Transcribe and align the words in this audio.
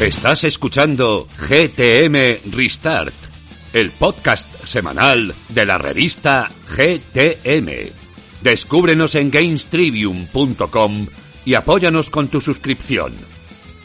Estás 0.00 0.44
escuchando 0.44 1.28
GTM 1.36 2.50
Restart, 2.50 3.14
el 3.74 3.90
podcast 3.90 4.48
semanal 4.64 5.34
de 5.50 5.66
la 5.66 5.76
revista 5.76 6.48
GTM. 6.68 7.90
Descúbrenos 8.40 9.14
en 9.14 9.30
GamesTrivium.com 9.30 11.06
y 11.44 11.52
apóyanos 11.52 12.08
con 12.08 12.28
tu 12.28 12.40
suscripción. 12.40 13.14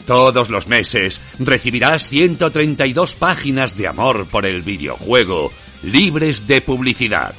Todos 0.06 0.48
los 0.48 0.68
meses 0.68 1.20
recibirás 1.38 2.08
132 2.08 3.14
páginas 3.14 3.76
de 3.76 3.86
amor 3.86 4.26
por 4.26 4.46
el 4.46 4.62
videojuego, 4.62 5.52
libres 5.82 6.46
de 6.46 6.62
publicidad. 6.62 7.34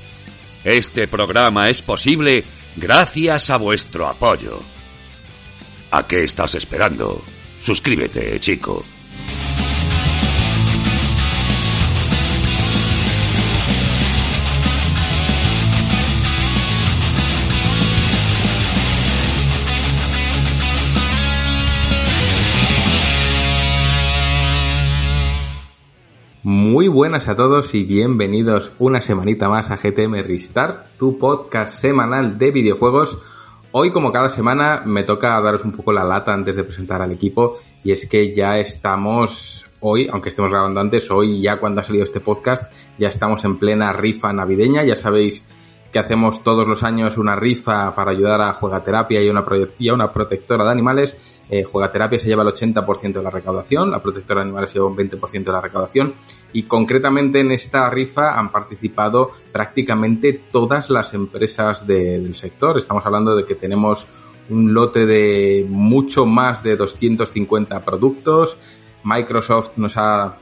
Este 0.64 1.08
programa 1.08 1.68
es 1.68 1.82
posible 1.82 2.44
gracias 2.76 3.50
a 3.50 3.58
vuestro 3.58 4.06
apoyo. 4.06 4.60
¿A 5.90 6.06
qué 6.06 6.24
estás 6.26 6.54
esperando? 6.54 7.24
Suscríbete, 7.68 8.40
chico. 8.40 8.82
Muy 26.44 26.88
buenas 26.88 27.28
a 27.28 27.36
todos 27.36 27.76
y 27.76 27.84
bienvenidos 27.84 28.72
una 28.80 29.02
semanita 29.02 29.50
más 29.50 29.70
a 29.72 29.76
GTM 29.76 30.24
Restart, 30.24 30.98
tu 30.98 31.20
podcast 31.20 31.82
semanal 31.82 32.38
de 32.38 32.52
videojuegos. 32.52 33.18
Hoy, 33.72 33.92
como 33.92 34.14
cada 34.14 34.30
semana, 34.30 34.82
me 34.86 35.04
toca 35.04 35.40
daros 35.42 35.66
un 35.66 35.74
poco 35.74 35.92
la 35.92 36.06
lata 36.06 36.34
antes 36.34 36.56
de 36.56 36.64
presentar 36.64 37.02
al 37.02 37.12
equipo 37.12 37.58
y 37.84 37.92
es 37.92 38.08
que 38.08 38.34
ya 38.34 38.58
estamos 38.60 39.66
hoy, 39.82 40.08
aunque 40.12 40.30
estemos 40.30 40.52
grabando 40.52 40.80
antes, 40.80 41.12
hoy 41.12 41.42
ya 41.42 41.60
cuando 41.60 41.82
ha 41.82 41.84
salido 41.84 42.06
este 42.06 42.22
podcast, 42.22 42.72
ya 42.98 43.10
estamos 43.10 43.44
en 43.44 43.58
plena 43.58 43.92
rifa 43.92 44.32
navideña, 44.32 44.84
ya 44.84 44.96
sabéis 44.96 45.44
que 45.92 46.00
hacemos 46.00 46.44
todos 46.44 46.68
los 46.68 46.84
años 46.84 47.18
una 47.18 47.36
rifa 47.36 47.94
para 47.94 48.12
ayudar 48.12 48.42
a 48.42 48.54
Juegaterapia 48.54 49.22
y 49.22 49.30
una, 49.30 49.46
y 49.78 49.90
a 49.90 49.94
una 49.94 50.12
protectora 50.12 50.64
de 50.64 50.72
animales 50.72 51.37
eh, 51.50 51.64
Juegaterapia 51.64 52.20
se 52.20 52.28
lleva 52.28 52.44
el 52.44 52.50
80% 52.50 53.14
de 53.14 53.24
la 53.24 53.30
recaudación, 53.30 53.90
la 53.90 54.02
protectora 54.02 54.42
de 54.42 54.48
animales 54.48 54.74
lleva 54.74 54.88
un 54.88 54.98
20% 54.98 55.44
de 55.44 55.52
la 55.52 55.62
recaudación 55.62 56.14
y 56.52 56.64
concretamente 56.64 57.40
en 57.40 57.52
esta 57.52 57.90
rifa 57.90 58.38
han 58.38 58.52
participado 58.52 59.32
prácticamente 59.52 60.34
todas 60.52 60.90
las 60.90 61.14
empresas 61.14 61.88
del 61.88 62.36
sector. 62.36 62.78
Estamos 62.78 63.06
hablando 63.06 63.36
de 63.36 63.46
que 63.46 63.56
tenemos 63.56 64.08
un 64.50 64.74
lote 64.74 65.06
de 65.06 65.66
mucho 65.70 66.26
más 66.26 66.64
de 66.64 66.76
250 66.76 67.84
productos. 67.84 68.58
Microsoft 69.04 69.78
nos 69.78 69.98
ha 69.98 70.38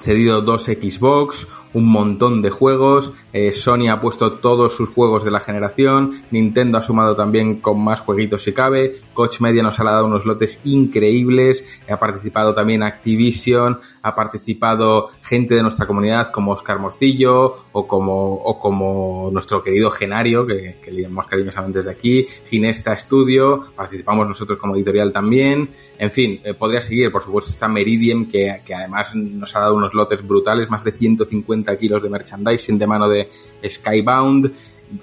cedido 0.00 0.40
dos 0.42 0.64
Xbox, 0.64 1.46
un 1.74 1.86
montón 1.86 2.42
de 2.42 2.50
juegos, 2.50 3.12
eh, 3.32 3.52
Sony 3.52 3.88
ha 3.90 4.00
puesto 4.00 4.34
todos 4.34 4.72
sus 4.72 4.88
juegos 4.88 5.24
de 5.24 5.30
la 5.30 5.40
generación, 5.40 6.12
Nintendo 6.30 6.78
ha 6.78 6.82
sumado 6.82 7.14
también 7.14 7.60
con 7.60 7.82
más 7.82 8.00
jueguitos 8.00 8.42
si 8.42 8.52
cabe, 8.52 8.94
Coach 9.12 9.40
Media 9.40 9.62
nos 9.62 9.78
ha 9.80 9.84
dado 9.84 10.06
unos 10.06 10.24
lotes 10.24 10.58
increíbles, 10.64 11.64
ha 11.88 11.98
participado 11.98 12.54
también 12.54 12.82
Activision, 12.82 13.78
ha 14.02 14.14
participado 14.14 15.08
gente 15.22 15.54
de 15.54 15.62
nuestra 15.62 15.86
comunidad 15.86 16.28
como 16.28 16.52
Oscar 16.52 16.78
Morcillo 16.78 17.54
o 17.72 17.86
como, 17.86 18.34
o 18.34 18.58
como 18.58 19.30
nuestro 19.32 19.62
querido 19.62 19.90
Genario, 19.90 20.46
que, 20.46 20.76
que 20.82 20.90
le 20.90 21.02
llamamos 21.02 21.26
cariñosamente 21.26 21.80
desde 21.80 21.90
aquí, 21.90 22.26
Ginesta 22.46 22.96
Studio, 22.96 23.72
participamos 23.74 24.26
nosotros 24.26 24.58
como 24.58 24.76
editorial 24.76 25.12
también, 25.12 25.68
en 25.98 26.10
fin, 26.10 26.40
eh, 26.44 26.54
podría 26.54 26.80
seguir, 26.80 27.10
por 27.10 27.22
supuesto 27.22 27.50
está 27.50 27.68
Meridian, 27.68 28.26
que, 28.26 28.62
que 28.64 28.74
además 28.74 29.14
nos 29.14 29.54
ha 29.54 29.60
dado 29.60 29.74
unos 29.74 29.94
lotes 29.94 30.26
brutales, 30.26 30.70
más 30.70 30.84
de 30.84 30.92
150 30.92 31.57
kilos 31.64 32.02
de 32.02 32.10
merchandising 32.10 32.78
de 32.78 32.86
mano 32.86 33.08
de 33.08 33.28
Skybound. 33.66 34.52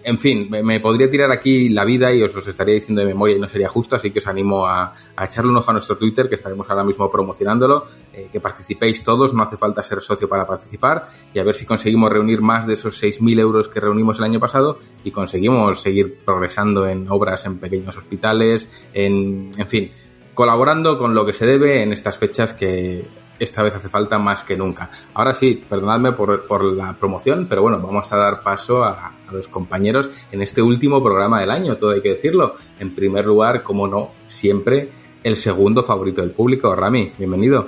En 0.04 0.18
fin, 0.18 0.48
me, 0.50 0.80
podría 0.80 1.10
tirar 1.10 1.32
aquí 1.32 1.70
la 1.70 1.86
vida 1.86 2.12
y 2.12 2.24
os 2.24 2.34
los 2.34 2.48
estaría 2.48 2.74
diciendo 2.74 3.02
de 3.02 3.08
memoria 3.08 3.36
y 3.36 3.40
no 3.40 3.48
sería 3.48 3.70
justo, 3.70 3.96
así 3.96 4.10
que 4.10 4.18
os 4.18 4.26
animo 4.26 4.66
a, 4.66 4.92
echarle 5.22 5.52
un 5.52 5.58
ojo 5.58 5.70
a 5.70 5.74
nuestro 5.74 5.96
Twitter, 5.96 6.28
que 6.28 6.36
estaremos 6.36 6.68
ahora 6.70 6.84
mismo 6.84 7.08
promocionándolo, 7.10 7.86
eh, 8.12 8.30
que 8.32 8.40
participéis 8.40 9.04
todos, 9.04 9.36
no 9.36 9.44
hace 9.44 9.58
falta 9.58 9.84
ser 9.84 10.02
socio 10.02 10.28
para 10.28 10.48
participar, 10.48 11.04
y 11.34 11.38
a 11.38 11.44
ver 11.44 11.54
si 11.56 11.66
conseguimos 11.66 12.10
reunir 12.10 12.42
más 12.42 12.66
de 12.66 12.74
esos 12.74 13.02
6.000 13.02 13.40
euros 13.40 13.68
que 13.68 13.80
reunimos 13.80 14.18
el 14.18 14.24
año 14.24 14.40
pasado 14.40 14.78
y 15.04 15.12
conseguimos 15.12 15.80
seguir 15.80 16.18
progresando 16.26 16.88
en 16.88 17.08
obras 17.08 17.46
en 17.46 17.60
pequeños 17.60 17.96
hospitales, 17.96 18.88
en, 18.92 19.52
en 19.56 19.68
fin, 19.68 19.92
colaborando 20.34 20.98
con 20.98 21.14
lo 21.14 21.26
que 21.26 21.34
se 21.34 21.46
debe 21.46 21.84
en 21.84 21.94
estas 21.94 22.18
fechas 22.18 22.54
que 22.54 23.06
esta 23.40 23.64
vez 23.64 23.76
hace 23.76 23.90
falta 23.90 24.18
más 24.18 24.44
que 24.44 24.56
nunca. 24.56 24.90
Ahora 25.14 25.34
sí, 25.34 25.64
perdonadme 25.68 26.12
por, 26.14 26.46
por 26.46 26.64
la 26.64 26.94
promoción, 26.94 27.48
pero 27.48 27.62
bueno, 27.62 27.80
vamos 27.80 28.12
a 28.12 28.18
dar 28.18 28.42
paso 28.42 28.84
a, 28.84 29.08
a, 29.08 29.32
los 29.32 29.48
compañeros 29.48 30.10
en 30.32 30.42
este 30.42 30.62
último 30.62 31.02
programa 31.04 31.40
del 31.40 31.52
año, 31.52 31.78
todo 31.78 31.92
hay 31.92 32.02
que 32.02 32.10
decirlo. 32.10 32.56
En 32.80 32.94
primer 32.94 33.26
lugar, 33.26 33.64
como 33.64 33.88
no, 33.88 34.12
siempre 34.28 34.90
el 35.24 35.38
segundo 35.38 35.84
favorito 35.84 36.22
del 36.22 36.32
público. 36.32 36.76
Rami, 36.76 37.12
bienvenido. 37.18 37.68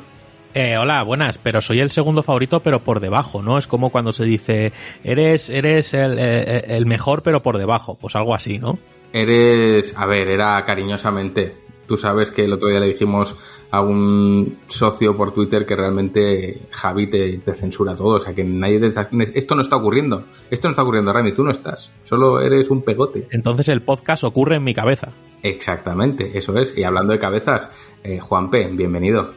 Eh, 0.53 0.77
hola, 0.77 1.03
buenas, 1.03 1.37
pero 1.37 1.61
soy 1.61 1.79
el 1.79 1.91
segundo 1.91 2.23
favorito, 2.23 2.61
pero 2.61 2.83
por 2.83 2.99
debajo, 2.99 3.43
¿no? 3.43 3.57
Es 3.57 3.67
como 3.67 3.91
cuando 3.91 4.13
se 4.13 4.23
dice, 4.23 4.73
eres, 5.03 5.49
eres 5.49 5.93
el, 5.93 6.17
el, 6.17 6.71
el 6.71 6.85
mejor, 6.85 7.21
pero 7.21 7.43
por 7.43 7.57
debajo, 7.57 7.95
pues 7.99 8.15
algo 8.15 8.33
así, 8.33 8.57
¿no? 8.57 8.79
Eres, 9.13 9.93
a 9.95 10.05
ver, 10.05 10.27
era 10.29 10.63
cariñosamente. 10.65 11.55
Tú 11.87 11.97
sabes 11.97 12.31
que 12.31 12.45
el 12.45 12.53
otro 12.53 12.69
día 12.69 12.79
le 12.79 12.87
dijimos 12.87 13.35
a 13.71 13.81
un 13.81 14.59
socio 14.67 15.15
por 15.17 15.33
Twitter 15.33 15.65
que 15.65 15.75
realmente 15.75 16.61
Javi 16.71 17.07
te, 17.07 17.37
te, 17.39 17.53
censura 17.53 17.95
todo. 17.95 18.15
O 18.15 18.19
sea, 18.19 18.33
que 18.33 18.43
nadie 18.43 18.79
te, 18.79 18.93
Esto 19.37 19.55
no 19.55 19.61
está 19.61 19.75
ocurriendo. 19.75 20.23
Esto 20.49 20.67
no 20.67 20.71
está 20.71 20.83
ocurriendo, 20.83 21.11
Rami. 21.11 21.31
Tú 21.33 21.43
no 21.43 21.51
estás. 21.51 21.91
Solo 22.03 22.41
eres 22.41 22.69
un 22.69 22.81
pegote. 22.81 23.27
Entonces 23.31 23.67
el 23.69 23.81
podcast 23.81 24.23
ocurre 24.23 24.55
en 24.55 24.63
mi 24.63 24.73
cabeza. 24.73 25.09
Exactamente, 25.43 26.37
eso 26.37 26.57
es. 26.57 26.73
Y 26.75 26.83
hablando 26.83 27.13
de 27.13 27.19
cabezas, 27.19 27.69
eh, 28.03 28.19
Juanpe, 28.19 28.67
bienvenido. 28.71 29.33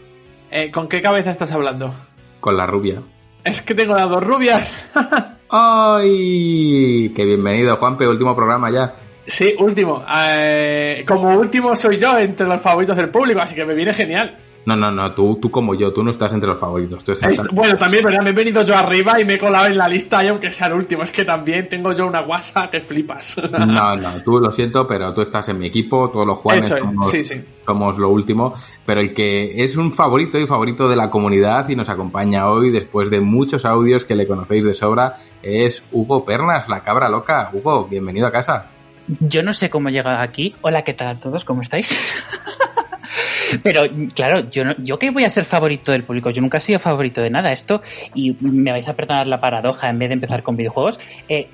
Eh, 0.51 0.71
¿Con 0.71 0.89
qué 0.89 1.01
cabeza 1.01 1.31
estás 1.31 1.53
hablando? 1.53 1.95
Con 2.41 2.57
la 2.57 2.67
rubia. 2.67 3.03
Es 3.45 3.63
que 3.63 3.75
tengo 3.75 3.95
las 3.95 4.09
dos 4.09 4.25
rubias. 4.25 4.77
¡Ay! 5.49 7.13
¡Qué 7.15 7.25
bienvenido, 7.25 7.77
Juanpe! 7.77 8.09
Último 8.09 8.35
programa 8.37 8.71
ya. 8.71 8.95
Sí, 9.25 9.55
último. 9.59 10.05
Eh, 10.13 11.05
como 11.07 11.35
último 11.39 11.75
soy 11.75 11.99
yo 11.99 12.17
entre 12.19 12.47
los 12.47 12.61
favoritos 12.61 12.97
del 12.97 13.11
público, 13.11 13.41
así 13.41 13.55
que 13.55 13.65
me 13.65 13.75
viene 13.75 13.93
genial. 13.93 14.37
No, 14.67 14.77
no, 14.77 14.91
no, 14.91 15.15
tú, 15.15 15.39
tú 15.41 15.51
como 15.51 15.75
yo, 15.75 15.93
tú 15.93 16.03
no 16.03 16.11
estás 16.11 16.33
entre 16.35 16.51
los 16.51 16.61
favoritos. 16.61 17.03
Tú 17.03 17.13
estás... 17.13 17.49
Bueno, 17.51 17.79
también, 17.79 18.05
¿verdad? 18.05 18.23
Me 18.23 18.31
he 18.31 18.33
venido 18.35 18.63
yo 18.63 18.77
arriba 18.77 19.19
y 19.19 19.25
me 19.25 19.35
he 19.35 19.39
colado 19.39 19.67
en 19.67 19.77
la 19.77 19.89
lista 19.89 20.23
y 20.23 20.29
aunque 20.29 20.51
sea 20.51 20.67
el 20.67 20.75
último, 20.75 21.03
es 21.03 21.11
que 21.11 21.25
también 21.25 21.69
tengo 21.69 21.93
yo 21.93 22.07
una 22.07 22.21
guasa, 22.21 22.69
te 22.69 22.81
flipas. 22.81 23.37
No, 23.51 23.67
no, 23.97 24.23
tú 24.23 24.39
lo 24.39 24.53
siento, 24.53 24.87
pero 24.87 25.15
tú 25.15 25.23
estás 25.23 25.49
en 25.49 25.59
mi 25.59 25.69
equipo, 25.69 26.11
todos 26.11 26.27
los 26.27 26.39
Juanes 26.39 26.69
somos, 26.69 27.11
sí, 27.11 27.25
sí. 27.25 27.43
somos 27.65 27.99
lo 27.99 28.11
último, 28.11 28.55
pero 28.85 29.01
el 29.01 29.15
que 29.15 29.65
es 29.65 29.77
un 29.77 29.93
favorito 29.93 30.39
y 30.39 30.47
favorito 30.47 30.89
de 30.89 30.97
la 30.97 31.09
comunidad 31.09 31.69
y 31.69 31.77
nos 31.77 31.89
acompaña 31.89 32.49
hoy 32.49 32.71
después 32.71 33.11
de 33.11 33.21
muchos 33.21 33.65
audios 33.65 34.05
que 34.05 34.15
le 34.15 34.27
conocéis 34.27 34.65
de 34.65 34.75
sobra 34.75 35.15
es 35.43 35.83
Hugo 35.91 36.25
Pernas, 36.25 36.69
la 36.69 36.83
cabra 36.83 37.09
loca. 37.09 37.51
Hugo, 37.53 37.87
bienvenido 37.87 38.27
a 38.27 38.31
casa. 38.31 38.80
Yo 39.19 39.43
no 39.43 39.53
sé 39.53 39.71
cómo 39.71 39.89
he 39.89 39.93
llegado 39.93 40.19
aquí. 40.19 40.55
Hola, 40.61 40.83
¿qué 40.83 40.95
tal 40.95 41.09
a 41.09 41.15
todos? 41.17 41.45
¿Cómo 41.45 41.63
estáis? 41.63 41.99
Pero 43.65 43.83
claro, 44.15 44.49
yo 44.51 44.65
no, 44.65 44.75
yo 44.79 44.99
que 44.99 45.11
voy 45.11 45.25
a 45.25 45.31
ser 45.31 45.45
favorito 45.45 45.91
del 45.91 46.05
público, 46.05 46.31
yo 46.31 46.41
nunca 46.41 46.59
he 46.59 46.61
sido 46.61 46.79
favorito 46.79 47.21
de 47.21 47.31
nada 47.31 47.51
esto 47.51 47.83
y 48.15 48.37
me 48.41 48.71
vais 48.71 48.89
a 48.89 48.95
perdonar 48.95 49.27
la 49.27 49.41
paradoja 49.41 49.89
en 49.89 49.99
vez 49.99 50.11
de 50.11 50.15
empezar 50.15 50.45
con 50.45 50.57
videojuegos. 50.57 51.01
Eh, 51.29 51.49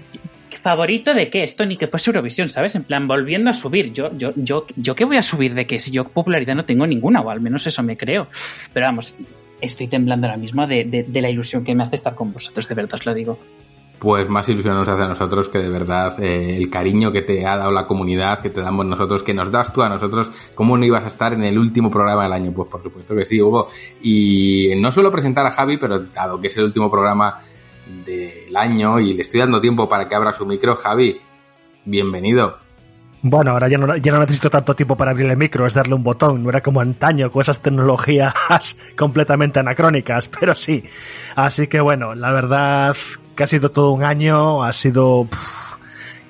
favorito 0.63 1.15
de 1.15 1.31
qué 1.31 1.45
esto 1.45 1.65
ni 1.65 1.79
que 1.79 1.87
fuese 1.87 2.11
Eurovisión, 2.11 2.51
¿sabes? 2.51 2.75
En 2.75 2.85
plan 2.85 3.09
volviendo 3.09 3.49
a 3.49 3.55
subir. 3.55 3.93
Yo 3.95 4.11
yo 4.19 4.33
yo 4.37 4.67
yo 4.77 4.95
qué 4.95 5.05
voy 5.07 5.17
a 5.17 5.23
subir 5.23 5.55
de 5.55 5.67
qué 5.67 5.79
si 5.79 5.91
yo 5.91 6.05
popularidad 6.05 6.57
no 6.57 6.67
tengo 6.67 6.87
ninguna 6.87 7.21
o 7.23 7.31
al 7.31 7.41
menos 7.41 7.67
eso 7.67 7.83
me 7.83 7.97
creo. 7.97 8.27
Pero 8.75 8.87
vamos, 8.87 9.15
estoy 9.63 9.87
temblando 9.87 10.27
ahora 10.27 10.37
mismo 10.37 10.67
de, 10.67 10.85
de, 10.85 11.05
de 11.05 11.23
la 11.23 11.31
ilusión 11.31 11.65
que 11.65 11.75
me 11.75 11.85
hace 11.85 11.97
estar 11.97 12.15
con 12.15 12.35
vosotros, 12.35 12.69
de 12.69 12.75
verdad 12.75 12.95
os 12.95 13.07
lo 13.07 13.15
digo 13.15 13.39
pues 13.99 14.29
más 14.29 14.49
ilusión 14.49 14.75
nos 14.75 14.89
hace 14.89 15.03
a 15.03 15.09
nosotros 15.09 15.49
que 15.49 15.59
de 15.59 15.69
verdad 15.69 16.23
eh, 16.23 16.57
el 16.57 16.69
cariño 16.69 17.13
que 17.13 17.23
te 17.23 17.47
ha 17.47 17.57
dado 17.57 17.73
la 17.73 17.87
comunidad, 17.87 18.41
que 18.41 18.51
te 18.51 18.61
damos 18.61 18.85
nosotros, 18.87 19.23
que 19.23 19.33
nos 19.33 19.51
das 19.51 19.73
tú 19.73 19.83
a 19.83 19.89
nosotros, 19.89 20.31
¿cómo 20.55 20.77
no 20.77 20.85
ibas 20.85 21.05
a 21.05 21.09
estar 21.09 21.33
en 21.33 21.45
el 21.45 21.59
último 21.59 21.91
programa 21.91 22.25
del 22.25 22.33
año? 22.33 22.53
Pues 22.53 22.69
por 22.69 22.83
supuesto 22.83 23.15
que 23.15 23.25
sí, 23.25 23.41
Hugo. 23.41 23.69
Y 24.03 24.75
no 24.79 24.93
suelo 24.93 25.11
presentar 25.11 25.47
a 25.47 25.51
Javi, 25.51 25.79
pero 25.79 26.01
dado 26.01 26.41
que 26.41 26.49
es 26.49 26.57
el 26.57 26.65
último 26.65 26.91
programa 26.91 27.39
del 28.05 28.55
año 28.57 29.01
y 29.01 29.13
le 29.13 29.23
estoy 29.23 29.41
dando 29.41 29.61
tiempo 29.61 29.89
para 29.89 30.09
que 30.09 30.15
abra 30.15 30.33
su 30.33 30.45
micro, 30.45 30.77
Javi, 30.77 31.21
bienvenido. 31.85 32.66
Bueno, 33.29 33.51
ahora 33.51 33.67
ya 33.69 33.77
no, 33.77 33.97
ya 33.97 34.13
no, 34.13 34.21
necesito 34.21 34.49
tanto 34.49 34.77
tiempo 34.77 34.97
para 34.97 35.11
abrir 35.11 35.29
el 35.29 35.37
micro, 35.37 35.67
es 35.67 35.75
darle 35.75 35.97
un 35.97 36.05
botón, 36.05 36.45
no 36.45 36.49
era 36.49 36.63
como 36.63 36.81
antaño 36.81 37.29
con 37.33 37.43
esas 37.43 37.59
tecnologías 37.59 38.33
completamente 38.97 39.59
anacrónicas, 39.59 40.29
pero 40.41 40.55
sí. 40.55 40.85
Así 41.35 41.67
que 41.67 41.81
bueno, 41.81 42.15
la 42.15 42.31
verdad 42.31 42.95
que 43.35 43.43
ha 43.43 43.47
sido 43.49 43.73
todo 43.73 43.91
un 43.91 44.05
año, 44.05 44.63
ha 44.63 44.73
sido 44.73 45.27
pff, 45.29 45.75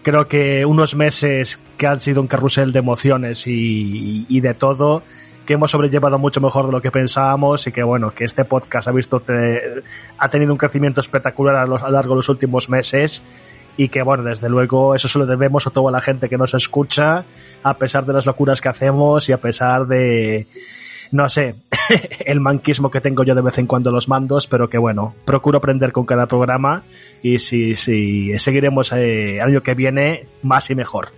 creo 0.03 0.27
que 0.27 0.65
unos 0.65 0.97
meses 0.97 1.63
que 1.77 1.87
han 1.87 2.01
sido 2.01 2.23
un 2.23 2.29
carrusel 2.29 2.73
de 2.73 2.79
emociones 2.79 3.45
y, 3.47 4.41
de 4.41 4.55
todo 4.55 5.03
que 5.45 5.53
hemos 5.53 5.71
sobrellevado 5.71 6.19
mucho 6.19 6.41
mejor 6.41 6.65
de 6.67 6.73
lo 6.73 6.81
que 6.81 6.91
pensábamos 6.91 7.67
y 7.67 7.73
que 7.73 7.83
bueno, 7.83 8.11
que 8.11 8.25
este 8.25 8.47
podcast 8.47 8.89
ha 8.89 8.93
visto 8.93 9.21
te, 9.21 9.83
ha 10.17 10.29
tenido 10.31 10.51
un 10.51 10.59
crecimiento 10.59 11.01
espectacular 11.01 11.57
a 11.57 11.67
lo 11.67 11.77
largo 11.77 12.15
de 12.15 12.17
los 12.17 12.29
últimos 12.31 12.71
meses 12.71 13.23
y 13.77 13.89
que 13.89 14.03
bueno, 14.03 14.25
desde 14.25 14.49
luego 14.49 14.95
eso 14.95 15.09
se 15.09 15.19
lo 15.19 15.27
debemos 15.27 15.67
a 15.67 15.71
toda 15.71 15.91
la 15.93 16.01
gente 16.01 16.29
que 16.29 16.39
nos 16.39 16.55
escucha, 16.55 17.25
a 17.63 17.79
pesar 17.79 18.07
de 18.07 18.13
las 18.13 18.27
locuras 18.27 18.61
que 18.61 18.69
hacemos 18.69 19.29
y 19.29 19.33
a 19.33 19.41
pesar 19.41 19.87
de, 19.87 20.47
no 21.13 21.29
sé, 21.29 21.55
el 22.27 22.41
manquismo 22.41 22.91
que 22.91 23.01
tengo 23.01 23.25
yo 23.25 23.35
de 23.35 23.43
vez 23.43 23.59
en 23.59 23.67
cuando 23.67 23.91
los 23.91 24.09
mandos, 24.09 24.47
pero 24.47 24.69
que 24.69 24.79
bueno, 24.79 25.15
procuro 25.25 25.59
aprender 25.59 25.93
con 25.93 26.07
cada 26.07 26.27
programa 26.27 26.83
y 27.23 27.39
si, 27.39 27.77
si 27.77 28.39
seguiremos 28.39 28.93
eh, 28.93 29.37
el 29.37 29.43
año 29.43 29.63
que 29.63 29.75
viene 29.75 30.27
más 30.43 30.71
y 30.71 30.75
mejor. 30.75 31.09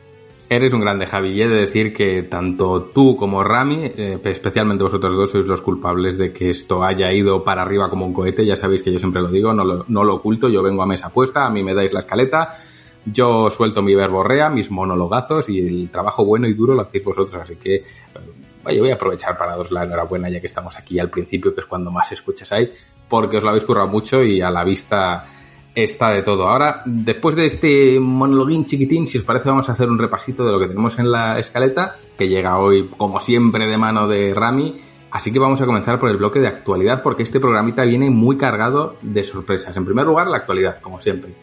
Eres 0.50 0.72
un 0.72 0.80
grande, 0.80 1.06
Javi, 1.06 1.42
he 1.42 1.46
de 1.46 1.60
decir 1.60 1.92
que 1.92 2.22
tanto 2.22 2.84
tú 2.84 3.16
como 3.16 3.44
Rami, 3.44 3.84
eh, 3.84 4.18
especialmente 4.24 4.82
vosotros 4.82 5.14
dos, 5.14 5.30
sois 5.30 5.44
los 5.44 5.60
culpables 5.60 6.16
de 6.16 6.32
que 6.32 6.48
esto 6.48 6.82
haya 6.82 7.12
ido 7.12 7.44
para 7.44 7.60
arriba 7.60 7.90
como 7.90 8.06
un 8.06 8.14
cohete. 8.14 8.46
Ya 8.46 8.56
sabéis 8.56 8.82
que 8.82 8.90
yo 8.90 8.98
siempre 8.98 9.20
lo 9.20 9.28
digo, 9.28 9.52
no 9.52 9.62
lo, 9.62 9.84
no 9.88 10.04
lo 10.04 10.14
oculto, 10.14 10.48
yo 10.48 10.62
vengo 10.62 10.82
a 10.82 10.86
mesa 10.86 11.10
puesta, 11.10 11.44
a 11.44 11.50
mí 11.50 11.62
me 11.62 11.74
dais 11.74 11.92
la 11.92 12.00
escaleta, 12.00 12.54
yo 13.04 13.50
suelto 13.50 13.82
mi 13.82 13.94
verborrea, 13.94 14.48
mis 14.48 14.70
monologazos 14.70 15.50
y 15.50 15.60
el 15.60 15.90
trabajo 15.90 16.24
bueno 16.24 16.48
y 16.48 16.54
duro 16.54 16.74
lo 16.74 16.80
hacéis 16.80 17.04
vosotros, 17.04 17.34
así 17.34 17.56
que 17.56 17.74
eh, 17.74 18.80
voy 18.80 18.90
a 18.90 18.94
aprovechar 18.94 19.36
para 19.36 19.50
daros 19.50 19.70
la 19.70 19.84
enhorabuena 19.84 20.30
ya 20.30 20.40
que 20.40 20.46
estamos 20.46 20.74
aquí 20.78 20.98
al 20.98 21.10
principio, 21.10 21.54
que 21.54 21.60
es 21.60 21.66
cuando 21.66 21.90
más 21.90 22.10
escuchas 22.12 22.50
hay, 22.52 22.70
porque 23.06 23.36
os 23.36 23.42
lo 23.42 23.50
habéis 23.50 23.64
currado 23.64 23.88
mucho 23.88 24.22
y 24.22 24.40
a 24.40 24.50
la 24.50 24.64
vista 24.64 25.26
está 25.74 26.10
de 26.10 26.22
todo. 26.22 26.48
Ahora, 26.48 26.82
después 26.84 27.36
de 27.36 27.46
este 27.46 28.00
monologuín 28.00 28.66
chiquitín, 28.66 29.06
si 29.06 29.18
os 29.18 29.24
parece, 29.24 29.48
vamos 29.48 29.68
a 29.68 29.72
hacer 29.72 29.88
un 29.88 29.98
repasito 29.98 30.44
de 30.44 30.52
lo 30.52 30.58
que 30.58 30.68
tenemos 30.68 30.98
en 30.98 31.10
la 31.10 31.38
escaleta, 31.38 31.94
que 32.16 32.28
llega 32.28 32.58
hoy, 32.58 32.88
como 32.96 33.20
siempre, 33.20 33.66
de 33.66 33.78
mano 33.78 34.08
de 34.08 34.34
Rami. 34.34 34.76
Así 35.10 35.32
que 35.32 35.38
vamos 35.38 35.60
a 35.60 35.66
comenzar 35.66 35.98
por 35.98 36.10
el 36.10 36.18
bloque 36.18 36.40
de 36.40 36.48
actualidad, 36.48 37.02
porque 37.02 37.22
este 37.22 37.40
programita 37.40 37.84
viene 37.84 38.10
muy 38.10 38.36
cargado 38.36 38.96
de 39.02 39.24
sorpresas. 39.24 39.76
En 39.76 39.84
primer 39.84 40.06
lugar, 40.06 40.26
la 40.26 40.36
actualidad, 40.38 40.78
como 40.80 41.00
siempre. 41.00 41.34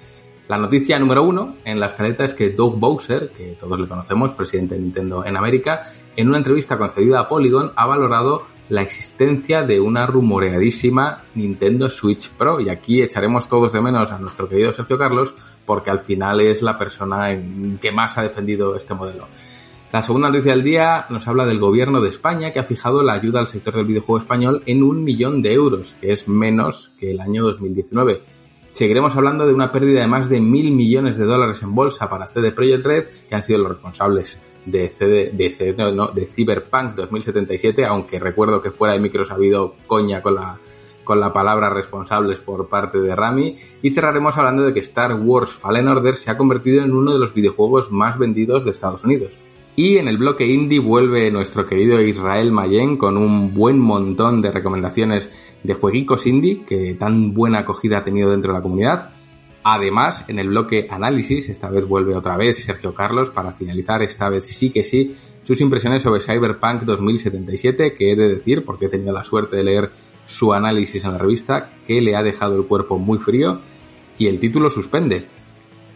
La 0.47 0.57
noticia 0.59 0.99
número 0.99 1.23
uno 1.23 1.55
en 1.65 1.79
la 1.79 1.87
escaleta 1.87 2.23
es 2.23 2.35
que 2.35 2.51
Doug 2.51 2.77
Bowser, 2.77 3.31
que 3.31 3.57
todos 3.59 3.79
le 3.79 3.87
conocemos, 3.87 4.33
presidente 4.33 4.75
de 4.75 4.81
Nintendo 4.81 5.25
en 5.25 5.35
América, 5.37 5.81
en 6.15 6.27
una 6.27 6.37
entrevista 6.37 6.77
concedida 6.77 7.21
a 7.21 7.27
Polygon 7.27 7.71
ha 7.75 7.87
valorado 7.87 8.43
la 8.69 8.81
existencia 8.81 9.63
de 9.63 9.79
una 9.79 10.05
rumoreadísima 10.05 11.23
Nintendo 11.35 11.89
Switch 11.89 12.29
Pro. 12.29 12.59
Y 12.59 12.69
aquí 12.69 13.01
echaremos 13.01 13.47
todos 13.47 13.71
de 13.73 13.81
menos 13.81 14.11
a 14.11 14.19
nuestro 14.19 14.49
querido 14.49 14.73
Sergio 14.73 14.97
Carlos, 14.97 15.33
porque 15.65 15.91
al 15.91 15.99
final 15.99 16.41
es 16.41 16.61
la 16.61 16.77
persona 16.77 17.27
que 17.79 17.91
más 17.91 18.17
ha 18.17 18.23
defendido 18.23 18.75
este 18.75 18.93
modelo. 18.93 19.27
La 19.91 20.01
segunda 20.01 20.29
noticia 20.29 20.51
del 20.51 20.63
día 20.63 21.05
nos 21.09 21.27
habla 21.27 21.45
del 21.45 21.59
gobierno 21.59 22.01
de 22.01 22.09
España 22.09 22.51
que 22.51 22.59
ha 22.59 22.65
fijado 22.65 23.01
la 23.01 23.13
ayuda 23.13 23.39
al 23.39 23.47
sector 23.47 23.75
del 23.75 23.85
videojuego 23.85 24.17
español 24.17 24.61
en 24.65 24.83
un 24.83 25.03
millón 25.03 25.41
de 25.41 25.53
euros, 25.53 25.95
que 26.01 26.11
es 26.11 26.27
menos 26.27 26.91
que 26.99 27.11
el 27.11 27.21
año 27.21 27.43
2019. 27.43 28.21
Seguiremos 28.73 29.15
hablando 29.15 29.47
de 29.47 29.53
una 29.53 29.71
pérdida 29.71 30.01
de 30.01 30.07
más 30.07 30.27
de 30.27 30.41
mil 30.41 30.71
millones 30.71 31.17
de 31.17 31.23
dólares 31.23 31.61
en 31.61 31.73
bolsa 31.73 32.09
para 32.09 32.27
CD 32.27 32.51
Projekt 32.51 32.85
Red, 32.85 33.05
que 33.29 33.35
han 33.35 33.43
sido 33.43 33.59
los 33.59 33.69
responsables 33.69 34.41
de, 34.65 34.89
CD, 34.89 35.31
de, 35.31 35.93
no, 35.93 36.07
de 36.07 36.25
Cyberpunk 36.25 36.95
2077, 36.95 37.85
aunque 37.85 38.19
recuerdo 38.19 38.61
que 38.61 38.71
fuera 38.71 38.93
de 38.93 38.99
micros 38.99 39.31
ha 39.31 39.35
habido 39.35 39.75
coña 39.87 40.21
con 40.21 40.35
la, 40.35 40.57
con 41.03 41.19
la 41.19 41.31
palabra 41.31 41.69
responsables 41.69 42.39
por 42.39 42.67
parte 42.67 42.99
de 42.99 43.15
Rami. 43.15 43.55
Y 43.81 43.91
cerraremos 43.91 44.37
hablando 44.37 44.63
de 44.63 44.73
que 44.73 44.81
Star 44.81 45.13
Wars 45.13 45.51
Fallen 45.51 45.87
Order 45.87 46.15
se 46.15 46.31
ha 46.31 46.37
convertido 46.37 46.83
en 46.83 46.93
uno 46.93 47.13
de 47.13 47.19
los 47.19 47.33
videojuegos 47.33 47.91
más 47.91 48.17
vendidos 48.17 48.65
de 48.65 48.71
Estados 48.71 49.05
Unidos. 49.05 49.37
Y 49.77 49.97
en 49.97 50.07
el 50.07 50.17
bloque 50.17 50.47
indie 50.47 50.79
vuelve 50.79 51.29
nuestro 51.31 51.65
querido 51.65 52.01
Israel 52.01 52.51
Mayen 52.51 52.95
con 52.95 53.17
un 53.17 53.53
buen 53.53 53.77
montón 53.77 54.41
de 54.41 54.51
recomendaciones 54.51 55.29
de 55.63 55.73
jueguicos 55.73 56.25
indie 56.27 56.63
que 56.63 56.93
tan 56.93 57.33
buena 57.33 57.59
acogida 57.59 57.97
ha 57.97 58.03
tenido 58.03 58.31
dentro 58.31 58.53
de 58.53 58.59
la 58.59 58.63
comunidad. 58.63 59.09
Además, 59.67 60.23
en 60.27 60.37
el 60.37 60.49
bloque 60.49 60.85
análisis, 60.91 61.49
esta 61.49 61.71
vez 61.71 61.87
vuelve 61.87 62.15
otra 62.15 62.37
vez 62.37 62.63
Sergio 62.63 62.93
Carlos 62.93 63.31
para 63.31 63.51
finalizar, 63.51 64.03
esta 64.03 64.29
vez 64.29 64.45
sí 64.45 64.69
que 64.69 64.83
sí, 64.83 65.17
sus 65.41 65.59
impresiones 65.59 66.03
sobre 66.03 66.21
Cyberpunk 66.21 66.83
2077, 66.83 67.95
que 67.95 68.11
he 68.11 68.15
de 68.15 68.27
decir, 68.27 68.63
porque 68.63 68.85
he 68.85 68.89
tenido 68.89 69.11
la 69.11 69.23
suerte 69.23 69.55
de 69.55 69.63
leer 69.63 69.89
su 70.23 70.53
análisis 70.53 71.03
en 71.03 71.13
la 71.13 71.17
revista, 71.17 71.71
que 71.83 71.99
le 71.99 72.15
ha 72.15 72.21
dejado 72.21 72.55
el 72.55 72.67
cuerpo 72.67 72.99
muy 72.99 73.17
frío 73.17 73.59
y 74.19 74.27
el 74.27 74.39
título 74.39 74.69
suspende. 74.69 75.25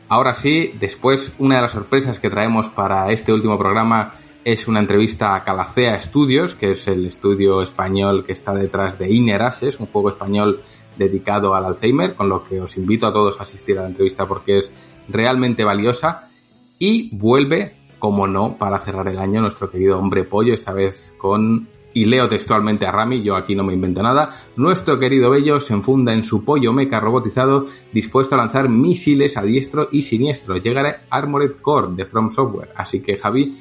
Ahora 0.07 0.33
sí, 0.33 0.74
después 0.80 1.31
una 1.38 1.57
de 1.57 1.62
las 1.62 1.74
sorpresas 1.74 2.18
que 2.18 2.31
traemos 2.31 2.69
para 2.69 3.12
este 3.12 3.31
último 3.31 3.60
programa 3.60 4.13
es 4.44 4.68
una 4.68 4.80
entrevista 4.80 5.36
a 5.36 5.44
Calacea 5.44 6.01
Studios, 6.01 6.56
que 6.56 6.71
es 6.71 6.88
el 6.88 7.06
estudio 7.06 7.62
español 7.62 8.24
que 8.25 8.33
está 8.33 8.56
detrás 8.56 8.98
de 8.98 9.12
Inner 9.13 9.42
un 9.80 9.86
juego 9.86 10.10
español 10.10 10.60
dedicado 11.00 11.56
al 11.56 11.66
Alzheimer, 11.66 12.13
con 12.13 12.30
lo 12.30 12.44
que 12.44 12.62
os 12.62 12.78
invito 12.78 13.07
a 13.07 13.13
todos 13.13 13.40
a 13.40 13.44
asistir 13.44 13.80
a 13.80 13.81
la 13.81 13.88
entrevista 13.88 14.28
porque 14.28 14.57
es 14.57 14.72
realmente 15.07 15.63
valiosa. 15.63 16.30
Y 16.78 17.16
vuelve, 17.16 17.74
como 17.98 18.28
no, 18.28 18.57
para 18.57 18.78
cerrar 18.80 19.07
el 19.07 19.18
año 19.18 19.42
nuestro 19.42 19.72
querido 19.72 19.98
hombre 19.98 20.24
pollo, 20.24 20.54
esta 20.54 20.72
vez 20.72 21.16
con, 21.18 21.68
y 21.94 22.06
leo 22.06 22.28
textualmente 22.28 22.86
a 22.86 22.92
Rami, 22.92 23.24
yo 23.24 23.36
aquí 23.36 23.56
no 23.56 23.63
me 23.63 23.74
invento 23.74 24.04
nada, 24.04 24.30
nuestro 24.56 25.00
querido 25.00 25.30
Bello 25.30 25.60
se 25.60 25.74
enfunda 25.74 26.13
en 26.13 26.24
su 26.24 26.46
pollo 26.46 26.72
meca 26.72 27.00
robotizado, 27.00 27.66
dispuesto 27.92 28.36
a 28.36 28.38
lanzar 28.38 28.69
misiles 28.69 29.36
a 29.38 29.42
diestro 29.42 29.90
y 29.92 30.04
siniestro. 30.04 30.57
Llegará 30.57 31.02
Armored 31.10 31.57
Core 31.57 31.95
de 31.95 32.06
From 32.06 32.30
Software. 32.30 32.72
Así 32.75 33.02
que 33.02 33.18
Javi, 33.18 33.57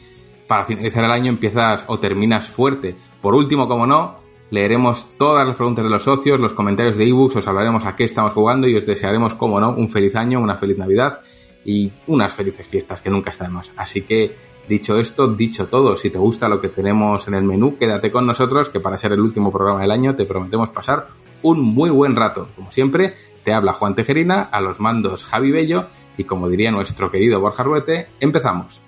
para 0.46 0.64
finalizar 0.64 1.04
el 1.04 1.10
año 1.10 1.30
empiezas 1.30 1.84
o 1.88 1.98
terminas 1.98 2.48
fuerte. 2.48 2.94
Por 3.20 3.34
último, 3.34 3.66
como 3.66 3.86
no, 3.86 4.27
leeremos 4.50 5.06
todas 5.18 5.46
las 5.46 5.56
preguntas 5.56 5.84
de 5.84 5.90
los 5.90 6.02
socios, 6.02 6.40
los 6.40 6.52
comentarios 6.52 6.96
de 6.96 7.08
ebooks, 7.08 7.36
os 7.36 7.46
hablaremos 7.46 7.84
a 7.84 7.94
qué 7.96 8.04
estamos 8.04 8.32
jugando 8.32 8.66
y 8.66 8.76
os 8.76 8.86
desearemos, 8.86 9.34
como 9.34 9.60
no, 9.60 9.70
un 9.70 9.88
feliz 9.88 10.16
año, 10.16 10.40
una 10.40 10.56
feliz 10.56 10.78
Navidad 10.78 11.20
y 11.64 11.90
unas 12.06 12.32
felices 12.32 12.66
fiestas 12.66 13.00
que 13.00 13.10
nunca 13.10 13.32
más. 13.50 13.72
Así 13.76 14.02
que, 14.02 14.34
dicho 14.68 14.98
esto, 14.98 15.28
dicho 15.28 15.66
todo, 15.66 15.96
si 15.96 16.10
te 16.10 16.18
gusta 16.18 16.48
lo 16.48 16.60
que 16.60 16.68
tenemos 16.68 17.28
en 17.28 17.34
el 17.34 17.44
menú, 17.44 17.76
quédate 17.76 18.10
con 18.10 18.26
nosotros, 18.26 18.68
que 18.68 18.80
para 18.80 18.98
ser 18.98 19.12
el 19.12 19.20
último 19.20 19.52
programa 19.52 19.82
del 19.82 19.90
año 19.90 20.14
te 20.14 20.24
prometemos 20.24 20.70
pasar 20.70 21.06
un 21.42 21.60
muy 21.60 21.90
buen 21.90 22.16
rato. 22.16 22.48
Como 22.56 22.70
siempre, 22.70 23.14
te 23.44 23.52
habla 23.52 23.72
Juan 23.72 23.94
Tejerina, 23.94 24.42
a 24.42 24.60
los 24.60 24.80
mandos 24.80 25.24
Javi 25.24 25.50
Bello 25.50 25.86
y 26.16 26.24
como 26.24 26.48
diría 26.48 26.70
nuestro 26.70 27.10
querido 27.10 27.40
Borja 27.40 27.62
Ruete, 27.62 28.08
empezamos. 28.20 28.82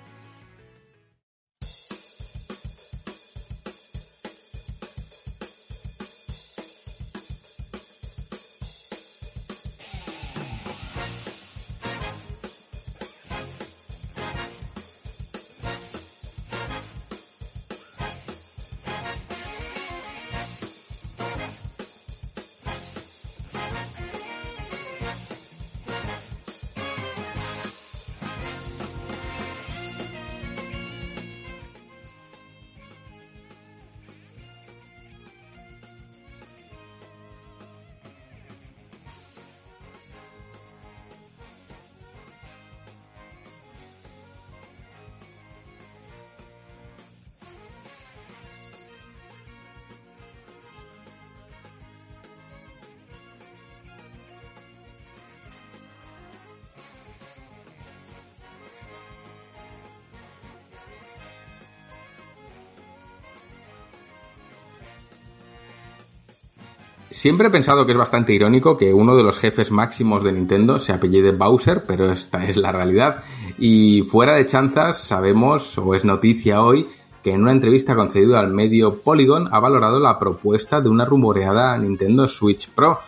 Siempre 67.21 67.49
he 67.49 67.51
pensado 67.51 67.85
que 67.85 67.91
es 67.91 67.97
bastante 67.99 68.33
irónico 68.33 68.75
que 68.75 68.95
uno 68.95 69.15
de 69.15 69.21
los 69.21 69.37
jefes 69.37 69.69
máximos 69.69 70.23
de 70.23 70.31
Nintendo 70.31 70.79
se 70.79 70.91
apellide 70.91 71.33
Bowser, 71.33 71.83
pero 71.85 72.11
esta 72.11 72.43
es 72.47 72.57
la 72.57 72.71
realidad. 72.71 73.23
Y 73.59 74.01
fuera 74.01 74.33
de 74.33 74.47
chanzas, 74.47 74.97
sabemos, 75.03 75.77
o 75.77 75.93
es 75.93 76.03
noticia 76.03 76.63
hoy, 76.63 76.87
que 77.23 77.31
en 77.31 77.43
una 77.43 77.51
entrevista 77.51 77.95
concedida 77.95 78.39
al 78.39 78.51
medio 78.51 79.03
Polygon 79.03 79.49
ha 79.51 79.59
valorado 79.59 79.99
la 79.99 80.17
propuesta 80.17 80.81
de 80.81 80.89
una 80.89 81.05
rumoreada 81.05 81.77
Nintendo 81.77 82.27
Switch 82.27 82.71
Pro. 82.71 82.99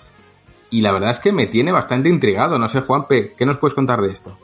Y 0.69 0.81
la 0.81 0.91
verdad 0.91 1.09
es 1.09 1.17
que 1.17 1.31
me 1.31 1.47
tiene 1.47 1.71
bastante 1.71 2.07
intrigado. 2.07 2.59
No 2.59 2.67
sé, 2.67 2.81
Juanpe, 2.81 3.33
¿qué 3.35 3.47
nos 3.47 3.57
puedes 3.57 3.73
contar 3.73 3.99
de 3.99 4.11
esto? 4.11 4.37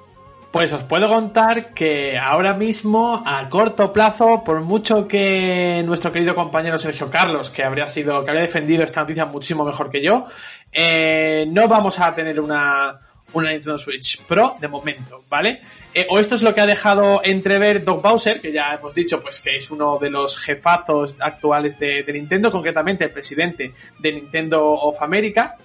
Pues 0.52 0.72
os 0.74 0.82
puedo 0.82 1.08
contar 1.08 1.76
que 1.76 2.18
ahora 2.18 2.56
mismo, 2.56 3.22
a 3.24 3.48
corto 3.50 3.94
plazo, 3.94 4.44
por 4.44 4.62
mucho 4.62 5.08
que 5.08 5.84
nuestro 5.86 6.12
querido 6.12 6.34
compañero 6.34 6.76
Sergio 6.80 7.08
Carlos, 7.08 7.52
que 7.52 7.64
habría 7.64 7.88
sido, 7.88 8.24
que 8.24 8.32
habría 8.32 8.48
defendido 8.48 8.84
esta 8.84 9.02
noticia 9.02 9.26
muchísimo 9.26 9.64
mejor 9.64 9.92
que 9.92 10.02
yo, 10.02 10.26
eh, 10.72 11.46
no 11.50 11.68
vamos 11.68 12.00
a 12.00 12.16
tener 12.16 12.40
una, 12.40 13.00
una 13.34 13.52
Nintendo 13.52 13.78
Switch 13.78 14.24
Pro 14.24 14.58
de 14.60 14.68
momento, 14.68 15.24
¿vale? 15.30 15.62
Eh, 15.94 16.08
o 16.10 16.18
esto 16.18 16.34
es 16.34 16.42
lo 16.42 16.52
que 16.52 16.62
ha 16.62 16.66
dejado 16.66 17.22
entrever 17.24 17.84
Doc 17.84 18.02
Bowser, 18.02 18.42
que 18.42 18.52
ya 18.52 18.74
hemos 18.74 18.96
dicho 18.96 19.22
pues 19.22 19.42
que 19.42 19.56
es 19.56 19.70
uno 19.70 20.00
de 20.00 20.10
los 20.10 20.36
jefazos 20.36 21.16
actuales 21.20 21.78
de, 21.78 22.02
de 22.02 22.14
Nintendo, 22.14 22.52
concretamente 22.52 23.04
el 23.04 23.12
presidente 23.12 23.74
de 24.00 24.14
Nintendo 24.14 24.66
of 24.66 25.00
America. 25.04 25.58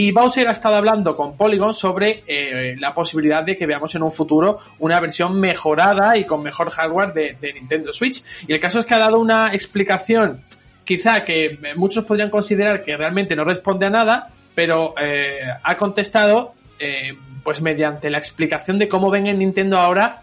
Y 0.00 0.12
Bowser 0.12 0.46
ha 0.46 0.52
estado 0.52 0.76
hablando 0.76 1.12
con 1.16 1.36
Polygon 1.36 1.74
sobre 1.74 2.22
eh, 2.24 2.76
la 2.78 2.94
posibilidad 2.94 3.42
de 3.42 3.56
que 3.56 3.66
veamos 3.66 3.96
en 3.96 4.04
un 4.04 4.12
futuro 4.12 4.60
una 4.78 5.00
versión 5.00 5.40
mejorada 5.40 6.16
y 6.16 6.24
con 6.24 6.40
mejor 6.40 6.70
hardware 6.70 7.12
de, 7.12 7.52
Nintendo 7.52 7.92
Switch. 7.92 8.22
Y 8.46 8.52
el 8.52 8.60
caso 8.60 8.78
es 8.78 8.86
que 8.86 8.94
ha 8.94 9.00
dado 9.00 9.18
una 9.18 9.52
explicación, 9.52 10.44
quizá 10.84 11.24
que 11.24 11.58
muchos 11.74 12.04
podrían 12.04 12.30
considerar 12.30 12.84
que 12.84 12.96
realmente 12.96 13.34
no 13.34 13.42
responde 13.42 13.86
a 13.86 13.90
nada, 13.90 14.30
pero 14.54 14.94
eh, 15.02 15.40
ha 15.64 15.76
contestado 15.76 16.54
eh, 16.78 17.18
pues 17.42 17.60
mediante 17.60 18.08
la 18.08 18.18
explicación 18.18 18.78
de 18.78 18.86
cómo 18.86 19.10
ven 19.10 19.26
en 19.26 19.40
Nintendo 19.40 19.78
ahora 19.78 20.22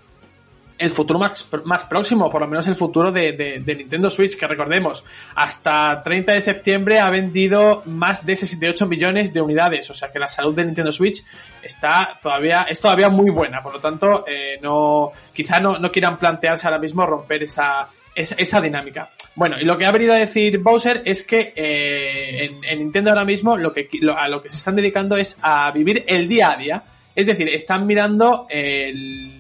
el 0.77 0.91
futuro 0.91 1.20
más, 1.20 1.86
próximo, 1.86 2.29
por 2.29 2.41
lo 2.41 2.48
menos 2.48 2.67
el 2.67 2.75
futuro 2.75 3.12
de, 3.12 3.63
Nintendo 3.65 4.10
Switch, 4.10 4.38
que 4.38 4.48
recordemos, 4.48 5.03
hasta 5.36 6.01
30 6.03 6.34
de 6.34 6.41
septiembre 6.41 7.00
ha 7.00 7.10
vendido 7.10 7.84
más 7.86 8.25
de 8.25 8.36
68 8.36 8.86
millones 8.86 9.34
de 9.34 9.41
unidades, 9.41 9.89
o 9.89 9.94
sea 9.94 10.12
que 10.12 10.20
la 10.20 10.27
salud 10.27 10.53
de 10.53 10.65
Nintendo 10.65 10.91
Switch 10.91 11.24
está 11.62 12.20
todavía, 12.22 12.63
es 12.63 12.79
todavía 12.82 13.10
muy 13.10 13.32
buena, 13.32 13.62
por 13.62 13.74
lo 13.74 13.79
tanto, 13.79 14.25
eh, 14.27 14.60
no, 14.62 15.12
quizá 15.34 15.60
no, 15.60 15.79
no 15.79 15.91
quieran 15.91 16.17
plantearse 16.17 16.67
ahora 16.67 16.79
mismo 16.79 17.05
romper 17.05 17.44
esa, 17.44 17.88
esa, 18.13 18.36
esa, 18.36 18.62
dinámica. 18.62 19.10
Bueno, 19.36 19.58
y 19.60 19.65
lo 19.65 19.77
que 19.77 19.86
ha 19.86 19.91
venido 19.91 20.13
a 20.13 20.17
decir 20.17 20.60
Bowser 20.60 21.01
es 21.05 21.24
que 21.24 21.53
eh, 21.55 22.46
en, 22.46 22.63
en, 22.63 22.79
Nintendo 22.79 23.10
ahora 23.12 23.25
mismo 23.25 23.58
lo 23.58 23.74
que, 23.74 23.89
a 24.17 24.27
lo 24.27 24.41
que 24.41 24.50
se 24.50 24.58
están 24.58 24.75
dedicando 24.75 25.15
es 25.17 25.38
a 25.41 25.72
vivir 25.72 26.03
el 26.08 26.27
día 26.27 26.51
a 26.51 26.55
día, 26.55 26.84
es 27.15 27.25
decir, 27.25 27.48
están 27.48 27.88
mirando 27.88 28.45
el, 28.50 29.39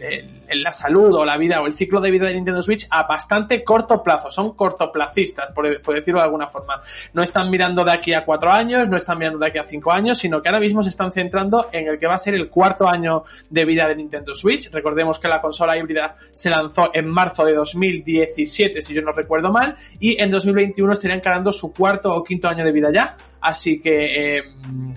la 0.53 0.71
salud 0.71 1.13
o 1.13 1.25
la 1.25 1.37
vida 1.37 1.61
o 1.61 1.67
el 1.67 1.73
ciclo 1.73 1.99
de 1.99 2.09
vida 2.09 2.27
de 2.27 2.33
Nintendo 2.33 2.61
Switch 2.61 2.87
a 2.89 3.03
bastante 3.03 3.63
corto 3.65 4.01
plazo. 4.01 4.31
Son 4.31 4.53
cortoplacistas, 4.55 5.51
por, 5.51 5.81
por, 5.81 5.95
decirlo 5.95 6.21
de 6.21 6.25
alguna 6.25 6.47
forma. 6.47 6.79
No 7.13 7.21
están 7.21 7.49
mirando 7.49 7.83
de 7.83 7.91
aquí 7.91 8.13
a 8.13 8.23
cuatro 8.23 8.49
años, 8.49 8.87
no 8.87 8.95
están 8.95 9.17
mirando 9.17 9.39
de 9.39 9.47
aquí 9.47 9.57
a 9.57 9.63
cinco 9.63 9.91
años, 9.91 10.17
sino 10.17 10.41
que 10.41 10.47
ahora 10.47 10.61
mismo 10.61 10.81
se 10.83 10.89
están 10.89 11.11
centrando 11.11 11.67
en 11.71 11.87
el 11.87 11.99
que 11.99 12.07
va 12.07 12.15
a 12.15 12.17
ser 12.17 12.33
el 12.33 12.49
cuarto 12.49 12.87
año 12.87 13.23
de 13.49 13.65
vida 13.65 13.85
de 13.87 13.95
Nintendo 13.95 14.33
Switch. 14.33 14.71
Recordemos 14.71 15.19
que 15.19 15.27
la 15.27 15.41
consola 15.41 15.77
híbrida 15.77 16.15
se 16.33 16.49
lanzó 16.49 16.91
en 16.93 17.07
marzo 17.07 17.43
de 17.43 17.53
2017, 17.53 18.81
si 18.81 18.93
yo 18.93 19.01
no 19.01 19.11
recuerdo 19.11 19.51
mal, 19.51 19.75
y 19.99 20.21
en 20.21 20.29
2021 20.29 20.93
estaría 20.93 21.17
encarando 21.17 21.51
su 21.51 21.73
cuarto 21.73 22.11
o 22.13 22.23
quinto 22.23 22.47
año 22.47 22.63
de 22.63 22.71
vida 22.71 22.89
ya. 22.93 23.17
Así 23.45 23.79
que 23.79 24.37
eh, 24.37 24.43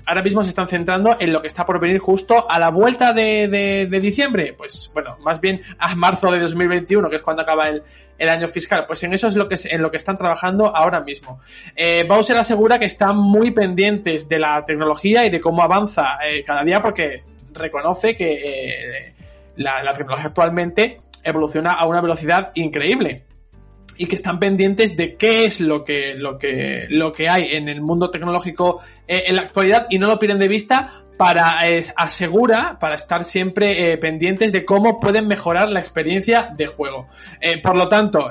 ahora 0.07 0.23
mismo 0.23 0.43
se 0.43 0.49
están 0.49 0.69
centrando 0.69 1.17
en 1.21 1.35
lo 1.35 1.43
que 1.43 1.49
está 1.49 1.67
por 1.67 1.79
venir 1.79 1.99
justo 1.99 2.51
a 2.51 2.59
la 2.59 2.71
vuelta 2.71 3.13
de, 3.13 3.87
diciembre. 4.01 4.55
Pues 4.57 4.91
bueno, 4.95 5.19
más 5.21 5.39
bien 5.39 5.61
a 5.79 5.95
marzo 5.95 6.31
de 6.31 6.41
2021, 6.41 7.11
que 7.11 7.17
es 7.17 7.23
cuando 7.23 7.43
acaba 7.43 7.69
el, 7.69 7.83
año 8.27 8.49
fiscal. 8.49 8.87
Pues 8.87 9.05
en 9.05 9.13
eso 9.13 9.29
es 9.29 9.67
en 9.67 9.83
lo 9.83 9.91
que 9.91 9.99
están 9.99 10.17
trabajando 10.17 10.75
ahora 10.75 11.03
mismo. 11.03 11.41
Eh, 11.77 12.07
Bowser 12.09 12.39
asegura 12.39 12.79
que 12.79 12.87
están 12.87 13.19
muy 13.19 13.51
pendientes 13.51 14.27
de 14.27 14.39
la 14.39 14.65
tecnología 14.65 15.27
y 15.27 15.31
de 15.31 15.41
cómo 15.41 15.63
avanza 15.63 16.05
eh, 16.27 16.43
cada 16.43 16.65
día 16.65 16.81
porque 16.81 17.25
reconoce 17.53 18.17
que 18.17 18.33
eh, 18.33 19.15
la 19.57 19.93
tecnología 19.93 20.29
actualmente 20.29 21.03
evoluciona 21.23 21.73
a 21.73 21.87
una 21.87 22.01
velocidad 22.01 22.51
increíble 22.55 23.28
y 23.99 24.07
que 24.07 24.15
están 24.15 24.39
pendientes 24.39 24.97
de 24.97 25.17
qué 25.17 25.45
es 25.45 25.61
lo 25.61 25.85
que, 25.85 26.15
lo 26.15 26.39
que, 26.39 26.87
lo 26.89 27.13
que 27.13 27.29
hay 27.29 27.57
en 27.57 27.69
el 27.69 27.83
mundo 27.83 28.11
tecnológico 28.11 28.81
eh, 29.07 29.25
en 29.27 29.37
la 29.37 29.43
actualidad 29.43 29.87
y 29.91 29.99
no 29.99 30.07
lo 30.07 30.19
pierden 30.19 30.39
de 30.39 30.49
vista 30.49 31.05
para 31.19 31.69
eh, 31.69 31.83
asegura, 31.97 32.79
para 32.81 32.95
estar 32.95 33.25
siempre 33.25 33.93
eh, 33.93 33.99
pendientes 33.99 34.53
de 34.53 34.65
cómo 34.65 35.01
pueden 35.01 35.27
mejorar 35.27 35.69
la 35.69 35.81
experiencia 35.81 36.55
de 36.57 36.69
juego. 36.69 37.09
Eh, 37.41 37.61
por 37.61 37.77
lo 37.77 37.89
tanto, 37.89 38.31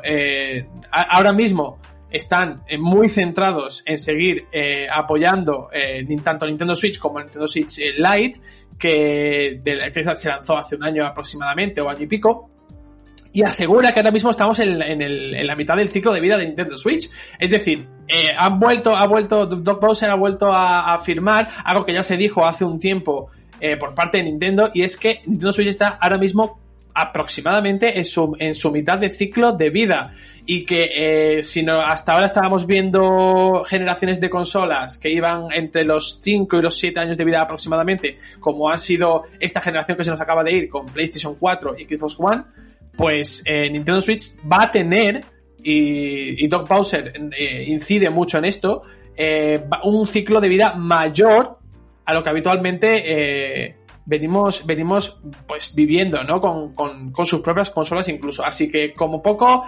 ahora 0.92 1.34
mismo 1.34 1.80
están 2.10 2.64
muy 2.80 3.10
centrados 3.10 3.84
en 3.86 3.98
seguir 3.98 4.48
apoyando 4.90 5.70
tanto 6.24 6.48
Nintendo 6.48 6.74
Switch 6.74 6.98
como 6.98 7.20
Nintendo 7.20 7.48
Switch 7.48 7.78
Lite, 7.98 8.40
que, 8.80 9.60
de, 9.62 9.92
que 9.92 10.16
se 10.16 10.30
lanzó 10.30 10.58
hace 10.58 10.78
un 10.78 10.86
año 10.86 11.06
aproximadamente 11.06 11.82
o 11.82 11.90
año 11.90 12.04
y 12.04 12.08
pico 12.08 12.50
y 13.38 13.44
asegura 13.44 13.92
que 13.92 14.00
ahora 14.00 14.10
mismo 14.10 14.32
estamos 14.32 14.58
en, 14.58 14.82
en, 14.82 15.46
la 15.46 15.56
mitad 15.56 15.76
del 15.76 15.90
ciclo 15.90 16.12
de 16.12 16.20
vida 16.20 16.38
de 16.38 16.46
Nintendo 16.48 16.76
Switch. 16.76 17.08
Es 17.38 17.52
decir, 17.52 17.88
eh, 18.08 18.30
han 18.36 18.60
vuelto, 18.60 18.96
ha 18.96 19.06
vuelto, 19.06 19.46
Doc 19.46 19.80
Bowser 19.80 20.10
ha 20.10 20.16
vuelto 20.16 20.48
a, 20.52 20.80
a, 20.80 20.96
afirmar 20.96 21.48
algo 21.64 21.86
que 21.86 21.94
ya 21.94 22.02
se 22.02 22.18
dijo 22.18 22.48
hace 22.48 22.66
un 22.66 22.80
tiempo 22.80 23.30
eh, 23.62 23.78
por 23.78 23.94
parte 23.94 24.18
de 24.18 24.24
Nintendo 24.24 24.72
y 24.74 24.82
es 24.82 24.98
que 24.98 25.20
Nintendo 25.28 25.52
Switch 25.52 25.68
está 25.68 26.00
ahora 26.02 26.18
mismo 26.18 26.58
aproximadamente 26.96 28.00
en 28.00 28.06
su, 28.06 28.36
en 28.40 28.56
su 28.56 28.72
mitad 28.72 28.98
de 28.98 29.12
ciclo 29.12 29.52
de 29.52 29.70
vida 29.70 30.14
y 30.48 30.66
que 30.66 31.38
eh, 31.38 31.44
si 31.44 31.62
no, 31.62 31.80
hasta 31.80 32.14
ahora 32.14 32.26
estábamos 32.26 32.66
viendo 32.66 33.64
generaciones 33.68 34.20
de 34.20 34.32
consolas 34.32 34.98
que 34.98 35.12
iban 35.12 35.50
entre 35.54 35.84
los 35.84 36.20
5 36.24 36.58
y 36.58 36.62
los 36.64 36.76
7 36.80 37.00
años 37.00 37.18
de 37.18 37.24
vida 37.24 37.42
aproximadamente, 37.42 38.18
como 38.40 38.72
ha 38.72 38.80
sido 38.80 39.26
esta 39.40 39.62
generación 39.62 39.96
que 39.96 40.06
se 40.06 40.10
nos 40.10 40.22
acaba 40.22 40.44
de 40.44 40.54
ir 40.54 40.70
con 40.70 40.88
PlayStation 40.88 41.36
4 41.36 41.76
y 41.78 41.86
Xbox 41.86 42.16
One, 42.20 42.44
pues 42.98 43.44
eh, 43.46 43.70
Nintendo 43.70 44.02
Switch 44.02 44.36
va 44.52 44.64
a 44.64 44.72
tener, 44.72 45.24
y, 45.64 46.44
y 46.44 46.48
Doc 46.48 46.68
Bowser 46.68 47.14
eh, 47.38 47.64
incide 47.68 48.10
mucho 48.10 48.40
en 48.40 48.46
esto, 48.46 48.84
eh, 49.16 49.64
un 49.84 50.06
ciclo 50.06 50.42
de 50.42 50.50
vida 50.50 50.74
mayor 50.76 51.58
a 52.06 52.14
lo 52.14 52.24
que 52.24 52.30
habitualmente 52.30 53.04
eh, 53.06 53.76
venimos, 54.06 54.66
venimos 54.66 55.20
pues 55.48 55.74
viviendo, 55.74 56.24
¿no? 56.24 56.40
Con, 56.40 56.74
con, 56.74 57.12
con, 57.12 57.26
sus 57.26 57.42
propias 57.42 57.70
consolas 57.70 58.08
incluso. 58.10 58.46
Así 58.46 58.72
que 58.72 58.94
como 58.94 59.22
poco 59.22 59.66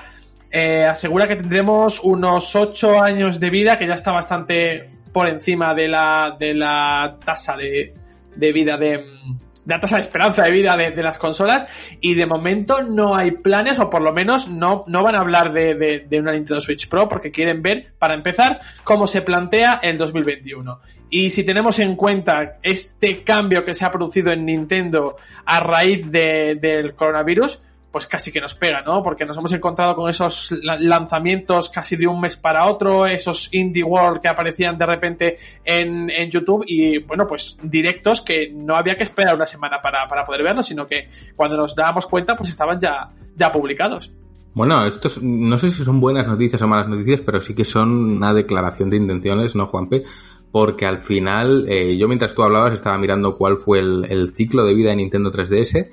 eh, 0.51 0.85
asegura 0.85 1.27
que 1.27 1.35
tendremos 1.35 1.99
unos 2.01 2.55
8 2.55 3.01
años 3.01 3.39
de 3.39 3.49
vida, 3.49 3.77
que 3.77 3.87
ya 3.87 3.95
está 3.95 4.11
bastante 4.11 4.89
por 5.11 5.27
encima 5.27 5.73
de 5.73 5.87
la, 5.87 6.35
de 6.39 6.53
la 6.53 7.17
tasa 7.25 7.57
de, 7.57 7.93
de 8.35 8.53
vida 8.53 8.77
de 8.77 9.03
de 9.48 9.48
la 9.69 9.79
tasa 9.79 9.95
de 9.97 10.01
esperanza 10.01 10.43
de 10.43 10.51
vida 10.51 10.75
de, 10.75 10.91
de, 10.91 11.03
las 11.03 11.17
consolas 11.17 11.67
y 12.01 12.15
de 12.15 12.25
momento 12.25 12.81
no 12.81 13.15
hay 13.15 13.31
planes 13.31 13.79
o 13.79 13.89
por 13.89 14.01
lo 14.01 14.11
menos 14.11 14.49
no, 14.49 14.83
no 14.87 15.03
van 15.03 15.15
a 15.15 15.19
hablar 15.19 15.53
de, 15.53 15.75
de, 15.75 16.05
de, 16.09 16.19
una 16.19 16.33
Nintendo 16.33 16.59
Switch 16.59 16.89
Pro 16.89 17.07
porque 17.07 17.31
quieren 17.31 17.61
ver, 17.61 17.93
para 17.97 18.15
empezar, 18.15 18.59
cómo 18.83 19.07
se 19.07 19.21
plantea 19.21 19.79
el 19.83 19.97
2021. 19.97 20.79
Y 21.11 21.29
si 21.29 21.43
tenemos 21.43 21.79
en 21.79 21.95
cuenta 21.95 22.57
este 22.61 23.23
cambio 23.23 23.63
que 23.63 23.73
se 23.73 23.85
ha 23.85 23.91
producido 23.91 24.31
en 24.31 24.45
Nintendo 24.45 25.15
a 25.45 25.59
raíz 25.59 26.11
del 26.11 26.93
coronavirus, 26.95 27.61
pues 27.91 28.05
casi 28.05 28.31
que 28.31 28.39
nos 28.39 28.53
pega, 28.53 28.81
¿no? 28.81 29.01
Porque 29.01 29.25
nos 29.25 29.37
hemos 29.37 29.51
encontrado 29.51 29.95
con 29.95 30.09
esos 30.09 30.51
lanzamientos 30.61 31.69
casi 31.69 31.95
de 31.95 32.07
un 32.07 32.21
mes 32.21 32.37
para 32.37 32.67
otro, 32.67 33.05
esos 33.07 33.51
indie 33.53 33.83
world 33.83 34.21
que 34.21 34.27
aparecían 34.27 34.77
de 34.77 34.85
repente 34.85 35.35
en, 35.63 36.09
YouTube 36.29 36.63
y, 36.67 36.99
bueno, 36.99 37.25
pues 37.25 37.57
directos 37.63 38.21
que 38.21 38.51
no 38.53 38.75
había 38.75 38.95
que 38.95 39.03
esperar 39.03 39.35
una 39.35 39.45
semana 39.45 39.79
para, 39.81 40.07
para 40.07 40.23
poder 40.23 40.43
verlos, 40.43 40.67
sino 40.67 40.85
que 40.85 41.09
cuando 41.35 41.57
nos 41.57 41.75
dábamos 41.75 42.05
cuenta, 42.05 42.35
pues 42.35 42.49
estaban 42.49 42.79
ya, 42.79 43.09
ya 43.35 43.51
publicados. 43.51 44.11
Bueno, 44.53 44.85
estos 44.85 45.21
no 45.23 45.57
sé 45.57 45.71
si 45.71 45.83
son 45.83 45.99
buenas 45.99 46.27
noticias 46.27 46.61
o 46.61 46.67
malas 46.67 46.87
noticias, 46.87 47.21
pero 47.21 47.41
sí 47.41 47.55
que 47.55 47.65
son 47.65 48.17
una 48.17 48.33
declaración 48.33 48.89
de 48.89 48.97
intenciones, 48.97 49.55
¿no, 49.55 49.67
Juanpe? 49.67 50.03
Porque 50.51 50.85
al 50.85 51.01
final, 51.01 51.65
eh, 51.67 51.97
yo 51.97 52.07
mientras 52.07 52.35
tú 52.35 52.43
hablabas 52.43 52.73
estaba 52.73 52.97
mirando 52.97 53.37
cuál 53.37 53.57
fue 53.57 53.79
el, 53.79 54.05
el 54.09 54.31
ciclo 54.31 54.65
de 54.65 54.73
vida 54.73 54.89
de 54.89 54.97
Nintendo 54.97 55.31
3DS 55.31 55.89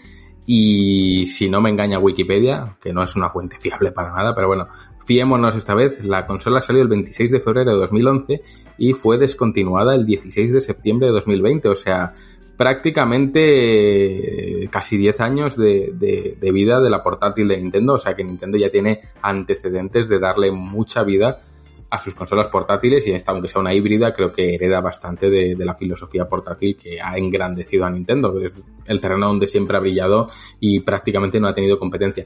y 0.46 1.26
si 1.26 1.50
no 1.50 1.60
me 1.60 1.70
engaña 1.70 1.98
Wikipedia, 1.98 2.76
que 2.80 2.92
no 2.92 3.02
es 3.02 3.16
una 3.16 3.28
fuente 3.28 3.56
fiable 3.60 3.90
para 3.90 4.12
nada, 4.12 4.32
pero 4.34 4.46
bueno, 4.46 4.68
fiémonos 5.04 5.56
esta 5.56 5.74
vez, 5.74 6.04
la 6.04 6.24
consola 6.26 6.60
salió 6.60 6.82
el 6.82 6.88
26 6.88 7.32
de 7.32 7.40
febrero 7.40 7.72
de 7.72 7.78
2011 7.78 8.42
y 8.78 8.92
fue 8.92 9.18
descontinuada 9.18 9.96
el 9.96 10.06
16 10.06 10.52
de 10.52 10.60
septiembre 10.60 11.08
de 11.08 11.14
2020, 11.14 11.68
o 11.68 11.74
sea, 11.74 12.12
prácticamente 12.56 14.68
casi 14.70 14.96
10 14.96 15.20
años 15.20 15.56
de, 15.56 15.90
de, 15.92 16.38
de 16.40 16.52
vida 16.52 16.80
de 16.80 16.90
la 16.90 17.02
portátil 17.02 17.48
de 17.48 17.56
Nintendo, 17.56 17.94
o 17.94 17.98
sea 17.98 18.14
que 18.14 18.22
Nintendo 18.22 18.56
ya 18.56 18.70
tiene 18.70 19.00
antecedentes 19.22 20.08
de 20.08 20.20
darle 20.20 20.52
mucha 20.52 21.02
vida 21.02 21.40
a 21.90 22.00
sus 22.00 22.14
consolas 22.14 22.48
portátiles 22.48 23.06
y 23.06 23.12
esta, 23.12 23.32
aunque 23.32 23.48
sea 23.48 23.60
una 23.60 23.72
híbrida, 23.72 24.12
creo 24.12 24.32
que 24.32 24.54
hereda 24.54 24.80
bastante 24.80 25.30
de, 25.30 25.56
la 25.56 25.74
filosofía 25.74 26.28
portátil 26.28 26.76
que 26.76 27.00
ha 27.00 27.16
engrandecido 27.16 27.84
a 27.84 27.90
Nintendo, 27.90 28.38
es 28.40 28.60
el 28.86 29.00
terreno 29.00 29.26
donde 29.26 29.46
siempre 29.46 29.76
ha 29.76 29.80
brillado 29.80 30.28
y 30.60 30.80
prácticamente 30.80 31.40
no 31.40 31.48
ha 31.48 31.54
tenido 31.54 31.78
competencia. 31.78 32.24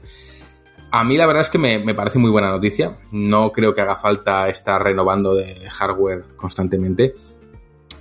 A 0.91 1.03
mí 1.03 1.15
la 1.15 1.25
verdad 1.25 1.43
es 1.43 1.49
que 1.49 1.57
me, 1.57 1.79
me 1.79 1.93
parece 1.93 2.19
muy 2.19 2.31
buena 2.31 2.49
noticia. 2.49 2.97
No 3.11 3.51
creo 3.53 3.73
que 3.73 3.79
haga 3.79 3.95
falta 3.95 4.49
estar 4.49 4.83
renovando 4.83 5.33
de 5.33 5.69
hardware 5.69 6.35
constantemente. 6.35 7.15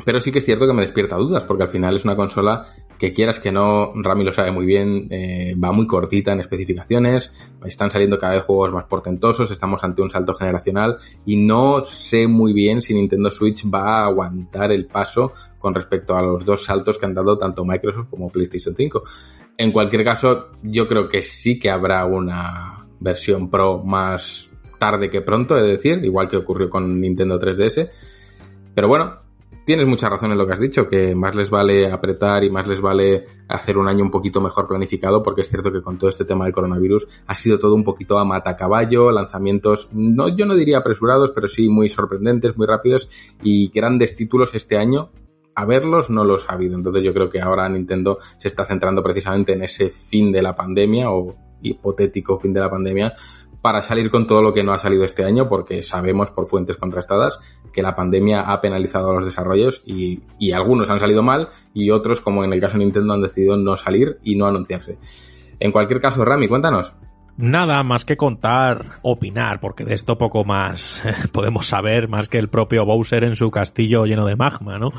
Pero 0.04 0.18
sí 0.18 0.32
que 0.32 0.40
es 0.40 0.44
cierto 0.44 0.66
que 0.66 0.72
me 0.72 0.82
despierta 0.82 1.14
dudas, 1.14 1.44
porque 1.44 1.62
al 1.62 1.68
final 1.68 1.94
es 1.94 2.04
una 2.04 2.16
consola 2.16 2.66
que 3.00 3.14
quieras 3.14 3.38
que 3.38 3.50
no, 3.50 3.92
Rami 3.94 4.24
lo 4.24 4.32
sabe 4.34 4.52
muy 4.52 4.66
bien, 4.66 5.08
eh, 5.08 5.54
va 5.56 5.72
muy 5.72 5.86
cortita 5.86 6.32
en 6.32 6.40
especificaciones, 6.40 7.32
están 7.64 7.90
saliendo 7.90 8.18
cada 8.18 8.34
vez 8.34 8.44
juegos 8.44 8.72
más 8.72 8.84
portentosos, 8.84 9.50
estamos 9.50 9.82
ante 9.82 10.02
un 10.02 10.10
salto 10.10 10.34
generacional 10.34 10.98
y 11.24 11.36
no 11.38 11.80
sé 11.80 12.28
muy 12.28 12.52
bien 12.52 12.82
si 12.82 12.92
Nintendo 12.92 13.30
Switch 13.30 13.64
va 13.64 14.00
a 14.00 14.06
aguantar 14.08 14.70
el 14.70 14.84
paso 14.84 15.32
con 15.58 15.74
respecto 15.74 16.14
a 16.14 16.20
los 16.20 16.44
dos 16.44 16.62
saltos 16.62 16.98
que 16.98 17.06
han 17.06 17.14
dado 17.14 17.38
tanto 17.38 17.64
Microsoft 17.64 18.10
como 18.10 18.28
PlayStation 18.28 18.76
5. 18.76 19.02
En 19.56 19.72
cualquier 19.72 20.04
caso, 20.04 20.50
yo 20.62 20.86
creo 20.86 21.08
que 21.08 21.22
sí 21.22 21.58
que 21.58 21.70
habrá 21.70 22.04
una 22.04 22.86
versión 23.00 23.48
Pro 23.48 23.82
más 23.82 24.50
tarde 24.78 25.08
que 25.08 25.22
pronto, 25.22 25.56
es 25.56 25.66
decir, 25.66 26.04
igual 26.04 26.28
que 26.28 26.36
ocurrió 26.36 26.68
con 26.68 27.00
Nintendo 27.00 27.38
3DS. 27.38 27.88
Pero 28.74 28.88
bueno, 28.88 29.29
tienes 29.64 29.86
mucha 29.86 30.08
razón 30.08 30.32
en 30.32 30.38
lo 30.38 30.46
que 30.46 30.52
has 30.52 30.60
dicho, 30.60 30.86
que 30.86 31.14
más 31.14 31.34
les 31.34 31.50
vale 31.50 31.90
apretar 31.90 32.44
y 32.44 32.50
más 32.50 32.66
les 32.66 32.80
vale 32.80 33.24
hacer 33.48 33.78
un 33.78 33.88
año 33.88 34.04
un 34.04 34.10
poquito 34.10 34.40
mejor 34.40 34.66
planificado, 34.66 35.22
porque 35.22 35.42
es 35.42 35.48
cierto 35.48 35.72
que 35.72 35.82
con 35.82 35.98
todo 35.98 36.10
este 36.10 36.24
tema 36.24 36.44
del 36.44 36.52
coronavirus 36.52 37.06
ha 37.26 37.34
sido 37.34 37.58
todo 37.58 37.74
un 37.74 37.84
poquito 37.84 38.18
a 38.18 38.24
matacaballo, 38.24 39.10
lanzamientos, 39.10 39.90
no, 39.92 40.28
yo 40.28 40.46
no 40.46 40.54
diría 40.54 40.78
apresurados, 40.78 41.30
pero 41.32 41.48
sí 41.48 41.68
muy 41.68 41.88
sorprendentes, 41.88 42.56
muy 42.56 42.66
rápidos 42.66 43.08
y 43.42 43.70
grandes 43.70 44.16
títulos 44.16 44.54
este 44.54 44.76
año 44.76 45.10
a 45.54 45.64
verlos 45.66 46.10
no 46.10 46.24
los 46.24 46.48
ha 46.48 46.54
habido. 46.54 46.76
Entonces 46.76 47.02
yo 47.02 47.12
creo 47.12 47.28
que 47.28 47.40
ahora 47.40 47.68
Nintendo 47.68 48.18
se 48.38 48.48
está 48.48 48.64
centrando 48.64 49.02
precisamente 49.02 49.52
en 49.52 49.62
ese 49.62 49.90
fin 49.90 50.32
de 50.32 50.42
la 50.42 50.54
pandemia 50.54 51.10
o 51.10 51.36
hipotético 51.62 52.38
fin 52.38 52.52
de 52.52 52.60
la 52.60 52.70
pandemia 52.70 53.12
para 53.62 53.82
salir 53.82 54.10
con 54.10 54.26
todo 54.26 54.42
lo 54.42 54.52
que 54.52 54.62
no 54.62 54.72
ha 54.72 54.78
salido 54.78 55.04
este 55.04 55.24
año 55.24 55.48
porque 55.48 55.82
sabemos 55.82 56.30
por 56.30 56.48
fuentes 56.48 56.76
contrastadas 56.76 57.38
que 57.72 57.82
la 57.82 57.94
pandemia 57.94 58.40
ha 58.42 58.60
penalizado 58.60 59.10
a 59.10 59.14
los 59.14 59.24
desarrollos 59.24 59.82
y, 59.84 60.22
y 60.38 60.52
algunos 60.52 60.90
han 60.90 61.00
salido 61.00 61.22
mal 61.22 61.48
y 61.74 61.90
otros 61.90 62.20
como 62.20 62.44
en 62.44 62.52
el 62.52 62.60
caso 62.60 62.78
de 62.78 62.84
Nintendo 62.84 63.14
han 63.14 63.22
decidido 63.22 63.56
no 63.56 63.76
salir 63.76 64.18
y 64.22 64.36
no 64.36 64.46
anunciarse. 64.46 64.98
En 65.58 65.72
cualquier 65.72 66.00
caso, 66.00 66.24
Rami, 66.24 66.48
cuéntanos. 66.48 66.94
Nada 67.36 67.82
más 67.84 68.04
que 68.04 68.18
contar, 68.18 68.98
opinar, 69.02 69.60
porque 69.60 69.84
de 69.84 69.94
esto 69.94 70.18
poco 70.18 70.44
más 70.44 71.02
podemos 71.32 71.66
saber, 71.66 72.08
más 72.08 72.28
que 72.28 72.38
el 72.38 72.48
propio 72.48 72.84
Bowser 72.84 73.24
en 73.24 73.36
su 73.36 73.50
castillo 73.50 74.04
lleno 74.04 74.26
de 74.26 74.36
magma, 74.36 74.78
¿no? 74.78 74.90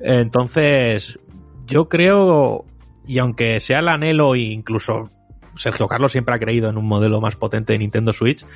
Entonces, 0.00 1.18
yo 1.66 1.88
creo, 1.88 2.64
y 3.06 3.18
aunque 3.18 3.60
sea 3.60 3.80
el 3.80 3.88
anhelo, 3.88 4.34
e 4.34 4.40
incluso 4.40 5.10
Sergio 5.56 5.88
Carlos 5.88 6.12
siempre 6.12 6.34
ha 6.34 6.38
creído 6.38 6.68
en 6.68 6.78
un 6.78 6.86
modelo 6.86 7.20
más 7.20 7.36
potente 7.36 7.72
de 7.72 7.78
Nintendo 7.78 8.12
Switch, 8.12 8.46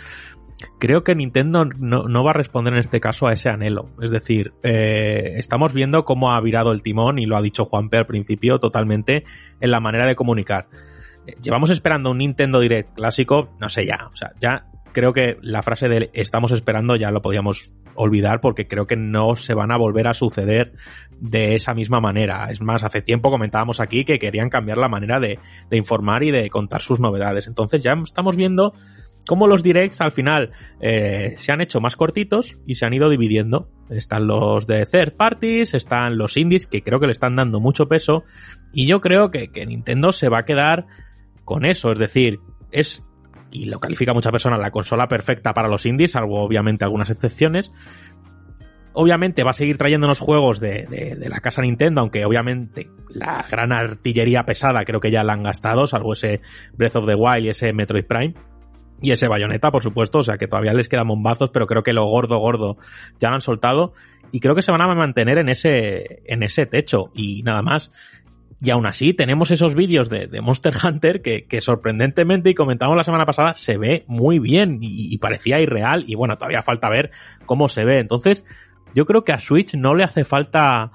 creo 0.79 1.05
que 1.05 1.15
Nintendo 1.15 1.65
no, 1.65 2.25
va 2.25 2.31
a 2.31 2.35
responder 2.35 2.75
en 2.75 2.81
este 2.81 3.01
caso 3.01 3.27
a 3.27 3.33
ese 3.33 3.49
anhelo. 3.49 3.91
Es 4.01 4.11
decir, 4.11 4.55
eh, 4.63 5.35
estamos 5.37 5.73
viendo 5.73 6.05
cómo 6.05 6.33
ha 6.33 6.41
virado 6.41 6.73
el 6.73 6.83
timón, 6.83 7.19
y 7.19 7.27
lo 7.27 7.37
ha 7.37 7.43
dicho 7.43 7.65
Juanpe 7.65 7.99
al 7.99 8.07
principio, 8.07 8.59
totalmente 8.59 9.25
en 9.61 9.71
la 9.71 9.81
manera 9.81 10.07
de 10.07 10.17
comunicar 10.17 10.69
llevamos 11.41 11.71
esperando 11.71 12.11
un 12.11 12.19
Nintendo 12.19 12.61
Direct 12.61 12.95
clásico, 12.95 13.51
no 13.59 13.69
sé 13.69 13.87
ya, 13.87 14.09
o 14.13 14.17
sea, 14.17 14.33
ya 14.41 14.67
creo 14.93 15.13
que 15.13 15.39
la 15.43 15.63
frase 15.63 15.89
de 15.89 16.11
estamos 16.15 16.53
esperando 16.53 16.97
ya 16.97 17.11
lo 17.11 17.23
podíamos 17.23 17.73
olvidar 17.97 18.41
porque 18.41 18.67
creo 18.67 18.87
que 18.87 18.97
no 18.97 19.37
se 19.37 19.55
van 19.55 19.73
a 19.73 19.77
volver 19.77 20.07
a 20.07 20.15
suceder 20.15 20.73
de 21.19 21.55
esa 21.55 21.75
misma 21.75 22.01
manera. 22.01 22.51
Es 22.51 22.61
más, 22.61 22.85
hace 22.85 23.03
tiempo 23.03 23.31
comentábamos 23.31 23.81
aquí 23.81 24.05
que 24.05 24.19
querían 24.19 24.51
cambiar 24.51 24.79
la 24.79 24.89
manera 24.89 25.21
de, 25.21 25.39
de 25.71 25.77
informar 25.77 26.23
y 26.23 26.31
de 26.31 26.49
contar 26.51 26.83
sus 26.83 27.01
novedades. 27.01 27.47
Entonces 27.47 27.83
ya 27.83 27.93
estamos 28.03 28.37
viendo 28.37 28.75
cómo 29.27 29.47
los 29.47 29.63
directs 29.63 30.01
al 30.01 30.13
final 30.13 30.53
eh, 30.81 31.35
se 31.37 31.53
han 31.53 31.61
hecho 31.61 31.81
más 31.81 31.97
cortitos 31.97 32.57
y 32.67 32.77
se 32.77 32.87
han 32.87 32.95
ido 32.95 33.11
dividiendo. 33.11 33.69
Están 33.91 34.27
los 34.27 34.67
de 34.67 34.87
third 34.87 35.17
parties, 35.17 35.75
están 35.75 36.17
los 36.17 36.37
indies 36.37 36.67
que 36.67 36.83
creo 36.83 37.01
que 37.01 37.07
le 37.07 37.13
están 37.13 37.37
dando 37.37 37.61
mucho 37.61 37.89
peso 37.89 38.25
y 38.73 38.87
yo 38.87 39.01
creo 39.01 39.31
que, 39.31 39.49
que 39.49 39.67
Nintendo 39.67 40.13
se 40.13 40.29
va 40.29 40.41
a 40.41 40.45
quedar 40.45 40.87
con 41.45 41.65
eso. 41.65 41.93
Es 41.93 41.99
decir, 41.99 42.41
es, 42.71 43.05
y 43.51 43.67
lo 43.67 43.79
califica 43.79 44.13
mucha 44.13 44.31
persona, 44.31 44.59
la 44.59 44.71
consola 44.71 45.09
perfecta 45.09 45.55
para 45.55 45.69
los 45.69 45.87
indies, 45.87 46.13
salvo 46.13 46.43
obviamente 46.43 46.85
algunas 46.85 47.11
excepciones. 47.11 47.73
Obviamente 48.93 49.45
va 49.45 49.51
a 49.51 49.55
seguir 49.55 49.77
trayéndonos 49.77 50.21
juegos 50.21 50.59
de, 50.59 50.87
de, 50.87 51.29
la 51.29 51.41
casa 51.41 51.61
Nintendo, 51.61 52.01
aunque 52.01 52.25
obviamente 52.25 52.89
la 53.11 53.45
gran 53.51 53.73
artillería 53.73 54.45
pesada 54.45 54.85
creo 54.85 55.01
que 55.01 55.11
ya 55.11 55.23
la 55.23 55.35
han 55.35 55.43
gastado, 55.43 55.87
salvo 55.87 56.15
ese 56.15 56.41
Breath 56.73 56.97
of 56.97 57.07
the 57.07 57.15
Wild 57.15 57.45
y 57.45 57.49
ese 57.51 57.73
Metroid 57.75 58.07
Prime. 58.07 58.35
Y 59.03 59.13
ese 59.13 59.29
Bayonetta, 59.29 59.71
por 59.71 59.83
supuesto, 59.83 60.19
o 60.19 60.23
sea 60.23 60.39
que 60.39 60.49
todavía 60.49 60.73
les 60.73 60.89
quedan 60.89 61.09
bombazos, 61.09 61.51
pero 61.53 61.67
creo 61.67 61.83
que 61.83 61.93
lo 61.93 62.07
gordo, 62.07 62.39
gordo 62.39 62.79
ya 63.19 63.29
lo 63.29 63.35
han 63.35 63.43
soltado. 63.43 63.93
Y 64.33 64.41
creo 64.41 64.55
que 64.55 64.63
se 64.63 64.73
van 64.73 64.81
a 64.81 64.95
mantener 64.95 65.39
en 65.39 65.51
ese, 65.51 66.23
en 66.25 66.43
ese 66.43 66.67
techo. 66.67 67.11
Y 67.15 67.43
nada 67.43 67.63
más. 67.63 67.91
Y 68.61 68.71
aún 68.71 68.87
así 68.87 69.13
tenemos 69.13 69.51
esos 69.51 69.75
vídeos 69.75 70.09
de, 70.09 70.29
Monster 70.41 70.75
Hunter 70.85 71.23
que, 71.23 71.61
sorprendentemente, 71.61 72.51
y 72.51 72.55
comentamos 72.55 72.97
la 72.97 73.05
semana 73.05 73.27
pasada, 73.27 73.55
se 73.55 73.77
ve 73.77 74.05
muy 74.07 74.39
bien 74.39 74.79
y, 74.81 75.13
y, 75.13 75.19
parecía 75.19 75.61
irreal 75.61 76.05
y 76.07 76.15
bueno, 76.15 76.39
todavía 76.39 76.63
falta 76.63 76.89
ver 76.89 77.11
cómo 77.45 77.69
se 77.69 77.85
ve. 77.85 77.99
Entonces, 78.01 78.45
yo 78.95 79.05
creo 79.05 79.25
que 79.25 79.33
a 79.33 79.39
Switch 79.39 79.75
no 79.75 79.95
le 79.95 80.05
hace 80.05 80.25
falta 80.25 80.91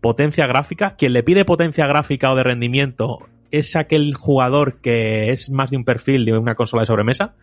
potencia 0.00 0.46
gráfica. 0.46 0.96
Quien 0.96 1.12
le 1.12 1.22
pide 1.22 1.44
potencia 1.44 1.86
gráfica 1.86 2.32
o 2.32 2.36
de 2.36 2.42
rendimiento 2.42 3.18
es 3.50 3.76
aquel 3.76 4.14
jugador 4.14 4.80
que 4.80 5.30
es 5.30 5.50
más 5.50 5.70
de 5.70 5.76
un 5.76 5.84
perfil 5.84 6.24
de 6.24 6.36
una 6.36 6.54
consola 6.54 6.82
de 6.82 6.86
sobremesa. 6.86 7.34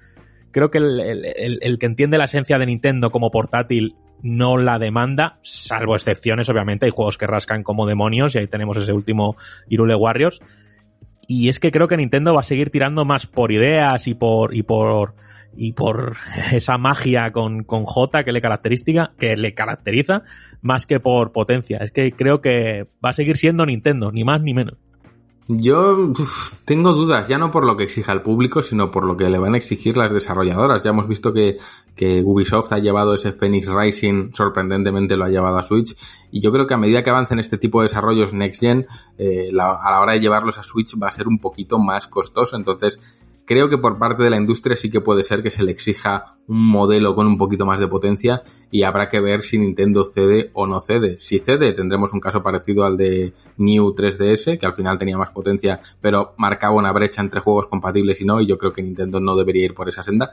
Creo 0.51 0.69
que 0.69 0.79
el, 0.79 0.99
el, 0.99 1.59
el 1.61 1.79
que 1.79 1.85
entiende 1.85 2.17
la 2.17 2.25
esencia 2.25 2.59
de 2.59 2.65
Nintendo 2.65 3.09
como 3.09 3.31
portátil 3.31 3.95
no 4.23 4.57
la 4.57 4.79
demanda, 4.79 5.39
salvo 5.41 5.95
excepciones, 5.95 6.49
obviamente. 6.49 6.85
Hay 6.85 6.91
juegos 6.91 7.17
que 7.17 7.27
rascan 7.27 7.63
como 7.63 7.85
demonios 7.85 8.35
y 8.35 8.39
ahí 8.39 8.47
tenemos 8.47 8.77
ese 8.77 8.93
último 8.93 9.35
Irule 9.67 9.95
Warriors. 9.95 10.39
Y 11.27 11.49
es 11.49 11.59
que 11.59 11.71
creo 11.71 11.87
que 11.87 11.97
Nintendo 11.97 12.33
va 12.33 12.41
a 12.41 12.43
seguir 12.43 12.69
tirando 12.69 13.05
más 13.05 13.25
por 13.25 13.51
ideas 13.51 14.07
y 14.07 14.13
por, 14.13 14.55
y 14.55 14.63
por, 14.63 15.15
y 15.55 15.73
por 15.73 16.17
esa 16.51 16.77
magia 16.77 17.31
con, 17.31 17.63
con 17.63 17.85
J 17.85 18.23
que 18.23 18.31
le 18.31 18.41
caracteriza, 18.41 19.11
que 19.17 19.37
le 19.37 19.53
caracteriza, 19.53 20.23
más 20.61 20.85
que 20.85 20.99
por 20.99 21.31
potencia. 21.31 21.77
Es 21.77 21.91
que 21.91 22.11
creo 22.11 22.41
que 22.41 22.87
va 23.03 23.11
a 23.11 23.13
seguir 23.13 23.37
siendo 23.37 23.65
Nintendo, 23.65 24.11
ni 24.11 24.23
más 24.23 24.41
ni 24.41 24.53
menos. 24.53 24.77
Yo 25.47 26.13
tengo 26.65 26.93
dudas, 26.93 27.27
ya 27.27 27.37
no 27.37 27.51
por 27.51 27.65
lo 27.65 27.75
que 27.75 27.83
exija 27.83 28.13
el 28.13 28.21
público, 28.21 28.61
sino 28.61 28.91
por 28.91 29.05
lo 29.05 29.17
que 29.17 29.29
le 29.29 29.39
van 29.39 29.53
a 29.53 29.57
exigir 29.57 29.97
las 29.97 30.11
desarrolladoras. 30.11 30.83
Ya 30.83 30.91
hemos 30.91 31.07
visto 31.07 31.33
que, 31.33 31.57
que 31.95 32.21
Ubisoft 32.23 32.71
ha 32.73 32.79
llevado 32.79 33.13
ese 33.13 33.33
Phoenix 33.33 33.67
Rising, 33.67 34.31
sorprendentemente 34.33 35.17
lo 35.17 35.25
ha 35.25 35.29
llevado 35.29 35.57
a 35.57 35.63
Switch, 35.63 35.95
y 36.31 36.41
yo 36.41 36.51
creo 36.51 36.67
que 36.67 36.73
a 36.73 36.77
medida 36.77 37.03
que 37.03 37.09
avancen 37.09 37.39
este 37.39 37.57
tipo 37.57 37.81
de 37.81 37.87
desarrollos 37.87 38.33
Next 38.33 38.59
Gen, 38.61 38.87
eh, 39.17 39.49
a 39.51 39.91
la 39.91 39.99
hora 39.99 40.13
de 40.13 40.19
llevarlos 40.19 40.57
a 40.57 40.63
Switch 40.63 40.95
va 41.01 41.07
a 41.07 41.11
ser 41.11 41.27
un 41.27 41.39
poquito 41.39 41.79
más 41.79 42.07
costoso, 42.07 42.55
entonces 42.55 42.99
creo 43.45 43.69
que 43.69 43.77
por 43.77 43.97
parte 43.99 44.23
de 44.23 44.29
la 44.29 44.37
industria 44.37 44.75
sí 44.75 44.89
que 44.89 45.01
puede 45.01 45.23
ser 45.23 45.43
que 45.43 45.51
se 45.51 45.63
le 45.63 45.71
exija 45.71 46.37
un 46.47 46.67
modelo 46.67 47.15
con 47.15 47.27
un 47.27 47.37
poquito 47.37 47.65
más 47.65 47.79
de 47.79 47.87
potencia 47.89 48.43
y 48.69 48.83
habrá 48.83 49.09
que 49.09 49.19
ver 49.19 49.41
si 49.41 49.57
Nintendo 49.57 50.05
cede 50.05 50.51
o 50.53 50.67
no 50.67 50.79
cede. 50.79 51.19
Si 51.19 51.39
cede, 51.39 51.73
tendremos 51.73 52.13
un 52.13 52.19
caso 52.19 52.41
parecido 52.41 52.85
al 52.85 52.95
de 52.97 53.33
New 53.57 53.93
3DS, 53.93 54.57
que 54.57 54.65
al 54.65 54.73
final 54.73 54.97
tenía 54.97 55.17
más 55.17 55.31
potencia, 55.31 55.79
pero 55.99 56.33
marcaba 56.37 56.75
una 56.75 56.93
brecha 56.93 57.21
entre 57.21 57.41
juegos 57.41 57.67
compatibles 57.67 58.21
y 58.21 58.25
no, 58.25 58.39
y 58.39 58.47
yo 58.47 58.57
creo 58.57 58.71
que 58.71 58.83
Nintendo 58.83 59.19
no 59.19 59.35
debería 59.35 59.65
ir 59.65 59.73
por 59.73 59.89
esa 59.89 60.01
senda. 60.01 60.31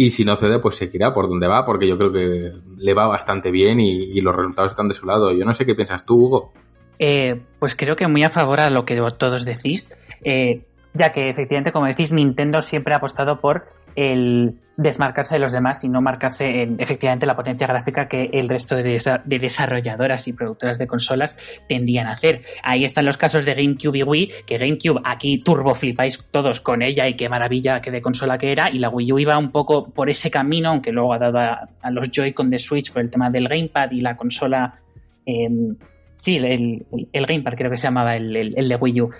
Y 0.00 0.10
si 0.10 0.24
no 0.24 0.36
cede, 0.36 0.60
pues 0.60 0.76
seguirá 0.76 1.12
por 1.12 1.28
donde 1.28 1.48
va, 1.48 1.64
porque 1.64 1.88
yo 1.88 1.98
creo 1.98 2.12
que 2.12 2.52
le 2.76 2.94
va 2.94 3.08
bastante 3.08 3.50
bien 3.50 3.80
y, 3.80 4.20
los 4.20 4.36
resultados 4.36 4.70
están 4.70 4.86
de 4.86 4.94
su 4.94 5.04
lado. 5.06 5.32
Yo 5.32 5.44
no 5.44 5.52
sé 5.52 5.66
qué 5.66 5.74
piensas 5.74 6.06
tú, 6.06 6.24
Hugo. 6.24 6.52
Eh, 7.00 7.40
pues 7.58 7.74
creo 7.74 7.96
que 7.96 8.06
muy 8.06 8.22
a 8.22 8.30
favor 8.30 8.60
a 8.60 8.70
lo 8.70 8.84
que 8.84 8.96
todos 9.18 9.44
decís. 9.44 9.92
Eh, 10.22 10.62
ya 10.94 11.10
que 11.10 11.28
efectivamente, 11.28 11.72
como 11.72 11.86
decís, 11.86 12.12
Nintendo 12.12 12.62
siempre 12.62 12.94
ha 12.94 12.98
apostado 12.98 13.40
por 13.40 13.66
el 13.98 14.54
desmarcarse 14.76 15.34
de 15.34 15.40
los 15.40 15.50
demás 15.50 15.82
y 15.82 15.88
no 15.88 16.00
marcarse 16.00 16.62
en 16.62 16.80
efectivamente 16.80 17.26
la 17.26 17.34
potencia 17.34 17.66
gráfica 17.66 18.06
que 18.06 18.30
el 18.32 18.48
resto 18.48 18.76
de, 18.76 18.84
desa 18.84 19.20
de, 19.24 19.40
desarrolladoras 19.40 20.28
y 20.28 20.34
productoras 20.34 20.78
de 20.78 20.86
consolas 20.86 21.36
tendían 21.68 22.06
a 22.06 22.12
hacer. 22.12 22.42
Ahí 22.62 22.84
están 22.84 23.04
los 23.04 23.18
casos 23.18 23.44
de 23.44 23.54
GameCube 23.54 23.98
y 23.98 24.02
Wii, 24.04 24.30
que 24.46 24.56
GameCube 24.56 25.00
aquí 25.04 25.38
turbo 25.38 25.74
flipáis 25.74 26.24
todos 26.30 26.60
con 26.60 26.82
ella 26.82 27.08
y 27.08 27.16
qué 27.16 27.28
maravilla 27.28 27.80
que 27.80 27.90
de 27.90 28.00
consola 28.00 28.38
que 28.38 28.52
era, 28.52 28.70
y 28.72 28.78
la 28.78 28.88
Wii 28.88 29.12
U 29.12 29.18
iba 29.18 29.36
un 29.36 29.50
poco 29.50 29.90
por 29.90 30.10
ese 30.10 30.30
camino, 30.30 30.68
aunque 30.68 30.92
luego 30.92 31.12
ha 31.12 31.18
dado 31.18 31.38
a, 31.38 31.90
los 31.90 32.08
Joy-Con 32.12 32.48
de 32.48 32.60
Switch 32.60 32.92
por 32.92 33.02
el 33.02 33.10
tema 33.10 33.30
del 33.30 33.48
Gamepad 33.48 33.90
y 33.90 34.00
la 34.00 34.16
consola... 34.16 34.78
Eh, 35.26 35.48
sí, 36.14 36.36
el, 36.36 36.86
Gamepad 37.12 37.54
creo 37.54 37.70
que 37.70 37.78
se 37.78 37.88
llamaba 37.88 38.14
el, 38.14 38.54
de 38.54 38.76
Wii 38.76 39.00
U 39.00 39.10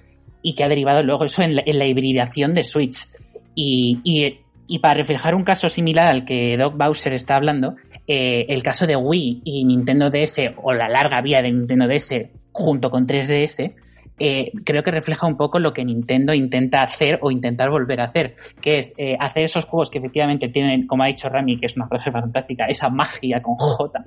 y 0.40 0.54
que 0.54 0.62
ha 0.62 0.68
derivado 0.68 1.02
luego 1.02 1.24
eso 1.24 1.42
en 1.42 1.56
la, 1.56 1.86
hibridación 1.86 2.54
de 2.54 2.62
Switch. 2.62 3.08
Y, 3.56 4.38
y, 4.68 4.78
para 4.80 4.94
reflejar 4.94 5.34
un 5.34 5.44
caso 5.44 5.68
similar 5.68 6.14
al 6.14 6.24
que 6.24 6.56
Doc 6.56 6.76
Bowser 6.76 7.14
está 7.14 7.36
hablando, 7.36 7.74
eh, 8.06 8.46
el 8.48 8.62
caso 8.62 8.86
de 8.86 8.96
Wii 8.96 9.42
y 9.44 9.64
Nintendo 9.66 10.10
DS, 10.10 10.54
o 10.62 10.72
la 10.72 10.88
larga 10.88 11.20
vía 11.20 11.42
de 11.42 11.52
Nintendo 11.52 11.86
DS 11.86 12.30
junto 12.52 12.90
con 12.90 13.06
3DS, 13.06 13.74
eh, 14.18 14.50
creo 14.64 14.82
que 14.82 14.90
refleja 14.90 15.26
un 15.26 15.36
poco 15.36 15.58
lo 15.58 15.74
que 15.74 15.84
Nintendo 15.84 16.32
intenta 16.32 16.82
hacer 16.82 17.18
o 17.20 17.30
intentar 17.30 17.68
volver 17.68 18.00
a 18.00 18.04
hacer, 18.04 18.36
que 18.62 18.78
es 18.78 18.94
eh, 18.96 19.16
hacer 19.20 19.44
esos 19.44 19.66
juegos 19.66 19.90
que 19.90 19.98
efectivamente 19.98 20.48
tienen, 20.48 20.86
como 20.86 21.02
ha 21.02 21.06
dicho 21.06 21.28
Rami, 21.28 21.60
que 21.60 21.66
es 21.66 21.76
una 21.76 21.86
frase 21.86 22.10
fantástica, 22.10 22.64
esa 22.64 22.88
magia 22.88 23.40
con 23.40 23.56
J. 23.56 24.04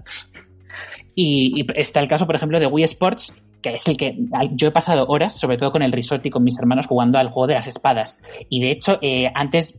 Y, 1.14 1.66
está 1.76 2.00
el 2.00 2.08
caso, 2.08 2.26
por 2.26 2.36
ejemplo, 2.36 2.60
de 2.60 2.66
Wii 2.66 2.86
Sports, 2.86 3.36
que 3.62 3.74
es 3.76 3.88
el 3.88 3.98
que 3.98 4.18
yo 4.54 4.70
he 4.70 4.72
pasado 4.72 5.06
horas, 5.08 5.40
sobre 5.40 5.58
todo 5.58 5.72
con 5.72 5.84
el 5.84 5.92
resort 5.92 6.26
y 6.26 6.32
con 6.32 6.44
mis 6.44 6.58
hermanos, 6.58 6.88
jugando 6.88 7.20
al 7.20 7.30
juego 7.30 7.48
de 7.48 7.54
las 7.54 7.68
espadas. 7.68 8.20
Y 8.50 8.62
de 8.62 8.72
hecho, 8.72 9.00
antes, 9.36 9.78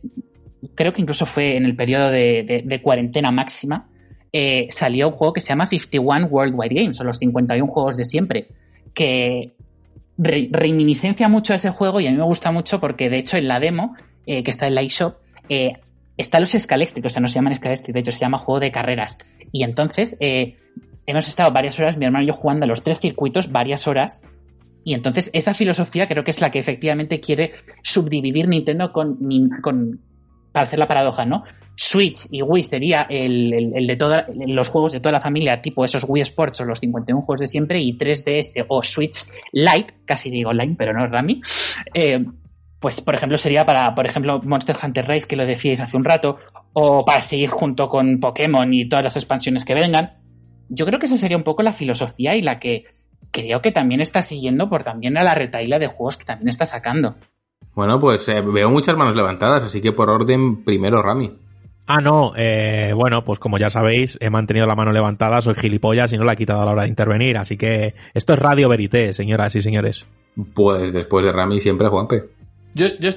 creo 0.75 0.93
que 0.93 1.01
incluso 1.01 1.25
fue 1.25 1.57
en 1.57 1.65
el 1.65 1.75
periodo 1.75 2.09
de, 2.11 2.79
cuarentena 2.83 3.31
máxima, 3.31 3.87
eh, 4.31 4.67
salió 4.69 5.07
un 5.07 5.13
juego 5.13 5.33
que 5.33 5.41
se 5.41 5.49
llama 5.49 5.67
51 5.67 6.27
Worldwide 6.27 6.75
Games, 6.75 6.99
o 6.99 7.03
los 7.03 7.17
51 7.17 7.71
juegos 7.71 7.97
de 7.97 8.05
siempre, 8.05 8.47
que 8.93 9.53
reminiscencia 10.17 11.27
mucho 11.27 11.53
ese 11.53 11.71
juego 11.71 11.99
y 11.99 12.07
a 12.07 12.11
mí 12.11 12.17
me 12.17 12.23
gusta 12.23 12.51
mucho 12.51 12.79
porque 12.79 13.09
de 13.09 13.17
hecho 13.17 13.37
en 13.37 13.47
la 13.47 13.59
demo, 13.59 13.95
que 14.25 14.43
está 14.45 14.67
en 14.67 14.75
la 14.75 14.81
eShop, 14.81 15.15
están 16.17 16.41
los 16.41 16.53
escaléctricos, 16.55 17.11
o 17.11 17.13
sea, 17.13 17.21
no 17.21 17.27
se 17.27 17.35
llaman 17.35 17.53
escaléctricos, 17.53 17.93
de 17.93 17.99
hecho 17.99 18.11
se 18.11 18.19
llama 18.19 18.37
juego 18.37 18.59
de 18.59 18.71
carreras. 18.71 19.17
Y 19.51 19.63
entonces 19.63 20.17
eh, 20.19 20.57
hemos 21.05 21.27
estado 21.27 21.51
varias 21.51 21.79
horas, 21.79 21.97
mi 21.97 22.05
hermano 22.05 22.23
y 22.23 22.27
yo 22.27 22.33
jugando 22.33 22.65
a 22.65 22.67
los 22.67 22.83
tres 22.83 22.99
circuitos 22.99 23.51
varias 23.51 23.87
horas. 23.87 24.21
Y 24.83 24.93
entonces 24.93 25.29
esa 25.33 25.53
filosofía 25.53 26.07
creo 26.07 26.23
que 26.23 26.31
es 26.31 26.41
la 26.41 26.51
que 26.51 26.59
efectivamente 26.59 27.19
quiere 27.19 27.53
subdividir 27.83 28.47
Nintendo 28.47 28.91
con, 28.91 29.17
con 29.61 30.01
para 30.53 30.65
hacer 30.65 30.79
la 30.79 30.87
paradoja, 30.87 31.25
¿no? 31.25 31.43
Switch 31.75 32.27
y 32.31 32.41
Wii 32.41 32.63
sería 32.63 33.07
el, 33.09 33.85
de 33.87 33.95
todos 33.95 34.17
los 34.47 34.69
juegos 34.69 34.91
de 34.91 34.99
toda 34.99 35.13
la 35.13 35.19
familia, 35.19 35.61
tipo 35.61 35.83
esos 35.83 36.05
Wii 36.07 36.21
Sports 36.21 36.61
o 36.61 36.65
los 36.65 36.79
51 36.79 37.25
juegos 37.25 37.41
de 37.41 37.47
siempre, 37.47 37.81
y 37.81 37.97
3DS 37.97 38.65
o 38.67 38.83
Switch 38.83 39.25
Lite, 39.51 39.95
casi 40.05 40.29
digo 40.29 40.51
online, 40.51 40.75
pero 40.77 40.93
no 40.93 41.07
Rami, 41.07 41.41
eh, 41.93 42.23
pues 42.79 43.01
por 43.01 43.15
ejemplo 43.15 43.37
sería 43.37 43.65
para, 43.65 43.95
por 43.95 44.05
ejemplo, 44.05 44.39
Monster 44.43 44.75
Hunter 44.81 45.07
Rise, 45.07 45.27
que 45.27 45.35
lo 45.35 45.45
decíais 45.45 45.81
hace 45.81 45.97
un 45.97 46.05
rato, 46.05 46.37
o 46.73 47.03
para 47.03 47.21
seguir 47.21 47.49
junto 47.49 47.89
con 47.89 48.19
Pokémon 48.19 48.71
y 48.73 48.87
todas 48.87 49.03
las 49.03 49.15
expansiones 49.15 49.65
que 49.65 49.73
vengan. 49.73 50.19
Yo 50.69 50.85
creo 50.85 50.99
que 50.99 51.07
esa 51.07 51.17
sería 51.17 51.37
un 51.37 51.43
poco 51.43 51.63
la 51.63 51.73
filosofía 51.73 52.35
y 52.35 52.41
la 52.41 52.59
que 52.59 52.85
creo 53.31 53.61
que 53.61 53.71
también 53.71 54.01
está 54.01 54.21
siguiendo 54.21 54.69
por 54.69 54.83
también 54.83 55.17
a 55.17 55.23
la 55.23 55.33
retaila 55.33 55.79
de 55.79 55.87
juegos 55.87 56.17
que 56.17 56.25
también 56.25 56.49
está 56.49 56.65
sacando. 56.65 57.15
Bueno, 57.75 57.99
pues 57.99 58.27
eh, 58.29 58.41
veo 58.41 58.69
muchas 58.69 58.95
manos 58.95 59.15
levantadas, 59.15 59.63
así 59.63 59.81
que 59.81 59.91
por 59.91 60.09
orden 60.09 60.63
primero 60.63 61.01
Rami. 61.01 61.31
Ah, 61.85 61.99
no, 61.99 62.31
eh, 62.37 62.93
bueno, 62.95 63.25
pues 63.25 63.39
como 63.39 63.57
ya 63.57 63.69
sabéis, 63.69 64.17
he 64.21 64.29
mantenido 64.29 64.65
la 64.65 64.75
mano 64.75 64.91
levantada, 64.91 65.41
soy 65.41 65.55
gilipollas 65.55 66.13
y 66.13 66.17
no 66.17 66.23
la 66.23 66.33
he 66.33 66.37
quitado 66.37 66.61
a 66.61 66.65
la 66.65 66.71
hora 66.71 66.83
de 66.83 66.89
intervenir, 66.89 67.37
así 67.37 67.57
que 67.57 67.93
esto 68.13 68.33
es 68.33 68.39
Radio 68.39 68.69
Verité, 68.69 69.13
señoras 69.13 69.55
y 69.55 69.61
señores. 69.61 70.05
Pues 70.53 70.93
después 70.93 71.25
de 71.25 71.31
Rami 71.31 71.59
siempre 71.59 71.89
Juanpe. 71.89 72.23
Yo, 72.73 72.87
yo 72.99 73.09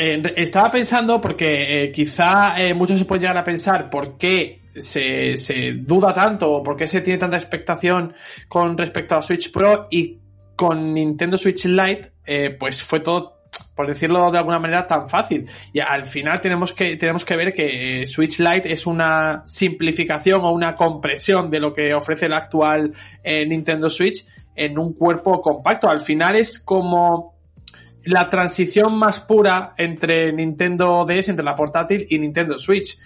eh, 0.00 0.22
estaba 0.36 0.70
pensando 0.70 1.20
porque 1.20 1.84
eh, 1.84 1.92
quizá 1.92 2.56
eh, 2.56 2.72
muchos 2.72 2.98
se 2.98 3.04
pueden 3.04 3.22
llegar 3.22 3.38
a 3.38 3.42
pensar 3.44 3.90
por 3.90 4.16
qué 4.16 4.60
se, 4.76 5.36
se 5.36 5.72
duda 5.72 6.12
tanto 6.12 6.52
o 6.52 6.62
por 6.62 6.76
qué 6.76 6.86
se 6.86 7.00
tiene 7.00 7.18
tanta 7.18 7.36
expectación 7.36 8.14
con 8.46 8.78
respecto 8.78 9.16
a 9.16 9.22
Switch 9.22 9.50
Pro 9.50 9.88
y 9.90 10.18
con 10.54 10.92
Nintendo 10.92 11.36
Switch 11.36 11.64
Lite, 11.64 12.12
pues 12.58 12.82
fue 12.82 13.00
todo 13.00 13.37
por 13.78 13.86
decirlo 13.86 14.28
de 14.32 14.38
alguna 14.38 14.58
manera, 14.58 14.88
tan 14.88 15.08
fácil. 15.08 15.48
Y 15.72 15.78
al 15.78 16.04
final 16.04 16.40
tenemos 16.40 16.72
que, 16.72 16.96
tenemos 16.96 17.24
que 17.24 17.36
ver 17.36 17.52
que 17.52 18.08
Switch 18.08 18.40
Lite 18.40 18.72
es 18.72 18.88
una 18.88 19.42
simplificación 19.44 20.40
o 20.40 20.50
una 20.50 20.74
compresión 20.74 21.48
de 21.48 21.60
lo 21.60 21.72
que 21.72 21.94
ofrece 21.94 22.26
el 22.26 22.32
actual 22.32 22.92
Nintendo 23.24 23.88
Switch 23.88 24.26
en 24.56 24.76
un 24.80 24.94
cuerpo 24.94 25.40
compacto. 25.40 25.88
Al 25.88 26.00
final 26.00 26.34
es 26.34 26.58
como 26.58 27.36
la 28.02 28.28
transición 28.28 28.98
más 28.98 29.20
pura 29.20 29.74
entre 29.78 30.32
Nintendo 30.32 31.04
DS, 31.06 31.28
entre 31.28 31.44
la 31.44 31.54
portátil 31.54 32.04
y 32.10 32.18
Nintendo 32.18 32.58
Switch. 32.58 32.98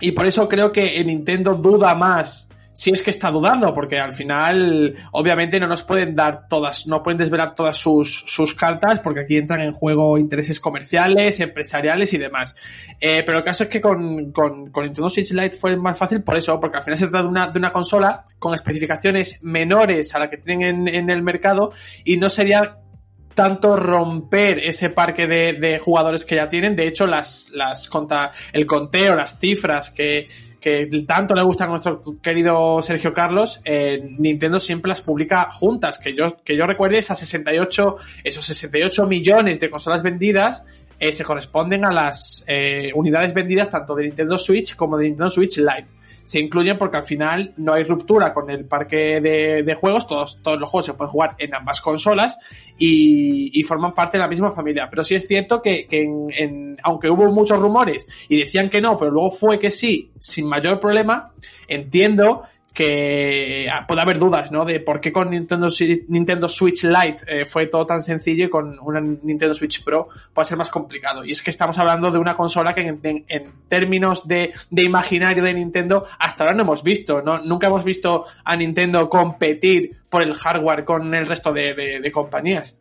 Y 0.00 0.12
por 0.12 0.24
eso 0.24 0.48
creo 0.48 0.72
que 0.72 1.04
Nintendo 1.04 1.52
duda 1.52 1.94
más 1.94 2.48
si 2.72 2.90
es 2.90 3.02
que 3.02 3.10
está 3.10 3.30
dudando, 3.30 3.72
porque 3.74 3.98
al 3.98 4.12
final, 4.12 4.94
obviamente, 5.12 5.60
no 5.60 5.66
nos 5.66 5.82
pueden 5.82 6.14
dar 6.14 6.48
todas, 6.48 6.86
no 6.86 7.02
pueden 7.02 7.18
desvelar 7.18 7.54
todas 7.54 7.76
sus, 7.76 8.24
sus 8.26 8.54
cartas, 8.54 9.00
porque 9.00 9.20
aquí 9.20 9.36
entran 9.36 9.60
en 9.60 9.72
juego 9.72 10.18
intereses 10.18 10.58
comerciales, 10.60 11.40
empresariales 11.40 12.12
y 12.14 12.18
demás. 12.18 12.56
Eh, 13.00 13.22
pero 13.24 13.38
el 13.38 13.44
caso 13.44 13.64
es 13.64 13.68
que 13.68 13.80
con, 13.80 14.32
con, 14.32 14.70
con, 14.70 14.84
Nintendo 14.84 15.10
Switch 15.10 15.32
fue 15.58 15.76
más 15.76 15.98
fácil 15.98 16.22
por 16.22 16.36
eso, 16.36 16.58
porque 16.58 16.78
al 16.78 16.82
final 16.82 16.98
se 16.98 17.08
trata 17.08 17.22
de 17.22 17.28
una, 17.28 17.48
de 17.48 17.58
una 17.58 17.72
consola 17.72 18.24
con 18.38 18.54
especificaciones 18.54 19.42
menores 19.42 20.14
a 20.14 20.18
la 20.18 20.30
que 20.30 20.38
tienen 20.38 20.88
en, 20.88 20.94
en 20.94 21.10
el 21.10 21.22
mercado 21.22 21.72
y 22.04 22.16
no 22.16 22.28
sería 22.28 22.78
tanto 23.34 23.76
romper 23.76 24.58
ese 24.58 24.90
parque 24.90 25.26
de, 25.26 25.78
jugadores 25.78 26.24
que 26.24 26.36
ya 26.36 26.48
tienen. 26.48 26.76
De 26.76 26.86
hecho, 26.86 27.06
las, 27.06 27.50
las 27.52 27.88
conta, 27.88 28.30
el 28.52 28.66
conteo, 28.66 29.14
las 29.14 29.38
cifras 29.38 29.90
que, 29.90 30.26
que 30.62 30.88
tanto 31.06 31.34
le 31.34 31.42
gustan 31.42 31.68
a 31.68 31.70
nuestro 31.72 32.02
querido 32.22 32.80
Sergio 32.80 33.12
Carlos, 33.12 33.60
eh, 33.64 34.00
Nintendo 34.18 34.60
siempre 34.60 34.88
las 34.88 35.02
publica 35.02 35.50
juntas. 35.50 35.98
Que 35.98 36.14
yo, 36.16 36.26
que 36.42 36.56
yo 36.56 36.64
recuerde 36.66 36.98
esas 36.98 37.18
68, 37.18 37.96
esos 38.22 38.44
68 38.44 39.06
millones 39.06 39.58
de 39.60 39.68
consolas 39.68 40.02
vendidas 40.02 40.64
eh, 41.00 41.12
se 41.12 41.24
corresponden 41.24 41.84
a 41.84 41.92
las 41.92 42.44
eh, 42.46 42.92
unidades 42.94 43.34
vendidas 43.34 43.68
tanto 43.70 43.94
de 43.96 44.04
Nintendo 44.04 44.38
Switch 44.38 44.76
como 44.76 44.96
de 44.96 45.06
Nintendo 45.06 45.28
Switch 45.28 45.58
Lite 45.58 45.92
se 46.24 46.40
incluyen 46.40 46.78
porque 46.78 46.96
al 46.96 47.04
final 47.04 47.52
no 47.56 47.74
hay 47.74 47.84
ruptura 47.84 48.32
con 48.32 48.50
el 48.50 48.64
parque 48.66 49.20
de, 49.20 49.74
juegos, 49.74 50.06
todos, 50.06 50.42
todos 50.42 50.58
los 50.58 50.70
juegos 50.70 50.86
se 50.86 50.94
pueden 50.94 51.10
jugar 51.10 51.34
en 51.38 51.54
ambas 51.54 51.80
consolas 51.80 52.38
y, 52.78 53.62
forman 53.62 53.94
parte 53.94 54.18
de 54.18 54.22
la 54.22 54.28
misma 54.28 54.50
familia. 54.50 54.88
Pero 54.90 55.04
sí 55.04 55.14
es 55.14 55.26
cierto 55.26 55.62
que, 55.62 55.86
en, 55.90 56.76
aunque 56.82 57.08
hubo 57.08 57.30
muchos 57.32 57.60
rumores 57.60 58.08
y 58.28 58.38
decían 58.38 58.68
que 58.68 58.80
no, 58.80 58.96
pero 58.96 59.10
luego 59.10 59.30
fue 59.30 59.58
que 59.58 59.70
sí, 59.70 60.10
sin 60.18 60.46
mayor 60.48 60.80
problema, 60.80 61.32
entiendo 61.68 62.42
que 62.72 63.68
ah, 63.70 63.86
puede 63.86 64.00
haber 64.00 64.18
dudas, 64.18 64.50
¿no? 64.50 64.64
De 64.64 64.80
por 64.80 65.00
qué 65.00 65.12
con 65.12 65.30
Nintendo, 65.30 65.68
Nintendo 66.08 66.48
Switch 66.48 66.84
Lite 66.84 67.24
eh, 67.26 67.44
fue 67.44 67.66
todo 67.66 67.84
tan 67.86 68.00
sencillo 68.00 68.46
y 68.46 68.50
con 68.50 68.78
una 68.80 69.00
Nintendo 69.00 69.54
Switch 69.54 69.84
Pro 69.84 70.08
puede 70.32 70.46
ser 70.46 70.58
más 70.58 70.70
complicado. 70.70 71.24
Y 71.24 71.32
es 71.32 71.42
que 71.42 71.50
estamos 71.50 71.78
hablando 71.78 72.10
de 72.10 72.18
una 72.18 72.34
consola 72.34 72.72
que 72.72 72.80
en, 72.86 73.22
términos 73.68 74.26
de, 74.26 74.52
de, 74.70 74.82
imaginario 74.82 75.42
de 75.42 75.54
Nintendo 75.54 76.06
hasta 76.18 76.44
ahora 76.44 76.56
no 76.56 76.62
hemos 76.62 76.82
visto, 76.82 77.20
¿no? 77.20 77.38
Nunca 77.42 77.66
hemos 77.66 77.84
visto 77.84 78.24
a 78.44 78.56
Nintendo 78.56 79.08
competir 79.08 79.96
por 80.08 80.22
el 80.22 80.34
hardware 80.34 80.84
con 80.84 81.14
el 81.14 81.26
resto 81.26 81.52
de, 81.52 82.00
de 82.02 82.12
compañías. 82.12 82.78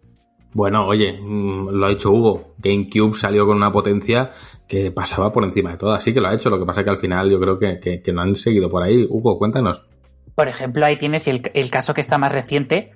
Bueno, 0.53 0.85
oye, 0.85 1.17
mm, 1.21 1.69
lo 1.69 1.85
ha 1.85 1.89
dicho 1.89 2.11
Hugo. 2.11 2.53
GameCube 2.57 3.13
salió 3.13 3.45
con 3.45 3.57
una 3.57 3.71
potencia 3.71 4.31
que 4.67 4.91
pasaba 4.91 5.31
por 5.31 5.43
encima 5.43 5.71
de 5.71 5.77
todo. 5.77 5.93
Así 5.93 6.13
que 6.13 6.19
lo 6.19 6.27
ha 6.27 6.33
hecho. 6.33 6.49
Lo 6.49 6.59
que 6.59 6.65
pasa 6.65 6.81
es 6.81 6.85
que 6.85 6.91
al 6.91 6.99
final 6.99 7.29
yo 7.29 7.39
creo 7.39 7.57
que, 7.57 8.01
no 8.13 8.21
han 8.21 8.35
seguido 8.35 8.69
por 8.69 8.83
ahí. 8.83 9.05
Hugo, 9.09 9.37
cuéntanos. 9.37 9.85
Por 10.35 10.47
ejemplo, 10.47 10.85
ahí 10.85 10.97
tienes 10.97 11.27
el, 11.27 11.41
caso 11.69 11.93
que 11.93 12.01
está 12.01 12.17
más 12.17 12.31
reciente 12.31 12.91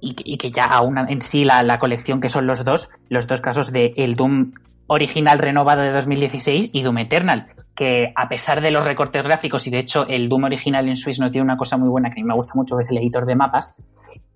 y, 0.00 0.36
que 0.36 0.50
ya 0.50 0.64
aún 0.64 0.96
en 0.98 1.20
sí 1.20 1.44
la, 1.44 1.78
colección 1.78 2.20
que 2.20 2.28
son 2.28 2.46
los 2.46 2.64
dos, 2.64 2.88
los 3.08 3.26
dos 3.26 3.40
casos 3.40 3.72
de 3.72 3.94
el 3.96 4.14
Doom 4.14 4.52
original 4.86 5.38
renovado 5.38 5.82
de 5.82 5.92
2016 5.92 6.70
y 6.72 6.82
Doom 6.82 6.98
Eternal, 6.98 7.48
que 7.74 8.12
a 8.16 8.28
pesar 8.28 8.62
de 8.62 8.70
los 8.70 8.84
recortes 8.86 9.22
gráficos 9.22 9.66
y 9.66 9.70
de 9.70 9.80
hecho 9.80 10.06
el 10.08 10.28
Doom 10.28 10.44
original 10.44 10.88
en 10.88 10.96
Swiss 10.96 11.20
no 11.20 11.30
tiene 11.30 11.44
una 11.44 11.56
cosa 11.58 11.76
muy 11.76 11.88
buena 11.88 12.08
que 12.08 12.20
a 12.20 12.24
mí 12.24 12.28
me 12.28 12.34
gusta 12.34 12.54
mucho, 12.54 12.76
que 12.76 12.82
es 12.82 12.90
el 12.90 12.98
editor 12.98 13.26
de 13.26 13.36
mapas, 13.36 13.76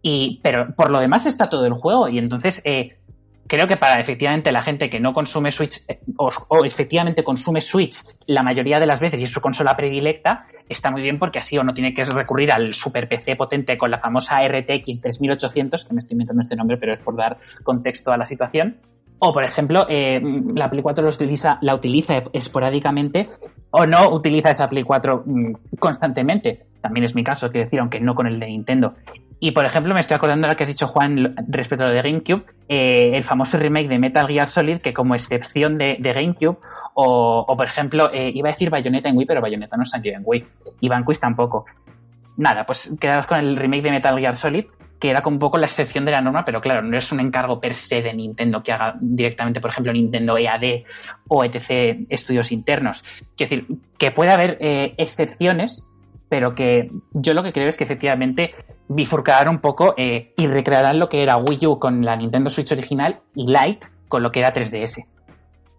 y, 0.02 0.40
pero 0.42 0.74
por 0.74 0.90
lo 0.90 0.98
demás 0.98 1.26
está 1.26 1.48
todo 1.48 1.64
el 1.64 1.74
juego 1.74 2.08
y 2.08 2.18
entonces 2.18 2.60
eh, 2.64 2.96
creo 3.46 3.68
que 3.68 3.76
para 3.76 4.00
efectivamente 4.00 4.50
la 4.50 4.62
gente 4.62 4.90
que 4.90 4.98
no 4.98 5.12
consume 5.12 5.50
Switch 5.50 5.82
eh, 5.86 6.00
o, 6.16 6.30
efectivamente 6.64 7.22
consume 7.22 7.60
Switch 7.60 8.02
la 8.26 8.42
mayoría 8.42 8.80
de 8.80 8.86
las 8.86 9.00
veces 9.00 9.20
y 9.20 9.24
es 9.24 9.30
su 9.30 9.40
consola 9.40 9.76
predilecta, 9.76 10.46
está 10.68 10.90
muy 10.90 11.02
bien 11.02 11.18
porque 11.18 11.38
así 11.38 11.56
o 11.58 11.64
no 11.64 11.74
tiene 11.74 11.94
que 11.94 12.04
recurrir 12.04 12.50
al 12.50 12.74
super 12.74 13.08
PC 13.08 13.36
potente 13.36 13.78
con 13.78 13.90
la 13.90 13.98
famosa 13.98 14.38
RTX 14.46 15.02
3800, 15.02 15.84
que 15.84 15.92
me 15.92 15.98
estoy 15.98 16.14
inventando 16.14 16.40
este 16.40 16.56
nombre, 16.56 16.76
pero 16.78 16.92
es 16.92 17.00
por 17.00 17.16
dar 17.16 17.38
contexto 17.62 18.10
a 18.10 18.16
la 18.16 18.24
situación. 18.24 18.78
O, 19.24 19.32
por 19.32 19.44
ejemplo, 19.44 19.86
eh, 19.88 20.20
la 20.54 20.68
Play 20.68 20.82
4 20.82 21.06
utiliza, 21.06 21.58
la 21.60 21.76
utiliza 21.76 22.24
esporádicamente 22.32 23.28
o 23.70 23.86
no 23.86 24.10
utiliza 24.12 24.50
esa 24.50 24.68
Play 24.68 24.82
4 24.82 25.22
mm, 25.24 25.52
constantemente. 25.78 26.64
También 26.80 27.04
es 27.04 27.14
mi 27.14 27.22
caso, 27.22 27.48
quiero 27.50 27.66
decir, 27.66 27.78
aunque 27.78 28.00
no 28.00 28.16
con 28.16 28.26
el 28.26 28.40
de 28.40 28.46
Nintendo. 28.46 28.94
Y 29.44 29.50
por 29.50 29.66
ejemplo, 29.66 29.92
me 29.92 30.00
estoy 30.00 30.14
acordando 30.14 30.46
de 30.46 30.52
lo 30.52 30.56
que 30.56 30.62
has 30.62 30.68
dicho, 30.68 30.86
Juan, 30.86 31.34
respecto 31.48 31.84
a 31.84 31.88
lo 31.88 31.94
de 31.94 32.00
GameCube, 32.00 32.44
eh, 32.68 33.16
el 33.16 33.24
famoso 33.24 33.58
remake 33.58 33.88
de 33.88 33.98
Metal 33.98 34.28
Gear 34.28 34.48
Solid, 34.48 34.78
que 34.78 34.94
como 34.94 35.16
excepción 35.16 35.78
de, 35.78 35.96
GameCube, 36.00 36.58
o, 36.94 37.56
por 37.58 37.66
ejemplo, 37.66 38.08
eh, 38.12 38.30
iba 38.32 38.50
a 38.50 38.52
decir 38.52 38.70
Bayonetta 38.70 39.08
en 39.08 39.16
Wii, 39.16 39.26
pero 39.26 39.40
Bayonetta 39.40 39.76
no 39.76 39.84
salió 39.84 40.14
en 40.14 40.22
Wii, 40.24 40.46
y 40.78 40.88
Vanquish 40.88 41.18
tampoco. 41.18 41.64
Nada, 42.36 42.64
pues 42.64 42.94
quedaos 43.00 43.26
con 43.26 43.40
el 43.40 43.56
remake 43.56 43.82
de 43.82 43.90
Metal 43.90 44.16
Gear 44.16 44.36
Solid, 44.36 44.66
que 45.00 45.10
era 45.10 45.22
como 45.22 45.34
un 45.34 45.40
poco 45.40 45.58
la 45.58 45.66
excepción 45.66 46.04
de 46.04 46.12
la 46.12 46.20
norma, 46.20 46.44
pero 46.44 46.60
claro, 46.60 46.80
no 46.80 46.96
es 46.96 47.10
un 47.10 47.18
encargo 47.18 47.58
per 47.58 47.74
se 47.74 48.00
de 48.00 48.14
Nintendo 48.14 48.62
que 48.62 48.70
haga 48.70 48.94
directamente, 49.00 49.60
por 49.60 49.70
ejemplo, 49.70 49.92
Nintendo 49.92 50.38
EAD 50.38 50.84
o 51.26 51.42
etc. 51.42 52.06
estudios 52.10 52.52
internos. 52.52 53.02
Quiero 53.36 53.50
decir, 53.50 53.78
que 53.98 54.12
puede 54.12 54.30
haber 54.30 54.58
eh, 54.60 54.94
excepciones, 54.98 55.84
pero 56.32 56.54
que 56.54 56.90
yo 57.12 57.34
lo 57.34 57.42
que 57.42 57.52
creo 57.52 57.68
es 57.68 57.76
que 57.76 57.84
efectivamente 57.84 58.54
bifurcarán 58.88 59.50
un 59.50 59.60
poco 59.60 59.92
eh, 59.98 60.32
y 60.34 60.46
recrearán 60.46 60.98
lo 60.98 61.10
que 61.10 61.22
era 61.22 61.36
Wii 61.36 61.66
U 61.66 61.78
con 61.78 62.02
la 62.06 62.16
Nintendo 62.16 62.48
Switch 62.48 62.72
original 62.72 63.20
y 63.34 63.48
Lite 63.48 63.86
con 64.08 64.22
lo 64.22 64.32
que 64.32 64.40
era 64.40 64.54
3DS. 64.54 65.04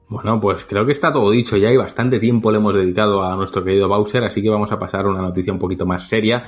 Bueno, 0.09 0.39
pues 0.39 0.63
creo 0.65 0.85
que 0.85 0.91
está 0.91 1.11
todo 1.11 1.31
dicho 1.31 1.57
ya 1.57 1.71
y 1.71 1.75
bastante 1.77 2.19
tiempo 2.19 2.51
le 2.51 2.57
hemos 2.57 2.75
dedicado 2.75 3.23
a 3.23 3.35
nuestro 3.35 3.63
querido 3.63 3.87
Bowser, 3.89 4.23
así 4.25 4.43
que 4.43 4.49
vamos 4.51 4.71
a 4.71 4.77
pasar 4.77 5.05
a 5.05 5.09
una 5.09 5.23
noticia 5.23 5.51
un 5.51 5.57
poquito 5.57 5.87
más 5.87 6.07
seria. 6.07 6.43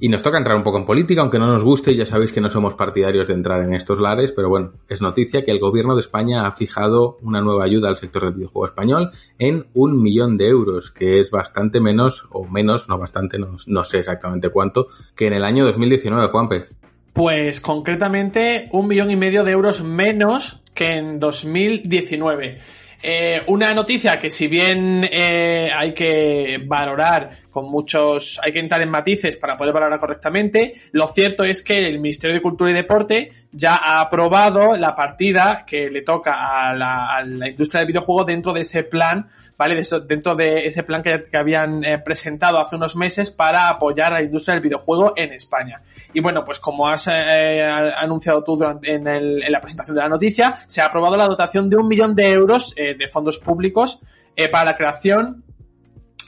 Y 0.00 0.08
nos 0.08 0.22
toca 0.22 0.38
entrar 0.38 0.56
un 0.56 0.62
poco 0.62 0.78
en 0.78 0.86
política, 0.86 1.22
aunque 1.22 1.40
no 1.40 1.48
nos 1.48 1.64
guste, 1.64 1.96
ya 1.96 2.06
sabéis 2.06 2.30
que 2.30 2.40
no 2.40 2.48
somos 2.48 2.74
partidarios 2.74 3.26
de 3.26 3.34
entrar 3.34 3.62
en 3.62 3.74
estos 3.74 3.98
lares, 3.98 4.32
pero 4.32 4.48
bueno, 4.48 4.72
es 4.88 5.02
noticia 5.02 5.44
que 5.44 5.50
el 5.50 5.58
gobierno 5.58 5.94
de 5.94 6.00
España 6.00 6.46
ha 6.46 6.52
fijado 6.52 7.18
una 7.20 7.40
nueva 7.40 7.64
ayuda 7.64 7.88
al 7.88 7.96
sector 7.96 8.24
del 8.24 8.34
videojuego 8.34 8.66
español 8.66 9.10
en 9.38 9.66
un 9.74 10.00
millón 10.00 10.36
de 10.36 10.48
euros, 10.48 10.92
que 10.92 11.18
es 11.18 11.32
bastante 11.32 11.80
menos, 11.80 12.28
o 12.30 12.44
menos, 12.44 12.88
no 12.88 12.96
bastante, 12.96 13.38
no, 13.38 13.56
no 13.66 13.84
sé 13.84 13.98
exactamente 13.98 14.50
cuánto, 14.50 14.86
que 15.16 15.26
en 15.26 15.32
el 15.32 15.44
año 15.44 15.64
2019, 15.64 16.28
Juanpe. 16.28 16.66
Pues 17.12 17.60
concretamente 17.60 18.68
un 18.70 18.86
millón 18.86 19.10
y 19.10 19.16
medio 19.16 19.42
de 19.42 19.50
euros 19.50 19.82
menos 19.82 20.62
que 20.74 20.92
en 20.92 21.18
2019. 21.18 22.58
Eh, 23.02 23.42
una 23.46 23.74
noticia 23.74 24.18
que 24.18 24.30
si 24.30 24.48
bien 24.48 25.04
eh, 25.04 25.68
hay 25.72 25.94
que 25.94 26.58
valorar 26.66 27.30
muchos, 27.62 28.40
hay 28.44 28.52
que 28.52 28.60
entrar 28.60 28.82
en 28.82 28.90
matices 28.90 29.36
para 29.36 29.56
poder 29.56 29.72
valorar 29.72 29.98
correctamente, 29.98 30.74
lo 30.92 31.06
cierto 31.06 31.44
es 31.44 31.62
que 31.62 31.88
el 31.88 32.00
Ministerio 32.00 32.34
de 32.34 32.42
Cultura 32.42 32.70
y 32.70 32.74
Deporte 32.74 33.30
ya 33.50 33.76
ha 33.76 34.00
aprobado 34.00 34.76
la 34.76 34.94
partida 34.94 35.64
que 35.66 35.88
le 35.90 36.02
toca 36.02 36.34
a 36.34 36.74
la, 36.74 37.48
industria 37.48 37.80
del 37.80 37.88
videojuego 37.88 38.24
dentro 38.24 38.52
de 38.52 38.60
ese 38.60 38.84
plan, 38.84 39.28
¿vale? 39.56 39.80
Dentro 40.06 40.34
de 40.34 40.66
ese 40.66 40.82
plan 40.82 41.02
que, 41.02 41.22
habían 41.36 41.82
eh, 41.84 41.98
presentado 41.98 42.60
hace 42.60 42.76
unos 42.76 42.94
meses 42.96 43.30
para 43.30 43.70
apoyar 43.70 44.12
a 44.12 44.18
la 44.18 44.24
industria 44.24 44.54
del 44.54 44.62
videojuego 44.62 45.12
en 45.16 45.32
España. 45.32 45.80
Y 46.12 46.20
bueno, 46.20 46.44
pues 46.44 46.58
como 46.60 46.88
has 46.88 47.08
anunciado 47.08 48.44
tú 48.44 48.56
durante, 48.56 48.92
en, 48.92 49.04
la 49.50 49.60
presentación 49.60 49.96
de 49.96 50.02
la 50.02 50.08
noticia, 50.08 50.54
se 50.66 50.82
ha 50.82 50.86
aprobado 50.86 51.16
la 51.16 51.26
dotación 51.26 51.70
de 51.70 51.76
un 51.76 51.88
millón 51.88 52.14
de 52.14 52.30
euros 52.32 52.74
de 52.74 53.08
fondos 53.08 53.38
públicos 53.38 54.00
eh, 54.40 54.48
para 54.48 54.66
la 54.66 54.76
creación 54.76 55.42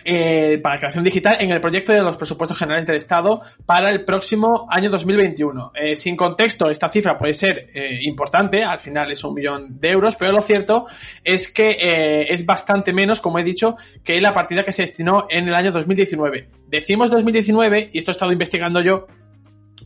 eh, 0.04 0.58
para 0.62 0.78
creación 0.78 1.04
digital 1.04 1.36
en 1.40 1.50
el 1.50 1.60
proyecto 1.60 1.92
de 1.92 2.02
los 2.02 2.16
presupuestos 2.16 2.58
generales 2.58 2.86
del 2.86 2.96
Estado 2.96 3.40
para 3.66 3.90
el 3.90 4.04
próximo 4.04 4.66
año 4.70 4.90
2021. 4.90 5.72
Eh, 5.74 5.96
sin 5.96 6.16
contexto, 6.16 6.70
esta 6.70 6.88
cifra 6.88 7.16
puede 7.16 7.34
ser 7.34 7.68
importante, 8.02 8.62
al 8.62 8.80
final 8.80 9.10
es 9.10 9.22
un 9.24 9.34
millón 9.34 9.80
de 9.80 9.90
euros, 9.90 10.16
pero 10.16 10.32
lo 10.32 10.40
cierto 10.40 10.86
es 11.24 11.50
que 11.50 12.26
es 12.28 12.44
bastante 12.44 12.92
menos, 12.92 13.20
como 13.20 13.38
he 13.38 13.44
dicho, 13.44 13.76
que 14.04 14.20
la 14.20 14.32
partida 14.32 14.62
que 14.62 14.72
se 14.72 14.82
destinó 14.82 15.26
en 15.28 15.48
el 15.48 15.54
año 15.54 15.72
2019. 15.72 16.48
Decimos 16.68 17.10
2019, 17.10 17.90
y 17.92 17.98
esto 17.98 18.10
he 18.10 18.12
estado 18.12 18.32
investigando 18.32 18.80
yo, 18.80 19.06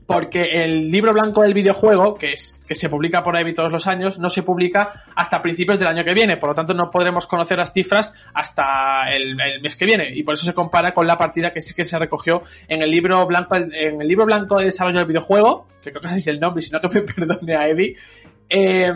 porque 0.06 0.64
el 0.64 0.90
libro 0.90 1.12
blanco 1.12 1.42
del 1.42 1.54
videojuego, 1.54 2.14
que, 2.14 2.32
es, 2.32 2.60
que 2.66 2.74
se 2.74 2.88
publica 2.88 3.22
por 3.22 3.36
ahí 3.36 3.52
todos 3.52 3.72
los 3.72 3.86
años, 3.86 4.18
no 4.18 4.28
se 4.28 4.42
publica 4.42 4.90
hasta 5.14 5.40
principios 5.40 5.78
del 5.78 5.88
año 5.88 6.04
que 6.04 6.12
viene, 6.12 6.36
por 6.36 6.50
lo 6.50 6.54
tanto 6.54 6.74
no 6.74 6.90
podremos 6.90 7.26
conocer 7.26 7.58
las 7.58 7.72
cifras 7.72 8.12
hasta 8.34 9.08
el, 9.10 9.36
mes 9.62 9.76
que 9.76 9.86
viene, 9.86 10.10
y 10.14 10.22
por 10.22 10.34
eso 10.34 10.44
se 10.44 10.54
compara 10.54 10.92
con 10.92 11.06
la 11.06 11.16
partida 11.16 11.50
que 11.50 11.60
sí 11.60 11.74
que 11.74 11.84
se 11.84 11.98
recogió 11.98 12.42
en 12.68 12.82
el 12.82 12.90
libro 12.90 13.26
blanco, 13.26 13.56
en 13.56 14.00
el 14.00 14.06
libro 14.06 14.26
blanco 14.26 14.58
de 14.58 14.66
desarrollo 14.66 14.98
del 14.98 15.08
videojuego, 15.08 15.68
que 15.82 15.90
creo 15.90 16.00
que 16.00 16.06
ese 16.08 16.16
es 16.16 16.26
el 16.26 16.40
nombre, 16.40 16.62
si 16.62 16.70
no 16.70 16.80
que 16.80 16.88
me 16.88 17.00
perdone 17.14 17.56
a 17.56 17.68
Eddie, 17.68 17.96
eh, 18.56 18.92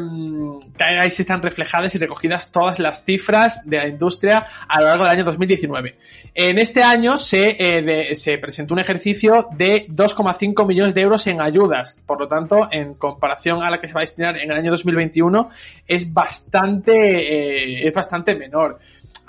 ahí 0.78 1.10
se 1.10 1.22
están 1.22 1.42
reflejadas 1.42 1.92
y 1.92 1.98
recogidas 1.98 2.52
todas 2.52 2.78
las 2.78 3.04
cifras 3.04 3.68
de 3.68 3.78
la 3.78 3.88
industria 3.88 4.46
a 4.68 4.80
lo 4.80 4.86
largo 4.86 5.02
del 5.02 5.14
año 5.14 5.24
2019. 5.24 5.96
En 6.32 6.58
este 6.58 6.84
año 6.84 7.16
se, 7.16 7.56
eh, 7.58 8.14
se 8.14 8.38
presentó 8.38 8.74
un 8.74 8.80
ejercicio 8.80 9.48
de 9.50 9.86
2,5 9.88 10.64
millones 10.64 10.94
de 10.94 11.00
euros 11.00 11.26
en 11.26 11.40
ayudas. 11.40 11.98
Por 12.06 12.20
lo 12.20 12.28
tanto, 12.28 12.68
en 12.70 12.94
comparación 12.94 13.64
a 13.64 13.70
la 13.70 13.80
que 13.80 13.88
se 13.88 13.94
va 13.94 14.00
a 14.00 14.02
destinar 14.02 14.38
en 14.38 14.48
el 14.48 14.56
año 14.56 14.70
2021, 14.70 15.48
es 15.88 16.12
bastante, 16.12 17.82
eh, 17.82 17.88
es 17.88 17.92
bastante 17.92 18.36
menor 18.36 18.78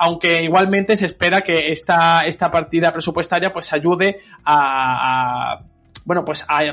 aunque 0.01 0.43
igualmente 0.43 0.95
se 0.95 1.07
espera 1.07 1.41
que 1.41 1.73
esta, 1.73 2.21
esta 2.21 2.49
partida 2.49 2.89
presupuestaria 2.89 3.51
pues 3.51 3.73
ayude 3.73 4.21
a 4.45 5.59
bueno, 6.09 6.25
pues 6.25 6.43
a, 6.49 6.63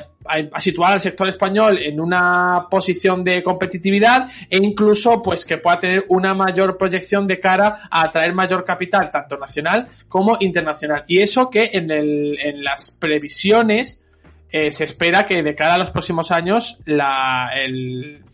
situar 0.59 0.95
al 0.95 1.01
sector 1.03 1.29
español 1.29 1.77
en 1.77 2.01
una 2.01 2.69
posición 2.71 3.23
de 3.23 3.43
competitividad 3.43 4.31
e 4.49 4.57
incluso 4.57 5.21
pues 5.21 5.45
que 5.45 5.59
pueda 5.59 5.79
tener 5.79 6.07
una 6.09 6.33
mayor 6.33 6.79
proyección 6.79 7.27
de 7.27 7.39
cara 7.39 7.81
a 7.91 8.05
atraer 8.05 8.33
mayor 8.33 8.65
capital, 8.65 9.11
tanto 9.11 9.37
nacional 9.37 9.89
como 10.09 10.39
internacional. 10.41 11.05
Y 11.07 11.21
eso 11.21 11.51
que 11.51 11.69
en, 11.75 11.91
el, 11.91 12.39
en 12.43 12.65
las 12.65 12.97
previsiones 12.99 14.03
eh, 14.49 14.73
se 14.73 14.85
espera 14.85 15.27
que 15.27 15.43
de 15.43 15.55
cara 15.55 15.75
a 15.75 15.79
los 15.79 15.91
próximos 15.91 16.31
años 16.31 16.79
el, 16.87 18.25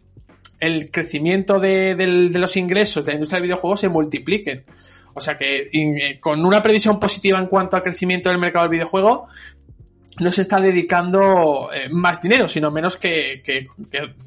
crecimiento 0.92 1.58
de, 1.58 1.96
de, 1.96 2.38
los 2.38 2.56
ingresos 2.56 3.04
de 3.04 3.10
la 3.10 3.14
industria 3.16 3.38
del 3.40 3.48
videojuego 3.48 3.74
se 3.74 3.88
multipliquen. 3.88 4.64
O 5.14 5.20
sea 5.20 5.36
que 5.36 5.68
eh, 5.72 6.20
con 6.20 6.44
una 6.44 6.62
previsión 6.62 6.98
positiva 6.98 7.38
en 7.38 7.46
cuanto 7.46 7.76
al 7.76 7.82
crecimiento 7.82 8.28
del 8.28 8.38
mercado 8.38 8.64
del 8.64 8.72
videojuego, 8.72 9.28
no 10.18 10.30
se 10.30 10.42
está 10.42 10.60
dedicando 10.60 11.70
eh, 11.72 11.88
más 11.90 12.20
dinero, 12.20 12.46
sino 12.46 12.70
menos 12.70 12.96
que, 12.96 13.42
que, 13.42 13.68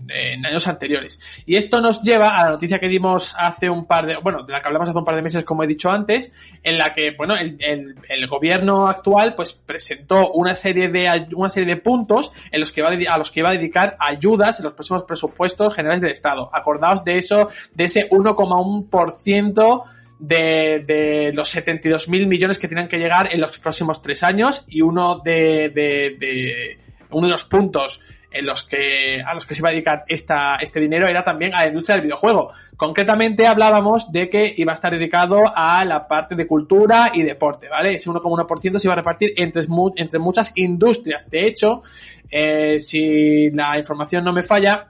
en 0.09 0.45
años 0.45 0.67
anteriores. 0.67 1.43
Y 1.45 1.57
esto 1.57 1.79
nos 1.79 2.01
lleva 2.01 2.29
a 2.29 2.45
la 2.45 2.49
noticia 2.51 2.79
que 2.79 2.87
dimos 2.87 3.35
hace 3.37 3.69
un 3.69 3.85
par 3.85 4.07
de, 4.07 4.17
bueno, 4.17 4.43
de 4.43 4.51
la 4.51 4.61
que 4.61 4.67
hablamos 4.67 4.89
hace 4.89 4.97
un 4.97 5.05
par 5.05 5.15
de 5.15 5.21
meses, 5.21 5.43
como 5.43 5.63
he 5.63 5.67
dicho 5.67 5.91
antes, 5.91 6.31
en 6.63 6.77
la 6.77 6.91
que, 6.93 7.11
bueno, 7.15 7.35
el, 7.35 7.57
el, 7.59 8.27
gobierno 8.27 8.87
actual, 8.87 9.35
pues, 9.35 9.53
presentó 9.53 10.31
una 10.31 10.55
serie 10.55 10.89
de, 10.89 11.27
una 11.35 11.49
serie 11.49 11.75
de 11.75 11.81
puntos 11.81 12.31
en 12.51 12.59
los 12.59 12.71
que 12.71 12.81
va 12.81 12.89
a, 12.89 13.13
a 13.13 13.17
los 13.17 13.29
que 13.29 13.41
iba 13.41 13.49
a 13.49 13.53
dedicar 13.53 13.95
ayudas 13.99 14.59
en 14.59 14.63
los 14.65 14.73
próximos 14.73 15.03
presupuestos 15.03 15.75
generales 15.75 16.01
del 16.01 16.11
Estado. 16.11 16.49
Acordaos 16.51 17.03
de 17.03 17.17
eso, 17.17 17.49
de 17.75 17.83
ese 17.83 18.09
1,1% 18.09 19.83
de, 20.19 20.83
de 20.85 21.31
los 21.33 21.49
72 21.49 22.07
mil 22.09 22.27
millones 22.27 22.57
que 22.57 22.67
tienen 22.67 22.87
que 22.87 22.97
llegar 22.97 23.33
en 23.33 23.41
los 23.41 23.57
próximos 23.59 24.01
tres 24.01 24.23
años 24.23 24.63
y 24.67 24.81
uno 24.81 25.19
de, 25.23 25.69
de, 25.69 26.77
uno 27.11 27.27
de 27.27 27.31
los 27.31 27.43
puntos 27.45 28.01
en 28.31 28.45
los 28.45 28.63
que 28.63 29.21
a 29.25 29.33
los 29.33 29.45
que 29.45 29.53
se 29.53 29.61
iba 29.61 29.69
a 29.69 29.71
dedicar 29.71 30.03
esta, 30.09 30.57
este 30.59 30.81
dinero 30.81 31.07
era 31.07 31.23
también 31.23 31.53
a 31.53 31.61
la 31.61 31.67
industria 31.67 31.95
del 31.95 32.03
videojuego. 32.03 32.51
Concretamente 32.75 33.47
hablábamos 33.47 34.11
de 34.11 34.29
que 34.29 34.53
iba 34.57 34.73
a 34.73 34.75
estar 34.75 34.91
dedicado 34.91 35.37
a 35.55 35.85
la 35.85 36.05
parte 36.05 36.35
de 36.35 36.45
cultura 36.45 37.11
y 37.13 37.23
deporte, 37.23 37.69
¿vale? 37.69 37.93
Ese 37.93 38.09
1,1% 38.09 38.77
se 38.77 38.87
iba 38.87 38.93
a 38.93 38.97
repartir 38.97 39.31
entre, 39.37 39.63
entre 39.95 40.19
muchas 40.19 40.51
industrias. 40.55 41.29
De 41.29 41.47
hecho, 41.47 41.81
eh, 42.29 42.77
si 42.81 43.51
la 43.51 43.79
información 43.79 44.25
no 44.25 44.33
me 44.33 44.43
falla, 44.43 44.89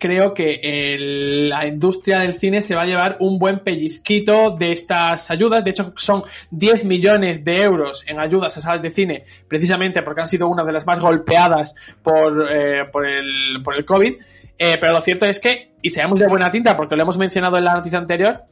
creo 0.00 0.34
que 0.34 1.46
la 1.48 1.66
industria 1.66 2.18
del 2.18 2.32
cine 2.32 2.62
se 2.62 2.74
va 2.74 2.82
a 2.82 2.86
llevar 2.86 3.18
un 3.20 3.38
buen 3.38 3.60
pellizquito 3.60 4.56
de 4.58 4.72
estas 4.72 5.30
ayudas. 5.30 5.62
De 5.62 5.70
hecho, 5.70 5.92
son 5.96 6.22
10 6.50 6.84
millones 6.84 7.44
de 7.44 7.62
euros 7.62 8.02
en 8.08 8.18
ayudas 8.18 8.56
a 8.56 8.60
salas 8.60 8.82
de 8.82 8.90
cine, 8.90 9.22
precisamente 9.46 10.02
porque 10.02 10.22
han 10.22 10.26
sido 10.26 10.48
una 10.48 10.64
de 10.64 10.72
las 10.72 10.86
más 10.86 10.98
golpeadas 10.98 11.74
por, 12.02 12.50
eh, 12.50 12.86
por, 12.90 13.06
el, 13.06 13.62
por 13.62 13.76
el 13.76 13.84
COVID. 13.84 14.14
Eh, 14.58 14.78
pero 14.80 14.94
lo 14.94 15.00
cierto 15.00 15.26
es 15.26 15.38
que, 15.38 15.74
y 15.80 15.90
seamos 15.90 16.18
de 16.18 16.26
buena 16.26 16.50
tinta, 16.50 16.76
porque 16.76 16.96
lo 16.96 17.02
hemos 17.02 17.18
mencionado 17.18 17.56
en 17.58 17.64
la 17.64 17.74
noticia 17.74 17.98
anterior, 17.98 18.44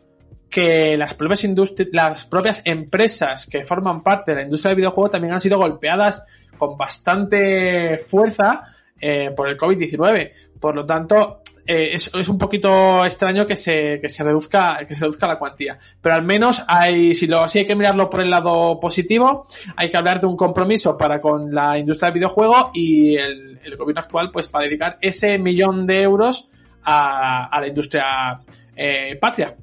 que 0.51 0.97
las 0.97 1.15
propias, 1.15 1.45
las 1.93 2.27
propias 2.27 2.63
empresas 2.65 3.47
que 3.47 3.65
forman 3.65 4.03
parte 4.03 4.33
de 4.33 4.37
la 4.37 4.43
industria 4.45 4.71
del 4.71 4.77
videojuego 4.77 5.11
también 5.11 5.35
han 5.35 5.41
sido 5.41 5.59
golpeadas 5.59 6.27
con 6.57 6.77
bastante 6.77 7.99
fuerza 7.99 8.63
eh, 9.01 9.31
por 9.31 9.49
el 9.49 9.57
COVID-19. 9.57 10.33
Por 10.61 10.75
lo 10.75 10.85
tanto, 10.85 11.43
eh, 11.67 11.93
es, 11.93 12.29
un 12.29 12.39
poquito 12.39 13.05
extraño 13.05 13.47
que 13.47 13.55
se, 13.55 13.99
que 14.01 14.09
se 14.09 14.25
reduzca, 14.25 14.79
que 14.87 14.95
se 14.95 15.03
reduzca 15.03 15.27
la 15.27 15.39
cuantía. 15.39 15.79
Pero 16.01 16.15
al 16.15 16.23
menos 16.23 16.63
hay, 16.67 17.15
si 17.15 17.27
lo, 17.27 17.47
si 17.47 17.61
hay 17.61 17.67
que 17.67 17.77
mirarlo 17.77 18.09
por 18.09 18.21
el 18.21 18.31
lado 18.31 18.81
positivo, 18.81 19.47
hay 19.77 19.91
que 19.91 19.97
hablar 19.97 20.21
de 20.21 20.27
un 20.27 20.37
compromiso 20.37 20.97
para 20.97 21.21
con 21.21 21.55
la 21.55 21.79
industria 21.79 22.09
del 22.09 22.21
videojuego 22.21 22.71
y 22.73 23.17
el, 23.17 23.77
gobierno 23.77 24.01
actual, 24.01 24.31
pues, 24.33 24.49
para 24.49 24.65
dedicar 24.65 24.97
ese 25.03 25.39
millón 25.39 25.87
de 25.87 26.01
euros 26.01 26.49
a, 26.85 27.47
a 27.47 27.61
la 27.61 27.69
industria 27.69 28.41
eh, 28.75 29.17
patria. 29.21 29.55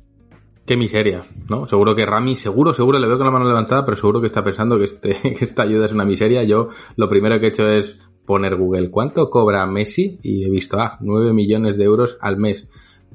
Qué 0.66 0.76
miseria, 0.76 1.24
¿no? 1.48 1.66
Seguro 1.68 1.96
que 1.96 2.06
Rami, 2.06 2.36
seguro, 2.36 2.74
seguro, 2.74 2.98
le 2.98 3.08
veo 3.08 3.18
con 3.18 3.26
la 3.26 3.32
mano 3.32 3.48
levantada, 3.48 3.86
pero 3.86 3.96
seguro 3.96 4.20
que 4.20 4.28
está 4.28 4.44
pensando 4.44 4.78
que, 4.78 4.86
este, 4.86 5.16
que 5.38 5.46
esta 5.46 5.64
ayuda 5.64 5.86
es 5.86 5.92
una 5.92 6.06
miseria. 6.06 6.44
Yo 6.44 6.70
lo 6.96 7.08
primero 7.08 7.40
que 7.40 7.46
he 7.48 7.50
hecho 7.50 7.68
es 7.68 8.00
poner 8.26 8.56
Google 8.56 8.92
cuánto 8.92 9.30
cobra 9.30 9.66
Messi 9.66 10.18
y 10.24 10.44
he 10.44 10.50
visto, 10.50 10.80
ah, 10.80 10.98
9 11.02 11.34
millones 11.34 11.78
de 11.78 11.84
euros 11.84 12.18
al 12.22 12.38
mes. 12.38 12.68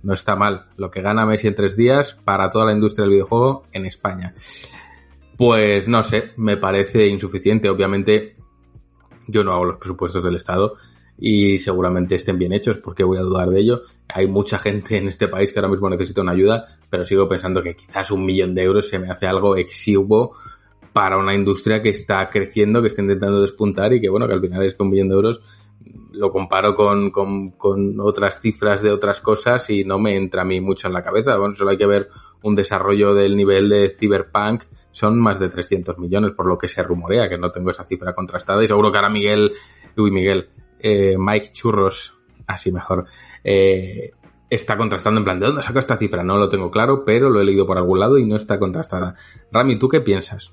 No 0.03 0.15
está 0.15 0.37
mal. 0.37 0.67
Lo 0.77 0.91
que 0.91 1.03
gana 1.03 1.27
Messi 1.27 1.49
en 1.49 1.55
tres 1.55 1.77
días 1.77 2.17
para 2.25 2.49
toda 2.51 2.65
la 2.65 2.73
industria 2.73 3.03
del 3.03 3.13
videojuego 3.13 3.65
en 3.73 3.85
España. 3.87 4.35
Pues 5.37 5.89
no 5.89 6.03
sé, 6.03 6.31
me 6.37 6.57
parece 6.57 7.07
insuficiente. 7.07 7.69
Obviamente, 7.69 8.37
yo 9.27 9.45
no 9.45 9.53
hago 9.53 9.65
los 9.65 9.77
presupuestos 9.77 10.23
del 10.23 10.37
Estado 10.37 10.75
y 11.19 11.59
seguramente 11.59 12.15
estén 12.15 12.39
bien 12.39 12.55
hechos, 12.55 12.79
porque 12.79 13.05
voy 13.05 13.19
a 13.19 13.23
dudar 13.23 13.51
de 13.51 13.61
ello. 13.61 13.83
Hay 14.09 14.27
mucha 14.27 14.59
gente 14.59 14.97
en 14.97 15.07
este 15.07 15.29
país 15.29 15.53
que 15.53 15.59
ahora 15.59 15.69
mismo 15.69 15.91
necesita 15.91 16.23
una 16.23 16.33
ayuda, 16.33 16.65
pero 16.89 17.05
sigo 17.05 17.29
pensando 17.29 17.63
que 17.63 17.77
quizás 17.77 18.11
un 18.11 18.25
millón 18.25 18.55
de 18.55 18.63
euros 18.63 18.89
se 18.89 18.99
me 18.99 19.11
hace 19.11 19.27
algo 19.27 19.57
exiguo 19.57 20.35
para 20.93 21.19
una 21.19 21.35
industria 21.35 21.81
que 21.83 21.91
está 21.91 22.29
creciendo, 22.29 22.83
que 22.83 22.89
está 22.89 23.03
intentando 23.03 23.41
despuntar 23.41 23.93
y 23.93 24.01
que, 24.01 24.09
bueno, 24.09 24.27
que 24.27 24.35
al 24.35 24.41
final 24.41 24.65
es 24.65 24.75
que 24.75 24.83
un 24.83 24.91
millón 24.91 25.09
de 25.09 25.15
euros 25.15 25.41
lo 26.13 26.31
comparo 26.31 26.75
con, 26.75 27.11
con, 27.11 28.01
otras 28.01 28.41
cifras 28.41 28.83
de 28.83 28.91
otras 28.91 29.21
cosas 29.21 29.71
y 29.71 29.85
no 29.85 29.99
me 29.99 30.17
entra 30.17 30.43
a 30.43 30.45
mí 30.45 30.61
mucho 30.61 30.89
en 30.89 30.95
la 30.95 31.03
cabeza. 31.03 31.37
Bueno, 31.37 31.55
solo 31.55 31.71
hay 31.71 31.79
que 31.79 31.87
ver 31.87 32.09
un 32.43 32.55
desarrollo 32.55 33.15
del 33.15 33.37
nivel 33.37 33.69
de 33.69 33.91
Cyberpunk 33.91 34.65
son 34.93 35.19
más 35.19 35.39
de 35.39 35.49
300 35.49 35.99
millones, 35.99 36.33
por 36.33 36.47
lo 36.47 36.59
que 36.59 36.69
se 36.69 36.83
rumorea, 36.83 37.29
que 37.29 37.39
no 37.39 37.51
tengo 37.51 37.71
esa 37.71 37.85
cifra 37.85 38.15
contrastada. 38.15 38.63
Y 38.63 38.67
seguro 38.67 38.91
que 38.91 38.99
ahora 38.99 39.11
Miguel, 39.11 39.53
uy, 39.97 40.11
Miguel, 40.11 40.49
eh, 40.79 41.17
Mike 41.19 41.53
Churros, 41.53 42.15
así 42.47 42.73
mejor, 42.73 43.07
eh, 43.45 44.11
está 44.49 44.77
contrastando 44.77 45.21
en 45.21 45.25
plan, 45.25 45.39
¿de 45.39 45.47
dónde 45.47 45.63
saco 45.63 45.79
esta 45.79 45.97
cifra? 45.97 46.25
No 46.25 46.37
lo 46.39 46.49
tengo 46.49 46.71
claro, 46.71 47.05
pero 47.05 47.31
lo 47.31 47.41
he 47.41 47.45
leído 47.45 47.67
por 47.67 47.79
algún 47.79 48.01
lado 48.01 48.19
y 48.19 48.27
no 48.27 48.37
está 48.37 48.59
contrastada. 48.59 49.15
Rami, 49.53 49.79
¿tú 49.79 49.89
qué 49.89 50.01
piensas? 50.01 50.53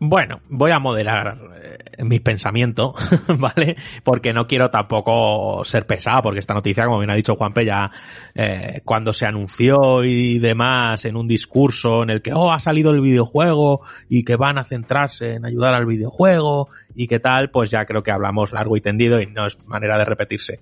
Bueno, 0.00 0.40
voy 0.48 0.72
a 0.72 0.78
moderar 0.78 1.38
eh, 1.54 2.04
mi 2.04 2.18
pensamiento, 2.18 2.94
¿vale? 3.38 3.76
Porque 4.02 4.32
no 4.32 4.46
quiero 4.46 4.68
tampoco 4.70 5.64
ser 5.64 5.86
pesado, 5.86 6.22
porque 6.22 6.40
esta 6.40 6.54
noticia, 6.54 6.84
como 6.84 6.98
bien 6.98 7.10
ha 7.10 7.14
dicho 7.14 7.36
Juanpe, 7.36 7.64
ya 7.64 7.90
eh, 8.34 8.80
cuando 8.84 9.12
se 9.12 9.26
anunció 9.26 10.04
y 10.04 10.38
demás 10.40 11.04
en 11.04 11.16
un 11.16 11.28
discurso 11.28 12.02
en 12.02 12.10
el 12.10 12.22
que, 12.22 12.32
oh, 12.32 12.52
ha 12.52 12.60
salido 12.60 12.90
el 12.90 13.00
videojuego 13.00 13.82
y 14.08 14.24
que 14.24 14.36
van 14.36 14.58
a 14.58 14.64
centrarse 14.64 15.34
en 15.34 15.46
ayudar 15.46 15.74
al 15.74 15.86
videojuego 15.86 16.68
y 16.94 17.06
qué 17.06 17.20
tal, 17.20 17.50
pues 17.50 17.70
ya 17.70 17.84
creo 17.84 18.02
que 18.02 18.10
hablamos 18.10 18.52
largo 18.52 18.76
y 18.76 18.80
tendido 18.80 19.20
y 19.20 19.26
no 19.26 19.46
es 19.46 19.58
manera 19.64 19.96
de 19.96 20.04
repetirse. 20.04 20.60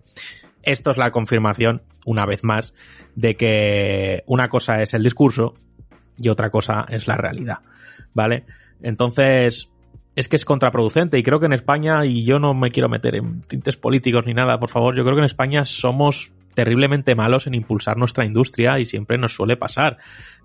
Esto 0.63 0.91
es 0.91 0.99
la 0.99 1.11
confirmación, 1.11 1.83
una 2.07 2.27
vez 2.27 2.45
más, 2.45 2.75
de 3.17 3.35
que 3.35 4.23
una 4.27 4.49
cosa 4.49 4.83
es 4.83 4.95
el 4.95 5.03
discurso 5.03 5.55
y 6.19 6.29
otra 6.29 6.51
cosa 6.51 6.85
es 6.89 7.09
la 7.09 7.17
realidad, 7.17 7.59
¿vale? 8.15 8.45
Entonces, 8.83 9.71
es 10.15 10.29
que 10.29 10.37
es 10.37 10.45
contraproducente 10.45 11.19
y 11.19 11.23
creo 11.23 11.41
que 11.41 11.47
en 11.47 11.53
España, 11.53 12.05
y 12.05 12.25
yo 12.25 12.39
no 12.39 12.55
me 12.55 12.71
quiero 12.71 12.89
meter 12.89 13.17
en 13.17 13.43
tintes 13.43 13.77
políticos 13.77 14.27
ni 14.27 14.35
nada, 14.35 14.59
por 14.59 14.69
favor, 14.69 14.97
yo 14.97 15.05
creo 15.05 15.15
que 15.15 15.21
en 15.21 15.27
España 15.27 15.65
somos 15.65 16.33
terriblemente 16.55 17.15
malos 17.15 17.47
en 17.47 17.55
impulsar 17.55 17.97
nuestra 17.97 18.27
industria 18.27 18.79
y 18.79 18.85
siempre 18.85 19.17
nos 19.17 19.35
suele 19.35 19.57
pasar. 19.57 19.97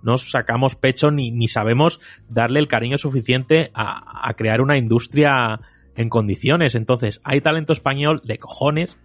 No 0.01 0.17
sacamos 0.17 0.75
pecho 0.75 1.11
ni, 1.11 1.31
ni 1.31 1.47
sabemos 1.49 1.99
darle 2.29 2.59
el 2.59 2.67
cariño 2.67 2.97
suficiente 2.97 3.71
a, 3.73 4.27
a 4.27 4.33
crear 4.35 4.61
una 4.61 4.77
industria 4.77 5.59
en 5.95 6.09
condiciones. 6.09 6.75
Entonces, 6.75 7.19
hay 7.23 7.41
talento 7.41 7.73
español 7.73 8.21
de 8.23 8.37
cojones 8.37 8.97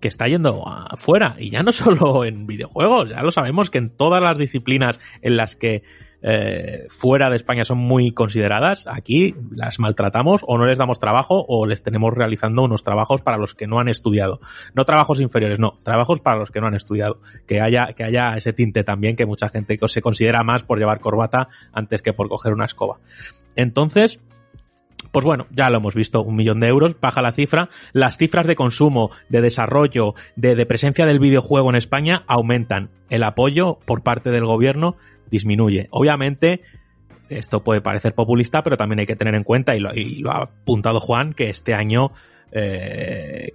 que 0.00 0.08
está 0.08 0.26
yendo 0.26 0.66
afuera 0.66 1.34
y 1.38 1.50
ya 1.50 1.62
no 1.62 1.72
solo 1.72 2.24
en 2.24 2.46
videojuegos, 2.46 3.10
ya 3.10 3.22
lo 3.22 3.30
sabemos 3.30 3.70
que 3.70 3.78
en 3.78 3.90
todas 3.90 4.22
las 4.22 4.38
disciplinas 4.38 5.00
en 5.22 5.36
las 5.36 5.56
que 5.56 5.82
eh, 6.26 6.86
fuera 6.88 7.28
de 7.28 7.36
España 7.36 7.64
son 7.64 7.78
muy 7.78 8.12
consideradas, 8.12 8.86
aquí 8.86 9.34
las 9.50 9.78
maltratamos 9.78 10.42
o 10.46 10.56
no 10.56 10.64
les 10.64 10.78
damos 10.78 10.98
trabajo 10.98 11.44
o 11.46 11.66
les 11.66 11.82
tenemos 11.82 12.14
realizando 12.14 12.62
unos 12.62 12.82
trabajos 12.82 13.20
para 13.20 13.36
los 13.36 13.54
que 13.54 13.66
no 13.66 13.78
han 13.78 13.88
estudiado. 13.88 14.40
No 14.74 14.86
trabajos 14.86 15.20
inferiores, 15.20 15.58
no, 15.58 15.78
trabajos 15.82 16.22
para 16.22 16.38
los 16.38 16.50
que 16.50 16.62
no 16.62 16.66
han 16.66 16.74
estudiado. 16.74 17.20
Que 17.46 17.60
haya, 17.60 17.92
que 17.94 18.04
haya 18.04 18.36
ese 18.36 18.54
tinte 18.54 18.84
también 18.84 19.16
que 19.16 19.26
mucha 19.26 19.50
gente 19.50 19.78
se 19.86 20.00
considera 20.00 20.42
más 20.42 20.62
por 20.62 20.78
llevar 20.78 21.00
corbata 21.00 21.48
antes 21.72 22.00
que 22.00 22.14
por 22.14 22.28
coger 22.28 22.54
una 22.54 22.64
escoba. 22.64 23.00
Entonces, 23.54 24.20
pues 25.14 25.24
bueno, 25.24 25.46
ya 25.52 25.70
lo 25.70 25.78
hemos 25.78 25.94
visto, 25.94 26.22
un 26.22 26.34
millón 26.34 26.58
de 26.58 26.66
euros, 26.66 26.96
baja 27.00 27.22
la 27.22 27.30
cifra. 27.30 27.70
Las 27.92 28.18
cifras 28.18 28.48
de 28.48 28.56
consumo, 28.56 29.12
de 29.28 29.42
desarrollo, 29.42 30.14
de, 30.34 30.66
presencia 30.66 31.06
del 31.06 31.20
videojuego 31.20 31.70
en 31.70 31.76
España 31.76 32.24
aumentan. 32.26 32.90
El 33.10 33.22
apoyo 33.22 33.78
por 33.84 34.02
parte 34.02 34.30
del 34.30 34.44
gobierno 34.44 34.96
disminuye. 35.30 35.86
Obviamente, 35.92 36.62
esto 37.28 37.62
puede 37.62 37.80
parecer 37.80 38.16
populista, 38.16 38.64
pero 38.64 38.76
también 38.76 38.98
hay 38.98 39.06
que 39.06 39.14
tener 39.14 39.36
en 39.36 39.44
cuenta, 39.44 39.76
y 39.76 39.78
lo, 39.78 40.32
ha 40.32 40.42
apuntado 40.42 40.98
Juan, 40.98 41.32
que 41.32 41.48
este 41.48 41.74
año, 41.74 42.10
eh, 42.50 43.52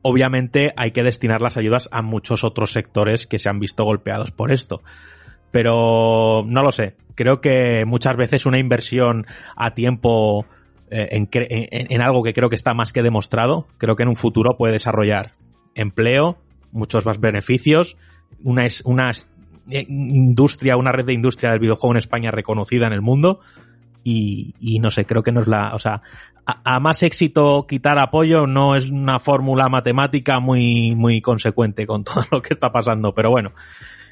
obviamente 0.00 0.72
hay 0.74 0.92
que 0.92 1.02
destinar 1.02 1.42
las 1.42 1.58
ayudas 1.58 1.90
a 1.92 2.00
muchos 2.00 2.44
otros 2.44 2.72
sectores 2.72 3.26
que 3.26 3.38
se 3.38 3.50
han 3.50 3.60
visto 3.60 3.84
golpeados 3.84 4.30
por 4.30 4.52
esto. 4.52 4.80
Pero 5.50 6.44
no 6.46 6.62
lo 6.62 6.72
sé. 6.72 6.96
Creo 7.14 7.42
que 7.42 7.84
muchas 7.84 8.16
veces 8.16 8.46
una 8.46 8.58
inversión 8.58 9.26
a 9.54 9.74
tiempo 9.74 10.46
en, 10.90 11.28
en, 11.32 12.02
algo 12.02 12.22
que 12.22 12.32
creo 12.32 12.48
que 12.48 12.56
está 12.56 12.74
más 12.74 12.92
que 12.92 13.02
demostrado, 13.02 13.66
creo 13.78 13.96
que 13.96 14.02
en 14.02 14.08
un 14.08 14.16
futuro 14.16 14.56
puede 14.56 14.74
desarrollar 14.74 15.34
empleo, 15.74 16.38
muchos 16.72 17.06
más 17.06 17.20
beneficios, 17.20 17.96
una, 18.42 18.66
una 18.84 19.12
industria, 19.68 20.76
una 20.76 20.92
red 20.92 21.06
de 21.06 21.12
industria 21.12 21.50
del 21.50 21.60
videojuego 21.60 21.94
en 21.94 21.98
España 21.98 22.30
reconocida 22.30 22.86
en 22.86 22.92
el 22.92 23.02
mundo. 23.02 23.40
Y, 24.04 24.78
no 24.80 24.90
sé, 24.90 25.04
creo 25.04 25.22
que 25.22 25.32
no 25.32 25.42
es 25.42 25.48
la. 25.48 25.74
O 25.74 25.78
sea, 25.78 26.00
a, 26.46 26.76
a, 26.76 26.80
más 26.80 27.02
éxito 27.02 27.66
quitar 27.68 27.98
apoyo 27.98 28.46
no 28.46 28.74
es 28.74 28.88
una 28.88 29.18
fórmula 29.18 29.68
matemática 29.68 30.40
muy, 30.40 30.94
muy 30.96 31.20
consecuente 31.20 31.86
con 31.86 32.04
todo 32.04 32.24
lo 32.30 32.40
que 32.40 32.54
está 32.54 32.72
pasando. 32.72 33.12
Pero 33.14 33.30
bueno, 33.30 33.52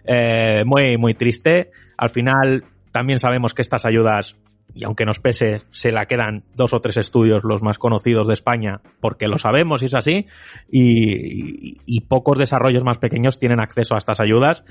eh, 0.04 0.64
muy, 0.66 0.98
muy 0.98 1.14
triste. 1.14 1.70
Al 1.96 2.10
final, 2.10 2.64
también 2.92 3.18
sabemos 3.18 3.54
que 3.54 3.62
estas 3.62 3.86
ayudas 3.86 4.36
y 4.76 4.84
aunque 4.84 5.06
nos 5.06 5.20
pese, 5.20 5.62
se 5.70 5.90
la 5.90 6.04
quedan 6.04 6.44
dos 6.54 6.74
o 6.74 6.80
tres 6.80 6.98
estudios 6.98 7.44
los 7.44 7.62
más 7.62 7.78
conocidos 7.78 8.28
de 8.28 8.34
España, 8.34 8.82
porque 9.00 9.26
lo 9.26 9.38
sabemos 9.38 9.82
y 9.82 9.86
es 9.86 9.94
así, 9.94 10.26
y, 10.70 12.00
pocos 12.08 12.38
desarrollos 12.38 12.84
más 12.84 12.98
pequeños 12.98 13.38
tienen 13.38 13.58
acceso 13.58 13.94
a 13.94 13.98
estas 13.98 14.20
ayudas, 14.20 14.64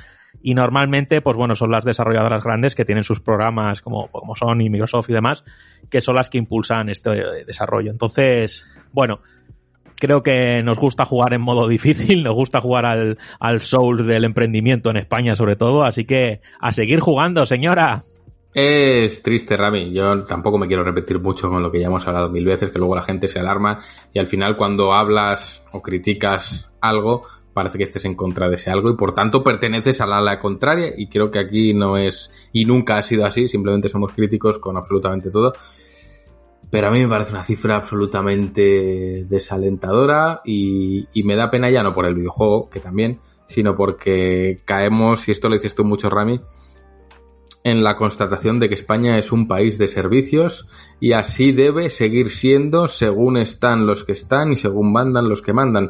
y 0.44 0.54
normalmente, 0.54 1.22
pues 1.22 1.36
bueno, 1.36 1.56
son 1.56 1.72
las 1.72 1.86
desarrolladoras 1.86 2.44
grandes 2.44 2.76
que 2.76 2.86
tienen 2.86 3.04
sus 3.04 3.20
programas 3.20 3.82
como, 3.82 4.08
como 4.12 4.36
Sony, 4.36 4.70
Microsoft 4.70 5.10
y 5.10 5.14
demás, 5.14 5.44
que 5.90 6.02
son 6.02 6.16
las 6.16 6.30
que 6.30 6.38
impulsan 6.38 6.90
este 6.90 7.10
desarrollo. 7.46 7.90
Entonces, 7.90 8.66
bueno, 8.92 9.22
creo 9.96 10.22
que 10.22 10.62
nos 10.62 10.78
gusta 10.78 11.06
jugar 11.06 11.34
en 11.34 11.42
modo 11.42 11.68
difícil, 11.68 12.24
nos 12.24 12.36
gusta 12.36 12.62
jugar 12.62 12.86
al, 12.86 13.18
al 13.40 13.62
Soul 13.62 14.06
del 14.06 14.24
emprendimiento 14.24 14.92
en 14.92 14.98
España 14.98 15.36
sobre 15.36 15.56
todo, 15.56 15.84
así 15.84 16.06
que 16.06 16.42
a 16.60 16.72
seguir 16.74 17.00
jugando, 17.00 17.46
señora. 17.48 18.04
Es 18.56 19.22
triste, 19.22 19.58
Rami. 19.58 19.92
Yo 19.92 20.24
tampoco 20.24 20.58
me 20.58 20.66
quiero 20.66 20.82
repetir 20.82 21.20
mucho 21.20 21.50
con 21.50 21.62
lo 21.62 21.70
que 21.70 21.82
ya 21.82 21.88
hemos 21.88 22.08
hablado 22.08 22.30
mil 22.30 22.46
veces, 22.46 22.70
que 22.70 22.80
luego 22.80 22.96
la 22.96 23.02
gente 23.02 23.28
se 23.28 23.38
alarma 23.38 23.80
y 24.14 24.20
al 24.20 24.28
final 24.28 24.56
cuando 24.56 24.94
hablas 24.94 25.66
o 25.74 25.82
criticas 25.82 26.72
algo, 26.80 27.24
parece 27.54 27.78
que 27.78 27.84
estés 27.84 28.06
en 28.06 28.16
contra 28.16 28.48
de 28.48 28.56
ese 28.56 28.72
algo 28.72 28.90
y 28.90 28.96
por 28.96 29.12
tanto 29.12 29.44
perteneces 29.44 30.00
a 30.00 30.06
la 30.06 30.20
ala 30.20 30.40
contraria 30.40 30.94
y 30.96 31.10
creo 31.10 31.32
que 31.32 31.40
aquí 31.40 31.74
no 31.74 31.98
es 31.98 32.32
y 32.54 32.64
nunca 32.64 32.96
ha 32.96 33.04
sido 33.04 33.26
así, 33.26 33.50
simplemente 33.50 33.90
somos 33.90 34.14
críticos 34.14 34.58
con 34.58 34.78
absolutamente 34.78 35.30
todo. 35.32 35.52
Pero 36.72 36.88
a 36.88 36.92
mí 36.92 37.02
me 37.02 37.10
parece 37.10 37.34
una 37.34 37.44
cifra 37.44 37.76
absolutamente 37.76 39.26
desalentadora 39.28 40.40
y, 40.46 41.10
me 41.26 41.36
da 41.36 41.52
pena 41.52 41.70
ya 41.70 41.84
no 41.84 41.94
por 41.94 42.06
el 42.06 42.16
videojuego, 42.16 42.70
que 42.70 42.80
también, 42.80 43.20
sino 43.48 43.76
porque 43.76 44.62
caemos, 44.64 45.28
y 45.28 45.32
esto 45.32 45.50
lo 45.50 45.56
dices 45.56 45.76
tú 45.76 45.84
mucho, 45.84 46.10
Rami, 46.10 46.40
en 47.66 47.84
la 47.84 47.96
constatación 47.96 48.60
de 48.60 48.70
que 48.70 48.76
España 48.76 49.18
es 49.18 49.32
un 49.32 49.48
país 49.48 49.80
de 49.80 49.88
servicios 49.88 50.68
y 51.00 51.14
así 51.14 51.52
debe 51.52 51.90
seguir 51.90 52.30
siendo 52.30 52.88
según 52.88 53.38
están 53.38 53.88
los 53.88 54.04
que 54.04 54.12
están 54.12 54.52
y 54.52 54.56
según 54.56 54.94
mandan 54.94 55.28
los 55.28 55.42
que 55.42 55.52
mandan. 55.52 55.90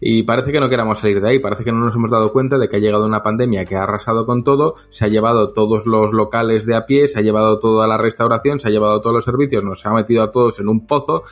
Y 0.00 0.22
parece 0.22 0.50
que 0.50 0.60
no 0.60 0.70
queramos 0.70 1.00
salir 1.00 1.20
de 1.20 1.28
ahí, 1.28 1.38
parece 1.38 1.62
que 1.62 1.72
no 1.72 1.84
nos 1.84 1.94
hemos 1.94 2.10
dado 2.10 2.32
cuenta 2.32 2.56
de 2.56 2.70
que 2.70 2.76
ha 2.76 2.80
llegado 2.80 3.04
una 3.04 3.22
pandemia 3.22 3.66
que 3.66 3.76
ha 3.76 3.82
arrasado 3.82 4.24
con 4.24 4.44
todo, 4.44 4.76
se 4.88 5.04
ha 5.04 5.08
llevado 5.08 5.52
todos 5.52 5.84
los 5.84 6.14
locales 6.14 6.64
de 6.64 6.74
a 6.74 6.86
pie, 6.86 7.06
se 7.06 7.18
ha 7.18 7.22
llevado 7.22 7.58
toda 7.60 7.86
la 7.86 7.98
restauración, 7.98 8.58
se 8.58 8.68
ha 8.68 8.70
llevado 8.70 9.02
todos 9.02 9.16
los 9.16 9.24
servicios, 9.26 9.62
nos 9.62 9.84
ha 9.84 9.92
metido 9.92 10.22
a 10.22 10.32
todos 10.32 10.58
en 10.58 10.70
un 10.70 10.86
pozo 10.86 11.24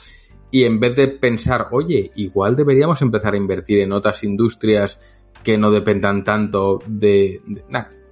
y 0.51 0.65
en 0.65 0.81
vez 0.81 0.97
de 0.97 1.09
pensar, 1.09 1.69
oye, 1.71 2.13
igual 2.15 2.57
deberíamos 2.57 3.01
empezar 3.01 3.33
a 3.33 3.39
invertir 3.39 3.79
en 3.79 3.93
otras 3.93 4.23
industrias 4.23 5.01
que 5.43 5.57
no 5.57 5.71
dependan 5.71 6.25
tanto 6.25 6.79
de... 6.87 7.41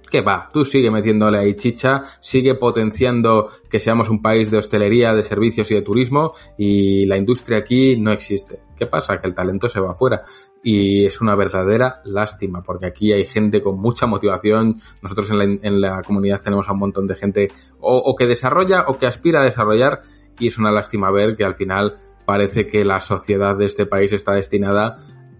¿Qué 0.09 0.21
va? 0.21 0.49
Tú 0.51 0.63
sigue 0.63 0.89
metiéndole 0.89 1.37
ahí 1.37 1.55
chicha, 1.55 2.03
sigue 2.19 2.55
potenciando 2.55 3.49
que 3.69 3.79
seamos 3.79 4.09
un 4.09 4.21
país 4.21 4.49
de 4.49 4.57
hostelería, 4.57 5.13
de 5.13 5.23
servicios 5.23 5.69
y 5.71 5.75
de 5.75 5.81
turismo 5.81 6.33
y 6.57 7.05
la 7.05 7.17
industria 7.17 7.59
aquí 7.59 7.97
no 7.97 8.11
existe. 8.11 8.61
¿Qué 8.75 8.87
pasa? 8.87 9.19
Que 9.19 9.27
el 9.27 9.35
talento 9.35 9.67
se 9.67 9.79
va 9.79 9.91
afuera 9.91 10.23
y 10.63 11.05
es 11.05 11.21
una 11.21 11.35
verdadera 11.35 12.01
lástima 12.05 12.63
porque 12.63 12.87
aquí 12.87 13.11
hay 13.11 13.25
gente 13.25 13.61
con 13.61 13.79
mucha 13.79 14.05
motivación. 14.05 14.79
Nosotros 15.01 15.29
en 15.31 15.81
la, 15.81 16.01
comunidad 16.03 16.41
tenemos 16.41 16.69
a 16.69 16.73
un 16.73 16.79
montón 16.79 17.07
de 17.07 17.15
gente 17.15 17.51
o 17.79 18.15
que 18.15 18.25
desarrolla 18.25 18.85
o 18.87 18.97
que 18.97 19.07
aspira 19.07 19.41
a 19.41 19.43
desarrollar 19.45 20.01
y 20.39 20.47
es 20.47 20.57
una 20.57 20.71
lástima 20.71 21.11
ver 21.11 21.35
que 21.35 21.43
al 21.43 21.55
final 21.55 21.97
parece 22.25 22.67
que 22.67 22.85
la 22.85 22.99
sociedad 22.99 23.57
de 23.57 23.65
este 23.65 23.85
país 23.85 24.13
está 24.13 24.33
destinada 24.33 24.97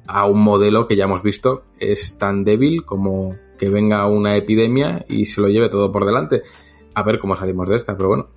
a 0.08 0.26
un 0.26 0.42
modelo 0.42 0.88
que 0.88 0.96
ya 0.96 1.04
hemos 1.04 1.22
visto 1.22 1.66
es 1.80 2.18
tan 2.18 2.44
débil 2.44 2.86
como 2.86 3.36
que 3.58 3.70
venga 3.70 4.08
una 4.08 4.36
epidemia 4.36 5.04
y 5.08 5.26
se 5.26 5.42
lo 5.42 5.48
lleve 5.50 5.70
todo 5.70 5.92
por 5.92 6.06
delante. 6.06 6.44
A 6.94 7.04
ver 7.04 7.20
cómo 7.20 7.36
salimos 7.36 7.70
de 7.70 7.76
esta, 7.76 7.96
pero 7.96 8.10
bueno, 8.10 8.28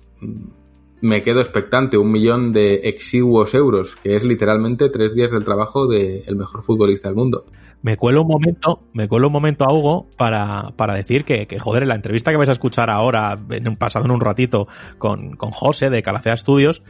me 1.01 1.21
quedo 1.21 1.41
expectante. 1.41 1.97
Un 1.97 2.11
millón 2.11 2.53
de 2.53 2.75
exiguos 2.83 3.53
euros, 3.53 3.95
que 3.95 4.15
es 4.15 4.23
literalmente 4.23 4.89
tres 4.89 5.13
días 5.15 5.31
del 5.31 5.43
trabajo 5.43 5.87
del 5.87 6.23
de 6.23 6.35
mejor 6.35 6.63
futbolista 6.63 7.09
del 7.09 7.15
mundo. 7.15 7.45
Me 7.81 7.97
cuelo 7.97 8.21
un 8.21 8.27
momento, 8.27 8.81
me 8.93 9.07
cuelo 9.07 9.27
un 9.27 9.33
momento 9.33 9.65
a 9.65 9.73
Hugo 9.73 10.07
para, 10.15 10.73
para 10.77 10.93
decir 10.93 11.25
que, 11.25 11.47
que, 11.47 11.57
joder, 11.57 11.87
la 11.87 11.95
entrevista 11.95 12.29
que 12.29 12.37
vais 12.37 12.49
a 12.49 12.53
escuchar 12.53 12.91
ahora, 12.91 13.39
en 13.49 13.67
un, 13.67 13.75
pasado 13.75 14.05
en 14.05 14.11
un 14.11 14.21
ratito, 14.21 14.67
con, 14.99 15.35
con 15.35 15.49
José 15.49 15.89
de 15.89 16.03
Calacea 16.03 16.37
Studios, 16.37 16.83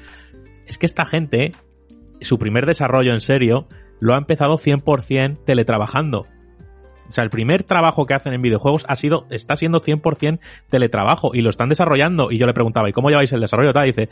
es 0.67 0.77
que 0.77 0.85
esta 0.85 1.05
gente, 1.05 1.53
su 2.19 2.37
primer 2.37 2.65
desarrollo 2.65 3.13
en 3.13 3.21
serio, 3.21 3.67
lo 4.01 4.15
ha 4.15 4.17
empezado 4.17 4.57
100% 4.57 5.45
teletrabajando. 5.45 6.27
O 7.11 7.13
sea, 7.13 7.25
el 7.25 7.29
primer 7.29 7.63
trabajo 7.63 8.05
que 8.05 8.13
hacen 8.13 8.31
en 8.31 8.41
videojuegos 8.41 8.85
ha 8.87 8.95
sido, 8.95 9.27
está 9.31 9.57
siendo 9.57 9.81
100% 9.81 10.39
teletrabajo 10.69 11.31
y 11.35 11.41
lo 11.41 11.49
están 11.49 11.67
desarrollando. 11.67 12.31
Y 12.31 12.37
yo 12.37 12.47
le 12.47 12.53
preguntaba, 12.53 12.87
¿y 12.87 12.93
cómo 12.93 13.09
lleváis 13.09 13.33
el 13.33 13.41
desarrollo? 13.41 13.73
Tal, 13.73 13.83
y 13.83 13.91
dice, 13.91 14.07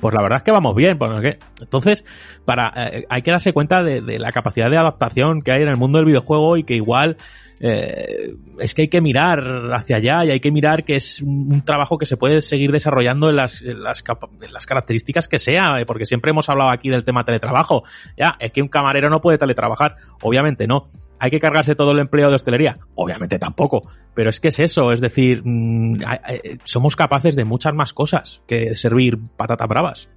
pues 0.00 0.14
la 0.14 0.22
verdad 0.22 0.36
es 0.38 0.42
que 0.44 0.52
vamos 0.52 0.76
bien. 0.76 0.96
Pues. 0.96 1.36
Entonces, 1.60 2.04
para, 2.44 2.72
eh, 2.76 3.06
hay 3.08 3.22
que 3.22 3.32
darse 3.32 3.52
cuenta 3.52 3.82
de, 3.82 4.20
la 4.20 4.30
capacidad 4.30 4.70
de 4.70 4.76
adaptación 4.76 5.42
que 5.42 5.50
hay 5.50 5.62
en 5.62 5.68
el 5.68 5.76
mundo 5.76 5.98
del 5.98 6.06
videojuego 6.06 6.56
y 6.56 6.62
que 6.62 6.76
igual 6.76 7.16
eh, 7.58 8.36
es 8.60 8.72
que 8.72 8.82
hay 8.82 8.88
que 8.88 9.00
mirar 9.00 9.40
hacia 9.74 9.96
allá 9.96 10.24
y 10.24 10.30
hay 10.30 10.38
que 10.38 10.52
mirar 10.52 10.84
que 10.84 10.94
es 10.94 11.20
un, 11.22 11.64
trabajo 11.64 11.98
que 11.98 12.06
se 12.06 12.16
puede 12.16 12.40
seguir 12.40 12.70
desarrollando 12.70 13.30
en 13.30 13.36
las, 13.36 13.62
las, 13.62 14.04
las, 14.52 14.66
características 14.66 15.26
que 15.26 15.40
sea, 15.40 15.80
eh, 15.80 15.86
porque 15.86 16.06
siempre 16.06 16.30
hemos 16.30 16.48
hablado 16.48 16.70
aquí 16.70 16.88
del 16.88 17.02
tema 17.02 17.24
teletrabajo. 17.24 17.82
Ya, 18.16 18.36
es 18.38 18.52
que 18.52 18.62
un 18.62 18.68
camarero 18.68 19.10
no 19.10 19.20
puede 19.20 19.38
teletrabajar, 19.38 19.96
obviamente 20.22 20.68
no. 20.68 20.86
¿Hay 21.18 21.30
que 21.30 21.40
cargarse 21.40 21.74
todo 21.74 21.92
el 21.92 22.00
empleo 22.00 22.28
de 22.28 22.36
hostelería? 22.36 22.78
Obviamente 22.94 23.38
tampoco. 23.38 23.82
Pero 24.14 24.30
es 24.30 24.40
que 24.40 24.48
es 24.48 24.58
eso, 24.58 24.92
es 24.92 25.00
decir, 25.00 25.42
mmm, 25.44 26.00
somos 26.64 26.96
capaces 26.96 27.36
de 27.36 27.44
muchas 27.44 27.74
más 27.74 27.92
cosas 27.92 28.42
que 28.46 28.76
servir 28.76 29.18
patatas 29.36 29.68
bravas. 29.68 30.08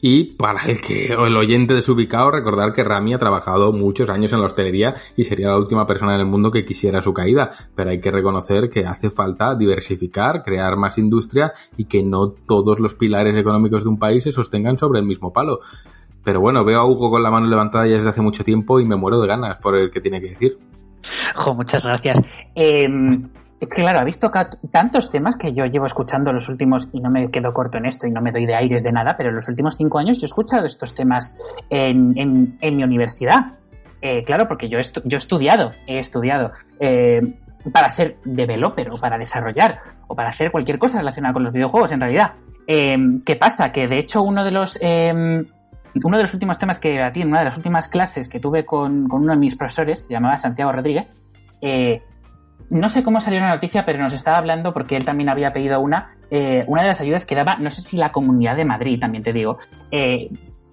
Y 0.00 0.36
para 0.36 0.62
el 0.64 0.80
que 0.80 1.06
el 1.06 1.36
oyente 1.36 1.74
desubicado, 1.74 2.30
recordar 2.30 2.72
que 2.72 2.84
Rami 2.84 3.14
ha 3.14 3.18
trabajado 3.18 3.72
muchos 3.72 4.08
años 4.10 4.32
en 4.32 4.40
la 4.40 4.46
hostelería 4.46 4.94
y 5.16 5.24
sería 5.24 5.48
la 5.48 5.58
última 5.58 5.86
persona 5.86 6.14
en 6.14 6.20
el 6.20 6.26
mundo 6.26 6.50
que 6.50 6.64
quisiera 6.64 7.00
su 7.00 7.12
caída. 7.12 7.50
Pero 7.74 7.90
hay 7.90 8.00
que 8.00 8.12
reconocer 8.12 8.70
que 8.70 8.86
hace 8.86 9.10
falta 9.10 9.56
diversificar, 9.56 10.42
crear 10.42 10.76
más 10.76 10.98
industria 10.98 11.52
y 11.76 11.86
que 11.86 12.02
no 12.02 12.30
todos 12.30 12.78
los 12.78 12.94
pilares 12.94 13.36
económicos 13.36 13.82
de 13.82 13.90
un 13.90 13.98
país 13.98 14.22
se 14.22 14.32
sostengan 14.32 14.78
sobre 14.78 15.00
el 15.00 15.06
mismo 15.06 15.32
palo. 15.32 15.60
Pero 16.24 16.40
bueno, 16.40 16.64
veo 16.64 16.80
a 16.80 16.86
Hugo 16.86 17.10
con 17.10 17.22
la 17.22 17.30
mano 17.30 17.46
levantada 17.46 17.86
ya 17.86 17.94
desde 17.94 18.10
hace 18.10 18.22
mucho 18.22 18.44
tiempo 18.44 18.80
y 18.80 18.84
me 18.84 18.96
muero 18.96 19.20
de 19.20 19.28
ganas 19.28 19.56
por 19.58 19.76
el 19.76 19.90
que 19.90 20.00
tiene 20.00 20.20
que 20.20 20.30
decir. 20.30 20.58
Jo, 21.34 21.54
muchas 21.54 21.86
gracias. 21.86 22.20
Eh, 22.54 22.86
es 23.60 23.74
que 23.74 23.82
claro, 23.82 23.98
ha 23.98 24.04
visto 24.04 24.30
tantos 24.70 25.10
temas 25.10 25.36
que 25.36 25.52
yo 25.52 25.64
llevo 25.66 25.86
escuchando 25.86 26.32
los 26.32 26.48
últimos, 26.48 26.88
y 26.92 27.00
no 27.00 27.10
me 27.10 27.30
quedo 27.30 27.52
corto 27.52 27.78
en 27.78 27.86
esto 27.86 28.06
y 28.06 28.10
no 28.10 28.20
me 28.20 28.30
doy 28.30 28.46
de 28.46 28.54
aires 28.54 28.84
de 28.84 28.92
nada, 28.92 29.16
pero 29.16 29.30
en 29.30 29.34
los 29.34 29.48
últimos 29.48 29.76
cinco 29.76 29.98
años 29.98 30.18
yo 30.18 30.24
he 30.24 30.26
escuchado 30.26 30.64
estos 30.64 30.94
temas 30.94 31.36
en, 31.68 32.14
en, 32.60 32.76
mi 32.76 32.84
universidad. 32.84 33.54
Eh, 34.00 34.22
claro, 34.22 34.46
porque 34.46 34.68
yo 34.68 34.78
he, 34.78 34.82
yo 34.82 35.16
he 35.16 35.18
estudiado, 35.18 35.72
he 35.88 35.98
estudiado 35.98 36.52
eh, 36.78 37.20
para 37.72 37.90
ser 37.90 38.18
developer 38.24 38.90
o 38.92 39.00
para 39.00 39.18
desarrollar 39.18 39.80
o 40.06 40.14
para 40.14 40.28
hacer 40.28 40.52
cualquier 40.52 40.78
cosa 40.78 40.98
relacionada 40.98 41.34
con 41.34 41.42
los 41.42 41.52
videojuegos 41.52 41.90
en 41.90 42.00
realidad. 42.00 42.34
Eh, 42.64 42.96
¿Qué 43.26 43.34
pasa? 43.34 43.72
Que 43.72 43.88
de 43.88 43.98
hecho 43.98 44.22
uno 44.22 44.44
de 44.44 44.50
los... 44.52 44.78
Eh, 44.80 45.44
uno 46.04 46.16
de 46.16 46.22
los 46.22 46.34
últimos 46.34 46.58
temas 46.58 46.78
que 46.78 47.02
a 47.02 47.12
ti 47.12 47.22
en 47.22 47.28
una 47.28 47.40
de 47.40 47.46
las 47.46 47.56
últimas 47.56 47.88
clases 47.88 48.28
que 48.28 48.40
tuve 48.40 48.64
con, 48.64 49.10
uno 49.10 49.32
de 49.32 49.38
mis 49.38 49.56
profesores, 49.56 50.06
se 50.06 50.14
llamaba 50.14 50.36
Santiago 50.36 50.72
Rodríguez, 50.72 51.06
eh, 51.60 52.02
no 52.70 52.88
sé 52.88 53.02
cómo 53.02 53.20
salió 53.20 53.40
la 53.40 53.48
noticia, 53.48 53.84
pero 53.86 53.98
nos 53.98 54.12
estaba 54.12 54.38
hablando 54.38 54.72
porque 54.72 54.96
él 54.96 55.04
también 55.04 55.28
había 55.28 55.52
pedido 55.52 55.80
una, 55.80 56.16
eh, 56.30 56.64
una 56.66 56.82
de 56.82 56.88
las 56.88 57.00
ayudas 57.00 57.24
que 57.24 57.34
daba, 57.34 57.56
no 57.58 57.70
sé 57.70 57.80
si 57.80 57.96
la 57.96 58.12
Comunidad 58.12 58.56
de 58.56 58.64
Madrid, 58.64 59.00
también 59.00 59.24
te 59.24 59.32
digo, 59.32 59.58
eh, 59.90 60.30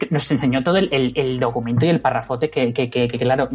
nos 0.09 0.29
enseñó 0.29 0.61
todo 0.61 0.77
el, 0.77 1.39
documento 1.39 1.85
y 1.85 1.89
el 1.89 2.01
parrafote 2.01 2.49
que, 2.49 2.73
que, 2.73 2.89
que, 2.89 3.07
que, 3.07 3.17
claro, 3.17 3.49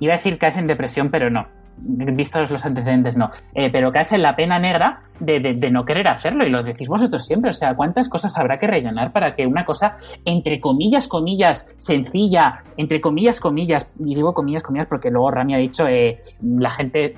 iba 0.00 0.14
a 0.14 0.16
decir 0.16 0.38
caes 0.38 0.56
en 0.56 0.66
depresión, 0.66 1.10
pero 1.10 1.28
no 1.28 1.58
vistos 1.80 2.50
los 2.50 2.64
antecedentes, 2.64 3.16
no. 3.16 3.30
Eh, 3.54 3.70
pero 3.70 3.92
caes 3.92 4.12
en 4.12 4.22
la 4.22 4.36
pena 4.36 4.58
negra 4.58 5.02
de, 5.20 5.40
de, 5.40 5.70
no 5.70 5.84
querer 5.84 6.08
hacerlo, 6.08 6.46
y 6.46 6.50
lo 6.50 6.62
decís 6.62 6.88
vosotros 6.88 7.24
siempre. 7.24 7.50
O 7.50 7.54
sea, 7.54 7.74
¿cuántas 7.74 8.08
cosas 8.08 8.36
habrá 8.38 8.58
que 8.58 8.66
rellenar 8.66 9.12
para 9.12 9.34
que 9.34 9.46
una 9.46 9.64
cosa, 9.64 9.96
entre 10.24 10.60
comillas, 10.60 11.08
comillas, 11.08 11.68
sencilla, 11.78 12.62
entre 12.76 13.00
comillas, 13.00 13.40
comillas, 13.40 13.90
y 13.98 14.14
digo 14.14 14.34
comillas, 14.34 14.62
comillas 14.62 14.88
porque 14.88 15.10
luego 15.10 15.30
Rami 15.30 15.54
ha 15.54 15.58
dicho, 15.58 15.86
eh, 15.86 16.22
la 16.42 16.70
gente, 16.70 17.14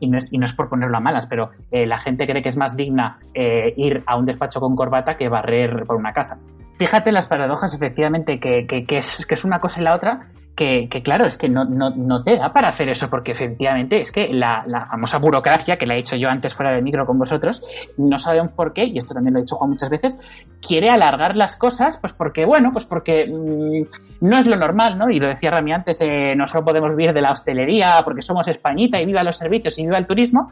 y 0.00 0.08
no, 0.08 0.18
es, 0.18 0.32
y 0.32 0.38
no 0.38 0.44
es 0.44 0.52
por 0.52 0.68
ponerlo 0.68 0.96
a 0.96 1.00
malas, 1.00 1.26
pero 1.26 1.50
eh, 1.70 1.86
la 1.86 2.00
gente 2.00 2.26
cree 2.26 2.42
que 2.42 2.48
es 2.48 2.56
más 2.56 2.76
digna 2.76 3.18
ir 3.34 4.02
a 4.06 4.16
un 4.16 4.26
despacho 4.26 4.60
con 4.60 4.76
corbata 4.76 5.16
que 5.16 5.28
barrer 5.28 5.84
por 5.86 5.96
una 5.96 6.12
casa. 6.12 6.38
Fíjate 6.80 7.12
las 7.12 7.28
paradojas, 7.28 7.74
efectivamente, 7.74 8.40
que, 8.40 8.66
que, 8.66 8.96
es, 8.96 9.26
que 9.26 9.34
es 9.34 9.44
una 9.44 9.60
cosa 9.60 9.82
y 9.82 9.84
la 9.84 9.94
otra, 9.94 10.28
que, 10.54 10.88
que, 10.90 11.02
claro, 11.02 11.26
es 11.26 11.38
que 11.38 11.48
no, 11.48 11.64
no, 11.64 11.90
no, 11.90 12.22
te 12.22 12.36
da 12.36 12.52
para 12.52 12.68
hacer 12.68 12.88
eso, 12.88 13.08
porque 13.08 13.32
efectivamente 13.32 14.00
es 14.00 14.12
que 14.12 14.28
la, 14.28 14.64
la, 14.66 14.86
famosa 14.86 15.18
burocracia, 15.18 15.76
que 15.76 15.86
la 15.86 15.94
he 15.94 15.98
dicho 15.98 16.16
yo 16.16 16.28
antes 16.28 16.54
fuera 16.54 16.72
del 16.72 16.82
micro 16.82 17.06
con 17.06 17.18
vosotros, 17.18 17.62
no 17.96 18.18
sabemos 18.18 18.52
por 18.52 18.72
qué, 18.72 18.84
y 18.84 18.98
esto 18.98 19.14
también 19.14 19.34
lo 19.34 19.40
he 19.40 19.42
dicho 19.42 19.56
Juan 19.56 19.70
muchas 19.70 19.90
veces, 19.90 20.18
quiere 20.60 20.90
alargar 20.90 21.36
las 21.36 21.56
cosas, 21.56 21.98
pues 21.98 22.12
porque, 22.12 22.44
bueno, 22.44 22.70
pues 22.72 22.84
porque 22.84 23.26
mmm, 23.26 24.26
no 24.26 24.38
es 24.38 24.46
lo 24.46 24.56
normal, 24.56 24.98
¿no? 24.98 25.10
Y 25.10 25.18
lo 25.18 25.28
decía 25.28 25.50
Rami 25.50 25.72
antes, 25.72 26.00
eh, 26.02 26.34
no 26.36 26.46
solo 26.46 26.64
podemos 26.64 26.90
vivir 26.90 27.14
de 27.14 27.22
la 27.22 27.32
hostelería, 27.32 27.88
porque 28.04 28.22
somos 28.22 28.46
españita 28.48 29.00
y 29.00 29.06
viva 29.06 29.22
los 29.22 29.36
servicios 29.36 29.78
y 29.78 29.82
viva 29.82 29.98
el 29.98 30.06
turismo, 30.06 30.50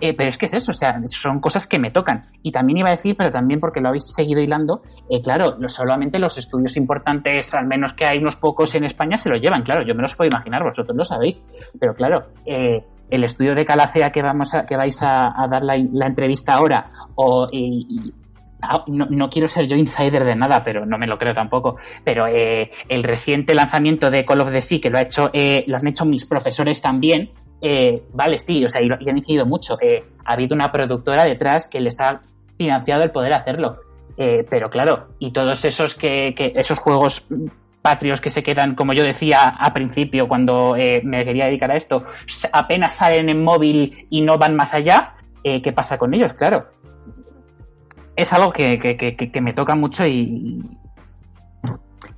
eh, 0.00 0.14
pero 0.16 0.28
es 0.28 0.38
que 0.38 0.46
es 0.46 0.54
eso, 0.54 0.70
o 0.70 0.74
sea, 0.74 1.00
son 1.06 1.40
cosas 1.40 1.66
que 1.66 1.78
me 1.78 1.90
tocan. 1.90 2.22
Y 2.42 2.52
también 2.52 2.78
iba 2.78 2.88
a 2.88 2.92
decir, 2.92 3.16
pero 3.16 3.30
también 3.30 3.60
porque 3.60 3.80
lo 3.80 3.88
habéis 3.88 4.12
seguido 4.14 4.40
hilando, 4.40 4.82
eh, 5.08 5.20
claro, 5.22 5.56
solamente 5.68 6.18
los 6.18 6.38
estudios 6.38 6.76
importantes, 6.76 7.54
al 7.54 7.66
menos 7.66 7.92
que 7.94 8.06
hay 8.06 8.18
unos 8.18 8.36
pocos 8.36 8.74
en 8.74 8.84
España, 8.84 9.18
se 9.18 9.28
lo 9.28 9.36
llevan, 9.36 9.62
claro, 9.62 9.84
yo 9.86 9.94
me 9.94 10.02
los 10.02 10.14
puedo 10.14 10.28
imaginar, 10.28 10.62
vosotros 10.62 10.96
lo 10.96 11.04
sabéis, 11.04 11.40
pero 11.78 11.94
claro, 11.94 12.28
eh, 12.46 12.84
el 13.10 13.24
estudio 13.24 13.54
de 13.54 13.64
Calacea 13.64 14.10
que 14.10 14.22
vamos 14.22 14.54
a, 14.54 14.66
que 14.66 14.76
vais 14.76 15.02
a, 15.02 15.46
dar 15.50 15.62
la, 15.62 16.06
entrevista 16.06 16.54
ahora, 16.54 16.90
o 17.16 17.48
no, 18.86 19.06
no, 19.06 19.28
quiero 19.28 19.48
ser 19.48 19.66
yo 19.66 19.76
insider 19.76 20.24
de 20.24 20.34
nada, 20.36 20.62
pero 20.64 20.84
no 20.86 20.98
me 20.98 21.06
lo 21.06 21.18
creo 21.18 21.34
tampoco. 21.34 21.76
Pero 22.04 22.26
eh, 22.26 22.70
el 22.88 23.02
reciente 23.02 23.54
lanzamiento 23.54 24.10
de 24.10 24.24
Call 24.24 24.40
of 24.40 24.52
the 24.52 24.60
Sea, 24.60 24.80
que 24.80 24.90
lo 24.90 24.98
ha 24.98 25.02
hecho, 25.02 25.30
eh, 25.32 25.64
lo 25.66 25.76
han 25.76 25.86
hecho 25.86 26.04
mis 26.04 26.26
profesores 26.26 26.80
también, 26.80 27.30
eh, 27.60 28.02
vale, 28.12 28.40
sí, 28.40 28.64
o 28.64 28.68
sea, 28.68 28.82
y, 28.82 28.90
han 28.90 29.18
incidido 29.18 29.46
mucho. 29.46 29.76
Eh, 29.80 30.04
ha 30.24 30.32
habido 30.32 30.54
una 30.54 30.72
productora 30.72 31.24
detrás 31.24 31.68
que 31.68 31.80
les 31.80 32.00
ha 32.00 32.20
financiado 32.56 33.02
el 33.02 33.10
poder 33.10 33.32
hacerlo. 33.32 33.78
Eh, 34.16 34.46
pero 34.48 34.68
claro, 34.70 35.08
y 35.18 35.32
todos 35.32 35.64
esos 35.64 35.94
que, 35.94 36.34
que, 36.36 36.52
esos 36.54 36.78
juegos 36.78 37.26
patrios 37.80 38.20
que 38.20 38.28
se 38.28 38.42
quedan, 38.42 38.74
como 38.74 38.92
yo 38.92 39.02
decía 39.02 39.48
a 39.48 39.72
principio 39.72 40.28
cuando 40.28 40.76
eh, 40.76 41.00
me 41.02 41.24
quería 41.24 41.46
dedicar 41.46 41.70
a 41.70 41.76
esto, 41.76 42.04
apenas 42.52 42.96
salen 42.96 43.30
en 43.30 43.42
móvil 43.42 44.06
y 44.10 44.20
no 44.20 44.36
van 44.36 44.56
más 44.56 44.74
allá, 44.74 45.14
¿qué 45.42 45.72
pasa 45.72 45.96
con 45.96 46.12
ellos? 46.12 46.34
Claro. 46.34 46.66
Es 48.14 48.34
algo 48.34 48.52
que, 48.52 48.78
que 48.78 49.40
me 49.40 49.54
toca 49.54 49.74
mucho 49.74 50.06
y, 50.06 50.60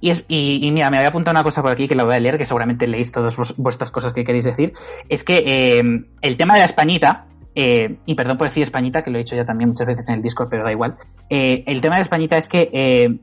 y, 0.03 0.11
es, 0.11 0.25
y, 0.27 0.69
mira, 0.73 0.91
me 0.91 0.97
había 0.97 1.11
apuntado 1.11 1.33
una 1.33 1.45
cosa 1.45 1.63
por 1.63 1.71
aquí 1.71 1.87
que 1.87 1.95
la 1.95 2.03
voy 2.03 2.17
a 2.17 2.19
leer, 2.19 2.37
que 2.37 2.45
seguramente 2.45 2.89
leéis 2.89 3.13
todas 3.13 3.37
vuestras 3.57 3.93
cosas 3.93 4.13
que 4.13 4.25
queréis 4.25 4.45
decir. 4.45 4.73
Es 5.09 5.23
que 5.23 5.45
eh, 5.47 5.83
el 6.21 6.37
tema 6.37 6.55
de 6.55 6.59
la 6.61 6.67
españita, 6.67 7.27
eh, 7.55 7.99
y 8.05 8.17
perdón 8.17 8.37
por 8.37 8.49
decir 8.49 8.65
españita, 8.65 9.05
que 9.05 9.13
lo 9.13 9.19
he 9.19 9.21
dicho 9.21 9.37
ya 9.37 9.45
también 9.45 9.69
muchas 9.69 9.87
veces 9.87 10.09
en 10.09 10.17
el 10.17 10.23
Discord, 10.23 10.49
pero 10.51 10.65
da 10.65 10.73
igual. 10.73 10.97
Eh, 11.31 11.63
el 11.69 11.81
tema 11.81 11.95
de 11.95 12.01
la 12.01 12.03
españita 12.03 12.37
es 12.37 12.49
que 12.49 12.69
eh, 12.73 13.21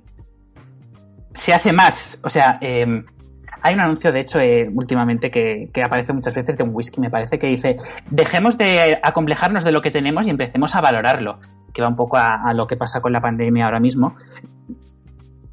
se 1.34 1.54
hace 1.54 1.74
más. 1.74 2.18
O 2.24 2.30
sea, 2.30 2.58
hay 2.62 3.74
un 3.74 3.82
anuncio, 3.82 4.14
de 4.14 4.22
hecho, 4.22 4.40
últimamente 4.74 5.30
que, 5.30 5.70
que, 5.74 5.84
aparece 5.84 6.14
muchas 6.14 6.34
veces 6.34 6.58
de 6.58 6.64
un 6.64 6.74
whisky, 6.74 7.02
me 7.02 7.10
parece, 7.10 7.40
que 7.40 7.48
dice: 7.48 7.76
Dejemos 8.10 8.58
de 8.58 8.98
acomplejarnos 9.04 9.66
de 9.66 9.74
lo 9.74 9.82
que 9.82 9.92
tenemos 9.92 10.28
y 10.28 10.30
empecemos 10.30 10.74
a 10.76 10.80
valorarlo. 10.80 11.42
Que 11.74 11.82
va 11.82 11.90
un 11.90 11.98
poco 11.98 12.16
a 12.16 12.54
lo 12.54 12.68
que 12.68 12.78
pasa 12.78 13.02
con 13.02 13.12
la 13.12 13.20
pandemia 13.20 13.66
ahora 13.66 13.82
mismo 13.82 14.16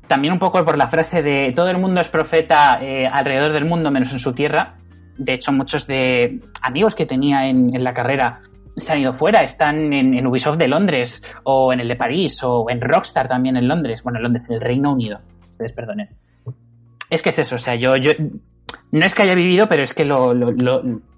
también 0.07 0.33
un 0.33 0.39
poco 0.39 0.65
por 0.65 0.77
la 0.77 0.89
frase 0.89 1.23
de 1.23 1.53
todo 1.55 1.71
el 1.71 1.79
mundo 1.79 2.01
es 2.01 2.09
profeta 2.09 2.79
eh, 2.81 3.07
alrededor 3.07 3.53
del 3.53 3.65
mundo 3.65 3.91
menos 3.91 4.13
en 4.13 4.19
su 4.19 4.33
tierra. 4.33 4.77
De 5.19 5.35
hecho, 5.35 5.53
muchos 5.53 5.87
de 5.87 6.41
amigos 6.63 6.95
que 6.95 7.07
tenía 7.07 7.49
en, 7.49 7.75
en 7.75 7.85
la 7.85 7.95
carrera 7.95 8.41
se 8.77 8.93
han 8.93 9.01
ido 9.01 9.15
fuera, 9.15 9.41
están 9.41 9.93
en, 9.93 10.27
Ubisoft 10.27 10.59
de 10.59 10.69
Londres 10.69 11.23
o 11.45 11.73
en 11.73 11.81
el 11.81 11.89
de 11.89 11.97
París 11.97 12.43
o 12.43 12.67
en 12.69 12.81
Rockstar 12.81 13.27
también 13.27 13.57
en 13.57 13.69
Londres, 13.69 14.03
bueno, 14.03 14.19
en 14.19 14.25
Londres, 14.25 14.47
en 14.49 14.55
el 14.55 14.61
Reino 14.61 14.93
Unido. 14.93 15.21
Ustedes 15.53 15.73
perdonen. 15.73 16.11
Es 17.09 17.23
que 17.23 17.31
es 17.31 17.39
eso, 17.39 17.55
o 17.55 17.59
sea, 17.59 17.75
yo, 17.77 17.97
yo 17.97 18.13
no 18.93 19.07
es 19.07 19.15
que 19.15 19.23
haya 19.23 19.35
vivido, 19.35 19.69
pero 19.69 19.83
es 19.83 19.95
que 19.95 20.05
lo, 20.05 20.35
lo, 20.35 20.51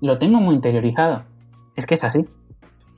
lo 0.01 0.19
tengo 0.19 0.41
muy 0.41 0.55
interiorizado. 0.55 1.25
Es 1.75 1.87
que 1.87 1.95
es 1.95 2.05
así. 2.05 2.25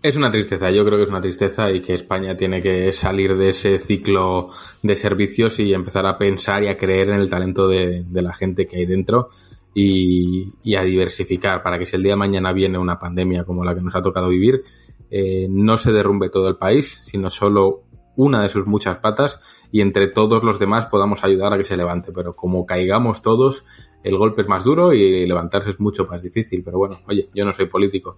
Es 0.03 0.17
una 0.17 0.31
tristeza, 0.31 0.71
yo 0.71 0.83
creo 0.87 0.97
que 0.97 1.05
es 1.05 1.11
una 1.11 1.21
tristeza 1.21 1.71
y 1.71 1.83
que 1.83 1.93
España 1.93 2.35
tiene 2.35 2.63
que 2.63 2.91
salir 2.95 3.37
de 3.37 3.51
ese 3.51 3.79
ciclo 3.79 4.49
de 4.83 4.97
servicios 4.97 5.59
y 5.59 5.75
empezar 5.75 6.07
a 6.07 6.17
pensar 6.17 6.63
y 6.65 6.69
a 6.69 6.77
creer 6.79 7.11
en 7.11 7.21
el 7.21 7.29
talento 7.29 7.69
de, 7.69 8.07
la 8.11 8.33
gente 8.33 8.67
que 8.67 8.79
hay 8.79 8.87
dentro 8.87 9.29
y, 9.75 10.55
y, 10.63 10.75
a 10.77 10.85
diversificar 10.85 11.63
para 11.63 11.79
que 11.79 11.85
si 11.85 11.97
el 11.97 12.03
día 12.03 12.13
de 12.13 12.17
mañana 12.17 12.55
viene 12.55 12.79
una 12.79 12.99
pandemia 12.99 13.45
como 13.45 13.63
la 13.63 13.75
que 13.75 13.83
nos 13.83 13.95
ha 13.95 14.01
tocado 14.01 14.31
vivir, 14.31 14.63
eh, 15.11 15.49
no 15.51 15.77
se 15.77 15.93
derrumbe 15.93 16.31
todo 16.31 16.49
el 16.49 16.57
país, 16.57 17.03
sino 17.05 17.29
solo 17.29 17.83
una 18.17 18.43
de 18.43 18.49
sus 18.49 18.67
muchas 18.67 18.99
patas 18.99 19.39
y 19.71 19.83
entre 19.83 20.07
todos 20.09 20.43
los 20.43 20.59
demás 20.59 20.87
podamos 20.87 21.25
ayudar 21.25 21.53
a 21.53 21.59
que 21.59 21.65
se 21.65 21.77
levante. 21.77 22.11
Pero 22.11 22.35
como 22.35 22.65
caigamos 22.65 23.21
todos, 23.21 23.67
el 24.03 24.17
golpe 24.17 24.41
es 24.41 24.49
más 24.49 24.65
duro 24.65 24.95
y 24.95 25.27
levantarse 25.27 25.69
es 25.69 25.79
mucho 25.79 26.07
más 26.07 26.23
difícil. 26.23 26.63
Pero 26.65 26.79
bueno, 26.79 27.01
oye, 27.07 27.29
yo 27.35 27.45
no 27.45 27.53
soy 27.53 27.67
político 27.67 28.17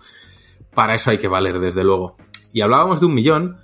para 0.74 0.94
eso 0.94 1.10
hay 1.10 1.18
que 1.18 1.28
valer, 1.28 1.60
desde 1.60 1.84
luego. 1.84 2.16
Y 2.52 2.60
hablábamos 2.60 3.00
de 3.00 3.06
un 3.06 3.14
millón, 3.14 3.58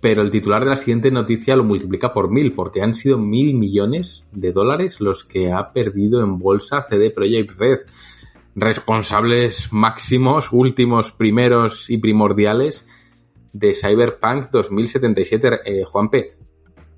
pero 0.00 0.22
el 0.22 0.30
titular 0.30 0.62
de 0.62 0.70
la 0.70 0.76
siguiente 0.76 1.10
noticia 1.10 1.56
lo 1.56 1.64
multiplica 1.64 2.12
por 2.12 2.30
mil, 2.30 2.52
porque 2.52 2.82
han 2.82 2.94
sido 2.94 3.18
mil 3.18 3.54
millones 3.54 4.26
de 4.32 4.52
dólares 4.52 5.00
los 5.00 5.24
que 5.24 5.52
ha 5.52 5.72
perdido 5.72 6.22
en 6.22 6.38
bolsa 6.38 6.82
CD 6.82 7.10
Projekt 7.10 7.58
Red. 7.58 7.78
responsables 8.56 9.72
máximos, 9.72 10.52
últimos, 10.52 11.10
primeros 11.10 11.90
y 11.90 11.98
primordiales 11.98 12.84
de 13.52 13.74
Cyberpunk 13.74 14.50
2077. 14.50 15.48
Eh, 15.64 15.84
Juanpe, 15.84 16.36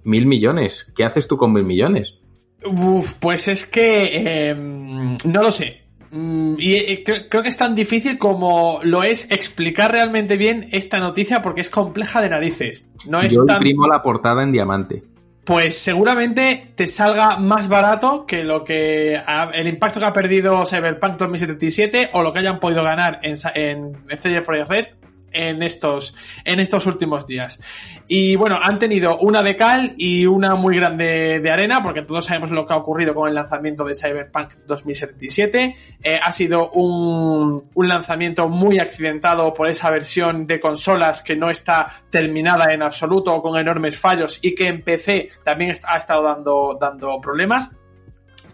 mil 0.04 0.26
millones. 0.26 0.86
¿Qué 0.94 1.04
haces 1.04 1.28
tú 1.28 1.36
con 1.36 1.52
mil 1.52 1.64
millones? 1.64 2.18
Uf, 2.64 3.14
pues 3.20 3.48
es 3.48 3.66
que 3.66 4.48
em, 4.48 5.18
no 5.24 5.42
lo 5.42 5.50
sé. 5.50 5.85
Mm, 6.10 6.54
y 6.58 6.74
eh, 6.74 7.04
creo, 7.04 7.42
que 7.42 7.48
es 7.48 7.56
tan 7.56 7.74
difícil 7.74 8.18
como 8.18 8.80
lo 8.82 9.02
es 9.02 9.30
explicar 9.30 9.92
realmente 9.92 10.36
bien 10.36 10.66
esta 10.72 10.98
noticia 10.98 11.42
porque 11.42 11.60
es 11.60 11.70
compleja 11.70 12.20
de 12.20 12.30
narices. 12.30 12.88
No 13.06 13.20
es 13.20 13.34
Yo 13.34 13.44
tan... 13.44 13.56
imprimo 13.56 13.86
la 13.86 14.02
portada 14.02 14.42
en 14.42 14.52
diamante. 14.52 15.02
Pues 15.44 15.78
seguramente 15.78 16.72
te 16.74 16.88
salga 16.88 17.36
más 17.36 17.68
barato 17.68 18.26
que 18.26 18.42
lo 18.42 18.64
que 18.64 19.14
el 19.54 19.68
impacto 19.68 20.00
que 20.00 20.06
ha 20.06 20.12
perdido 20.12 20.66
Cyberpunk 20.66 21.16
2077 21.18 22.10
o 22.14 22.22
lo 22.22 22.32
que 22.32 22.40
hayan 22.40 22.58
podido 22.58 22.82
ganar 22.82 23.20
en, 23.22 23.36
en 23.54 24.18
CD 24.18 24.42
Projekt 24.42 24.68
Red 24.68 24.86
en 25.32 25.62
estos, 25.62 26.14
en 26.44 26.60
estos 26.60 26.86
últimos 26.86 27.26
días. 27.26 27.60
Y 28.08 28.36
bueno, 28.36 28.58
han 28.62 28.78
tenido 28.78 29.18
una 29.18 29.42
de 29.42 29.56
cal 29.56 29.94
y 29.96 30.26
una 30.26 30.54
muy 30.54 30.76
grande 30.76 31.40
de 31.40 31.50
arena, 31.50 31.82
porque 31.82 32.02
todos 32.02 32.24
sabemos 32.24 32.50
lo 32.50 32.64
que 32.64 32.74
ha 32.74 32.76
ocurrido 32.76 33.14
con 33.14 33.28
el 33.28 33.34
lanzamiento 33.34 33.84
de 33.84 33.94
Cyberpunk 33.94 34.52
2077. 34.66 35.74
Eh, 36.02 36.20
ha 36.22 36.32
sido 36.32 36.70
un, 36.70 37.64
un 37.74 37.88
lanzamiento 37.88 38.48
muy 38.48 38.78
accidentado 38.78 39.52
por 39.52 39.68
esa 39.68 39.90
versión 39.90 40.46
de 40.46 40.60
consolas 40.60 41.22
que 41.22 41.36
no 41.36 41.50
está 41.50 42.02
terminada 42.10 42.72
en 42.72 42.82
absoluto, 42.82 43.40
con 43.40 43.58
enormes 43.58 43.98
fallos 43.98 44.38
y 44.42 44.54
que 44.54 44.68
en 44.68 44.82
PC 44.82 45.28
también 45.44 45.74
ha 45.84 45.96
estado 45.96 46.22
dando, 46.22 46.76
dando 46.80 47.20
problemas. 47.20 47.76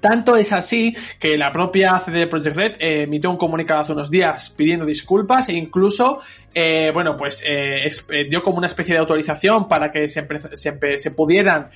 Tanto 0.02 0.34
es 0.34 0.52
así 0.52 0.92
que 1.16 1.36
la 1.36 1.52
propia 1.52 1.96
CD 2.00 2.26
Projekt 2.26 2.56
Red 2.56 2.72
eh, 2.80 3.02
emitió 3.04 3.30
un 3.30 3.36
comunicado 3.36 3.82
hace 3.82 3.92
unos 3.92 4.10
días 4.10 4.50
pidiendo 4.50 4.84
disculpas 4.84 5.48
e 5.48 5.52
incluso, 5.52 6.18
eh, 6.52 6.90
bueno, 6.92 7.16
pues 7.16 7.44
eh, 7.46 7.88
dio 8.28 8.42
como 8.42 8.58
una 8.58 8.66
especie 8.66 8.94
de 8.94 8.98
autorización 8.98 9.68
para 9.68 9.92
que 9.92 10.08
se, 10.08 10.26
se, 10.54 11.10
pudieran, 11.12 11.70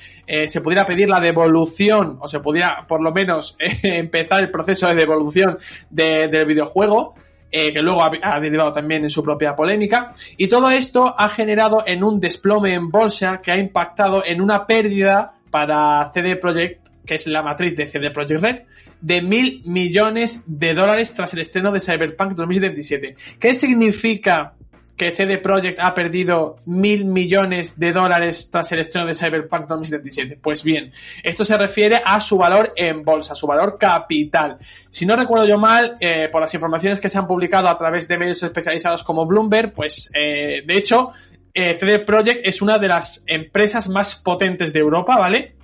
se 0.48 0.60
pudiera 0.60 0.84
pedir 0.84 1.08
la 1.08 1.20
devolución 1.20 2.18
o 2.20 2.26
se 2.26 2.40
pudiera 2.40 2.84
por 2.88 3.00
lo 3.00 3.12
menos 3.12 3.56
empezar 3.84 4.42
el 4.42 4.50
proceso 4.50 4.88
de 4.88 4.96
devolución 4.96 5.56
del 5.88 6.46
videojuego. 6.46 7.14
que 7.48 7.80
luego 7.80 8.02
ha, 8.02 8.40
derivado 8.40 8.72
también 8.72 9.04
en 9.04 9.10
su 9.10 9.22
propia 9.22 9.54
polémica. 9.54 10.12
Y 10.36 10.48
todo 10.48 10.68
esto 10.70 11.14
ha 11.16 11.28
generado 11.28 11.84
en 11.86 12.02
un 12.02 12.18
desplome 12.18 12.74
en 12.74 12.90
bolsa 12.90 13.40
que 13.40 13.52
ha 13.52 13.56
impactado 13.56 14.24
en 14.24 14.40
una 14.40 14.66
pérdida 14.66 15.32
para 15.48 16.04
CD 16.12 16.34
Projekt 16.34 16.85
que 17.06 17.14
es 17.14 17.26
la 17.26 17.42
matriz 17.42 17.76
de 17.76 17.86
CD 17.86 18.10
Projekt 18.10 18.42
Red, 18.42 18.56
de 19.00 19.22
mil 19.22 19.62
millones 19.64 20.42
de 20.46 20.74
dólares 20.74 21.14
tras 21.14 21.32
el 21.34 21.40
estreno 21.40 21.70
de 21.70 21.80
Cyberpunk 21.80 22.32
2077. 22.32 23.14
¿Qué 23.38 23.54
significa 23.54 24.54
que 24.96 25.10
CD 25.10 25.38
Projekt 25.38 25.78
ha 25.78 25.92
perdido 25.92 26.56
mil 26.64 27.04
millones 27.04 27.78
de 27.78 27.92
dólares 27.92 28.48
tras 28.50 28.72
el 28.72 28.80
estreno 28.80 29.06
de 29.06 29.14
Cyberpunk 29.14 29.66
2077? 29.66 30.38
Pues 30.40 30.64
bien, 30.64 30.90
esto 31.22 31.44
se 31.44 31.56
refiere 31.56 32.00
a 32.04 32.18
su 32.20 32.38
valor 32.38 32.72
en 32.76 33.04
bolsa, 33.04 33.34
su 33.34 33.46
valor 33.46 33.76
capital. 33.78 34.56
Si 34.88 35.04
no 35.04 35.14
recuerdo 35.14 35.46
yo 35.46 35.58
mal, 35.58 35.96
eh, 36.00 36.28
por 36.32 36.40
las 36.40 36.54
informaciones 36.54 36.98
que 36.98 37.08
se 37.08 37.18
han 37.18 37.26
publicado 37.26 37.68
a 37.68 37.76
través 37.76 38.08
de 38.08 38.18
medios 38.18 38.42
especializados 38.42 39.02
como 39.02 39.26
Bloomberg, 39.26 39.72
pues 39.72 40.10
eh, 40.14 40.62
de 40.64 40.76
hecho, 40.76 41.12
eh, 41.52 41.74
CD 41.74 41.98
Projekt 42.00 42.46
es 42.46 42.62
una 42.62 42.78
de 42.78 42.88
las 42.88 43.22
empresas 43.26 43.88
más 43.88 44.16
potentes 44.16 44.72
de 44.72 44.80
Europa, 44.80 45.16
¿vale? 45.18 45.55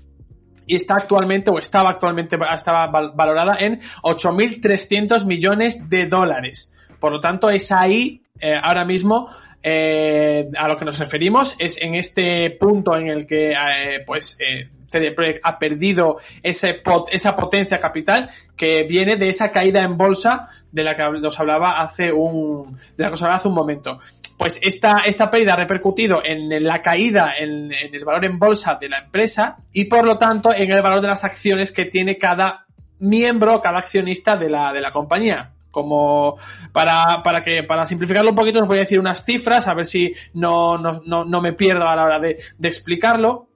Y 0.72 0.76
está 0.76 0.94
actualmente 0.94 1.50
o 1.50 1.58
estaba 1.58 1.90
actualmente 1.90 2.38
estaba 2.54 2.86
valorada 2.86 3.56
en 3.60 3.78
8.300 4.02 5.26
millones 5.26 5.90
de 5.90 6.06
dólares. 6.06 6.72
Por 6.98 7.12
lo 7.12 7.20
tanto, 7.20 7.50
es 7.50 7.70
ahí 7.70 8.22
eh, 8.40 8.54
ahora 8.60 8.86
mismo 8.86 9.28
eh, 9.62 10.48
a 10.56 10.68
lo 10.68 10.76
que 10.76 10.86
nos 10.86 10.98
referimos, 10.98 11.54
es 11.58 11.80
en 11.82 11.94
este 11.94 12.50
punto 12.58 12.96
en 12.96 13.08
el 13.08 13.26
que 13.26 13.52
eh, 13.52 14.00
pues 14.06 14.38
CD 14.88 15.12
Projekt 15.12 15.40
ha 15.44 15.58
perdido 15.58 16.16
ese 16.42 16.82
esa 17.10 17.36
potencia 17.36 17.78
capital 17.78 18.30
que 18.56 18.84
viene 18.84 19.16
de 19.16 19.28
esa 19.28 19.52
caída 19.52 19.82
en 19.82 19.98
bolsa 19.98 20.48
de 20.70 20.84
la 20.84 20.96
que 20.96 21.02
nos 21.20 21.38
hablaba 21.38 21.82
hace 21.82 22.12
un 22.12 22.78
de 22.96 23.04
la 23.04 23.08
que 23.08 23.14
os 23.14 23.22
hablaba 23.22 23.36
hace 23.36 23.48
un 23.48 23.54
momento 23.54 23.98
pues 24.43 24.59
esta, 24.61 25.03
esta 25.07 25.30
pérdida 25.30 25.53
ha 25.53 25.57
repercutido 25.57 26.20
en 26.24 26.64
la 26.64 26.82
caída 26.82 27.34
en, 27.38 27.70
el 27.72 28.05
valor 28.05 28.24
en 28.24 28.40
bolsa 28.40 28.76
de 28.80 28.88
la 28.88 28.99
empresa 28.99 29.59
y 29.72 29.84
por 29.84 30.05
lo 30.05 30.18
tanto 30.18 30.53
en 30.53 30.68
el 30.68 30.82
valor 30.82 31.01
de 31.01 31.07
las 31.07 31.22
acciones 31.22 31.70
que 31.70 31.84
tiene 31.84 32.18
cada 32.18 32.66
miembro, 32.99 33.61
cada 33.61 33.78
accionista 33.78 34.36
de 34.36 34.51
la, 34.51 34.72
de 34.72 34.80
la 34.80 34.90
compañía. 34.90 35.53
Como 35.70 36.38
para, 36.72 37.22
para 37.22 37.40
que, 37.40 37.62
para 37.62 37.86
simplificarlo 37.86 38.30
un 38.30 38.34
poquito, 38.34 38.59
os 38.59 38.66
voy 38.66 38.78
a 38.78 38.80
decir 38.80 38.99
unas 38.99 39.24
cifras, 39.24 39.68
a 39.68 39.74
ver 39.74 39.84
si 39.84 40.12
no, 40.34 40.76
no, 40.76 41.40
me 41.40 41.53
pierdo 41.53 41.86
a 41.86 41.95
la 41.95 42.03
hora 42.03 42.18
de, 42.18 42.36
explicarlo. 42.64 43.47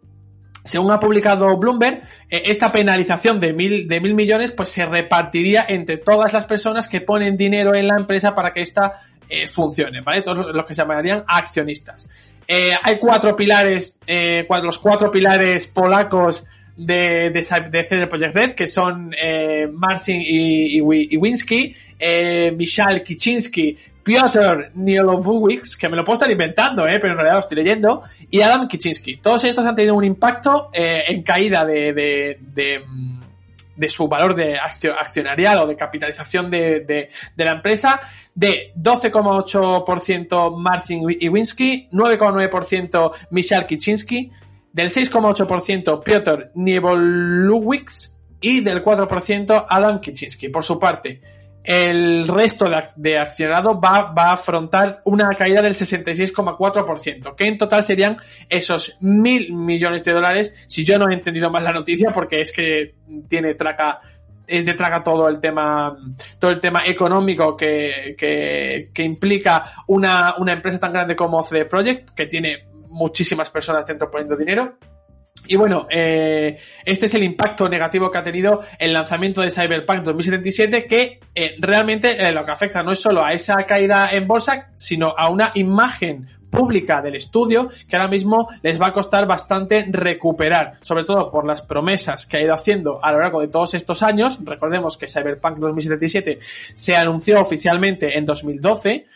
Según 0.62 0.92
ha 0.92 1.00
publicado 1.00 1.58
Bloomberg, 1.58 2.02
eh, 2.30 2.42
esta 2.46 2.70
penalización 2.70 3.40
de 3.40 3.52
mil, 3.52 3.88
de 3.88 4.00
mil 4.00 4.14
millones 4.14 4.52
pues 4.52 4.68
se 4.68 4.86
repartiría 4.86 5.64
entre 5.68 5.98
todas 5.98 6.32
las 6.32 6.44
personas 6.46 6.86
que 6.86 7.00
ponen 7.00 7.36
dinero 7.36 7.74
en 7.74 7.88
la 7.88 7.96
empresa 7.96 8.36
para 8.36 8.52
que 8.52 8.62
esta 8.62 8.92
eh, 9.28 9.46
funcionen, 9.46 10.04
¿vale? 10.04 10.22
Todos 10.22 10.54
los 10.54 10.66
que 10.66 10.74
se 10.74 10.82
llamarían 10.82 11.24
accionistas. 11.26 12.08
Eh, 12.46 12.72
hay 12.80 12.98
cuatro 12.98 13.34
pilares, 13.34 13.98
eh, 14.06 14.46
los 14.62 14.78
cuatro 14.78 15.10
pilares 15.10 15.66
polacos 15.66 16.44
de, 16.76 17.30
de, 17.30 17.42
CD 17.42 18.06
Projekt 18.06 18.34
Red, 18.34 18.52
que 18.52 18.66
son 18.66 19.12
eh, 19.20 19.66
Marcin 19.72 20.22
Winsky, 20.82 21.74
eh, 21.98 22.52
Michal 22.52 23.02
Kiczynski, 23.02 23.76
Piotr 24.02 24.70
Nielobowicz, 24.74 25.76
que 25.76 25.88
me 25.88 25.96
lo 25.96 26.04
puedo 26.04 26.14
estar 26.14 26.30
inventando, 26.30 26.86
eh, 26.86 26.98
pero 27.00 27.14
en 27.14 27.16
realidad 27.16 27.34
lo 27.34 27.40
estoy 27.40 27.56
leyendo, 27.56 28.02
y 28.30 28.40
Adam 28.40 28.68
Kiczynski. 28.68 29.16
Todos 29.16 29.44
estos 29.44 29.64
han 29.64 29.74
tenido 29.74 29.94
un 29.94 30.04
impacto 30.04 30.70
eh, 30.72 31.02
en 31.08 31.22
caída 31.22 31.64
de, 31.64 31.92
de, 31.92 32.38
de 32.40 32.84
de 33.76 33.88
su 33.88 34.08
valor 34.08 34.34
de 34.34 34.58
accionarial 34.58 35.58
o 35.58 35.66
de 35.66 35.76
capitalización 35.76 36.50
de, 36.50 36.80
de, 36.80 37.44
la 37.44 37.52
empresa 37.52 38.00
de 38.34 38.72
12,8% 38.76 40.56
Marcin 40.58 41.02
Iwinski, 41.20 41.88
9,9% 41.92 43.12
Michal 43.30 43.66
Kiczynski, 43.66 44.30
del 44.72 44.90
6,8% 44.90 46.02
Piotr 46.02 46.50
Niewoluwicz 46.54 48.16
y 48.40 48.60
del 48.60 48.82
4% 48.82 49.66
Adam 49.68 50.00
Kiczynski. 50.00 50.48
Por 50.48 50.64
su 50.64 50.78
parte, 50.78 51.20
el 51.66 52.28
resto 52.28 52.66
de, 52.96 53.18
accionado 53.18 53.80
va, 53.80 54.12
a 54.16 54.32
afrontar 54.32 55.00
una 55.04 55.28
caída 55.30 55.60
del 55.60 55.74
66,4%, 55.74 57.34
que 57.34 57.44
en 57.44 57.58
total 57.58 57.82
serían 57.82 58.16
esos 58.48 58.96
mil 59.00 59.52
millones 59.52 60.04
de 60.04 60.12
dólares, 60.12 60.64
si 60.68 60.84
yo 60.84 60.96
no 60.96 61.10
he 61.10 61.14
entendido 61.14 61.50
mal 61.50 61.64
la 61.64 61.72
noticia, 61.72 62.10
porque 62.14 62.40
es 62.40 62.52
que 62.52 62.94
tiene 63.28 63.54
traca 63.54 64.00
es 64.46 64.64
de 64.64 64.74
traga 64.74 65.02
todo 65.02 65.28
el 65.28 65.40
tema 65.40 65.96
todo 66.38 66.52
el 66.52 66.60
tema 66.60 66.82
económico 66.86 67.56
que, 67.56 68.14
que, 68.16 68.90
que 68.94 69.02
implica 69.02 69.72
una, 69.88 70.36
una 70.38 70.52
empresa 70.52 70.78
tan 70.78 70.92
grande 70.92 71.16
como 71.16 71.42
CD 71.42 71.64
Projekt 71.64 72.10
que 72.10 72.26
tiene 72.26 72.68
muchísimas 72.86 73.50
personas 73.50 73.84
dentro 73.84 74.08
poniendo 74.08 74.36
dinero 74.36 74.78
y 75.48 75.56
bueno, 75.56 75.86
eh, 75.90 76.58
este 76.84 77.06
es 77.06 77.14
el 77.14 77.22
impacto 77.22 77.68
negativo 77.68 78.10
que 78.10 78.18
ha 78.18 78.22
tenido 78.22 78.60
el 78.78 78.92
lanzamiento 78.92 79.40
de 79.40 79.50
Cyberpunk 79.50 80.02
2077, 80.02 80.86
que 80.86 81.20
eh, 81.34 81.56
realmente 81.58 82.16
eh, 82.16 82.32
lo 82.32 82.44
que 82.44 82.52
afecta 82.52 82.82
no 82.82 82.92
es 82.92 83.00
solo 83.00 83.24
a 83.24 83.32
esa 83.32 83.56
caída 83.66 84.10
en 84.12 84.26
bolsa, 84.26 84.68
sino 84.76 85.14
a 85.16 85.28
una 85.28 85.52
imagen 85.54 86.26
pública 86.50 87.02
del 87.02 87.16
estudio 87.16 87.68
que 87.88 87.96
ahora 87.96 88.08
mismo 88.08 88.48
les 88.62 88.80
va 88.80 88.86
a 88.88 88.92
costar 88.92 89.26
bastante 89.26 89.84
recuperar, 89.88 90.72
sobre 90.80 91.04
todo 91.04 91.30
por 91.30 91.46
las 91.46 91.62
promesas 91.62 92.26
que 92.26 92.38
ha 92.38 92.42
ido 92.42 92.54
haciendo 92.54 93.04
a 93.04 93.12
lo 93.12 93.20
largo 93.20 93.40
de 93.40 93.48
todos 93.48 93.74
estos 93.74 94.02
años. 94.02 94.38
Recordemos 94.42 94.96
que 94.96 95.06
Cyberpunk 95.06 95.58
2077 95.58 96.38
se 96.40 96.96
anunció 96.96 97.40
oficialmente 97.40 98.16
en 98.16 98.24
2012 98.24 99.06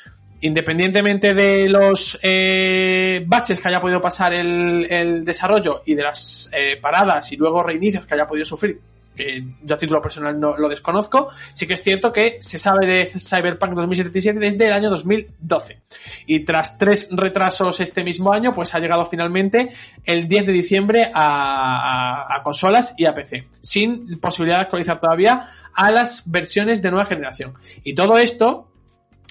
independientemente 0.40 1.34
de 1.34 1.68
los 1.68 2.18
eh, 2.22 3.22
baches 3.26 3.60
que 3.60 3.68
haya 3.68 3.80
podido 3.80 4.00
pasar 4.00 4.32
el, 4.32 5.24
desarrollo 5.24 5.82
y 5.84 5.94
de 5.94 6.02
las 6.02 6.50
eh, 6.52 6.78
paradas 6.80 7.30
y 7.32 7.36
luego 7.36 7.62
reinicios 7.62 8.06
que 8.06 8.14
haya 8.14 8.26
podido 8.26 8.44
sufrir, 8.44 8.80
que 9.14 9.44
yo 9.62 9.74
a 9.74 9.78
título 9.78 10.00
personal 10.00 10.38
no 10.38 10.56
lo 10.56 10.68
desconozco, 10.68 11.28
sí 11.52 11.66
que 11.66 11.74
es 11.74 11.82
cierto 11.82 12.12
que 12.12 12.38
se 12.40 12.58
sabe 12.58 12.86
de 12.86 13.06
Cyberpunk 13.06 13.74
2077 13.74 14.38
desde 14.38 14.66
el 14.66 14.72
año 14.72 14.88
2012. 14.90 15.80
Y 16.26 16.40
tras 16.40 16.78
tres 16.78 17.08
retrasos 17.10 17.80
este 17.80 18.02
mismo 18.02 18.32
año, 18.32 18.52
pues 18.52 18.74
ha 18.74 18.78
llegado 18.78 19.04
finalmente 19.04 19.70
el 20.04 20.26
10 20.26 20.46
de 20.46 20.52
diciembre 20.52 21.10
a, 21.12 22.34
a 22.34 22.42
consolas 22.42 22.94
y 22.96 23.04
a 23.06 23.12
PC, 23.12 23.46
sin 23.60 24.18
posibilidad 24.20 24.58
de 24.58 24.62
actualizar 24.62 24.98
todavía 24.98 25.42
a 25.74 25.90
las 25.90 26.30
versiones 26.30 26.82
de 26.82 26.90
nueva 26.90 27.06
generación. 27.06 27.54
Y 27.84 27.94
todo 27.94 28.18
esto 28.18 28.69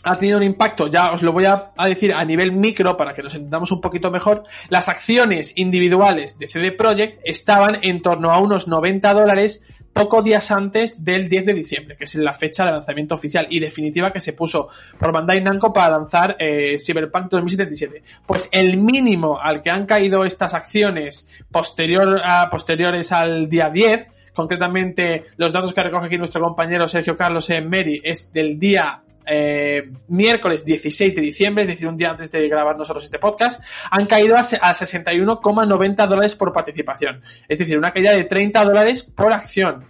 ha 0.04 0.16
tenido 0.16 0.38
un 0.38 0.44
impacto, 0.44 0.88
ya 0.88 1.12
os 1.12 1.24
lo 1.24 1.34
voy 1.34 1.46
a, 1.46 1.72
decir 1.88 2.14
a 2.14 2.24
nivel 2.24 2.52
micro 2.52 2.96
para 2.96 3.14
que 3.14 3.22
nos 3.22 3.36
entendamos 3.36 3.72
un 3.72 3.82
poquito 3.82 4.12
mejor, 4.12 4.44
las 4.70 4.90
acciones 4.90 5.54
individuales 5.56 6.38
de 6.40 6.48
CD 6.48 6.72
Projekt 6.72 7.22
estaban 7.24 7.78
en 7.82 8.02
torno 8.02 8.32
a 8.32 8.40
unos 8.40 8.68
90 8.68 9.14
dólares 9.14 9.64
pocos 9.92 10.24
días 10.24 10.52
antes 10.52 11.04
del 11.04 11.28
10 11.28 11.48
de 11.48 11.54
diciembre, 11.54 11.98
que 11.98 12.06
es 12.06 12.16
la 12.16 12.34
fecha 12.34 12.66
de 12.66 12.72
lanzamiento 12.72 13.16
oficial 13.16 13.48
y 13.50 13.60
definitiva 13.60 14.14
que 14.14 14.22
se 14.22 14.34
puso 14.34 14.70
por 14.98 15.12
Bandai 15.12 15.42
Namco 15.42 15.74
para 15.74 15.90
lanzar 15.90 16.36
eh, 16.40 16.78
Cyberpunk 16.78 17.30
2077. 17.30 18.02
Pues 18.26 18.48
el 18.52 18.78
mínimo 18.78 19.40
al 19.42 19.62
que 19.62 19.72
han 19.72 19.86
caído 19.86 20.24
estas 20.24 20.54
acciones 20.54 21.28
posterior 21.52 22.22
a, 22.24 22.50
posteriores 22.50 23.12
al 23.12 23.50
día 23.50 23.70
10, 23.70 24.10
concretamente 24.34 25.24
los 25.38 25.52
datos 25.52 25.74
que 25.74 25.84
recoge 25.84 26.06
aquí 26.06 26.18
nuestro 26.18 26.42
compañero 26.42 26.88
Sergio 26.88 27.18
Carlos 27.18 27.50
en 27.50 27.70
Mary, 27.70 28.00
es 28.04 28.32
del 28.32 28.58
día 28.58 29.04
eh, 29.30 29.84
miércoles 30.08 30.66
16 30.66 31.16
de 31.16 31.22
diciembre, 31.22 31.64
es 31.64 31.70
decir, 31.70 31.88
un 31.88 31.98
día 31.98 32.10
antes 32.10 32.32
de 32.32 32.48
grabar 32.48 32.78
nosotros 32.78 33.06
este 33.06 33.20
podcast, 33.20 33.64
han 33.92 34.06
caído 34.06 34.36
a, 34.36 34.40
a 34.40 34.74
61,90 34.74 36.08
dólares 36.08 36.36
por 36.36 36.52
participación. 36.52 37.22
Es 37.48 37.60
decir, 37.60 37.78
una 37.78 37.92
caída 37.92 38.14
de 38.14 38.24
30 38.24 38.66
dólares 38.66 39.04
por 39.04 39.32
acción. 39.32 39.86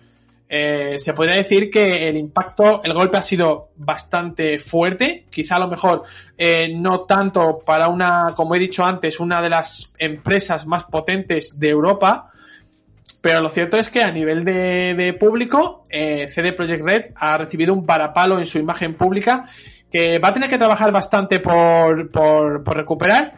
Eh, 0.51 0.97
se 0.97 1.13
podría 1.13 1.35
decir 1.35 1.69
que 1.69 2.09
el 2.09 2.17
impacto, 2.17 2.81
el 2.83 2.91
golpe 2.91 3.17
ha 3.17 3.21
sido 3.21 3.69
bastante 3.75 4.57
fuerte, 4.57 5.27
quizá 5.29 5.57
a 5.57 5.59
lo 5.59 5.67
mejor 5.67 6.01
eh, 6.35 6.73
no 6.75 7.01
tanto 7.01 7.59
para 7.63 7.87
una, 7.87 8.33
como 8.35 8.55
he 8.55 8.59
dicho 8.59 8.83
antes, 8.83 9.19
una 9.19 9.43
de 9.43 9.49
las 9.49 9.93
empresas 9.99 10.65
más 10.65 10.85
potentes 10.85 11.59
de 11.59 11.69
Europa, 11.69 12.31
pero 13.13 13.41
lo 13.41 13.49
cierto 13.49 13.77
es 13.77 13.89
que 13.89 14.01
a 14.01 14.11
nivel 14.11 14.43
de, 14.43 14.95
de 14.95 15.13
público, 15.13 15.83
eh, 15.89 16.27
CD 16.27 16.53
Projekt 16.53 16.83
Red 16.83 17.05
ha 17.15 17.37
recibido 17.37 17.73
un 17.73 17.85
parapalo 17.85 18.39
en 18.39 18.45
su 18.45 18.59
imagen 18.59 18.95
pública 18.95 19.45
que 19.91 20.19
va 20.19 20.29
a 20.29 20.33
tener 20.33 20.49
que 20.49 20.57
trabajar 20.57 20.91
bastante 20.91 21.39
por, 21.39 22.11
por, 22.11 22.75
recuperar 22.75 23.33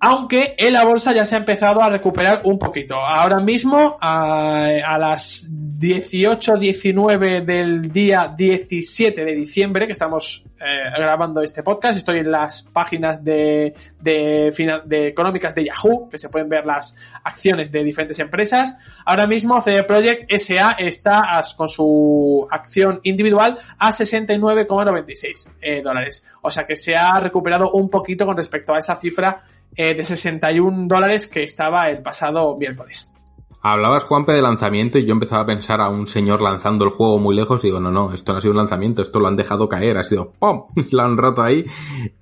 aunque 0.00 0.54
en 0.56 0.72
la 0.72 0.84
bolsa 0.84 1.12
ya 1.12 1.24
se 1.24 1.34
ha 1.34 1.38
empezado 1.38 1.82
a 1.82 1.88
recuperar 1.90 2.42
un 2.44 2.56
poquito. 2.56 2.94
Ahora 2.94 3.40
mismo, 3.40 3.96
a 4.00 4.96
las 4.96 5.50
18-19 5.78 7.44
del 7.44 7.92
día 7.92 8.34
17 8.36 9.24
de 9.24 9.32
diciembre, 9.32 9.86
que 9.86 9.92
estamos 9.92 10.44
eh, 10.58 10.64
grabando 10.96 11.40
este 11.40 11.62
podcast, 11.62 11.96
estoy 11.96 12.18
en 12.18 12.32
las 12.32 12.64
páginas 12.64 13.22
de, 13.22 13.74
de, 14.00 14.82
de, 14.86 15.06
económicas 15.06 15.54
de 15.54 15.66
Yahoo, 15.66 16.08
que 16.10 16.18
se 16.18 16.30
pueden 16.30 16.48
ver 16.48 16.66
las 16.66 16.96
acciones 17.22 17.70
de 17.70 17.84
diferentes 17.84 18.18
empresas. 18.18 18.76
Ahora 19.04 19.28
mismo 19.28 19.60
CD 19.60 19.84
Projekt 19.84 20.32
SA 20.32 20.72
está 20.80 21.22
con 21.56 21.68
su 21.68 22.48
acción 22.50 22.98
individual 23.04 23.56
a 23.78 23.90
69,96 23.90 25.48
eh, 25.60 25.80
dólares. 25.80 26.26
O 26.42 26.50
sea 26.50 26.64
que 26.64 26.74
se 26.74 26.96
ha 26.96 27.20
recuperado 27.20 27.70
un 27.70 27.88
poquito 27.88 28.26
con 28.26 28.36
respecto 28.36 28.74
a 28.74 28.78
esa 28.78 28.96
cifra 28.96 29.44
eh, 29.76 29.94
de 29.94 30.02
61 30.02 30.88
dólares 30.88 31.28
que 31.28 31.44
estaba 31.44 31.88
el 31.88 32.02
pasado 32.02 32.56
miércoles. 32.56 33.12
Hablabas, 33.60 34.04
Juanpe, 34.04 34.32
de 34.32 34.42
lanzamiento 34.42 34.98
y 34.98 35.04
yo 35.04 35.12
empezaba 35.12 35.42
a 35.42 35.46
pensar 35.46 35.80
a 35.80 35.88
un 35.88 36.06
señor 36.06 36.40
lanzando 36.40 36.84
el 36.84 36.90
juego 36.90 37.18
muy 37.18 37.34
lejos 37.34 37.62
y 37.64 37.68
digo, 37.68 37.80
no, 37.80 37.90
no, 37.90 38.12
esto 38.12 38.32
no 38.32 38.38
ha 38.38 38.40
sido 38.40 38.52
un 38.52 38.58
lanzamiento, 38.58 39.02
esto 39.02 39.18
lo 39.18 39.26
han 39.26 39.36
dejado 39.36 39.68
caer, 39.68 39.98
ha 39.98 40.02
sido 40.02 40.32
¡pum! 40.38 40.64
lo 40.92 41.02
han 41.02 41.16
roto 41.16 41.42
ahí 41.42 41.64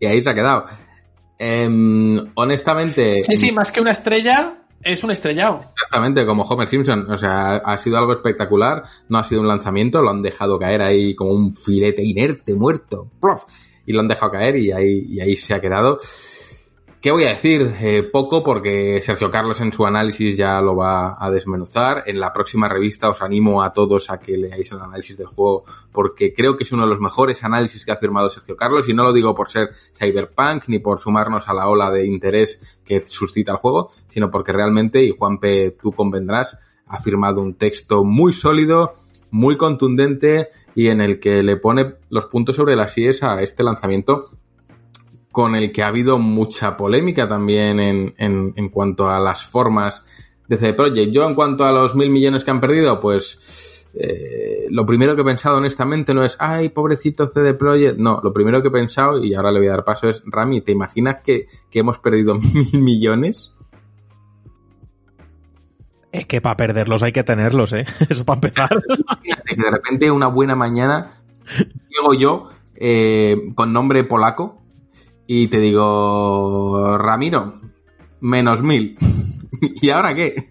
y 0.01 0.07
ahí 0.07 0.23
se 0.23 0.31
ha 0.31 0.35
quedado. 0.35 0.65
Eh, 1.39 1.69
honestamente... 2.35 3.23
Sí, 3.23 3.37
sí, 3.37 3.53
más 3.53 3.71
que 3.71 3.81
una 3.81 3.91
estrella, 3.91 4.59
es 4.83 5.05
un 5.05 5.11
estrellado. 5.11 5.61
Exactamente, 5.75 6.25
como 6.25 6.45
Homer 6.45 6.69
Simpson. 6.69 7.11
O 7.11 7.19
sea, 7.19 7.57
ha 7.57 7.77
sido 7.79 7.99
algo 7.99 8.13
espectacular, 8.13 8.83
no 9.09 9.19
ha 9.19 9.25
sido 9.25 9.41
un 9.41 9.49
lanzamiento, 9.49 10.01
lo 10.01 10.11
han 10.11 10.23
dejado 10.23 10.59
caer 10.59 10.83
ahí 10.83 11.15
como 11.15 11.33
un 11.33 11.55
filete 11.55 12.03
inerte, 12.03 12.55
muerto, 12.55 13.11
¡prof! 13.21 13.45
y 13.87 13.93
lo 13.93 14.01
han 14.01 14.09
dejado 14.09 14.33
caer 14.33 14.57
y 14.57 14.73
ahí, 14.73 15.07
y 15.09 15.21
ahí 15.21 15.37
se 15.37 15.55
ha 15.55 15.61
quedado. 15.61 15.99
¿Qué 17.01 17.11
voy 17.11 17.25
a 17.25 17.29
decir? 17.29 17.75
Eh, 17.81 18.03
poco 18.03 18.43
porque 18.43 19.01
Sergio 19.03 19.31
Carlos 19.31 19.61
en 19.61 19.71
su 19.71 19.85
análisis 19.87 20.37
ya 20.37 20.61
lo 20.63 20.75
va 20.75 21.17
a 21.21 21.31
desmenuzar. 21.31 22.03
En 22.07 22.19
la 22.19 22.33
próxima 22.33 22.69
revista 22.69 23.11
os 23.11 23.21
animo 23.21 23.63
a 23.63 23.73
todos 23.73 24.11
a 24.11 24.19
que 24.19 24.37
leáis 24.37 24.73
el 24.73 24.81
análisis 24.81 25.19
del 25.19 25.27
juego 25.27 25.65
porque 25.93 26.33
creo 26.33 26.57
que 26.57 26.65
es 26.65 26.73
uno 26.73 26.85
de 26.85 26.89
los 26.89 27.01
mejores 27.01 27.45
análisis 27.45 27.85
que 27.85 27.93
ha 27.93 27.97
firmado 27.97 28.31
Sergio 28.31 28.57
Carlos 28.57 28.89
y 28.89 28.95
no 28.95 29.05
lo 29.05 29.13
digo 29.13 29.35
por 29.35 29.51
ser 29.51 29.69
cyberpunk 29.95 30.65
ni 30.69 30.79
por 30.79 30.99
sumarnos 30.99 31.49
a 31.49 31.55
la 31.55 31.69
ola 31.69 31.91
de 31.91 32.07
interés 32.07 32.81
que 32.85 33.01
suscita 33.01 33.53
el 33.53 33.59
juego, 33.59 33.91
sino 34.09 34.31
porque 34.31 34.53
realmente, 34.53 35.05
y 35.05 35.15
Juanpe, 35.17 35.77
tú 35.81 35.93
convendrás, 35.93 36.57
ha 36.87 36.99
firmado 36.99 37.43
un 37.43 37.55
texto 37.55 38.05
muy 38.05 38.33
sólido, 38.33 38.95
muy 39.31 39.57
contundente 39.59 40.49
y 40.75 40.89
en 40.89 41.03
el 41.03 41.21
que 41.21 41.43
le 41.43 41.57
pone 41.57 41.97
los 42.09 42.27
puntos 42.27 42.57
sobre 42.57 42.75
las 42.75 42.97
IES 42.97 43.23
a 43.23 43.43
este 43.43 43.63
lanzamiento 43.63 44.31
con 45.37 45.55
el 45.55 45.71
que 45.71 45.83
ha 45.83 45.89
habido 45.89 46.19
mucha 46.19 46.79
polémica 46.79 47.29
también 47.29 47.79
en, 47.79 48.15
en, 48.17 48.55
en 48.57 48.69
cuanto 48.71 49.11
a 49.11 49.21
las 49.21 49.45
formas 49.45 50.03
de 50.49 50.57
CD 50.57 50.73
Projekt. 50.73 51.13
Yo 51.13 51.29
en 51.29 51.35
cuanto 51.35 51.67
a 51.67 51.73
los 51.73 51.95
mil 51.95 52.09
millones 52.09 52.43
que 52.43 52.51
han 52.51 52.59
perdido, 52.59 52.99
pues 52.99 53.87
eh, 53.93 54.65
lo 54.71 54.87
primero 54.87 55.15
que 55.15 55.21
he 55.21 55.25
pensado 55.27 55.59
honestamente 55.59 56.15
no 56.15 56.25
es, 56.25 56.39
ay, 56.41 56.71
pobrecito 56.71 57.27
CD 57.27 57.53
Projekt. 57.53 57.99
No, 57.99 58.19
lo 58.25 58.33
primero 58.33 58.63
que 58.63 58.69
he 58.69 58.71
pensado, 58.71 59.23
y 59.23 59.35
ahora 59.35 59.53
le 59.53 59.59
voy 59.59 59.69
a 59.69 59.73
dar 59.73 59.85
paso, 59.85 60.09
es, 60.09 60.23
Rami, 60.25 60.63
¿te 60.63 60.73
imaginas 60.73 61.19
que, 61.23 61.49
que 61.71 61.81
hemos 61.81 61.99
perdido 61.99 62.35
mil 62.55 62.81
millones? 62.81 63.53
Es 66.13 66.25
que 66.25 66.41
para 66.41 66.57
perderlos 66.57 67.03
hay 67.03 67.13
que 67.13 67.25
tenerlos, 67.25 67.75
¿eh? 67.75 67.85
Eso 68.09 68.25
para 68.25 68.37
empezar. 68.37 68.71
Imagínate 68.99 69.55
que 69.55 69.63
de 69.63 69.71
repente 69.71 70.11
una 70.11 70.29
buena 70.29 70.57
mañana 70.57 71.21
llego 71.91 72.15
yo 72.15 72.49
eh, 72.75 73.53
con 73.55 73.75
nombre 73.75 74.03
polaco 74.05 74.63
y 75.27 75.49
te 75.49 75.59
digo, 75.59 76.99
Ramiro, 76.99 77.61
menos 78.21 78.63
mil. 78.63 78.97
¿Y 79.83 79.91
ahora 79.91 80.15
qué? 80.15 80.51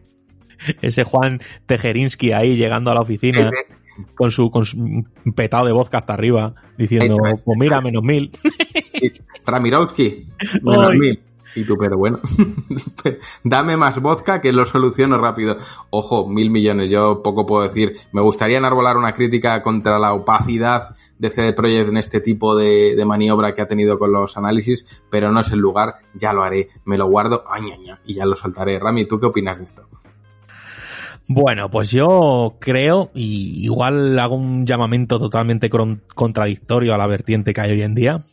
Ese 0.82 1.04
Juan 1.04 1.40
Tejerinsky 1.66 2.32
ahí 2.32 2.56
llegando 2.56 2.92
a 2.92 2.96
la 2.96 3.02
oficina 3.02 3.42
Ese. 3.42 4.14
con 4.16 4.32
su, 4.32 4.50
con 4.50 4.66
su 4.66 5.06
petado 5.36 5.66
de 5.66 5.72
vodka 5.72 5.98
hasta 5.98 6.14
arriba, 6.14 6.56
diciendo, 6.78 7.18
pues 7.44 7.60
mira, 7.60 7.82
menos 7.82 8.04
mil. 8.04 8.32
Ramirowski, 9.46 10.26
menos 10.64 10.96
mil. 10.96 11.20
Y 11.56 11.64
tú, 11.64 11.78
pero 11.80 11.98
bueno, 11.98 12.20
dame 13.44 13.78
más 13.78 14.02
vodka 14.02 14.42
que 14.42 14.52
lo 14.52 14.66
soluciono 14.66 15.18
rápido. 15.18 15.56
Ojo, 15.90 16.28
mil 16.28 16.50
millones, 16.50 16.90
yo 16.90 17.22
poco 17.24 17.46
puedo 17.46 17.64
decir. 17.64 17.96
Me 18.12 18.22
gustaría 18.22 18.58
enarbolar 18.58 18.98
una 18.98 19.14
crítica 19.14 19.62
contra 19.62 19.98
la 19.98 20.14
opacidad 20.14 20.96
de 21.18 21.30
CD 21.30 21.54
Projekt 21.54 21.90
en 21.90 21.98
este 21.98 22.20
tipo 22.20 22.56
de, 22.56 23.02
maniobra 23.06 23.54
que 23.54 23.62
ha 23.62 23.68
tenido 23.68 23.98
con 23.98 24.12
los 24.12 24.36
análisis, 24.36 25.04
pero 25.10 25.32
no 25.32 25.40
es 25.40 25.52
el 25.52 25.60
lugar, 25.60 25.96
ya 26.14 26.34
lo 26.34 26.44
haré, 26.44 26.68
me 26.84 26.98
lo 26.98 27.08
guardo, 27.08 27.44
añaña, 27.50 28.02
y 28.06 28.16
ya 28.16 28.26
lo 28.26 28.36
soltaré. 28.36 28.78
Rami, 28.80 29.06
¿tú 29.06 29.20
qué 29.20 29.28
opinas 29.28 29.60
de 29.60 29.66
esto? 29.66 29.88
Bueno, 31.28 31.70
pues 31.70 31.90
yo 31.90 32.58
creo, 32.60 33.10
y 33.16 33.64
igual 33.64 34.20
hago 34.20 34.36
un 34.36 34.66
llamamiento 34.66 35.18
totalmente 35.18 35.70
contradictorio 36.14 36.94
a 36.94 36.98
la 36.98 37.08
vertiente 37.08 37.54
que 37.54 37.62
hay 37.62 37.72
hoy 37.72 37.82
en 37.82 37.96
día, 37.96 38.24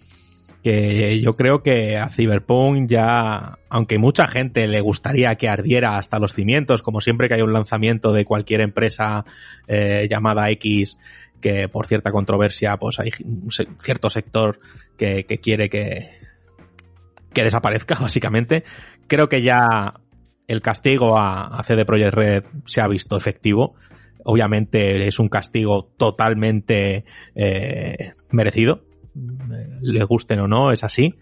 que 0.62 1.20
yo 1.20 1.34
creo 1.34 1.62
que 1.62 1.96
a 1.96 2.08
Cyberpunk 2.08 2.88
ya, 2.88 3.58
aunque 3.68 3.98
mucha 3.98 4.28
gente 4.28 4.68
le 4.68 4.80
gustaría 4.80 5.34
que 5.34 5.48
ardiera 5.48 5.98
hasta 5.98 6.20
los 6.20 6.32
cimientos, 6.32 6.82
como 6.82 7.00
siempre 7.00 7.28
que 7.28 7.34
hay 7.34 7.42
un 7.42 7.52
lanzamiento 7.52 8.12
de 8.12 8.24
cualquier 8.24 8.60
empresa 8.60 9.24
eh, 9.66 10.06
llamada 10.08 10.48
X, 10.50 10.98
que 11.40 11.68
por 11.68 11.88
cierta 11.88 12.12
controversia, 12.12 12.76
pues 12.76 13.00
hay 13.00 13.10
un 13.24 13.50
cierto 13.80 14.08
sector 14.08 14.60
que, 14.96 15.24
que 15.24 15.38
quiere 15.38 15.68
que, 15.68 16.10
que 17.32 17.42
desaparezca, 17.42 17.96
básicamente. 18.00 18.62
Creo 19.08 19.28
que 19.28 19.42
ya 19.42 19.94
el 20.46 20.62
castigo 20.62 21.18
a, 21.18 21.46
a 21.46 21.62
CD 21.64 21.84
Projekt 21.84 22.14
Red 22.14 22.44
se 22.66 22.80
ha 22.80 22.86
visto 22.86 23.16
efectivo. 23.16 23.74
Obviamente 24.24 25.08
es 25.08 25.18
un 25.18 25.28
castigo 25.28 25.90
totalmente 25.96 27.04
eh, 27.34 28.12
merecido 28.30 28.91
les 29.14 30.04
gusten 30.04 30.40
o 30.40 30.48
no, 30.48 30.72
es 30.72 30.84
así. 30.84 31.14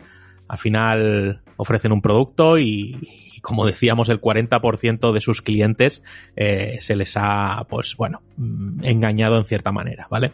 Al 0.48 0.58
final 0.58 1.42
ofrecen 1.56 1.92
un 1.92 2.00
producto 2.00 2.58
y, 2.58 2.98
y 3.34 3.40
como 3.40 3.66
decíamos, 3.66 4.08
el 4.08 4.20
40% 4.20 5.12
de 5.12 5.20
sus 5.20 5.42
clientes 5.42 6.02
eh, 6.36 6.78
se 6.80 6.96
les 6.96 7.16
ha, 7.16 7.66
pues 7.68 7.96
bueno, 7.96 8.22
engañado 8.82 9.38
en 9.38 9.44
cierta 9.44 9.72
manera, 9.72 10.06
¿vale? 10.10 10.32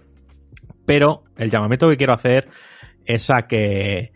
Pero 0.85 1.25
el 1.37 1.51
llamamiento 1.51 1.89
que 1.89 1.97
quiero 1.97 2.13
hacer 2.13 2.49
es 3.05 3.31
a 3.31 3.47
que, 3.47 4.13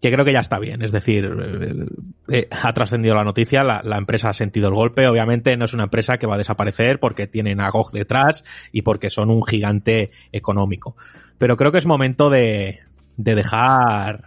que 0.00 0.10
creo 0.10 0.24
que 0.24 0.32
ya 0.32 0.40
está 0.40 0.58
bien. 0.58 0.82
Es 0.82 0.92
decir, 0.92 1.24
eh, 1.26 1.86
eh, 2.28 2.48
ha 2.50 2.72
trascendido 2.72 3.14
la 3.14 3.24
noticia, 3.24 3.62
la, 3.62 3.98
empresa 3.98 4.30
ha 4.30 4.34
sentido 4.34 4.68
el 4.68 4.74
golpe. 4.74 5.06
Obviamente 5.06 5.56
no 5.56 5.66
es 5.66 5.74
una 5.74 5.84
empresa 5.84 6.16
que 6.18 6.26
va 6.26 6.34
a 6.34 6.38
desaparecer 6.38 6.98
porque 6.98 7.26
tienen 7.26 7.60
a 7.60 7.68
GOG 7.68 7.92
detrás 7.92 8.44
y 8.72 8.82
porque 8.82 9.10
son 9.10 9.30
un 9.30 9.44
gigante 9.44 10.10
económico. 10.32 10.96
Pero 11.38 11.56
creo 11.56 11.70
que 11.70 11.78
es 11.78 11.86
momento 11.86 12.30
de, 12.30 12.80
de 13.16 13.34
dejar 13.34 14.24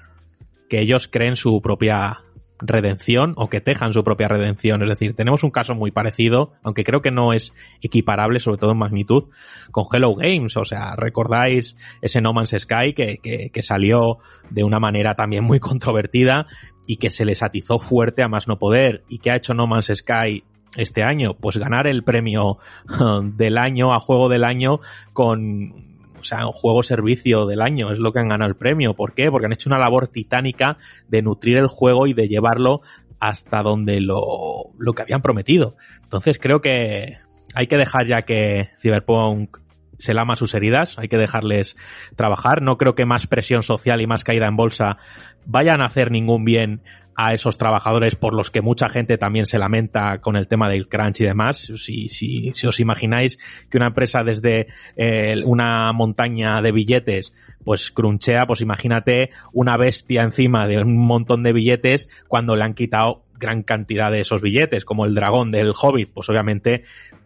que 0.70 0.80
ellos 0.80 1.08
creen 1.08 1.36
su 1.36 1.62
propia 1.62 2.24
redención 2.66 3.34
o 3.36 3.50
que 3.50 3.62
tejan 3.62 3.94
su 3.94 4.04
propia 4.04 4.28
redención. 4.28 4.82
Es 4.82 4.90
decir, 4.90 5.16
tenemos 5.16 5.44
un 5.44 5.52
caso 5.52 5.76
muy 5.76 5.92
parecido, 5.92 6.54
aunque 6.64 6.84
creo 6.84 7.02
que 7.02 7.12
no 7.12 7.34
es 7.34 7.54
equiparable, 7.82 8.40
sobre 8.40 8.58
todo 8.58 8.72
en 8.72 8.78
magnitud, 8.78 9.30
con 9.72 9.86
Hello 9.92 10.16
Games. 10.16 10.58
O 10.58 10.66
sea, 10.66 10.96
recordáis 10.96 11.76
ese 12.02 12.22
No 12.22 12.34
Man's 12.34 12.56
Sky 12.58 12.94
que, 12.94 13.20
que, 13.52 13.62
salió 13.62 14.18
de 14.50 14.64
una 14.64 14.80
manera 14.80 15.16
también 15.16 15.44
muy 15.44 15.60
controvertida 15.60 16.48
y 16.88 16.98
que 16.98 17.10
se 17.10 17.26
les 17.26 17.44
atizó 17.44 17.80
fuerte 17.80 18.24
a 18.24 18.28
más 18.28 18.48
no 18.48 18.58
poder 18.60 19.04
y 19.08 19.20
que 19.20 19.32
ha 19.32 19.36
hecho 19.36 19.54
No 19.54 19.68
Man's 19.68 19.92
Sky 19.94 20.44
este 20.76 21.04
año? 21.04 21.36
Pues 21.36 21.58
ganar 21.58 21.88
el 21.88 22.04
premio 22.04 22.58
del 23.36 23.58
año 23.58 23.94
a 23.94 24.00
juego 24.00 24.30
del 24.30 24.44
año 24.44 24.80
con 25.14 25.93
o 26.24 26.26
sea, 26.26 26.48
un 26.48 26.54
juego 26.54 26.84
servicio 26.84 27.46
del 27.46 27.62
año, 27.62 27.92
es 27.92 28.00
lo 28.00 28.14
que 28.14 28.20
han 28.20 28.30
ganado 28.30 28.50
el 28.50 28.56
premio. 28.56 28.94
¿Por 28.94 29.14
qué? 29.14 29.30
Porque 29.30 29.48
han 29.48 29.52
hecho 29.52 29.70
una 29.70 29.78
labor 29.78 30.08
titánica 30.08 30.78
de 31.10 31.22
nutrir 31.22 31.58
el 31.58 31.68
juego 31.68 32.08
y 32.08 32.14
de 32.14 32.30
llevarlo 32.30 32.82
hasta 33.20 33.62
donde 33.62 34.00
lo, 34.00 34.72
lo 34.78 34.94
que 34.94 35.02
habían 35.02 35.22
prometido. 35.22 35.76
Entonces 36.02 36.40
creo 36.40 36.62
que 36.62 37.18
hay 37.56 37.68
que 37.68 37.76
dejar 37.76 38.08
ya 38.08 38.22
que 38.22 38.70
Cyberpunk 38.82 39.58
se 39.98 40.14
lama 40.14 40.38
sus 40.38 40.54
heridas, 40.56 40.98
hay 40.98 41.10
que 41.10 41.18
dejarles 41.18 41.76
trabajar. 42.16 42.62
No 42.62 42.78
creo 42.78 42.96
que 42.96 43.06
más 43.06 43.28
presión 43.28 43.62
social 43.62 44.00
y 44.00 44.08
más 44.08 44.24
caída 44.24 44.48
en 44.48 44.56
bolsa 44.56 44.98
vayan 45.46 45.82
a 45.82 45.88
hacer 45.88 46.10
ningún 46.10 46.46
bien 46.46 46.84
a 47.16 47.34
esos 47.34 47.58
trabajadores 47.58 48.16
por 48.16 48.34
los 48.34 48.50
que 48.52 48.62
mucha 48.62 48.90
gente 48.90 49.18
también 49.18 49.46
se 49.46 49.60
lamenta 49.60 50.20
con 50.20 50.36
el 50.36 50.48
tema 50.48 50.70
del 50.70 50.88
crunch 50.88 51.22
y 51.22 51.26
demás. 51.26 51.72
Si, 51.78 52.10
si, 52.10 52.52
si 52.54 52.68
os 52.68 52.80
imagináis 52.80 53.38
que 53.70 53.78
una 53.78 53.88
empresa 53.88 54.24
desde 54.24 54.68
eh, 54.96 55.42
una 55.46 55.92
montaña 55.94 56.62
de 56.62 56.72
billetes 56.72 57.34
pues 57.64 57.92
crunchea, 57.92 58.46
pues 58.46 58.62
imagínate 58.62 59.30
una 59.54 59.78
bestia 59.78 60.24
encima 60.24 60.68
de 60.68 60.80
un 60.80 60.98
montón 60.98 61.44
de 61.44 61.54
billetes 61.54 62.10
cuando 62.28 62.56
le 62.56 62.64
han 62.64 62.74
quitado 62.74 63.24
gran 63.44 63.64
cantidad 63.64 64.12
de 64.12 64.22
esos 64.22 64.42
billetes, 64.42 64.86
como 64.86 65.06
el 65.06 65.16
dragón 65.16 65.52
del 65.52 65.74
Hobbit, 65.80 66.12
pues 66.14 66.30
obviamente 66.30 66.84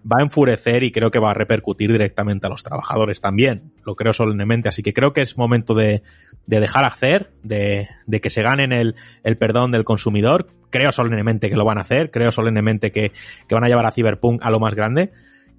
va 0.08 0.20
a 0.20 0.24
enfurecer 0.24 0.84
y 0.84 0.92
creo 0.92 1.12
que 1.12 1.20
va 1.20 1.32
a 1.32 1.34
repercutir 1.34 1.92
directamente 1.92 2.48
a 2.48 2.50
los 2.50 2.64
trabajadores 2.64 3.20
también. 3.20 3.74
Lo 3.84 3.96
creo 3.96 4.14
solemnemente. 4.14 4.70
Así 4.70 4.82
que 4.82 4.94
creo 4.94 5.12
que 5.12 5.22
es 5.22 5.38
momento 5.38 5.74
de, 5.74 6.02
de 6.46 6.60
dejar 6.60 6.86
hacer, 6.86 7.32
de, 7.44 7.88
de, 8.06 8.22
que 8.22 8.30
se 8.30 8.42
ganen 8.42 8.72
el, 8.72 8.96
el, 9.24 9.38
perdón 9.38 9.72
del 9.72 9.84
consumidor. 9.84 10.48
Creo 10.70 10.92
solemnemente 10.92 11.50
que 11.50 11.58
lo 11.58 11.66
van 11.66 11.78
a 11.78 11.82
hacer. 11.82 12.10
Creo 12.12 12.32
solemnemente 12.32 12.92
que, 12.92 13.12
que 13.48 13.56
van 13.56 13.66
a 13.66 13.68
llevar 13.68 13.86
a 13.86 13.92
Cyberpunk 13.92 14.44
a 14.44 14.50
lo 14.50 14.60
más 14.60 14.76
grande. 14.76 15.12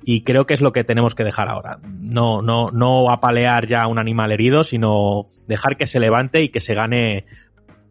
Y 0.05 0.23
creo 0.23 0.47
que 0.47 0.55
es 0.55 0.61
lo 0.61 0.73
que 0.73 0.85
tenemos 0.85 1.15
que 1.15 1.25
dejar 1.25 1.49
ahora. 1.49 1.79
No, 1.83 2.41
no, 2.41 2.71
no 2.71 3.11
apalear 3.11 3.67
ya 3.67 3.83
a 3.83 3.89
un 3.89 3.99
animal 3.99 4.33
herido, 4.33 4.65
sino 4.65 5.27
dejar 5.47 5.77
que 5.77 5.87
se 5.87 5.99
levante 5.99 6.41
y 6.41 6.51
que 6.51 6.61
se 6.61 6.75
gane, 6.75 7.27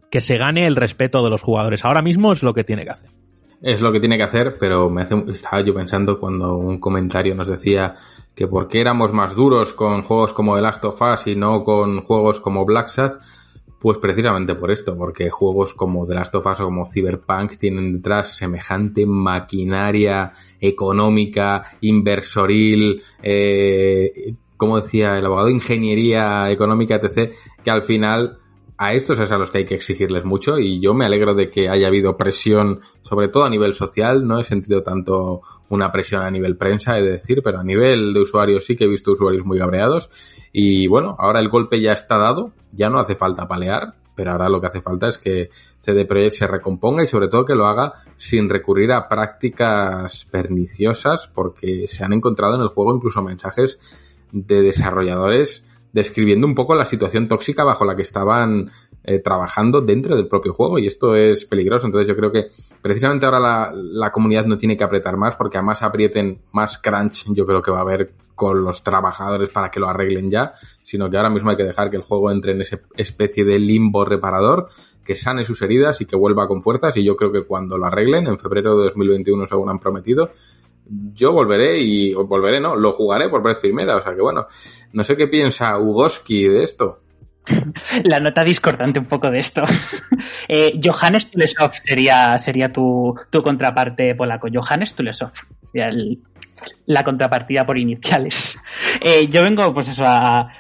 que 0.10 0.22
se 0.22 0.38
gane 0.38 0.66
el 0.66 0.78
respeto 0.78 1.24
de 1.24 1.30
los 1.30 1.42
jugadores. 1.42 1.84
Ahora 1.84 2.02
mismo 2.02 2.32
es 2.32 2.44
lo 2.44 2.54
que 2.54 2.64
tiene 2.64 2.86
que 2.86 2.92
hacer 2.92 3.17
es 3.62 3.82
lo 3.82 3.92
que 3.92 4.00
tiene 4.00 4.18
que 4.18 4.24
hacer, 4.24 4.58
pero 4.60 4.90
me 4.90 5.02
hace, 5.02 5.16
estaba 5.32 5.62
yo 5.62 5.74
pensando 5.74 6.20
cuando 6.20 6.58
un 6.58 6.80
comentario 6.80 7.36
nos 7.36 7.48
decía 7.48 7.96
que 8.36 8.48
por 8.48 8.68
qué 8.68 8.82
éramos 8.82 9.14
más 9.14 9.36
duros 9.36 9.74
con 9.74 10.04
juegos 10.04 10.34
como 10.34 10.56
The 10.56 10.62
Last 10.62 10.86
of 10.86 11.02
Us 11.02 11.28
y 11.28 11.36
no 11.36 11.64
con 11.64 12.02
juegos 12.02 12.40
como 12.40 12.66
Black 12.66 12.90
Sabbath, 12.90 13.20
pues 13.80 13.98
precisamente 14.00 14.56
por 14.56 14.72
esto, 14.72 14.98
porque 14.98 15.30
juegos 15.30 15.74
como 15.74 16.06
The 16.06 16.16
Last 16.16 16.36
of 16.36 16.46
Us 16.46 16.62
o 16.62 16.66
como 16.66 16.86
Cyberpunk 16.86 17.58
tienen 17.58 17.94
detrás 17.94 18.36
semejante 18.36 19.06
maquinaria 19.06 20.32
económica, 20.60 21.64
inversoril, 21.82 23.02
eh, 23.22 24.36
como 24.56 24.80
decía 24.80 25.18
el 25.18 25.26
abogado, 25.26 25.50
ingeniería 25.50 26.50
económica, 26.52 26.96
etc., 26.96 27.34
que 27.64 27.72
al 27.72 27.84
final 27.84 28.40
a 28.78 28.94
estos 28.94 29.20
es 29.20 29.32
a 29.32 29.38
los 29.38 29.50
que 29.50 29.60
hay 29.60 29.66
que 29.66 29.76
exigirles 29.76 30.24
mucho 30.24 30.60
y 30.60 30.80
yo 30.80 30.94
me 30.94 31.06
alegro 31.06 31.34
de 31.34 31.50
que 31.50 31.68
haya 31.68 31.88
habido 31.88 32.16
presión, 32.16 32.82
sobre 33.02 33.28
todo 33.28 33.44
a 33.44 33.50
nivel 33.50 33.74
social, 33.74 34.28
no 34.28 34.40
he 34.40 34.44
sentido 34.44 34.84
tanto 34.84 35.42
una 35.70 35.92
presión 35.92 36.22
a 36.22 36.30
nivel 36.30 36.58
prensa, 36.58 36.98
he 36.98 37.02
de 37.02 37.14
decir, 37.14 37.42
pero 37.44 37.60
a 37.60 37.64
nivel 37.64 38.14
de 38.14 38.22
usuarios 38.22 38.66
sí 38.66 38.76
que 38.76 38.84
he 38.84 38.88
visto 38.88 39.12
usuarios 39.12 39.44
muy 39.46 39.58
cabreados. 39.58 40.10
Y 40.54 40.88
bueno, 40.88 41.16
ahora 41.18 41.40
el 41.40 41.50
golpe 41.50 41.82
ya 41.82 41.94
está 41.94 42.18
dado, 42.18 42.52
ya 42.72 42.90
no 42.90 43.00
hace 43.00 43.16
falta 43.16 43.48
palear, 43.48 43.96
pero 44.16 44.32
ahora 44.32 44.48
lo 44.48 44.62
que 44.62 44.68
hace 44.68 44.82
falta 44.82 45.08
es 45.08 45.18
que 45.18 45.50
CD 45.78 46.06
Projekt 46.06 46.36
se 46.36 46.48
recomponga 46.48 47.04
y 47.04 47.08
sobre 47.08 47.30
todo 47.30 47.46
que 47.46 47.56
lo 47.56 47.66
haga 47.66 47.94
sin 48.16 48.48
recurrir 48.48 48.92
a 48.92 49.10
prácticas 49.10 50.26
perniciosas 50.26 51.28
porque 51.28 51.88
se 51.88 52.04
han 52.04 52.14
encontrado 52.14 52.56
en 52.56 52.62
el 52.62 52.70
juego 52.70 52.96
incluso 52.96 53.24
mensajes 53.24 53.80
de 54.32 54.62
desarrolladores 54.62 55.64
describiendo 55.98 56.46
un 56.46 56.54
poco 56.54 56.76
la 56.76 56.86
situación 56.86 57.28
tóxica 57.28 57.64
bajo 57.64 57.84
la 57.84 57.96
que 57.96 58.04
estaban 58.04 58.70
eh, 59.04 59.18
trabajando 59.18 59.82
dentro 59.82 60.16
del 60.16 60.28
propio 60.28 60.54
juego 60.54 60.78
y 60.78 60.86
esto 60.86 61.16
es 61.16 61.44
peligroso. 61.46 61.88
Entonces 61.88 62.08
yo 62.08 62.16
creo 62.16 62.32
que 62.32 62.50
precisamente 62.84 63.26
ahora 63.26 63.72
la, 63.74 64.12
comunidad 64.12 64.46
no 64.46 64.60
tiene 64.60 64.78
que 64.78 64.84
apretar 64.84 65.18
más 65.18 65.36
porque 65.36 65.58
a 65.58 65.64
más 65.64 65.82
aprieten, 65.82 66.40
más 66.52 66.78
crunch 66.78 67.26
yo 67.34 67.48
creo 67.48 67.64
que 67.64 67.72
va 67.72 67.80
a 67.80 67.82
haber 67.82 68.14
con 68.36 68.64
los 68.64 68.84
trabajadores 68.84 69.50
para 69.50 69.72
que 69.72 69.80
lo 69.80 69.90
arreglen 69.90 70.30
ya, 70.30 70.54
sino 70.84 71.10
que 71.10 71.18
ahora 71.18 71.32
mismo 71.32 71.50
hay 71.50 71.58
que 71.58 71.64
dejar 71.64 71.90
que 71.90 71.98
el 71.98 72.04
juego 72.04 72.30
entre 72.30 72.52
en 72.52 72.62
esa 72.62 72.80
especie 72.96 73.44
de 73.44 73.58
limbo 73.58 74.06
reparador, 74.06 74.68
que 75.04 75.16
sane 75.16 75.46
sus 75.46 75.64
heridas 75.64 76.00
y 76.02 76.06
que 76.06 76.16
vuelva 76.16 76.48
con 76.48 76.62
fuerzas 76.62 76.96
y 76.98 77.04
yo 77.04 77.16
creo 77.16 77.32
que 77.32 77.44
cuando 77.44 77.76
lo 77.80 77.88
arreglen, 77.88 78.28
en 78.28 78.38
febrero 78.38 78.78
de 78.78 78.84
2021 78.84 79.48
según 79.48 79.70
han 79.72 79.80
prometido, 79.80 80.30
yo 81.14 81.32
volveré 81.32 81.80
y 81.80 82.14
volveré, 82.14 82.60
no, 82.60 82.76
lo 82.76 82.94
jugaré 82.94 83.30
por 83.30 83.44
vez 83.44 83.58
primera, 83.58 83.98
o 83.98 84.02
sea 84.02 84.16
que 84.16 84.22
bueno, 84.22 84.48
no 84.94 85.04
sé 85.04 85.16
qué 85.16 85.28
piensa 85.28 85.78
Ugoski 85.78 86.48
de 86.48 86.64
esto. 86.64 86.98
La 88.04 88.20
nota 88.20 88.44
discordante 88.44 89.00
un 89.00 89.06
poco 89.06 89.30
de 89.30 89.40
esto. 89.40 89.64
eh, 90.48 90.80
Johannes 90.84 91.32
Tulesov 91.32 91.74
sería, 91.74 92.38
sería 92.40 92.72
tu, 92.72 93.16
tu 93.30 93.42
contraparte 93.42 94.16
polaco. 94.16 94.48
Johannes 94.54 94.94
Tulesov. 94.94 95.32
La 96.86 97.04
contrapartida 97.04 97.66
por 97.66 97.78
iniciales. 97.78 98.58
Eh, 99.00 99.28
yo 99.28 99.44
vengo, 99.44 99.74
pues 99.74 99.90
eso, 99.90 100.04
a, 100.06 100.52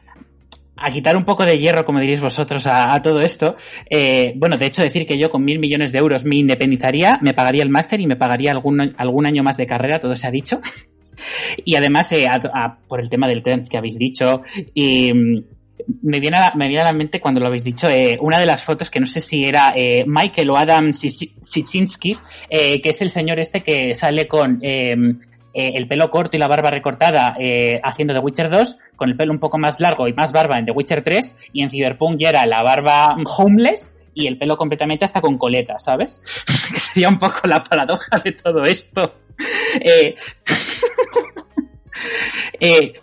a 0.78 0.92
quitar 0.92 1.18
un 1.18 1.26
poco 1.26 1.46
de 1.46 1.58
hierro, 1.58 1.86
como 1.86 2.00
diréis 2.00 2.22
vosotros, 2.22 2.68
a, 2.68 3.02
todo 3.02 3.22
esto. 3.22 3.56
Eh, 3.90 4.34
bueno, 4.36 4.58
de 4.58 4.68
hecho, 4.68 4.82
decir 4.82 5.06
que 5.06 5.18
yo 5.18 5.30
con 5.30 5.44
mil 5.44 5.60
millones 5.60 5.92
de 5.92 6.00
euros 6.00 6.24
me 6.24 6.36
independizaría, 6.38 7.20
me 7.22 7.34
pagaría 7.34 7.64
el 7.64 7.70
máster 7.70 8.00
y 8.00 8.08
me 8.08 8.16
pagaría 8.16 8.52
algún, 8.52 8.94
algún 8.98 9.26
año 9.26 9.44
más 9.44 9.58
de 9.58 9.66
carrera, 9.66 10.00
todo 10.00 10.16
se 10.16 10.28
ha 10.28 10.32
dicho. 10.32 10.60
y 11.66 11.76
además, 11.76 12.12
eh, 12.12 12.28
por 12.88 13.02
el 13.02 13.10
tema 13.10 13.28
del 13.28 13.44
trends 13.44 13.70
que 13.70 13.78
habéis 13.78 13.98
dicho, 13.98 14.42
y 14.74 15.12
mm, 15.14 15.44
me 16.02 16.20
viene, 16.20 16.38
a, 16.38 16.54
me 16.56 16.68
viene 16.68 16.82
a 16.82 16.86
la 16.86 16.94
mente 16.94 17.20
cuando 17.20 17.40
lo 17.40 17.48
habéis 17.48 17.64
dicho, 17.64 17.90
eh, 17.90 18.18
una 18.22 18.40
de 18.40 18.46
las 18.46 18.64
fotos 18.64 18.90
que 18.90 19.00
no 19.00 19.06
sé 19.06 19.22
si 19.22 19.46
era 19.46 19.74
eh, 19.76 20.04
Michael 20.08 20.50
o 20.50 20.58
Adam 20.58 20.92
Sitsinski, 20.92 22.18
eh, 22.50 22.82
que 22.82 22.90
es 22.90 23.02
el 23.02 23.10
señor 23.10 23.40
este 23.40 23.62
que 23.64 23.96
sale 23.96 24.28
con 24.28 24.60
el 25.58 25.88
pelo 25.88 26.12
corto 26.12 26.38
y 26.38 26.40
la 26.40 26.48
barba 26.48 26.70
recortada 26.70 27.36
haciendo 27.84 28.14
The 28.14 28.20
Witcher 28.20 28.50
2, 28.50 28.78
con 28.96 29.10
el 29.10 29.16
pelo 29.16 29.32
un 29.32 29.40
poco 29.40 29.58
más 29.58 29.80
largo 29.80 30.08
y 30.08 30.14
más 30.14 30.32
barba 30.32 30.58
en 30.58 30.66
The 30.66 30.72
Witcher 30.72 31.04
3, 31.04 31.36
y 31.54 31.64
en 31.64 31.70
Cyberpunk 31.70 32.20
ya 32.20 32.30
era 32.30 32.46
la 32.46 32.62
barba 32.62 33.16
homeless 33.38 33.98
y 34.18 34.28
el 34.28 34.38
pelo 34.38 34.58
completamente 34.58 35.06
hasta 35.06 35.22
con 35.22 35.38
coleta, 35.38 35.80
¿sabes? 35.80 36.22
que 36.74 36.80
sería 36.80 37.10
un 37.10 37.20
poco 37.20 37.48
la 37.48 37.62
paradoja 37.62 38.20
de 38.24 38.32
todo 38.32 38.64
esto. 38.64 39.14
eh, 42.60 42.94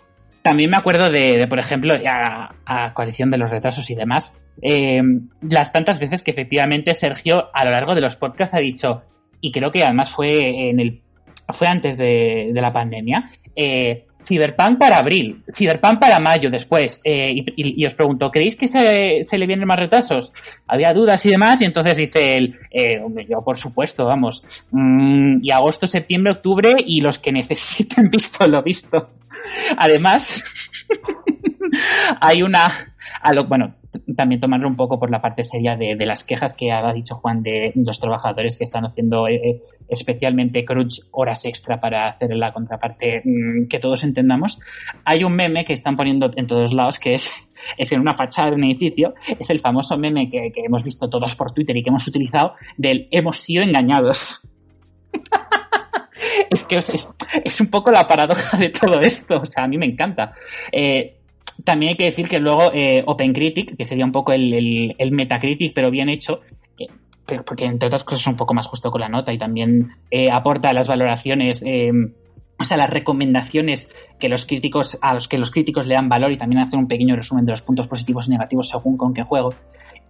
también 0.41 0.69
me 0.69 0.77
acuerdo 0.77 1.09
de, 1.09 1.47
por 1.47 1.59
ejemplo, 1.59 1.95
a, 2.05 2.53
a, 2.65 2.93
coalición 2.93 3.31
de 3.31 3.37
los 3.37 3.49
retrasos 3.49 3.89
y 3.89 3.95
demás, 3.95 4.37
eh, 4.61 5.01
las 5.41 5.71
tantas 5.71 5.99
veces 5.99 6.21
que 6.21 6.31
efectivamente 6.31 6.93
Sergio 6.93 7.49
a 7.53 7.65
lo 7.65 7.71
largo 7.71 7.95
de 7.95 8.01
los 8.01 8.15
podcasts 8.15 8.55
ha 8.55 8.59
dicho, 8.59 9.03
y 9.41 9.51
creo 9.51 9.71
que 9.71 9.83
además 9.83 10.11
fue 10.11 10.69
en 10.69 10.79
el 10.79 11.01
fue 11.53 11.67
antes 11.67 11.97
de, 11.97 12.51
la 12.53 12.71
pandemia, 12.71 13.31
eh, 13.55 14.05
Cyberpunk 14.25 14.79
para 14.79 14.97
abril, 14.97 15.43
Cyberpunk 15.53 15.99
para 15.99 16.19
mayo 16.19 16.49
después, 16.49 16.99
eh, 17.03 17.31
y, 17.55 17.85
os 17.85 17.93
pregunto, 17.93 18.31
¿creéis 18.31 18.55
que 18.55 18.67
se, 18.67 19.37
le 19.37 19.47
vienen 19.47 19.67
más 19.67 19.77
retrasos? 19.77 20.31
Había 20.67 20.93
dudas 20.93 21.25
y 21.25 21.29
demás, 21.29 21.61
y 21.61 21.65
entonces 21.65 21.97
dice 21.97 22.37
él, 22.37 22.59
eh, 22.71 22.99
yo 23.29 23.43
por 23.43 23.57
supuesto, 23.57 24.05
vamos, 24.05 24.43
mmm, 24.71 25.37
y 25.43 25.51
agosto, 25.51 25.85
septiembre, 25.85 26.33
octubre, 26.33 26.75
y 26.85 27.01
los 27.01 27.19
que 27.19 27.31
necesiten 27.33 28.09
visto 28.09 28.47
lo 28.47 28.63
visto. 28.63 29.09
Además, 29.77 30.43
hay 32.21 32.41
una. 32.41 32.94
Bueno, 33.47 33.75
también 34.15 34.41
tomarlo 34.41 34.67
un 34.67 34.75
poco 34.75 34.99
por 34.99 35.09
la 35.09 35.21
parte 35.21 35.43
seria 35.43 35.75
de, 35.75 35.95
las 36.05 36.23
quejas 36.23 36.55
que 36.55 36.71
ha 36.71 36.91
dicho 36.93 37.15
Juan 37.15 37.41
de 37.43 37.71
los 37.75 37.99
trabajadores 37.99 38.57
que 38.57 38.63
están 38.63 38.85
haciendo 38.85 39.27
eh, 39.27 39.61
especialmente 39.87 40.65
crunch 40.65 41.01
horas 41.11 41.45
extra 41.45 41.79
para 41.79 42.09
hacer 42.09 42.35
la 42.35 42.53
contraparte 42.53 43.21
mmm, 43.23 43.67
que 43.67 43.79
todos 43.79 44.03
entendamos. 44.03 44.59
Hay 45.05 45.23
un 45.23 45.35
meme 45.35 45.65
que 45.65 45.73
están 45.73 45.95
poniendo 45.95 46.29
en 46.35 46.47
todos 46.47 46.73
lados 46.73 46.99
que 46.99 47.13
es, 47.13 47.31
es 47.77 47.91
en 47.91 48.01
una 48.01 48.15
fachada 48.15 48.49
de 48.49 48.55
un 48.55 48.63
edificio, 48.65 49.13
es 49.39 49.49
el 49.49 49.59
famoso 49.59 49.97
meme 49.97 50.29
que, 50.29 50.51
que 50.53 50.61
hemos 50.65 50.83
visto 50.83 51.09
todos 51.09 51.35
por 51.35 51.53
Twitter 51.53 51.75
y 51.77 51.83
que 51.83 51.89
hemos 51.89 52.07
utilizado 52.07 52.53
del 52.77 53.07
hemos 53.11 53.37
sido 53.37 53.63
engañados. 53.63 54.41
es 56.49 56.63
que 56.63 56.77
es, 56.77 57.09
es, 57.43 57.61
un 57.61 57.67
poco 57.67 57.91
la 57.91 58.07
paradoja 58.07 58.57
de 58.57 58.69
todo 58.69 58.99
esto. 58.99 59.41
O 59.41 59.45
sea, 59.45 59.65
a 59.65 59.67
mí 59.67 59.77
me 59.77 59.85
encanta. 59.85 60.33
Eh, 60.71 61.14
también 61.63 61.91
hay 61.91 61.95
que 61.95 62.05
decir 62.05 62.27
que 62.27 62.39
luego 62.39 62.71
eh, 62.73 63.03
OpenCritic, 63.05 63.77
que 63.77 63.85
sería 63.85 64.05
un 64.05 64.11
poco 64.11 64.33
el, 64.33 64.95
el, 64.97 65.11
Metacritic, 65.11 65.73
pero 65.73 65.89
bien 65.89 66.09
hecho, 66.09 66.41
eh, 66.77 66.87
porque 67.45 67.65
entre 67.65 67.87
otras 67.87 68.03
cosas 68.03 68.21
es 68.21 68.27
un 68.27 68.37
poco 68.37 68.53
más 68.53 68.67
justo 68.67 68.91
con 68.91 69.01
la 69.01 69.09
nota 69.09 69.31
y 69.31 69.37
también 69.37 69.91
eh, 70.11 70.29
aporta 70.31 70.73
las 70.73 70.87
valoraciones, 70.87 71.63
o 72.57 72.63
sea, 72.63 72.77
las 72.77 72.89
recomendaciones 72.89 73.89
que 74.19 74.29
los 74.29 74.45
críticos, 74.45 74.97
a 75.01 75.13
los 75.13 75.27
que 75.27 75.37
los 75.37 75.51
críticos 75.51 75.85
le 75.85 75.95
dan 75.95 76.09
valor 76.09 76.31
y 76.31 76.37
también 76.37 76.61
hace 76.61 76.77
un 76.77 76.87
pequeño 76.87 77.15
resumen 77.15 77.45
de 77.45 77.51
los 77.51 77.61
puntos 77.61 77.87
positivos 77.87 78.27
y 78.27 78.31
negativos 78.31 78.69
según 78.69 78.97
con 78.97 79.13
qué 79.13 79.23
juego. 79.23 79.53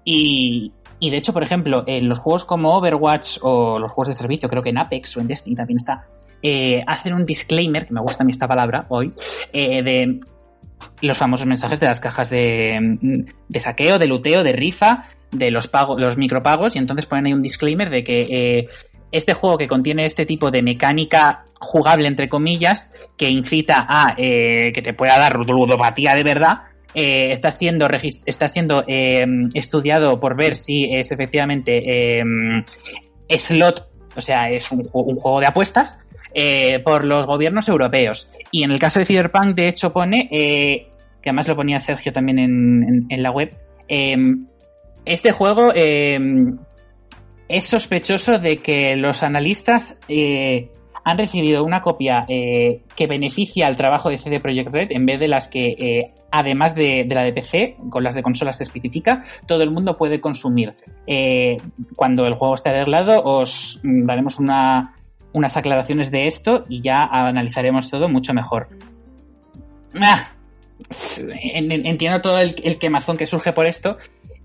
Y, 0.04 0.72
y 1.00 1.10
de 1.10 1.18
hecho, 1.18 1.34
por 1.34 1.44
ejemplo, 1.44 1.84
en 1.88 2.08
los 2.08 2.20
juegos 2.20 2.46
como 2.46 2.76
Overwatch 2.76 3.40
o 3.42 3.80
los 3.80 3.92
juegos 3.92 4.10
de 4.10 4.14
servicio, 4.14 4.50
creo 4.50 4.62
que 4.62 4.70
en 4.70 4.78
Apex 4.78 5.18
o 5.18 5.22
en 5.22 5.28
Destiny 5.28 5.56
también 5.56 5.78
está, 5.78 6.06
eh, 6.42 6.84
hacen 6.86 7.14
un 7.14 7.26
disclaimer, 7.26 7.88
que 7.88 7.94
me 7.94 8.02
gusta 8.02 8.24
a 8.24 8.26
mí 8.26 8.32
esta 8.32 8.48
palabra 8.48 8.86
hoy, 8.90 9.12
de 9.52 10.20
los 11.02 11.18
famosos 11.18 11.48
mensajes 11.48 11.80
de 11.80 11.88
las 11.88 12.00
cajas 12.00 12.30
de, 12.30 13.24
de, 13.48 13.60
saqueo, 13.60 14.00
de 14.00 14.08
luteo, 14.08 14.44
de 14.44 14.54
rifa, 14.54 15.10
de 15.32 15.52
los 15.52 15.68
pagos, 15.68 16.00
los 16.00 16.18
micropagos, 16.18 16.76
y 16.76 16.80
entonces 16.80 17.06
ponen 17.06 17.28
ahí 17.28 17.34
un 17.34 17.42
disclaimer 17.42 17.90
de 17.90 18.04
que 18.04 18.22
eh, 18.22 18.68
este 19.12 19.34
juego 19.34 19.58
que 19.58 19.68
contiene 19.68 20.06
este 20.06 20.26
tipo 20.26 20.52
de 20.52 20.62
mecánica 20.62 21.46
jugable, 21.60 22.08
entre 22.08 22.30
comillas, 22.30 22.94
que 23.18 23.30
incita 23.30 23.86
a 23.88 24.16
eh, 24.18 24.72
que 24.74 24.82
te 24.82 24.94
pueda 24.94 25.18
dar 25.18 25.38
ludopatía 25.38 26.16
de 26.16 26.24
verdad, 26.24 26.54
eh, 26.94 27.32
está 27.32 27.52
siendo, 27.52 27.88
está 28.26 28.48
siendo 28.48 28.84
estudiado 28.88 30.20
por 30.20 30.38
ver 30.38 30.56
si 30.56 30.86
es 30.86 31.12
efectivamente 31.12 32.24
slot, 33.30 33.90
o 34.16 34.22
sea, 34.22 34.50
es 34.50 34.72
un 34.72 34.84
juego 34.86 35.40
de 35.40 35.48
apuestas, 35.48 36.00
por 36.84 37.06
los 37.06 37.26
gobiernos 37.26 37.68
europeos. 37.68 38.30
Y 38.56 38.64
en 38.64 38.72
el 38.72 38.80
caso 38.80 39.00
de 39.00 39.06
Cyberpunk, 39.06 39.54
de 39.54 39.68
hecho, 39.68 39.92
pone, 39.92 40.30
que 40.30 40.88
además 41.26 41.50
lo 41.50 41.58
ponía 41.58 41.78
Sergio 41.82 42.14
también 42.14 42.40
en, 42.40 43.22
la 43.22 43.30
web, 43.30 43.52
este 45.06 45.34
juego 45.34 45.74
es 45.74 47.66
sospechoso 47.66 48.40
de 48.40 48.62
que 48.62 48.96
los 48.96 49.24
analistas 49.24 50.00
eh, 50.08 50.70
han 51.06 51.18
recibido 51.18 51.64
una 51.64 51.82
copia 51.82 52.26
eh, 52.28 52.82
que 52.96 53.06
beneficia 53.08 53.68
al 53.68 53.78
trabajo 53.78 54.10
de 54.10 54.18
CD 54.18 54.40
Projekt 54.40 54.72
Red 54.72 54.88
en 54.92 55.06
vez 55.06 55.20
de 55.20 55.28
las 55.28 55.48
que, 55.48 55.68
eh, 55.68 56.14
además 56.32 56.74
de, 56.74 57.06
la 57.08 57.24
de 57.24 57.32
PC, 57.32 57.78
con 57.90 58.04
las 58.04 58.16
de 58.16 58.24
consolas 58.24 58.58
se 58.58 58.64
especifica, 58.64 59.24
todo 59.46 59.62
el 59.62 59.70
mundo 59.70 59.98
puede 59.98 60.20
consumir. 60.20 60.74
Eh, 61.06 61.58
cuando 61.96 62.26
el 62.26 62.34
juego 62.34 62.56
esté 62.56 62.70
arreglado, 62.70 63.22
os 63.24 63.80
daremos 63.84 64.40
una, 64.40 64.96
unas 65.36 65.58
aclaraciones 65.58 66.12
de 66.12 66.28
esto 66.28 66.64
y 66.70 66.82
ya 66.82 67.04
analizaremos 67.04 67.90
todo 67.90 68.08
mucho 68.08 68.34
mejor. 68.34 68.70
Ah, 70.02 70.30
entiendo 71.12 72.22
todo 72.22 72.40
el, 72.40 72.80
quemazón 72.80 73.18
que 73.18 73.26
surge 73.26 73.52
por 73.52 73.68
esto 73.68 73.98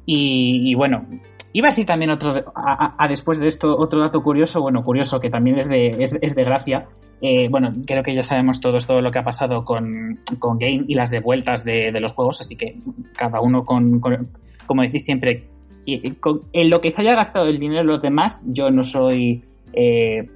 y, 0.04 0.74
bueno, 0.74 1.06
Iba 1.52 1.66
a 1.66 1.70
decir 1.70 1.84
también 1.84 2.12
otro, 2.12 2.52
a, 2.54 2.94
a, 2.96 3.08
después 3.08 3.40
de 3.40 3.48
esto, 3.48 3.76
otro 3.76 3.98
dato 3.98 4.22
curioso, 4.22 4.60
bueno, 4.60 4.84
curioso, 4.84 5.18
que 5.18 5.30
también 5.30 5.58
es 5.58 5.68
de, 5.68 5.96
es, 5.98 6.34
de 6.36 6.44
gracia. 6.44 6.86
Eh, 7.20 7.48
bueno, 7.48 7.72
creo 7.84 8.04
que 8.04 8.14
ya 8.14 8.22
sabemos 8.22 8.60
todos 8.60 8.86
todo 8.86 9.00
lo 9.00 9.10
que 9.10 9.18
ha 9.18 9.24
pasado 9.24 9.64
con, 9.64 10.20
con 10.38 10.58
Game 10.58 10.84
y 10.86 10.94
las 10.94 11.10
devueltas 11.10 11.64
de, 11.64 11.90
los 12.00 12.12
juegos, 12.12 12.40
así 12.40 12.54
que 12.54 12.76
cada 13.16 13.40
uno 13.40 13.64
con, 13.64 14.00
como 14.00 14.82
decís 14.82 15.04
siempre, 15.04 15.48
en 15.86 16.70
lo 16.70 16.80
que 16.80 16.92
se 16.92 17.00
haya 17.00 17.16
gastado 17.16 17.46
el 17.46 17.58
dinero 17.58 17.80
de 17.80 17.86
los 17.86 18.00
demás, 18.00 18.44
yo 18.46 18.70
no 18.70 18.84
soy 18.84 19.42
eh, 19.72 20.28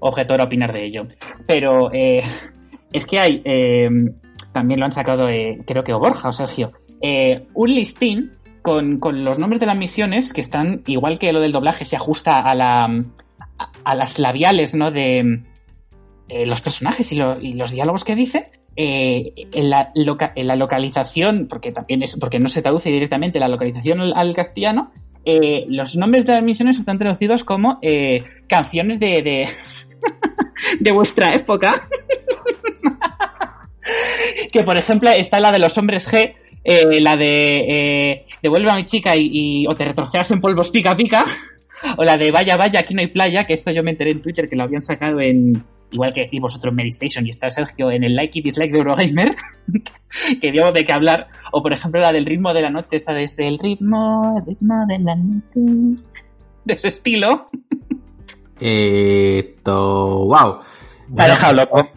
objetor 0.00 0.40
a 0.40 0.44
opinar 0.44 0.72
de 0.72 0.86
ello. 0.86 1.02
Pero 1.46 1.92
eh, 1.92 2.22
es 2.92 3.06
que 3.06 3.20
hay, 3.20 3.42
eh, 3.44 3.88
también 4.52 4.80
lo 4.80 4.86
han 4.86 4.92
sacado, 4.92 5.28
eh, 5.28 5.58
creo 5.66 5.84
que 5.84 5.92
o 5.92 5.98
Borja 5.98 6.28
o 6.28 6.32
Sergio, 6.32 6.72
eh, 7.00 7.46
un 7.54 7.74
listín 7.74 8.32
con, 8.62 8.98
con, 8.98 9.24
los 9.24 9.38
nombres 9.38 9.60
de 9.60 9.66
las 9.66 9.76
misiones 9.76 10.32
que 10.32 10.40
están, 10.40 10.82
igual 10.86 11.18
que 11.18 11.32
lo 11.32 11.40
del 11.40 11.52
doblaje, 11.52 11.84
se 11.84 11.96
ajusta 11.96 12.38
a, 12.38 12.54
la, 12.54 13.04
a, 13.84 13.94
las 13.94 14.18
labiales 14.18 14.74
¿no? 14.74 14.90
de 14.90 15.42
eh, 16.28 16.46
los 16.46 16.60
personajes 16.60 17.10
y, 17.12 17.16
lo, 17.16 17.40
y, 17.40 17.54
los 17.54 17.70
diálogos 17.70 18.04
que 18.04 18.14
dice. 18.14 18.50
En, 18.76 19.68
la 19.68 19.90
loca, 19.94 20.32
en, 20.34 20.46
la 20.46 20.56
localización, 20.56 21.48
porque 21.50 21.70
también 21.70 22.02
es 22.02 22.16
porque 22.16 22.38
no 22.38 22.48
se 22.48 22.62
traduce 22.62 22.90
directamente 22.90 23.38
la 23.38 23.48
localización 23.48 24.00
al, 24.00 24.34
castellano, 24.34 24.92
los 25.68 25.96
nombres 25.96 26.24
de 26.24 26.32
las 26.32 26.42
misiones 26.42 26.78
están 26.78 26.96
traducidos 26.96 27.44
como 27.44 27.78
canciones 28.48 28.98
de, 28.98 29.46
de 30.78 30.92
vuestra 30.92 31.34
época. 31.34 31.88
que 34.52 34.62
por 34.62 34.76
ejemplo 34.76 35.10
está 35.10 35.40
la 35.40 35.52
de 35.52 35.58
los 35.58 35.76
hombres 35.78 36.10
G, 36.10 36.34
eh, 36.64 37.00
la 37.00 37.16
de 37.16 37.56
eh, 37.56 38.26
devuelve 38.42 38.70
a 38.70 38.76
mi 38.76 38.84
chica 38.84 39.14
y, 39.16 39.66
o 39.66 39.74
te 39.74 39.84
retrocedas 39.84 40.30
en 40.30 40.40
polvos 40.40 40.70
pica 40.70 40.96
pica, 40.96 41.24
o 41.96 42.04
la 42.04 42.16
de 42.16 42.30
vaya 42.30 42.56
vaya 42.56 42.80
aquí 42.80 42.94
no 42.94 43.00
hay 43.00 43.08
playa, 43.08 43.44
que 43.44 43.54
esto 43.54 43.70
yo 43.70 43.82
me 43.82 43.90
enteré 43.92 44.10
en 44.10 44.22
Twitter 44.22 44.48
que 44.48 44.56
lo 44.56 44.64
habían 44.64 44.82
sacado 44.82 45.20
en 45.20 45.64
igual 45.92 46.14
que 46.14 46.22
decís 46.22 46.40
vosotros 46.40 46.70
en 46.70 46.76
Medistation 46.76 47.26
y 47.26 47.30
está 47.30 47.50
Sergio 47.50 47.90
en 47.90 48.04
el 48.04 48.14
like 48.14 48.38
y 48.38 48.42
dislike 48.42 48.70
de 48.70 48.78
Eurogamer, 48.78 49.34
que 50.40 50.52
dio 50.52 50.70
de 50.72 50.84
qué 50.84 50.92
hablar, 50.92 51.28
o 51.52 51.62
por 51.62 51.72
ejemplo 51.72 52.00
la 52.00 52.12
del 52.12 52.26
ritmo 52.26 52.52
de 52.54 52.62
la 52.62 52.70
noche, 52.70 52.96
esta 52.96 53.12
desde 53.12 53.48
el 53.48 53.58
ritmo, 53.58 54.36
el 54.38 54.46
ritmo 54.46 54.86
de 54.86 54.98
la 54.98 55.16
noche, 55.16 56.00
de 56.64 56.74
ese 56.74 56.88
estilo. 56.88 57.46
Eh, 58.60 59.56
to, 59.62 60.26
wow. 60.26 60.60
Me 61.08 61.24
ha 61.24 61.28
dejado 61.28 61.54
loco. 61.54 61.88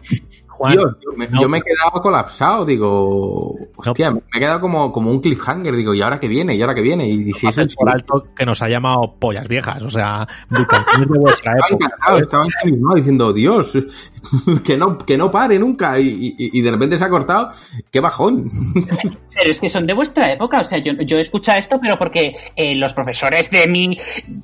Juan, 0.48 0.72
Dios, 0.72 0.96
yo 1.00 1.16
me, 1.16 1.26
no, 1.26 1.42
yo 1.42 1.48
me, 1.48 1.58
he 1.58 1.62
quedado 1.62 2.00
colapsado, 2.00 2.64
digo, 2.64 3.56
hostia, 3.74 4.10
no, 4.10 4.16
me 4.16 4.22
he 4.36 4.40
quedado 4.40 4.60
como, 4.60 4.92
como 4.92 5.10
un 5.10 5.20
cliffhanger, 5.20 5.74
digo, 5.74 5.94
¿y 5.94 6.00
ahora 6.00 6.20
qué 6.20 6.28
viene? 6.28 6.54
¿Y 6.54 6.60
ahora 6.60 6.76
qué 6.76 6.80
viene? 6.80 7.08
Y, 7.08 7.28
y 7.28 7.32
si 7.32 7.48
es 7.48 7.58
el 7.58 7.68
por 7.74 7.88
alto 7.88 8.28
que 8.36 8.46
nos 8.46 8.62
ha 8.62 8.68
llamado 8.68 9.16
pollas 9.18 9.48
viejas, 9.48 9.82
o 9.82 9.90
sea, 9.90 10.26
de 10.48 10.58
vuestra 10.58 11.52
estaba 11.52 11.66
época. 11.68 11.86
Encantado, 11.86 12.18
estaba 12.18 12.44
encantado 12.44 12.94
diciendo, 12.94 13.32
Dios, 13.32 13.76
que 14.64 14.76
no, 14.76 14.98
que 14.98 15.16
no 15.16 15.30
pare 15.30 15.58
nunca, 15.58 15.98
y, 15.98 16.34
y, 16.38 16.58
y, 16.58 16.62
de 16.62 16.70
repente 16.70 16.98
se 16.98 17.04
ha 17.04 17.08
cortado, 17.08 17.50
qué 17.90 18.00
bajón. 18.00 18.50
Pero 19.34 19.50
es 19.50 19.60
que 19.60 19.68
son 19.68 19.86
de 19.86 19.94
vuestra 19.94 20.32
época, 20.32 20.60
o 20.60 20.64
sea, 20.64 20.78
yo, 20.78 20.92
yo 20.92 21.18
he 21.18 21.20
escuchado 21.20 21.58
esto, 21.58 21.80
pero 21.80 21.98
porque 21.98 22.34
eh, 22.54 22.76
los 22.76 22.92
profesores 22.92 23.50
de 23.50 23.66
mi, 23.66 23.96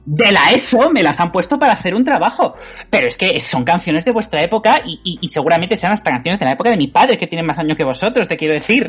de 0.05 0.33
la 0.33 0.51
ESO 0.51 0.91
me 0.91 1.03
las 1.03 1.20
han 1.20 1.31
puesto 1.31 1.59
para 1.59 1.74
hacer 1.74 1.95
un 1.95 2.05
trabajo, 2.05 2.55
pero 2.91 3.07
es 3.07 3.16
que 3.16 3.41
son 3.41 3.62
canciones 3.62 4.05
de 4.05 4.11
vuestra 4.11 4.43
época 4.43 4.83
y, 4.85 5.18
y 5.20 5.28
seguramente 5.28 5.76
sean 5.76 5.93
hasta 5.93 6.11
canciones 6.11 6.41
de 6.41 6.47
la 6.47 6.53
época 6.53 6.70
de 6.70 6.76
mi 6.76 6.89
padre, 6.89 7.18
que 7.18 7.28
tienen 7.28 7.47
más 7.47 7.61
años 7.61 7.76
que 7.76 7.85
vosotros, 7.85 8.26
te 8.26 8.37
quiero 8.37 8.55
decir. 8.55 8.89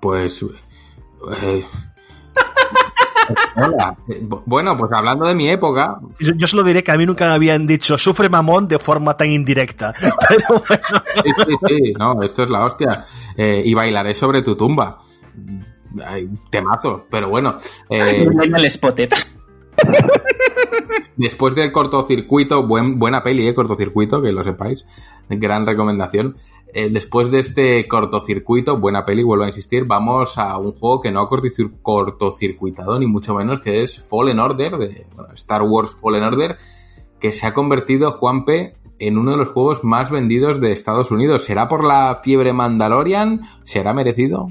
Pues. 0.00 0.44
Eh... 1.42 1.64
Hola. 3.56 3.96
Bueno, 4.44 4.76
pues 4.76 4.90
hablando 4.92 5.26
de 5.26 5.34
mi 5.34 5.48
época. 5.48 5.98
Yo, 6.20 6.32
yo, 6.36 6.46
solo 6.46 6.62
diré 6.62 6.82
que 6.82 6.92
a 6.92 6.96
mí 6.96 7.06
nunca 7.06 7.26
me 7.26 7.32
habían 7.32 7.66
dicho 7.66 7.98
sufre 7.98 8.28
mamón 8.28 8.68
de 8.68 8.78
forma 8.78 9.16
tan 9.16 9.30
indirecta. 9.30 9.94
Pero 10.28 10.62
bueno. 10.68 11.02
Sí, 11.22 11.30
sí, 11.46 11.56
sí, 11.66 11.92
no, 11.98 12.22
esto 12.22 12.42
es 12.42 12.50
la 12.50 12.64
hostia. 12.64 13.04
Eh, 13.36 13.62
y 13.64 13.74
bailaré 13.74 14.14
sobre 14.14 14.42
tu 14.42 14.56
tumba. 14.56 14.98
Ay, 16.04 16.28
temazo, 16.50 17.06
pero 17.10 17.28
bueno. 17.28 17.56
Eh... 17.88 18.26
el. 18.26 19.08
Después 21.16 21.54
del 21.54 21.72
cortocircuito, 21.72 22.66
buen, 22.66 22.98
buena 22.98 23.22
peli, 23.22 23.46
eh, 23.46 23.54
cortocircuito, 23.54 24.20
que 24.20 24.32
lo 24.32 24.44
sepáis. 24.44 24.84
Gran 25.28 25.66
recomendación. 25.66 26.36
Eh, 26.72 26.90
después 26.90 27.30
de 27.30 27.38
este 27.38 27.88
cortocircuito, 27.88 28.78
buena 28.78 29.04
peli, 29.04 29.22
vuelvo 29.22 29.44
a 29.44 29.48
insistir, 29.48 29.84
vamos 29.84 30.36
a 30.36 30.58
un 30.58 30.72
juego 30.72 31.00
que 31.00 31.10
no 31.10 31.20
ha 31.20 31.28
cortocircuitado, 31.82 32.98
ni 32.98 33.06
mucho 33.06 33.34
menos, 33.34 33.60
que 33.60 33.82
es 33.82 34.00
Fallen 34.00 34.38
Order, 34.38 34.76
de 34.76 35.06
bueno, 35.14 35.32
Star 35.34 35.62
Wars 35.62 35.92
Fallen 36.00 36.24
Order, 36.24 36.56
que 37.20 37.32
se 37.32 37.46
ha 37.46 37.54
convertido, 37.54 38.10
Juanpe, 38.10 38.74
en 38.98 39.18
uno 39.18 39.32
de 39.32 39.36
los 39.38 39.48
juegos 39.48 39.84
más 39.84 40.10
vendidos 40.10 40.60
de 40.60 40.72
Estados 40.72 41.10
Unidos. 41.10 41.44
¿Será 41.44 41.68
por 41.68 41.84
la 41.84 42.20
fiebre 42.22 42.52
Mandalorian? 42.52 43.42
¿Será 43.64 43.94
merecido? 43.94 44.48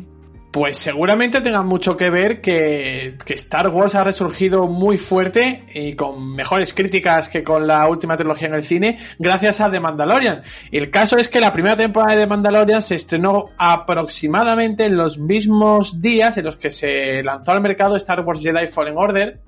Pues 0.55 0.77
seguramente 0.77 1.41
tenga 1.41 1.63
mucho 1.63 1.97
que 1.97 2.09
ver 2.09 2.39
que, 2.39 3.17
Star 3.27 3.67
Wars 3.67 3.93
ha 3.95 4.05
resurgido 4.05 4.67
muy 4.67 4.97
fuerte 4.97 5.65
y 5.73 5.97
con 5.97 6.33
mejores 6.33 6.73
críticas 6.73 7.27
que 7.27 7.43
con 7.43 7.67
la 7.67 7.85
última 7.89 8.15
trilogía 8.15 8.47
en 8.47 8.53
el 8.53 8.63
cine 8.63 8.97
gracias 9.19 9.59
a 9.59 9.69
The 9.69 9.81
Mandalorian. 9.81 10.43
El 10.71 10.89
caso 10.89 11.17
es 11.17 11.27
que 11.27 11.41
la 11.41 11.51
primera 11.51 11.75
temporada 11.75 12.15
de 12.15 12.21
The 12.21 12.27
Mandalorian 12.27 12.81
se 12.81 12.95
estrenó 12.95 13.49
aproximadamente 13.57 14.85
en 14.85 14.95
los 14.95 15.17
mismos 15.17 15.99
días 15.99 16.37
en 16.37 16.45
los 16.45 16.55
que 16.55 16.71
se 16.71 17.21
lanzó 17.21 17.51
al 17.51 17.59
mercado 17.59 17.97
Star 17.97 18.21
Wars 18.21 18.41
Jedi 18.41 18.65
Fallen 18.67 18.95
Order, 18.95 19.41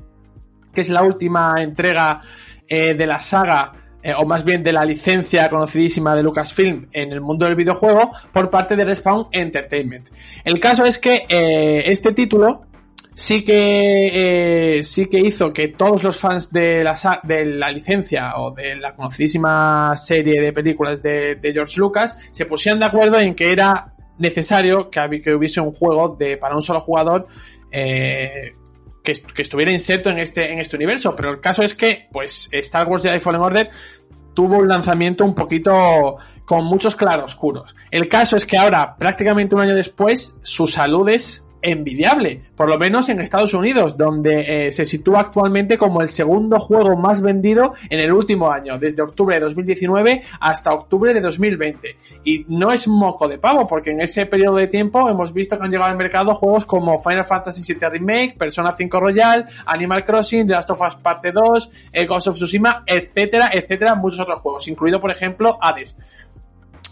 que 0.74 0.82
es 0.82 0.90
la 0.90 1.04
última 1.04 1.56
entrega 1.60 2.20
eh, 2.68 2.96
de 2.96 3.08
la 3.08 3.22
saga 3.22 3.72
eh, 4.08 4.14
o 4.18 4.26
más 4.26 4.46
bien 4.46 4.64
de 4.64 4.72
la 4.72 4.86
licencia 4.86 5.50
conocidísima 5.50 6.16
de 6.16 6.24
Lucasfilm 6.24 6.88
en 6.94 7.12
el 7.12 7.20
mundo 7.20 7.46
del 7.46 7.56
videojuego 7.56 8.10
por 8.32 8.50
parte 8.50 8.74
de 8.78 8.86
Respawn 8.86 9.28
Entertainment. 9.34 10.08
El 10.46 10.62
caso 10.62 10.86
es 10.86 10.98
que 10.98 11.26
eh, 11.28 11.84
este 11.88 12.14
título 12.14 12.62
sí 13.14 13.44
que 13.44 14.78
eh, 14.78 14.84
sí 14.86 15.08
que 15.08 15.20
hizo 15.20 15.52
que 15.52 15.68
todos 15.68 16.04
los 16.04 16.18
fans 16.18 16.54
de 16.54 16.86
la, 16.86 16.96
de 17.24 17.46
la 17.48 17.70
licencia 17.70 18.38
o 18.38 18.52
de 18.52 18.78
la 18.78 18.96
conocidísima 18.96 19.94
serie 19.98 20.42
de 20.42 20.54
películas 20.54 21.04
de, 21.04 21.38
George 21.44 21.78
Lucas 21.78 22.18
se 22.32 22.46
pusieran 22.46 22.80
de 22.80 22.86
acuerdo 22.86 23.20
en 23.20 23.36
que 23.36 23.52
era 23.52 23.94
necesario 24.20 24.90
que, 24.90 25.02
que 25.22 25.36
hubiese 25.36 25.60
un 25.60 25.74
juego 25.74 26.16
de 26.18 26.38
para 26.38 26.56
un 26.56 26.62
solo 26.62 26.80
jugador 26.80 27.28
eh, 27.74 28.54
que, 29.14 29.42
estuviera 29.42 29.72
inserto 29.72 30.10
en 30.10 30.20
este, 30.20 30.52
en 30.52 30.60
este 30.60 30.76
universo. 30.76 31.16
Pero 31.16 31.32
el 31.32 31.40
caso 31.40 31.64
es 31.64 31.74
que, 31.74 32.08
pues, 32.12 32.50
Star 32.52 32.88
Wars 32.88 33.04
Jedi 33.04 33.20
Fallen 33.20 33.42
Order 33.42 33.70
tuvo 34.34 34.58
un 34.58 34.68
lanzamiento 34.68 35.24
un 35.24 35.34
poquito 35.34 36.18
con 36.46 36.66
muchos 36.66 36.96
claroscuros. 36.96 37.76
El 37.92 38.08
caso 38.08 38.36
es 38.36 38.46
que 38.46 38.58
ahora, 38.58 38.96
prácticamente 38.98 39.56
un 39.56 39.62
año 39.62 39.76
después, 39.76 40.38
su 40.44 40.68
salud 40.68 41.10
es 41.10 41.47
envidiable, 41.68 42.42
por 42.56 42.70
lo 42.70 42.78
menos 42.78 43.10
en 43.10 43.20
Estados 43.20 43.54
Unidos, 43.54 43.98
donde 43.98 44.68
eh, 44.68 44.72
se 44.72 44.86
sitúa 44.86 45.20
actualmente 45.20 45.78
como 45.78 46.02
el 46.02 46.10
segundo 46.10 46.60
juego 46.60 46.96
más 46.96 47.22
vendido 47.22 47.74
en 47.90 48.00
el 48.00 48.12
último 48.12 48.50
año, 48.50 48.80
desde 48.80 49.04
octubre 49.04 49.36
de 49.36 49.42
2019 49.42 50.24
hasta 50.40 50.74
octubre 50.74 51.14
de 51.14 51.20
2020. 51.20 51.98
Y 52.24 52.46
no 52.48 52.72
es 52.72 52.88
moco 52.88 53.28
de 53.28 53.38
pavo, 53.38 53.68
porque 53.68 53.92
en 53.92 54.02
ese 54.02 54.26
periodo 54.26 54.56
de 54.56 54.68
tiempo 54.68 55.10
hemos 55.10 55.34
visto 55.34 55.58
que 55.58 55.66
han 55.66 55.72
llegado 55.72 55.92
al 55.92 55.98
mercado 55.98 56.34
juegos 56.36 56.66
como 56.66 56.98
Final 57.00 57.26
Fantasy 57.26 57.74
VII 57.74 57.90
Remake, 57.90 58.36
Persona 58.38 58.72
5 58.72 59.00
Royal, 59.00 59.46
Animal 59.66 60.06
Crossing, 60.06 60.48
The 60.48 60.54
Last 60.54 60.70
of 60.70 60.82
Us 60.82 60.96
Parte 60.96 61.32
2, 61.32 61.72
Ghost 62.08 62.28
of 62.28 62.36
Tsushima, 62.36 62.84
etcétera, 62.86 63.50
etcétera, 63.54 63.96
muchos 63.96 64.22
otros 64.22 64.40
juegos, 64.40 64.68
incluido 64.68 65.02
por 65.02 65.12
ejemplo 65.12 65.58
Hades. 65.62 65.98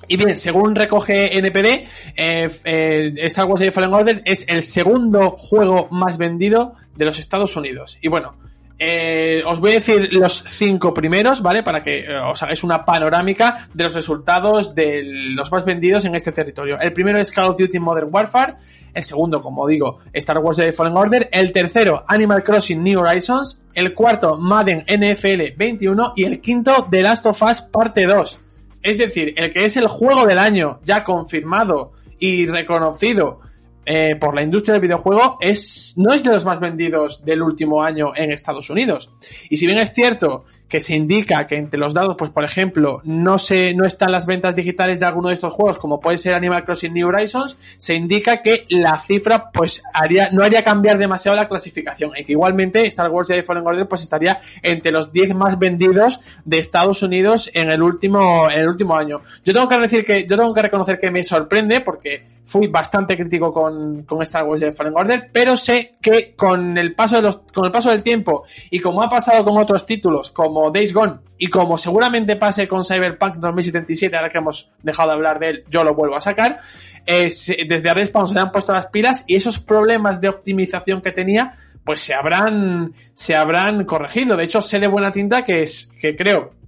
Y 0.07 0.17
bien, 0.17 0.35
según 0.35 0.75
recoge 0.75 1.37
NPD, 1.37 1.87
eh, 2.15 2.47
eh, 2.63 3.13
Star 3.23 3.45
Wars 3.45 3.59
Jedi 3.59 3.71
Fallen 3.71 3.93
Order 3.93 4.21
es 4.25 4.45
el 4.47 4.63
segundo 4.63 5.31
juego 5.31 5.87
más 5.89 6.17
vendido 6.17 6.75
de 6.95 7.05
los 7.05 7.19
Estados 7.19 7.55
Unidos. 7.55 7.97
Y 8.01 8.07
bueno, 8.07 8.35
eh, 8.77 9.41
os 9.45 9.59
voy 9.59 9.71
a 9.71 9.73
decir 9.75 10.13
los 10.13 10.43
cinco 10.47 10.93
primeros, 10.93 11.41
¿vale? 11.41 11.63
Para 11.63 11.81
que 11.81 12.05
os 12.31 12.41
hagáis 12.43 12.63
una 12.63 12.83
panorámica 12.83 13.67
de 13.73 13.85
los 13.85 13.95
resultados 13.95 14.75
de 14.75 15.01
los 15.03 15.51
más 15.51 15.65
vendidos 15.65 16.05
en 16.05 16.15
este 16.15 16.31
territorio. 16.31 16.77
El 16.79 16.93
primero 16.93 17.19
es 17.19 17.31
Call 17.31 17.45
of 17.45 17.57
Duty 17.57 17.79
Modern 17.79 18.09
Warfare. 18.11 18.55
El 18.93 19.03
segundo, 19.03 19.41
como 19.41 19.67
digo, 19.67 19.99
Star 20.13 20.37
Wars 20.37 20.57
Jedi 20.57 20.71
Fallen 20.71 20.95
Order. 20.95 21.29
El 21.31 21.51
tercero, 21.51 22.03
Animal 22.07 22.43
Crossing 22.43 22.81
New 22.81 22.99
Horizons. 22.99 23.61
El 23.73 23.93
cuarto, 23.93 24.37
Madden 24.37 24.85
NFL 24.87 25.55
21. 25.57 26.13
Y 26.15 26.23
el 26.23 26.39
quinto, 26.39 26.87
The 26.89 27.01
Last 27.01 27.25
of 27.25 27.41
Us 27.41 27.61
Parte 27.61 28.05
2. 28.05 28.39
Es 28.85 28.99
decir, 28.99 29.33
el 29.35 29.51
que 29.51 29.65
es 29.65 29.77
el 29.77 29.87
juego 29.87 30.27
del 30.27 30.37
año 30.37 30.79
ya 30.83 31.03
confirmado 31.03 31.93
y 32.19 32.45
reconocido 32.45 33.39
eh, 33.83 34.15
por 34.15 34.35
la 34.35 34.43
industria 34.43 34.73
del 34.73 34.81
videojuego 34.83 35.37
es, 35.41 35.95
no 35.97 36.13
es 36.13 36.23
de 36.23 36.29
los 36.29 36.45
más 36.45 36.59
vendidos 36.59 37.25
del 37.25 37.41
último 37.41 37.81
año 37.81 38.11
en 38.15 38.31
Estados 38.31 38.69
Unidos. 38.69 39.09
Y 39.49 39.57
si 39.57 39.65
bien 39.65 39.79
es 39.79 39.91
cierto 39.91 40.45
que 40.67 40.79
se 40.79 40.95
indica 40.95 41.45
que 41.47 41.57
entre 41.57 41.79
los 41.79 41.93
dados, 41.93 42.15
pues 42.17 42.31
por 42.31 42.43
ejemplo, 42.43 43.01
no 43.03 43.37
se, 43.37 43.73
no 43.73 43.85
están 43.85 44.11
las 44.11 44.25
ventas 44.25 44.55
digitales 44.55 44.99
de 44.99 45.05
alguno 45.05 45.29
de 45.29 45.35
estos 45.35 45.53
juegos, 45.53 45.77
como 45.77 45.99
puede 45.99 46.17
ser 46.17 46.35
Animal 46.35 46.63
Crossing 46.63 46.93
New 46.93 47.07
Horizons, 47.07 47.57
se 47.77 47.95
indica 47.95 48.41
que 48.41 48.65
la 48.69 48.97
cifra, 48.97 49.51
pues 49.51 49.81
haría, 49.93 50.29
no 50.31 50.43
haría 50.43 50.63
cambiar 50.63 50.97
demasiado 50.97 51.37
la 51.37 51.47
clasificación, 51.47 52.11
y 52.17 52.23
que 52.23 52.33
igualmente 52.33 52.85
Star 52.87 53.09
Wars 53.09 53.27
Jedi 53.27 53.41
Fallen 53.41 53.65
Order, 53.65 53.87
pues 53.87 54.01
estaría 54.01 54.39
entre 54.61 54.91
los 54.91 55.11
10 55.11 55.35
más 55.35 55.59
vendidos 55.59 56.19
de 56.43 56.57
Estados 56.57 57.03
Unidos 57.03 57.49
en 57.53 57.69
el 57.69 57.81
último, 57.81 58.49
en 58.49 58.59
el 58.59 58.67
último 58.67 58.95
año. 58.95 59.21
Yo 59.43 59.53
tengo 59.53 59.67
que 59.67 59.79
decir 59.79 60.05
que, 60.05 60.25
yo 60.27 60.35
tengo 60.35 60.53
que 60.53 60.61
reconocer 60.61 60.99
que 60.99 61.11
me 61.11 61.23
sorprende, 61.23 61.81
porque 61.81 62.23
fui 62.45 62.67
bastante 62.67 63.17
crítico 63.17 63.51
con, 63.51 64.03
con 64.03 64.21
Star 64.21 64.45
Wars 64.45 64.61
Jedi 64.61 64.75
Fallen 64.75 64.93
Order, 64.95 65.29
pero 65.31 65.57
sé 65.57 65.93
que 66.01 66.33
con 66.35 66.77
el 66.77 66.93
paso 66.93 67.17
de 67.17 67.23
los, 67.23 67.37
con 67.53 67.65
el 67.65 67.71
paso 67.71 67.89
del 67.89 68.03
tiempo, 68.03 68.43
y 68.69 68.79
como 68.79 69.01
ha 69.01 69.09
pasado 69.09 69.43
con 69.43 69.57
otros 69.57 69.85
títulos, 69.85 70.31
como 70.31 70.71
Days 70.71 70.93
Gone 70.93 71.17
y 71.37 71.47
como 71.47 71.77
seguramente 71.77 72.35
pase 72.35 72.67
con 72.67 72.83
Cyberpunk 72.83 73.35
2077, 73.35 74.15
ahora 74.15 74.29
que 74.29 74.37
hemos 74.37 74.71
dejado 74.83 75.09
de 75.09 75.15
hablar 75.15 75.39
de 75.39 75.49
él, 75.49 75.63
yo 75.69 75.83
lo 75.83 75.93
vuelvo 75.93 76.15
a 76.15 76.21
sacar, 76.21 76.59
desde 77.05 77.93
Respawn 77.93 78.27
se 78.27 78.35
le 78.35 78.41
han 78.41 78.51
puesto 78.51 78.73
las 78.73 78.87
pilas 78.87 79.23
y 79.27 79.35
esos 79.35 79.59
problemas 79.59 80.21
de 80.21 80.29
optimización 80.29 81.01
que 81.01 81.11
tenía, 81.11 81.51
pues 81.83 81.99
se 81.99 82.13
habrán, 82.13 82.93
se 83.13 83.35
habrán 83.35 83.85
corregido. 83.85 84.35
De 84.35 84.45
hecho, 84.45 84.61
sé 84.61 84.79
de 84.79 84.87
buena 84.87 85.11
tinta 85.11 85.43
que 85.43 85.61
es, 85.61 85.91
que 86.01 86.15
creo 86.15 86.64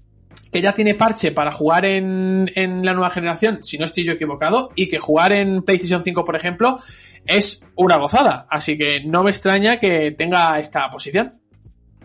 que 0.52 0.62
ya 0.62 0.74
tiene 0.74 0.96
parche 0.96 1.32
para 1.32 1.52
jugar 1.52 1.86
en, 1.86 2.50
en 2.56 2.86
la 2.86 2.94
nueva 2.94 3.10
generación, 3.10 3.64
si 3.64 3.78
no 3.78 3.86
estoy 3.86 4.04
yo 4.04 4.14
equivocado, 4.14 4.70
y 4.76 4.90
que 4.90 5.00
jugar 5.00 5.32
en 5.34 5.64
PlayStation 5.64 6.04
5, 6.04 6.24
por 6.24 6.36
ejemplo, 6.36 6.80
es 7.26 7.62
una 7.76 7.98
gozada. 7.98 8.46
Así 8.50 8.78
que 8.78 9.04
no 9.06 9.24
me 9.24 9.30
extraña 9.30 9.80
que 9.80 10.12
tenga 10.18 10.58
esta 10.60 10.90
posición. 10.90 11.34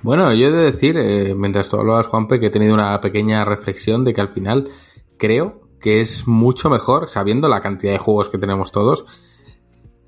Bueno, 0.03 0.35
yo 0.35 0.49
he 0.49 0.51
de 0.51 0.64
decir, 0.64 0.97
eh, 0.99 1.35
mientras 1.35 1.68
tú 1.68 1.76
hablabas, 1.76 2.09
Juanpe, 2.09 2.41
que 2.41 2.47
he 2.47 2.51
tenido 2.51 2.74
una 2.74 3.01
pequeña 3.01 3.45
reflexión 3.45 4.05
de 4.05 4.12
que 4.12 4.20
al 4.20 4.33
final 4.33 4.68
creo 5.16 5.61
que 5.80 6.01
es 6.01 6.26
mucho 6.26 6.70
mejor, 6.70 7.09
sabiendo 7.09 7.49
la 7.49 7.61
cantidad 7.61 7.93
de 7.93 7.99
juegos 7.99 8.28
que 8.28 8.39
tenemos 8.39 8.72
todos, 8.72 9.07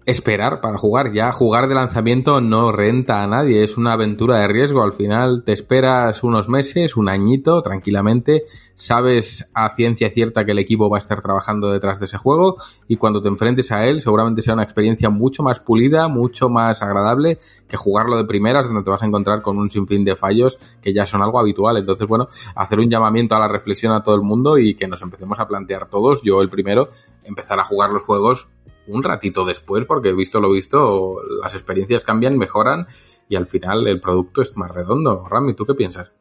esperar 0.07 0.61
para 0.61 0.79
jugar. 0.79 1.13
Ya 1.13 1.33
jugar 1.33 1.69
de 1.69 1.75
lanzamiento 1.75 2.41
no 2.41 2.73
renta 2.73 3.23
a 3.23 3.27
nadie, 3.27 3.65
es 3.65 3.77
una 3.77 3.95
aventura 3.95 4.39
de 4.39 4.49
riesgo. 4.49 4.83
Al 4.83 4.93
final 4.93 5.43
te 5.45 5.53
esperas 5.53 6.23
unos 6.23 6.49
meses, 6.49 6.97
un 6.97 7.09
añito, 7.09 7.63
tranquilamente, 7.63 8.45
sabes 8.75 9.49
a 9.55 9.69
ciencia 9.71 10.11
cierta 10.11 10.45
que 10.45 10.53
el 10.53 10.59
equipo 10.59 10.91
va 10.91 10.99
a 10.99 11.01
estar 11.01 11.23
trabajando 11.23 11.71
detrás 11.71 12.01
de 12.01 12.07
ese 12.07 12.19
juego 12.19 12.57
y 12.89 12.97
cuando 12.97 13.23
te 13.23 13.29
enfrentes 13.29 13.71
a 13.73 13.87
él 13.87 14.03
seguramente 14.03 14.43
sea 14.43 14.55
una 14.55 14.65
experiencia 14.65 15.11
mucho 15.11 15.43
más 15.43 15.61
pulida, 15.61 16.09
mucho 16.09 16.49
más 16.49 16.83
agradable 16.83 17.39
que 17.69 17.77
jugarlo 17.77 18.17
de 18.17 18.25
primeras 18.25 18.67
donde 18.67 18.83
te 18.83 18.91
vas 18.91 19.03
a 19.03 19.07
encontrar 19.07 19.43
con 19.43 19.59
un 19.59 19.71
sinfín 19.71 20.05
de 20.05 20.17
fallos 20.17 20.59
que 20.83 20.93
ya 20.93 21.07
son 21.07 21.23
algo 21.23 21.39
habitual. 21.39 21.77
Entonces, 21.77 22.07
bueno, 22.07 22.29
hacer 22.55 22.79
un 22.79 22.91
llamamiento 22.91 23.35
a 23.37 23.41
la 23.41 23.49
reflexión 23.49 23.93
a 23.93 24.03
todo 24.03 24.17
el 24.17 24.23
mundo 24.23 24.59
y 24.59 24.75
que 24.75 24.89
nos 24.89 25.03
empecemos 25.03 25.39
a 25.39 25.49
plantear 25.49 25.89
todos, 25.89 26.21
yo 26.23 26.43
el 26.43 26.51
primero, 26.51 26.91
empezar 27.23 27.59
a 27.59 27.65
jugar 27.65 27.91
los 27.91 28.03
juegos 28.03 28.49
un 28.87 29.03
ratito 29.03 29.45
después, 29.45 29.85
porque 29.85 30.13
visto 30.13 30.41
lo 30.41 30.51
visto, 30.51 31.17
las 31.43 31.55
experiencias 31.55 32.05
cambian, 32.05 32.39
mejoran 32.39 32.87
y 33.29 33.37
al 33.37 33.47
final 33.47 33.87
el 33.87 34.01
producto 34.01 34.43
es 34.43 34.57
más 34.57 34.71
redondo. 34.71 35.27
Rami, 35.29 35.55
¿tú 35.55 35.65
qué 35.65 35.75
piensas? 35.75 36.13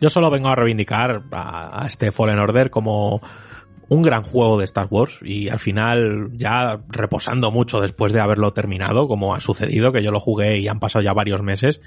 Yo 0.00 0.10
solo 0.10 0.30
vengo 0.30 0.48
a 0.48 0.54
reivindicar 0.54 1.24
a, 1.32 1.84
este 1.86 2.12
Fallen 2.12 2.38
Order 2.38 2.70
como 2.70 3.20
un 3.88 4.02
gran 4.02 4.22
juego 4.22 4.58
de 4.58 4.66
Star 4.66 4.86
Wars 4.90 5.18
y 5.22 5.48
al 5.48 5.58
final 5.58 6.30
ya 6.34 6.80
reposando 6.88 7.50
mucho 7.50 7.80
después 7.80 8.12
de 8.12 8.20
haberlo 8.20 8.52
terminado, 8.52 9.08
como 9.08 9.34
ha 9.34 9.40
sucedido, 9.40 9.92
que 9.92 10.02
yo 10.02 10.12
lo 10.12 10.20
jugué 10.20 10.58
y 10.58 10.68
han 10.68 10.78
pasado 10.78 11.02
ya 11.02 11.14
varios 11.14 11.42
meses. 11.42 11.80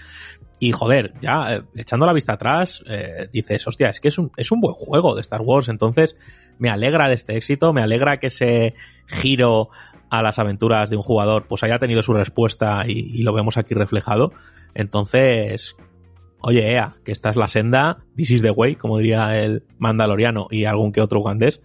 Y 0.59 0.73
joder, 0.73 1.13
ya 1.21 1.55
eh, 1.55 1.63
echando 1.75 2.05
la 2.05 2.13
vista 2.13 2.33
atrás, 2.33 2.83
eh, 2.87 3.29
dices, 3.31 3.65
hostia, 3.67 3.89
es 3.89 3.99
que 3.99 4.09
es 4.09 4.17
un, 4.17 4.31
es 4.35 4.51
un 4.51 4.61
buen 4.61 4.73
juego 4.75 5.15
de 5.15 5.21
Star 5.21 5.41
Wars, 5.41 5.69
entonces 5.69 6.17
me 6.59 6.69
alegra 6.69 7.07
de 7.07 7.15
este 7.15 7.37
éxito, 7.37 7.71
me 7.71 7.81
alegra 7.81 8.17
que 8.17 8.27
ese 8.27 8.73
giro 9.07 9.69
a 10.11 10.21
las 10.21 10.37
aventuras 10.37 10.89
de 10.89 10.97
un 10.97 11.01
jugador 11.01 11.47
pues 11.47 11.63
haya 11.63 11.79
tenido 11.79 12.03
su 12.03 12.13
respuesta 12.13 12.83
y, 12.85 13.23
lo 13.23 13.33
vemos 13.33 13.57
aquí 13.57 13.73
reflejado. 13.73 14.33
Entonces, 14.75 15.75
oye, 16.41 16.73
Ea, 16.73 16.97
que 17.05 17.13
esta 17.13 17.29
es 17.29 17.37
la 17.37 17.47
senda, 17.47 18.03
this 18.15 18.29
is 18.29 18.41
the 18.41 18.51
way, 18.51 18.75
como 18.75 18.97
diría 18.97 19.41
el 19.41 19.63
mandaloriano 19.79 20.47
y 20.51 20.65
algún 20.65 20.91
que 20.91 21.01
otro 21.01 21.21
ugandés. 21.21 21.61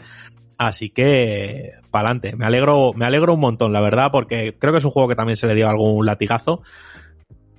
Así 0.58 0.90
que, 0.90 1.72
pa'lante. 1.90 2.36
Me 2.36 2.46
alegro, 2.46 2.92
me 2.94 3.04
alegro 3.04 3.34
un 3.34 3.40
montón, 3.40 3.72
la 3.72 3.80
verdad, 3.80 4.10
porque 4.12 4.56
creo 4.56 4.72
que 4.72 4.78
es 4.78 4.84
un 4.84 4.92
juego 4.92 5.08
que 5.08 5.16
también 5.16 5.36
se 5.36 5.48
le 5.48 5.54
dio 5.54 5.68
algún 5.68 6.06
latigazo. 6.06 6.62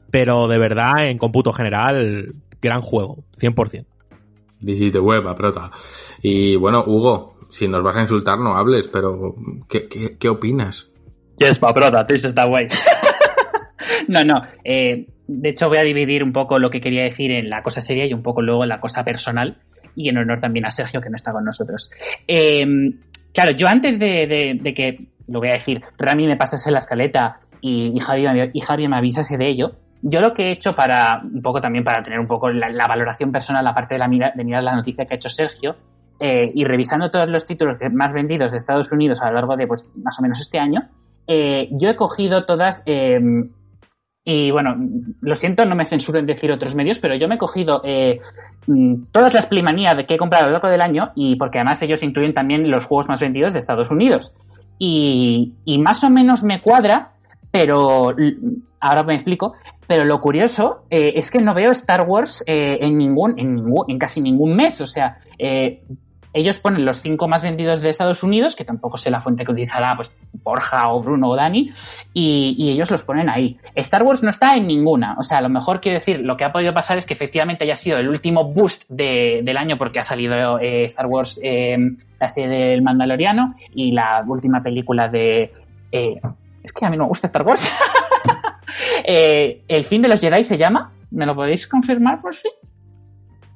Pero 0.10 0.48
de 0.48 0.58
verdad, 0.58 1.06
en 1.06 1.18
cómputo 1.18 1.52
general, 1.52 2.34
gran 2.62 2.82
juego, 2.82 3.26
100%. 3.38 3.86
This 4.66 4.82
is 4.82 4.92
the 4.94 5.00
web, 5.00 5.28
aprota. 5.28 5.70
Y 6.22 6.56
bueno, 6.56 6.84
Hugo, 6.88 7.37
si 7.50 7.68
nos 7.68 7.84
vas 7.84 7.98
a 7.98 8.02
insultar, 8.02 8.40
no 8.40 8.56
hables, 8.56 8.88
pero 8.88 9.36
¿qué, 9.70 9.88
qué, 9.88 10.18
qué 10.18 10.30
opinas? 10.30 10.90
Yes, 11.38 11.60
paprota, 11.60 12.06
this 12.06 12.26
está 12.26 12.46
guay. 12.46 12.68
no, 14.08 14.24
no. 14.24 14.42
Eh, 14.64 15.08
de 15.28 15.50
hecho, 15.50 15.68
voy 15.68 15.78
a 15.78 15.84
dividir 15.84 16.24
un 16.24 16.34
poco 16.34 16.58
lo 16.58 16.70
que 16.70 16.82
quería 16.82 17.04
decir 17.04 17.32
en 17.32 17.50
la 17.50 17.62
cosa 17.62 17.82
seria 17.82 18.06
y 18.06 18.14
un 18.14 18.24
poco 18.24 18.42
luego 18.42 18.64
en 18.64 18.70
la 18.70 18.80
cosa 18.80 19.04
personal. 19.04 19.58
Y 19.96 20.10
en 20.10 20.18
honor 20.18 20.40
también 20.40 20.66
a 20.66 20.72
Sergio, 20.72 21.02
que 21.02 21.10
no 21.10 21.16
está 21.16 21.32
con 21.32 21.44
nosotros. 21.44 21.92
Eh, 22.28 22.66
claro, 23.34 23.52
yo 23.52 23.68
antes 23.68 23.98
de, 24.00 24.60
que, 24.76 25.08
lo 25.28 25.40
voy 25.40 25.50
a 25.50 25.54
decir, 25.54 25.82
Rami 25.98 26.28
me 26.28 26.38
pasase 26.38 26.72
la 26.72 26.80
escaleta 26.80 27.40
y, 27.62 27.94
y, 27.96 28.00
Javi, 28.00 28.26
y 28.54 28.62
Javi 28.62 28.88
me 28.88 28.98
avisase 28.98 29.38
de 29.38 29.50
ello, 29.50 29.72
yo 30.02 30.22
lo 30.22 30.34
que 30.34 30.44
he 30.44 30.52
hecho 30.52 30.76
para, 30.76 31.22
un 31.24 31.42
poco 31.42 31.62
también 31.62 31.84
para 31.84 32.04
tener 32.04 32.20
un 32.20 32.28
poco 32.28 32.50
la, 32.50 32.88
valoración 32.88 33.32
personal, 33.32 33.66
aparte 33.66 33.96
de, 33.96 34.00
la, 34.00 34.34
de 34.36 34.44
mirar 34.44 34.64
la 34.64 34.76
noticia 34.76 35.06
que 35.06 35.14
ha 35.14 35.16
hecho 35.16 35.30
Sergio, 35.30 35.76
eh, 36.20 36.52
y 36.54 36.64
revisando 36.64 37.12
todos 37.12 37.28
los 37.28 37.46
títulos 37.46 37.76
más 37.92 38.12
vendidos 38.12 38.52
de 38.52 38.58
Estados 38.58 38.92
Unidos 38.92 39.22
a 39.22 39.28
lo 39.28 39.36
largo 39.36 39.56
de 39.56 39.68
pues, 39.68 39.88
más 39.96 40.18
o 40.20 40.24
menos 40.24 40.40
este 40.40 40.58
año, 40.58 40.90
eh, 41.28 41.70
yo 41.72 41.90
he 41.90 41.96
cogido 41.96 42.46
todas, 42.46 42.82
eh, 42.88 43.20
y 44.24 44.52
bueno, 44.52 44.76
lo 45.22 45.36
siento, 45.36 45.66
no 45.66 45.76
me 45.76 45.86
censuro 45.86 46.18
en 46.18 46.26
decir 46.26 46.52
otros 46.52 46.74
medios, 46.74 46.98
pero 47.00 47.16
yo 47.16 47.28
me 47.28 47.36
he 47.36 47.38
cogido 47.38 47.84
mm, 48.66 48.94
todas 49.12 49.34
las 49.34 49.46
plimanías 49.46 49.96
que 50.08 50.16
he 50.16 50.18
comprado 50.18 50.46
a 50.46 50.48
lo 50.48 50.54
largo 50.54 50.70
del 50.70 50.82
año, 50.82 51.12
y 51.16 51.36
porque 51.36 51.60
además 51.60 51.82
ellos 51.84 52.02
incluyen 52.02 52.34
también 52.34 52.70
los 52.72 52.86
juegos 52.86 53.08
más 53.08 53.20
vendidos 53.20 53.54
de 53.54 53.60
Estados 53.60 53.92
Unidos. 53.92 54.36
Y, 54.80 55.54
y 55.66 55.80
más 55.80 56.04
o 56.04 56.10
menos 56.10 56.44
me 56.44 56.62
cuadra, 56.62 57.12
pero 57.52 58.16
ahora 58.80 59.04
me 59.04 59.16
explico, 59.16 59.54
pero 59.88 60.04
lo 60.04 60.20
curioso 60.20 60.84
es 60.90 61.32
que 61.32 61.42
no 61.42 61.54
veo 61.54 61.72
Star 61.72 62.02
Wars 62.02 62.44
en 62.46 62.98
ningún, 62.98 63.40
en 63.40 63.54
ningún, 63.54 63.86
en 63.88 63.98
casi 63.98 64.20
ningún 64.20 64.56
mes. 64.56 64.82
O 64.82 64.86
sea, 64.86 65.20
ellos 66.38 66.60
ponen 66.60 66.86
los 66.86 67.02
cinco 67.02 67.28
más 67.28 67.42
vendidos 67.42 67.82
de 67.82 67.90
Estados 67.90 68.22
Unidos, 68.22 68.56
que 68.56 68.64
tampoco 68.64 68.98
sé 68.98 69.10
la 69.10 69.22
fuente 69.22 69.44
que 69.44 69.52
utilizará 69.52 69.96
pues, 69.96 70.12
Borja 70.44 70.90
o 70.90 71.02
Bruno 71.02 71.30
o 71.30 71.36
Dani, 71.36 71.74
y, 72.14 72.72
ellos 72.72 72.92
los 72.92 73.04
ponen 73.04 73.30
ahí. 73.30 73.58
Star 73.74 74.04
Wars 74.04 74.22
no 74.22 74.30
está 74.30 74.56
en 74.56 74.68
ninguna. 74.68 75.16
O 75.18 75.24
sea, 75.24 75.40
a 75.40 75.42
lo 75.42 75.50
mejor 75.50 75.82
quiero 75.82 75.98
decir, 75.98 76.20
lo 76.20 76.38
que 76.38 76.46
ha 76.46 76.52
podido 76.52 76.74
pasar 76.74 77.00
es 77.00 77.06
que 77.06 77.16
efectivamente 77.16 77.64
haya 77.64 77.76
sido 77.76 77.98
el 77.98 78.08
último 78.08 78.44
boost 78.44 78.84
del 78.88 79.58
año 79.58 79.78
porque 79.78 80.00
ha 80.00 80.04
salido 80.04 80.60
eh, 80.60 80.86
Star 80.86 81.08
Wars, 81.08 81.40
eh, 81.42 81.76
la 82.20 82.30
serie 82.30 82.70
del 82.70 82.82
Mandaloriano, 82.84 83.56
y 83.74 83.92
la 83.92 84.24
última 84.28 84.62
película 84.62 85.08
de... 85.08 85.52
Eh, 85.92 86.20
Es 86.64 86.72
que 86.72 86.86
a 86.86 86.90
mí 86.90 86.98
no 86.98 87.06
me 87.06 87.10
gusta 87.10 87.28
Star 87.28 87.44
Wars. 87.44 87.68
El 89.06 89.86
fin 89.86 90.02
de 90.02 90.08
los 90.08 90.22
Jedi 90.22 90.44
se 90.44 90.58
llama. 90.58 90.92
¿Me 91.10 91.26
lo 91.26 91.34
podéis 91.34 91.68
confirmar 91.68 92.22
por 92.22 92.36
fin? 92.36 92.52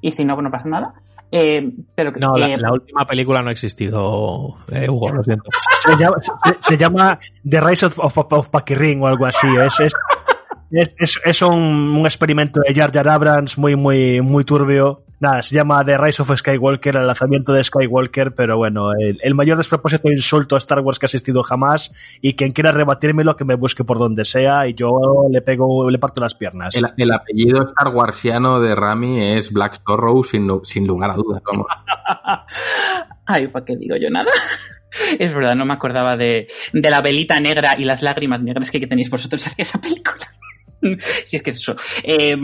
Y 0.00 0.10
si 0.10 0.24
no, 0.24 0.40
no 0.40 0.50
pasa 0.50 0.68
nada. 0.68 0.94
Eh, 1.34 1.72
pero, 1.94 2.12
no, 2.12 2.36
eh, 2.36 2.58
la, 2.58 2.70
última 2.70 3.06
película 3.06 3.40
no 3.40 3.48
ha 3.48 3.52
existido, 3.52 4.58
eh, 4.70 4.86
Hugo, 4.86 5.10
lo 5.12 5.24
siento. 5.24 5.50
Se 5.82 5.96
llama, 5.96 6.16
se, 6.20 6.32
se 6.60 6.76
llama 6.76 7.18
The 7.48 7.60
Rise 7.60 7.86
of, 7.86 7.98
of, 7.98 8.18
of 8.18 8.48
o 8.52 9.06
algo 9.06 9.24
así. 9.24 9.48
Es, 9.64 9.80
es, 9.80 10.94
es, 10.98 11.20
es 11.24 11.42
un, 11.42 11.54
un, 11.54 12.04
experimento 12.04 12.60
de 12.60 12.74
Jar 12.74 12.92
Jar 12.92 13.08
Abrams 13.08 13.56
muy, 13.56 13.76
muy, 13.76 14.20
muy 14.20 14.44
turbio. 14.44 15.04
Nada, 15.22 15.40
se 15.40 15.54
llama 15.54 15.84
The 15.84 15.96
Rise 15.98 16.20
of 16.20 16.36
Skywalker, 16.36 16.96
el 16.96 17.06
lanzamiento 17.06 17.52
de 17.52 17.62
Skywalker, 17.62 18.34
pero 18.34 18.56
bueno, 18.56 18.90
el, 18.90 19.20
el 19.22 19.34
mayor 19.36 19.56
despropósito 19.56 20.08
e 20.08 20.14
insulto 20.14 20.56
a 20.56 20.58
Star 20.58 20.80
Wars 20.80 20.98
que 20.98 21.06
ha 21.06 21.06
existido 21.06 21.44
jamás 21.44 21.92
y 22.20 22.34
quien 22.34 22.50
quiera 22.50 22.72
rebatírmelo 22.72 23.36
que 23.36 23.44
me 23.44 23.54
busque 23.54 23.84
por 23.84 24.00
donde 24.00 24.24
sea 24.24 24.66
y 24.66 24.74
yo 24.74 24.90
le 25.30 25.40
pego, 25.40 25.88
le 25.88 26.00
parto 26.00 26.20
las 26.20 26.34
piernas. 26.34 26.74
El, 26.74 26.88
el 26.96 27.12
apellido 27.12 27.64
Star 27.66 27.94
Warsiano 27.94 28.58
de 28.58 28.74
Rami 28.74 29.36
es 29.36 29.52
Black 29.52 29.74
Storrow 29.74 30.24
sin, 30.24 30.50
sin 30.64 30.88
lugar 30.88 31.12
a 31.12 31.14
dudas, 31.14 31.40
vamos. 31.46 31.68
Ay, 33.24 33.46
¿para 33.46 33.64
qué 33.64 33.76
digo 33.76 33.94
yo 33.94 34.10
nada? 34.10 34.32
Es 35.20 35.32
verdad, 35.32 35.54
no 35.54 35.64
me 35.64 35.74
acordaba 35.74 36.16
de, 36.16 36.48
de, 36.72 36.90
la 36.90 37.00
velita 37.00 37.38
negra 37.38 37.76
y 37.78 37.84
las 37.84 38.02
lágrimas 38.02 38.42
negras 38.42 38.72
que, 38.72 38.80
que 38.80 38.88
tenéis 38.88 39.08
vosotros 39.08 39.46
en 39.46 39.52
esa 39.58 39.80
película. 39.80 40.32
si 41.28 41.36
es 41.36 41.42
que 41.42 41.50
es 41.50 41.56
eso. 41.58 41.76
Eh, 42.02 42.36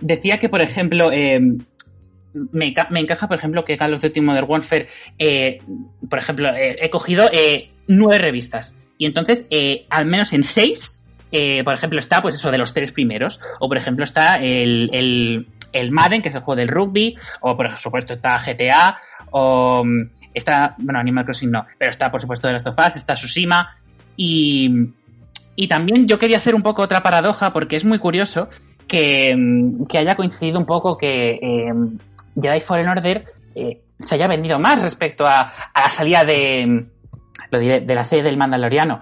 decía 0.00 0.38
que, 0.38 0.48
por 0.48 0.62
ejemplo, 0.62 1.10
eh, 1.10 1.40
me, 2.52 2.74
me, 2.90 3.00
encaja, 3.00 3.28
por 3.28 3.38
ejemplo, 3.38 3.64
que 3.64 3.76
Call 3.76 3.94
of 3.94 4.02
Duty 4.02 4.20
Modern 4.20 4.46
Warfare, 4.48 4.88
eh, 5.18 5.58
por 6.08 6.18
ejemplo, 6.18 6.48
eh, 6.48 6.76
he 6.80 6.90
cogido 6.90 7.28
eh, 7.32 7.70
nueve 7.86 8.18
revistas. 8.18 8.74
Y 8.98 9.06
entonces, 9.06 9.46
al 9.90 10.06
menos 10.06 10.32
en 10.32 10.44
seis, 10.44 11.00
por 11.64 11.74
ejemplo, 11.74 11.98
está 11.98 12.22
pues 12.22 12.36
eso 12.36 12.50
de 12.50 12.58
los 12.58 12.72
tres 12.72 12.92
primeros. 12.92 13.40
O 13.58 13.68
por 13.68 13.76
ejemplo, 13.76 14.04
está 14.04 14.36
el, 14.36 15.46
el, 15.72 15.90
Madden, 15.90 16.22
que 16.22 16.28
es 16.28 16.34
el 16.34 16.42
juego 16.42 16.60
del 16.60 16.68
rugby. 16.68 17.16
O 17.40 17.56
por 17.56 17.76
supuesto 17.76 18.14
está 18.14 18.38
GTA. 18.38 18.98
O 19.32 19.82
está, 20.32 20.76
bueno, 20.78 21.00
Animal 21.00 21.24
Crossing 21.24 21.50
no. 21.50 21.66
Pero 21.76 21.90
está, 21.90 22.10
por 22.12 22.20
supuesto, 22.20 22.48
Last 22.50 22.68
of 22.68 22.76
Us, 22.78 22.96
está 22.96 23.14
Tsushima. 23.14 23.76
Y, 24.16 24.70
y 25.56 25.66
también 25.66 26.06
yo 26.06 26.20
quería 26.20 26.36
hacer 26.36 26.54
un 26.54 26.62
poco 26.62 26.82
otra 26.82 27.02
paradoja, 27.02 27.52
porque 27.52 27.74
es 27.74 27.84
muy 27.84 27.98
curioso 27.98 28.48
que, 28.86 29.34
que 29.88 29.98
haya 29.98 30.14
coincidido 30.14 30.58
un 30.58 30.66
poco 30.66 30.96
que 30.96 31.38
Jedi 32.40 32.60
Fallen 32.60 32.88
Order 32.88 33.24
eh, 33.54 33.80
se 33.98 34.14
haya 34.14 34.26
vendido 34.26 34.58
más 34.58 34.82
respecto 34.82 35.26
a, 35.26 35.52
la 35.74 35.90
salida 35.90 36.24
de, 36.24 36.86
lo 37.50 37.58
diré, 37.58 37.80
de 37.80 37.94
la 37.94 38.04
serie 38.04 38.24
del 38.24 38.36
Mandaloriano. 38.36 39.00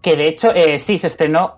Que 0.00 0.16
de 0.16 0.28
hecho, 0.28 0.54
eh, 0.54 0.78
sí, 0.78 0.98
se 0.98 1.06
estrenó. 1.06 1.54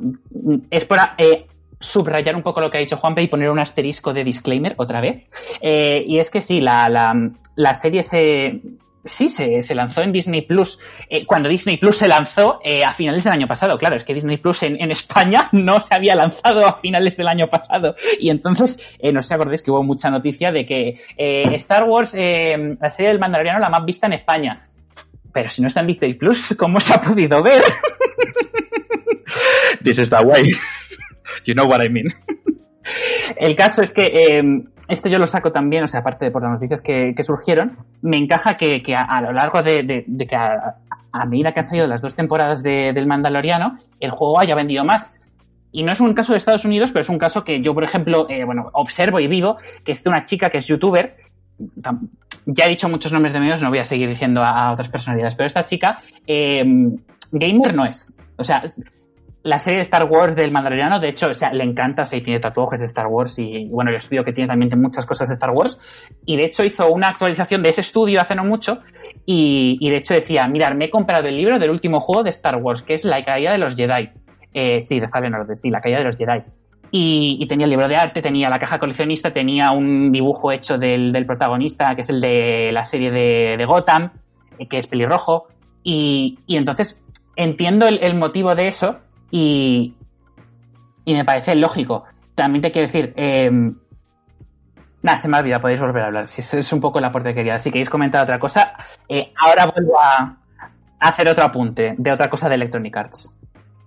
Es 0.71 0.87
eh, 1.19 1.47
subrayar 1.81 2.37
un 2.37 2.43
poco 2.43 2.61
lo 2.61 2.71
que 2.71 2.79
ha 2.79 2.81
dicho 2.81 2.97
Juanpe 2.97 3.23
y 3.23 3.29
poner 3.29 3.51
un 3.51 3.59
asterisco 3.59 4.13
de 4.13 4.25
disclaimer 4.25 4.75
otra 4.77 5.01
vez. 5.01 5.25
Eh, 5.61 6.03
y 6.07 6.19
es 6.19 6.31
que 6.31 6.41
sí, 6.41 6.61
la, 6.61 6.89
la, 6.89 7.15
la 7.57 7.75
serie 7.75 8.03
se, 8.03 8.61
sí, 9.07 9.29
se, 9.29 9.63
se, 9.63 9.75
lanzó 9.75 10.03
en 10.03 10.13
Disney 10.13 10.43
Plus. 10.43 10.79
Eh, 11.09 11.25
cuando 11.25 11.49
Disney 11.49 11.79
Plus 11.79 11.97
se 11.97 12.09
lanzó 12.09 12.61
eh, 12.63 12.85
a 12.85 12.93
finales 12.93 13.25
del 13.25 13.33
año 13.33 13.47
pasado, 13.47 13.79
claro, 13.79 13.97
es 13.97 14.05
que 14.05 14.15
Disney 14.15 14.37
Plus 14.37 14.63
en, 14.63 14.81
en, 14.81 14.91
España 14.91 15.49
no 15.53 15.81
se 15.81 15.95
había 15.95 16.15
lanzado 16.15 16.67
a 16.67 16.79
finales 16.81 17.17
del 17.17 17.29
año 17.29 17.49
pasado. 17.49 17.95
Y 18.21 18.31
entonces, 18.31 18.95
eh, 18.99 19.13
no 19.13 19.21
sé 19.21 19.29
si 19.29 19.35
acordáis 19.35 19.63
que 19.63 19.71
hubo 19.71 19.83
mucha 19.83 20.11
noticia 20.11 20.53
de 20.53 20.67
que 20.67 21.01
Star 21.17 21.85
Wars, 21.85 22.15
la 22.15 22.91
serie 22.91 23.09
del 23.09 23.19
Mandaloriano, 23.19 23.59
la 23.59 23.71
más 23.71 23.85
vista 23.85 24.07
en 24.07 24.15
España. 24.15 24.69
Pero 25.33 25.49
si 25.49 25.61
no 25.61 25.69
está 25.69 25.81
en 25.81 25.87
Disney 25.87 26.15
Plus, 26.15 26.55
¿cómo 26.59 26.81
se 26.81 26.95
ha 26.95 27.01
podido 27.01 27.43
ver? 27.43 27.63
This 29.83 29.99
is 29.99 30.11
the 30.11 30.25
way. 30.25 30.53
You 31.45 31.55
know 31.55 31.67
what 31.67 31.81
I 31.81 31.89
mean. 31.89 32.09
El 33.37 33.55
caso 33.55 33.83
es 33.83 33.93
que 33.93 34.07
eh, 34.07 34.43
esto 34.89 35.09
yo 35.09 35.19
lo 35.19 35.27
saco 35.27 35.53
también, 35.53 35.85
o 35.85 35.87
sea, 35.87 36.01
aparte 36.01 36.27
de 36.27 36.31
por 36.31 36.43
las 36.43 36.53
noticias 36.53 36.81
que, 36.81 37.15
surgieron, 37.23 37.79
me 38.03 38.17
encaja 38.17 38.57
que, 38.57 38.83
a, 38.97 39.21
lo 39.21 39.33
largo 39.33 39.63
de, 39.63 40.05
que 40.29 40.37
a, 40.37 41.25
medida 41.27 41.53
que 41.53 41.61
han 41.61 41.65
salido 41.65 41.89
las 41.89 42.03
dos 42.03 42.15
temporadas 42.15 42.63
de, 42.63 42.93
del 42.93 43.07
Mandaloriano, 43.07 43.79
el 43.99 44.11
juego 44.11 44.39
haya 44.39 44.55
vendido 44.55 44.85
más. 44.85 45.15
Y 45.73 45.83
no 45.83 45.93
es 45.93 46.01
un 46.01 46.15
caso 46.15 46.33
de 46.33 46.39
Estados 46.39 46.65
Unidos, 46.65 46.93
pero 46.93 47.01
es 47.01 47.09
un 47.09 47.19
caso 47.19 47.45
que 47.45 47.61
yo, 47.61 47.75
por 47.75 47.85
ejemplo, 47.85 48.27
eh, 48.29 48.45
bueno, 48.45 48.71
observo 48.73 49.19
y 49.19 49.27
vivo, 49.27 49.57
que 49.85 49.93
es 49.93 50.03
de 50.03 50.09
una 50.09 50.23
chica 50.23 50.51
que 50.51 50.59
es 50.59 50.67
youtuber, 50.67 51.17
ya 52.47 52.67
he 52.67 52.69
dicho 52.69 52.89
muchos 52.89 53.13
nombres 53.13 53.33
de 53.33 53.41
medios, 53.41 53.61
no 53.61 53.71
voy 53.71 53.81
a 53.81 53.85
seguir 53.85 54.09
diciendo 54.09 54.43
a, 54.43 54.73
otras 54.73 54.89
personalidades, 54.89 55.35
pero 55.35 55.47
esta 55.47 55.65
chica, 55.65 56.01
eh, 56.27 56.65
gamer 57.33 57.75
no 57.75 57.85
es. 57.85 58.15
O 58.37 58.45
sea, 58.45 58.63
la 59.47 59.61
serie 59.61 59.79
de 59.79 59.83
Star 59.83 60.05
Wars 60.11 60.35
del 60.35 60.51
Mandaloriano, 60.51 60.99
de 60.99 61.09
hecho, 61.09 61.29
o 61.29 61.35
sea, 61.35 61.53
le 61.53 61.63
encanta, 61.63 62.03
o 62.03 62.07
tiene 62.07 62.41
tatuajes 62.41 62.81
de 62.81 62.87
Star 62.87 63.07
Wars 63.07 63.39
y, 63.39 63.69
bueno, 63.69 63.91
el 63.91 63.97
estudio 63.97 64.25
que 64.25 64.33
tiene 64.33 64.49
también 64.49 64.69
muchas 64.81 65.07
cosas 65.07 65.29
de 65.29 65.35
Star 65.35 65.51
Wars. 65.51 65.79
Y 66.25 66.37
de 66.37 66.47
hecho 66.47 66.65
hizo 66.65 66.91
una 66.91 67.09
actualización 67.09 67.63
de 67.63 67.69
ese 67.69 67.83
estudio 67.83 68.21
hace 68.21 68.35
no 68.35 68.45
mucho 68.45 68.81
y, 69.25 69.79
de 69.89 69.99
hecho 69.99 70.15
decía, 70.15 70.49
mirad, 70.49 70.75
me 70.75 70.87
he 70.87 70.91
comprado 70.91 71.29
el 71.29 71.37
libro 71.37 71.61
del 71.61 71.71
último 71.71 72.01
juego 72.01 72.25
de 72.25 72.31
Star 72.31 72.57
Wars, 72.57 72.83
que 72.83 72.95
es 72.95 73.05
La 73.05 73.25
caída 73.25 73.53
de 73.53 73.59
los 73.59 73.77
Jedi. 73.77 74.11
Eh, 74.53 74.83
sí, 74.83 74.99
de 74.99 75.09
Fallen 75.09 75.35
Order, 75.35 75.57
sí, 75.57 75.71
La 75.71 75.81
caída 75.81 75.99
de 75.99 76.05
los 76.05 76.17
Jedi. 76.17 76.43
Y, 76.91 77.47
tenía 77.47 77.67
el 77.67 77.71
libro 77.71 77.87
de 77.87 77.95
arte, 77.95 78.23
tenía 78.23 78.49
la 78.49 78.59
caja 78.59 78.81
coleccionista, 78.81 79.33
tenía 79.33 79.71
un 79.71 80.11
dibujo 80.11 80.51
hecho 80.51 80.77
del, 80.77 81.25
protagonista, 81.25 81.95
que 81.95 82.01
es 82.01 82.11
el 82.11 82.21
de 82.21 82.71
la 82.73 82.83
serie 82.83 83.13
de, 83.13 83.57
de 83.57 83.65
Gotham, 83.65 84.11
que 84.69 84.79
es 84.79 84.89
pelirrojo. 84.89 85.47
Y, 85.85 86.39
entonces 86.49 87.01
entiendo 87.37 87.87
el 87.87 88.15
motivo 88.17 88.57
de 88.57 88.67
eso, 88.67 89.01
y, 89.31 89.95
me 91.07 91.25
parece 91.25 91.55
lógico. 91.55 92.05
También 92.35 92.63
te 92.63 92.71
quiero 92.71 92.89
decir, 92.89 93.13
eh, 93.17 93.51
nada, 95.03 95.19
se 95.19 95.29
me 95.29 95.37
ha 95.37 95.41
olvidado, 95.41 95.63
podéis 95.63 95.81
volver 95.81 96.03
a 96.03 96.07
hablar. 96.07 96.29
Si 96.29 96.43
es, 96.57 96.73
un 96.73 96.81
poco 96.81 97.01
que 97.01 97.35
quería. 97.35 97.59
Si 97.59 97.71
queréis 97.71 97.89
comentar 97.89 98.23
otra 98.23 98.39
cosa, 98.39 98.75
eh, 99.09 99.33
ahora 99.37 99.67
vuelvo 99.67 99.99
a, 100.01 100.37
hacer 101.01 101.29
otro 101.29 101.45
apunte 101.45 101.95
de 101.97 102.13
otra 102.13 102.29
cosa 102.29 102.49
de 102.49 102.57
Electronic 102.57 102.97
Arts. 102.97 103.33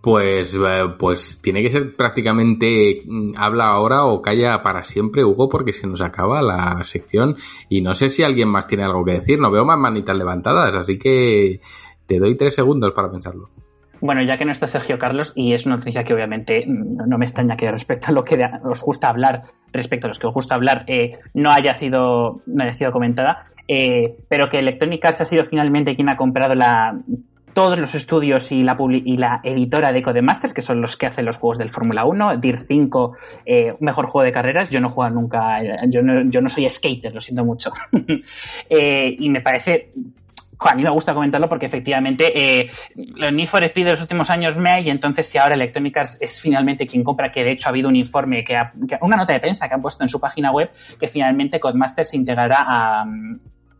Pues, 0.01 0.57
pues 0.97 1.41
tiene 1.41 1.61
que 1.61 1.69
ser 1.69 1.93
prácticamente 1.93 3.03
habla 3.35 3.65
ahora 3.65 4.05
o 4.05 4.21
calla 4.21 4.61
para 4.61 4.85
siempre, 4.85 5.25
Hugo, 5.25 5.49
porque 5.49 5.73
se 5.73 5.87
nos 5.87 6.01
acaba 6.01 6.41
la 6.41 6.81
sección 6.83 7.35
y 7.67 7.81
no 7.81 7.93
sé 7.93 8.07
si 8.07 8.23
alguien 8.23 8.47
más 8.47 8.65
tiene 8.65 8.85
algo 8.85 9.03
que 9.03 9.15
decir. 9.15 9.39
No 9.39 9.51
veo 9.51 9.65
más 9.65 9.77
manitas 9.77 10.15
levantadas, 10.15 10.73
así 10.73 10.97
que 10.97 11.59
te 12.05 12.17
doy 12.17 12.35
tres 12.35 12.55
segundos 12.55 12.93
para 12.93 13.11
pensarlo. 13.11 13.49
Bueno, 14.01 14.21
ya 14.23 14.37
que 14.37 14.45
no 14.45 14.51
está 14.51 14.67
Sergio 14.67 14.97
Carlos, 14.97 15.33
y 15.35 15.53
es 15.53 15.65
una 15.65 15.77
noticia 15.77 16.03
que 16.03 16.13
obviamente 16.13 16.65
no 16.67 17.17
me 17.17 17.25
extraña 17.25 17.57
que 17.57 17.69
respecto 17.71 18.07
a 18.09 18.11
lo 18.11 18.23
que 18.23 18.39
os 18.63 18.81
gusta 18.81 19.09
hablar, 19.09 19.43
respecto 19.73 20.07
a 20.07 20.09
los 20.09 20.19
que 20.19 20.27
os 20.27 20.33
gusta 20.33 20.55
hablar, 20.55 20.83
eh, 20.87 21.19
no 21.33 21.51
haya 21.51 21.77
sido, 21.77 22.41
no 22.45 22.63
haya 22.63 22.73
sido 22.73 22.91
comentada, 22.91 23.47
eh, 23.67 24.15
pero 24.29 24.49
que 24.49 24.59
Electronic 24.59 25.03
Arts 25.03 25.21
ha 25.21 25.25
sido 25.25 25.45
finalmente 25.45 25.95
quien 25.95 26.09
ha 26.09 26.17
comprado 26.17 26.55
la, 26.55 26.97
todos 27.53 27.77
los 27.77 27.93
estudios 27.95 28.51
y 28.51 28.63
la, 28.63 28.77
y 28.79 29.17
la 29.17 29.41
editora 29.43 29.91
de 29.91 30.01
Codemasters, 30.01 30.53
que 30.53 30.61
son 30.61 30.81
los 30.81 30.95
que 30.97 31.07
hacen 31.07 31.25
los 31.25 31.37
juegos 31.37 31.57
del 31.57 31.71
Fórmula 31.71 32.05
1, 32.05 32.37
DIR 32.37 32.59
5, 32.59 33.17
eh, 33.45 33.73
mejor 33.79 34.07
juego 34.07 34.25
de 34.25 34.31
carreras. 34.31 34.69
Yo 34.69 34.79
no 34.79 34.89
juego 34.89 35.13
nunca, 35.13 35.59
no, 35.61 36.29
yo 36.29 36.41
no 36.41 36.49
soy 36.49 36.69
skater, 36.69 37.13
lo 37.13 37.21
siento 37.21 37.43
mucho. 37.43 37.71
eh, 38.69 39.15
y 39.19 39.29
me 39.29 39.41
parece 39.41 39.91
a 40.67 40.75
mí 40.75 40.83
me 40.83 40.89
gusta 40.89 41.13
comentarlo 41.13 41.47
porque 41.47 41.67
efectivamente 41.67 42.59
eh, 42.59 42.71
los 42.95 43.31
Need 43.31 43.47
for 43.47 43.63
Speed 43.63 43.85
de 43.85 43.91
los 43.91 44.01
últimos 44.01 44.29
años 44.29 44.57
me 44.57 44.81
y 44.81 44.89
entonces 44.89 45.27
si 45.27 45.37
ahora 45.37 45.55
Electronic 45.55 45.97
Arts 45.97 46.17
es 46.19 46.41
finalmente 46.41 46.85
quien 46.85 47.03
compra, 47.03 47.31
que 47.31 47.43
de 47.43 47.51
hecho 47.51 47.67
ha 47.67 47.69
habido 47.69 47.87
un 47.87 47.95
informe, 47.95 48.43
que, 48.43 48.55
ha, 48.55 48.73
una 49.01 49.15
nota 49.15 49.33
de 49.33 49.39
prensa 49.39 49.67
que 49.67 49.75
han 49.75 49.81
puesto 49.81 50.03
en 50.03 50.09
su 50.09 50.19
página 50.19 50.51
web, 50.51 50.71
que 50.99 51.07
finalmente 51.07 51.59
Codemasters 51.59 52.09
se 52.09 52.17
integrará 52.17 52.65
a, 52.67 53.05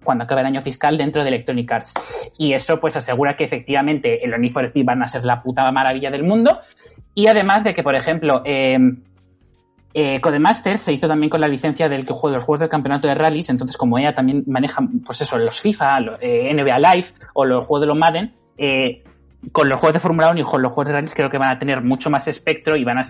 cuando 0.04 0.24
acabe 0.24 0.42
el 0.42 0.48
año 0.48 0.62
fiscal 0.62 0.98
dentro 0.98 1.24
de 1.24 1.30
Electronic 1.30 1.72
Arts. 1.72 1.94
Y 2.38 2.54
eso 2.54 2.80
pues 2.80 2.96
asegura 2.96 3.36
que 3.36 3.44
efectivamente 3.44 4.18
los 4.26 4.40
Need 4.40 4.52
for 4.52 4.66
Speed 4.66 4.86
van 4.86 5.04
a 5.04 5.08
ser 5.08 5.26
la 5.26 5.42
puta 5.42 5.70
maravilla 5.72 6.10
del 6.10 6.24
mundo 6.24 6.62
y 7.14 7.28
además 7.28 7.64
de 7.64 7.74
que, 7.74 7.84
por 7.84 7.96
ejemplo, 7.96 8.42
eh, 8.46 8.78
eh, 9.94 10.22
Codemasters 10.22 10.82
se 10.82 10.94
hizo 10.94 11.08
también 11.08 11.30
con 11.30 11.42
la 11.42 11.48
licencia 11.48 11.90
del 11.90 12.06
que 12.06 12.14
juega 12.14 12.36
los 12.36 12.44
juegos 12.44 12.60
del 12.60 12.70
campeonato 12.70 13.08
de 13.08 13.16
rallies, 13.16 13.50
entonces 13.50 13.76
como 13.76 13.98
ella 13.98 14.14
también 14.14 14.44
maneja, 14.46 14.84
pues 15.06 15.22
eso, 15.22 15.38
los 15.38 15.60
FIFA, 15.60 16.18
eh, 16.22 16.54
NBA 16.54 16.80
Live 16.80 17.08
o 17.34 17.46
los 17.46 17.66
juegos 17.66 17.82
de 17.82 17.88
los 17.88 17.98
Madden, 17.98 18.34
eh, 18.58 19.04
con 19.52 19.68
los 19.68 19.80
juegos 19.80 19.94
de 19.94 20.00
Fórmula 20.00 20.30
1 20.30 20.42
y 20.42 20.44
con 20.44 20.62
los 20.62 20.72
juegos 20.72 20.90
de 20.90 20.94
rallies 20.94 21.16
creo 21.16 21.30
que 21.30 21.38
van 21.38 21.56
a 21.56 21.58
tener 21.58 21.82
mucho 21.82 22.10
más 22.10 22.28
espectro 22.28 22.76
y 22.76 22.84
van 22.84 23.00
a, 23.00 23.04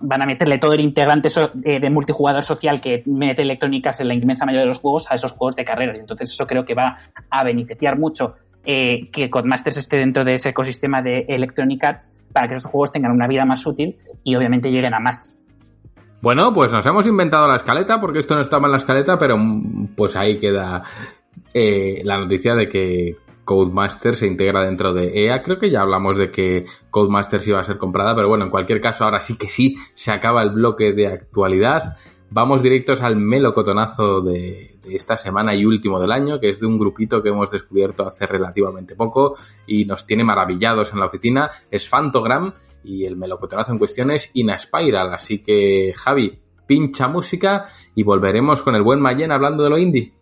van 0.00 0.22
a 0.22 0.26
meterle 0.26 0.58
todo 0.58 0.72
el 0.72 0.80
integrante 0.80 1.28
eh, 1.64 1.80
de 1.80 1.90
multijugador 1.90 2.44
social 2.44 2.80
que 2.80 3.02
mete 3.04 3.42
electrónicas 3.42 4.00
en 4.00 4.08
la 4.08 4.14
inmensa 4.14 4.46
mayoría 4.46 4.62
de 4.62 4.68
los 4.68 4.78
juegos 4.78 5.10
a 5.10 5.16
esos 5.16 5.32
juegos 5.32 5.56
de 5.56 5.64
carreras. 5.64 5.98
Entonces 5.98 6.30
eso 6.30 6.46
creo 6.46 6.64
que 6.64 6.74
va 6.74 6.98
a 7.28 7.44
beneficiar 7.44 7.98
mucho 7.98 8.36
que 8.64 9.28
Codemasters 9.28 9.76
esté 9.76 9.96
dentro 9.96 10.22
de 10.22 10.36
ese 10.36 10.50
ecosistema 10.50 11.02
de 11.02 11.26
Electronic 11.28 11.82
Arts 11.82 12.12
para 12.32 12.46
que 12.46 12.54
esos 12.54 12.70
juegos 12.70 12.92
tengan 12.92 13.10
una 13.10 13.26
vida 13.26 13.44
más 13.44 13.66
útil 13.66 13.98
y 14.22 14.36
obviamente 14.36 14.70
lleguen 14.70 14.94
a 14.94 15.00
más. 15.00 15.36
Bueno, 16.22 16.52
pues 16.54 16.70
nos 16.70 16.86
hemos 16.86 17.04
inventado 17.08 17.48
la 17.48 17.56
escaleta, 17.56 18.00
porque 18.00 18.20
esto 18.20 18.36
no 18.36 18.42
estaba 18.42 18.66
en 18.66 18.70
la 18.70 18.78
escaleta, 18.78 19.18
pero 19.18 19.36
pues 19.96 20.14
ahí 20.14 20.38
queda 20.38 20.84
eh, 21.52 22.00
la 22.04 22.16
noticia 22.16 22.54
de 22.54 22.68
que 22.68 23.16
Codemasters 23.44 24.20
se 24.20 24.28
integra 24.28 24.62
dentro 24.62 24.94
de 24.94 25.24
EA. 25.24 25.42
Creo 25.42 25.58
que 25.58 25.68
ya 25.68 25.80
hablamos 25.80 26.16
de 26.16 26.30
que 26.30 26.64
Codemasters 26.90 27.48
iba 27.48 27.58
a 27.58 27.64
ser 27.64 27.76
comprada, 27.76 28.14
pero 28.14 28.28
bueno, 28.28 28.44
en 28.44 28.52
cualquier 28.52 28.80
caso, 28.80 29.02
ahora 29.02 29.18
sí 29.18 29.36
que 29.36 29.48
sí, 29.48 29.74
se 29.94 30.12
acaba 30.12 30.44
el 30.44 30.50
bloque 30.50 30.92
de 30.92 31.08
actualidad. 31.08 31.96
Vamos 32.30 32.62
directos 32.62 33.02
al 33.02 33.16
melocotonazo 33.16 34.20
de, 34.20 34.78
de 34.84 34.94
esta 34.94 35.16
semana 35.16 35.56
y 35.56 35.66
último 35.66 35.98
del 35.98 36.12
año, 36.12 36.38
que 36.38 36.50
es 36.50 36.60
de 36.60 36.66
un 36.66 36.78
grupito 36.78 37.20
que 37.20 37.30
hemos 37.30 37.50
descubierto 37.50 38.06
hace 38.06 38.28
relativamente 38.28 38.94
poco 38.94 39.36
y 39.66 39.86
nos 39.86 40.06
tiene 40.06 40.22
maravillados 40.22 40.92
en 40.92 41.00
la 41.00 41.06
oficina. 41.06 41.50
Es 41.68 41.88
Fantogram 41.88 42.54
y 42.84 43.04
el 43.04 43.16
melocotonazo 43.16 43.72
en 43.72 43.78
cuestión 43.78 44.10
es 44.10 44.30
Inaspiral. 44.34 45.12
Así 45.12 45.38
que, 45.38 45.92
Javi, 45.96 46.38
pincha 46.66 47.08
música 47.08 47.64
y 47.94 48.02
volveremos 48.02 48.62
con 48.62 48.74
el 48.74 48.82
buen 48.82 49.00
Mayen 49.00 49.32
hablando 49.32 49.62
de 49.62 49.70
lo 49.70 49.78
indie. 49.78 50.12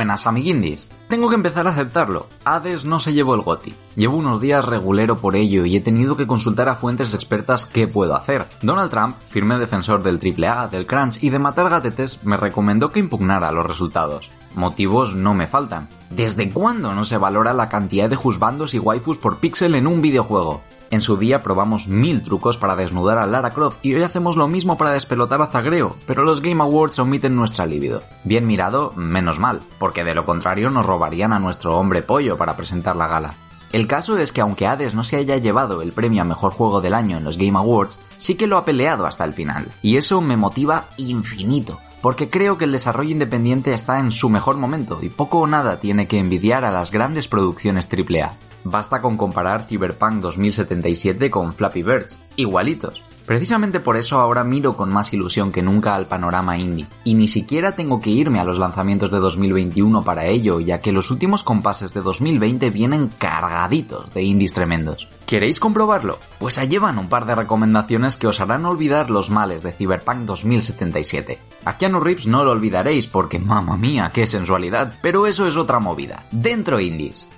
Buenas, 0.00 0.26
amiguindis. 0.26 0.88
Tengo 1.10 1.28
que 1.28 1.34
empezar 1.34 1.66
a 1.66 1.72
aceptarlo. 1.72 2.26
Hades 2.46 2.86
no 2.86 3.00
se 3.00 3.12
llevó 3.12 3.34
el 3.34 3.42
GOTI. 3.42 3.74
Llevo 3.96 4.16
unos 4.16 4.40
días 4.40 4.64
regulero 4.64 5.18
por 5.18 5.36
ello 5.36 5.66
y 5.66 5.76
he 5.76 5.82
tenido 5.82 6.16
que 6.16 6.26
consultar 6.26 6.70
a 6.70 6.76
fuentes 6.76 7.12
expertas 7.12 7.66
qué 7.66 7.86
puedo 7.86 8.14
hacer. 8.14 8.46
Donald 8.62 8.90
Trump, 8.90 9.14
firme 9.28 9.58
defensor 9.58 10.02
del 10.02 10.18
AAA, 10.18 10.68
del 10.68 10.86
crunch 10.86 11.22
y 11.22 11.28
de 11.28 11.38
matar 11.38 11.68
gatetes, 11.68 12.24
me 12.24 12.38
recomendó 12.38 12.88
que 12.88 13.00
impugnara 13.00 13.52
los 13.52 13.66
resultados. 13.66 14.30
Motivos 14.54 15.14
no 15.14 15.34
me 15.34 15.46
faltan. 15.46 15.90
¿Desde 16.08 16.48
cuándo 16.48 16.94
no 16.94 17.04
se 17.04 17.18
valora 17.18 17.52
la 17.52 17.68
cantidad 17.68 18.08
de 18.08 18.16
juzbandos 18.16 18.72
y 18.72 18.78
waifus 18.78 19.18
por 19.18 19.36
píxel 19.36 19.74
en 19.74 19.86
un 19.86 20.00
videojuego? 20.00 20.62
En 21.00 21.04
su 21.04 21.16
día 21.16 21.40
probamos 21.40 21.88
mil 21.88 22.22
trucos 22.22 22.58
para 22.58 22.76
desnudar 22.76 23.16
a 23.16 23.26
Lara 23.26 23.52
Croft 23.52 23.78
y 23.80 23.94
hoy 23.94 24.02
hacemos 24.02 24.36
lo 24.36 24.48
mismo 24.48 24.76
para 24.76 24.92
despelotar 24.92 25.40
a 25.40 25.46
Zagreo, 25.46 25.96
pero 26.06 26.24
los 26.24 26.42
Game 26.42 26.62
Awards 26.62 26.98
omiten 26.98 27.34
nuestra 27.34 27.64
libido. 27.64 28.02
Bien 28.22 28.46
mirado, 28.46 28.92
menos 28.96 29.38
mal, 29.38 29.62
porque 29.78 30.04
de 30.04 30.14
lo 30.14 30.26
contrario 30.26 30.68
nos 30.68 30.84
robarían 30.84 31.32
a 31.32 31.38
nuestro 31.38 31.78
hombre 31.78 32.02
pollo 32.02 32.36
para 32.36 32.54
presentar 32.54 32.96
la 32.96 33.08
gala. 33.08 33.34
El 33.72 33.86
caso 33.86 34.18
es 34.18 34.30
que 34.30 34.42
aunque 34.42 34.66
Hades 34.66 34.94
no 34.94 35.02
se 35.02 35.16
haya 35.16 35.38
llevado 35.38 35.80
el 35.80 35.92
premio 35.92 36.20
a 36.20 36.26
mejor 36.26 36.52
juego 36.52 36.82
del 36.82 36.92
año 36.92 37.16
en 37.16 37.24
los 37.24 37.38
Game 37.38 37.56
Awards, 37.56 37.98
sí 38.18 38.34
que 38.34 38.46
lo 38.46 38.58
ha 38.58 38.66
peleado 38.66 39.06
hasta 39.06 39.24
el 39.24 39.32
final. 39.32 39.72
Y 39.80 39.96
eso 39.96 40.20
me 40.20 40.36
motiva 40.36 40.90
infinito, 40.98 41.80
porque 42.02 42.28
creo 42.28 42.58
que 42.58 42.66
el 42.66 42.72
desarrollo 42.72 43.12
independiente 43.12 43.72
está 43.72 44.00
en 44.00 44.12
su 44.12 44.28
mejor 44.28 44.58
momento 44.58 44.98
y 45.00 45.08
poco 45.08 45.38
o 45.38 45.46
nada 45.46 45.80
tiene 45.80 46.06
que 46.06 46.18
envidiar 46.18 46.66
a 46.66 46.70
las 46.70 46.90
grandes 46.90 47.26
producciones 47.26 47.88
AAA. 47.90 48.49
Basta 48.64 49.00
con 49.00 49.16
comparar 49.16 49.66
Cyberpunk 49.66 50.20
2077 50.20 51.30
con 51.30 51.52
Flappy 51.52 51.82
Birds, 51.82 52.18
igualitos. 52.36 53.02
Precisamente 53.30 53.78
por 53.78 53.96
eso 53.96 54.18
ahora 54.18 54.42
miro 54.42 54.76
con 54.76 54.92
más 54.92 55.12
ilusión 55.12 55.52
que 55.52 55.62
nunca 55.62 55.94
al 55.94 56.06
panorama 56.06 56.58
indie, 56.58 56.88
y 57.04 57.14
ni 57.14 57.28
siquiera 57.28 57.76
tengo 57.76 58.00
que 58.00 58.10
irme 58.10 58.40
a 58.40 58.44
los 58.44 58.58
lanzamientos 58.58 59.12
de 59.12 59.18
2021 59.20 60.02
para 60.02 60.26
ello, 60.26 60.58
ya 60.58 60.80
que 60.80 60.90
los 60.90 61.12
últimos 61.12 61.44
compases 61.44 61.94
de 61.94 62.00
2020 62.00 62.70
vienen 62.70 63.08
cargaditos 63.18 64.12
de 64.14 64.24
indies 64.24 64.52
tremendos. 64.52 65.08
¿Queréis 65.26 65.60
comprobarlo? 65.60 66.18
Pues 66.40 66.58
allí 66.58 66.78
van 66.78 66.98
un 66.98 67.08
par 67.08 67.24
de 67.24 67.36
recomendaciones 67.36 68.16
que 68.16 68.26
os 68.26 68.40
harán 68.40 68.64
olvidar 68.64 69.10
los 69.10 69.30
males 69.30 69.62
de 69.62 69.70
Cyberpunk 69.70 70.22
2077. 70.22 71.38
A 71.66 71.78
Keanu 71.78 72.00
Reeves 72.00 72.26
no 72.26 72.42
lo 72.42 72.50
olvidaréis 72.50 73.06
porque, 73.06 73.38
mamma 73.38 73.76
mía, 73.76 74.10
qué 74.12 74.26
sensualidad, 74.26 74.94
pero 75.02 75.28
eso 75.28 75.46
es 75.46 75.56
otra 75.56 75.78
movida. 75.78 76.24
Dentro 76.32 76.80
indies. 76.80 77.28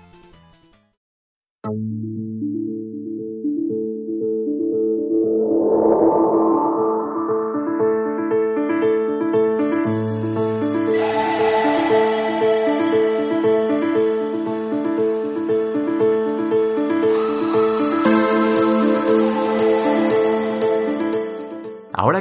Ahora 1.65 1.75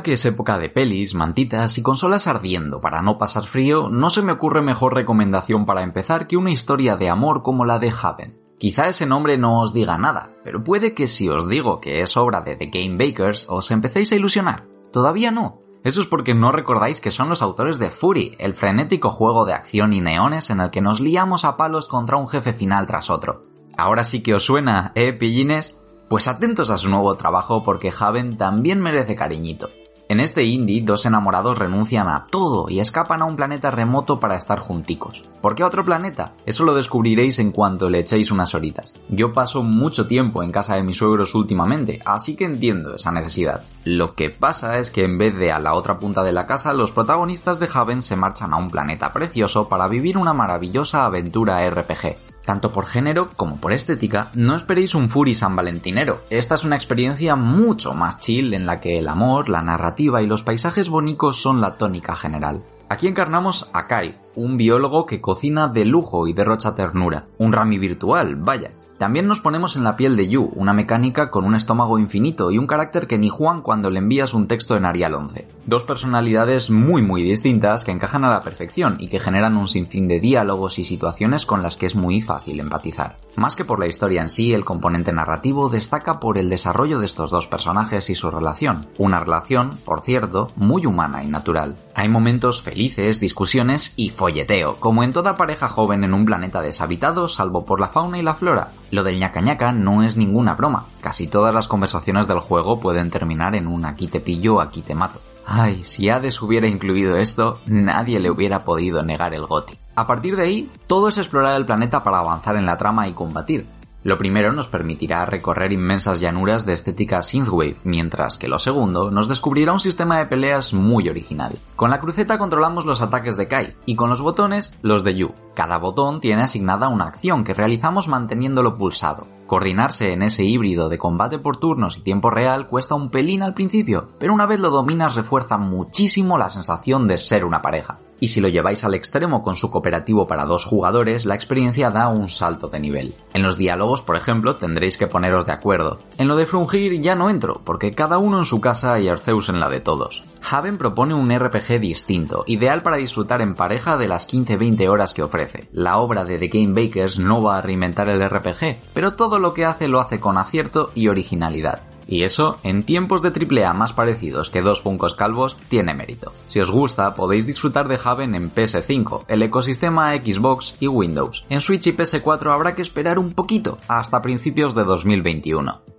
que 0.04 0.14
es 0.14 0.24
época 0.26 0.60
de 0.60 0.70
pelis, 0.70 1.16
mantitas 1.16 1.80
y 1.80 1.82
consolas 1.82 2.28
ardiendo 2.28 2.80
para 2.80 3.02
no 3.02 3.18
pasar 3.18 3.46
frío, 3.46 3.90
no 3.90 4.12
se 4.12 4.22
me 4.22 4.34
ocurre 4.34 4.62
mejor 4.62 4.94
recomendación 4.94 5.66
para 5.66 5.82
empezar 5.82 6.28
que 6.28 6.38
una 6.38 6.52
historia 6.52 6.96
de 6.96 7.10
amor 7.10 7.42
como 7.42 7.66
la 7.66 7.80
de 7.80 7.92
Haven. 7.92 8.41
Quizá 8.62 8.88
ese 8.90 9.08
nombre 9.08 9.40
no 9.40 9.60
os 9.60 9.74
diga 9.74 9.98
nada, 9.98 10.36
pero 10.44 10.64
puede 10.64 10.94
que 10.94 11.08
si 11.08 11.28
os 11.28 11.50
digo 11.50 11.82
que 11.82 12.02
es 12.02 12.16
obra 12.16 12.42
de 12.42 12.56
The 12.56 12.68
Game 12.68 12.96
Bakers 12.96 13.48
os 13.50 13.72
empecéis 13.72 14.12
a 14.12 14.16
ilusionar. 14.16 14.68
Todavía 14.92 15.32
no. 15.32 15.64
Eso 15.84 16.00
es 16.00 16.06
porque 16.06 16.36
no 16.36 16.52
recordáis 16.52 17.02
que 17.02 17.10
son 17.10 17.28
los 17.28 17.42
autores 17.42 17.80
de 17.80 17.90
Fury, 17.90 18.36
el 18.38 18.54
frenético 18.54 19.10
juego 19.10 19.46
de 19.46 19.54
acción 19.54 19.94
y 19.94 20.02
neones 20.02 20.52
en 20.52 20.60
el 20.60 20.70
que 20.70 20.80
nos 20.80 21.00
liamos 21.00 21.44
a 21.44 21.58
palos 21.58 21.88
contra 21.88 22.18
un 22.18 22.30
jefe 22.30 22.54
final 22.54 22.86
tras 22.86 23.10
otro. 23.10 23.48
Ahora 23.76 24.04
sí 24.04 24.22
que 24.22 24.36
os 24.36 24.46
suena, 24.46 24.92
¿eh, 24.94 25.12
pillines? 25.12 25.82
Pues 26.08 26.28
atentos 26.28 26.70
a 26.70 26.78
su 26.78 26.88
nuevo 26.88 27.16
trabajo 27.16 27.64
porque 27.64 27.92
Haven 28.00 28.38
también 28.38 28.80
merece 28.80 29.16
cariñito. 29.16 29.72
En 30.08 30.20
este 30.20 30.44
indie, 30.44 30.84
dos 30.84 31.08
enamorados 31.08 31.58
renuncian 31.58 32.08
a 32.10 32.28
todo 32.30 32.70
y 32.70 32.80
escapan 32.80 33.24
a 33.24 33.26
un 33.26 33.38
planeta 33.38 33.72
remoto 33.72 34.20
para 34.20 34.36
estar 34.36 34.60
junticos. 34.60 35.24
¿Por 35.42 35.56
qué 35.56 35.64
a 35.64 35.68
otro 35.68 35.84
planeta? 35.84 36.34
Eso 36.46 36.64
lo 36.64 36.76
descubriréis 36.76 37.40
en 37.40 37.52
cuanto 37.52 37.90
le 37.90 38.00
echéis 38.00 38.32
unas 38.32 38.54
horitas. 38.54 38.94
Yo 39.10 39.34
paso 39.34 39.64
mucho 39.64 40.06
tiempo 40.06 40.44
en 40.44 40.52
casa 40.52 40.76
de 40.76 40.84
mis 40.84 40.98
suegros 40.98 41.34
últimamente, 41.34 42.00
así 42.06 42.36
que 42.36 42.46
entiendo 42.46 42.96
esa 42.96 43.12
necesidad. 43.12 43.64
Lo 43.84 44.14
que 44.14 44.30
pasa 44.30 44.78
es 44.78 44.92
que 44.92 45.04
en 45.04 45.18
vez 45.18 45.36
de 45.36 45.52
a 45.52 45.58
la 45.58 45.74
otra 45.74 45.98
punta 45.98 46.24
de 46.24 46.32
la 46.32 46.46
casa, 46.46 46.74
los 46.74 46.92
protagonistas 46.92 47.60
de 47.60 47.70
Haven 47.74 48.04
se 48.04 48.16
marchan 48.16 48.54
a 48.54 48.58
un 48.58 48.70
planeta 48.70 49.12
precioso 49.14 49.68
para 49.68 49.88
vivir 49.88 50.18
una 50.18 50.34
maravillosa 50.34 51.06
aventura 51.06 51.68
RPG. 51.68 52.18
Tanto 52.46 52.72
por 52.72 52.86
género 52.86 53.30
como 53.36 53.58
por 53.58 53.72
estética, 53.72 54.30
no 54.34 54.56
esperéis 54.56 54.96
un 54.96 55.10
Fury 55.10 55.34
San 55.34 55.56
Valentinero. 55.56 56.22
Esta 56.30 56.56
es 56.56 56.64
una 56.64 56.76
experiencia 56.76 57.36
mucho 57.36 57.94
más 57.94 58.20
chill 58.20 58.54
en 58.54 58.66
la 58.66 58.80
que 58.80 59.00
el 59.00 59.08
amor, 59.08 59.50
la 59.50 59.62
narrativa 59.62 60.22
y 60.22 60.28
los 60.28 60.44
paisajes 60.44 60.90
bonitos 60.90 61.42
son 61.42 61.62
la 61.62 61.76
tónica 61.76 62.16
general. 62.16 62.64
Aquí 62.92 63.08
encarnamos 63.08 63.70
a 63.72 63.88
Kai, 63.88 64.20
un 64.36 64.58
biólogo 64.58 65.06
que 65.06 65.22
cocina 65.22 65.70
de 65.70 65.86
lujo 65.86 66.28
y 66.28 66.34
derrocha 66.34 66.76
ternura. 66.76 67.24
Un 67.38 67.54
Rami 67.54 67.78
virtual, 67.78 68.36
vaya. 68.36 68.72
También 68.98 69.30
nos 69.30 69.40
ponemos 69.40 69.78
en 69.78 69.86
la 69.86 69.96
piel 69.96 70.18
de 70.18 70.28
Yu, 70.28 70.52
una 70.58 70.74
mecánica 70.74 71.32
con 71.32 71.46
un 71.46 71.56
estómago 71.56 72.00
infinito 72.00 72.52
y 72.52 72.58
un 72.58 72.68
carácter 72.68 73.08
que 73.08 73.18
ni 73.18 73.30
Juan 73.30 73.62
cuando 73.62 73.90
le 73.90 74.00
envías 74.00 74.34
un 74.34 74.50
texto 74.50 74.76
en 74.76 74.84
Arial 74.84 75.16
11. 75.16 75.48
Dos 75.64 75.84
personalidades 75.84 76.72
muy 76.72 77.04
muy 77.04 77.22
distintas 77.22 77.84
que 77.84 77.92
encajan 77.92 78.26
a 78.26 78.32
la 78.32 78.42
perfección 78.42 78.96
y 79.00 79.10
que 79.10 79.20
generan 79.20 79.58
un 79.58 79.68
sinfín 79.68 80.08
de 80.08 80.20
diálogos 80.20 80.80
y 80.80 80.84
situaciones 80.84 81.46
con 81.46 81.62
las 81.62 81.78
que 81.78 81.86
es 81.86 81.96
muy 81.96 82.20
fácil 82.20 82.60
empatizar. 82.60 83.20
Más 83.36 83.56
que 83.56 83.64
por 83.64 83.80
la 83.80 83.86
historia 83.86 84.22
en 84.22 84.30
sí, 84.30 84.54
el 84.54 84.66
componente 84.66 85.14
narrativo 85.14 85.70
destaca 85.70 86.20
por 86.20 86.40
el 86.40 86.50
desarrollo 86.50 86.98
de 87.00 87.06
estos 87.06 87.30
dos 87.30 87.46
personajes 87.46 88.10
y 88.10 88.16
su 88.16 88.32
relación. 88.32 88.88
Una 88.98 89.20
relación, 89.20 89.78
por 89.86 90.02
cierto, 90.02 90.52
muy 90.56 90.88
humana 90.88 91.24
y 91.24 91.28
natural. 91.28 91.78
Hay 91.94 92.10
momentos 92.10 92.64
felices, 92.64 93.20
discusiones 93.20 93.94
y 93.96 94.10
folleteo, 94.10 94.78
como 94.80 95.04
en 95.04 95.14
toda 95.14 95.36
pareja 95.36 95.68
joven 95.68 96.04
en 96.04 96.16
un 96.16 96.26
planeta 96.26 96.62
deshabitado 96.62 97.30
salvo 97.30 97.66
por 97.66 97.80
la 97.80 97.90
fauna 97.90 98.18
y 98.18 98.24
la 98.24 98.34
flora. 98.34 98.72
Lo 98.90 99.04
del 99.04 99.20
ñaca 99.20 99.42
ñaca 99.42 99.72
no 99.72 100.02
es 100.02 100.18
ninguna 100.18 100.56
broma. 100.56 100.88
Casi 101.02 101.28
todas 101.28 101.54
las 101.54 101.68
conversaciones 101.68 102.28
del 102.28 102.40
juego 102.40 102.80
pueden 102.80 103.12
terminar 103.12 103.56
en 103.56 103.68
un 103.68 103.86
aquí 103.86 104.08
te 104.08 104.20
pillo, 104.20 104.60
aquí 104.60 104.82
te 104.82 104.96
mato. 104.96 105.22
Ay, 105.54 105.84
si 105.84 106.10
Hades 106.10 106.42
hubiera 106.42 106.66
incluido 106.66 107.18
esto, 107.18 107.60
nadie 107.66 108.22
le 108.22 108.32
hubiera 108.32 108.64
podido 108.64 109.04
negar 109.04 109.34
el 109.34 109.46
goti. 109.46 109.78
A 109.96 110.08
partir 110.08 110.38
de 110.38 110.44
ahí, 110.44 110.70
todo 110.88 111.10
es 111.10 111.18
explorar 111.18 111.58
el 111.58 111.66
planeta 111.66 112.06
para 112.06 112.20
avanzar 112.20 112.56
en 112.56 112.66
la 112.66 112.78
trama 112.78 113.10
y 113.10 113.14
combatir. 113.14 113.68
Lo 114.04 114.18
primero 114.18 114.52
nos 114.52 114.68
permitirá 114.68 115.26
recorrer 115.26 115.72
inmensas 115.72 116.20
llanuras 116.20 116.66
de 116.66 116.74
estética 116.74 117.22
synthwave, 117.22 117.78
mientras 117.84 118.40
que 118.40 118.48
lo 118.48 118.58
segundo 118.58 119.12
nos 119.12 119.28
descubrirá 119.28 119.74
un 119.74 119.80
sistema 119.80 120.18
de 120.18 120.26
peleas 120.26 120.74
muy 120.74 121.08
original. 121.08 121.58
Con 121.76 121.92
la 121.92 122.00
cruceta 122.00 122.40
controlamos 122.40 122.86
los 122.86 123.02
ataques 123.02 123.38
de 123.38 123.48
Kai 123.48 123.76
y 123.86 123.96
con 123.96 124.10
los 124.10 124.22
botones 124.22 124.76
los 124.82 125.04
de 125.04 125.16
Yu. 125.16 125.34
Cada 125.54 125.78
botón 125.78 126.20
tiene 126.20 126.42
asignada 126.42 126.88
una 126.88 127.06
acción 127.06 127.44
que 127.44 127.54
realizamos 127.54 128.08
manteniéndolo 128.08 128.76
pulsado. 128.76 129.28
Coordinarse 129.46 130.14
en 130.14 130.24
ese 130.24 130.46
híbrido 130.46 130.90
de 130.90 130.98
combate 130.98 131.38
por 131.38 131.58
turnos 131.58 131.98
y 131.98 132.02
tiempo 132.02 132.32
real 132.32 132.68
cuesta 132.68 132.96
un 132.96 133.12
pelín 133.12 133.44
al 133.44 133.54
principio, 133.54 134.10
pero 134.18 134.34
una 134.34 134.48
vez 134.48 134.60
lo 134.60 134.72
dominas 134.72 135.14
refuerza 135.14 135.58
muchísimo 135.58 136.40
la 136.40 136.50
sensación 136.50 137.08
de 137.08 137.20
ser 137.20 137.46
una 137.46 137.62
pareja. 137.62 138.00
Y 138.22 138.28
si 138.28 138.40
lo 138.40 138.48
lleváis 138.48 138.84
al 138.84 138.94
extremo 138.94 139.42
con 139.42 139.56
su 139.56 139.72
cooperativo 139.72 140.28
para 140.28 140.46
dos 140.46 140.64
jugadores, 140.64 141.26
la 141.26 141.34
experiencia 141.34 141.90
da 141.90 142.08
un 142.08 142.28
salto 142.28 142.68
de 142.68 142.80
nivel. 142.80 143.16
En 143.34 143.42
los 143.42 143.58
diálogos, 143.58 144.04
por 144.04 144.16
ejemplo, 144.16 144.58
tendréis 144.58 144.96
que 144.98 145.08
poneros 145.08 145.48
de 145.48 145.54
acuerdo. 145.54 145.98
En 146.20 146.28
lo 146.28 146.36
de 146.36 146.46
frungir 146.46 147.02
ya 147.02 147.16
no 147.16 147.32
entro, 147.32 147.62
porque 147.66 147.96
cada 147.96 148.20
uno 148.20 148.38
en 148.38 148.46
su 148.46 148.62
casa 148.62 149.00
y 149.00 149.08
Arceus 149.08 149.50
en 149.50 149.60
la 149.60 149.70
de 149.70 149.82
todos. 149.82 150.24
Haven 150.48 150.78
propone 150.78 151.16
un 151.16 151.32
RPG 151.36 151.80
distinto, 151.80 152.44
ideal 152.46 152.84
para 152.84 152.98
disfrutar 152.98 153.42
en 153.42 153.56
pareja 153.56 153.98
de 153.98 154.08
las 154.08 154.32
15-20 154.32 154.88
horas 154.88 155.16
que 155.16 155.24
ofrece. 155.24 155.68
La 155.72 155.98
obra 155.98 156.24
de 156.24 156.38
The 156.38 156.48
Game 156.48 156.80
Bakers 156.80 157.18
no 157.18 157.42
va 157.42 157.58
a 157.58 157.62
reinventar 157.62 158.08
el 158.08 158.24
RPG, 158.24 158.78
pero 158.94 159.16
todo 159.16 159.40
lo 159.40 159.56
que 159.56 159.66
hace 159.66 159.88
lo 159.88 160.00
hace 160.00 160.20
con 160.20 160.38
acierto 160.38 160.92
y 160.94 161.08
originalidad. 161.08 161.91
Y 162.12 162.24
eso, 162.24 162.58
en 162.64 162.84
tiempos 162.84 163.22
de 163.22 163.30
AAA 163.30 163.74
más 163.74 163.94
parecidos 163.94 164.50
que 164.50 164.62
dos 164.62 164.82
funcos 164.82 165.16
calvos, 165.16 165.56
tiene 165.70 165.94
mérito. 165.94 166.34
Si 166.50 166.60
os 166.60 166.70
gusta, 166.70 167.16
podéis 167.16 167.48
disfrutar 167.48 167.88
de 167.88 167.98
Haven 168.04 168.36
en 168.36 168.54
PS5, 168.54 169.24
el 169.30 169.42
ecosistema 169.44 170.14
Xbox 170.18 170.76
y 170.82 170.88
Windows. 170.88 171.46
En 171.48 171.62
Switch 171.62 171.88
y 171.88 171.94
PS4 171.94 172.54
habrá 172.54 172.76
que 172.76 172.82
esperar 172.82 173.18
un 173.18 173.32
poquito, 173.32 173.78
hasta 173.88 174.22
principios 174.22 174.76
de 174.76 174.84
2021. 174.84 175.91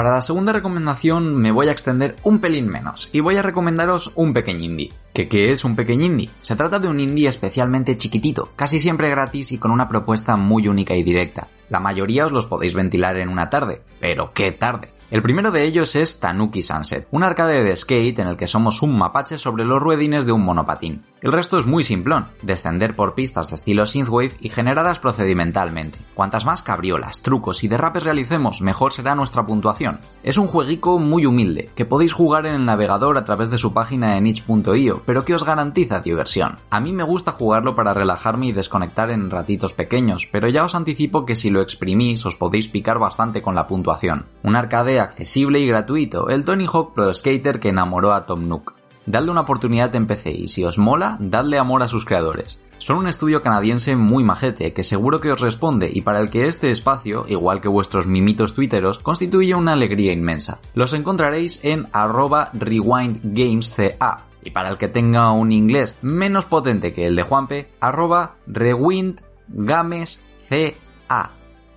Para 0.00 0.14
la 0.14 0.22
segunda 0.22 0.54
recomendación 0.54 1.36
me 1.36 1.50
voy 1.50 1.68
a 1.68 1.72
extender 1.72 2.16
un 2.22 2.40
pelín 2.40 2.68
menos 2.68 3.10
y 3.12 3.20
voy 3.20 3.36
a 3.36 3.42
recomendaros 3.42 4.12
un 4.14 4.32
pequeño 4.32 4.64
indie. 4.64 4.90
¿Que 5.12 5.28
qué 5.28 5.52
es 5.52 5.62
un 5.62 5.76
pequeño 5.76 6.06
indie? 6.06 6.30
Se 6.40 6.56
trata 6.56 6.78
de 6.78 6.88
un 6.88 7.00
indie 7.00 7.28
especialmente 7.28 7.98
chiquitito, 7.98 8.48
casi 8.56 8.80
siempre 8.80 9.10
gratis 9.10 9.52
y 9.52 9.58
con 9.58 9.70
una 9.70 9.90
propuesta 9.90 10.36
muy 10.36 10.68
única 10.68 10.94
y 10.94 11.02
directa. 11.02 11.48
La 11.68 11.80
mayoría 11.80 12.24
os 12.24 12.32
los 12.32 12.46
podéis 12.46 12.72
ventilar 12.72 13.18
en 13.18 13.28
una 13.28 13.50
tarde, 13.50 13.82
pero 14.00 14.32
¿qué 14.32 14.52
tarde? 14.52 14.88
El 15.10 15.20
primero 15.20 15.50
de 15.50 15.64
ellos 15.64 15.94
es 15.94 16.18
Tanuki 16.18 16.62
Sunset, 16.62 17.06
un 17.10 17.22
arcade 17.22 17.62
de 17.62 17.76
skate 17.76 18.20
en 18.20 18.28
el 18.28 18.38
que 18.38 18.46
somos 18.46 18.80
un 18.80 18.96
mapache 18.96 19.36
sobre 19.36 19.66
los 19.66 19.82
ruedines 19.82 20.24
de 20.24 20.32
un 20.32 20.42
monopatín. 20.42 21.04
El 21.22 21.32
resto 21.32 21.58
es 21.58 21.66
muy 21.66 21.82
simplón, 21.82 22.28
descender 22.40 22.96
por 22.96 23.14
pistas 23.14 23.50
de 23.50 23.56
estilo 23.56 23.84
synthwave 23.84 24.32
y 24.40 24.48
generadas 24.48 25.00
procedimentalmente. 25.00 25.98
Cuantas 26.14 26.46
más 26.46 26.62
cabriolas, 26.62 27.20
trucos 27.20 27.62
y 27.62 27.68
derrapes 27.68 28.04
realicemos, 28.04 28.62
mejor 28.62 28.94
será 28.94 29.14
nuestra 29.14 29.44
puntuación. 29.44 30.00
Es 30.22 30.38
un 30.38 30.46
jueguico 30.46 30.98
muy 30.98 31.26
humilde, 31.26 31.68
que 31.74 31.84
podéis 31.84 32.14
jugar 32.14 32.46
en 32.46 32.54
el 32.54 32.64
navegador 32.64 33.18
a 33.18 33.24
través 33.26 33.50
de 33.50 33.58
su 33.58 33.74
página 33.74 34.16
en 34.16 34.26
itch.io, 34.28 35.02
pero 35.04 35.24
que 35.26 35.34
os 35.34 35.44
garantiza 35.44 36.00
diversión. 36.00 36.56
A 36.70 36.80
mí 36.80 36.94
me 36.94 37.04
gusta 37.04 37.32
jugarlo 37.32 37.74
para 37.74 37.92
relajarme 37.92 38.46
y 38.46 38.52
desconectar 38.52 39.10
en 39.10 39.30
ratitos 39.30 39.74
pequeños, 39.74 40.26
pero 40.32 40.48
ya 40.48 40.64
os 40.64 40.74
anticipo 40.74 41.26
que 41.26 41.36
si 41.36 41.50
lo 41.50 41.60
exprimís 41.60 42.24
os 42.24 42.36
podéis 42.36 42.68
picar 42.68 42.98
bastante 42.98 43.42
con 43.42 43.54
la 43.54 43.66
puntuación. 43.66 44.24
Un 44.42 44.56
arcade 44.56 45.00
accesible 45.00 45.60
y 45.60 45.66
gratuito, 45.66 46.30
el 46.30 46.46
Tony 46.46 46.66
Hawk 46.66 46.94
Pro 46.94 47.12
Skater 47.12 47.60
que 47.60 47.68
enamoró 47.68 48.14
a 48.14 48.24
Tom 48.24 48.48
Nook. 48.48 48.79
Dadle 49.10 49.32
una 49.32 49.40
oportunidad 49.40 49.92
en 49.96 50.06
PC 50.06 50.30
y 50.30 50.46
si 50.46 50.62
os 50.64 50.78
mola, 50.78 51.16
dadle 51.18 51.58
amor 51.58 51.82
a 51.82 51.88
sus 51.88 52.04
creadores. 52.04 52.60
Son 52.78 52.96
un 52.96 53.08
estudio 53.08 53.42
canadiense 53.42 53.96
muy 53.96 54.22
majete 54.22 54.72
que 54.72 54.84
seguro 54.84 55.18
que 55.18 55.32
os 55.32 55.40
responde 55.40 55.90
y 55.92 56.02
para 56.02 56.20
el 56.20 56.30
que 56.30 56.46
este 56.46 56.70
espacio, 56.70 57.24
igual 57.26 57.60
que 57.60 57.66
vuestros 57.66 58.06
mimitos 58.06 58.54
twitteros, 58.54 59.00
constituye 59.00 59.56
una 59.56 59.72
alegría 59.72 60.12
inmensa. 60.12 60.60
Los 60.74 60.92
encontraréis 60.92 61.58
en 61.64 61.88
arroba 61.92 62.50
rewindgamesca 62.52 64.22
Y 64.44 64.50
para 64.50 64.68
el 64.70 64.78
que 64.78 64.86
tenga 64.86 65.32
un 65.32 65.50
inglés 65.50 65.96
menos 66.02 66.44
potente 66.44 66.94
que 66.94 67.06
el 67.06 67.16
de 67.16 67.24
Juanpe, 67.24 67.68
arroba 67.80 68.36
rewindgamesca. 68.46 70.20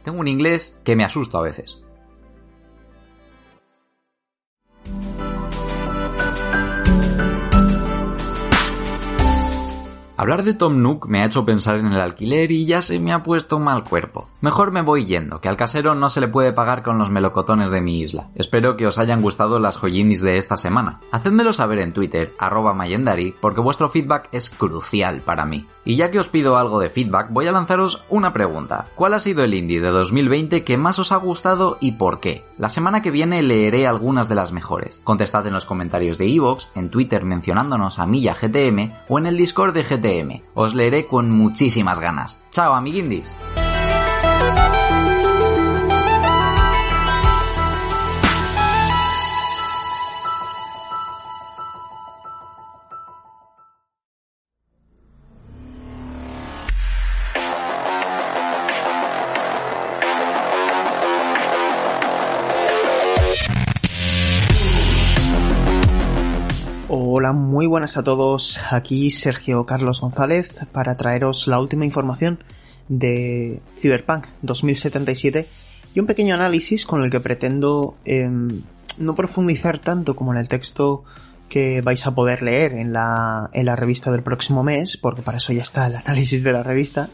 Tengo 0.04 0.20
un 0.20 0.28
inglés 0.28 0.78
que 0.84 0.96
me 0.96 1.04
asusta 1.04 1.40
a 1.40 1.42
veces. 1.42 1.83
Hablar 10.16 10.44
de 10.44 10.54
Tom 10.54 10.84
Nook 10.84 11.08
me 11.08 11.22
ha 11.22 11.26
hecho 11.26 11.44
pensar 11.44 11.78
en 11.78 11.88
el 11.88 12.00
alquiler 12.00 12.52
y 12.52 12.68
ya 12.68 12.84
se 12.84 13.00
me 13.00 13.12
ha 13.12 13.24
puesto 13.24 13.58
mal 13.58 13.84
cuerpo. 13.84 14.30
Mejor 14.42 14.72
me 14.72 14.84
voy 14.84 15.06
yendo, 15.06 15.42
que 15.42 15.50
al 15.50 15.58
casero 15.58 15.96
no 15.96 16.08
se 16.10 16.22
le 16.22 16.28
puede 16.28 16.54
pagar 16.54 16.84
con 16.84 17.00
los 17.00 17.10
melocotones 17.10 17.72
de 17.72 17.82
mi 17.82 18.00
isla. 18.00 18.30
Espero 18.36 18.78
que 18.78 18.86
os 18.86 19.00
hayan 19.00 19.24
gustado 19.24 19.58
las 19.58 19.78
joyindis 19.78 20.22
de 20.22 20.38
esta 20.38 20.56
semana. 20.56 21.00
Hacedmelo 21.12 21.52
saber 21.52 21.80
en 21.80 21.94
Twitter, 21.94 22.32
arroba 22.38 22.76
mayendari, 22.76 23.34
porque 23.42 23.62
vuestro 23.62 23.90
feedback 23.90 24.30
es 24.32 24.52
crucial 24.52 25.22
para 25.22 25.46
mí. 25.46 25.66
Y 25.84 25.96
ya 25.96 26.12
que 26.12 26.20
os 26.20 26.30
pido 26.30 26.58
algo 26.58 26.80
de 26.80 26.90
feedback, 26.90 27.30
voy 27.32 27.48
a 27.48 27.52
lanzaros 27.52 28.04
una 28.10 28.34
pregunta. 28.34 28.86
¿Cuál 28.96 29.16
ha 29.16 29.20
sido 29.20 29.44
el 29.44 29.56
indie 29.56 29.82
de 29.82 29.90
2020 29.90 30.64
que 30.64 30.78
más 30.78 31.00
os 31.00 31.12
ha 31.12 31.18
gustado 31.18 31.78
y 31.82 31.94
por 31.94 32.20
qué? 32.20 32.46
La 32.64 32.70
semana 32.70 33.02
que 33.02 33.12
viene 33.12 33.44
leeré 33.44 33.88
algunas 33.88 34.30
de 34.30 34.36
las 34.36 34.54
mejores. 34.54 35.02
Contestad 35.04 35.46
en 35.46 35.52
los 35.52 35.66
comentarios 35.66 36.18
de 36.18 36.28
iVoox, 36.28 36.68
en 36.76 36.90
Twitter 36.90 37.26
mencionándonos 37.26 38.00
a 38.00 38.08
Milla 38.08 38.36
GTM 38.36 38.90
o 39.10 39.20
en 39.20 39.26
el 39.26 39.36
Discord 39.36 39.74
de 39.74 39.84
GTM. 39.84 40.44
Os 40.54 40.74
leeré 40.74 41.06
con 41.06 41.30
muchísimas 41.30 42.00
ganas. 42.00 42.42
¡Chao, 42.52 42.74
amiguindis! 42.74 43.34
Muy 67.34 67.66
buenas 67.68 67.98
a 67.98 68.04
todos. 68.04 68.60
Aquí 68.72 69.10
Sergio 69.10 69.66
Carlos 69.66 70.02
González 70.02 70.52
para 70.72 70.96
traeros 70.96 71.48
la 71.48 71.60
última 71.60 71.86
información 71.86 72.44
de 72.88 73.60
Cyberpunk 73.80 74.28
2077 74.42 75.48
y 75.94 76.00
un 76.00 76.06
pequeño 76.06 76.36
análisis 76.36 76.86
con 76.86 77.04
el 77.04 77.10
que 77.10 77.20
pretendo 77.20 77.98
eh, 78.06 78.30
no 78.98 79.16
profundizar 79.16 79.80
tanto 79.80 80.16
como 80.16 80.32
en 80.32 80.40
el 80.40 80.48
texto 80.48 81.04
que 81.50 81.82
vais 81.82 82.06
a 82.06 82.16
poder 82.16 82.42
leer 82.42 82.74
en 82.74 82.94
la, 82.94 83.50
en 83.54 83.66
la 83.66 83.76
revista 83.76 84.12
del 84.12 84.24
próximo 84.24 84.64
mes, 84.64 84.98
porque 84.98 85.22
para 85.22 85.38
eso 85.38 85.54
ya 85.54 85.64
está 85.64 85.88
el 85.88 85.96
análisis 85.98 86.44
de 86.44 86.54
la 86.54 86.64
revista, 86.64 87.10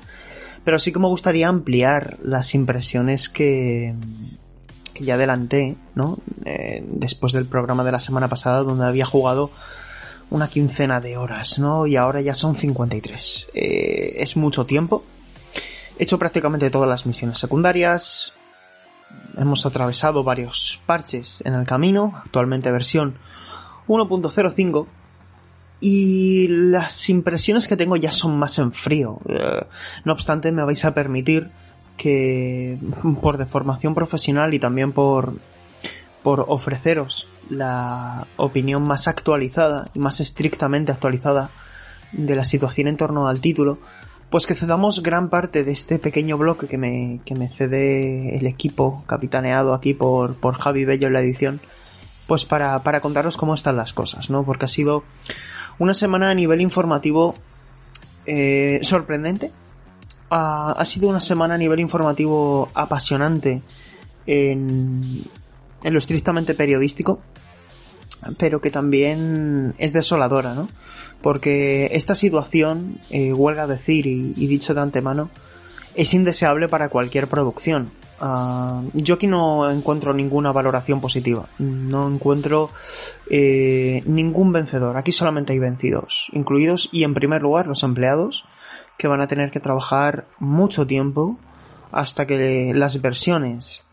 pero 0.64 0.80
sí 0.80 0.92
que 0.92 1.00
me 1.00 1.08
gustaría 1.08 1.48
ampliar 1.48 2.18
las 2.24 2.56
impresiones 2.56 3.28
que, 3.28 3.96
que 4.94 5.04
ya 5.04 5.16
adelanté, 5.16 5.76
¿no? 5.96 6.18
Eh, 6.46 6.86
después 6.88 7.34
del 7.34 7.46
programa 7.46 7.84
de 7.84 7.92
la 7.92 8.00
semana 8.00 8.30
pasada 8.30 8.64
donde 8.64 8.86
había 8.86 9.06
jugado 9.06 9.52
una 10.30 10.48
quincena 10.48 11.00
de 11.00 11.18
horas, 11.18 11.60
¿no? 11.60 11.88
Y 11.88 11.96
ahora 11.96 12.22
ya 12.22 12.34
son 12.34 12.56
53. 12.56 13.48
Eh, 13.54 14.16
es 14.18 14.38
mucho 14.38 14.66
tiempo. 14.66 15.04
He 15.98 16.04
hecho 16.04 16.20
prácticamente 16.20 16.70
todas 16.70 16.90
las 16.90 17.06
misiones 17.06 17.40
secundarias. 17.40 18.34
Hemos 19.38 19.66
atravesado 19.66 20.24
varios 20.24 20.80
parches 20.86 21.42
en 21.46 21.54
el 21.54 21.66
camino, 21.66 22.14
actualmente 22.24 22.72
versión 22.72 23.18
1.05. 23.88 24.88
Y 25.82 26.48
las 26.50 27.10
impresiones 27.10 27.68
que 27.68 27.78
tengo 27.78 27.96
ya 27.96 28.12
son 28.12 28.38
más 28.38 28.60
en 28.60 28.74
frío. 28.74 29.20
Eh, 29.28 29.64
no 30.04 30.14
obstante, 30.14 30.52
me 30.52 30.64
vais 30.64 30.84
a 30.86 30.94
permitir 30.94 31.50
que 31.98 32.78
por 33.22 33.38
deformación 33.38 33.96
profesional 33.96 34.54
y 34.54 34.60
también 34.60 34.92
por, 34.92 35.34
por 36.22 36.46
ofreceros 36.48 37.28
la 37.50 38.28
opinión 38.38 38.84
más 38.84 39.08
actualizada 39.08 39.90
y 39.94 40.00
más 40.00 40.20
estrictamente 40.20 40.92
actualizada 40.92 41.50
de 42.12 42.36
la 42.36 42.46
situación 42.46 42.88
en 42.88 42.98
torno 42.98 43.28
al 43.28 43.40
título, 43.40 43.80
pues 44.30 44.46
que 44.46 44.56
cedamos 44.56 45.02
gran 45.02 45.30
parte 45.30 45.64
de 45.64 45.72
este 45.72 46.00
pequeño 46.00 46.38
bloque 46.38 46.68
que 46.68 46.78
me, 46.78 47.20
que 47.26 47.36
me 47.36 47.50
cede 47.50 48.38
el 48.38 48.46
equipo 48.46 49.04
capitaneado 49.08 49.74
aquí 49.74 49.94
por, 49.94 50.36
por 50.36 50.56
Javi 50.56 50.86
Bello 50.86 51.08
en 51.08 51.14
la 51.14 51.22
edición, 51.22 51.60
pues 52.28 52.46
para, 52.46 52.84
para 52.84 53.02
contaros 53.02 53.38
cómo 53.38 53.56
están 53.56 53.76
las 53.76 53.94
cosas, 53.94 54.30
¿no? 54.30 54.44
Porque 54.44 54.66
ha 54.66 54.70
sido 54.70 55.04
una 55.80 55.96
semana 55.96 56.30
a 56.30 56.36
nivel 56.36 56.62
informativo 56.62 57.36
eh, 58.28 58.80
sorprendente. 58.84 59.52
Ha, 60.30 60.74
ha 60.74 60.86
sido 60.86 61.10
una 61.10 61.22
semana 61.22 61.56
a 61.56 61.58
nivel 61.58 61.80
informativo 61.80 62.70
apasionante 62.76 63.64
en, 64.28 65.24
en 65.84 65.94
lo 65.94 65.98
estrictamente 65.98 66.54
periodístico, 66.54 67.20
pero 68.38 68.62
que 68.62 68.72
también 68.72 69.74
es 69.78 69.94
desoladora, 69.94 70.54
¿no? 70.54 70.68
Porque 71.22 71.90
esta 71.92 72.16
situación, 72.16 73.00
eh, 73.10 73.34
huelga 73.34 73.68
decir 73.68 74.06
y, 74.06 74.34
y, 74.38 74.48
dicho 74.48 74.74
de 74.74 74.82
antemano, 74.82 75.30
es 75.96 76.14
indeseable 76.14 76.68
para 76.68 76.90
cualquier 76.90 77.28
producción. 77.28 77.92
Uh, 78.22 78.90
yo 78.94 79.16
aquí 79.16 79.28
no 79.28 79.72
encuentro 79.72 80.14
ninguna 80.14 80.52
valoración 80.52 81.00
positiva, 81.00 81.46
no 81.58 82.10
encuentro 82.10 82.70
eh, 83.30 84.04
ningún 84.06 84.52
vencedor, 84.52 84.98
aquí 84.98 85.14
solamente 85.14 85.54
hay 85.54 85.60
vencidos, 85.60 86.28
incluidos 86.34 86.90
y 86.92 87.06
en 87.06 87.14
primer 87.14 87.42
lugar 87.42 87.68
los 87.68 87.82
empleados 87.84 88.44
que 88.98 89.08
van 89.08 89.22
a 89.22 89.28
tener 89.28 89.52
que 89.52 89.62
trabajar 89.62 90.28
mucho 90.38 90.86
tiempo 90.86 91.40
hasta 91.94 92.28
que 92.28 92.74
las 92.76 93.02
versiones 93.02 93.84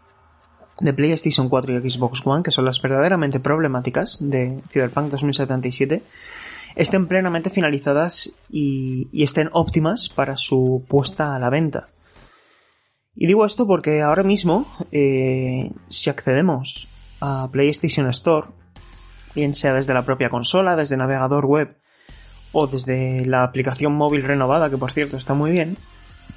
de 0.80 0.92
PlayStation 0.92 1.48
4 1.48 1.78
y 1.78 1.90
Xbox 1.90 2.22
One, 2.24 2.42
que 2.42 2.50
son 2.50 2.64
las 2.64 2.80
verdaderamente 2.80 3.40
problemáticas 3.40 4.18
de 4.20 4.62
Cyberpunk 4.70 5.10
2077, 5.10 6.02
estén 6.74 7.08
plenamente 7.08 7.50
finalizadas 7.50 8.32
y, 8.50 9.08
estén 9.12 9.48
óptimas 9.52 10.08
para 10.08 10.36
su 10.36 10.84
puesta 10.88 11.34
a 11.34 11.38
la 11.38 11.50
venta. 11.50 11.88
Y 13.14 13.26
digo 13.26 13.46
esto 13.46 13.66
porque 13.66 14.02
ahora 14.02 14.22
mismo, 14.22 14.66
eh, 14.92 15.70
si 15.88 16.10
accedemos 16.10 16.86
a 17.20 17.48
PlayStation 17.50 18.08
Store, 18.10 18.48
bien 19.34 19.54
sea 19.54 19.72
desde 19.72 19.94
la 19.94 20.04
propia 20.04 20.28
consola, 20.28 20.76
desde 20.76 20.98
navegador 20.98 21.46
web 21.46 21.78
o 22.52 22.66
desde 22.66 23.24
la 23.24 23.42
aplicación 23.42 23.94
móvil 23.94 24.22
renovada, 24.22 24.68
que 24.68 24.76
por 24.76 24.92
cierto 24.92 25.16
está 25.16 25.32
muy 25.32 25.50
bien, 25.50 25.78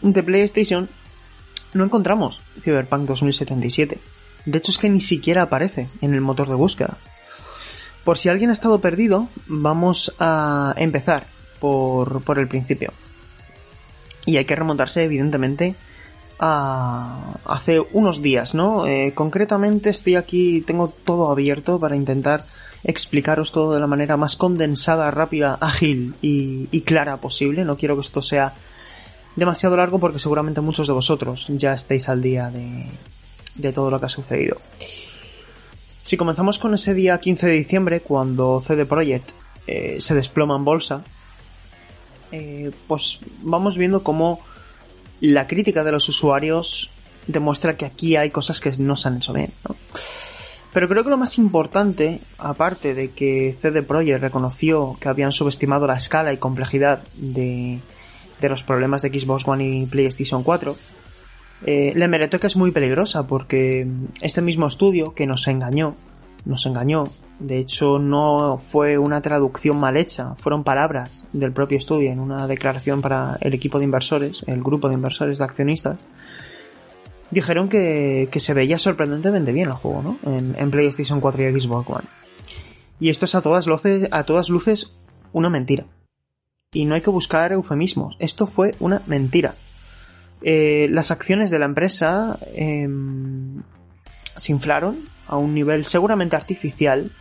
de 0.02 0.24
PlayStation 0.24 0.90
no 1.74 1.84
encontramos 1.84 2.41
Cyberpunk 2.61 3.06
2077. 3.07 3.99
De 4.45 4.57
hecho 4.57 4.72
es 4.72 4.78
que 4.78 4.90
ni 4.90 5.02
siquiera 5.02 5.44
aparece 5.44 5.90
en 6.02 6.14
el 6.14 6.22
motor 6.22 6.48
de 6.48 6.56
búsqueda. 6.56 6.98
Por 8.03 8.18
si 8.18 8.30
alguien 8.30 8.49
ha 8.49 8.53
estado 8.53 8.80
perdido, 8.82 9.28
vamos 9.48 10.16
a 10.20 10.74
empezar 10.78 11.28
por, 11.60 12.24
por 12.24 12.40
el 12.40 12.48
principio. 12.48 12.94
Y 14.26 14.38
hay 14.38 14.45
que 14.45 14.56
remontarse 14.56 15.03
evidentemente 15.03 15.76
a 16.40 17.36
hace 17.45 17.82
unos 17.91 18.22
días, 18.22 18.56
¿no? 18.56 18.88
Eh, 18.88 19.14
concretamente 19.14 19.90
estoy 19.90 20.16
aquí, 20.16 20.61
tengo 20.61 20.94
todo 21.03 21.30
abierto 21.30 21.80
para 21.80 21.95
intentar 21.95 22.45
explicaros 22.84 23.52
todo 23.52 23.74
de 23.74 23.82
la 23.82 23.88
manera 23.88 24.16
más 24.16 24.38
condensada, 24.38 25.11
rápida, 25.11 25.57
ágil 25.60 26.16
y, 26.22 26.70
y 26.72 26.82
clara 26.82 27.18
posible. 27.18 27.66
No 27.66 27.76
quiero 27.76 27.95
que 27.95 28.02
esto 28.02 28.22
sea 28.22 28.53
demasiado 29.36 29.76
largo 29.76 29.99
porque 29.99 30.20
seguramente 30.20 30.61
muchos 30.61 30.88
de 30.88 30.94
vosotros 30.94 31.48
ya 31.49 31.74
estéis 31.74 32.07
al 32.07 32.22
día 32.22 32.49
de, 32.49 32.88
de 33.60 33.73
todo 33.73 33.90
lo 33.90 33.99
que 33.99 34.06
ha 34.06 34.10
sucedido. 34.10 34.57
Si 36.02 36.18
comenzamos 36.18 36.57
con 36.57 36.73
ese 36.73 36.94
día 36.94 37.19
15 37.19 37.48
de 37.48 37.53
diciembre, 37.53 38.02
cuando 38.02 38.60
CD 38.65 38.86
Projekt 38.86 39.31
eh, 39.68 39.98
se 39.99 40.15
desploma 40.15 40.56
en 40.56 40.65
bolsa, 40.65 41.03
eh, 42.31 42.72
pues 42.88 43.19
vamos 43.41 43.77
viendo 43.77 44.03
cómo 44.03 44.40
la 45.22 45.45
crítica 45.45 45.84
de 45.84 45.91
los 45.91 46.10
usuarios 46.10 46.90
demuestra 47.27 47.76
que 47.76 47.86
aquí 47.86 48.15
hay 48.15 48.31
cosas 48.31 48.60
que 48.60 48.76
no 48.77 48.98
se 48.98 49.07
han 49.07 49.18
hecho 49.18 49.34
bien. 49.34 49.53
Pero 50.73 50.88
creo 50.88 51.03
que 51.03 51.10
lo 51.10 51.18
más 51.18 51.38
importante, 51.38 52.22
aparte 52.38 52.94
de 52.94 53.11
que 53.11 53.56
CD 53.60 53.84
Projekt 53.84 54.22
reconoció 54.22 54.98
que 54.99 55.10
habían 55.10 55.31
subestimado 55.31 55.86
la 55.86 55.98
escala 55.98 56.31
y 56.31 56.38
complejidad 56.38 57.03
de, 57.15 57.80
de 58.41 58.49
los 58.49 58.64
problemas 58.64 59.02
de 59.02 59.10
Xbox 59.10 59.48
One 59.48 59.68
y 59.68 59.86
PlayStation 59.86 60.44
4, 60.44 60.76
eh, 61.65 61.94
la 61.95 62.06
hemeroteca 62.06 62.48
es 62.48 62.56
muy 62.56 62.72
peligrosa 62.72 63.27
porque 63.27 63.88
este 64.22 64.41
mismo 64.41 64.68
estudio 64.68 65.14
que 65.14 65.27
nos 65.27 65.48
engañó, 65.48 65.95
nos 66.45 66.65
engañó, 66.65 67.06
de 67.40 67.57
hecho 67.60 67.99
no 67.99 68.57
fue 68.57 68.98
una 68.98 69.22
traducción 69.22 69.80
mal 69.80 69.98
hecha, 69.98 70.36
fueron 70.36 70.64
palabras 70.64 71.26
del 71.34 71.52
propio 71.52 71.77
estudio 71.77 72.11
en 72.11 72.19
una 72.19 72.48
declaración 72.48 73.02
para 73.02 73.38
el 73.41 73.53
equipo 73.53 73.77
de 73.80 73.86
inversores, 73.86 74.41
el 74.48 74.64
grupo 74.64 74.88
de 74.88 74.95
inversores 74.95 75.40
de 75.40 75.44
accionistas, 75.44 76.06
dijeron 77.31 77.69
que, 77.69 78.30
que 78.31 78.40
se 78.40 78.53
veía 78.53 78.80
sorprendentemente 78.80 79.52
bien 79.52 79.68
el 79.68 79.73
juego, 79.73 80.02
¿no? 80.02 80.18
En, 80.23 80.56
en, 80.57 80.72
PlayStation 80.72 81.19
4 81.19 81.49
y 81.49 81.61
Xbox 81.61 81.90
One. 81.90 82.07
Y 82.99 83.10
esto 83.10 83.26
es 83.26 83.36
a 83.36 83.41
todas 83.41 83.68
luces, 83.68 84.07
a 84.11 84.23
todas 84.23 84.49
luces 84.49 84.94
una 85.31 85.49
mentira. 85.49 85.86
Y 86.72 86.86
no 86.86 86.95
hay 86.95 87.02
que 87.02 87.10
buscar 87.10 87.52
eufemismos. 87.52 88.15
Esto 88.19 88.45
fue 88.45 88.76
una 88.80 89.02
mentira. 89.07 89.56
Eh, 90.41 90.88
las 90.91 91.11
acciones 91.11 91.52
de 91.52 91.60
la 91.60 91.66
empresa 91.66 92.40
em, 92.53 93.61
se 94.36 94.52
inflaron 94.52 94.99
a 95.28 95.38
un 95.38 95.53
nivel 95.53 95.86
seguramente 95.86 96.36
artificial, 96.36 97.11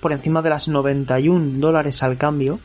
por 0.00 0.12
encima 0.12 0.42
de 0.42 0.50
las 0.50 0.68
91 0.68 1.58
dólares 1.58 2.02
al 2.02 2.16
cambio. 2.16 2.60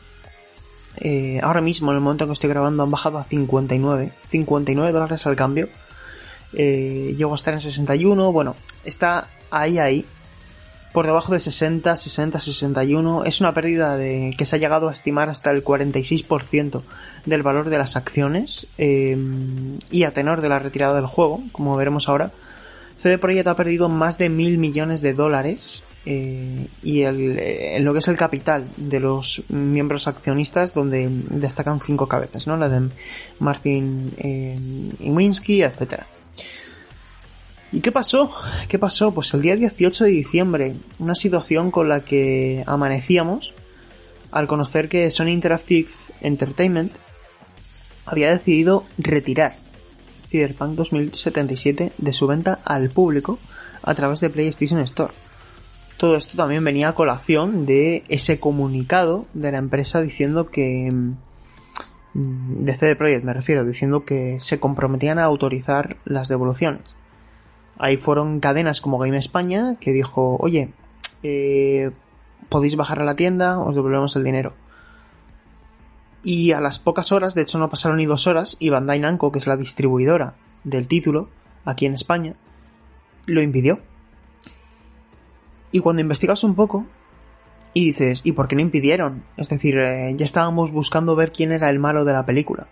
Eh, 0.96 1.40
ahora 1.42 1.60
mismo, 1.60 1.90
en 1.90 1.96
el 1.96 2.02
momento 2.02 2.24
en 2.24 2.30
que 2.30 2.34
estoy 2.34 2.50
grabando, 2.50 2.82
han 2.82 2.90
bajado 2.90 3.18
a 3.18 3.24
59. 3.24 4.12
59 4.24 4.92
dólares 4.92 5.26
al 5.26 5.36
cambio. 5.36 5.68
Eh, 6.52 7.14
llegó 7.16 7.32
a 7.32 7.36
estar 7.36 7.54
en 7.54 7.60
61. 7.60 8.32
Bueno, 8.32 8.56
está 8.84 9.28
ahí, 9.50 9.78
ahí. 9.78 10.04
Por 10.92 11.06
debajo 11.06 11.32
de 11.32 11.40
60, 11.40 11.96
60, 11.96 12.40
61. 12.40 13.24
Es 13.24 13.40
una 13.40 13.54
pérdida 13.54 13.96
de 13.96 14.34
que 14.36 14.44
se 14.44 14.56
ha 14.56 14.58
llegado 14.58 14.88
a 14.88 14.92
estimar 14.92 15.30
hasta 15.30 15.50
el 15.50 15.62
46% 15.64 16.82
del 17.26 17.42
valor 17.42 17.70
de 17.70 17.78
las 17.78 17.96
acciones. 17.96 18.66
eh, 18.78 19.16
y 19.90 20.02
a 20.02 20.12
tenor 20.12 20.40
de 20.40 20.48
la 20.48 20.58
retirada 20.58 20.94
del 20.94 21.06
juego, 21.06 21.40
como 21.52 21.76
veremos 21.76 22.08
ahora. 22.08 22.32
CD 23.00 23.18
Projekt 23.18 23.46
ha 23.46 23.56
perdido 23.56 23.88
más 23.88 24.18
de 24.18 24.28
mil 24.28 24.58
millones 24.58 25.00
de 25.00 25.14
dólares 25.14 25.82
eh, 26.06 26.66
y 26.82 27.02
el, 27.02 27.38
eh, 27.38 27.76
en 27.76 27.84
lo 27.84 27.92
que 27.92 27.98
es 27.98 28.08
el 28.08 28.16
capital 28.16 28.66
de 28.76 29.00
los 29.00 29.42
miembros 29.48 30.06
accionistas 30.06 30.72
donde 30.72 31.08
destacan 31.28 31.80
cinco 31.80 32.06
cabezas, 32.06 32.46
¿no? 32.46 32.56
La 32.56 32.68
de 32.68 32.88
Martin 33.38 34.12
eh, 34.18 34.58
Iwinski, 35.00 35.62
etcétera. 35.62 36.06
¿Y 37.72 37.80
qué 37.80 37.92
pasó? 37.92 38.32
¿Qué 38.68 38.78
pasó? 38.78 39.12
Pues 39.12 39.32
el 39.32 39.42
día 39.42 39.54
18 39.54 40.04
de 40.04 40.10
diciembre, 40.10 40.74
una 40.98 41.14
situación 41.14 41.70
con 41.70 41.88
la 41.88 42.00
que 42.00 42.64
amanecíamos 42.66 43.54
al 44.32 44.48
conocer 44.48 44.88
que 44.88 45.10
Sony 45.10 45.28
Interactive 45.28 45.88
Entertainment 46.20 46.96
había 48.06 48.30
decidido 48.30 48.84
retirar 48.98 49.56
Cyberpunk 50.30 50.74
2077 50.74 51.92
de 51.96 52.12
su 52.12 52.26
venta 52.26 52.58
al 52.64 52.90
público 52.90 53.38
a 53.82 53.94
través 53.94 54.20
de 54.20 54.30
PlayStation 54.30 54.80
Store. 54.80 55.12
Todo 55.96 56.16
esto 56.16 56.36
también 56.36 56.64
venía 56.64 56.88
a 56.88 56.94
colación 56.94 57.66
de 57.66 58.04
ese 58.08 58.40
comunicado 58.40 59.26
de 59.34 59.52
la 59.52 59.58
empresa 59.58 60.00
diciendo 60.00 60.48
que 60.50 60.90
mm, 60.90 62.64
de 62.64 62.76
CD 62.76 62.96
Projekt 62.96 63.24
me 63.24 63.34
refiero, 63.34 63.64
diciendo 63.64 64.04
que 64.04 64.40
se 64.40 64.58
comprometían 64.58 65.20
a 65.20 65.24
autorizar 65.24 65.98
las 66.04 66.28
devoluciones. 66.28 66.82
Ahí 67.82 67.96
fueron 67.96 68.40
cadenas 68.40 68.82
como 68.82 68.98
Game 68.98 69.16
España 69.16 69.76
que 69.80 69.92
dijo, 69.92 70.36
oye, 70.38 70.68
eh, 71.22 71.90
podéis 72.50 72.76
bajar 72.76 73.00
a 73.00 73.04
la 73.04 73.16
tienda, 73.16 73.58
os 73.58 73.74
devolvemos 73.74 74.14
el 74.16 74.24
dinero. 74.24 74.52
Y 76.22 76.52
a 76.52 76.60
las 76.60 76.78
pocas 76.78 77.10
horas, 77.10 77.34
de 77.34 77.40
hecho 77.40 77.58
no 77.58 77.70
pasaron 77.70 77.96
ni 77.96 78.04
dos 78.04 78.26
horas, 78.26 78.58
y 78.60 78.68
Bandai 78.68 79.00
Namco, 79.00 79.32
que 79.32 79.38
es 79.38 79.46
la 79.46 79.56
distribuidora 79.56 80.34
del 80.62 80.88
título 80.88 81.30
aquí 81.64 81.86
en 81.86 81.94
España, 81.94 82.34
lo 83.24 83.40
impidió. 83.40 83.80
Y 85.72 85.78
cuando 85.78 86.02
investigas 86.02 86.44
un 86.44 86.54
poco 86.54 86.84
y 87.72 87.92
dices, 87.92 88.20
¿y 88.24 88.32
por 88.32 88.46
qué 88.46 88.56
no 88.56 88.60
impidieron? 88.60 89.22
Es 89.38 89.48
decir, 89.48 89.78
eh, 89.78 90.12
ya 90.16 90.26
estábamos 90.26 90.70
buscando 90.70 91.16
ver 91.16 91.32
quién 91.32 91.50
era 91.50 91.70
el 91.70 91.78
malo 91.78 92.04
de 92.04 92.12
la 92.12 92.26
película. 92.26 92.66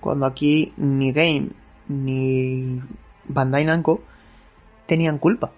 Cuando 0.00 0.26
aquí 0.26 0.72
ni 0.76 1.12
Game 1.12 1.50
ni 1.86 2.82
Bandai 3.28 3.64
Namco 3.64 4.02
tenían 4.88 5.18
culpa. 5.18 5.52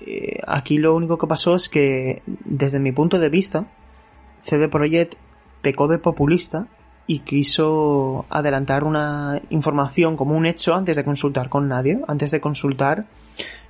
Eh, 0.00 0.38
aquí 0.46 0.76
lo 0.76 0.94
único 0.94 1.16
que 1.18 1.26
pasó 1.26 1.56
es 1.56 1.68
que, 1.68 2.22
desde 2.44 2.78
mi 2.78 2.92
punto 2.92 3.18
de 3.18 3.30
vista, 3.30 3.66
CD 4.40 4.68
Projekt 4.68 5.14
pecó 5.62 5.88
de 5.88 5.98
populista 5.98 6.68
y 7.06 7.20
quiso 7.20 8.26
adelantar 8.28 8.84
una 8.84 9.40
información 9.50 10.16
como 10.16 10.36
un 10.36 10.44
hecho 10.44 10.74
antes 10.74 10.94
de 10.94 11.04
consultar 11.04 11.48
con 11.48 11.68
nadie, 11.68 12.00
antes 12.06 12.30
de 12.30 12.40
consultar 12.40 13.06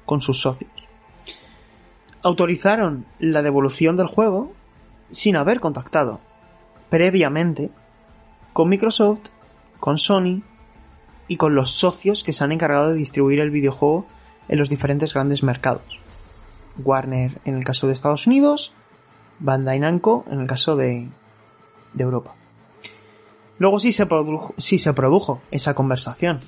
con 0.05 0.21
sus 0.21 0.41
socios. 0.41 0.71
Autorizaron 2.23 3.07
la 3.21 3.43
devolución 3.43 3.97
del 3.97 4.07
juego 4.07 4.53
sin 5.11 5.37
haber 5.37 5.61
contactado 5.61 6.21
previamente 6.91 7.71
con 8.53 8.69
Microsoft, 8.69 9.29
con 9.79 9.99
Sony 9.99 10.43
y 11.29 11.37
con 11.37 11.55
los 11.55 11.71
socios 11.71 12.25
que 12.25 12.33
se 12.33 12.43
han 12.43 12.53
encargado 12.53 12.89
de 12.89 12.99
distribuir 12.99 13.41
el 13.41 13.51
videojuego 13.51 14.07
en 14.49 14.59
los 14.59 14.69
diferentes 14.69 15.15
grandes 15.15 15.43
mercados. 15.43 16.01
Warner 16.79 17.41
en 17.45 17.57
el 17.57 17.65
caso 17.65 17.87
de 17.87 17.93
Estados 17.93 18.27
Unidos, 18.27 18.73
Bandai 19.39 19.79
Namco 19.79 20.25
en 20.31 20.41
el 20.41 20.47
caso 20.47 20.77
de, 20.77 21.09
de 21.95 22.05
Europa. 22.05 22.35
Luego 23.59 23.81
sí 23.81 23.93
se, 23.93 24.07
produjo, 24.07 24.55
sí 24.59 24.79
se 24.79 24.93
produjo 24.93 25.41
esa 25.51 25.75
conversación. 25.75 26.41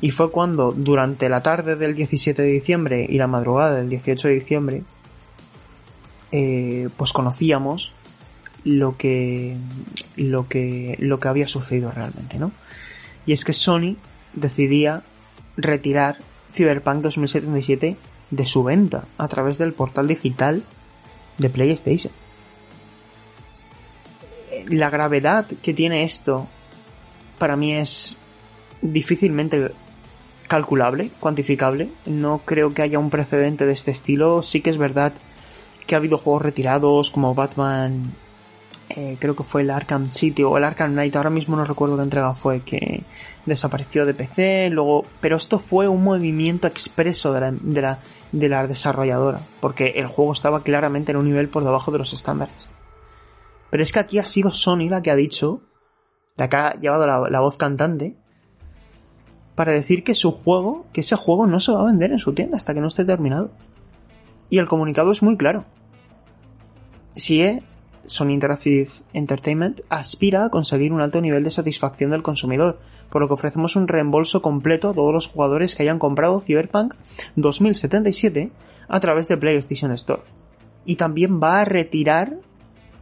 Y 0.00 0.10
fue 0.10 0.30
cuando, 0.30 0.72
durante 0.72 1.28
la 1.28 1.42
tarde 1.42 1.76
del 1.76 1.94
17 1.94 2.42
de 2.42 2.48
diciembre 2.48 3.06
y 3.08 3.18
la 3.18 3.26
madrugada 3.26 3.74
del 3.74 3.88
18 3.88 4.28
de 4.28 4.34
diciembre, 4.34 4.82
eh, 6.30 6.88
pues 6.96 7.12
conocíamos 7.12 7.92
lo 8.64 8.96
que, 8.96 9.56
lo 10.16 10.48
que, 10.48 10.96
lo 11.00 11.18
que 11.20 11.28
había 11.28 11.48
sucedido 11.48 11.90
realmente, 11.90 12.38
¿no? 12.38 12.52
Y 13.26 13.32
es 13.32 13.44
que 13.44 13.52
Sony 13.52 13.96
decidía 14.34 15.02
retirar 15.56 16.18
Cyberpunk 16.52 17.02
2077 17.02 17.96
de 18.30 18.46
su 18.46 18.62
venta 18.62 19.04
a 19.16 19.28
través 19.28 19.58
del 19.58 19.72
portal 19.72 20.08
digital 20.08 20.62
de 21.38 21.50
PlayStation. 21.50 22.12
La 24.66 24.90
gravedad 24.90 25.46
que 25.46 25.72
tiene 25.72 26.02
esto 26.02 26.46
para 27.38 27.56
mí 27.56 27.74
es 27.74 28.16
difícilmente 28.82 29.72
calculable, 30.48 31.10
cuantificable. 31.20 31.90
No 32.06 32.42
creo 32.44 32.74
que 32.74 32.82
haya 32.82 32.98
un 32.98 33.10
precedente 33.10 33.66
de 33.66 33.72
este 33.72 33.90
estilo. 33.90 34.42
Sí 34.42 34.60
que 34.60 34.70
es 34.70 34.78
verdad 34.78 35.12
que 35.86 35.94
ha 35.94 35.98
habido 35.98 36.18
juegos 36.18 36.42
retirados 36.42 37.10
como 37.10 37.34
Batman, 37.34 38.12
eh, 38.90 39.18
creo 39.20 39.36
que 39.36 39.44
fue 39.44 39.62
el 39.62 39.70
Arkham 39.70 40.10
City 40.10 40.42
o 40.44 40.56
el 40.56 40.64
Arkham 40.64 40.92
Knight, 40.92 41.14
ahora 41.16 41.30
mismo 41.30 41.56
no 41.56 41.64
recuerdo 41.64 41.96
qué 41.96 42.02
entrega 42.02 42.32
fue, 42.34 42.60
que 42.60 43.04
desapareció 43.44 44.06
de 44.06 44.14
PC, 44.14 44.70
luego, 44.70 45.04
pero 45.20 45.36
esto 45.36 45.58
fue 45.58 45.88
un 45.88 46.02
movimiento 46.02 46.66
expreso 46.66 47.32
de 47.32 47.40
la, 47.40 47.52
de 47.52 47.82
la, 47.82 47.98
de 48.32 48.48
la 48.48 48.66
desarrolladora, 48.66 49.40
porque 49.60 49.94
el 49.96 50.06
juego 50.06 50.32
estaba 50.32 50.62
claramente 50.62 51.12
en 51.12 51.18
un 51.18 51.26
nivel 51.26 51.48
por 51.48 51.64
debajo 51.64 51.92
de 51.92 51.98
los 51.98 52.12
estándares. 52.14 52.68
Pero 53.70 53.82
es 53.82 53.92
que 53.92 53.98
aquí 53.98 54.18
ha 54.18 54.24
sido 54.24 54.52
Sony 54.52 54.88
la 54.88 55.02
que 55.02 55.10
ha 55.10 55.16
dicho, 55.16 55.60
la 56.36 56.48
que 56.48 56.56
ha 56.56 56.74
llevado 56.74 57.06
la, 57.06 57.28
la 57.28 57.40
voz 57.40 57.58
cantante, 57.58 58.16
para 59.54 59.72
decir 59.72 60.02
que 60.02 60.14
su 60.14 60.30
juego, 60.30 60.86
que 60.92 61.02
ese 61.02 61.16
juego 61.16 61.46
no 61.46 61.60
se 61.60 61.72
va 61.72 61.80
a 61.80 61.86
vender 61.86 62.12
en 62.12 62.20
su 62.20 62.32
tienda 62.32 62.56
hasta 62.56 62.72
que 62.72 62.80
no 62.80 62.88
esté 62.88 63.04
terminado. 63.04 63.50
Y 64.48 64.58
el 64.58 64.68
comunicado 64.68 65.10
es 65.10 65.22
muy 65.22 65.36
claro. 65.36 65.66
SIE, 67.16 67.62
Sony 68.08 68.30
Interactive 68.30 68.90
Entertainment, 69.12 69.80
aspira 69.88 70.44
a 70.44 70.50
conseguir 70.50 70.92
un 70.92 71.00
alto 71.00 71.20
nivel 71.20 71.44
de 71.44 71.50
satisfacción 71.50 72.10
del 72.10 72.22
consumidor, 72.22 72.78
por 73.10 73.22
lo 73.22 73.28
que 73.28 73.34
ofrecemos 73.34 73.76
un 73.76 73.88
reembolso 73.88 74.42
completo 74.42 74.90
a 74.90 74.94
todos 74.94 75.12
los 75.12 75.28
jugadores 75.28 75.74
que 75.74 75.82
hayan 75.82 75.98
comprado 75.98 76.40
Cyberpunk 76.40 76.94
2077 77.36 78.50
a 78.88 79.00
través 79.00 79.28
de 79.28 79.36
PlayStation 79.36 79.92
Store. 79.92 80.22
Y 80.84 80.96
también 80.96 81.40
va 81.40 81.60
a 81.60 81.64
retirar 81.64 82.38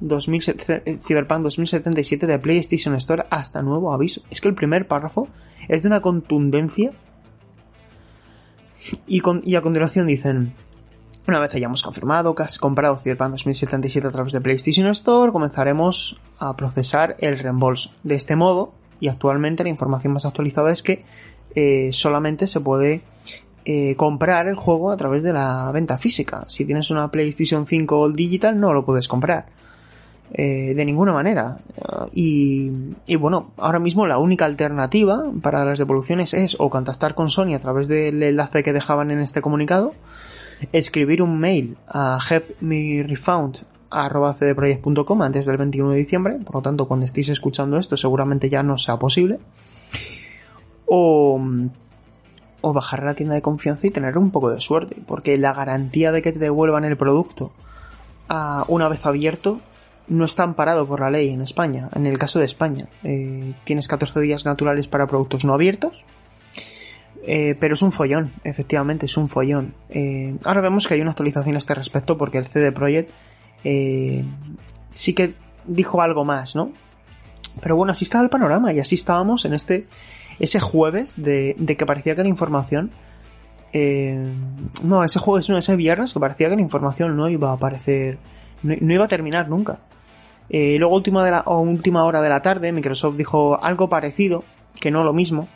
2007 0.00 0.98
Cyberpunk 1.06 1.42
2077 1.42 2.26
de 2.26 2.38
PlayStation 2.38 2.94
Store 2.96 3.24
hasta 3.30 3.62
nuevo 3.62 3.92
aviso. 3.92 4.22
Es 4.30 4.40
que 4.40 4.48
el 4.48 4.54
primer 4.54 4.86
párrafo 4.86 5.28
es 5.68 5.82
de 5.82 5.88
una 5.88 6.00
contundencia. 6.00 6.92
Y, 9.06 9.20
con, 9.20 9.42
y 9.44 9.56
a 9.56 9.62
continuación 9.62 10.06
dicen, 10.06 10.54
una 11.28 11.40
vez 11.40 11.54
hayamos 11.54 11.82
confirmado 11.82 12.34
que 12.34 12.44
has 12.44 12.58
comprado 12.58 12.98
Cyberpunk 12.98 13.32
2077 13.32 14.06
a 14.06 14.10
través 14.10 14.32
de 14.32 14.40
PlayStation 14.40 14.86
Store, 14.88 15.32
comenzaremos 15.32 16.20
a 16.38 16.56
procesar 16.56 17.16
el 17.18 17.38
reembolso. 17.38 17.90
De 18.04 18.14
este 18.14 18.36
modo, 18.36 18.72
y 19.00 19.08
actualmente 19.08 19.62
la 19.62 19.68
información 19.68 20.12
más 20.12 20.24
actualizada 20.24 20.70
es 20.70 20.82
que 20.82 21.04
eh, 21.54 21.88
solamente 21.92 22.46
se 22.46 22.60
puede 22.60 23.02
eh, 23.64 23.96
comprar 23.96 24.46
el 24.46 24.54
juego 24.54 24.92
a 24.92 24.96
través 24.96 25.22
de 25.22 25.32
la 25.32 25.70
venta 25.72 25.98
física. 25.98 26.44
Si 26.48 26.64
tienes 26.64 26.90
una 26.90 27.10
PlayStation 27.10 27.66
5 27.66 28.10
Digital 28.10 28.60
no 28.60 28.72
lo 28.72 28.84
puedes 28.84 29.08
comprar. 29.08 29.46
Eh, 30.32 30.74
de 30.74 30.84
ninguna 30.84 31.12
manera. 31.12 31.58
Y, 32.12 32.72
y, 33.06 33.14
bueno, 33.14 33.52
ahora 33.56 33.78
mismo 33.78 34.06
la 34.06 34.18
única 34.18 34.44
alternativa 34.44 35.30
para 35.40 35.64
las 35.64 35.78
devoluciones 35.78 36.34
es 36.34 36.56
o 36.58 36.68
contactar 36.68 37.14
con 37.14 37.30
Sony 37.30 37.54
a 37.54 37.60
través 37.60 37.86
del 37.86 38.20
enlace 38.22 38.64
que 38.64 38.72
dejaban 38.72 39.12
en 39.12 39.20
este 39.20 39.40
comunicado, 39.40 39.94
escribir 40.72 41.22
un 41.22 41.38
mail 41.38 41.76
a 41.88 42.18
helpmerefund.cdproject.com 42.28 45.22
antes 45.22 45.46
del 45.46 45.56
21 45.56 45.90
de 45.90 45.96
diciembre, 45.96 46.38
por 46.44 46.56
lo 46.56 46.62
tanto 46.62 46.88
cuando 46.88 47.06
estéis 47.06 47.28
escuchando 47.28 47.76
esto 47.76 47.96
seguramente 47.96 48.48
ya 48.48 48.62
no 48.62 48.78
sea 48.78 48.98
posible, 48.98 49.38
o, 50.86 51.40
o 52.60 52.72
bajar 52.72 53.04
la 53.04 53.14
tienda 53.14 53.34
de 53.34 53.42
confianza 53.42 53.86
y 53.86 53.90
tener 53.90 54.16
un 54.18 54.30
poco 54.30 54.50
de 54.50 54.60
suerte, 54.60 54.96
porque 55.06 55.36
la 55.36 55.52
garantía 55.52 56.12
de 56.12 56.22
que 56.22 56.32
te 56.32 56.38
devuelvan 56.38 56.84
el 56.84 56.96
producto 56.96 57.52
a 58.28 58.64
una 58.68 58.88
vez 58.88 59.04
abierto 59.06 59.60
no 60.08 60.24
está 60.24 60.44
amparado 60.44 60.86
por 60.86 61.00
la 61.00 61.10
ley 61.10 61.30
en 61.30 61.40
España. 61.40 61.88
En 61.94 62.06
el 62.06 62.18
caso 62.18 62.38
de 62.38 62.44
España, 62.44 62.88
eh, 63.02 63.54
tienes 63.64 63.88
14 63.88 64.20
días 64.20 64.44
naturales 64.44 64.88
para 64.88 65.06
productos 65.06 65.44
no 65.44 65.54
abiertos. 65.54 66.04
Eh, 67.28 67.56
pero 67.58 67.74
es 67.74 67.82
un 67.82 67.90
follón, 67.90 68.32
efectivamente, 68.44 69.06
es 69.06 69.16
un 69.16 69.28
follón. 69.28 69.74
Eh, 69.90 70.36
ahora 70.44 70.60
vemos 70.60 70.86
que 70.86 70.94
hay 70.94 71.00
una 71.00 71.10
actualización 71.10 71.56
a 71.56 71.58
este 71.58 71.74
respecto 71.74 72.16
porque 72.16 72.38
el 72.38 72.46
CD 72.46 72.70
Projekt 72.70 73.10
eh, 73.64 74.24
sí 74.92 75.12
que 75.12 75.34
dijo 75.66 76.00
algo 76.00 76.24
más, 76.24 76.54
¿no? 76.54 76.70
Pero 77.60 77.74
bueno, 77.74 77.92
así 77.92 78.04
estaba 78.04 78.22
el 78.22 78.30
panorama 78.30 78.72
y 78.72 78.78
así 78.78 78.94
estábamos 78.94 79.44
en 79.44 79.54
este 79.54 79.88
ese 80.38 80.60
jueves 80.60 81.20
de, 81.20 81.56
que 81.76 81.86
parecía 81.86 82.14
que 82.14 82.22
la 82.22 82.28
información 82.28 82.92
eh, 83.72 84.32
no, 84.82 85.02
ese 85.02 85.18
jueves 85.18 85.48
no, 85.48 85.58
ese 85.58 85.74
viernes 85.74 86.12
que 86.12 86.20
parecía 86.20 86.48
que 86.48 86.54
la 86.54 86.62
información 86.62 87.16
no 87.16 87.28
iba 87.28 87.50
a 87.50 87.54
aparecer, 87.54 88.18
no, 88.62 88.74
no 88.80 88.94
iba 88.94 89.04
a 89.04 89.08
terminar 89.08 89.48
nunca. 89.48 89.80
Luego 90.48 90.94
última, 90.94 91.24
de 91.24 91.32
la, 91.32 91.40
o 91.40 91.58
última 91.58 92.04
hora 92.04 92.22
de 92.22 92.28
la 92.28 92.40
tarde 92.40 92.70
Microsoft 92.70 93.16
dijo 93.16 93.60
algo 93.60 93.88
parecido, 93.88 94.44
que 94.80 94.92
no 94.92 95.02
lo 95.02 95.12
mismo, 95.12 95.48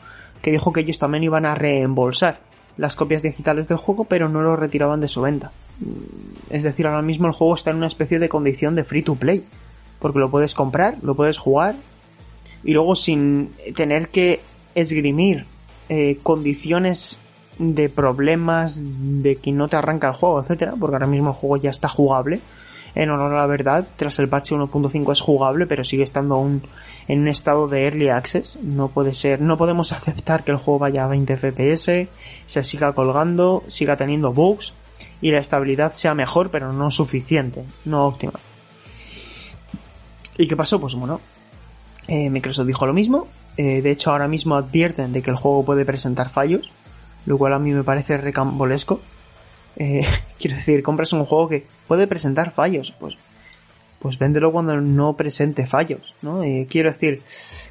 que 0.43 0.51
dijo 0.51 0.73
que 0.73 0.81
ellos 0.81 0.99
también 0.99 1.25
iban 1.25 1.47
a 1.47 1.55
reembolsar 1.55 2.41
las 2.77 2.97
copias 2.97 3.23
digitales 3.23 3.69
del 3.69 3.77
juego, 3.79 4.05
pero 4.05 4.29
no 4.29 4.41
lo 4.43 4.57
retiraban 4.57 5.01
de 5.01 5.09
su 5.09 5.21
venta. 5.21 5.53
Mm, 5.81 6.55
Es 6.55 6.62
decir, 6.62 6.87
ahora 6.87 7.03
mismo 7.03 7.27
el 7.27 7.33
juego 7.33 7.55
está 7.55 7.71
en 7.71 7.77
una 7.77 7.87
especie 7.87 8.19
de 8.19 8.29
condición 8.29 8.75
de 8.75 8.85
free 8.85 9.03
to 9.03 9.15
play, 9.15 9.45
porque 9.99 10.19
lo 10.19 10.31
puedes 10.31 10.55
comprar, 10.55 10.97
lo 11.03 11.15
puedes 11.15 11.39
jugar, 11.39 11.77
y 12.65 12.73
luego 12.73 12.97
sin 12.97 13.51
tener 13.75 14.09
que 14.09 14.41
esgrimir 14.75 15.47
eh, 15.89 16.19
condiciones 16.23 17.19
de 17.59 17.89
problemas 17.91 18.83
de 19.23 19.37
que 19.37 19.53
no 19.53 19.69
te 19.69 19.77
arranca 19.77 20.09
el 20.09 20.15
juego, 20.15 20.41
etcétera, 20.41 20.75
porque 20.79 20.97
ahora 20.97 21.07
mismo 21.07 21.29
el 21.29 21.35
juego 21.35 21.57
ya 21.59 21.71
está 21.71 21.89
jugable. 21.89 22.41
En 22.95 23.11
honor 23.11 23.35
a 23.35 23.39
la 23.39 23.47
verdad, 23.47 23.87
tras 23.97 24.19
el 24.19 24.29
parche 24.29 24.55
1.5 24.55 25.12
es 25.12 25.21
jugable, 25.21 25.67
pero 25.67 25.85
sigue 25.85 26.03
estando 26.03 26.35
aún 26.35 26.62
en 27.09 27.21
un 27.21 27.29
estado 27.29 27.69
de 27.69 27.85
early 27.85 28.09
access. 28.09 28.59
No 28.62 28.89
puede 28.89 29.15
ser, 29.15 29.41
no 29.41 29.57
podemos 29.57 29.93
aceptar 29.93 30.45
que 30.45 30.53
el 30.53 30.59
juego 30.59 30.81
vaya 30.81 31.05
a 31.05 31.09
20 31.09 31.37
FPS, 31.37 32.09
se 32.47 32.65
siga 32.65 32.93
colgando, 32.93 33.62
siga 33.67 33.97
teniendo 33.97 34.33
bugs 34.33 34.75
y 35.21 35.31
la 35.31 35.39
estabilidad 35.39 35.93
sea 35.93 36.15
mejor, 36.15 36.51
pero 36.51 36.73
no 36.73 36.91
suficiente, 36.91 37.65
no 37.85 38.07
óptima. 38.07 38.35
¿Y 40.37 40.49
qué 40.49 40.57
pasó? 40.57 40.81
Pues 40.81 40.95
bueno, 40.95 41.21
eh, 42.09 42.31
Microsoft 42.31 42.67
dijo 42.67 42.87
lo 42.87 42.93
mismo. 42.93 43.29
Eh, 43.57 43.83
de 43.83 43.91
hecho, 43.91 44.11
ahora 44.11 44.27
mismo 44.27 44.57
advierten 44.57 45.12
de 45.12 45.23
que 45.23 45.31
el 45.31 45.37
juego 45.37 45.65
puede 45.65 45.85
presentar 45.85 46.31
fallos, 46.31 46.73
lo 47.27 47.37
cual 47.37 47.53
a 47.53 47.59
mí 47.59 47.73
me 47.73 47.85
parece 47.85 48.17
recambolesco. 48.17 49.01
Eh, 49.77 50.07
quiero 50.39 50.57
decir, 50.57 50.83
compras 50.83 51.13
un 51.13 51.25
juego 51.25 51.49
que 51.49 51.67
puede 51.87 52.07
presentar 52.07 52.53
fallos, 52.53 52.93
pues, 52.99 53.17
pues 53.99 54.19
véndelo 54.19 54.51
cuando 54.51 54.81
no 54.81 55.15
presente 55.15 55.67
fallos, 55.67 56.15
¿no? 56.23 56.43
Eh, 56.43 56.67
quiero 56.69 56.91
decir, 56.91 57.23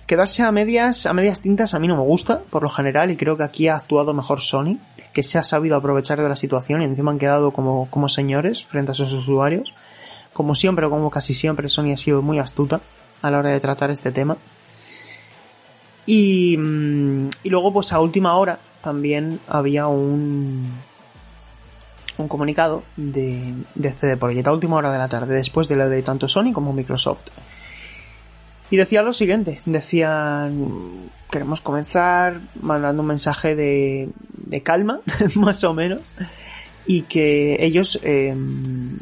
quedarse 0.05 0.43
a 0.43 0.51
medias, 0.51 1.05
a 1.05 1.13
medias 1.13 1.41
tintas 1.41 1.73
a 1.73 1.79
mí 1.79 1.87
no 1.87 1.97
me 1.97 2.03
gusta, 2.03 2.41
por 2.49 2.63
lo 2.63 2.69
general, 2.69 3.11
y 3.11 3.17
creo 3.17 3.35
que 3.35 3.43
aquí 3.43 3.67
ha 3.67 3.75
actuado 3.75 4.13
mejor 4.13 4.41
Sony, 4.41 4.77
que 5.13 5.23
se 5.23 5.37
ha 5.37 5.43
sabido 5.43 5.75
aprovechar 5.75 6.21
de 6.21 6.29
la 6.29 6.35
situación 6.35 6.81
y 6.81 6.85
encima 6.85 7.11
han 7.11 7.19
quedado 7.19 7.51
como, 7.51 7.89
como 7.89 8.09
señores 8.09 8.63
frente 8.63 8.91
a 8.91 8.93
sus 8.93 9.11
usuarios. 9.13 9.73
Como 10.33 10.55
siempre, 10.55 10.85
o 10.85 10.89
como 10.89 11.09
casi 11.09 11.33
siempre, 11.33 11.67
Sony 11.67 11.93
ha 11.93 11.97
sido 11.97 12.21
muy 12.21 12.39
astuta 12.39 12.81
a 13.21 13.31
la 13.31 13.39
hora 13.39 13.49
de 13.49 13.59
tratar 13.59 13.91
este 13.91 14.11
tema. 14.11 14.37
Y, 16.05 16.55
mm, 16.57 17.29
y 17.43 17.49
luego, 17.49 17.73
pues 17.73 17.91
a 17.91 17.99
última 17.99 18.35
hora, 18.35 18.59
también 18.81 19.39
había 19.47 19.87
un, 19.87 20.71
un 22.19 22.27
comunicado 22.27 22.83
de, 22.97 23.55
de 23.75 23.93
CD 23.93 24.17
Projekt 24.17 24.47
a 24.47 24.51
última 24.51 24.75
hora 24.75 24.91
de 24.91 24.97
la 24.97 25.07
tarde, 25.07 25.35
después 25.35 25.67
de 25.67 25.77
lo 25.77 25.89
de 25.89 26.03
tanto 26.03 26.27
Sony 26.27 26.51
como 26.53 26.73
Microsoft. 26.73 27.29
Y 28.69 28.77
decía 28.77 29.01
lo 29.01 29.13
siguiente, 29.13 29.61
decían, 29.65 31.09
queremos 31.31 31.61
comenzar 31.61 32.41
mandando 32.61 33.01
un 33.01 33.07
mensaje 33.07 33.55
de, 33.55 34.09
de 34.33 34.61
calma, 34.61 34.99
más 35.35 35.63
o 35.63 35.73
menos, 35.73 36.01
y 36.85 37.03
que 37.03 37.65
ellos, 37.65 37.99
eh, 38.03 38.29
en 38.29 38.99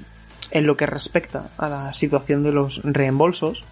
lo 0.51 0.77
que 0.77 0.85
respecta 0.85 1.49
a 1.57 1.67
la 1.67 1.93
situación 1.93 2.43
de 2.43 2.51
los 2.51 2.81
reembolsos, 2.83 3.65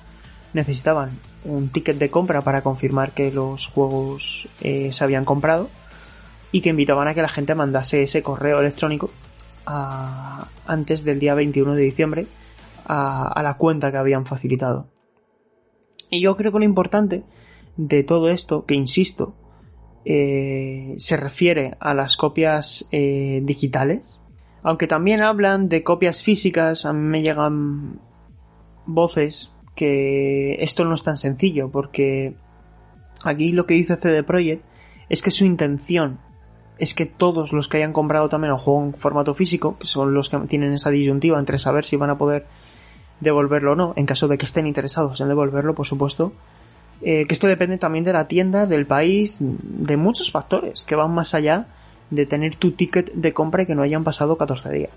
necesitaban 0.54 1.12
un 1.44 1.70
ticket 1.70 1.98
de 1.98 2.10
compra 2.10 2.42
para 2.42 2.64
confirmar 2.64 3.12
que 3.12 3.32
los 3.32 3.68
juegos 3.68 4.48
eh, 4.62 4.92
se 4.92 5.04
habían 5.04 5.24
comprado 5.24 5.70
y 6.52 6.62
que 6.62 6.70
invitaban 6.70 7.08
a 7.08 7.14
que 7.14 7.22
la 7.22 7.28
gente 7.28 7.54
mandase 7.54 8.04
ese 8.04 8.24
correo 8.24 8.60
electrónico 8.60 9.12
a- 9.66 10.48
antes 10.68 11.04
del 11.04 11.20
día 11.20 11.34
21 11.36 11.74
de 11.76 11.82
diciembre 11.84 12.28
a, 12.86 13.28
a 13.28 13.44
la 13.44 13.58
cuenta 13.58 13.92
que 13.92 13.98
habían 13.98 14.26
facilitado. 14.26 14.90
Y 16.10 16.22
yo 16.22 16.36
creo 16.38 16.52
que 16.52 16.60
lo 16.60 16.66
importante 16.66 17.24
de 17.78 18.04
todo 18.04 18.30
esto, 18.30 18.66
que 18.66 18.76
insisto, 18.76 19.36
eh, 20.06 20.94
se 20.98 21.18
refiere 21.18 21.76
a 21.80 21.94
las 21.94 22.16
copias 22.16 22.88
eh, 22.92 23.42
digitales, 23.44 24.20
aunque 24.62 24.88
también 24.88 25.22
hablan 25.22 25.68
de 25.68 25.84
copias 25.84 26.22
físicas, 26.22 26.86
a 26.86 26.94
mí 26.94 27.02
me 27.02 27.22
llegan 27.22 28.00
voces 28.86 29.52
que 29.76 30.56
esto 30.64 30.86
no 30.86 30.96
es 30.96 31.04
tan 31.04 31.18
sencillo, 31.18 31.70
porque 31.72 32.36
aquí 33.24 33.52
lo 33.52 33.66
que 33.66 33.74
dice 33.74 33.98
CD 33.98 34.24
Projekt 34.24 34.64
es 35.10 35.22
que 35.22 35.32
su 35.32 35.44
intención 35.46 36.20
es 36.78 36.94
que 36.94 37.06
todos 37.06 37.54
los 37.54 37.68
que 37.68 37.78
hayan 37.78 37.94
comprado 37.94 38.30
también 38.30 38.52
el 38.54 38.60
juego 38.60 38.84
en 38.84 38.94
formato 38.94 39.34
físico, 39.34 39.78
que 39.78 39.88
son 39.88 40.14
los 40.14 40.30
que 40.30 40.38
tienen 40.40 40.74
esa 40.74 40.90
disyuntiva 40.90 41.40
entre 41.40 41.60
saber 41.60 41.86
si 41.86 41.96
van 41.96 42.10
a 42.10 42.18
poder 42.18 42.46
devolverlo 43.20 43.74
o 43.74 43.76
no, 43.76 43.94
en 43.96 44.06
caso 44.06 44.28
de 44.28 44.38
que 44.38 44.46
estén 44.46 44.68
interesados 44.68 45.22
en 45.22 45.28
devolverlo, 45.30 45.74
por 45.74 45.86
supuesto, 45.86 46.34
eh, 47.02 47.26
que 47.28 47.34
esto 47.34 47.48
depende 47.48 47.78
también 47.78 48.04
de 48.04 48.14
la 48.14 48.28
tienda, 48.28 48.66
del 48.66 48.86
país, 48.86 49.38
de 49.40 49.98
muchos 49.98 50.32
factores 50.32 50.84
que 50.84 50.96
van 50.96 51.14
más 51.14 51.34
allá 51.34 51.68
de 52.10 52.26
tener 52.26 52.56
tu 52.56 52.72
ticket 52.72 53.12
de 53.14 53.34
compra 53.34 53.64
y 53.64 53.66
que 53.66 53.76
no 53.76 53.84
hayan 53.84 54.04
pasado 54.04 54.38
14 54.38 54.72
días. 54.72 54.92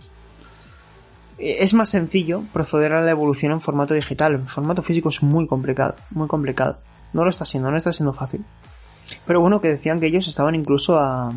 Eh, 1.39 1.59
Es 1.61 1.75
más 1.75 1.89
sencillo 1.91 2.43
proceder 2.53 2.93
a 2.93 3.03
la 3.03 3.11
evolución 3.11 3.53
en 3.53 3.61
formato 3.61 3.95
digital, 3.95 4.35
en 4.35 4.47
formato 4.47 4.83
físico 4.83 5.09
es 5.09 5.23
muy 5.23 5.47
complicado, 5.47 5.95
muy 6.11 6.29
complicado. 6.29 6.79
No 7.13 7.25
lo 7.25 7.31
está 7.31 7.45
siendo, 7.45 7.71
no 7.71 7.77
está 7.77 7.93
siendo 7.93 8.13
fácil. 8.13 8.45
Pero 9.27 9.41
bueno, 9.41 9.61
que 9.61 9.69
decían 9.69 10.01
que 10.01 10.07
ellos 10.07 10.29
estaban 10.29 10.55
incluso 10.55 10.99
a, 10.99 11.29
a, 11.29 11.33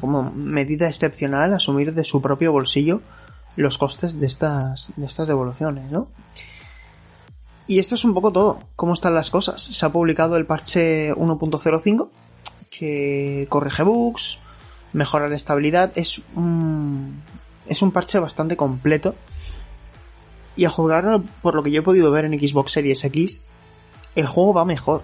como 0.00 0.30
medida 0.32 0.88
excepcional 0.88 1.52
asumir 1.52 1.94
de 1.94 2.04
su 2.04 2.22
propio 2.22 2.52
bolsillo 2.52 3.02
los 3.56 3.76
costes 3.76 4.20
de 4.20 4.26
estas, 4.26 4.92
de 4.96 5.06
estas 5.06 5.28
devoluciones, 5.28 5.90
¿no? 5.90 6.08
Y 7.66 7.80
esto 7.80 7.96
es 7.96 8.04
un 8.04 8.14
poco 8.14 8.32
todo, 8.32 8.60
cómo 8.76 8.94
están 8.94 9.14
las 9.14 9.30
cosas. 9.30 9.60
Se 9.60 9.84
ha 9.84 9.92
publicado 9.92 10.36
el 10.36 10.46
parche 10.46 11.12
1.05 11.14 12.08
que 12.70 13.46
corrige 13.50 13.82
bugs, 13.82 14.38
mejora 14.92 15.28
la 15.28 15.36
estabilidad, 15.36 15.92
es 15.96 16.22
un, 16.34 17.22
es 17.66 17.82
un 17.82 17.92
parche 17.92 18.18
bastante 18.20 18.56
completo. 18.56 19.14
Y 20.56 20.64
a 20.64 20.70
juzgar 20.70 21.20
por 21.42 21.54
lo 21.54 21.62
que 21.62 21.70
yo 21.70 21.80
he 21.80 21.84
podido 21.84 22.10
ver 22.10 22.24
en 22.24 22.38
Xbox 22.38 22.72
Series 22.72 23.04
X, 23.04 23.42
el 24.14 24.26
juego 24.26 24.54
va 24.54 24.64
mejor. 24.64 25.02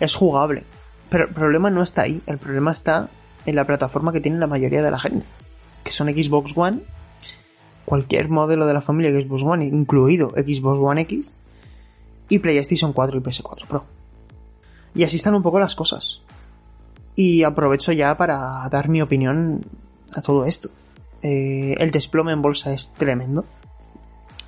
Es 0.00 0.14
jugable. 0.14 0.64
Pero 1.08 1.24
el 1.24 1.34
problema 1.34 1.70
no 1.70 1.82
está 1.82 2.02
ahí, 2.02 2.20
el 2.26 2.38
problema 2.38 2.72
está 2.72 3.08
en 3.46 3.54
la 3.54 3.64
plataforma 3.64 4.12
que 4.12 4.20
tiene 4.20 4.38
la 4.38 4.46
mayoría 4.46 4.82
de 4.82 4.90
la 4.90 4.98
gente, 4.98 5.26
que 5.84 5.92
son 5.92 6.08
Xbox 6.08 6.52
One, 6.56 6.80
cualquier 7.84 8.28
modelo 8.28 8.66
de 8.66 8.74
la 8.74 8.80
familia 8.80 9.12
Xbox 9.12 9.42
One, 9.42 9.66
incluido 9.66 10.30
Xbox 10.30 10.78
One 10.80 11.00
X, 11.02 11.34
y 12.28 12.38
PlayStation 12.38 12.92
4 12.92 13.18
y 13.18 13.20
PS4 13.20 13.66
Pro. 13.66 13.84
Y 14.94 15.04
así 15.04 15.16
están 15.16 15.34
un 15.34 15.42
poco 15.42 15.60
las 15.60 15.74
cosas. 15.74 16.22
Y 17.16 17.42
aprovecho 17.42 17.92
ya 17.92 18.16
para 18.16 18.68
dar 18.70 18.88
mi 18.88 19.02
opinión 19.02 19.62
a 20.14 20.22
todo 20.22 20.44
esto. 20.44 20.70
Eh, 21.22 21.74
el 21.78 21.90
desplome 21.90 22.32
en 22.32 22.42
bolsa 22.42 22.72
es 22.72 22.94
tremendo. 22.94 23.44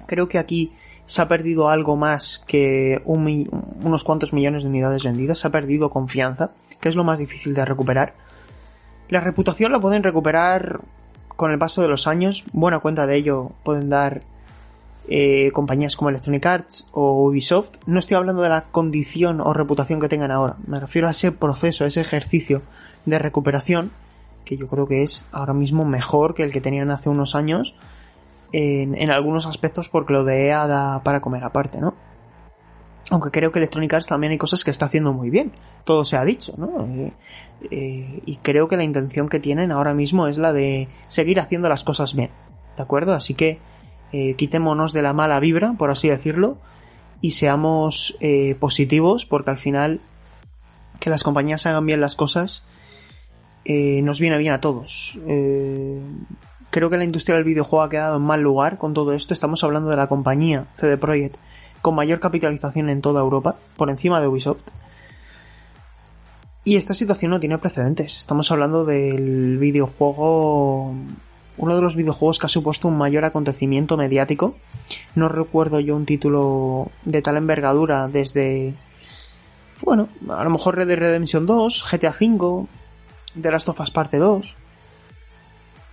Creo 0.07 0.29
que 0.29 0.39
aquí 0.39 0.73
se 1.07 1.21
ha 1.21 1.29
perdido 1.29 1.69
algo 1.69 1.97
más 1.97 2.43
que 2.47 3.03
unos 3.05 4.05
cuantos 4.05 4.33
millones 4.33 4.63
de 4.63 4.69
unidades 4.69 5.05
vendidas. 5.05 5.39
Se 5.39 5.49
ha 5.49 5.51
perdido 5.51 5.91
confianza, 5.91 6.53
que 6.81 6.89
es 6.89 6.97
lo 6.97 7.05
más 7.05 7.19
difícil 7.19 7.55
de 7.55 7.65
recuperar. 7.65 8.15
La 9.13 9.21
reputación 9.21 9.73
la 9.73 9.79
pueden 9.79 10.03
recuperar 10.03 10.81
con 11.37 11.51
el 11.51 11.59
paso 11.59 11.83
de 11.83 11.89
los 11.89 12.07
años. 12.07 12.45
Buena 12.55 12.79
cuenta 12.79 13.07
de 13.07 13.17
ello 13.17 13.53
pueden 13.63 13.91
dar 13.91 14.23
eh, 15.07 15.51
compañías 15.53 15.97
como 15.97 16.09
Electronic 16.09 16.47
Arts 16.47 16.89
o 16.93 17.27
Ubisoft. 17.27 17.73
No 17.85 17.99
estoy 17.99 18.17
hablando 18.17 18.41
de 18.41 18.49
la 18.49 18.65
condición 18.71 19.43
o 19.43 19.53
reputación 19.53 20.01
que 20.01 20.09
tengan 20.09 20.31
ahora. 20.31 20.57
Me 20.67 20.81
refiero 20.81 21.09
a 21.09 21.11
ese 21.11 21.31
proceso, 21.31 21.85
a 21.85 21.89
ese 21.89 22.01
ejercicio 22.01 22.63
de 23.05 23.19
recuperación 23.19 23.91
que 24.47 24.57
yo 24.57 24.67
creo 24.67 24.87
que 24.87 25.03
es 25.03 25.27
ahora 25.31 25.53
mismo 25.53 25.85
mejor 25.85 26.35
que 26.35 26.45
el 26.45 26.51
que 26.51 26.63
tenían 26.63 26.91
hace 26.91 27.11
unos 27.11 27.35
años 27.35 27.75
en, 28.55 28.99
en 28.99 29.11
algunos 29.11 29.45
aspectos 29.45 29.91
porque 29.91 30.15
lo 30.15 30.25
de 30.25 30.47
EA 30.47 30.67
da 30.67 31.03
para 31.03 31.21
comer 31.21 31.45
aparte, 31.45 31.83
¿no? 31.83 31.93
Aunque 33.11 33.31
creo 33.31 33.53
que 33.53 33.59
Electronic 33.59 33.93
Arts 33.93 34.07
también 34.07 34.31
hay 34.33 34.39
cosas 34.39 34.65
que 34.65 34.71
está 34.71 34.87
haciendo 34.87 35.13
muy 35.13 35.31
bien. 35.31 35.53
Todo 35.85 36.05
se 36.05 36.17
ha 36.17 36.25
dicho, 36.25 36.55
¿no? 36.57 36.87
Eh, 36.87 37.13
eh, 37.71 38.23
y 38.25 38.37
creo 38.37 38.69
que 38.69 38.77
la 38.77 38.85
intención 38.85 39.29
que 39.29 39.41
tienen 39.41 39.73
ahora 39.73 39.95
mismo 39.95 40.29
es 40.29 40.39
la 40.39 40.53
de 40.53 40.89
seguir 41.09 41.41
haciendo 41.41 41.69
las 41.69 41.85
cosas 41.85 42.15
bien. 42.15 42.31
¿De 42.77 42.83
acuerdo? 42.83 43.15
Así 43.15 43.35
que 43.35 43.59
eh, 44.13 44.35
quitémonos 44.35 44.93
de 44.93 45.03
la 45.03 45.13
mala 45.13 45.41
vibra, 45.41 45.75
por 45.79 45.91
así 45.91 46.09
decirlo, 46.09 46.59
y 47.21 47.33
seamos 47.33 48.17
eh, 48.21 48.57
positivos, 48.59 49.27
porque 49.27 49.51
al 49.51 49.59
final 49.59 50.01
que 51.01 51.11
las 51.11 51.23
compañías 51.23 51.67
hagan 51.67 51.87
bien 51.87 52.01
las 52.01 52.17
cosas 52.17 52.65
nos 53.65 54.19
viene 54.19 54.39
bien 54.39 54.53
a 54.53 54.61
todos. 54.61 55.17
Creo 56.71 56.91
que 56.91 56.97
la 56.97 57.05
industria 57.05 57.37
del 57.37 57.45
videojuego 57.45 57.85
ha 57.85 57.91
quedado 57.91 58.17
en 58.17 58.23
mal 58.23 58.41
lugar 58.41 58.77
con 58.77 58.93
todo 58.93 59.13
esto. 59.13 59.35
Estamos 59.35 59.63
hablando 59.63 59.89
de 59.89 59.97
la 59.97 60.09
compañía 60.09 60.67
CD 60.73 60.97
Projekt 60.97 61.37
con 61.83 61.97
mayor 61.97 62.21
capitalización 62.21 62.89
en 62.89 63.03
toda 63.03 63.21
Europa, 63.21 63.57
por 63.77 63.91
encima 63.91 64.21
de 64.21 64.29
Ubisoft. 64.29 64.63
Y 66.65 66.77
esta 66.77 66.95
situación 66.95 67.33
no 67.33 67.41
tiene 67.41 67.59
precedentes. 67.59 68.17
Estamos 68.19 68.51
hablando 68.53 68.85
del 68.85 69.59
videojuego. 69.59 70.95
Uno 71.59 71.77
de 71.77 71.83
los 71.83 71.97
videojuegos 71.97 72.39
que 72.39 72.47
ha 72.47 72.49
supuesto 72.49 72.87
un 72.87 72.97
mayor 72.97 73.25
acontecimiento 73.25 73.97
mediático. 73.97 74.55
No 75.17 75.29
recuerdo 75.29 75.81
yo 75.81 75.97
un 75.97 76.07
título 76.07 76.91
de 77.05 77.21
tal 77.21 77.37
envergadura 77.37 78.07
desde. 78.07 78.75
Bueno, 79.83 80.09
a 80.29 80.45
lo 80.45 80.51
mejor 80.51 80.77
Red 80.77 80.87
Dead 80.87 80.99
Redemption 80.99 81.47
2, 81.47 81.85
GTA 81.91 82.15
V, 82.19 82.67
The 83.41 83.51
Last 83.51 83.69
of 83.69 83.81
Us 83.81 83.91
Parte 83.91 84.19
2. 84.19 84.57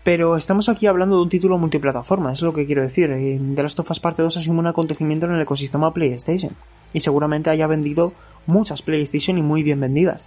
Pero 0.04 0.38
estamos 0.38 0.70
aquí 0.70 0.88
hablando 0.88 1.18
de 1.18 1.24
un 1.24 1.30
título 1.30 1.58
multiplataforma, 1.58 2.32
es 2.32 2.42
lo 2.42 2.54
que 2.54 2.66
quiero 2.66 2.82
decir. 2.82 3.12
Eh, 3.12 3.40
The 3.56 3.64
Last 3.64 3.80
of 3.80 3.92
Us 3.92 4.00
Parte 4.00 4.22
2 4.22 4.38
ha 4.38 4.42
sido 4.42 4.54
un 4.54 4.68
acontecimiento 4.68 5.26
en 5.26 5.34
el 5.34 5.42
ecosistema 5.42 5.94
PlayStation. 5.94 6.56
Y 6.94 7.02
seguramente 7.02 7.50
haya 7.50 7.68
vendido 7.68 8.14
muchas 8.46 8.82
PlayStation 8.82 9.38
y 9.38 9.42
muy 9.42 9.62
bien 9.62 9.80
vendidas. 9.80 10.26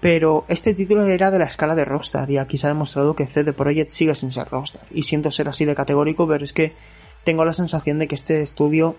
Pero 0.00 0.44
este 0.48 0.74
título 0.74 1.04
era 1.04 1.30
de 1.30 1.38
la 1.38 1.44
escala 1.44 1.74
de 1.74 1.84
Rockstar 1.84 2.30
y 2.30 2.36
aquí 2.36 2.58
se 2.58 2.66
ha 2.66 2.70
demostrado 2.70 3.14
que 3.14 3.26
CD 3.26 3.52
Projekt 3.52 3.92
sigue 3.92 4.14
sin 4.14 4.32
ser 4.32 4.48
Rockstar. 4.48 4.82
Y 4.90 5.04
siento 5.04 5.30
ser 5.30 5.48
así 5.48 5.64
de 5.64 5.74
categórico, 5.74 6.26
pero 6.26 6.44
es 6.44 6.52
que 6.52 6.74
tengo 7.24 7.44
la 7.44 7.54
sensación 7.54 7.98
de 7.98 8.08
que 8.08 8.16
este 8.16 8.42
estudio 8.42 8.96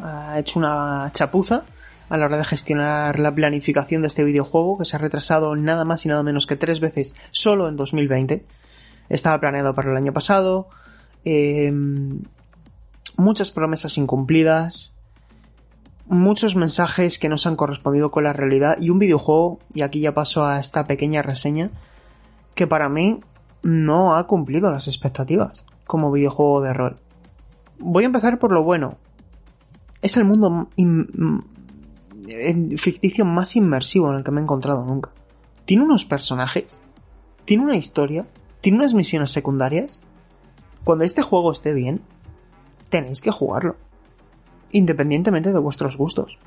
ha 0.00 0.38
hecho 0.38 0.58
una 0.58 1.08
chapuza 1.12 1.64
a 2.10 2.16
la 2.16 2.26
hora 2.26 2.36
de 2.36 2.44
gestionar 2.44 3.18
la 3.18 3.34
planificación 3.34 4.02
de 4.02 4.08
este 4.08 4.24
videojuego 4.24 4.76
que 4.76 4.84
se 4.84 4.96
ha 4.96 4.98
retrasado 4.98 5.54
nada 5.56 5.84
más 5.84 6.04
y 6.04 6.08
nada 6.08 6.22
menos 6.22 6.46
que 6.46 6.56
tres 6.56 6.80
veces 6.80 7.14
solo 7.30 7.68
en 7.68 7.76
2020. 7.76 8.44
Estaba 9.08 9.40
planeado 9.40 9.74
para 9.74 9.90
el 9.90 9.96
año 9.96 10.12
pasado. 10.12 10.68
eh, 11.24 11.72
muchas 13.16 13.52
promesas 13.52 13.96
incumplidas. 13.96 14.92
Muchos 16.06 16.56
mensajes 16.56 17.20
que 17.20 17.28
no 17.28 17.38
se 17.38 17.48
han 17.48 17.56
correspondido 17.56 18.10
con 18.10 18.24
la 18.24 18.32
realidad. 18.32 18.76
Y 18.80 18.90
un 18.90 18.98
videojuego, 18.98 19.60
y 19.72 19.82
aquí 19.82 20.00
ya 20.00 20.12
paso 20.12 20.44
a 20.44 20.58
esta 20.58 20.86
pequeña 20.88 21.22
reseña, 21.22 21.70
que 22.54 22.66
para 22.66 22.88
mí 22.88 23.20
no 23.62 24.16
ha 24.16 24.26
cumplido 24.26 24.70
las 24.70 24.88
expectativas 24.88 25.64
como 25.86 26.10
videojuego 26.10 26.62
de 26.62 26.72
rol. 26.72 26.96
Voy 27.78 28.02
a 28.02 28.06
empezar 28.06 28.40
por 28.40 28.50
lo 28.50 28.64
bueno. 28.64 28.96
Es 30.02 30.16
el 30.16 30.24
mundo 30.24 30.68
ficticio 32.76 33.24
más 33.24 33.56
inmersivo 33.56 34.10
en 34.10 34.18
el 34.18 34.24
que 34.24 34.30
me 34.30 34.40
he 34.40 34.42
encontrado 34.42 34.84
nunca. 34.84 35.10
Tiene 35.64 35.84
unos 35.84 36.04
personajes, 36.04 36.80
tiene 37.44 37.64
una 37.64 37.76
historia, 37.76 38.26
tiene 38.60 38.78
unas 38.78 38.94
misiones 38.94 39.30
secundarias. 39.30 39.98
Cuando 40.84 41.04
este 41.04 41.22
juego 41.22 41.52
esté 41.52 41.74
bien, 41.74 42.02
tenéis 42.88 43.20
que 43.20 43.30
jugarlo. 43.30 43.76
Independientemente 44.72 45.52
de 45.52 45.58
vuestros 45.58 45.96
gustos. 45.96 46.38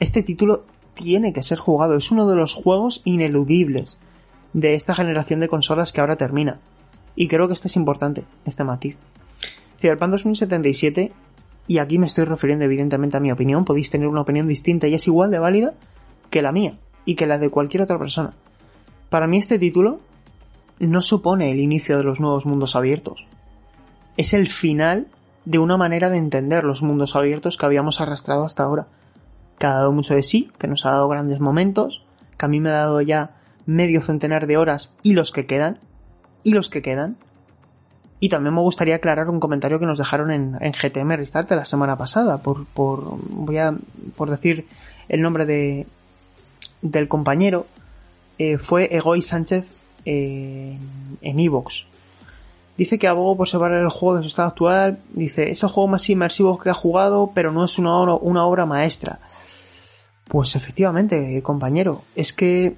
Este 0.00 0.22
título 0.22 0.64
tiene 0.94 1.32
que 1.32 1.42
ser 1.42 1.58
jugado, 1.58 1.96
es 1.96 2.10
uno 2.10 2.28
de 2.28 2.36
los 2.36 2.54
juegos 2.54 3.00
ineludibles 3.04 3.98
de 4.52 4.74
esta 4.74 4.94
generación 4.94 5.40
de 5.40 5.48
consolas 5.48 5.92
que 5.92 6.00
ahora 6.00 6.16
termina. 6.16 6.60
Y 7.14 7.28
creo 7.28 7.46
que 7.48 7.54
este 7.54 7.68
es 7.68 7.76
importante, 7.76 8.24
este 8.44 8.64
matiz. 8.64 8.98
Cyberpunk 9.78 10.10
2077 10.12 11.12
y 11.66 11.78
aquí 11.78 11.98
me 11.98 12.06
estoy 12.06 12.24
refiriendo 12.24 12.64
evidentemente 12.64 13.16
a 13.16 13.20
mi 13.20 13.32
opinión, 13.32 13.64
podéis 13.64 13.90
tener 13.90 14.08
una 14.08 14.22
opinión 14.22 14.46
distinta 14.46 14.88
y 14.88 14.94
es 14.94 15.06
igual 15.06 15.30
de 15.30 15.38
válida 15.38 15.74
que 16.30 16.42
la 16.42 16.52
mía 16.52 16.78
y 17.04 17.14
que 17.14 17.26
la 17.26 17.38
de 17.38 17.50
cualquier 17.50 17.82
otra 17.82 17.98
persona. 17.98 18.34
Para 19.08 19.26
mí 19.26 19.38
este 19.38 19.58
título 19.58 20.00
no 20.78 21.02
supone 21.02 21.50
el 21.52 21.60
inicio 21.60 21.96
de 21.96 22.04
los 22.04 22.20
nuevos 22.20 22.46
mundos 22.46 22.74
abiertos. 22.74 23.26
Es 24.16 24.34
el 24.34 24.48
final 24.48 25.08
de 25.44 25.58
una 25.58 25.76
manera 25.76 26.10
de 26.10 26.18
entender 26.18 26.64
los 26.64 26.82
mundos 26.82 27.16
abiertos 27.16 27.56
que 27.56 27.66
habíamos 27.66 28.00
arrastrado 28.00 28.44
hasta 28.44 28.64
ahora. 28.64 28.88
Que 29.58 29.66
ha 29.66 29.74
dado 29.74 29.92
mucho 29.92 30.14
de 30.14 30.22
sí, 30.22 30.50
que 30.58 30.68
nos 30.68 30.84
ha 30.86 30.90
dado 30.90 31.08
grandes 31.08 31.40
momentos, 31.40 32.04
que 32.36 32.46
a 32.46 32.48
mí 32.48 32.60
me 32.60 32.70
ha 32.70 32.72
dado 32.72 33.00
ya 33.00 33.36
medio 33.66 34.02
centenar 34.02 34.46
de 34.46 34.56
horas 34.56 34.94
y 35.02 35.12
los 35.12 35.30
que 35.30 35.46
quedan, 35.46 35.78
y 36.42 36.52
los 36.52 36.68
que 36.68 36.82
quedan, 36.82 37.16
y 38.22 38.28
también 38.28 38.54
me 38.54 38.60
gustaría 38.60 38.94
aclarar 38.94 39.28
un 39.28 39.40
comentario 39.40 39.80
que 39.80 39.84
nos 39.84 39.98
dejaron 39.98 40.30
en, 40.30 40.52
GTM 40.52 41.16
Restart 41.16 41.50
la 41.50 41.64
semana 41.64 41.98
pasada, 41.98 42.38
por, 42.38 42.66
por, 42.66 43.18
voy 43.18 43.58
a, 43.58 43.76
por 44.16 44.30
decir 44.30 44.68
el 45.08 45.22
nombre 45.22 45.44
de, 45.44 45.88
del 46.82 47.08
compañero, 47.08 47.66
eh, 48.38 48.58
fue 48.58 48.88
Egoy 48.92 49.22
Sánchez 49.22 49.66
eh, 50.04 50.78
en 51.20 51.40
Evox. 51.40 51.86
Dice 52.78 52.96
que 52.96 53.08
abogó 53.08 53.36
por 53.36 53.48
separar 53.48 53.82
el 53.82 53.88
juego 53.88 54.18
de 54.18 54.22
su 54.22 54.28
estado 54.28 54.50
actual. 54.50 55.00
Dice, 55.14 55.50
es 55.50 55.60
el 55.64 55.70
juego 55.70 55.88
más 55.88 56.08
inmersivo 56.08 56.60
que 56.60 56.70
ha 56.70 56.74
jugado, 56.74 57.32
pero 57.34 57.50
no 57.50 57.64
es 57.64 57.76
una 57.76 57.96
obra, 57.96 58.14
una 58.14 58.46
obra 58.46 58.66
maestra. 58.66 59.18
Pues 60.28 60.54
efectivamente, 60.54 61.42
compañero, 61.42 62.02
es 62.14 62.32
que 62.32 62.76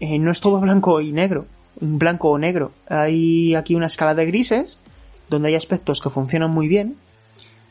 eh, 0.00 0.18
no 0.18 0.30
es 0.30 0.42
todo 0.42 0.60
blanco 0.60 1.00
y 1.00 1.12
negro 1.12 1.46
blanco 1.80 2.30
o 2.30 2.38
negro. 2.38 2.72
Hay 2.88 3.54
aquí 3.54 3.74
una 3.74 3.86
escala 3.86 4.14
de 4.14 4.26
grises 4.26 4.80
donde 5.28 5.48
hay 5.48 5.54
aspectos 5.54 6.00
que 6.00 6.10
funcionan 6.10 6.50
muy 6.50 6.68
bien 6.68 6.96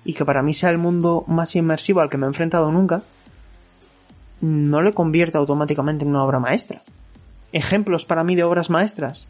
y 0.04 0.14
que 0.14 0.26
para 0.26 0.44
mí 0.44 0.54
sea 0.54 0.70
el 0.70 0.78
mundo 0.78 1.24
más 1.28 1.56
inmersivo 1.56 2.02
al 2.02 2.10
que 2.10 2.18
me 2.18 2.26
he 2.26 2.28
enfrentado 2.28 2.72
nunca, 2.72 3.04
no 4.42 4.82
le 4.82 4.94
convierte 4.94 5.38
automáticamente 5.38 6.04
en 6.04 6.12
una 6.12 6.24
obra 6.24 6.40
maestra. 6.40 6.84
Ejemplos 7.52 8.06
para 8.06 8.24
mí 8.24 8.36
de 8.36 8.44
obras 8.44 8.70
maestras. 8.70 9.28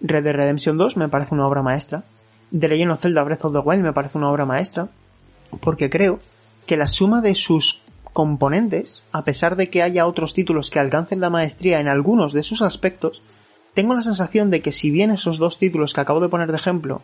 Red 0.00 0.24
Dead 0.24 0.34
Redemption 0.34 0.76
2 0.76 0.96
me 0.96 1.08
parece 1.08 1.34
una 1.34 1.46
obra 1.46 1.62
maestra. 1.62 2.04
The 2.58 2.68
Legend 2.68 2.92
of 2.92 3.00
Zelda 3.00 3.22
Breath 3.22 3.44
of 3.44 3.52
the 3.52 3.58
Wild 3.58 3.82
me 3.82 3.92
parece 3.92 4.18
una 4.18 4.30
obra 4.30 4.44
maestra. 4.44 4.88
Porque 5.60 5.90
creo 5.90 6.18
que 6.66 6.76
la 6.76 6.88
suma 6.88 7.20
de 7.20 7.34
sus 7.34 7.82
componentes, 8.12 9.02
a 9.12 9.24
pesar 9.24 9.56
de 9.56 9.70
que 9.70 9.82
haya 9.82 10.06
otros 10.06 10.34
títulos 10.34 10.70
que 10.70 10.78
alcancen 10.78 11.20
la 11.20 11.30
maestría 11.30 11.80
en 11.80 11.88
algunos 11.88 12.32
de 12.32 12.42
sus 12.42 12.62
aspectos, 12.62 13.22
tengo 13.74 13.94
la 13.94 14.02
sensación 14.02 14.50
de 14.50 14.62
que 14.62 14.72
si 14.72 14.90
bien 14.90 15.10
esos 15.10 15.38
dos 15.38 15.58
títulos 15.58 15.92
que 15.92 16.00
acabo 16.00 16.20
de 16.20 16.28
poner 16.28 16.50
de 16.50 16.56
ejemplo 16.56 17.02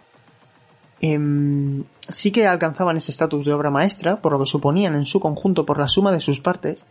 em, 1.00 1.84
sí 2.08 2.30
que 2.30 2.46
alcanzaban 2.46 2.96
ese 2.96 3.10
estatus 3.10 3.44
de 3.44 3.52
obra 3.52 3.70
maestra, 3.70 4.20
por 4.20 4.32
lo 4.32 4.38
que 4.38 4.46
suponían 4.46 4.94
en 4.94 5.04
su 5.04 5.20
conjunto 5.20 5.66
por 5.66 5.78
la 5.78 5.88
suma 5.88 6.12
de 6.12 6.20
sus 6.20 6.40
partes, 6.40 6.84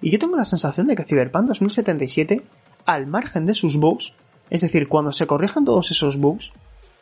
y 0.00 0.10
yo 0.10 0.18
tengo 0.18 0.36
la 0.36 0.44
sensación 0.44 0.88
de 0.88 0.96
que 0.96 1.04
Cyberpunk 1.04 1.46
2077, 1.46 2.42
al 2.86 3.06
margen 3.06 3.46
de 3.46 3.54
sus 3.54 3.76
bugs, 3.76 4.12
es 4.50 4.62
decir, 4.62 4.88
cuando 4.88 5.12
se 5.12 5.26
corrijan 5.26 5.64
todos 5.64 5.90
esos 5.90 6.18
bugs, 6.18 6.52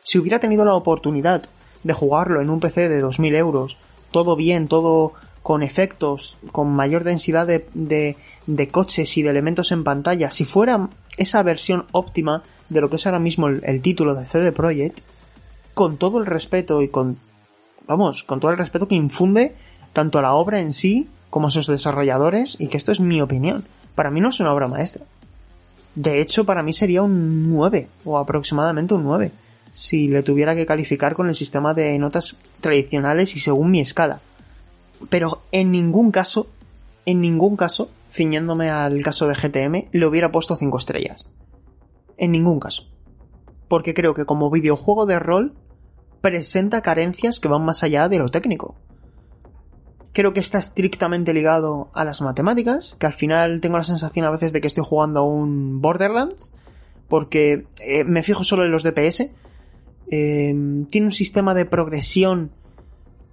si 0.00 0.18
hubiera 0.18 0.38
tenido 0.38 0.64
la 0.64 0.74
oportunidad 0.74 1.42
de 1.82 1.92
jugarlo 1.92 2.42
en 2.42 2.50
un 2.50 2.60
PC 2.60 2.88
de 2.88 3.02
2.000 3.02 3.36
euros, 3.36 3.76
todo 4.10 4.36
bien, 4.36 4.68
todo 4.68 5.14
con 5.42 5.62
efectos, 5.62 6.36
con 6.52 6.68
mayor 6.68 7.04
densidad 7.04 7.46
de, 7.46 7.66
de, 7.72 8.16
de, 8.46 8.68
coches 8.68 9.16
y 9.16 9.22
de 9.22 9.30
elementos 9.30 9.72
en 9.72 9.84
pantalla, 9.84 10.30
si 10.30 10.44
fuera 10.44 10.90
esa 11.16 11.42
versión 11.42 11.86
óptima 11.92 12.42
de 12.68 12.80
lo 12.80 12.90
que 12.90 12.96
es 12.96 13.06
ahora 13.06 13.18
mismo 13.18 13.48
el, 13.48 13.82
título 13.82 14.14
de 14.14 14.26
CD 14.26 14.52
Projekt, 14.52 15.00
con 15.74 15.96
todo 15.96 16.18
el 16.18 16.26
respeto 16.26 16.82
y 16.82 16.88
con, 16.88 17.18
vamos, 17.86 18.22
con 18.22 18.40
todo 18.40 18.50
el 18.50 18.58
respeto 18.58 18.88
que 18.88 18.94
infunde 18.94 19.54
tanto 19.92 20.18
a 20.18 20.22
la 20.22 20.34
obra 20.34 20.60
en 20.60 20.72
sí 20.72 21.08
como 21.30 21.48
a 21.48 21.50
sus 21.50 21.66
desarrolladores, 21.66 22.56
y 22.58 22.66
que 22.66 22.76
esto 22.76 22.90
es 22.90 22.98
mi 22.98 23.20
opinión. 23.20 23.64
Para 23.94 24.10
mí 24.10 24.20
no 24.20 24.30
es 24.30 24.40
una 24.40 24.52
obra 24.52 24.66
maestra. 24.66 25.04
De 25.94 26.20
hecho, 26.20 26.44
para 26.44 26.62
mí 26.62 26.72
sería 26.72 27.02
un 27.02 27.48
9, 27.50 27.88
o 28.04 28.18
aproximadamente 28.18 28.94
un 28.94 29.04
9, 29.04 29.30
si 29.70 30.08
le 30.08 30.24
tuviera 30.24 30.56
que 30.56 30.66
calificar 30.66 31.14
con 31.14 31.28
el 31.28 31.36
sistema 31.36 31.72
de 31.72 31.96
notas 31.98 32.36
tradicionales 32.60 33.36
y 33.36 33.40
según 33.40 33.70
mi 33.70 33.80
escala 33.80 34.20
pero 35.08 35.42
en 35.52 35.70
ningún 35.70 36.10
caso, 36.10 36.48
en 37.06 37.20
ningún 37.20 37.56
caso, 37.56 37.90
ciñéndome 38.10 38.70
al 38.70 39.02
caso 39.02 39.26
de 39.26 39.34
GTM, 39.34 39.88
le 39.92 40.06
hubiera 40.06 40.32
puesto 40.32 40.56
5 40.56 40.78
estrellas. 40.78 41.28
En 42.16 42.32
ningún 42.32 42.60
caso. 42.60 42.88
Porque 43.68 43.94
creo 43.94 44.14
que 44.14 44.26
como 44.26 44.50
videojuego 44.50 45.06
de 45.06 45.18
rol 45.18 45.54
presenta 46.20 46.82
carencias 46.82 47.40
que 47.40 47.48
van 47.48 47.64
más 47.64 47.82
allá 47.82 48.08
de 48.08 48.18
lo 48.18 48.28
técnico. 48.28 48.76
Creo 50.12 50.32
que 50.32 50.40
está 50.40 50.58
estrictamente 50.58 51.32
ligado 51.32 51.90
a 51.94 52.04
las 52.04 52.20
matemáticas, 52.20 52.96
que 52.98 53.06
al 53.06 53.12
final 53.12 53.60
tengo 53.60 53.78
la 53.78 53.84
sensación 53.84 54.26
a 54.26 54.30
veces 54.30 54.52
de 54.52 54.60
que 54.60 54.66
estoy 54.66 54.84
jugando 54.84 55.20
a 55.20 55.22
un 55.22 55.80
Borderlands, 55.80 56.52
porque 57.08 57.66
eh, 57.80 58.04
me 58.04 58.22
fijo 58.22 58.44
solo 58.44 58.64
en 58.64 58.72
los 58.72 58.82
DPS. 58.82 59.30
Eh, 60.10 60.84
tiene 60.90 61.06
un 61.06 61.12
sistema 61.12 61.54
de 61.54 61.64
progresión 61.64 62.50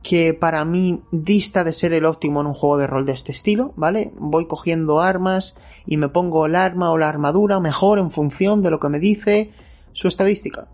que 0.03 0.33
para 0.33 0.63
mí 0.63 1.03
dista 1.11 1.63
de 1.63 1.73
ser 1.73 1.93
el 1.93 2.05
óptimo 2.05 2.41
en 2.41 2.47
un 2.47 2.53
juego 2.53 2.77
de 2.77 2.87
rol 2.87 3.05
de 3.05 3.13
este 3.13 3.31
estilo, 3.31 3.73
¿vale? 3.75 4.13
Voy 4.17 4.47
cogiendo 4.47 5.01
armas 5.01 5.57
y 5.85 5.97
me 5.97 6.09
pongo 6.09 6.45
el 6.45 6.55
arma 6.55 6.91
o 6.91 6.97
la 6.97 7.09
armadura 7.09 7.59
mejor 7.59 7.99
en 7.99 8.11
función 8.11 8.61
de 8.61 8.71
lo 8.71 8.79
que 8.79 8.89
me 8.89 8.99
dice 8.99 9.51
su 9.91 10.07
estadística. 10.07 10.67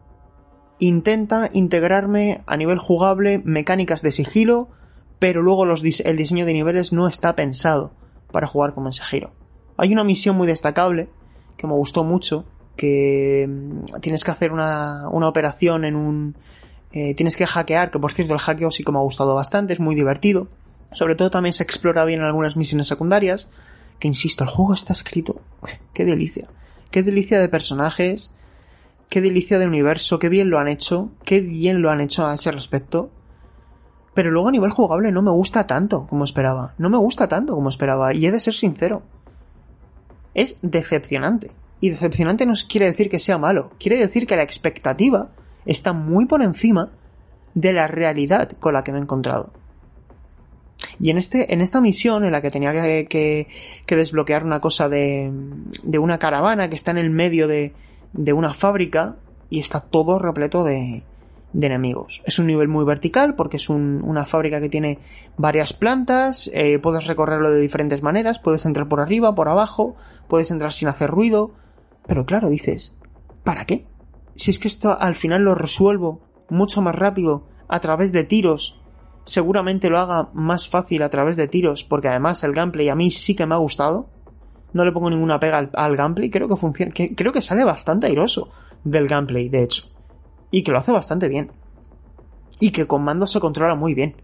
intenta 0.79 1.49
integrarme 1.53 2.43
a 2.45 2.57
nivel 2.57 2.77
jugable 2.77 3.41
mecánicas 3.45 4.01
de 4.01 4.11
sigilo, 4.11 4.69
pero 5.19 5.41
luego 5.41 5.63
el 5.63 6.17
diseño 6.17 6.45
de 6.45 6.53
niveles 6.53 6.91
no 6.91 7.07
está 7.07 7.35
pensado 7.35 7.93
para 8.33 8.47
jugar 8.47 8.73
como 8.73 8.87
en 8.87 8.93
Sekiro. 8.93 9.31
Hay 9.77 9.93
una 9.93 10.03
misión 10.03 10.35
muy 10.35 10.47
destacable 10.47 11.07
que 11.55 11.67
me 11.67 11.73
gustó 11.73 12.03
mucho, 12.03 12.45
que 12.75 13.47
mm, 13.47 14.01
tienes 14.01 14.25
que 14.25 14.31
hacer 14.31 14.51
una, 14.51 15.07
una 15.09 15.29
operación 15.29 15.85
en 15.85 15.95
un... 15.95 16.35
eh, 16.94 17.15
tienes 17.15 17.36
que 17.36 17.48
hackear, 17.48 17.90
que 17.90 17.98
por 17.98 18.14
cierto 18.14 18.34
el 18.34 18.40
hackeo 18.40 18.70
sí 18.70 18.84
que 18.84 18.91
me 18.91 18.99
ha 18.99 19.02
gustado 19.02 19.34
bastante, 19.34 19.74
es 19.74 19.80
muy 19.80 19.95
divertido. 19.95 20.48
Sobre 20.91 21.15
todo 21.15 21.32
también 21.32 21.53
se 21.53 21.64
explora 21.64 22.06
bien 22.06 22.20
en 22.20 22.28
algunas 22.28 22.56
misiones 22.56 22.88
secundarias, 22.88 23.49
que 23.99 24.07
insisto, 24.07 24.44
el 24.44 24.52
juego 24.52 24.76
está 24.76 24.94
escrito. 24.94 25.41
Qué 25.94 26.06
delicia. 26.06 26.48
Qué 26.91 27.02
delicia 27.02 27.40
de 27.40 27.49
personajes, 27.49 28.32
qué 29.10 29.20
delicia 29.20 29.57
de 29.57 29.65
universo, 29.65 30.20
qué 30.20 30.30
bien 30.30 30.52
lo 30.52 30.60
han 30.60 30.68
hecho, 30.68 31.10
qué 31.26 31.41
bien 31.41 31.82
lo 31.82 31.90
han 31.90 32.02
hecho 32.02 32.28
a 32.28 32.36
ese 32.36 32.52
respecto. 32.52 33.10
Pero 34.14 34.30
luego 34.30 34.49
a 34.49 34.52
nivel 34.52 34.70
jugable 34.70 35.11
no 35.11 35.24
me 35.24 35.32
gusta 35.32 35.65
tanto 35.65 36.06
como 36.06 36.24
esperaba. 36.24 36.76
No 36.78 36.91
me 36.91 36.98
gusta 36.98 37.28
tanto 37.28 37.56
como 37.56 37.70
esperaba. 37.70 38.14
Y 38.14 38.28
he 38.28 38.32
de 38.32 38.40
ser 38.40 38.53
sincero. 38.53 39.02
Es 40.36 40.60
decepcionante. 40.61 41.49
Y 41.80 41.90
decepcionante 41.90 42.45
no 42.45 42.53
quiere 42.70 42.86
decir 42.86 43.10
que 43.10 43.18
sea 43.18 43.40
malo. 43.40 43.72
Quiere 43.80 43.98
decir 43.98 44.28
que 44.28 44.36
la 44.36 44.44
expectativa 44.44 45.32
está 45.65 45.94
muy 45.94 46.26
por 46.26 46.41
encima 46.41 46.91
de 47.53 47.73
la 47.73 47.88
realidad 47.88 48.49
con 48.60 48.73
la 48.73 48.84
que 48.84 48.91
me 48.91 48.99
he 48.99 49.02
encontrado. 49.02 49.52
Y 50.99 51.10
en, 51.10 51.18
este, 51.18 51.53
en 51.53 51.61
esta 51.61 51.81
misión 51.81 52.26
en 52.26 52.31
la 52.31 52.41
que 52.41 52.52
tenía 52.52 52.72
que, 52.72 53.07
que- 53.10 53.48
que 53.85 53.95
desbloquear 53.95 54.44
una 54.44 54.60
cosa 54.60 54.90
de, 54.90 55.31
de 55.84 55.99
una 55.99 56.18
caravana 56.19 56.69
que 56.69 56.76
está 56.76 56.91
en 56.91 56.98
el 56.98 57.10
medio 57.10 57.48
de, 57.48 57.73
de 58.14 58.34
una 58.34 58.53
fábrica 58.53 59.15
y 59.49 59.60
está 59.60 59.80
todo 59.81 60.19
repleto 60.19 60.64
de, 60.64 61.03
de 61.53 61.68
enemigos. 61.68 62.22
Es 62.26 62.38
un 62.40 62.48
nivel 62.48 62.68
muy 62.68 62.85
vertical 62.85 63.35
porque 63.35 63.57
es 63.57 63.69
un- 63.69 64.02
una 64.03 64.26
fábrica 64.26 64.60
que 64.60 64.69
tiene 64.69 64.99
varias 65.38 65.73
plantas, 65.73 66.49
eh, 66.53 66.80
puedes 66.80 67.07
recorrerlo 67.07 67.52
de 67.52 67.61
diferentes 67.61 68.02
maneras, 68.03 68.40
puedes 68.40 68.65
entrar 68.65 68.88
por 68.88 68.99
arriba, 68.99 69.35
por 69.35 69.49
abajo, 69.49 69.95
puedes 70.27 70.52
entrar 70.52 70.73
sin 70.73 70.90
hacer 70.90 71.10
ruido, 71.10 71.52
pero 72.06 72.26
claro, 72.26 72.49
dices, 72.49 72.91
¿para 73.44 73.65
qué? 73.65 73.85
Si 74.35 74.51
es 74.51 74.60
que 74.60 74.68
esto 74.68 74.97
al 74.99 75.15
final 75.15 75.43
lo 75.43 75.55
resuelvo 75.55 76.22
mucho 76.49 76.81
más 76.81 76.95
rápido 76.95 77.43
a 77.68 77.80
través 77.80 78.11
de 78.11 78.23
tiros, 78.23 78.80
seguramente 79.26 79.89
lo 79.89 79.99
haga 79.99 80.30
más 80.34 80.69
fácil 80.69 81.03
a 81.03 81.10
través 81.10 81.38
de 81.38 81.47
tiros, 81.47 81.84
porque 81.84 82.07
además 82.07 82.43
el 82.43 82.53
gameplay 82.53 82.89
a 82.89 82.95
mí 82.95 83.11
sí 83.11 83.35
que 83.35 83.45
me 83.45 83.55
ha 83.55 83.60
gustado. 83.60 84.10
No 84.73 84.84
le 84.84 84.91
pongo 84.91 85.10
ninguna 85.10 85.39
pega 85.39 85.69
al, 85.73 85.95
gameplay, 85.95 86.30
creo 86.30 86.47
que 86.47 86.55
funciona, 86.55 86.91
creo 86.93 87.31
que 87.31 87.41
sale 87.41 87.64
bastante 87.64 88.07
airoso 88.07 88.49
del 88.84 89.07
gameplay, 89.07 89.49
de 89.49 89.64
hecho. 89.64 89.84
Y 90.49 90.64
que 90.64 90.72
lo 90.72 90.80
hace 90.80 90.91
bastante 90.91 91.27
bien. 91.27 91.51
Y 92.60 92.72
que 92.72 92.88
con 92.88 93.03
mando 93.03 93.27
se 93.27 93.39
controla 93.39 93.76
muy 93.76 93.93
bien. 93.93 94.15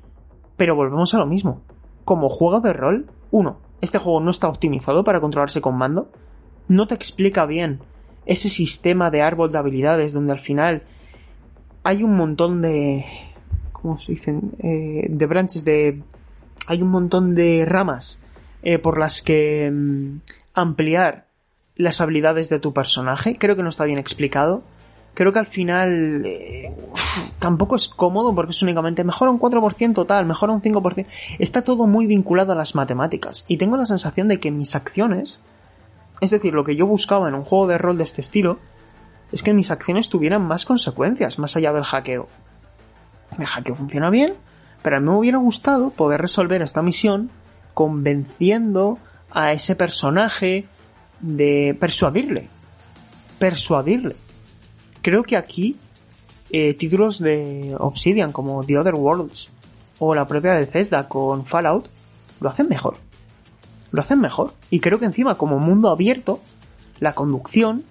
Pero 0.58 0.76
volvemos 0.76 1.14
a 1.14 1.20
lo 1.20 1.26
mismo. 1.26 1.62
Como 2.04 2.30
juego 2.30 2.62
de 2.62 2.74
rol, 2.74 3.12
uno, 3.32 3.60
este 3.82 4.00
juego 4.00 4.20
no 4.20 4.32
está 4.32 4.48
optimizado 4.48 5.04
para 5.04 5.22
controlarse 5.22 5.62
con 5.62 5.76
mando. 5.78 6.12
No 6.68 6.88
te 6.88 6.96
explica 6.96 7.46
bien 7.46 7.82
ese 8.30 8.48
sistema 8.48 9.10
de 9.10 9.24
árbol 9.24 9.52
de 9.52 9.58
habilidades 9.58 10.14
donde 10.14 10.34
al 10.34 10.40
final 10.40 10.84
hay 11.84 12.04
un 12.04 12.16
montón 12.16 12.62
de... 12.62 13.04
¿Cómo 13.72 13.98
se 13.98 14.12
dicen? 14.12 14.52
Eh, 14.60 15.08
de 15.10 15.26
branches, 15.26 15.66
de... 15.66 16.04
Hay 16.68 16.84
un 16.84 16.90
montón 16.90 17.34
de 17.34 17.66
ramas 17.66 18.20
eh, 18.62 18.78
por 18.78 19.00
las 19.00 19.24
que 19.24 19.72
mm, 19.74 20.18
ampliar 20.54 21.26
las 21.76 22.02
habilidades 22.02 22.50
de 22.50 22.60
tu 22.60 22.72
personaje. 22.72 23.36
Creo 23.40 23.56
que 23.56 23.64
no 23.64 23.70
está 23.70 23.86
bien 23.86 23.98
explicado. 23.98 24.62
Creo 25.16 25.34
que 25.34 25.40
al 25.40 25.48
final 25.48 26.24
eh, 26.24 26.78
tampoco 27.40 27.78
es 27.78 27.90
cómodo 27.90 28.36
porque 28.36 28.52
es 28.52 28.62
únicamente 28.62 29.04
mejora 29.04 29.32
un 29.32 29.40
4% 29.40 30.06
tal, 30.06 30.28
mejora 30.28 30.54
un 30.54 30.62
5%. 30.62 31.08
Está 31.40 31.64
todo 31.64 31.88
muy 31.88 32.06
vinculado 32.06 32.52
a 32.52 32.56
las 32.56 32.76
matemáticas. 32.76 33.44
Y 33.48 33.58
tengo 33.58 33.76
la 33.76 33.88
sensación 33.88 34.28
de 34.28 34.40
que 34.40 34.52
mis 34.52 34.76
acciones, 34.76 35.40
es 36.22 36.30
decir, 36.30 36.54
lo 36.54 36.64
que 36.64 36.76
yo 36.76 36.86
buscaba 36.86 37.28
en 37.28 37.36
un 37.36 37.44
juego 37.44 37.68
de 37.68 37.78
rol 37.78 37.98
de 37.98 38.04
este 38.04 38.22
estilo, 38.22 38.60
es 39.32 39.44
que 39.44 39.54
mis 39.54 39.72
acciones 39.72 40.10
tuvieran 40.10 40.42
más 40.42 40.66
consecuencias, 40.66 41.40
más 41.40 41.56
allá 41.56 41.72
del 41.72 41.84
hackeo. 41.84 42.28
El 43.38 43.46
hackeo 43.46 43.76
funciona 43.76 44.10
bien, 44.10 44.36
pero 44.82 44.98
a 44.98 45.00
mí 45.00 45.06
me 45.06 45.16
hubiera 45.16 45.38
gustado 45.38 45.92
poder 45.92 46.22
resolver 46.22 46.62
esta 46.62 46.82
misión 46.82 47.30
convenciendo 47.74 48.98
a 49.32 49.52
ese 49.52 49.76
personaje 49.76 50.68
de 51.20 51.78
persuadirle. 51.80 52.50
Persuadirle. 53.38 54.16
Creo 55.02 55.24
que 55.24 55.38
aquí 55.38 55.78
eh, 56.50 56.74
títulos 56.74 57.20
de 57.20 57.76
Obsidian 57.78 58.32
como 58.32 58.64
The 58.66 58.80
Other 58.80 58.96
Worlds 58.96 59.50
o 60.00 60.16
la 60.16 60.28
propia 60.28 60.58
Bethesda 60.58 61.08
con 61.08 61.46
Fallout 61.46 61.90
lo 62.42 62.50
hacen 62.50 62.68
mejor. 62.68 62.98
Lo 63.92 64.02
hacen 64.02 64.20
mejor. 64.20 64.54
Y 64.70 64.80
creo 64.80 65.00
que 65.00 65.06
encima 65.06 65.38
como 65.38 65.60
mundo 65.60 65.90
abierto, 65.90 66.42
la 67.00 67.14
conducción 67.14 67.84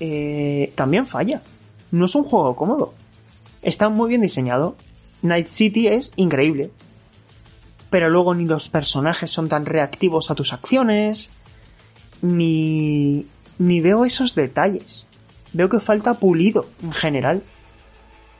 eh, 0.00 0.72
también 0.74 1.06
falla. 1.06 1.42
No 1.90 2.06
es 2.06 2.14
un 2.14 2.24
juego 2.24 2.56
cómodo. 2.56 2.94
Está 3.62 3.88
muy 3.88 4.08
bien 4.08 4.20
diseñado. 4.20 4.76
Night 5.22 5.46
City 5.46 5.88
es 5.88 6.12
increíble. 6.16 6.70
Pero 7.90 8.10
luego 8.10 8.34
ni 8.34 8.44
los 8.44 8.68
personajes 8.68 9.30
son 9.30 9.48
tan 9.48 9.66
reactivos 9.66 10.30
a 10.30 10.34
tus 10.34 10.52
acciones. 10.52 11.30
Ni. 12.22 13.26
ni 13.58 13.80
veo 13.80 14.04
esos 14.04 14.34
detalles. 14.34 15.06
Veo 15.52 15.68
que 15.68 15.80
falta 15.80 16.14
pulido 16.14 16.66
en 16.82 16.92
general. 16.92 17.42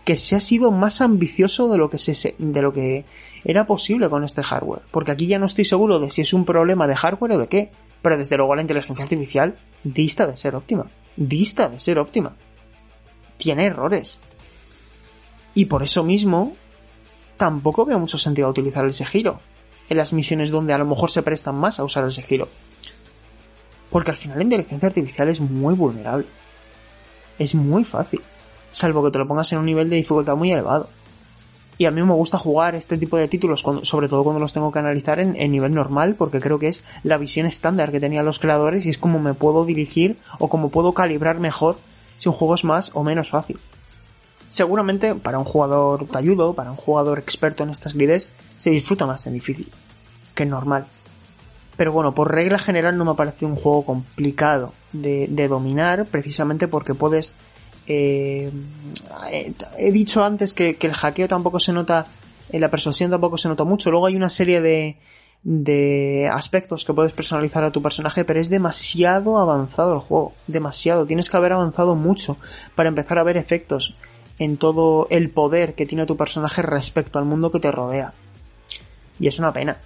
Que 0.07 0.17
se 0.17 0.37
ha 0.37 0.41
sido 0.41 0.71
más 0.71 1.03
ambicioso 1.03 1.69
de 1.69 1.77
lo 1.77 1.91
que 1.91 1.99
se 1.99 2.35
de 2.39 2.63
lo 2.63 2.73
que 2.73 3.05
era 3.45 3.67
posible 3.67 4.09
con 4.09 4.25
este 4.25 4.43
hardware. 4.43 4.83
Porque 4.91 5.11
aquí 5.11 5.27
ya 5.27 5.39
no 5.39 5.47
estoy 5.47 5.67
seguro 5.67 5.99
de 5.99 6.11
si 6.11 6.23
es 6.23 6.33
un 6.33 6.47
problema 6.47 6.87
de 6.87 6.97
hardware 6.97 7.33
o 7.33 7.39
de 7.39 7.49
qué. 7.49 7.73
Pero 8.01 8.17
desde 8.17 8.39
luego 8.39 8.55
la 8.55 8.63
inteligencia 8.63 9.03
artificial 9.03 9.59
dista 9.85 10.27
de 10.27 10.39
ser 10.39 10.55
óptima. 10.55 10.87
Dista 11.17 11.69
de 11.69 11.79
ser 11.79 11.99
óptima. 11.99 12.35
Tiene 13.37 13.67
errores. 13.67 14.21
Y 15.55 15.65
por 15.65 15.83
eso 15.83 16.05
mismo, 16.05 16.57
tampoco 17.37 17.85
veo 17.85 17.99
mucho 17.99 18.17
sentido 18.17 18.49
utilizar 18.49 18.85
el 18.85 18.95
Segiro. 18.95 19.41
En 19.89 19.97
las 19.97 20.13
misiones 20.13 20.51
donde 20.51 20.73
a 20.73 20.79
lo 20.79 20.87
mejor 20.87 21.11
se 21.11 21.23
prestan 21.23 21.57
más 21.57 21.81
a 21.81 21.85
usar 21.85 22.05
el 22.05 22.13
Segiro. 22.13 22.49
Porque 23.91 24.13
al 24.13 24.17
final 24.17 24.39
la 24.39 24.45
inteligencia 24.45 24.87
artificial 24.87 25.29
es 25.29 25.41
muy 25.41 25.75
vulnerable. 25.75 26.27
Es 27.39 27.55
muy 27.55 27.85
fácil. 27.85 28.21
Salvo 28.77 29.03
que 29.03 29.11
te 29.11 29.19
lo 29.19 29.27
pongas 29.27 29.51
en 29.53 29.59
un 29.59 29.65
nivel 29.65 29.89
de 29.89 29.97
dificultad 29.97 30.37
muy 30.37 30.53
elevado. 30.53 30.91
Y 31.79 31.87
a 31.87 31.91
mí 31.91 32.03
me 32.03 32.13
gusta 32.13 32.37
jugar 32.37 32.75
este 32.75 32.99
tipo 32.99 33.17
de 33.17 33.27
títulos, 33.27 33.65
sobre 33.85 34.07
todo 34.07 34.23
cuando 34.23 34.39
los 34.39 34.53
tengo 34.53 34.71
que 34.71 34.81
analizar 34.81 35.19
en, 35.19 35.35
en 35.35 35.51
nivel 35.51 35.75
normal, 35.75 36.15
porque 36.15 36.41
creo 36.41 36.59
que 36.59 36.69
es 36.69 36.85
la 37.03 37.17
visión 37.17 37.47
estándar 37.47 37.91
que 37.91 38.01
tenían 38.01 38.27
los 38.27 38.39
creadores 38.39 38.85
y 38.85 38.91
es 38.91 38.99
como 38.99 39.19
me 39.19 39.33
puedo 39.33 39.65
dirigir 39.65 40.19
o 40.39 40.51
como 40.51 40.69
puedo 40.69 40.93
calibrar 40.93 41.41
mejor 41.41 41.79
si 42.19 42.29
un 42.29 42.35
juego 42.35 42.55
es 42.55 42.65
más 42.65 42.91
o 42.93 43.03
menos 43.03 43.31
fácil. 43.31 43.59
Seguramente 44.51 45.15
para 45.15 45.39
un 45.39 45.47
jugador 45.47 46.07
talludo, 46.09 46.53
para 46.53 46.71
un 46.71 46.77
jugador 46.77 47.19
experto 47.19 47.63
en 47.63 47.71
estas 47.71 47.95
grides, 47.95 48.29
se 48.59 48.69
disfruta 48.69 49.07
más 49.07 49.27
en 49.27 49.33
difícil 49.33 49.73
que 50.35 50.43
en 50.43 50.51
normal. 50.51 50.87
Pero 51.79 51.93
bueno, 51.93 52.15
por 52.15 52.31
regla 52.31 52.59
general 52.59 52.99
no 52.99 53.07
me 53.07 53.15
parece 53.15 53.47
un 53.47 53.57
juego 53.57 53.87
complicado 53.87 54.75
de 54.93 55.49
dominar, 55.49 56.05
precisamente 56.05 56.69
porque 56.69 56.93
puedes... 56.93 57.35
eh, 57.87 58.51
he, 59.31 59.53
he 59.79 59.93
dicho 59.93 60.25
antes 60.25 60.55
que, 60.55 60.77
el 60.81 60.93
hackeo 60.93 61.29
tampoco 61.29 61.61
se 61.61 61.73
nota, 61.73 62.07
en 62.51 62.61
la 62.61 62.71
persuasión 62.71 63.11
tampoco 63.11 63.39
se 63.39 63.49
nota 63.49 63.65
mucho. 63.65 63.91
Luego 63.91 64.07
hay 64.07 64.17
una 64.17 64.31
serie 64.31 64.61
de, 64.61 64.99
de 65.43 66.29
aspectos 66.33 66.85
que 66.85 66.95
puedes 66.95 67.13
personalizar 67.13 67.65
a 67.65 67.73
tu 67.73 67.83
personaje, 67.83 68.25
pero 68.25 68.41
es 68.41 68.49
demasiado 68.49 69.39
avanzado 69.39 69.95
el 69.95 70.01
juego. 70.01 70.33
Demasiado. 70.47 71.07
Tienes 71.07 71.31
que 71.31 71.37
haber 71.37 71.53
avanzado 71.53 71.95
mucho 71.95 72.37
para 72.75 72.89
empezar 72.89 73.19
a 73.19 73.25
ver 73.25 73.37
efectos 73.37 73.97
en 74.39 74.57
todo 74.57 75.07
el 75.11 75.31
poder 75.31 75.75
que 75.75 75.87
tiene 75.87 76.07
tu 76.07 76.17
personaje 76.17 76.63
respecto 76.63 77.19
al 77.19 77.25
mundo 77.25 77.51
que 77.51 77.61
te 77.61 77.71
rodea. 77.71 78.13
Y 79.19 79.29
es 79.29 79.39
una 79.39 79.53
pena. 79.53 79.79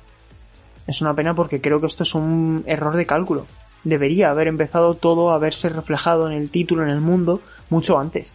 Es 0.86 1.00
una 1.00 1.14
pena 1.14 1.34
porque 1.34 1.60
creo 1.60 1.80
que 1.80 1.86
esto 1.86 2.02
es 2.02 2.14
un 2.14 2.64
error 2.66 2.96
de 2.96 3.06
cálculo. 3.06 3.46
Debería 3.84 4.30
haber 4.30 4.48
empezado 4.48 4.94
todo 4.94 5.30
a 5.30 5.38
verse 5.38 5.68
reflejado 5.68 6.26
en 6.26 6.32
el 6.32 6.50
título, 6.50 6.82
en 6.82 6.90
el 6.90 7.00
mundo, 7.00 7.40
mucho 7.70 7.98
antes. 7.98 8.34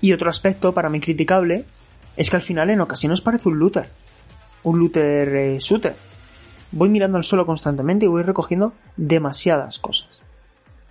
Y 0.00 0.12
otro 0.12 0.30
aspecto 0.30 0.72
para 0.72 0.88
mí 0.88 1.00
criticable 1.00 1.66
es 2.16 2.30
que 2.30 2.36
al 2.36 2.42
final 2.42 2.70
en 2.70 2.80
ocasiones 2.80 3.20
parece 3.20 3.48
un 3.48 3.58
looter. 3.58 3.90
Un 4.62 4.78
looter 4.78 5.28
eh, 5.36 5.58
shooter. 5.58 5.96
Voy 6.72 6.88
mirando 6.88 7.18
al 7.18 7.24
suelo 7.24 7.46
constantemente 7.46 8.06
y 8.06 8.08
voy 8.08 8.22
recogiendo 8.22 8.72
demasiadas 8.96 9.78
cosas. 9.78 10.08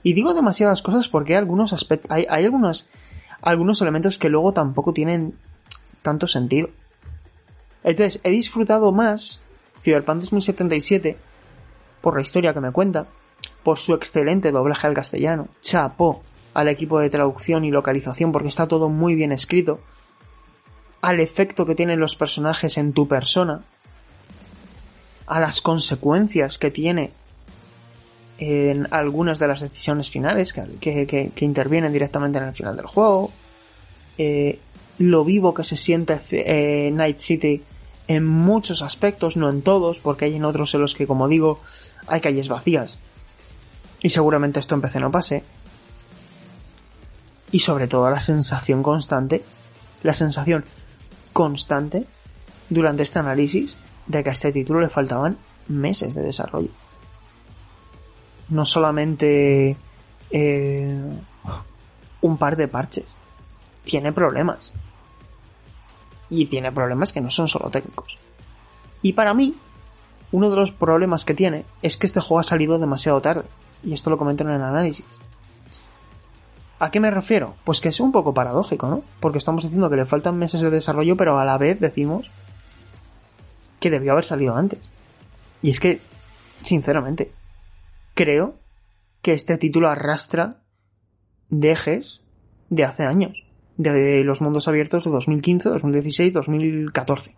Y 0.04 0.14
digo 0.14 0.34
demasiadas 0.34 0.82
cosas 0.82 1.08
porque 1.08 1.34
hay 1.34 1.40
algunos 1.40 1.74
aspectos, 1.74 2.10
hay, 2.12 2.26
hay 2.30 2.46
algunos, 2.46 2.88
algunos 3.42 3.82
elementos 3.82 4.18
que 4.18 4.30
luego 4.30 4.54
tampoco 4.54 4.94
tienen 4.94 5.36
tanto 6.02 6.28
sentido. 6.28 6.70
Entonces, 7.84 8.22
he 8.24 8.30
disfrutado 8.30 8.92
más 8.92 9.42
Cyberpunk 9.78 10.22
2077 10.22 11.18
por 12.02 12.16
la 12.16 12.22
historia 12.22 12.54
que 12.54 12.62
me 12.62 12.72
cuenta, 12.72 13.08
por 13.64 13.78
su 13.78 13.94
excelente 13.94 14.52
doblaje 14.52 14.88
al 14.88 14.94
castellano. 14.94 15.48
Chapo, 15.62 16.24
al 16.54 16.68
equipo 16.68 17.00
de 17.00 17.10
traducción 17.10 17.64
y 17.66 17.72
localización 17.72 18.32
porque 18.32 18.50
está 18.50 18.68
todo 18.68 18.90
muy 18.90 19.16
bien 19.16 19.32
escrito, 19.32 19.80
al 21.02 21.20
efecto 21.20 21.66
que 21.66 21.76
tienen 21.76 22.00
los 22.00 22.16
personajes 22.16 22.78
en 22.78 22.94
tu 22.94 23.08
persona, 23.08 23.64
a 25.28 25.40
las 25.40 25.62
consecuencias 25.62 26.58
que 26.58 26.72
tiene 26.72 27.12
en 28.40 28.88
algunas 28.92 29.38
de 29.38 29.48
las 29.48 29.60
decisiones 29.62 30.10
finales 30.10 30.54
que, 30.54 31.06
que- 31.06 31.32
intervienen 31.46 31.92
directamente 31.94 32.38
en 32.38 32.46
el 32.46 32.54
final 32.56 32.76
del 32.76 32.86
juego, 32.86 33.32
eh, 34.18 34.60
lo 34.98 35.24
vivo 35.24 35.54
que 35.54 35.64
se 35.64 35.78
siente 35.78 36.20
eh, 36.32 36.90
Night 36.92 37.20
City 37.20 37.64
en 38.08 38.26
muchos 38.26 38.82
aspectos, 38.82 39.38
no 39.38 39.50
en 39.50 39.62
todos, 39.62 40.00
porque 40.00 40.26
hay 40.26 40.36
en 40.36 40.46
otros 40.46 40.74
en 40.74 40.82
los 40.82 40.96
que, 40.96 41.06
como 41.06 41.28
digo, 41.28 41.60
hay 42.08 42.22
calles 42.22 42.48
vacías. 42.48 42.98
Y 44.02 44.10
seguramente 44.10 44.60
esto 44.60 44.76
en 44.76 44.82
PC 44.82 45.00
no 45.00 45.12
pase. 45.12 45.44
Y 47.52 47.60
sobre 47.60 47.88
todo 47.88 48.10
la 48.10 48.20
sensación 48.20 48.84
constante, 48.84 49.44
la 50.04 50.14
sensación 50.14 50.66
constante 51.34 52.06
durante 52.70 53.04
este 53.04 53.20
análisis 53.20 53.76
de 54.08 54.24
que 54.24 54.30
a 54.30 54.34
este 54.34 54.52
título 54.52 54.82
le 54.82 54.90
faltaban 54.90 55.38
meses 55.68 56.16
de 56.16 56.22
desarrollo. 56.22 56.70
No 58.50 58.66
solamente 58.66 59.78
eh, 60.32 61.20
un 62.22 62.38
par 62.38 62.56
de 62.56 62.68
parches. 62.68 63.06
Tiene 63.84 64.12
problemas. 64.12 64.74
Y 66.30 66.46
tiene 66.46 66.72
problemas 66.72 67.12
que 67.12 67.22
no 67.22 67.30
son 67.30 67.48
solo 67.48 67.70
técnicos. 67.70 68.18
Y 69.02 69.14
para 69.14 69.34
mí, 69.34 69.56
uno 70.32 70.50
de 70.50 70.56
los 70.56 70.72
problemas 70.72 71.26
que 71.26 71.34
tiene 71.34 71.66
es 71.82 71.98
que 71.98 72.06
este 72.06 72.20
juego 72.20 72.40
ha 72.40 72.44
salido 72.44 72.78
demasiado 72.78 73.22
tarde. 73.22 73.46
Y 73.84 73.94
esto 73.94 74.10
lo 74.10 74.18
comento 74.18 74.44
en 74.44 74.52
el 74.52 74.62
análisis. 74.62 75.08
¿A 76.80 76.92
qué 76.92 77.02
me 77.02 77.12
refiero? 77.12 77.56
Pues 77.66 77.82
que 77.82 77.90
es 77.90 78.00
un 78.00 78.14
poco 78.14 78.34
paradójico, 78.34 78.88
¿no? 78.88 79.04
Porque 79.20 79.38
estamos 79.38 79.64
diciendo 79.64 79.90
que 79.90 79.98
le 79.98 80.06
faltan 80.06 80.38
meses 80.38 80.62
de 80.62 80.70
desarrollo, 80.70 81.18
pero 81.18 81.38
a 81.38 81.46
la 81.46 81.58
vez 81.58 81.80
decimos 81.80 82.32
que 83.82 83.90
debió 83.90 84.14
haber 84.14 84.24
salido 84.24 84.56
antes. 84.56 84.90
Y 85.62 85.72
es 85.72 85.80
que, 85.80 86.00
sinceramente, 86.62 87.34
creo 88.14 88.56
que 89.22 89.34
este 89.34 89.58
título 89.58 89.90
arrastra 89.90 90.62
dejes 91.50 92.24
de 92.70 92.86
hace 92.86 93.04
años, 93.04 93.44
de 93.76 94.24
los 94.24 94.42
mundos 94.42 94.70
abiertos 94.70 95.04
de 95.04 95.12
2015, 95.12 95.70
2016, 95.70 96.34
2014. 96.34 97.36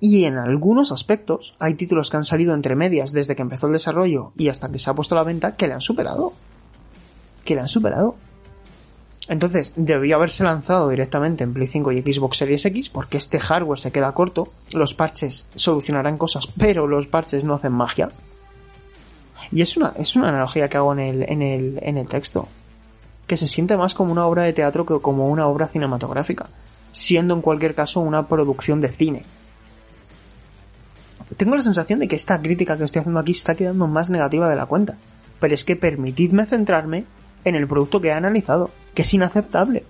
Y 0.00 0.24
en 0.24 0.38
algunos 0.38 0.92
aspectos 0.92 1.56
hay 1.58 1.74
títulos 1.74 2.08
que 2.08 2.18
han 2.18 2.24
salido 2.24 2.54
entre 2.54 2.76
medias 2.76 3.12
desde 3.12 3.34
que 3.34 3.42
empezó 3.42 3.66
el 3.66 3.72
desarrollo 3.72 4.32
y 4.36 4.48
hasta 4.48 4.68
que 4.68 4.78
se 4.78 4.90
ha 4.90 4.94
puesto 4.94 5.16
a 5.16 5.18
la 5.18 5.24
venta 5.24 5.56
que 5.56 5.66
le 5.66 5.74
han 5.74 5.80
superado. 5.80 6.34
Que 7.48 7.54
le 7.54 7.62
han 7.62 7.68
superado. 7.68 8.14
Entonces, 9.26 9.72
debió 9.74 10.16
haberse 10.16 10.44
lanzado 10.44 10.90
directamente 10.90 11.44
en 11.44 11.54
Play 11.54 11.66
5 11.66 11.92
y 11.92 12.02
Xbox 12.02 12.36
Series 12.36 12.66
X 12.66 12.90
porque 12.90 13.16
este 13.16 13.40
hardware 13.40 13.78
se 13.78 13.90
queda 13.90 14.12
corto, 14.12 14.52
los 14.74 14.92
parches 14.92 15.48
solucionarán 15.54 16.18
cosas, 16.18 16.46
pero 16.58 16.86
los 16.86 17.06
parches 17.06 17.44
no 17.44 17.54
hacen 17.54 17.72
magia. 17.72 18.10
Y 19.50 19.62
es 19.62 19.78
una, 19.78 19.94
es 19.96 20.14
una 20.14 20.28
analogía 20.28 20.68
que 20.68 20.76
hago 20.76 20.92
en 20.92 20.98
el, 20.98 21.22
en, 21.22 21.40
el, 21.40 21.78
en 21.80 21.96
el 21.96 22.06
texto. 22.06 22.48
Que 23.26 23.38
se 23.38 23.48
siente 23.48 23.78
más 23.78 23.94
como 23.94 24.12
una 24.12 24.26
obra 24.26 24.42
de 24.42 24.52
teatro 24.52 24.84
que 24.84 25.00
como 25.00 25.28
una 25.28 25.46
obra 25.46 25.68
cinematográfica. 25.68 26.50
Siendo 26.92 27.32
en 27.32 27.40
cualquier 27.40 27.74
caso 27.74 28.00
una 28.00 28.26
producción 28.26 28.82
de 28.82 28.92
cine. 28.92 29.22
Tengo 31.38 31.56
la 31.56 31.62
sensación 31.62 31.98
de 32.00 32.08
que 32.08 32.16
esta 32.16 32.42
crítica 32.42 32.76
que 32.76 32.84
estoy 32.84 33.00
haciendo 33.00 33.20
aquí 33.20 33.32
está 33.32 33.54
quedando 33.54 33.86
más 33.86 34.10
negativa 34.10 34.50
de 34.50 34.56
la 34.56 34.66
cuenta. 34.66 34.98
Pero 35.40 35.54
es 35.54 35.64
que 35.64 35.76
permitidme 35.76 36.44
centrarme 36.44 37.06
en 37.44 37.54
el 37.54 37.66
producto 37.66 38.00
que 38.00 38.08
he 38.08 38.12
analizado, 38.12 38.70
que 38.94 39.02
es 39.02 39.14
inaceptable. 39.14 39.84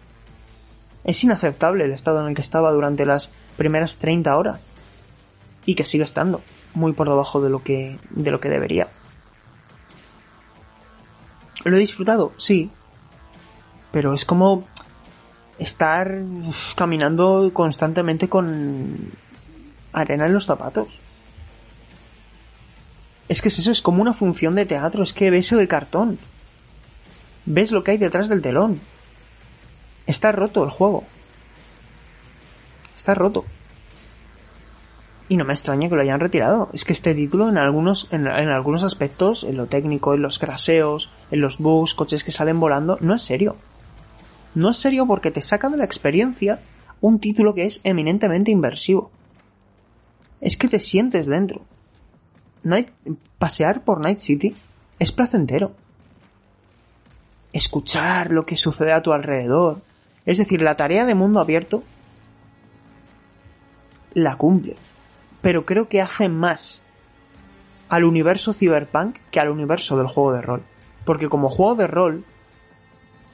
Es 1.05 1.23
inaceptable 1.25 1.85
el 1.85 1.93
estado 1.93 2.21
en 2.21 2.29
el 2.29 2.35
que 2.35 2.43
estaba 2.43 2.73
durante 2.73 3.07
las 3.07 3.31
primeras 3.57 3.99
30 3.99 4.37
horas. 4.37 4.63
Y 5.65 5.75
que 5.75 5.87
sigue 5.87 6.05
estando 6.05 6.43
muy 6.75 6.93
por 6.93 7.09
debajo 7.09 7.41
de 7.41 7.51
lo 7.51 7.63
que, 7.63 7.99
de 8.11 8.31
lo 8.31 8.41
que 8.41 8.49
debería. 8.49 8.89
¿Lo 11.65 11.77
he 11.77 11.81
disfrutado? 11.81 12.33
Sí. 12.37 12.71
Pero 13.91 14.15
es 14.15 14.25
como 14.25 14.67
estar 15.59 16.23
caminando 16.77 17.51
constantemente 17.53 18.29
con 18.29 19.11
arena 19.93 20.27
en 20.27 20.35
los 20.35 20.47
zapatos. 20.47 20.89
Es 23.29 23.43
que 23.43 23.49
es 23.49 23.59
eso, 23.59 23.71
es 23.71 23.83
como 23.83 24.01
una 24.01 24.15
función 24.15 24.55
de 24.55 24.67
teatro, 24.67 25.03
es 25.03 25.13
que 25.13 25.31
ves 25.31 25.53
el 25.53 25.69
cartón. 25.69 26.19
Ves 27.51 27.73
lo 27.73 27.83
que 27.83 27.93
hay 27.93 27.97
detrás 27.97 28.29
del 28.29 28.43
telón. 28.43 28.79
Está 30.07 30.33
roto 30.33 30.65
el 30.65 30.71
juego. 30.71 31.05
Está 32.95 33.15
roto. 33.15 33.47
Y 35.31 35.37
no 35.39 35.47
me 35.47 35.55
extraña 35.55 35.89
que 35.89 35.95
lo 35.95 36.03
hayan 36.03 36.21
retirado. 36.21 36.69
Es 36.75 36.85
que 36.85 36.93
este 36.93 37.15
título 37.15 37.49
en 37.49 37.57
algunos, 37.57 38.07
en, 38.11 38.27
en 38.27 38.49
algunos 38.51 38.83
aspectos, 38.83 39.45
en 39.45 39.57
lo 39.57 39.65
técnico, 39.67 40.13
en 40.13 40.21
los 40.21 40.39
craseos, 40.39 41.11
en 41.31 41.41
los 41.41 41.57
bugs, 41.59 41.95
coches 41.95 42.23
que 42.23 42.33
salen 42.33 42.61
volando, 42.61 42.99
no 43.01 43.15
es 43.15 43.23
serio. 43.23 43.57
No 44.55 44.71
es 44.71 44.77
serio 44.77 45.07
porque 45.07 45.31
te 45.31 45.41
saca 45.41 45.71
de 45.71 45.79
la 45.79 45.85
experiencia 45.85 46.61
un 47.01 47.19
título 47.19 47.55
que 47.55 47.65
es 47.65 47.81
eminentemente 47.85 48.51
inversivo. 48.51 49.11
Es 50.43 50.59
que 50.59 50.69
te 50.69 50.81
sientes 50.81 51.27
dentro. 51.27 51.63
Night- 52.63 52.91
pasear 53.39 53.85
por 53.85 54.01
Night 54.01 54.19
City 54.19 54.55
es 54.99 55.13
placentero. 55.13 55.73
Escuchar 57.53 58.31
lo 58.31 58.47
que 58.47 58.57
sucede 58.57 58.93
a 58.93 59.03
tu 59.03 59.13
alrededor. 59.13 59.81
Es 60.27 60.39
decir, 60.39 60.63
la 60.63 60.77
tarea 60.77 61.07
de 61.07 61.15
mundo 61.15 61.41
abierto 61.41 61.83
la 64.15 64.37
cumple. 64.37 64.77
Pero 65.41 65.65
creo 65.65 65.89
que 65.89 66.03
hace 66.03 66.29
más 66.29 66.83
al 67.89 68.05
universo 68.05 68.53
cyberpunk 68.53 69.19
que 69.31 69.41
al 69.41 69.51
universo 69.51 69.97
del 69.97 70.07
juego 70.07 70.33
de 70.33 70.43
rol. 70.43 70.63
Porque 71.05 71.29
como 71.29 71.49
juego 71.49 71.75
de 71.75 71.87
rol, 71.87 72.25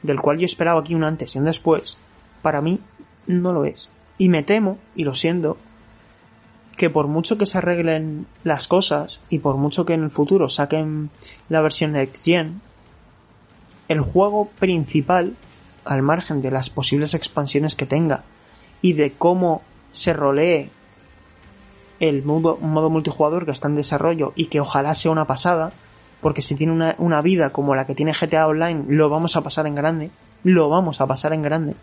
del 0.02 0.20
cual 0.20 0.38
yo 0.38 0.46
esperaba 0.46 0.80
aquí 0.80 0.94
un 0.94 1.04
antes 1.04 1.34
y 1.34 1.38
un 1.38 1.46
después, 1.46 1.96
para 2.42 2.60
mí 2.60 2.80
no 3.26 3.52
lo 3.52 3.64
es. 3.64 3.90
Y 4.18 4.28
me 4.28 4.42
temo, 4.42 4.78
y 4.94 5.04
lo 5.04 5.14
siento, 5.14 5.56
que 6.76 6.90
por 6.90 7.06
mucho 7.06 7.38
que 7.38 7.46
se 7.46 7.58
arreglen 7.58 8.26
las 8.42 8.66
cosas 8.66 9.20
y 9.28 9.38
por 9.38 9.56
mucho 9.56 9.84
que 9.84 9.94
en 9.94 10.04
el 10.04 10.10
futuro 10.10 10.48
saquen 10.48 11.10
la 11.48 11.62
versión 11.62 11.92
Next 11.92 12.24
Gen, 12.24 12.60
el 13.88 14.00
juego 14.00 14.46
principal, 14.58 15.36
al 15.84 16.02
margen 16.02 16.42
de 16.42 16.50
las 16.50 16.70
posibles 16.70 17.14
expansiones 17.14 17.74
que 17.74 17.86
tenga 17.86 18.24
y 18.80 18.94
de 18.94 19.12
cómo 19.12 19.62
se 19.92 20.12
rolee 20.12 20.70
el 22.00 22.24
modo, 22.24 22.56
multijugador 22.58 23.44
que 23.44 23.52
está 23.52 23.68
en 23.68 23.76
desarrollo 23.76 24.32
y 24.34 24.46
que 24.46 24.60
ojalá 24.60 24.94
sea 24.94 25.10
una 25.10 25.26
pasada, 25.26 25.72
porque 26.20 26.42
si 26.42 26.54
tiene 26.54 26.72
una, 26.72 26.94
una 26.98 27.22
vida 27.22 27.50
como 27.50 27.74
la 27.74 27.86
que 27.86 27.94
tiene 27.94 28.12
GTA 28.12 28.46
Online, 28.46 28.84
lo 28.88 29.08
vamos 29.08 29.36
a 29.36 29.42
pasar 29.42 29.66
en 29.66 29.74
grande, 29.74 30.10
lo 30.42 30.68
vamos 30.68 31.00
a 31.00 31.06
pasar 31.06 31.32
en 31.32 31.42
grande. 31.42 31.74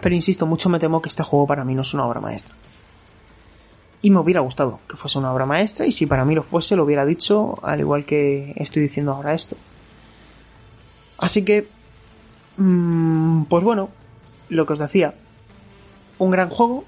Pero 0.00 0.14
insisto, 0.14 0.46
mucho 0.46 0.68
me 0.68 0.78
temo 0.78 1.02
que 1.02 1.08
este 1.08 1.22
juego 1.22 1.46
para 1.46 1.64
mí 1.64 1.74
no 1.74 1.82
es 1.82 1.94
una 1.94 2.06
obra 2.06 2.20
maestra. 2.20 2.54
Y 4.00 4.10
me 4.10 4.20
hubiera 4.20 4.40
gustado 4.40 4.80
que 4.88 4.96
fuese 4.96 5.18
una 5.18 5.32
obra 5.32 5.44
maestra 5.44 5.86
y 5.86 5.92
si 5.92 6.06
para 6.06 6.24
mí 6.24 6.34
lo 6.34 6.42
fuese 6.42 6.76
lo 6.76 6.84
hubiera 6.84 7.04
dicho 7.04 7.58
al 7.62 7.80
igual 7.80 8.04
que 8.04 8.52
estoy 8.56 8.82
diciendo 8.82 9.12
ahora 9.12 9.34
esto. 9.34 9.56
Así 11.18 11.44
que, 11.44 11.68
mm, 12.56 13.44
pues 13.44 13.64
bueno, 13.64 13.90
lo 14.48 14.66
que 14.66 14.72
os 14.72 14.78
decía, 14.78 15.14
un 16.18 16.30
gran 16.30 16.48
juego 16.48 16.84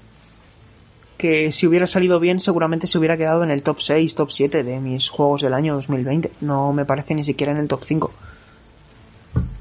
que 1.17 1.51
si 1.51 1.67
hubiera 1.67 1.85
salido 1.85 2.19
bien 2.19 2.39
seguramente 2.39 2.87
se 2.87 2.97
hubiera 2.97 3.15
quedado 3.15 3.43
en 3.43 3.51
el 3.51 3.61
top 3.61 3.79
6, 3.79 4.15
top 4.15 4.31
7 4.31 4.63
de 4.63 4.79
mis 4.79 5.09
juegos 5.09 5.43
del 5.43 5.53
año 5.53 5.75
2020. 5.75 6.31
No 6.41 6.73
me 6.73 6.83
parece 6.83 7.13
ni 7.13 7.23
siquiera 7.23 7.51
en 7.51 7.59
el 7.59 7.67
top 7.67 7.83
5. 7.85 8.11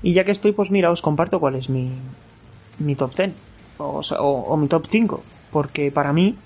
Y 0.02 0.14
ya 0.14 0.24
que 0.24 0.30
estoy, 0.30 0.52
pues 0.52 0.70
mira, 0.70 0.90
os 0.90 1.02
comparto 1.02 1.38
cuál 1.38 1.56
es 1.56 1.68
mi, 1.68 1.92
mi 2.78 2.94
top 2.94 3.14
10 3.14 3.32
o, 3.76 4.00
o 4.18 4.56
mi 4.56 4.68
top 4.68 4.86
5. 4.88 5.22
Porque 5.50 5.92
para 5.92 6.12
mí, 6.12 6.36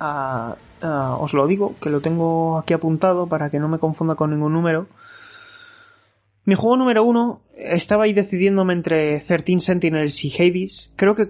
ah, 0.00 0.56
ah, 0.80 1.16
os 1.20 1.34
lo 1.34 1.46
digo, 1.46 1.74
que 1.80 1.90
lo 1.90 2.00
tengo 2.00 2.56
aquí 2.58 2.72
apuntado 2.72 3.26
para 3.26 3.50
que 3.50 3.58
no 3.58 3.68
me 3.68 3.78
confunda 3.78 4.14
con 4.14 4.30
ningún 4.30 4.54
número. 4.54 4.86
Mi 6.44 6.56
juego 6.56 6.76
número 6.76 7.04
uno 7.04 7.42
estaba 7.54 8.04
ahí 8.04 8.12
decidiéndome 8.12 8.72
entre 8.72 9.20
13 9.20 9.60
Sentinels 9.60 10.24
y 10.24 10.32
Hades. 10.32 10.90
Creo 10.96 11.14
que 11.14 11.28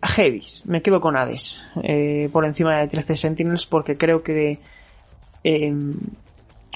Hades, 0.00 0.62
me 0.64 0.80
quedo 0.80 1.00
con 1.00 1.16
Hades 1.16 1.58
eh, 1.82 2.30
por 2.32 2.46
encima 2.46 2.76
de 2.78 2.88
13 2.88 3.16
Sentinels 3.18 3.66
porque 3.66 3.98
creo 3.98 4.22
que 4.22 4.60
eh, 5.44 5.74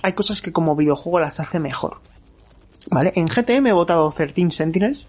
hay 0.02 0.12
cosas 0.12 0.42
que 0.42 0.52
como 0.52 0.76
videojuego 0.76 1.20
las 1.20 1.40
hace 1.40 1.58
mejor. 1.58 2.00
¿Vale? 2.90 3.12
En 3.14 3.26
GTM 3.26 3.68
he 3.68 3.72
votado 3.72 4.12
13 4.12 4.50
Sentinels 4.50 5.06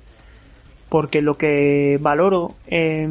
porque 0.88 1.21
lo 1.21 1.38
que 1.38 1.97
valoro 2.01 2.55
eh, 2.67 3.07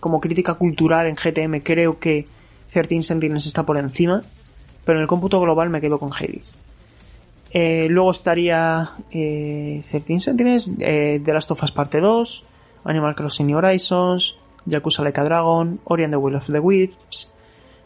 como 0.00 0.20
crítica 0.20 0.54
cultural 0.54 1.06
en 1.06 1.16
GTM 1.16 1.60
creo 1.62 1.98
que 1.98 2.26
13 2.72 3.02
Sentinels 3.02 3.46
está 3.46 3.64
por 3.64 3.78
encima, 3.78 4.22
pero 4.84 4.98
en 4.98 5.02
el 5.02 5.08
cómputo 5.08 5.40
global 5.40 5.70
me 5.70 5.80
quedo 5.80 5.98
con 5.98 6.12
Hades. 6.12 6.54
Eh, 7.56 7.86
luego 7.88 8.10
estaría 8.10 8.94
eh, 9.12 9.80
13 9.88 10.18
Sentinels, 10.18 10.72
eh, 10.80 11.20
The 11.24 11.32
Last 11.32 11.52
of 11.52 11.62
Us 11.62 11.70
Parte 11.70 12.00
2, 12.00 12.44
Animal 12.82 13.14
Crossing 13.14 13.46
New 13.46 13.56
Horizons, 13.56 14.36
Yakuza 14.66 15.04
Like 15.04 15.22
Dragon, 15.22 15.78
Ori 15.84 16.02
and 16.02 16.14
the 16.14 16.16
Will 16.16 16.34
of 16.34 16.48
the 16.48 16.58
Wisps, 16.58 17.30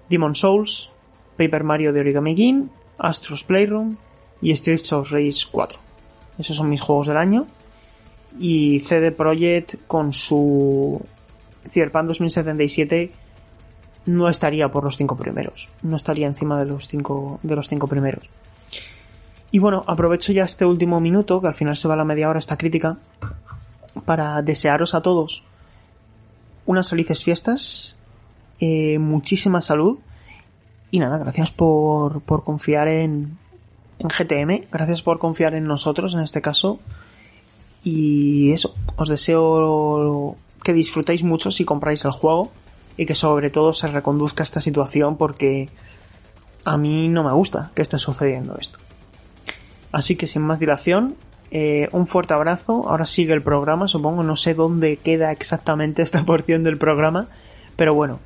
Demon 0.09 0.35
Souls, 0.35 0.91
Paper 1.37 1.65
Mario 1.65 1.93
de 1.93 2.01
Origami 2.01 2.35
King, 2.35 2.69
Astro's 2.97 3.45
Playroom 3.45 3.99
y 4.41 4.53
Streets 4.53 4.91
of 4.95 5.11
Rage 5.11 5.47
4. 5.51 5.79
Esos 6.39 6.57
son 6.57 6.71
mis 6.71 6.81
juegos 6.81 7.09
del 7.09 7.19
año. 7.19 7.47
Y 8.39 8.81
CD 8.81 9.13
Projekt 9.13 9.87
con 9.87 10.15
su 10.15 10.99
Cyberpunk 11.71 12.07
2077 12.07 13.13
no 14.07 14.31
estaría 14.31 14.71
por 14.71 14.85
los 14.85 14.97
cinco 14.97 15.15
primeros. 15.17 15.69
No 15.83 15.97
estaría 15.97 16.27
encima 16.27 16.59
de 16.59 16.65
los 16.65 16.89
cinco, 16.89 17.39
de 17.43 17.55
los 17.55 17.69
cinco 17.69 17.87
primeros. 17.87 18.25
Y 19.51 19.59
bueno, 19.61 19.83
aprovecho 19.87 20.33
ya 20.33 20.45
este 20.45 20.65
último 20.65 21.01
minuto, 21.01 21.41
que 21.41 21.49
al 21.49 21.55
final 21.55 21.77
se 21.77 21.89
va 21.89 21.95
a 21.95 21.97
la 21.97 22.05
media 22.05 22.29
hora 22.29 22.39
esta 22.39 22.59
crítica, 22.59 22.99
para 24.05 24.43
desearos 24.43 24.95
a 24.95 25.01
todos 25.01 25.45
unas 26.67 26.91
felices 26.91 27.25
fiestas, 27.25 27.97
eh, 28.61 28.99
muchísima 28.99 29.63
salud 29.63 29.99
y 30.91 30.99
nada, 30.99 31.17
gracias 31.17 31.51
por, 31.51 32.21
por 32.21 32.45
confiar 32.45 32.89
en, 32.89 33.39
en 33.99 34.09
GTM, 34.09 34.69
gracias 34.71 35.01
por 35.01 35.19
confiar 35.19 35.55
en 35.55 35.65
nosotros 35.65 36.13
en 36.13 36.21
este 36.21 36.43
caso 36.43 36.79
y 37.83 38.53
eso, 38.53 38.75
os 38.97 39.09
deseo 39.09 40.37
que 40.63 40.75
disfrutéis 40.75 41.23
mucho 41.23 41.51
si 41.51 41.65
compráis 41.65 42.05
el 42.05 42.11
juego 42.11 42.51
y 42.99 43.07
que 43.07 43.15
sobre 43.15 43.49
todo 43.49 43.73
se 43.73 43.87
reconduzca 43.87 44.43
esta 44.43 44.61
situación 44.61 45.17
porque 45.17 45.71
a 46.65 46.77
mí 46.77 47.09
no 47.09 47.25
me 47.25 47.33
gusta 47.33 47.71
que 47.75 47.81
esté 47.81 47.99
sucediendo 47.99 48.57
esto. 48.61 48.79
Así 49.93 50.17
que 50.17 50.27
sin 50.27 50.43
más 50.43 50.59
dilación, 50.59 51.17
eh, 51.51 51.89
un 51.93 52.07
fuerte 52.07 52.35
abrazo. 52.35 52.89
Ahora 52.89 53.07
sigue 53.07 53.33
el 53.33 53.43
programa, 53.43 53.89
supongo. 53.89 54.23
No 54.23 54.37
sé 54.37 54.55
dónde 54.55 54.97
queda 54.97 55.33
exactamente 55.33 56.03
esta 56.03 56.25
porción 56.27 56.65
del 56.65 56.79
programa. 56.79 57.29
Pero 57.77 57.95
bueno, 57.95 58.21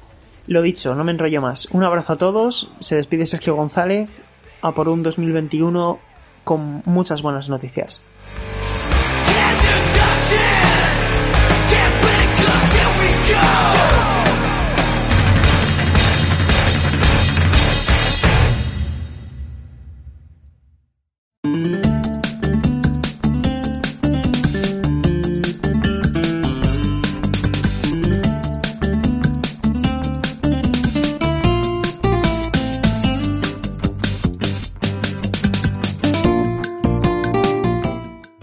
lo 0.46 0.62
dicho, 0.62 0.94
no 0.94 1.04
me 1.04 1.12
enrollo 1.12 1.40
más. 1.40 1.68
Un 1.70 1.84
abrazo 1.84 2.14
a 2.14 2.16
todos. 2.16 2.70
Se 2.80 2.96
despide 2.96 3.26
Sergio 3.26 3.54
González. 3.54 4.20
A 4.60 4.72
por 4.72 4.88
un 4.88 5.02
2021 5.02 5.98
con 6.44 6.82
muchas 6.84 7.20
buenas 7.22 7.48
noticias. 7.48 8.00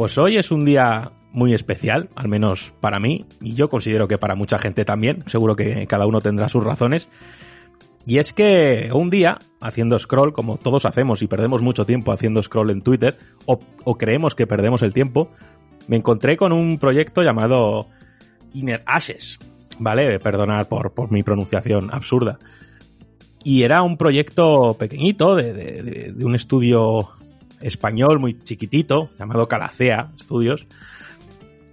Pues 0.09 0.17
hoy 0.17 0.37
es 0.37 0.49
un 0.49 0.65
día 0.65 1.11
muy 1.33 1.53
especial, 1.53 2.09
al 2.15 2.29
menos 2.29 2.73
para 2.79 2.99
mí, 2.99 3.27
y 3.43 3.53
yo 3.53 3.69
considero 3.69 4.07
que 4.07 4.17
para 4.17 4.33
mucha 4.33 4.57
gente 4.57 4.83
también, 4.83 5.23
seguro 5.27 5.55
que 5.55 5.85
cada 5.85 6.07
uno 6.07 6.19
tendrá 6.19 6.49
sus 6.49 6.63
razones. 6.63 7.09
Y 8.07 8.17
es 8.17 8.33
que 8.33 8.89
un 8.91 9.11
día, 9.11 9.37
haciendo 9.61 9.99
scroll, 9.99 10.33
como 10.33 10.57
todos 10.57 10.87
hacemos 10.87 11.21
y 11.21 11.27
perdemos 11.27 11.61
mucho 11.61 11.85
tiempo 11.85 12.11
haciendo 12.11 12.41
scroll 12.41 12.71
en 12.71 12.81
Twitter, 12.81 13.19
o, 13.45 13.59
creemos 13.99 14.33
que 14.33 14.47
perdemos 14.47 14.81
el 14.81 14.93
tiempo, 14.93 15.29
me 15.87 15.97
encontré 15.97 16.37
con 16.37 16.53
un 16.53 16.79
proyecto 16.79 17.21
llamado 17.21 17.85
Inner 18.53 18.81
Ashes, 18.87 19.37
¿vale? 19.77 20.17
Perdonad 20.17 20.67
por, 20.67 20.91
por 20.91 21.11
mi 21.11 21.21
pronunciación 21.21 21.93
absurda. 21.93 22.39
Y 23.43 23.61
era 23.61 23.83
un 23.83 23.95
proyecto 23.95 24.73
pequeñito 24.73 25.35
de- 25.35 26.13
de 26.13 26.25
un 26.25 26.33
estudio 26.33 27.09
español 27.61 28.19
muy 28.19 28.37
chiquitito, 28.37 29.09
llamado 29.17 29.47
Calacea 29.47 30.11
Studios. 30.19 30.67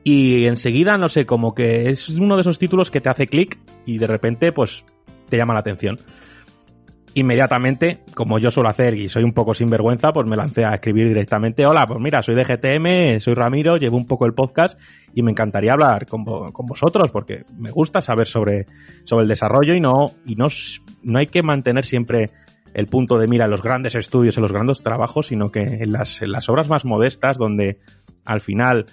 Y 0.04 0.44
enseguida, 0.44 0.98
no 0.98 1.08
sé, 1.08 1.26
como 1.26 1.54
que 1.54 1.90
es 1.90 2.08
uno 2.10 2.36
de 2.36 2.42
esos 2.42 2.58
títulos 2.58 2.90
que 2.90 3.00
te 3.00 3.08
hace 3.08 3.26
clic 3.26 3.58
y 3.86 3.98
de 3.98 4.06
repente, 4.06 4.52
pues, 4.52 4.84
te 5.28 5.36
llama 5.36 5.54
la 5.54 5.60
atención. 5.60 5.98
Inmediatamente, 7.14 8.02
como 8.14 8.38
yo 8.38 8.50
suelo 8.50 8.68
hacer 8.68 8.94
y 8.94 9.08
soy 9.08 9.24
un 9.24 9.32
poco 9.32 9.54
sinvergüenza, 9.54 10.12
pues 10.12 10.26
me 10.26 10.36
lancé 10.36 10.66
a 10.66 10.74
escribir 10.74 11.08
directamente, 11.08 11.64
hola, 11.64 11.86
pues 11.86 11.98
mira, 11.98 12.22
soy 12.22 12.34
de 12.34 12.44
GTM, 12.44 13.20
soy 13.20 13.32
Ramiro, 13.32 13.78
llevo 13.78 13.96
un 13.96 14.04
poco 14.04 14.26
el 14.26 14.34
podcast 14.34 14.78
y 15.14 15.22
me 15.22 15.30
encantaría 15.30 15.72
hablar 15.72 16.04
con, 16.06 16.24
con 16.24 16.66
vosotros 16.66 17.10
porque 17.10 17.44
me 17.56 17.70
gusta 17.70 18.02
saber 18.02 18.26
sobre, 18.26 18.66
sobre 19.04 19.22
el 19.22 19.28
desarrollo 19.28 19.74
y 19.74 19.80
no, 19.80 20.12
y 20.26 20.34
no, 20.34 20.48
no 21.04 21.18
hay 21.18 21.26
que 21.26 21.42
mantener 21.42 21.86
siempre 21.86 22.32
el 22.76 22.88
punto 22.88 23.16
de 23.18 23.26
mira 23.26 23.46
en 23.46 23.50
los 23.50 23.62
grandes 23.62 23.94
estudios, 23.94 24.36
en 24.36 24.42
los 24.42 24.52
grandes 24.52 24.82
trabajos, 24.82 25.28
sino 25.28 25.50
que 25.50 25.62
en 25.62 25.92
las, 25.92 26.20
obras 26.50 26.68
más 26.68 26.84
modestas 26.84 27.38
donde 27.38 27.80
al 28.26 28.42
final 28.42 28.84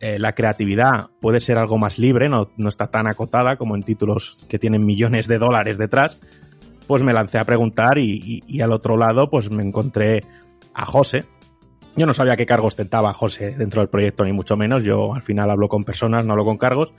eh, 0.00 0.18
la 0.18 0.34
creatividad 0.34 1.10
puede 1.20 1.38
ser 1.38 1.56
algo 1.56 1.78
más 1.78 1.96
libre, 1.96 2.28
no, 2.28 2.50
no 2.56 2.68
está 2.68 2.88
tan 2.88 3.06
acotada 3.06 3.54
como 3.56 3.76
en 3.76 3.84
títulos 3.84 4.44
que 4.48 4.58
tienen 4.58 4.84
millones 4.84 5.28
de 5.28 5.38
dólares 5.38 5.78
detrás, 5.78 6.18
pues 6.88 7.04
me 7.04 7.12
lancé 7.12 7.38
a 7.38 7.44
preguntar 7.44 7.98
y, 7.98 8.16
y- 8.16 8.42
y 8.48 8.62
al 8.62 8.72
otro 8.72 8.96
lado 8.96 9.30
pues 9.30 9.48
me 9.48 9.62
encontré 9.62 10.24
a 10.74 10.84
José. 10.84 11.24
Yo 11.94 12.06
no 12.06 12.14
sabía 12.14 12.36
qué 12.36 12.46
cargo 12.46 12.66
ostentaba 12.66 13.14
José 13.14 13.54
dentro 13.56 13.80
del 13.80 13.90
proyecto, 13.90 14.24
ni 14.24 14.32
mucho 14.32 14.56
menos. 14.56 14.82
Yo 14.82 15.14
al 15.14 15.22
final 15.22 15.50
hablo 15.50 15.68
con 15.68 15.84
personas, 15.84 16.26
no 16.26 16.32
hablo 16.32 16.44
con 16.44 16.58
cargos. 16.58 16.92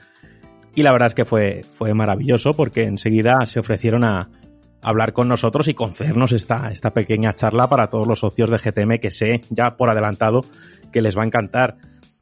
Y 0.76 0.84
la 0.84 0.94
verdad 0.94 1.08
es 1.08 1.16
que 1.16 1.26
fue, 1.26 1.66
fue 1.78 1.94
maravilloso 1.94 2.54
porque 2.54 2.84
enseguida 2.84 3.46
se 3.48 3.60
ofrecieron 3.60 4.06
a 4.06 4.30
hablar 4.82 5.14
con 5.14 5.28
nosotros 5.28 5.68
y 5.68 5.74
concedernos 5.74 6.32
esta, 6.32 6.70
esta 6.72 6.94
pequeña 6.94 7.34
charla 7.36 7.68
para 7.70 7.88
todos 7.88 8.08
los 8.08 8.20
socios 8.20 8.50
de 8.50 8.58
GTM 8.58 9.00
que 9.00 9.12
sé 9.12 9.42
ya 9.50 9.76
por 9.78 9.90
adelantado 9.90 10.46
que 10.92 11.02
les 11.02 11.18
va 11.18 11.24
a 11.24 11.26
encantar. 11.26 11.78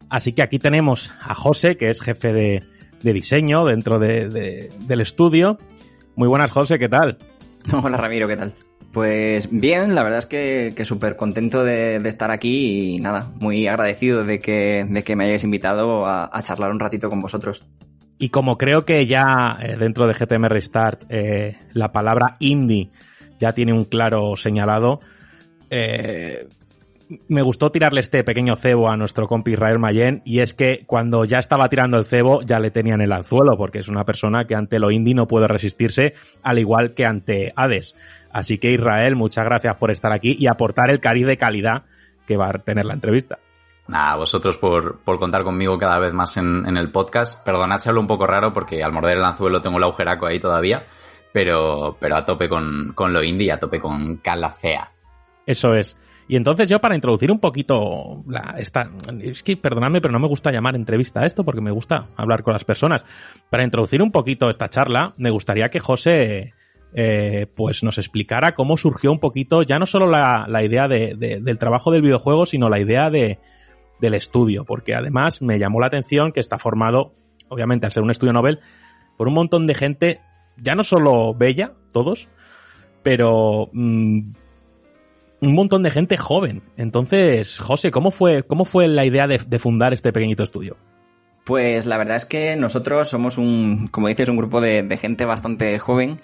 Así 0.09 0.33
que 0.33 0.41
aquí 0.41 0.59
tenemos 0.59 1.11
a 1.21 1.35
José, 1.35 1.77
que 1.77 1.89
es 1.89 2.01
jefe 2.01 2.33
de, 2.33 2.63
de 3.01 3.13
diseño 3.13 3.65
dentro 3.65 3.99
de- 3.99 4.27
de- 4.29 4.71
del 4.87 5.01
estudio. 5.01 5.57
Muy 6.15 6.27
buenas, 6.27 6.51
José, 6.51 6.79
¿qué 6.79 6.89
tal? 6.89 7.17
Hola 7.83 7.97
Ramiro, 7.97 8.27
¿qué 8.27 8.35
tal? 8.37 8.53
Pues 8.91 9.49
bien, 9.51 9.93
la 9.93 10.01
verdad 10.01 10.17
es 10.19 10.25
que, 10.25 10.73
que 10.75 10.83
súper 10.83 11.15
contento 11.15 11.63
de, 11.63 11.99
de 11.99 12.09
estar 12.09 12.31
aquí 12.31 12.95
y 12.95 12.99
nada, 12.99 13.31
muy 13.39 13.67
agradecido 13.67 14.25
de 14.25 14.39
que, 14.39 14.83
de 14.89 15.03
que 15.03 15.15
me 15.15 15.25
hayáis 15.25 15.43
invitado 15.43 16.07
a, 16.07 16.27
a 16.33 16.41
charlar 16.41 16.71
un 16.71 16.79
ratito 16.79 17.07
con 17.09 17.21
vosotros. 17.21 17.61
Y 18.19 18.29
como 18.29 18.57
creo 18.57 18.83
que 18.83 19.07
ya 19.07 19.57
eh, 19.61 19.77
dentro 19.77 20.05
de 20.05 20.13
GTM 20.13 20.45
Restart 20.49 21.05
eh, 21.09 21.57
la 21.73 21.93
palabra 21.93 22.35
indie 22.39 22.89
ya 23.39 23.53
tiene 23.53 23.71
un 23.71 23.85
claro 23.85 24.35
señalado, 24.35 24.99
eh, 25.69 26.45
me 27.29 27.41
gustó 27.41 27.71
tirarle 27.71 28.01
este 28.01 28.25
pequeño 28.25 28.57
cebo 28.57 28.89
a 28.89 28.97
nuestro 28.97 29.25
compi 29.25 29.53
Israel 29.53 29.79
Mayen 29.79 30.21
y 30.25 30.41
es 30.41 30.53
que 30.53 30.83
cuando 30.85 31.23
ya 31.23 31.39
estaba 31.39 31.69
tirando 31.69 31.97
el 31.97 32.03
cebo 32.03 32.41
ya 32.41 32.59
le 32.59 32.71
tenían 32.71 32.99
el 32.99 33.13
anzuelo 33.13 33.57
porque 33.57 33.79
es 33.79 33.87
una 33.87 34.03
persona 34.03 34.45
que 34.45 34.53
ante 34.53 34.79
lo 34.79 34.91
indie 34.91 35.15
no 35.15 35.25
puede 35.25 35.47
resistirse 35.47 36.13
al 36.43 36.59
igual 36.59 36.93
que 36.93 37.05
ante 37.05 37.53
Hades. 37.55 37.95
Así 38.31 38.57
que 38.57 38.71
Israel, 38.73 39.15
muchas 39.15 39.45
gracias 39.45 39.75
por 39.77 39.91
estar 39.91 40.11
aquí 40.11 40.35
y 40.37 40.47
aportar 40.47 40.91
el 40.91 40.99
cariz 40.99 41.25
de 41.25 41.37
calidad 41.37 41.83
que 42.27 42.37
va 42.37 42.49
a 42.49 42.53
tener 42.59 42.85
la 42.85 42.93
entrevista. 42.93 43.39
Nada, 43.89 44.17
vosotros 44.17 44.57
por, 44.57 44.99
por 44.99 45.17
contar 45.17 45.43
conmigo 45.43 45.77
cada 45.79 45.97
vez 45.97 46.13
más 46.13 46.37
en, 46.37 46.63
en 46.67 46.77
el 46.77 46.91
podcast. 46.91 47.43
Perdonad 47.43 47.79
si 47.79 47.89
hablo 47.89 48.01
un 48.01 48.07
poco 48.07 48.27
raro 48.27 48.53
porque 48.53 48.83
al 48.83 48.91
morder 48.93 49.17
el 49.17 49.23
anzuelo 49.23 49.61
tengo 49.61 49.77
el 49.77 49.83
agujeraco 49.83 50.27
ahí 50.27 50.39
todavía, 50.39 50.85
pero, 51.33 51.97
pero 51.99 52.15
a 52.17 52.23
tope 52.23 52.47
con, 52.47 52.93
con 52.93 53.11
lo 53.13 53.23
indie 53.23 53.51
a 53.51 53.57
tope 53.59 53.79
con 53.79 54.17
Calacea. 54.17 54.91
Eso 55.45 55.73
es. 55.73 55.97
Y 56.27 56.35
entonces 56.35 56.69
yo 56.69 56.79
para 56.79 56.93
introducir 56.93 57.31
un 57.31 57.39
poquito 57.39 58.23
esta, 58.57 58.91
es 59.19 59.41
que 59.41 59.57
perdonadme, 59.57 60.01
pero 60.01 60.11
no 60.11 60.19
me 60.19 60.27
gusta 60.27 60.51
llamar 60.51 60.75
entrevista 60.75 61.21
a 61.21 61.25
esto 61.25 61.43
porque 61.43 61.61
me 61.61 61.71
gusta 61.71 62.09
hablar 62.15 62.43
con 62.43 62.53
las 62.53 62.63
personas. 62.63 63.03
Para 63.49 63.63
introducir 63.63 64.03
un 64.03 64.11
poquito 64.11 64.51
esta 64.51 64.69
charla, 64.69 65.15
me 65.17 65.31
gustaría 65.31 65.69
que 65.69 65.79
José 65.79 66.53
eh, 66.93 67.47
pues 67.55 67.81
nos 67.81 67.97
explicara 67.97 68.53
cómo 68.53 68.77
surgió 68.77 69.11
un 69.11 69.19
poquito 69.19 69.63
ya 69.63 69.79
no 69.79 69.87
solo 69.87 70.05
la, 70.05 70.45
la 70.47 70.63
idea 70.63 70.87
de- 70.87 71.15
de- 71.15 71.39
del 71.41 71.57
trabajo 71.57 71.89
del 71.89 72.03
videojuego, 72.03 72.45
sino 72.45 72.69
la 72.69 72.79
idea 72.79 73.09
de, 73.09 73.39
del 73.99 74.13
estudio, 74.13 74.65
porque 74.65 74.95
además 74.95 75.41
me 75.41 75.59
llamó 75.59 75.79
la 75.79 75.87
atención 75.87 76.31
que 76.31 76.39
está 76.39 76.57
formado, 76.57 77.13
obviamente 77.49 77.85
al 77.85 77.91
ser 77.91 78.03
un 78.03 78.11
estudio 78.11 78.33
Nobel, 78.33 78.59
por 79.17 79.27
un 79.27 79.33
montón 79.33 79.67
de 79.67 79.75
gente, 79.75 80.21
ya 80.57 80.75
no 80.75 80.83
solo 80.83 81.33
bella, 81.33 81.73
todos, 81.91 82.29
pero 83.03 83.69
mm, 83.73 84.31
un 85.41 85.53
montón 85.53 85.83
de 85.83 85.91
gente 85.91 86.17
joven. 86.17 86.63
Entonces, 86.77 87.59
José, 87.59 87.91
¿cómo 87.91 88.11
fue, 88.11 88.43
cómo 88.43 88.65
fue 88.65 88.87
la 88.87 89.05
idea 89.05 89.27
de, 89.27 89.59
fundar 89.59 89.93
este 89.93 90.13
pequeñito 90.13 90.43
estudio? 90.43 90.77
Pues 91.45 91.85
la 91.85 91.97
verdad 91.97 92.17
es 92.17 92.25
que 92.25 92.55
nosotros 92.55 93.09
somos 93.09 93.37
un, 93.37 93.87
como 93.87 94.07
dices, 94.07 94.29
un 94.29 94.37
grupo 94.37 94.61
de, 94.61 94.97
gente 95.01 95.25
bastante 95.25 95.77
joven 95.79 96.21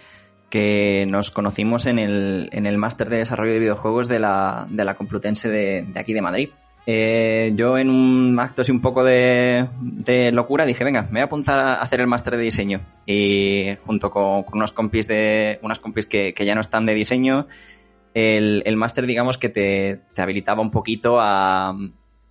que 0.50 1.06
nos 1.10 1.32
conocimos 1.32 1.88
en 1.88 1.98
el, 1.98 2.50
en 2.52 2.66
el 2.66 2.78
máster 2.78 3.10
de 3.10 3.18
desarrollo 3.18 3.54
de 3.54 3.60
videojuegos 3.60 4.08
de 4.08 4.20
la, 4.20 4.68
de 4.70 4.86
la 4.86 4.94
Complutense 4.94 5.50
de 5.50 5.88
aquí 5.96 6.14
de 6.14 6.22
Madrid. 6.22 6.50
Eh, 6.88 7.54
yo 7.56 7.78
en 7.80 7.90
un 7.90 8.40
acto 8.40 8.62
así 8.62 8.72
un 8.72 8.82
poco 8.82 9.04
de, 9.04 9.68
de 9.82 10.32
locura 10.32 10.66
dije, 10.66 10.84
venga, 10.84 11.04
me 11.04 11.14
voy 11.14 11.22
a 11.22 11.24
apuntar 11.24 11.60
a 11.60 11.82
hacer 11.82 12.00
el 12.00 12.08
máster 12.08 12.38
de 12.38 12.44
diseño. 12.44 12.82
Y 13.06 13.76
junto 13.86 14.12
con, 14.12 14.46
unos 14.54 14.72
compis 14.72 15.08
de, 15.08 15.60
unas 15.64 15.80
compis 15.80 16.06
que, 16.06 16.34
que 16.34 16.46
ya 16.46 16.54
no 16.54 16.62
están 16.62 16.86
de 16.86 16.94
diseño, 16.94 17.48
el, 18.14 18.62
el 18.66 18.78
máster 18.78 19.06
digamos 19.08 19.38
que 19.38 19.50
te, 19.50 20.02
te 20.14 20.22
habilitaba 20.22 20.62
un 20.62 20.72
poquito 20.72 21.20
a, 21.20 21.76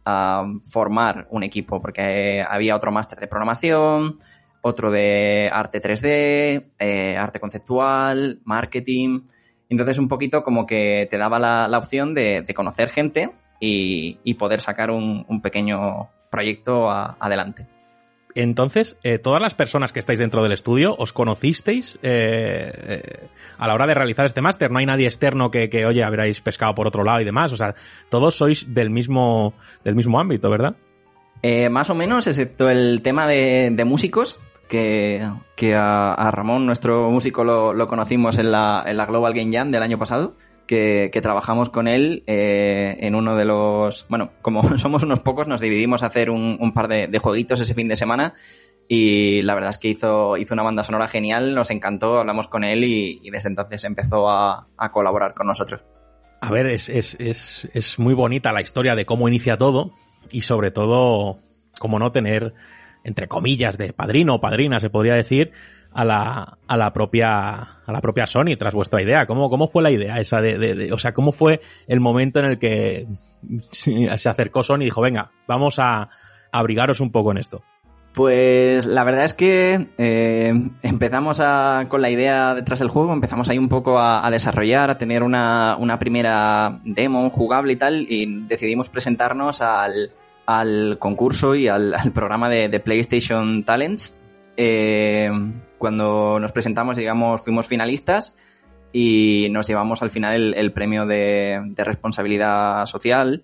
a 0.05 0.47
formar 0.65 1.27
un 1.31 1.43
equipo, 1.43 1.81
porque 1.81 2.45
había 2.49 2.77
otro 2.77 2.93
máster 2.93 3.19
de 3.19 3.27
programación, 3.27 4.17
otro 4.63 4.91
de 4.93 5.51
arte 5.53 5.83
3D, 5.83 6.65
eh, 6.79 7.17
arte 7.19 7.41
conceptual, 7.41 8.41
marketing. 8.45 9.23
Entonces 9.69 9.99
un 9.99 10.07
poquito 10.07 10.45
como 10.45 10.65
que 10.65 11.09
te 11.11 11.19
daba 11.19 11.41
la, 11.41 11.77
opción 11.77 12.15
de 12.15 12.45
conocer 12.55 12.91
gente 12.91 13.33
y, 13.61 14.19
y 14.25 14.35
poder 14.35 14.61
sacar 14.61 14.91
un, 14.91 15.25
un 15.29 15.41
pequeño 15.41 16.11
proyecto 16.31 16.91
a- 16.91 17.17
adelante. 17.21 17.67
Entonces, 18.37 18.99
eh, 19.05 19.19
todas 19.19 19.41
las 19.41 19.55
personas 19.55 19.93
que 19.93 20.01
estáis 20.01 20.19
dentro 20.19 20.43
del 20.43 20.51
estudio, 20.51 20.97
¿os 20.99 21.13
conocisteis 21.13 21.97
eh, 22.03 22.73
eh, 22.77 23.29
a 23.59 23.69
la 23.69 23.75
hora 23.75 23.87
de 23.87 23.95
realizar 23.95 24.27
este 24.27 24.41
máster? 24.41 24.73
No 24.73 24.79
hay 24.81 24.87
nadie 24.87 25.07
externo 25.07 25.53
que, 25.53 25.71
que, 25.71 25.87
oye, 25.87 26.03
habréis 26.03 26.41
pescado 26.41 26.75
por 26.75 26.89
otro 26.89 27.05
lado 27.05 27.21
y 27.21 27.25
demás. 27.25 27.53
O 27.53 27.57
sea, 27.57 27.77
todos 28.09 28.35
sois 28.35 28.75
del 28.75 28.91
mismo, 28.91 29.55
del 29.85 29.95
mismo 29.95 30.19
ámbito, 30.19 30.51
¿verdad? 30.51 30.75
Eh, 31.43 31.69
más 31.69 31.91
o 31.91 31.95
menos, 31.95 32.27
excepto 32.27 32.69
el 32.69 33.03
tema 33.03 33.29
de, 33.29 33.71
de 33.71 33.85
músicos, 33.85 34.41
que, 34.69 35.25
que 35.55 35.77
a, 35.77 36.13
a 36.15 36.31
Ramón, 36.33 36.67
nuestro 36.67 37.11
músico, 37.11 37.45
lo, 37.45 37.73
lo 37.73 37.87
conocimos 37.87 38.39
en 38.39 38.51
la, 38.51 38.83
en 38.85 38.97
la 38.97 39.07
Global 39.07 39.35
Game 39.35 39.57
Jam 39.57 39.71
del 39.71 39.83
año 39.83 39.99
pasado, 39.99 40.35
que, 40.67 41.11
trabajamos 41.23 41.71
con 41.71 41.89
él 41.89 42.23
eh, 42.27 42.97
en 43.01 43.15
uno 43.15 43.37
de 43.37 43.45
los... 43.45 44.07
Bueno, 44.09 44.33
como 44.43 44.63
somos 44.79 45.03
unos 45.03 45.21
pocos, 45.21 45.47
nos 45.47 45.61
dividimos 45.61 46.03
a 46.03 46.07
hacer 46.07 46.31
un, 46.31 46.73
par 46.75 46.89
de, 46.89 47.19
jueguitos 47.19 47.61
ese 47.61 47.75
fin 47.75 47.89
de 47.89 47.97
semana 47.97 48.35
y 48.89 49.43
la 49.43 49.55
verdad 49.55 49.71
es 49.71 49.79
que 49.79 49.89
hizo, 49.89 50.37
hizo 50.37 50.55
una 50.55 50.63
banda 50.63 50.85
sonora 50.85 51.09
genial, 51.09 51.55
nos 51.55 51.71
encantó, 51.71 52.19
hablamos 52.19 52.49
con 52.49 52.65
él 52.65 52.85
y, 52.85 53.21
y 53.23 53.31
desde 53.31 53.49
entonces 53.49 53.85
empezó 53.85 54.29
a, 54.29 54.69
a 54.77 54.93
colaborar 54.93 55.35
con 55.35 55.47
nosotros. 55.47 55.83
A 56.41 56.51
ver, 56.51 56.67
es, 56.67 56.91
es, 56.91 57.17
es, 57.19 57.69
es 57.73 57.99
muy 57.99 58.13
bonita 58.13 58.53
la 58.53 58.61
historia 58.61 58.95
de 58.95 59.07
cómo 59.07 59.29
inicia 59.29 59.57
todo 59.57 59.93
y 60.31 60.43
sobre 60.43 60.71
todo, 60.71 61.39
cómo 61.79 61.99
no 61.99 62.13
tener, 62.13 62.53
entre 63.03 63.29
comillas, 63.29 63.79
de 63.79 63.95
padrino 63.95 64.35
o 64.35 64.41
padrina, 64.43 64.79
se 64.79 64.91
podría 64.91 65.15
decir, 65.15 65.53
a 65.95 66.05
la, 66.05 66.59
a 66.67 66.77
la 66.77 66.93
propia 66.93 67.79
a 67.87 67.93
la 67.93 68.01
propia 68.01 68.27
Sony 68.27 68.57
tras 68.59 68.75
vuestra 68.75 69.03
idea. 69.03 69.27
¿Cómo, 69.27 69.49
cómo 69.49 69.69
fue 69.69 69.83
la 69.83 69.91
idea 69.91 70.19
esa 70.19 70.41
de, 70.41 70.91
o 70.93 70.99
sea, 70.99 71.13
cómo 71.13 71.33
fue 71.33 71.61
el 71.87 72.01
momento 72.01 72.41
en 72.41 72.47
el 72.47 72.59
que 72.59 73.07
se 73.71 74.29
acercó 74.29 74.63
Sony 74.63 74.81
y 74.81 74.85
dijo, 74.85 75.01
venga, 75.01 75.31
vamos 75.47 75.79
a, 75.79 76.09
abrigaros 76.53 77.01
un 77.01 77.13
poco 77.13 77.31
en 77.31 77.39
esto? 77.39 77.63
Pues 78.15 78.87
la 78.87 79.03
verdad 79.03 79.25
es 79.25 79.35
que 79.35 79.89
eh, 79.99 80.55
empezamos 80.83 81.41
a, 81.41 81.87
con 81.89 82.01
la 82.01 82.11
idea 82.11 82.55
detrás 82.55 82.79
del 82.79 82.89
juego, 82.89 83.13
empezamos 83.13 83.49
ahí 83.49 83.59
un 83.59 83.69
poco 83.69 83.99
a, 83.99 84.25
a 84.25 84.31
desarrollar, 84.31 84.89
a 84.89 84.99
tener 84.99 85.25
una, 85.25 85.77
una 85.77 85.99
primera 85.99 86.81
demo 86.85 87.29
jugable 87.31 87.73
y 87.73 87.77
tal, 87.77 88.07
y 88.09 88.45
decidimos 88.47 88.89
presentarnos 88.89 89.61
al, 89.61 90.13
al 90.47 90.97
concurso 91.01 91.57
y 91.57 91.67
al, 91.67 91.93
al 91.93 92.13
programa 92.13 92.49
de, 92.49 92.69
de 92.69 92.79
PlayStation 92.79 93.65
Talents. 93.65 94.17
Eh, 94.57 95.29
cuando 95.79 96.39
nos 96.41 96.53
presentamos, 96.53 96.97
digamos, 96.97 97.43
fuimos 97.43 97.67
finalistas 97.67 98.37
y 98.93 99.49
nos 99.51 99.67
llevamos 99.67 100.03
al 100.03 100.11
final 100.11 100.55
el, 100.55 100.73
premio 100.73 101.05
de, 101.05 101.61
responsabilidad 101.77 102.87
social 102.87 103.43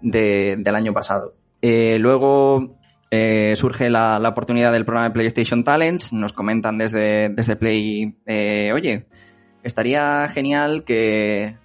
de- 0.00 0.56
del 0.58 0.74
año 0.74 0.92
pasado. 0.92 1.34
Eh, 1.60 1.98
luego 1.98 2.76
eh, 3.10 3.54
surge 3.56 3.90
la, 3.90 4.18
oportunidad 4.26 4.72
del 4.72 4.84
programa 4.84 5.08
de 5.08 5.14
PlayStation 5.14 5.64
Talents, 5.64 6.12
nos 6.12 6.32
comentan 6.32 6.78
desde, 6.78 7.28
desde 7.28 7.56
Play, 7.56 8.14
eh, 8.26 8.70
oye, 8.72 9.06
estaría 9.62 10.28
genial 10.28 10.84
que, 10.84 11.56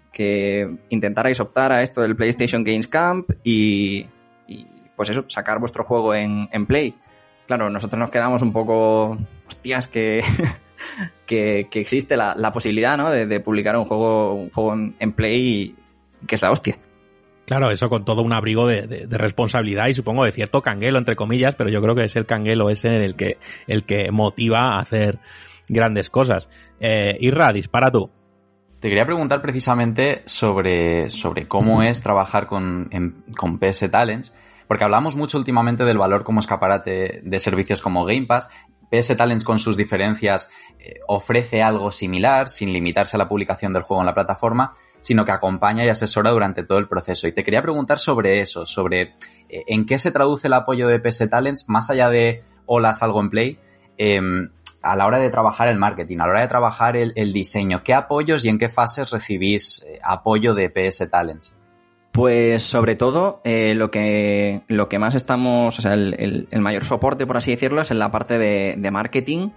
intentarais 0.89 1.39
optar 1.39 1.71
a 1.71 1.83
esto 1.83 2.01
del 2.01 2.15
PlayStation 2.15 2.63
Games 2.63 2.87
Camp 2.87 3.29
y, 3.43 4.07
y, 4.47 4.65
pues 4.95 5.09
eso, 5.09 5.25
sacar 5.27 5.59
vuestro 5.59 5.83
juego 5.83 6.15
en 6.15 6.65
Play. 6.65 6.95
Claro, 7.47 7.69
nosotros 7.69 7.99
nos 7.99 8.09
quedamos 8.11 8.41
un 8.41 8.51
poco, 8.51 9.17
hostias, 9.47 9.87
que, 9.87 10.21
que, 11.25 11.67
que 11.71 11.79
existe 11.79 12.17
la, 12.17 12.35
la 12.35 12.51
posibilidad 12.51 12.97
¿no? 12.97 13.09
de, 13.09 13.25
de 13.25 13.39
publicar 13.39 13.77
un 13.77 13.85
juego, 13.85 14.33
un 14.33 14.49
juego 14.49 14.73
en, 14.73 14.95
en 14.99 15.13
Play 15.13 15.75
y 16.21 16.25
que 16.27 16.35
es 16.35 16.41
la 16.41 16.51
hostia. 16.51 16.77
Claro, 17.45 17.71
eso 17.71 17.87
con 17.89 18.03
todo 18.03 18.21
un 18.23 18.33
abrigo 18.33 18.67
de, 18.67 18.87
de- 18.87 19.07
de 19.07 19.17
responsabilidad 19.17 19.87
y 19.87 19.93
supongo 19.93 20.25
de 20.25 20.33
cierto 20.33 20.61
canguelo, 20.61 20.97
entre 20.97 21.15
comillas, 21.15 21.55
pero 21.55 21.69
yo 21.69 21.81
creo 21.81 21.95
que 21.95 22.03
es 22.03 22.15
el 22.17 22.25
canguelo 22.25 22.69
ese 22.69 23.05
el 23.05 23.15
que, 23.15 23.37
el 23.67 23.85
que 23.85 24.11
motiva 24.11 24.73
a 24.75 24.79
hacer 24.79 25.19
grandes 25.69 26.09
cosas. 26.09 26.49
Eh, 26.81 27.15
Irra, 27.21 27.53
dispara 27.53 27.89
tú. 27.89 28.09
Te 28.81 28.89
quería 28.89 29.05
preguntar 29.05 29.41
precisamente 29.41 30.23
sobre, 30.25 31.09
sobre 31.09 31.47
cómo 31.47 31.81
es 31.83 32.03
trabajar 32.03 32.47
con, 32.47 32.89
en- 32.91 33.23
con 33.37 33.57
PS 33.59 33.89
Talents, 33.89 34.35
porque 34.67 34.83
hablamos 34.83 35.15
mucho 35.15 35.37
últimamente 35.37 35.85
del 35.85 35.97
valor 35.97 36.23
como 36.23 36.39
escaparate 36.39 37.21
de 37.23 37.39
servicios 37.39 37.81
como 37.81 38.05
Game 38.05 38.25
Pass. 38.25 38.49
PS 38.89 39.17
Talents 39.17 39.43
con 39.43 39.59
sus 39.59 39.75
diferencias 39.75 40.49
eh, 40.79 40.99
ofrece 41.07 41.61
algo 41.61 41.91
similar, 41.91 42.47
sin 42.47 42.71
limitarse 42.71 43.17
a 43.17 43.19
la 43.19 43.27
publicación 43.27 43.73
del 43.73 43.83
juego 43.83 44.01
en 44.01 44.05
la 44.05 44.13
plataforma, 44.13 44.75
sino 45.01 45.25
que 45.25 45.31
acompaña 45.31 45.83
y 45.83 45.89
asesora 45.89 46.31
durante 46.31 46.63
todo 46.63 46.77
el 46.77 46.87
proceso. 46.87 47.27
Y 47.27 47.33
te 47.33 47.43
quería 47.43 47.61
preguntar 47.61 47.99
sobre 47.99 48.39
eso, 48.39 48.65
sobre 48.65 49.13
eh, 49.49 49.63
en 49.67 49.85
qué 49.85 49.99
se 49.99 50.11
traduce 50.11 50.47
el 50.47 50.53
apoyo 50.53 50.87
de 50.87 50.99
PS 50.99 51.29
Talents, 51.29 51.67
más 51.67 51.89
allá 51.89 52.09
de 52.09 52.43
hola, 52.65 52.93
salgo 52.93 53.19
en 53.19 53.29
play, 53.29 53.59
em, 53.97 54.49
a 54.81 54.95
la 54.95 55.05
hora 55.05 55.19
de 55.19 55.29
trabajar 55.29 55.67
el 55.67 55.77
marketing, 55.77 56.19
a 56.19 56.25
la 56.25 56.31
hora 56.31 56.41
de 56.41 56.47
trabajar 56.47 56.95
el, 56.95 57.11
el 57.15 57.33
diseño, 57.33 57.83
¿qué 57.83 57.93
apoyos 57.93 58.45
y 58.45 58.49
en 58.49 58.57
qué 58.57 58.69
fases 58.69 59.09
recibís 59.11 59.83
eh, 59.83 59.99
apoyo 60.03 60.53
de 60.53 60.69
PS 60.69 61.09
Talents? 61.09 61.56
Pues 62.17 62.63
sobre 62.63 62.95
todo 62.95 63.41
eh, 63.43 63.75
lo 63.75 63.91
que 63.91 64.63
lo 64.69 64.89
que 64.89 64.97
más 64.97 65.13
estamos, 65.13 65.77
o 65.77 65.81
sea, 65.83 65.93
el, 65.93 66.47
el- 66.49 66.61
mayor 66.61 66.83
soporte, 66.83 67.27
por 67.27 67.37
así 67.37 67.51
decirlo, 67.51 67.79
es 67.79 67.91
en 67.91 67.99
la 67.99 68.09
parte 68.09 68.39
de, 68.39 68.73
de 68.75 68.89
marketing 68.89 69.51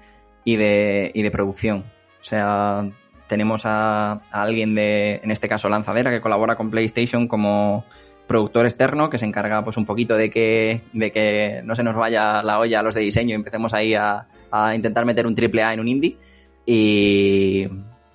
y 0.44 0.56
de, 0.56 1.10
y 1.14 1.22
de 1.22 1.30
producción. 1.30 1.86
O 2.20 2.22
sea, 2.24 2.86
tenemos 3.28 3.64
a, 3.64 4.12
a 4.12 4.42
alguien 4.42 4.74
de, 4.74 5.20
en 5.22 5.30
este 5.30 5.48
caso, 5.48 5.70
Lanzadera, 5.70 6.10
que 6.10 6.20
colabora 6.20 6.56
con 6.56 6.70
PlayStation 6.70 7.28
como 7.28 7.86
productor 8.26 8.66
externo, 8.66 9.08
que 9.08 9.16
se 9.16 9.24
encarga 9.24 9.64
pues 9.64 9.78
un 9.78 9.86
poquito 9.86 10.18
de 10.18 10.28
que, 10.28 10.82
de 10.92 11.12
que 11.12 11.62
no 11.64 11.74
se 11.74 11.82
nos 11.82 11.96
vaya 11.96 12.42
la 12.42 12.58
olla 12.58 12.80
a 12.80 12.82
los 12.82 12.94
de 12.94 13.00
diseño 13.00 13.30
y 13.30 13.36
empecemos 13.36 13.72
ahí 13.72 13.94
a, 13.94 14.26
a 14.50 14.74
intentar 14.74 15.06
meter 15.06 15.26
un 15.26 15.34
triple 15.34 15.62
A 15.62 15.72
en 15.72 15.80
un 15.80 15.88
indie. 15.88 16.18
Y, 16.66 17.68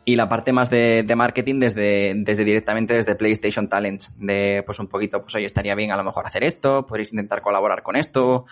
y 0.05 0.15
la 0.15 0.29
parte 0.29 0.53
más 0.53 0.69
de, 0.69 1.03
de 1.03 1.15
marketing 1.15 1.59
desde, 1.59 2.13
desde 2.15 2.45
directamente 2.45 2.93
desde 2.93 3.15
PlayStation 3.15 3.67
Talents, 3.67 4.13
de 4.19 4.61
pues 4.63 4.79
un 4.79 4.87
poquito, 4.87 5.19
pues 5.21 5.33
oye, 5.35 5.45
estaría 5.45 5.73
bien 5.73 5.91
a 5.91 5.97
lo 5.97 6.03
mejor 6.03 6.27
hacer 6.27 6.43
esto, 6.43 6.85
podréis 6.85 7.11
intentar 7.11 7.41
colaborar 7.41 7.81
con 7.81 7.95
esto, 7.95 8.45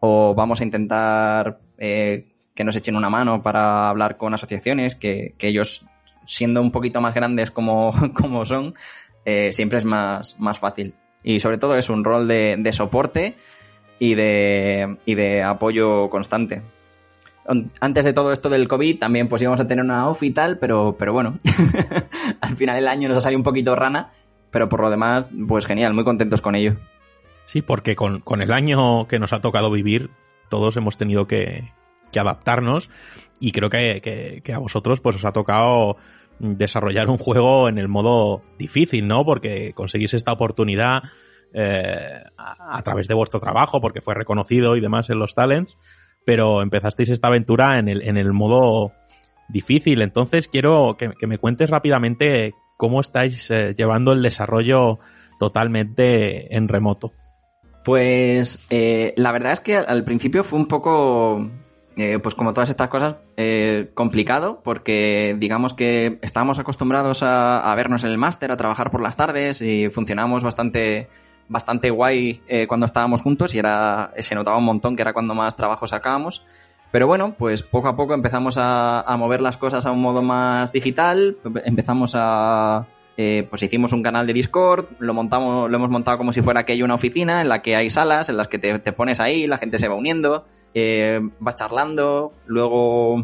o 0.00 0.34
vamos 0.34 0.60
a 0.60 0.64
intentar 0.64 1.60
eh, 1.78 2.28
que 2.54 2.62
nos 2.62 2.76
echen 2.76 2.94
una 2.94 3.08
mano 3.08 3.42
para 3.42 3.88
hablar 3.88 4.18
con 4.18 4.34
asociaciones, 4.34 4.94
que, 4.94 5.34
que 5.38 5.48
ellos, 5.48 5.86
siendo 6.26 6.60
un 6.60 6.70
poquito 6.70 7.00
más 7.00 7.14
grandes 7.14 7.50
como, 7.50 7.92
como 8.14 8.44
son, 8.44 8.74
eh, 9.24 9.52
siempre 9.52 9.78
es 9.78 9.86
más, 9.86 10.38
más 10.38 10.58
fácil. 10.58 10.94
Y 11.22 11.40
sobre 11.40 11.56
todo 11.56 11.74
es 11.76 11.88
un 11.88 12.04
rol 12.04 12.28
de, 12.28 12.56
de 12.58 12.72
soporte 12.72 13.34
y 13.98 14.14
de, 14.14 14.98
y 15.06 15.14
de 15.14 15.42
apoyo 15.42 16.10
constante. 16.10 16.62
Antes 17.80 18.04
de 18.04 18.12
todo 18.12 18.32
esto 18.32 18.48
del 18.50 18.68
COVID 18.68 18.98
también 18.98 19.28
pues 19.28 19.40
íbamos 19.42 19.60
a 19.60 19.66
tener 19.66 19.84
una 19.84 20.08
off 20.08 20.22
y 20.22 20.30
tal, 20.32 20.58
pero, 20.58 20.96
pero 20.98 21.12
bueno, 21.14 21.38
al 22.40 22.56
final 22.56 22.76
el 22.78 22.88
año 22.88 23.08
nos 23.08 23.18
ha 23.18 23.20
salido 23.22 23.38
un 23.38 23.44
poquito 23.44 23.74
rana, 23.74 24.10
pero 24.50 24.68
por 24.68 24.80
lo 24.80 24.90
demás, 24.90 25.28
pues 25.46 25.66
genial, 25.66 25.94
muy 25.94 26.04
contentos 26.04 26.40
con 26.42 26.54
ello. 26.54 26.76
Sí, 27.46 27.62
porque 27.62 27.96
con, 27.96 28.20
con 28.20 28.42
el 28.42 28.52
año 28.52 29.06
que 29.08 29.18
nos 29.18 29.32
ha 29.32 29.40
tocado 29.40 29.70
vivir, 29.70 30.10
todos 30.50 30.76
hemos 30.76 30.98
tenido 30.98 31.26
que, 31.26 31.72
que 32.12 32.20
adaptarnos 32.20 32.90
y 33.40 33.52
creo 33.52 33.70
que, 33.70 34.00
que- 34.44 34.52
a 34.52 34.58
vosotros 34.58 35.00
pues 35.00 35.16
os 35.16 35.24
ha 35.24 35.32
tocado 35.32 35.96
desarrollar 36.40 37.08
un 37.08 37.16
juego 37.18 37.68
en 37.68 37.78
el 37.78 37.88
modo 37.88 38.42
difícil, 38.58 39.08
¿no? 39.08 39.24
Porque 39.24 39.72
conseguís 39.74 40.12
esta 40.14 40.32
oportunidad 40.32 41.02
eh, 41.54 42.22
a 42.36 42.82
través 42.82 43.08
de 43.08 43.14
vuestro 43.14 43.40
trabajo, 43.40 43.80
porque 43.80 44.02
fue 44.02 44.14
reconocido 44.14 44.76
y 44.76 44.80
demás 44.80 45.08
en 45.10 45.18
los 45.18 45.34
talents, 45.34 45.78
pero 46.28 46.60
empezasteis 46.60 47.08
esta 47.08 47.28
aventura 47.28 47.78
en 47.78 47.88
el, 47.88 48.02
en 48.02 48.18
el 48.18 48.34
modo 48.34 48.92
difícil. 49.48 50.02
Entonces 50.02 50.46
quiero 50.46 50.98
que, 50.98 51.26
me 51.26 51.38
cuentes 51.38 51.70
rápidamente 51.70 52.52
cómo 52.76 53.00
estáis 53.00 53.50
eh, 53.50 53.74
llevando 53.74 54.12
el 54.12 54.20
desarrollo 54.20 54.98
totalmente 55.38 56.54
en 56.54 56.68
remoto. 56.68 57.14
Pues 57.82 58.66
eh, 58.68 59.14
la 59.16 59.32
verdad 59.32 59.52
es 59.52 59.60
que 59.60 59.78
al, 59.78 59.86
al 59.88 60.04
principio 60.04 60.44
fue 60.44 60.58
un 60.58 60.68
poco 60.68 61.50
eh, 61.96 62.18
pues 62.22 62.34
como 62.34 62.52
todas 62.52 62.68
estas 62.68 62.88
cosas, 62.88 63.16
eh, 63.38 63.90
complicado 63.94 64.60
porque 64.62 65.34
digamos 65.38 65.72
que 65.72 66.18
estábamos 66.20 66.58
acostumbrados 66.58 67.22
a, 67.22 67.72
a 67.72 67.74
vernos 67.74 68.04
en 68.04 68.10
el 68.10 68.18
máster, 68.18 68.52
a 68.52 68.58
trabajar 68.58 68.90
por 68.90 69.00
las 69.00 69.16
tardes 69.16 69.62
y 69.62 69.88
funcionamos 69.88 70.44
bastante, 70.44 71.08
bastante 71.48 71.90
guay 71.90 72.42
eh, 72.46 72.66
cuando 72.66 72.86
estábamos 72.86 73.22
juntos 73.22 73.54
y 73.54 73.58
era, 73.58 74.12
se 74.18 74.34
notaba 74.34 74.58
un 74.58 74.64
montón 74.64 74.96
que 74.96 75.02
era 75.02 75.12
cuando 75.12 75.34
más 75.34 75.56
trabajo 75.56 75.86
sacábamos. 75.86 76.44
Pero 76.90 77.06
bueno, 77.06 77.34
pues 77.36 77.62
poco 77.62 77.88
a 77.88 77.96
poco 77.96 78.14
empezamos 78.14 78.56
a, 78.58 79.04
mover 79.18 79.40
las 79.40 79.58
cosas 79.58 79.84
a 79.84 79.90
un 79.90 80.00
modo 80.00 80.22
más 80.22 80.72
digital, 80.72 81.36
empezamos 81.64 82.12
a... 82.14 82.86
eh, 83.18 83.46
pues 83.50 83.62
hicimos 83.62 83.92
un 83.92 84.02
canal 84.02 84.26
de 84.26 84.32
Discord, 84.32 84.86
lo 84.98 85.12
montamos, 85.12 85.70
lo 85.70 85.76
hemos 85.76 85.90
montado 85.90 86.16
como 86.16 86.32
si 86.32 86.40
fuera 86.40 86.60
aquello 86.60 86.86
una 86.86 86.94
oficina 86.94 87.42
en 87.42 87.50
la 87.50 87.60
que 87.60 87.76
hay 87.76 87.90
salas, 87.90 88.30
en 88.30 88.38
las 88.38 88.48
que 88.48 88.58
te, 88.58 88.78
te 88.78 88.92
pones 88.92 89.20
ahí, 89.20 89.46
la 89.46 89.58
gente 89.58 89.78
se 89.78 89.88
va 89.88 89.96
uniendo, 89.96 90.46
eh, 90.72 91.20
vas 91.40 91.56
charlando, 91.56 92.32
luego 92.46 93.22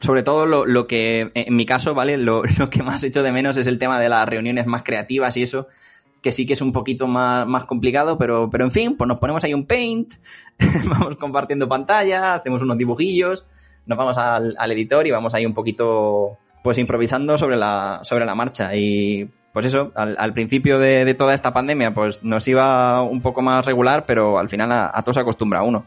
sobre 0.00 0.22
todo 0.22 0.46
lo, 0.46 0.64
lo 0.66 0.86
que 0.86 1.30
en 1.34 1.54
mi 1.54 1.66
caso, 1.66 1.94
¿vale? 1.94 2.18
Lo, 2.18 2.42
lo 2.58 2.68
que 2.68 2.82
más 2.82 3.02
echo 3.04 3.22
de 3.22 3.32
menos 3.32 3.56
es 3.56 3.66
el 3.66 3.78
tema 3.78 4.00
de 4.00 4.08
las 4.08 4.28
reuniones 4.28 4.66
más 4.66 4.82
creativas 4.82 5.36
y 5.36 5.42
eso, 5.42 5.68
que 6.22 6.32
sí 6.32 6.46
que 6.46 6.52
es 6.54 6.60
un 6.60 6.72
poquito 6.72 7.06
más, 7.06 7.46
más 7.46 7.64
complicado, 7.64 8.18
pero, 8.18 8.48
pero 8.50 8.64
en 8.64 8.70
fin, 8.70 8.96
pues 8.96 9.06
nos 9.08 9.18
ponemos 9.18 9.44
ahí 9.44 9.54
un 9.54 9.66
paint, 9.66 10.14
vamos 10.88 11.16
compartiendo 11.16 11.68
pantalla, 11.68 12.34
hacemos 12.34 12.62
unos 12.62 12.78
dibujillos, 12.78 13.44
nos 13.86 13.98
vamos 13.98 14.18
al, 14.18 14.54
al 14.58 14.72
editor 14.72 15.06
y 15.06 15.10
vamos 15.10 15.34
ahí 15.34 15.46
un 15.46 15.54
poquito 15.54 16.38
pues 16.62 16.78
improvisando 16.78 17.38
sobre 17.38 17.56
la, 17.56 18.00
sobre 18.02 18.26
la 18.26 18.34
marcha. 18.34 18.74
Y 18.74 19.30
pues 19.52 19.66
eso, 19.66 19.92
al, 19.94 20.32
principio 20.34 20.78
de, 20.78 21.14
toda 21.14 21.34
esta 21.34 21.52
pandemia, 21.52 21.94
pues 21.94 22.22
nos 22.22 22.46
iba 22.48 23.00
un 23.02 23.22
poco 23.22 23.40
más 23.42 23.64
regular, 23.64 24.04
pero 24.06 24.38
al 24.38 24.48
final 24.48 24.70
a, 24.72 24.90
a 24.92 25.02
todo 25.02 25.14
se 25.14 25.20
acostumbra 25.20 25.62
uno. 25.62 25.86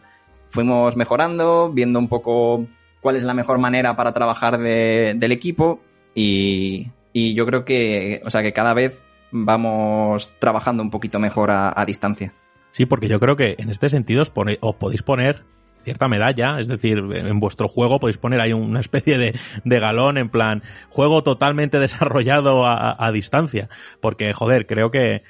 Fuimos 0.50 0.96
mejorando, 0.96 1.72
viendo 1.72 2.00
un 2.00 2.08
poco 2.08 2.66
cuál 3.02 3.16
es 3.16 3.24
la 3.24 3.34
mejor 3.34 3.60
manera 3.60 3.96
para 3.96 4.14
trabajar 4.14 4.58
de- 4.58 5.14
del 5.16 5.32
equipo 5.32 5.80
y, 6.16 6.88
y 7.14 7.34
yo 7.34 7.46
creo 7.46 7.64
que, 7.64 8.22
o 8.26 8.30
sea, 8.30 8.42
que 8.42 8.54
cada 8.54 8.74
vez 8.74 9.02
vamos 9.32 10.34
trabajando 10.40 10.84
un 10.84 10.90
poquito 10.90 11.20
mejor 11.20 11.52
a, 11.52 11.84
distancia. 11.86 12.34
Sí, 12.72 12.86
porque 12.86 13.08
yo 13.08 13.20
creo 13.20 13.36
que 13.36 13.56
en 13.58 13.70
este 13.70 13.90
sentido 13.90 14.22
os, 14.22 14.30
pone- 14.30 14.58
os 14.62 14.76
podéis 14.76 15.04
poner 15.04 15.44
cierta 15.84 16.08
medalla, 16.08 16.60
es 16.60 16.68
decir, 16.68 17.00
en 17.00 17.40
vuestro 17.40 17.68
juego 17.68 18.00
podéis 18.00 18.18
poner 18.20 18.40
ahí 18.40 18.54
una 18.54 18.80
especie 18.80 19.18
de, 19.18 19.38
de 19.66 19.80
galón 19.80 20.18
en 20.20 20.30
plan 20.30 20.62
juego 20.90 21.24
totalmente 21.24 21.80
desarrollado 21.80 22.66
a, 22.68 23.12
distancia, 23.12 23.68
porque 24.00 24.32
joder, 24.34 24.68
creo 24.68 24.92
que 24.92 25.24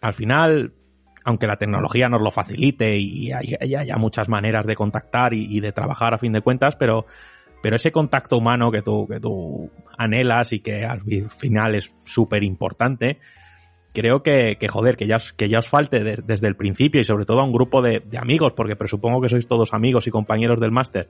al 0.00 0.14
final, 0.14 0.72
aunque 1.24 1.46
la 1.46 1.56
tecnología 1.56 2.08
nos 2.08 2.22
lo 2.22 2.30
facilite 2.30 2.96
y 2.98 3.32
hay, 3.32 3.54
hay- 3.60 3.74
haya 3.74 3.96
muchas 3.98 4.28
maneras 4.28 4.66
de 4.66 4.74
contactar 4.76 5.34
y 5.34 5.60
de 5.60 5.72
trabajar 5.72 6.14
a 6.14 6.18
fin 6.18 6.32
de 6.32 6.40
cuentas, 6.40 6.74
pero, 6.74 7.06
pero 7.62 7.76
ese 7.76 7.92
contacto 7.92 8.36
humano 8.36 8.70
que 8.70 8.82
tú, 8.82 9.06
que 9.08 9.20
tú 9.20 9.70
anhelas 9.96 10.52
y 10.52 10.60
que 10.60 10.84
al 10.84 11.00
fi- 11.00 11.22
final 11.38 11.74
es 11.74 11.94
súper 12.04 12.42
importante, 12.42 13.18
creo 13.94 14.22
que, 14.22 14.56
que, 14.58 14.68
joder, 14.68 14.96
que 14.96 15.06
ya 15.06 15.16
os, 15.16 15.32
que 15.32 15.48
ya 15.48 15.58
os 15.60 15.68
falte 15.68 16.02
de- 16.02 16.22
desde 16.24 16.48
el 16.48 16.56
principio 16.56 17.00
y 17.00 17.04
sobre 17.04 17.24
todo 17.24 17.40
a 17.40 17.44
un 17.44 17.52
grupo 17.52 17.82
de, 17.82 18.00
de 18.00 18.18
amigos, 18.18 18.52
porque 18.54 18.76
presupongo 18.76 19.20
que 19.20 19.28
sois 19.28 19.46
todos 19.46 19.72
amigos 19.74 20.06
y 20.06 20.10
compañeros 20.10 20.60
del 20.60 20.70
máster, 20.72 21.08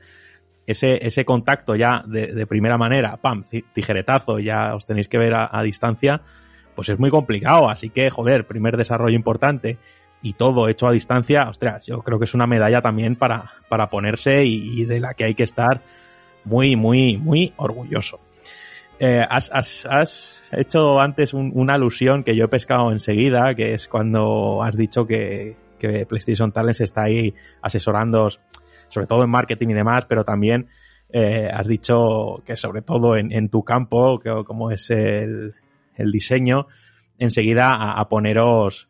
ese, 0.66 1.04
ese 1.06 1.24
contacto 1.24 1.74
ya 1.74 2.04
de, 2.06 2.28
primera 2.46 2.78
manera, 2.78 3.16
pam, 3.16 3.42
tijeretazo, 3.72 4.38
ya 4.38 4.74
os 4.74 4.86
tenéis 4.86 5.08
que 5.08 5.18
ver 5.18 5.34
a, 5.34 5.62
distancia, 5.62 6.22
pues 6.76 6.88
es 6.88 6.98
muy 6.98 7.10
complicado. 7.10 7.68
Así 7.68 7.90
que, 7.90 8.10
joder, 8.10 8.46
primer 8.46 8.76
desarrollo 8.76 9.16
importante 9.16 9.78
y 10.22 10.34
todo 10.34 10.68
hecho 10.68 10.86
a 10.86 10.92
distancia, 10.92 11.48
ostras, 11.48 11.86
yo 11.86 11.98
creo 12.02 12.18
que 12.20 12.26
es 12.26 12.34
una 12.34 12.46
medalla 12.46 12.80
también 12.80 13.16
para, 13.16 13.50
para 13.68 13.90
ponerse 13.90 14.44
y 14.44 14.84
de 14.84 15.00
la 15.00 15.14
que 15.14 15.24
hay 15.24 15.34
que 15.34 15.42
estar 15.42 15.82
muy, 16.44 16.76
muy, 16.76 17.16
muy 17.18 17.52
orgulloso. 17.56 18.20
Eh, 18.98 19.24
has, 19.28 19.50
has- 19.52 19.86
has 19.90 20.42
hecho 20.52 21.00
antes 21.00 21.34
un- 21.34 21.50
una 21.54 21.74
alusión 21.74 22.22
que 22.22 22.36
yo 22.36 22.44
he 22.44 22.48
pescado 22.48 22.92
enseguida, 22.92 23.54
que 23.54 23.74
es 23.74 23.88
cuando 23.88 24.62
has 24.62 24.76
dicho 24.76 25.06
que, 25.06 25.56
que 25.78 26.06
PlayStation 26.06 26.52
Talents 26.52 26.80
está 26.82 27.02
ahí 27.04 27.34
asesorando, 27.62 28.28
sobre 28.88 29.06
todo 29.06 29.24
en 29.24 29.30
marketing 29.30 29.68
y 29.70 29.74
demás, 29.74 30.06
pero 30.06 30.24
también 30.24 30.68
eh, 31.14 31.50
has 31.52 31.66
dicho 31.66 32.42
que 32.46 32.54
sobre 32.56 32.82
todo 32.82 33.16
en, 33.16 33.32
en 33.32 33.48
tu 33.48 33.64
campo, 33.64 34.18
que, 34.20 34.30
como 34.46 34.70
es 34.70 34.88
el, 34.90 35.54
el 35.96 36.10
diseño, 36.12 36.68
enseguida 37.18 37.70
a, 37.70 38.00
a 38.00 38.08
poneros 38.08 38.88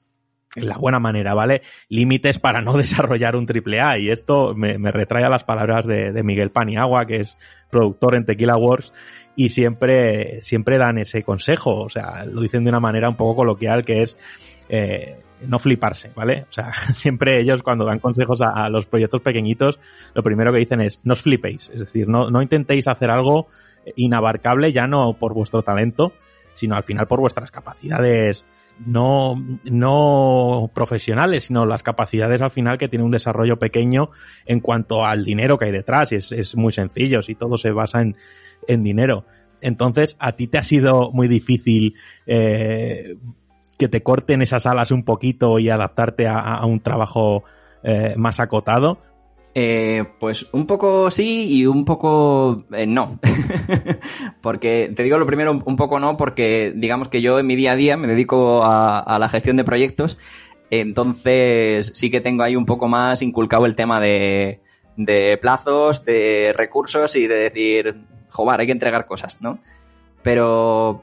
en 0.54 0.68
la 0.68 0.76
buena 0.76 0.98
manera, 0.98 1.34
¿vale? 1.34 1.62
Límites 1.88 2.38
para 2.38 2.60
no 2.60 2.72
desarrollar 2.76 3.36
un 3.36 3.46
triple 3.46 3.80
A. 3.80 3.98
Y 3.98 4.10
esto 4.10 4.54
me, 4.54 4.78
me 4.78 4.92
retrae 4.92 5.24
a 5.24 5.28
las 5.28 5.44
palabras 5.44 5.86
de, 5.86 6.12
de 6.12 6.22
Miguel 6.22 6.50
Paniagua, 6.50 7.06
que 7.06 7.16
es 7.16 7.38
productor 7.70 8.14
en 8.16 8.26
Tequila 8.26 8.56
Wars, 8.56 8.92
y 9.34 9.48
siempre, 9.48 10.40
siempre 10.42 10.78
dan 10.78 10.98
ese 10.98 11.22
consejo. 11.22 11.82
O 11.82 11.88
sea, 11.88 12.24
lo 12.26 12.40
dicen 12.40 12.64
de 12.64 12.70
una 12.70 12.80
manera 12.80 13.08
un 13.08 13.16
poco 13.16 13.36
coloquial, 13.36 13.84
que 13.84 14.02
es 14.02 14.16
eh, 14.68 15.20
no 15.46 15.58
fliparse, 15.58 16.12
¿vale? 16.14 16.46
O 16.48 16.52
sea, 16.52 16.72
siempre 16.92 17.40
ellos 17.40 17.62
cuando 17.62 17.84
dan 17.84 17.98
consejos 17.98 18.42
a, 18.42 18.64
a 18.64 18.68
los 18.68 18.86
proyectos 18.86 19.22
pequeñitos, 19.22 19.78
lo 20.14 20.22
primero 20.22 20.52
que 20.52 20.58
dicen 20.58 20.80
es 20.80 21.00
no 21.04 21.14
os 21.14 21.22
flipéis. 21.22 21.70
Es 21.72 21.78
decir, 21.78 22.08
no, 22.08 22.30
no 22.30 22.42
intentéis 22.42 22.88
hacer 22.88 23.10
algo 23.10 23.48
inabarcable 23.96 24.72
ya 24.72 24.86
no 24.86 25.14
por 25.18 25.34
vuestro 25.34 25.62
talento, 25.62 26.12
sino 26.54 26.76
al 26.76 26.84
final 26.84 27.06
por 27.06 27.20
vuestras 27.20 27.50
capacidades 27.50 28.44
no, 28.86 29.34
no 29.64 30.70
profesionales, 30.74 31.44
sino 31.44 31.66
las 31.66 31.82
capacidades 31.82 32.42
al 32.42 32.50
final 32.50 32.78
que 32.78 32.88
tiene 32.88 33.04
un 33.04 33.10
desarrollo 33.10 33.58
pequeño 33.58 34.10
en 34.46 34.60
cuanto 34.60 35.04
al 35.04 35.24
dinero 35.24 35.58
que 35.58 35.66
hay 35.66 35.72
detrás. 35.72 36.12
Y 36.12 36.16
es, 36.16 36.32
es 36.32 36.56
muy 36.56 36.72
sencillo, 36.72 37.22
si 37.22 37.34
todo 37.34 37.58
se 37.58 37.72
basa 37.72 38.02
en, 38.02 38.16
en 38.68 38.82
dinero. 38.82 39.24
Entonces, 39.60 40.16
¿a 40.18 40.32
ti 40.32 40.48
te 40.48 40.58
ha 40.58 40.62
sido 40.62 41.12
muy 41.12 41.28
difícil 41.28 41.94
eh, 42.26 43.16
que 43.78 43.88
te 43.88 44.02
corten 44.02 44.42
esas 44.42 44.66
alas 44.66 44.90
un 44.90 45.04
poquito 45.04 45.58
y 45.58 45.70
adaptarte 45.70 46.26
a, 46.26 46.38
a 46.38 46.66
un 46.66 46.80
trabajo 46.80 47.44
eh, 47.84 48.14
más 48.16 48.40
acotado? 48.40 48.98
Eh, 49.54 50.04
pues 50.18 50.46
un 50.52 50.66
poco 50.66 51.10
sí 51.10 51.46
y 51.50 51.66
un 51.66 51.84
poco 51.84 52.64
eh, 52.72 52.86
no. 52.86 53.18
porque 54.40 54.90
te 54.94 55.02
digo 55.02 55.18
lo 55.18 55.26
primero, 55.26 55.52
un 55.52 55.76
poco 55.76 56.00
no, 56.00 56.16
porque 56.16 56.72
digamos 56.74 57.08
que 57.08 57.20
yo 57.20 57.38
en 57.38 57.46
mi 57.46 57.54
día 57.54 57.72
a 57.72 57.76
día 57.76 57.96
me 57.98 58.06
dedico 58.06 58.62
a, 58.64 59.18
la 59.18 59.28
gestión 59.28 59.56
de 59.56 59.64
proyectos. 59.64 60.18
Entonces 60.70 61.92
sí 61.94 62.10
que 62.10 62.22
tengo 62.22 62.44
ahí 62.44 62.56
un 62.56 62.64
poco 62.64 62.88
más 62.88 63.20
inculcado 63.20 63.66
el 63.66 63.76
tema 63.76 64.00
de, 64.00 64.60
de 64.96 65.38
plazos, 65.38 66.04
de 66.06 66.54
recursos 66.56 67.14
y 67.14 67.26
de 67.26 67.34
decir, 67.34 68.00
joder, 68.30 68.60
hay 68.60 68.66
que 68.66 68.72
entregar 68.72 69.06
cosas, 69.06 69.42
¿no? 69.42 69.58
Pero 70.22 71.02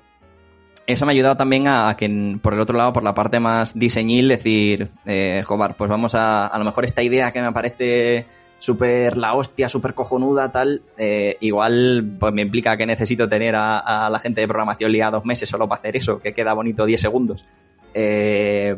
eso 0.87 1.05
me 1.05 1.11
ha 1.11 1.13
ayudado 1.13 1.37
también 1.37 1.67
a, 1.67 1.89
a 1.89 1.97
que, 1.97 2.39
por 2.41 2.55
el 2.55 2.61
otro 2.61 2.75
lado, 2.75 2.93
por 2.93 3.03
la 3.03 3.13
parte 3.13 3.39
más 3.39 3.77
diseñil, 3.77 4.27
decir, 4.27 4.89
eh, 5.05 5.43
joder, 5.45 5.75
pues 5.75 5.87
vamos 5.87 6.15
a, 6.15 6.47
a 6.47 6.57
lo 6.57 6.65
mejor 6.65 6.83
esta 6.83 7.03
idea 7.03 7.31
que 7.31 7.41
me 7.43 7.51
parece 7.51 8.25
súper 8.59 9.17
la 9.17 9.33
hostia, 9.33 9.67
súper 9.67 9.93
cojonuda, 9.93 10.51
tal, 10.51 10.83
eh, 10.97 11.37
igual 11.39 12.17
pues 12.19 12.33
me 12.33 12.41
implica 12.41 12.77
que 12.77 12.85
necesito 12.85 13.27
tener 13.27 13.55
a, 13.57 14.09
la 14.11 14.19
gente 14.19 14.41
de 14.41 14.47
programación 14.47 14.91
liada 14.91 15.11
dos 15.11 15.25
meses 15.25 15.49
solo 15.49 15.67
para 15.67 15.79
hacer 15.79 15.95
eso, 15.95 16.19
que 16.19 16.33
queda 16.33 16.53
bonito 16.53 16.85
10 16.85 17.01
segundos. 17.01 17.45
Eh, 17.93 18.75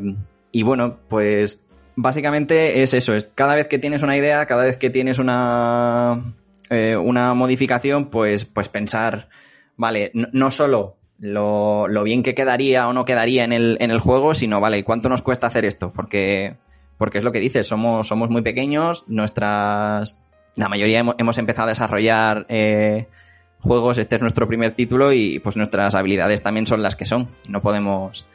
y 0.51 0.63
bueno, 0.63 0.97
pues 1.09 1.63
básicamente 1.95 2.81
es 2.83 2.93
eso, 2.93 3.15
es 3.15 3.29
cada 3.35 3.55
vez 3.55 3.67
que 3.67 3.79
tienes 3.79 4.03
una 4.03 4.15
idea, 4.15 4.45
cada 4.45 4.63
vez 4.63 4.77
que 4.77 4.89
tienes 4.89 5.19
una, 5.19 6.33
eh, 6.69 6.95
una 6.95 7.33
modificación, 7.33 8.09
pues, 8.09 8.45
pues 8.45 8.69
pensar, 8.69 9.29
vale, 9.75 10.11
no, 10.13 10.27
no 10.31 10.51
solo 10.51 10.97
lo, 11.19 11.87
lo, 11.87 12.03
bien 12.03 12.23
que 12.23 12.35
quedaría 12.35 12.87
o 12.87 12.93
no 12.93 13.05
quedaría 13.05 13.43
en 13.43 13.53
el, 13.53 13.77
en 13.79 13.91
el 13.91 13.99
juego, 13.99 14.33
sino, 14.33 14.59
vale, 14.59 14.83
¿cuánto 14.83 15.07
nos 15.07 15.21
cuesta 15.21 15.47
hacer 15.47 15.65
esto? 15.65 15.93
Porque, 15.93 16.55
porque 17.01 17.17
es 17.17 17.23
lo 17.23 17.31
que 17.31 17.39
dices, 17.39 17.65
somos, 17.65 18.07
somos 18.07 18.29
muy 18.29 18.43
pequeños, 18.43 19.05
nuestras... 19.07 20.21
La 20.55 20.69
mayoría 20.69 20.99
hemos, 21.17 21.37
empezado 21.39 21.65
a 21.65 21.71
desarrollar 21.71 22.45
eh, 22.47 23.07
juegos, 23.57 23.97
este 23.97 24.17
es 24.17 24.21
nuestro 24.21 24.47
primer 24.47 24.75
título 24.75 25.11
y 25.11 25.39
pues 25.39 25.57
nuestras 25.57 25.95
habilidades 25.95 26.43
también 26.43 26.67
son 26.67 26.83
las 26.83 26.95
que 26.95 27.05
son. 27.05 27.29
No 27.49 27.59
podemos... 27.59 28.27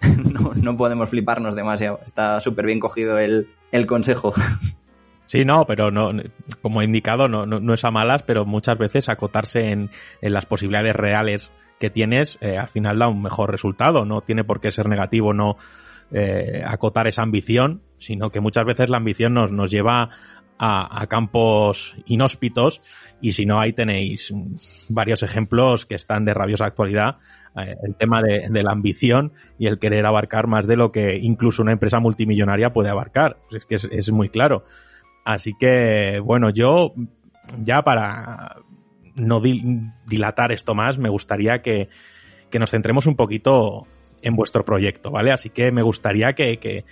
no, 0.32 0.52
no 0.52 0.76
podemos 0.76 1.10
fliparnos 1.10 1.54
demasiado. 1.54 2.00
Está 2.04 2.40
súper 2.40 2.66
bien 2.66 2.80
cogido 2.80 3.20
el, 3.20 3.50
el 3.70 3.86
consejo. 3.86 4.34
Sí, 5.26 5.44
no, 5.44 5.66
pero 5.66 5.90
no, 5.90 6.10
como 6.62 6.80
he 6.80 6.86
indicado, 6.86 7.28
no, 7.28 7.44
no, 7.44 7.60
no, 7.60 7.74
es 7.74 7.84
a 7.84 7.90
malas, 7.90 8.22
pero 8.22 8.46
muchas 8.46 8.78
veces 8.78 9.10
acotarse 9.10 9.72
en, 9.72 9.90
en 10.22 10.32
las 10.32 10.46
posibilidades 10.46 10.96
reales 10.96 11.50
que 11.78 11.90
tienes, 11.90 12.38
eh, 12.40 12.56
al 12.56 12.68
final 12.68 12.98
da 12.98 13.08
un 13.08 13.22
mejor 13.22 13.50
resultado. 13.50 14.06
No 14.06 14.22
tiene 14.22 14.42
por 14.42 14.58
qué 14.58 14.72
ser 14.72 14.88
negativo 14.88 15.34
no 15.34 15.58
eh, 16.12 16.62
acotar 16.66 17.06
esa 17.06 17.22
ambición, 17.22 17.82
sino 17.98 18.30
que 18.30 18.40
muchas 18.40 18.64
veces 18.64 18.90
la 18.90 18.96
ambición 18.96 19.34
nos, 19.34 19.50
nos 19.52 19.70
lleva 19.70 20.10
a, 20.58 21.06
campos 21.06 21.94
inhóspitos 22.06 22.80
y 23.20 23.32
si 23.32 23.46
no, 23.46 23.60
ahí 23.60 23.72
tenéis 23.72 24.32
varios 24.88 25.22
ejemplos 25.22 25.86
que 25.86 25.94
están 25.94 26.24
de 26.24 26.34
rabiosa 26.34 26.66
actualidad. 26.66 27.18
Eh, 27.56 27.74
el 27.82 27.94
tema 27.94 28.22
de, 28.22 28.62
la 28.62 28.72
ambición 28.72 29.32
y 29.58 29.66
el 29.66 29.78
querer 29.78 30.06
abarcar 30.06 30.46
más 30.46 30.66
de 30.66 30.76
lo 30.76 30.92
que 30.92 31.16
incluso 31.16 31.62
una 31.62 31.72
empresa 31.72 32.00
multimillonaria 32.00 32.72
puede 32.72 32.90
abarcar. 32.90 33.38
Pues 33.48 33.62
es 33.62 33.66
que 33.66 33.96
es, 33.96 34.10
muy 34.10 34.28
claro. 34.28 34.64
Así 35.24 35.54
que, 35.58 36.20
bueno, 36.20 36.50
yo 36.50 36.92
ya 37.58 37.82
para 37.82 38.56
no 39.14 39.40
dil- 39.40 39.94
dilatar 40.06 40.52
esto 40.52 40.74
más, 40.74 40.98
me 40.98 41.08
gustaría 41.08 41.62
que, 41.62 41.88
que 42.50 42.58
nos 42.58 42.70
centremos 42.70 43.06
un 43.06 43.16
poquito 43.16 43.86
en 44.22 44.36
vuestro 44.36 44.64
proyecto, 44.64 45.10
¿vale? 45.10 45.32
Así 45.32 45.50
que 45.50 45.72
me 45.72 45.82
gustaría 45.82 46.32
que, 46.32 46.58
que, 46.58 46.84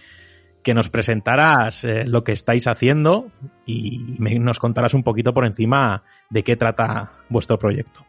que 0.62 0.74
nos 0.74 0.88
presentaras 0.90 1.84
eh, 1.84 2.04
lo 2.06 2.24
que 2.24 2.32
estáis 2.32 2.66
haciendo 2.66 3.30
y 3.64 4.16
me- 4.18 4.38
nos 4.38 4.58
contaras 4.58 4.94
un 4.94 5.02
poquito 5.02 5.32
por 5.32 5.46
encima 5.46 6.02
de 6.30 6.42
qué 6.42 6.56
trata 6.56 7.12
vuestro 7.28 7.58
proyecto. 7.58 8.04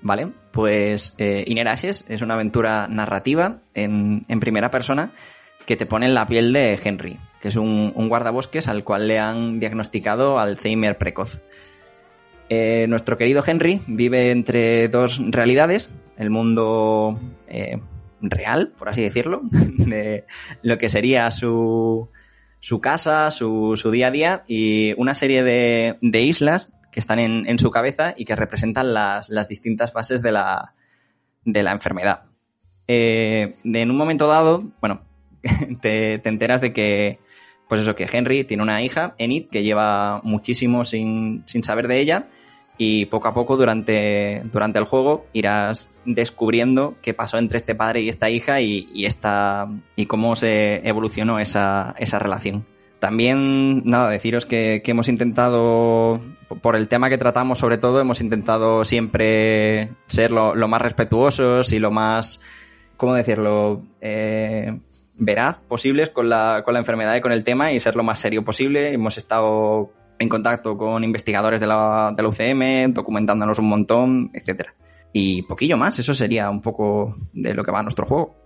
Vale, 0.00 0.28
pues 0.52 1.14
eh, 1.18 1.44
es 2.08 2.22
una 2.22 2.34
aventura 2.34 2.86
narrativa 2.88 3.58
en, 3.74 4.24
en 4.28 4.40
primera 4.40 4.70
persona 4.70 5.10
que 5.66 5.76
te 5.76 5.86
pone 5.86 6.06
en 6.06 6.14
la 6.14 6.26
piel 6.26 6.52
de 6.52 6.78
Henry, 6.82 7.18
que 7.42 7.48
es 7.48 7.56
un, 7.56 7.92
un 7.94 8.08
guardabosques 8.08 8.68
al 8.68 8.84
cual 8.84 9.08
le 9.08 9.18
han 9.18 9.58
diagnosticado 9.60 10.38
Alzheimer 10.38 10.96
precoz. 10.96 11.42
Eh, 12.48 12.86
nuestro 12.88 13.18
querido 13.18 13.42
Henry 13.46 13.82
vive 13.86 14.30
entre 14.30 14.88
dos 14.88 15.20
realidades, 15.26 15.92
el 16.16 16.30
mundo 16.30 17.20
eh, 17.46 17.78
real, 18.20 18.72
por 18.78 18.88
así 18.88 19.02
decirlo, 19.02 19.40
de 19.50 20.24
lo 20.62 20.78
que 20.78 20.88
sería 20.88 21.30
su, 21.30 22.08
su 22.60 22.80
casa, 22.80 23.30
su, 23.30 23.74
su 23.76 23.90
día 23.90 24.08
a 24.08 24.10
día 24.10 24.44
y 24.46 24.92
una 25.00 25.14
serie 25.14 25.42
de, 25.42 25.98
de 26.00 26.22
islas 26.22 26.74
que 26.90 27.00
están 27.00 27.18
en, 27.18 27.48
en 27.48 27.58
su 27.58 27.70
cabeza 27.70 28.14
y 28.16 28.24
que 28.24 28.36
representan 28.36 28.94
las, 28.94 29.28
las 29.28 29.48
distintas 29.48 29.92
fases 29.92 30.22
de 30.22 30.32
la, 30.32 30.74
de 31.44 31.62
la 31.62 31.72
enfermedad. 31.72 32.22
Eh, 32.86 33.56
en 33.64 33.90
un 33.90 33.96
momento 33.96 34.26
dado, 34.26 34.64
bueno, 34.80 35.02
te, 35.80 36.18
te 36.18 36.28
enteras 36.28 36.60
de 36.60 36.72
que, 36.72 37.18
pues 37.68 37.82
eso, 37.82 37.94
que 37.94 38.08
Henry 38.10 38.44
tiene 38.44 38.62
una 38.62 38.82
hija, 38.82 39.14
Enid, 39.18 39.48
que 39.50 39.62
lleva 39.62 40.20
muchísimo 40.24 40.84
sin, 40.84 41.42
sin 41.46 41.62
saber 41.62 41.86
de 41.88 42.00
ella 42.00 42.28
y 42.78 43.06
poco 43.06 43.28
a 43.28 43.34
poco 43.34 43.56
durante, 43.56 44.40
durante 44.44 44.78
el 44.78 44.84
juego 44.84 45.26
irás 45.32 45.90
descubriendo 46.04 46.94
qué 47.02 47.12
pasó 47.12 47.36
entre 47.36 47.56
este 47.58 47.74
padre 47.74 48.02
y 48.02 48.08
esta 48.08 48.30
hija 48.30 48.60
y, 48.60 48.88
y, 48.94 49.04
esta, 49.04 49.68
y 49.96 50.06
cómo 50.06 50.36
se 50.36 50.88
evolucionó 50.88 51.40
esa, 51.40 51.94
esa 51.98 52.20
relación. 52.20 52.64
También, 53.00 53.84
nada, 53.84 54.10
deciros 54.10 54.46
que, 54.46 54.80
que 54.82 54.92
hemos 54.92 55.08
intentado, 55.08 56.20
por 56.62 56.76
el 56.76 56.88
tema 56.88 57.08
que 57.08 57.18
tratamos 57.18 57.58
sobre 57.58 57.78
todo, 57.78 58.00
hemos 58.00 58.20
intentado 58.20 58.84
siempre 58.84 59.90
ser 60.06 60.30
lo, 60.30 60.54
lo 60.54 60.68
más 60.68 60.82
respetuosos 60.82 61.72
y 61.72 61.78
lo 61.78 61.90
más, 61.90 62.40
¿cómo 62.96 63.14
decirlo?, 63.14 63.82
eh, 64.00 64.78
veraz 65.18 65.58
posibles 65.58 66.10
con 66.10 66.28
la, 66.28 66.62
con 66.64 66.74
la 66.74 66.80
enfermedad 66.80 67.16
y 67.16 67.20
con 67.20 67.32
el 67.32 67.44
tema 67.44 67.72
y 67.72 67.80
ser 67.80 67.96
lo 67.96 68.04
más 68.04 68.20
serio 68.20 68.44
posible. 68.44 68.92
Hemos 68.92 69.18
estado 69.18 69.90
en 70.18 70.28
contacto 70.28 70.76
con 70.76 71.04
investigadores 71.04 71.60
de 71.60 71.66
la, 71.66 72.12
de 72.16 72.22
la 72.22 72.28
UCM, 72.28 72.92
documentándonos 72.92 73.58
un 73.58 73.68
montón, 73.68 74.30
etcétera. 74.32 74.74
Y 75.12 75.42
poquillo 75.42 75.76
más, 75.76 75.98
eso 75.98 76.12
sería 76.12 76.50
un 76.50 76.60
poco 76.60 77.16
de 77.32 77.54
lo 77.54 77.64
que 77.64 77.70
va 77.70 77.82
nuestro 77.82 78.06
juego. 78.06 78.36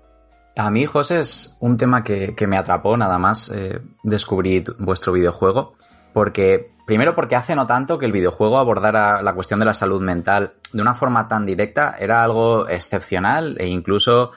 A 0.56 0.70
mí, 0.70 0.84
José, 0.84 1.20
es 1.20 1.56
un 1.60 1.76
tema 1.76 2.04
que, 2.04 2.34
que 2.34 2.46
me 2.46 2.58
atrapó 2.58 2.96
nada 2.96 3.18
más 3.18 3.50
eh, 3.50 3.80
descubrir 4.02 4.64
vuestro 4.78 5.12
videojuego. 5.12 5.74
Porque, 6.12 6.74
primero 6.86 7.14
porque 7.14 7.36
hace 7.36 7.54
no 7.54 7.66
tanto 7.66 7.98
que 7.98 8.04
el 8.04 8.12
videojuego 8.12 8.58
abordara 8.58 9.22
la 9.22 9.34
cuestión 9.34 9.60
de 9.60 9.66
la 9.66 9.74
salud 9.74 10.02
mental 10.02 10.54
de 10.72 10.82
una 10.82 10.94
forma 10.94 11.26
tan 11.26 11.46
directa, 11.46 11.96
era 11.98 12.22
algo 12.22 12.68
excepcional 12.68 13.56
e 13.58 13.66
incluso, 13.66 14.32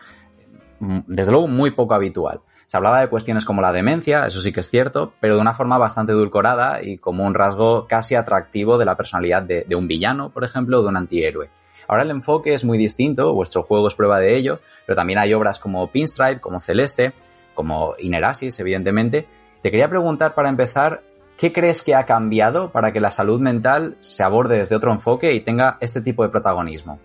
mm, 0.79 0.99
desde 1.07 1.31
luego, 1.31 1.47
muy 1.47 1.71
poco 1.71 1.93
habitual. 1.93 2.41
Se 2.67 2.77
hablaba 2.77 2.99
de 3.01 3.07
cuestiones 3.07 3.45
como 3.45 3.61
la 3.61 3.71
demencia, 3.71 4.25
eso 4.25 4.41
sí 4.41 4.51
que 4.51 4.61
es 4.61 4.69
cierto, 4.69 5.13
pero 5.19 5.35
de 5.35 5.41
una 5.41 5.53
forma 5.53 5.77
bastante 5.77 6.13
edulcorada 6.13 6.81
y 6.81 6.97
como 6.97 7.25
un 7.25 7.33
rasgo 7.33 7.85
casi 7.87 8.15
atractivo 8.15 8.77
de 8.77 8.85
la 8.85 8.97
personalidad 8.97 9.43
de, 9.43 9.65
de 9.67 9.75
un 9.75 9.87
villano, 9.87 10.29
por 10.29 10.43
ejemplo, 10.43 10.79
o 10.79 10.81
de 10.81 10.89
un 10.89 10.97
antihéroe. 10.97 11.49
Ahora 11.87 12.03
el 12.03 12.09
enfoque 12.09 12.53
es 12.53 12.63
muy 12.63 12.77
distinto, 12.77 13.33
vuestro 13.33 13.63
juego 13.63 13.87
es 13.87 13.95
prueba 13.95 14.19
de 14.19 14.35
ello, 14.35 14.59
pero 14.85 14.95
también 14.95 15.19
hay 15.19 15.33
obras 15.33 15.59
como 15.59 15.91
Pinstripe, 15.91 16.41
como 16.41 16.59
Celeste, 16.59 17.13
como 17.53 17.93
Inerasis, 17.99 18.59
evidentemente. 18.59 19.27
Te 19.61 19.71
quería 19.71 19.89
preguntar 19.89 20.33
para 20.33 20.49
empezar, 20.49 21.03
¿qué 21.37 21.51
crees 21.51 21.81
que 21.81 21.95
ha 21.95 22.05
cambiado 22.05 22.71
para 22.71 22.91
que 22.91 22.99
la 22.99 23.11
salud 23.11 23.39
mental 23.39 23.97
se 23.99 24.23
aborde 24.23 24.57
desde 24.57 24.75
otro 24.75 24.91
enfoque 24.91 25.33
y 25.33 25.41
tenga 25.41 25.77
este 25.79 26.01
tipo 26.01 26.23
de 26.23 26.29
protagonismo? 26.29 26.99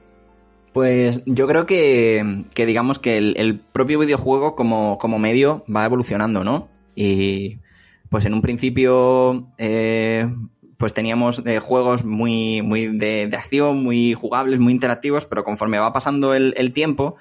Pues 0.73 1.25
yo 1.27 1.49
creo 1.49 1.67
que, 1.67 2.45
que 2.55 2.65
digamos 2.65 2.99
que 3.01 3.19
el, 3.19 3.61
propio 3.73 3.99
videojuego 3.99 4.55
como, 4.55 4.99
como, 4.99 5.19
medio 5.19 5.65
va 5.75 5.85
evolucionando, 5.85 6.45
¿no? 6.45 6.69
Y 6.95 7.59
pues 8.09 8.25
en 8.25 8.35
un 8.35 8.43
principio 8.43 9.49
eh, 9.59 10.29
pues 10.77 10.95
teníamos 10.95 11.45
eh, 11.45 11.59
juegos 11.59 12.05
muy, 12.05 12.63
muy 12.63 12.87
de, 12.87 13.27
de, 13.27 13.37
acción, 13.37 13.83
muy 13.83 14.15
jugables, 14.15 14.61
muy 14.61 14.73
interactivos, 14.73 15.25
pero 15.25 15.45
conforme 15.45 15.79
va 15.79 15.93
pasando 15.93 16.35
el, 16.35 16.73
tiempo, 16.73 17.17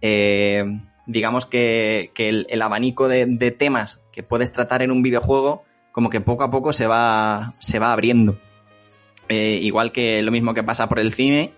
eh, 0.00 0.64
digamos 1.06 1.44
que, 1.44 2.10
que 2.14 2.46
el, 2.48 2.62
abanico 2.62 3.08
de, 3.08 3.54
temas 3.58 4.00
que 4.12 4.22
puedes 4.22 4.50
tratar 4.50 4.80
en 4.82 4.90
un 4.90 5.02
videojuego 5.02 5.64
como 5.92 6.08
que 6.08 6.22
poco 6.22 6.42
a 6.42 6.50
poco 6.50 6.72
se 6.72 6.86
va, 6.86 7.54
se 7.58 7.78
va 7.78 7.92
abriendo. 7.92 8.38
Igual 9.28 9.90
que 9.92 10.22
lo 10.22 10.30
mismo 10.30 10.54
que 10.54 10.62
pasa 10.62 10.88
por 10.88 10.98
el 10.98 11.14
cine, 11.14 11.54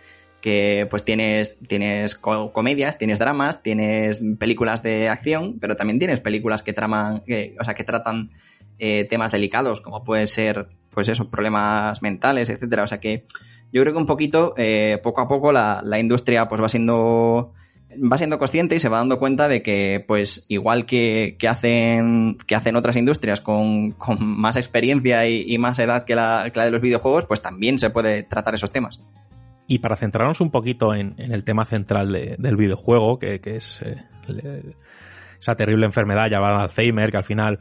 que 0.46 0.86
pues 0.88 1.04
tienes, 1.04 1.58
tienes 1.58 2.14
co 2.14 2.52
comedias, 2.52 2.98
tienes 2.98 3.18
dramas, 3.18 3.64
tienes 3.64 4.22
películas 4.38 4.80
de 4.80 5.08
acción, 5.08 5.58
pero 5.58 5.74
también 5.74 5.98
tienes 5.98 6.20
películas 6.20 6.62
que 6.62 6.72
traman, 6.72 7.24
o 7.58 7.64
sea, 7.64 7.74
que 7.74 7.82
tratan 7.82 8.30
eh, 8.78 9.06
temas 9.06 9.32
delicados, 9.32 9.80
como 9.80 10.04
pueden 10.04 10.28
ser, 10.28 10.68
pues 10.90 11.08
eso, 11.08 11.30
problemas 11.30 12.00
mentales, 12.00 12.48
etcétera. 12.48 12.84
O 12.84 12.86
sea 12.86 13.00
que 13.00 13.24
yo 13.72 13.82
creo 13.82 13.92
que 13.92 13.98
un 13.98 14.06
poquito, 14.06 14.54
eh, 14.56 15.00
poco 15.02 15.20
a 15.20 15.26
poco, 15.26 15.50
la, 15.50 15.82
la, 15.84 15.98
industria 15.98 16.46
pues 16.46 16.62
va 16.62 16.68
siendo 16.68 17.52
va 18.00 18.16
siendo 18.16 18.38
consciente 18.38 18.76
y 18.76 18.78
se 18.78 18.88
va 18.88 18.98
dando 18.98 19.18
cuenta 19.18 19.48
de 19.48 19.62
que, 19.62 20.04
pues, 20.06 20.44
igual 20.46 20.86
que, 20.86 21.34
que 21.40 21.48
hacen, 21.48 22.38
que 22.46 22.54
hacen 22.54 22.76
otras 22.76 22.94
industrias 22.94 23.40
con, 23.40 23.90
con 23.92 24.24
más 24.24 24.54
experiencia 24.54 25.26
y, 25.26 25.42
y 25.44 25.58
más 25.58 25.80
edad 25.80 26.04
que 26.04 26.14
la, 26.14 26.50
que 26.52 26.60
la, 26.60 26.66
de 26.66 26.70
los 26.70 26.82
videojuegos, 26.82 27.26
pues 27.26 27.42
también 27.42 27.80
se 27.80 27.90
puede 27.90 28.22
tratar 28.22 28.54
esos 28.54 28.70
temas. 28.70 29.00
Y 29.66 29.78
para 29.78 29.96
centrarnos 29.96 30.40
un 30.40 30.50
poquito 30.50 30.94
en, 30.94 31.14
el 31.18 31.44
tema 31.44 31.64
central 31.64 32.12
de, 32.12 32.36
del 32.38 32.56
videojuego, 32.56 33.18
que, 33.18 33.40
es 33.44 33.82
eh, 33.82 34.74
esa 35.40 35.56
terrible 35.56 35.86
enfermedad 35.86 36.28
llamada 36.28 36.62
Alzheimer, 36.62 37.10
que 37.10 37.16
al 37.16 37.24
final 37.24 37.58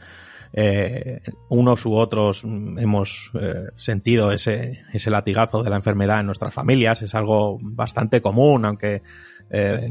eh, 0.53 1.19
unos 1.49 1.86
u 1.86 1.95
otros 1.95 2.44
hemos 2.44 3.32
eh, 3.34 3.69
sentido 3.76 4.32
ese, 4.32 4.84
ese 4.94 5.10
latigazo 5.10 5.64
de 5.64 5.69
la 5.69 5.77
enfermedad 5.77 6.19
en 6.19 6.27
nuestras 6.27 6.53
familias, 6.53 7.02
es 7.02 7.15
algo 7.15 7.57
bastante 7.61 8.22
común, 8.22 8.65
aunque 8.65 9.02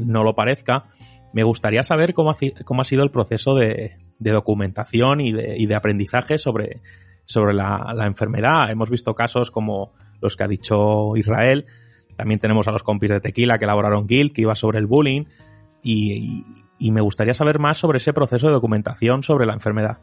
no 0.01 0.23
lo 0.23 0.35
parezca. 0.35 0.89
Me 1.33 1.43
gustaría 1.43 1.83
saber 1.83 2.13
cómo 2.13 2.31
ha, 2.31 2.35
cómo 2.63 2.81
ha 2.81 2.85
sido 2.85 3.03
el 3.03 3.11
proceso 3.11 3.55
de, 3.55 3.97
documentación 4.19 5.19
y 5.19 5.31
de, 5.31 5.57
y 5.57 5.65
de, 5.65 5.75
aprendizaje 5.75 6.37
sobre, 6.37 6.81
sobre 7.25 7.53
la, 7.53 8.05
enfermedad. 8.05 8.69
Hemos 8.69 8.89
visto 8.89 9.15
casos 9.15 9.51
como 9.51 9.93
los 10.21 10.35
que 10.35 10.43
ha 10.43 10.47
dicho 10.47 11.15
Israel. 11.17 11.65
También 12.15 12.39
tenemos 12.39 12.67
a 12.67 12.71
los 12.71 12.83
compis 12.83 13.09
de 13.09 13.19
Tequila 13.19 13.57
que 13.57 13.65
elaboraron 13.65 14.07
Guild, 14.07 14.31
que 14.31 14.41
iba 14.41 14.55
sobre 14.55 14.79
el 14.79 14.87
bullying. 14.87 15.25
Y, 15.83 16.43
y, 16.79 16.91
me 16.91 17.01
gustaría 17.01 17.35
saber 17.35 17.59
más 17.59 17.77
sobre 17.77 17.97
ese 17.97 18.11
proceso 18.11 18.47
de 18.47 18.53
documentación 18.53 19.21
sobre 19.21 19.45
la 19.45 19.53
enfermedad. 19.53 19.99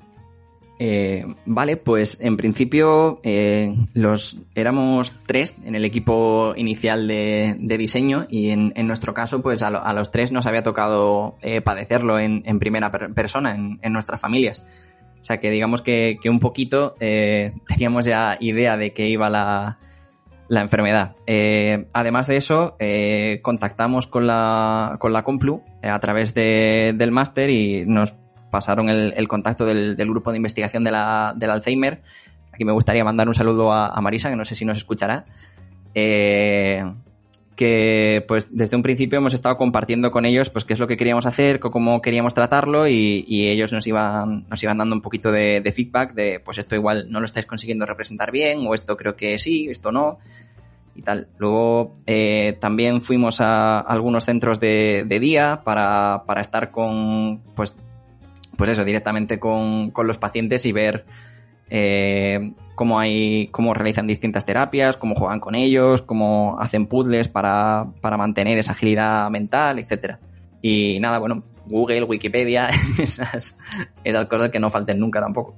Eh, 0.78 1.24
vale, 1.44 1.76
pues 1.76 2.18
en 2.20 2.36
principio 2.36 3.20
eh, 3.22 3.74
los 3.94 4.40
éramos 4.55 5.12
tres 5.26 5.56
en 5.64 5.74
el 5.74 5.84
equipo 5.84 6.55
inicial 6.56 7.06
de, 7.06 7.56
de 7.59 7.78
diseño 7.78 8.26
y 8.28 8.51
en, 8.51 8.72
en, 8.74 8.86
nuestro 8.86 9.14
caso 9.14 9.43
pues 9.43 9.62
a, 9.62 9.70
lo, 9.70 9.84
a, 9.84 9.93
los 9.93 10.10
tres 10.10 10.32
nos 10.32 10.47
había 10.47 10.62
tocado 10.62 11.36
eh, 11.43 11.60
padecerlo 11.60 12.18
en, 12.18 12.43
en, 12.47 12.59
primera 12.59 12.90
per 12.90 13.12
persona 13.12 13.55
en, 13.55 13.78
en, 13.82 13.93
nuestras 13.93 14.20
familias. 14.20 14.66
O 15.20 15.24
sea 15.24 15.39
que 15.39 15.51
digamos 15.51 15.82
que, 15.82 16.18
que 16.20 16.30
un 16.30 16.40
poquito 16.40 16.97
eh, 16.98 17.52
teníamos 17.68 18.05
ya 18.05 18.36
idea 18.40 18.76
de 18.76 18.93
que 18.93 19.09
iba 19.09 19.30
la, 19.30 19.78
la 20.52 20.60
enfermedad. 20.60 21.16
Eh, 21.26 21.86
además 21.94 22.26
de 22.26 22.36
eso, 22.36 22.76
eh, 22.78 23.40
contactamos 23.40 24.06
con 24.06 24.26
la, 24.26 24.96
con 24.98 25.14
la 25.14 25.24
Complu 25.24 25.62
a 25.82 25.98
través 25.98 26.34
de, 26.34 26.92
del 26.94 27.10
máster 27.10 27.48
y 27.48 27.86
nos 27.86 28.12
pasaron 28.50 28.90
el, 28.90 29.14
el 29.16 29.28
contacto 29.28 29.64
del, 29.64 29.96
del, 29.96 30.10
grupo 30.10 30.30
de 30.30 30.36
investigación 30.36 30.84
de 30.84 30.90
la, 30.90 31.32
del 31.34 31.48
Alzheimer. 31.48 32.02
Aquí 32.52 32.66
me 32.66 32.72
gustaría 32.72 33.02
mandar 33.02 33.28
un 33.28 33.34
saludo 33.34 33.72
a, 33.72 33.86
a 33.86 34.00
Marisa, 34.02 34.28
que 34.28 34.36
no 34.36 34.44
sé 34.44 34.54
si 34.54 34.66
nos 34.66 34.76
escuchará. 34.76 35.24
Eh, 35.94 36.84
que 37.56 38.24
pues 38.26 38.48
desde 38.50 38.76
un 38.76 38.82
principio 38.82 39.18
hemos 39.18 39.34
estado 39.34 39.56
compartiendo 39.56 40.10
con 40.10 40.24
ellos 40.24 40.50
pues 40.50 40.64
qué 40.64 40.72
es 40.72 40.78
lo 40.78 40.86
que 40.86 40.96
queríamos 40.96 41.26
hacer, 41.26 41.60
cómo 41.60 42.00
queríamos 42.00 42.34
tratarlo 42.34 42.88
y, 42.88 43.24
ellos 43.28 43.72
nos 43.72 43.86
iban, 43.86 44.46
nos 44.48 44.62
iban 44.62 44.78
dando 44.78 44.94
un 44.94 45.02
poquito 45.02 45.30
de, 45.30 45.60
de, 45.60 45.72
feedback 45.72 46.14
de 46.14 46.40
pues 46.40 46.58
esto 46.58 46.74
igual 46.74 47.06
no 47.10 47.20
lo 47.20 47.24
estáis 47.24 47.46
consiguiendo 47.46 47.84
representar 47.86 48.30
bien 48.30 48.66
o 48.66 48.74
esto 48.74 48.96
creo 48.96 49.16
que 49.16 49.38
sí, 49.38 49.68
esto 49.68 49.92
no 49.92 50.18
y 50.94 51.02
tal. 51.02 51.28
Luego 51.38 51.92
eh, 52.06 52.56
también 52.60 53.00
fuimos 53.00 53.40
a 53.40 53.80
algunos 53.80 54.24
centros 54.24 54.60
de, 54.60 55.04
de 55.06 55.20
día 55.20 55.62
para, 55.64 56.24
para 56.26 56.40
estar 56.40 56.70
con 56.70 57.40
pues 57.54 57.74
pues 58.56 58.70
eso, 58.70 58.84
directamente 58.84 59.38
con, 59.38 59.90
con 59.90 60.06
los 60.06 60.18
pacientes 60.18 60.66
y 60.66 60.72
ver 60.72 61.04
eh, 61.74 62.53
cómo, 62.74 63.01
hay, 63.01 63.47
cómo 63.47 63.73
realizan 63.73 64.07
distintas 64.07 64.44
terapias, 64.44 64.99
cómo 64.99 65.15
juegan 65.15 65.40
con 65.40 65.55
ellos, 65.55 66.03
cómo 66.03 66.59
hacen 66.61 66.86
puzzles 66.86 67.28
para, 67.28 67.86
para 68.03 68.19
mantener 68.19 68.59
esa 68.59 68.73
agilidad 68.73 69.31
mental, 69.31 69.78
etcétera. 69.78 70.20
Y 70.61 71.01
nada, 71.01 71.19
bueno, 71.19 71.44
Google, 71.65 72.05
Wikipedia, 72.05 72.69
esas, 72.99 73.57
esas 74.05 74.27
cosas 74.28 74.51
que 74.51 74.61
no 74.61 74.70
falten 74.70 75.01
nunca 75.01 75.23
tampoco. 75.23 75.55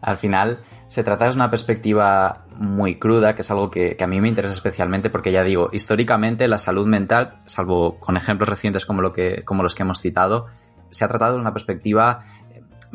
Al 0.00 0.16
final, 0.16 0.58
se 0.88 1.04
trata 1.04 1.28
de 1.28 1.36
una 1.36 1.48
perspectiva 1.48 2.44
muy 2.56 2.96
cruda, 2.96 3.36
que 3.36 3.42
es 3.42 3.50
algo 3.52 3.70
que, 3.70 3.96
que, 3.96 4.02
a 4.02 4.08
mí 4.08 4.20
me 4.20 4.28
interesa 4.28 4.52
especialmente 4.52 5.10
porque 5.10 5.30
ya 5.30 5.44
digo, 5.44 5.70
históricamente 5.72 6.48
la 6.48 6.58
salud 6.58 6.88
mental, 6.88 7.38
salvo 7.46 8.00
con 8.00 8.16
ejemplos 8.16 8.48
recientes 8.48 8.84
como, 8.84 9.00
lo 9.00 9.12
que, 9.12 9.44
como 9.44 9.62
los 9.62 9.76
que 9.76 9.84
hemos 9.84 10.00
citado, 10.00 10.46
se 10.90 11.04
ha 11.04 11.08
tratado 11.08 11.34
de 11.34 11.40
una 11.40 11.52
perspectiva 11.52 12.24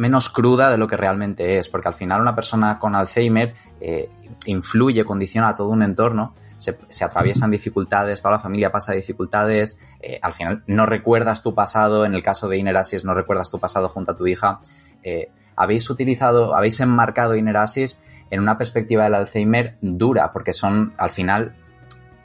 menos 0.01 0.29
cruda 0.29 0.71
de 0.71 0.77
lo 0.77 0.87
que 0.87 0.97
realmente 0.97 1.59
es, 1.59 1.69
porque 1.69 1.87
al 1.87 1.93
final 1.93 2.21
una 2.21 2.33
persona 2.33 2.79
con 2.79 2.95
Alzheimer 2.95 3.53
eh, 3.79 4.09
influye, 4.47 5.05
condiciona 5.05 5.53
todo 5.53 5.69
un 5.69 5.83
entorno, 5.83 6.33
se, 6.57 6.77
se, 6.89 7.05
atraviesan 7.05 7.51
dificultades, 7.51 8.19
toda 8.19 8.33
la 8.33 8.39
familia 8.39 8.71
pasa 8.71 8.93
dificultades, 8.93 9.79
eh, 10.01 10.19
al 10.23 10.33
final 10.33 10.63
no 10.65 10.87
recuerdas 10.87 11.43
tu 11.43 11.53
pasado, 11.53 12.03
en 12.03 12.15
el 12.15 12.23
caso 12.23 12.47
de 12.49 12.57
Inerasis 12.57 13.05
no 13.05 13.13
recuerdas 13.13 13.51
tu 13.51 13.59
pasado 13.59 13.89
junto 13.89 14.11
a 14.11 14.15
tu 14.15 14.25
hija, 14.25 14.61
eh, 15.03 15.29
habéis 15.55 15.87
utilizado, 15.91 16.55
habéis 16.55 16.79
enmarcado 16.79 17.35
Inerasis 17.35 18.01
en 18.31 18.39
una 18.39 18.57
perspectiva 18.57 19.03
del 19.03 19.13
Alzheimer 19.13 19.77
dura, 19.81 20.33
porque 20.33 20.53
son 20.53 20.93
al 20.97 21.11
final 21.11 21.55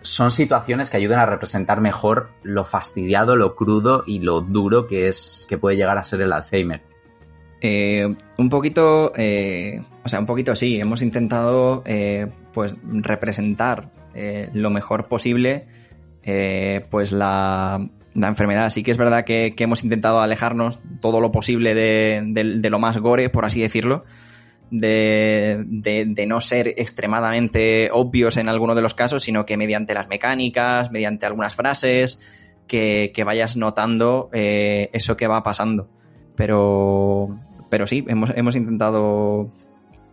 son 0.00 0.30
situaciones 0.30 0.88
que 0.88 0.96
ayudan 0.96 1.18
a 1.18 1.26
representar 1.26 1.80
mejor 1.82 2.30
lo 2.42 2.64
fastidiado, 2.64 3.36
lo 3.36 3.54
crudo 3.54 4.02
y 4.06 4.20
lo 4.20 4.40
duro 4.40 4.86
que 4.86 5.08
es 5.08 5.46
que 5.48 5.58
puede 5.58 5.76
llegar 5.76 5.98
a 5.98 6.02
ser 6.02 6.22
el 6.22 6.32
Alzheimer. 6.32 6.95
Eh, 7.60 8.14
un 8.36 8.50
poquito, 8.50 9.12
eh, 9.16 9.82
o 10.04 10.08
sea, 10.08 10.20
un 10.20 10.26
poquito 10.26 10.54
sí, 10.54 10.78
hemos 10.78 11.02
intentado 11.02 11.82
eh, 11.86 12.26
pues 12.52 12.76
representar 12.82 13.90
eh, 14.14 14.50
lo 14.52 14.70
mejor 14.70 15.08
posible 15.08 15.66
pues 16.90 17.12
la, 17.12 17.88
la, 18.14 18.28
enfermedad. 18.28 18.70
Sí 18.70 18.82
que 18.82 18.90
es 18.90 18.96
verdad 18.96 19.24
que, 19.24 19.54
hemos 19.56 19.84
intentado 19.84 20.20
alejarnos 20.20 20.80
todo 21.00 21.20
lo 21.20 21.30
posible 21.30 21.72
de, 21.72 22.68
lo 22.68 22.78
más 22.80 22.98
gore, 22.98 23.30
por 23.30 23.44
así 23.44 23.60
decirlo. 23.60 24.04
De, 24.68 25.62
de, 25.64 26.26
no 26.26 26.40
ser 26.40 26.74
extremadamente 26.76 27.90
obvios 27.92 28.36
en 28.38 28.48
algunos 28.48 28.74
de 28.74 28.82
los 28.82 28.94
casos, 28.94 29.22
sino 29.22 29.46
que 29.46 29.56
mediante 29.56 29.94
las 29.94 30.08
mecánicas, 30.08 30.90
mediante 30.90 31.26
algunas 31.26 31.54
frases, 31.54 32.20
que, 32.66 33.12
que 33.14 33.24
vayas 33.24 33.56
notando 33.56 34.28
eh, 34.32 34.90
eso 34.92 35.16
que 35.16 35.26
va 35.26 35.42
pasando. 35.42 35.88
Pero, 36.36 37.38
pero 37.70 37.86
sí, 37.86 38.04
hemos, 38.08 38.30
hemos 38.36 38.56
intentado 38.56 39.50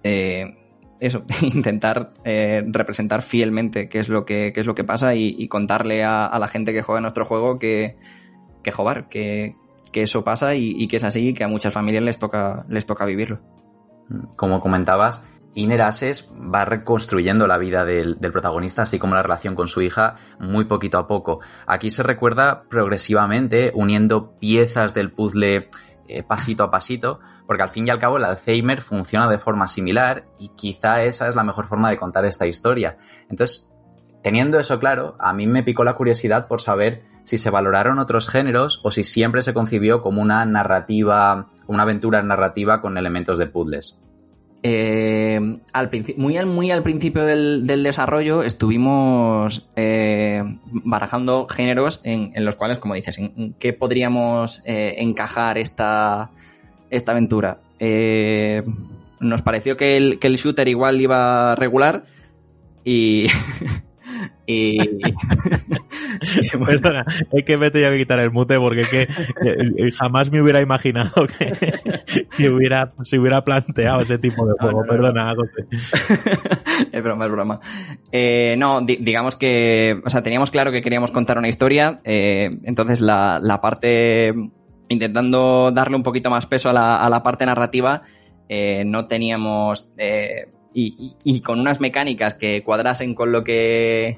eh, 0.03 0.57
eso, 0.99 1.23
intentar 1.41 2.13
eh, 2.23 2.63
representar 2.65 3.21
fielmente 3.21 3.89
qué 3.89 3.99
es 3.99 4.09
lo 4.09 4.25
que, 4.25 4.51
qué 4.53 4.61
es 4.61 4.65
lo 4.65 4.75
que 4.75 4.83
pasa 4.83 5.15
y, 5.15 5.47
contarle 5.49 6.03
a, 6.03 6.35
la 6.39 6.47
gente 6.47 6.73
que 6.73 6.81
juega 6.81 7.01
nuestro 7.01 7.25
juego 7.25 7.59
que, 7.59 7.97
que 8.63 8.71
joder, 8.71 9.05
que, 9.09 9.55
que 9.91 10.03
eso 10.03 10.23
pasa 10.23 10.55
y, 10.55 10.87
que 10.87 10.97
es 10.97 11.03
así 11.03 11.29
y 11.29 11.33
que 11.33 11.43
a 11.43 11.47
muchas 11.49 11.73
familias 11.73 12.03
les 12.03 12.19
toca, 12.19 12.65
les 12.69 12.85
toca 12.85 13.05
vivirlo. 13.05 13.39
Como 14.35 14.61
comentabas, 14.61 15.25
Inner 15.55 15.81
Ashes 15.81 16.31
va 16.33 16.65
reconstruyendo 16.65 17.47
la 17.47 17.57
vida 17.57 17.85
del, 17.85 18.17
del, 18.19 18.31
protagonista, 18.31 18.83
así 18.83 18.97
como 18.97 19.15
la 19.15 19.23
relación 19.23 19.55
con 19.55 19.67
su 19.67 19.81
hija, 19.81 20.15
muy 20.39 20.65
poquito 20.65 20.97
a 20.97 21.07
poco. 21.07 21.41
Aquí 21.67 21.89
se 21.89 22.03
recuerda 22.03 22.63
progresivamente, 22.69 23.71
uniendo 23.75 24.37
piezas 24.39 24.93
del 24.93 25.11
puzzle 25.11 25.69
eh, 26.07 26.23
pasito 26.23 26.63
a 26.63 26.71
pasito, 26.71 27.19
porque 27.47 27.63
al 27.63 27.69
fin 27.69 27.88
y 27.88 27.91
al 27.91 27.99
cabo 27.99 28.17
el 28.17 28.25
Alzheimer 28.25 28.81
funciona 28.81 29.30
de 29.30 29.38
forma 29.38 29.67
similar 29.67 30.25
y 30.38 30.49
quizá 30.49 31.03
esa 31.03 31.27
es 31.27 31.35
la 31.35 31.43
mejor 31.43 31.65
forma 31.65 31.89
de 31.89 31.97
contar 31.97 32.25
esta 32.25 32.47
historia. 32.47 32.97
Entonces, 33.30 33.73
teniendo 34.21 34.59
eso 34.59 34.80
claro, 34.80 35.15
a 35.19 35.34
mí 35.34 35.47
me 35.47 35.63
picó 35.63 35.84
la 35.84 35.95
curiosidad 35.95 36.47
por 36.47 36.61
saber 36.61 37.03
si 37.23 37.38
se 37.38 37.49
valoraron 37.49 37.99
otros 37.99 38.30
géneros 38.30 38.81
o 38.84 38.91
si 38.91 39.03
siempre 39.03 39.41
se 39.41 39.53
concibió 39.53 40.01
como 40.01 40.21
una 40.21 40.45
narrativa, 40.45 41.47
una 41.67 41.84
aventura 41.84 42.21
narrativa 42.21 42.81
con 42.81 42.97
elementos 42.97 43.39
de 43.39 43.47
puzzles. 43.47 43.97
Eh, 44.65 45.41
muy, 46.15 46.38
al, 46.38 46.45
muy 46.45 46.72
al 46.72 46.84
principio 46.84 47.26
del, 47.26 47.68
del 47.68 47.84
desarrollo 47.84 48.44
estuvimos 48.44 49.68
eh, 49.76 50.41
barajando 50.72 51.48
géneros 51.49 51.99
en, 52.06 52.31
en, 52.34 52.45
los 52.45 52.56
cuales, 52.56 52.80
como 52.80 52.94
dices, 52.94 53.18
en, 53.18 53.56
qué 53.60 53.73
podríamos 53.73 54.61
eh, 54.65 54.95
encajar 54.99 55.57
esta, 55.57 56.31
esta 56.90 57.11
aventura. 57.11 57.60
Nos 59.19 59.41
pareció 59.41 59.76
que 59.76 59.98
el, 59.98 60.19
que 60.19 60.27
el 60.27 60.38
shooter 60.38 60.68
igual 60.68 61.02
iba 61.02 61.56
regular 61.56 62.06
Y... 62.85 63.27
Perdona, 66.65 67.05
es 67.31 67.43
que 67.43 67.57
me 67.57 67.71
tenía 67.71 67.91
que 67.91 67.97
quitar 67.97 68.19
el 68.19 68.31
mute 68.31 68.57
porque 68.59 68.81
es 68.81 68.89
que 68.89 69.01
eh, 69.01 69.91
jamás 69.91 70.31
me 70.31 70.41
hubiera 70.41 70.61
imaginado 70.61 71.27
que, 71.37 71.73
que 72.37 72.49
hubiera, 72.49 72.93
se 73.03 73.19
hubiera 73.19 73.43
planteado 73.43 74.01
ese 74.01 74.17
tipo 74.17 74.45
de 74.45 74.53
juego. 74.59 74.81
No, 74.81 74.85
no, 74.85 74.91
Perdona, 74.91 75.33
no. 75.33 75.43
es 76.91 77.03
broma, 77.03 77.25
es 77.25 77.31
broma. 77.31 77.59
Eh, 78.11 78.55
no, 78.57 78.81
di 78.81 78.97
digamos 78.97 79.35
que, 79.35 80.01
o 80.05 80.09
sea, 80.09 80.23
teníamos 80.23 80.51
claro 80.51 80.71
que 80.71 80.81
queríamos 80.81 81.11
contar 81.11 81.37
una 81.37 81.49
historia, 81.49 82.01
eh, 82.03 82.49
entonces 82.63 83.01
la, 83.01 83.39
la, 83.41 83.61
parte, 83.61 84.33
intentando 84.89 85.71
darle 85.71 85.95
un 85.95 86.03
poquito 86.03 86.29
más 86.29 86.45
peso 86.45 86.69
a 86.69 86.73
la, 86.73 86.97
a 86.97 87.09
la 87.09 87.23
parte 87.23 87.45
narrativa, 87.45 88.03
eh, 88.49 88.83
no 88.85 89.07
teníamos 89.07 89.91
y, 90.75 90.83
y, 90.83 91.15
y, 91.23 91.41
con 91.41 91.59
unas 91.59 91.79
mecánicas 91.79 92.33
que 92.33 92.63
cuadrasen 92.63 93.13
con 93.13 93.31
lo 93.31 93.43
que 93.43 94.17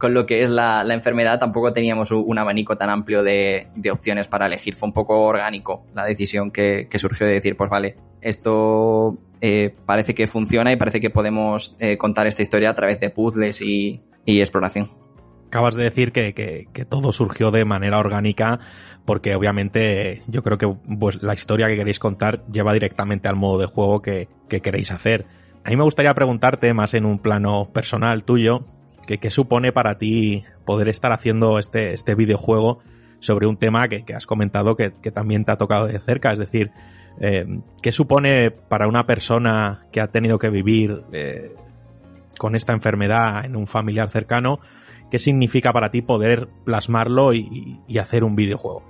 con 0.00 0.14
lo 0.14 0.26
que 0.26 0.42
es 0.42 0.48
la, 0.48 0.82
la 0.82 0.94
enfermedad 0.94 1.38
tampoco 1.38 1.72
teníamos 1.72 2.10
un, 2.10 2.38
abanico 2.38 2.76
tan 2.76 2.88
amplio 2.88 3.22
de, 3.22 3.68
de, 3.76 3.90
opciones 3.90 4.26
para 4.26 4.46
elegir. 4.46 4.74
Fue 4.74 4.88
un 4.88 4.94
poco 4.94 5.20
orgánico 5.20 5.84
la 5.94 6.04
decisión 6.06 6.50
que, 6.50 6.88
que 6.90 6.98
surgió 6.98 7.26
de 7.26 7.34
decir, 7.34 7.54
pues 7.54 7.68
vale, 7.68 7.96
esto 8.22 9.18
eh, 9.42 9.74
parece 9.84 10.14
que 10.14 10.26
funciona 10.26 10.72
y 10.72 10.76
parece 10.76 11.00
que 11.00 11.10
podemos 11.10 11.76
eh, 11.80 11.98
contar 11.98 12.26
esta 12.26 12.42
historia 12.42 12.70
a 12.70 12.74
través 12.74 12.98
de 12.98 13.10
puzzles 13.10 13.60
y, 13.60 14.00
y 14.24 14.40
exploración. 14.40 14.90
Acabas 15.48 15.74
de 15.74 15.84
decir 15.84 16.12
que, 16.12 16.32
que, 16.32 16.66
que, 16.72 16.84
todo 16.86 17.12
surgió 17.12 17.50
de 17.50 17.64
manera 17.66 17.98
orgánica 17.98 18.60
porque 19.04 19.34
obviamente 19.34 20.22
yo 20.28 20.42
creo 20.42 20.56
que 20.56 20.74
pues, 20.98 21.22
la 21.22 21.34
historia 21.34 21.68
que 21.68 21.76
queréis 21.76 21.98
contar 21.98 22.46
lleva 22.50 22.72
directamente 22.72 23.28
al 23.28 23.36
modo 23.36 23.58
de 23.58 23.66
juego 23.66 24.00
que, 24.00 24.28
que 24.48 24.60
queréis 24.62 24.92
hacer. 24.92 25.26
A 25.62 25.68
mí 25.68 25.76
me 25.76 25.84
gustaría 25.84 26.14
preguntarte, 26.14 26.72
más 26.72 26.94
en 26.94 27.04
un 27.04 27.18
plano 27.18 27.68
personal 27.70 28.24
tuyo, 28.24 28.64
qué 29.18 29.30
supone 29.30 29.72
para 29.72 29.98
ti 29.98 30.44
poder 30.64 30.88
estar 30.88 31.12
haciendo 31.12 31.58
este, 31.58 31.94
este 31.94 32.14
videojuego 32.14 32.80
sobre 33.20 33.46
un 33.46 33.56
tema 33.56 33.88
que, 33.88 34.14
has 34.14 34.26
comentado 34.26 34.76
que, 34.76 34.90
también 34.90 35.44
te 35.44 35.52
ha 35.52 35.56
tocado 35.56 35.86
de 35.86 35.98
cerca, 35.98 36.32
es 36.32 36.38
decir, 36.38 36.70
eh, 37.20 37.60
¿qué 37.82 37.92
supone 37.92 38.50
para 38.50 38.88
una 38.88 39.06
persona 39.06 39.86
que 39.92 40.00
ha 40.00 40.08
tenido 40.08 40.38
que 40.38 40.48
vivir 40.48 41.02
eh, 41.12 41.52
con 42.38 42.56
esta 42.56 42.72
enfermedad 42.72 43.44
en 43.44 43.56
un 43.56 43.66
familiar 43.66 44.10
cercano? 44.10 44.60
¿Qué 45.10 45.18
significa 45.18 45.72
para 45.72 45.90
ti 45.90 46.02
poder 46.02 46.48
plasmarlo 46.64 47.34
y, 47.34 47.80
y 47.86 47.98
hacer 47.98 48.24
un 48.24 48.36
videojuego? 48.36 48.82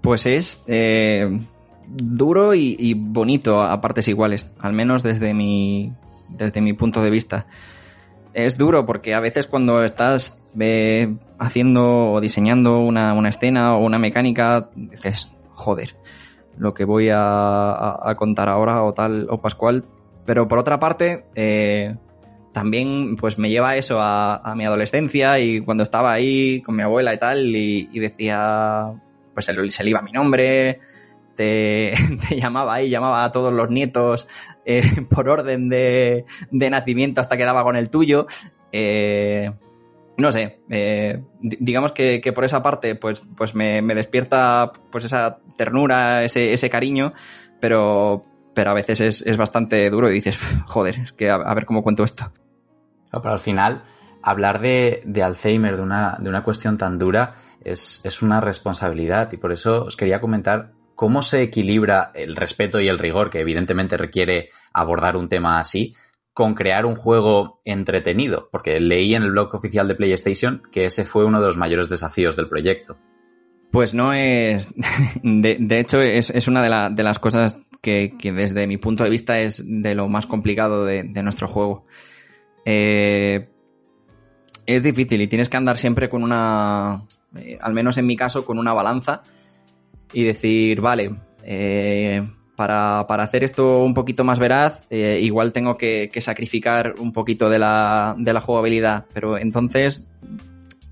Pues 0.00 0.26
es 0.26 0.62
eh, 0.68 1.40
duro 1.86 2.54
y, 2.54 2.76
y, 2.78 2.94
bonito 2.94 3.60
a 3.60 3.80
partes 3.80 4.08
iguales, 4.08 4.50
al 4.58 4.72
menos 4.72 5.02
desde 5.02 5.34
mi, 5.34 5.92
desde 6.28 6.60
mi 6.60 6.72
punto 6.72 7.02
de 7.02 7.10
vista. 7.10 7.46
Es 8.34 8.56
duro 8.56 8.86
porque 8.86 9.14
a 9.14 9.20
veces 9.20 9.46
cuando 9.46 9.82
estás 9.82 10.42
eh, 10.58 11.14
haciendo 11.38 12.12
o 12.12 12.20
diseñando 12.20 12.78
una, 12.80 13.14
una, 13.14 13.28
escena 13.28 13.76
o 13.76 13.84
una 13.84 13.98
mecánica, 13.98 14.70
dices, 14.74 15.30
joder, 15.52 15.96
lo 16.56 16.74
que 16.74 16.84
voy 16.84 17.08
a, 17.10 17.98
a, 18.02 18.14
contar 18.16 18.48
ahora 18.48 18.82
o 18.84 18.92
tal 18.92 19.26
o 19.30 19.40
pascual. 19.40 19.84
Pero 20.24 20.46
por 20.46 20.58
otra 20.58 20.78
parte, 20.78 21.24
eh, 21.34 21.96
también 22.52 23.16
pues 23.16 23.38
me 23.38 23.50
lleva 23.50 23.76
eso 23.76 24.00
a, 24.00 24.36
a, 24.36 24.54
mi 24.54 24.64
adolescencia 24.64 25.38
y 25.38 25.60
cuando 25.60 25.82
estaba 25.82 26.12
ahí 26.12 26.60
con 26.62 26.76
mi 26.76 26.82
abuela 26.82 27.14
y 27.14 27.18
tal 27.18 27.54
y, 27.54 27.98
decía, 27.98 28.92
pues 29.32 29.46
se, 29.46 29.70
se 29.70 29.84
le 29.84 29.90
iba 29.90 30.02
mi 30.02 30.12
nombre, 30.12 30.80
te, 31.34 31.92
te, 32.28 32.36
llamaba 32.40 32.82
y 32.82 32.90
llamaba 32.90 33.24
a 33.24 33.32
todos 33.32 33.52
los 33.52 33.70
nietos 33.70 34.26
eh, 34.68 34.82
por 35.10 35.28
orden 35.30 35.70
de, 35.70 36.26
de, 36.50 36.70
nacimiento 36.70 37.22
hasta 37.22 37.36
que 37.36 37.44
daba 37.44 37.64
con 37.64 37.74
el 37.74 37.88
tuyo. 37.88 38.26
Eh, 38.70 39.50
no 40.18 40.30
sé, 40.30 40.60
eh, 40.68 41.22
digamos 41.40 41.92
que, 41.92 42.20
que, 42.20 42.32
por 42.32 42.44
esa 42.44 42.60
parte 42.60 42.94
pues, 42.96 43.22
pues 43.36 43.54
me, 43.54 43.80
me, 43.82 43.94
despierta 43.94 44.72
pues 44.90 45.04
esa 45.04 45.38
ternura, 45.56 46.24
ese, 46.24 46.52
ese 46.52 46.68
cariño, 46.68 47.14
pero, 47.60 48.22
pero 48.52 48.70
a 48.70 48.74
veces 48.74 49.00
es, 49.00 49.22
es, 49.22 49.36
bastante 49.36 49.88
duro 49.90 50.10
y 50.10 50.14
dices, 50.14 50.38
joder, 50.66 50.98
es 50.98 51.12
que 51.12 51.30
a, 51.30 51.36
a 51.36 51.54
ver 51.54 51.64
cómo 51.64 51.82
cuento 51.82 52.04
esto. 52.04 52.30
Pero 53.10 53.30
al 53.30 53.38
final, 53.38 53.84
hablar 54.22 54.60
de, 54.60 55.02
de 55.04 55.22
Alzheimer, 55.22 55.76
de 55.76 55.82
una, 55.82 56.18
de 56.20 56.28
una 56.28 56.42
cuestión 56.42 56.76
tan 56.76 56.98
dura, 56.98 57.36
es, 57.64 58.00
es 58.04 58.20
una 58.20 58.40
responsabilidad 58.40 59.32
y 59.32 59.36
por 59.38 59.52
eso 59.52 59.84
os 59.84 59.96
quería 59.96 60.20
comentar 60.20 60.72
¿cómo 60.98 61.22
se 61.22 61.42
equilibra 61.42 62.10
el 62.16 62.34
respeto 62.34 62.80
y 62.80 62.88
el 62.88 62.98
rigor 62.98 63.30
que 63.30 63.38
evidentemente 63.38 63.96
requiere 63.96 64.48
abordar 64.72 65.16
un 65.16 65.28
tema 65.28 65.60
así 65.60 65.94
con 66.34 66.54
crear 66.56 66.84
un 66.86 66.96
juego 66.96 67.60
entretenido? 67.64 68.48
Porque 68.50 68.80
leí 68.80 69.14
en 69.14 69.22
el 69.22 69.30
blog 69.30 69.54
oficial 69.54 69.86
de 69.86 69.94
PlayStation 69.94 70.60
que 70.72 70.86
ese 70.86 71.04
fue 71.04 71.24
uno 71.24 71.40
de 71.40 71.46
los 71.46 71.56
mayores 71.56 71.88
desafíos 71.88 72.34
del 72.34 72.48
proyecto. 72.48 72.98
Pues 73.70 73.94
no 73.94 74.12
es. 74.12 74.74
De, 75.22 75.78
hecho, 75.78 76.02
es, 76.02 76.30
es 76.30 76.48
una 76.48 76.64
de, 76.64 76.68
la- 76.68 76.90
de 76.90 77.04
las 77.04 77.20
cosas 77.20 77.60
que, 77.80 78.12
desde 78.34 78.66
mi 78.66 78.76
punto 78.76 79.04
de 79.04 79.10
vista 79.10 79.38
es 79.38 79.62
de 79.64 79.94
lo 79.94 80.08
más 80.08 80.26
complicado 80.26 80.84
de, 80.84 81.04
de 81.04 81.22
nuestro 81.22 81.46
juego. 81.46 81.86
Eh, 82.64 83.48
es 84.66 84.82
difícil 84.82 85.22
y 85.22 85.28
tienes 85.28 85.48
que 85.48 85.56
andar 85.58 85.78
siempre 85.78 86.08
con 86.08 86.24
una. 86.24 87.04
eh, 87.36 87.56
al 87.60 87.72
menos 87.72 87.98
en 87.98 88.06
mi 88.06 88.16
caso, 88.16 88.44
con 88.44 88.58
una 88.58 88.72
balanza 88.72 89.22
y 90.12 90.24
decir, 90.24 90.80
vale, 90.80 91.14
eh, 91.44 92.22
para, 92.56 93.06
para 93.06 93.22
hacer 93.22 93.44
esto 93.44 93.84
un 93.84 93.94
poquito 93.94 94.24
más 94.24 94.38
veraz, 94.38 94.82
eh, 94.90 95.20
igual 95.22 95.52
tengo 95.52 95.76
que, 95.76 96.10
sacrificar 96.20 96.96
un 96.98 97.12
poquito 97.12 97.48
de 97.48 97.58
la, 97.60 98.16
de 98.18 98.32
la 98.32 98.40
jugabilidad, 98.40 99.06
pero 99.14 99.38
entonces 99.38 100.08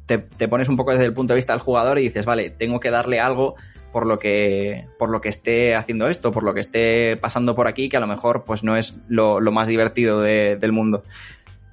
te, 0.06 0.18
pones 0.48 0.68
un 0.68 0.76
poco 0.76 0.92
desde 0.92 1.06
el 1.06 1.12
punto 1.12 1.32
de 1.32 1.38
vista 1.38 1.52
del 1.52 1.60
jugador 1.60 1.98
y 1.98 2.02
dices, 2.02 2.24
vale, 2.24 2.50
tengo 2.50 2.78
que 2.78 2.90
darle 2.90 3.18
algo 3.18 3.56
por 3.92 4.06
lo 4.06 4.18
que 4.18 4.86
por 4.98 5.10
lo 5.10 5.20
que 5.20 5.28
esté 5.28 5.74
haciendo 5.74 6.06
esto, 6.06 6.30
por 6.30 6.44
lo 6.44 6.54
que 6.54 6.60
esté 6.60 7.16
pasando 7.16 7.54
por 7.56 7.66
aquí, 7.66 7.88
que 7.88 7.96
a 7.96 8.00
lo 8.00 8.06
mejor 8.06 8.44
pues 8.44 8.62
no 8.62 8.76
es 8.76 8.96
lo, 9.08 9.40
más 9.50 9.66
divertido 9.66 10.20
de- 10.20 10.56
del 10.56 10.70
mundo. 10.70 11.02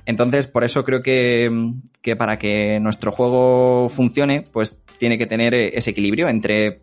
Entonces, 0.06 0.48
por 0.48 0.64
eso 0.64 0.84
creo 0.84 1.02
que, 1.02 1.52
que 2.02 2.16
para 2.16 2.38
que 2.38 2.80
nuestro 2.80 3.12
juego 3.12 3.90
funcione, 3.90 4.44
pues 4.52 4.78
tiene 4.98 5.18
que 5.18 5.28
tener 5.28 5.54
eh, 5.54 5.72
ese 5.76 5.92
equilibrio 5.92 6.28
entre 6.30 6.82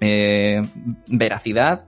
eh, 0.00 0.62
veracidad, 1.08 1.86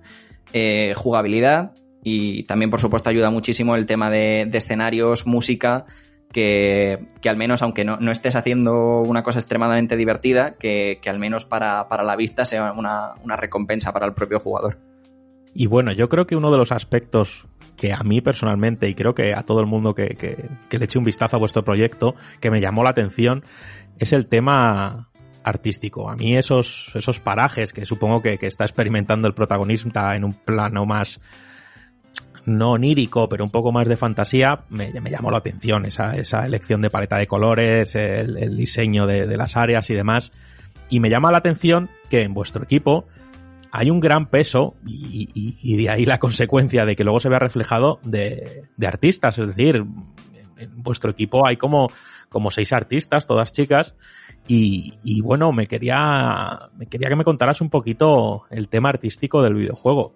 eh, 0.52 0.94
jugabilidad 0.96 1.72
y 2.02 2.44
también, 2.44 2.70
por 2.70 2.80
supuesto, 2.80 3.10
ayuda 3.10 3.30
muchísimo 3.30 3.76
el 3.76 3.86
tema 3.86 4.10
de, 4.10 4.46
de 4.48 4.58
escenarios, 4.58 5.26
música, 5.26 5.84
que, 6.32 7.06
que 7.20 7.28
al 7.28 7.36
menos, 7.36 7.62
aunque 7.62 7.84
no, 7.84 7.96
no 7.98 8.12
estés 8.12 8.36
haciendo 8.36 9.00
una 9.00 9.22
cosa 9.22 9.38
extremadamente 9.38 9.96
divertida, 9.96 10.56
que, 10.56 10.98
que 11.02 11.10
al 11.10 11.18
menos 11.18 11.44
para, 11.44 11.88
para 11.88 12.04
la 12.04 12.16
vista 12.16 12.44
sea 12.44 12.72
una, 12.72 13.14
una 13.22 13.36
recompensa 13.36 13.92
para 13.92 14.06
el 14.06 14.14
propio 14.14 14.38
jugador. 14.40 14.78
Y 15.54 15.66
bueno, 15.66 15.92
yo 15.92 16.08
creo 16.08 16.26
que 16.26 16.36
uno 16.36 16.50
de 16.50 16.58
los 16.58 16.70
aspectos 16.72 17.46
que 17.76 17.92
a 17.92 18.02
mí 18.02 18.20
personalmente, 18.20 18.88
y 18.88 18.94
creo 18.94 19.14
que 19.14 19.34
a 19.34 19.42
todo 19.44 19.60
el 19.60 19.66
mundo 19.66 19.94
que, 19.94 20.16
que- 20.16 20.48
que 20.68 20.78
le 20.78 20.84
eche 20.84 20.98
un 20.98 21.04
vistazo 21.04 21.36
a 21.36 21.38
vuestro 21.38 21.64
proyecto, 21.64 22.14
que 22.40 22.50
me 22.50 22.60
llamó 22.60 22.82
la 22.84 22.90
atención, 22.90 23.44
es 23.98 24.12
el 24.12 24.26
tema 24.26 25.07
artístico. 25.48 26.08
A 26.08 26.16
mí 26.16 26.36
esos, 26.36 26.92
esos 26.94 27.20
parajes 27.20 27.72
que 27.72 27.84
supongo 27.84 28.22
que, 28.22 28.38
está 28.40 28.64
experimentando 28.64 29.26
el 29.28 29.34
protagonista 29.34 30.14
en 30.14 30.24
un 30.24 30.34
plano 30.34 30.86
más 30.86 31.20
no 32.46 32.72
onírico, 32.72 33.28
pero 33.28 33.44
un 33.44 33.50
poco 33.50 33.72
más 33.72 33.86
de 33.88 33.96
fantasía, 33.96 34.64
me, 34.70 34.90
llamó 34.92 35.30
la 35.30 35.38
atención 35.38 35.84
esa, 35.84 36.16
esa 36.16 36.46
elección 36.46 36.80
de 36.80 36.88
paleta 36.88 37.18
de 37.18 37.26
colores, 37.26 37.94
el, 37.94 38.56
diseño 38.56 39.06
de, 39.06 39.36
las 39.36 39.56
áreas 39.56 39.90
y 39.90 39.94
demás. 39.94 40.32
Y 40.88 41.00
me 41.00 41.10
llama 41.10 41.30
la 41.30 41.38
atención 41.38 41.90
que 42.08 42.22
en 42.22 42.32
vuestro 42.32 42.64
equipo 42.64 43.06
hay 43.70 43.90
un 43.90 44.00
gran 44.00 44.30
peso 44.30 44.76
y, 44.86 45.76
de 45.76 45.90
ahí 45.90 46.06
la 46.06 46.18
consecuencia 46.18 46.86
de 46.86 46.96
que 46.96 47.04
luego 47.04 47.20
se 47.20 47.28
vea 47.28 47.38
reflejado 47.38 48.00
de, 48.02 48.62
de 48.76 48.86
artistas. 48.86 49.38
Es 49.38 49.48
decir, 49.48 49.76
en, 49.76 50.06
en 50.58 50.82
vuestro 50.82 51.10
equipo 51.10 51.46
hay 51.46 51.56
como, 51.56 51.90
como 52.28 52.50
seis 52.50 52.72
artistas, 52.72 53.26
todas 53.26 53.52
chicas. 53.52 53.94
Y, 54.48 54.94
y 55.04 55.20
bueno, 55.20 55.52
me 55.52 55.66
quería, 55.66 56.70
me 56.76 56.86
quería 56.86 57.08
que 57.08 57.16
me 57.16 57.24
contaras 57.24 57.60
un 57.60 57.70
poquito 57.70 58.44
el 58.50 58.68
tema 58.68 58.88
artístico 58.88 59.42
del 59.42 59.54
videojuego. 59.54 60.14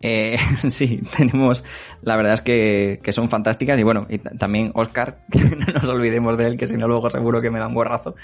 Eh, 0.00 0.36
sí, 0.56 1.00
tenemos, 1.16 1.62
la 2.02 2.16
verdad 2.16 2.34
es 2.34 2.40
que, 2.40 3.00
que 3.02 3.12
son 3.12 3.28
fantásticas 3.28 3.78
y 3.78 3.82
bueno, 3.82 4.06
y 4.08 4.18
ta- 4.18 4.30
también 4.30 4.72
Oscar, 4.74 5.20
que 5.30 5.38
no 5.56 5.66
nos 5.74 5.88
olvidemos 5.88 6.36
de 6.36 6.46
él, 6.48 6.56
que 6.56 6.66
si 6.66 6.76
no 6.76 6.88
luego 6.88 7.08
seguro 7.10 7.40
que 7.40 7.50
me 7.50 7.58
da 7.58 7.68
un 7.68 7.74
borrazo. 7.74 8.14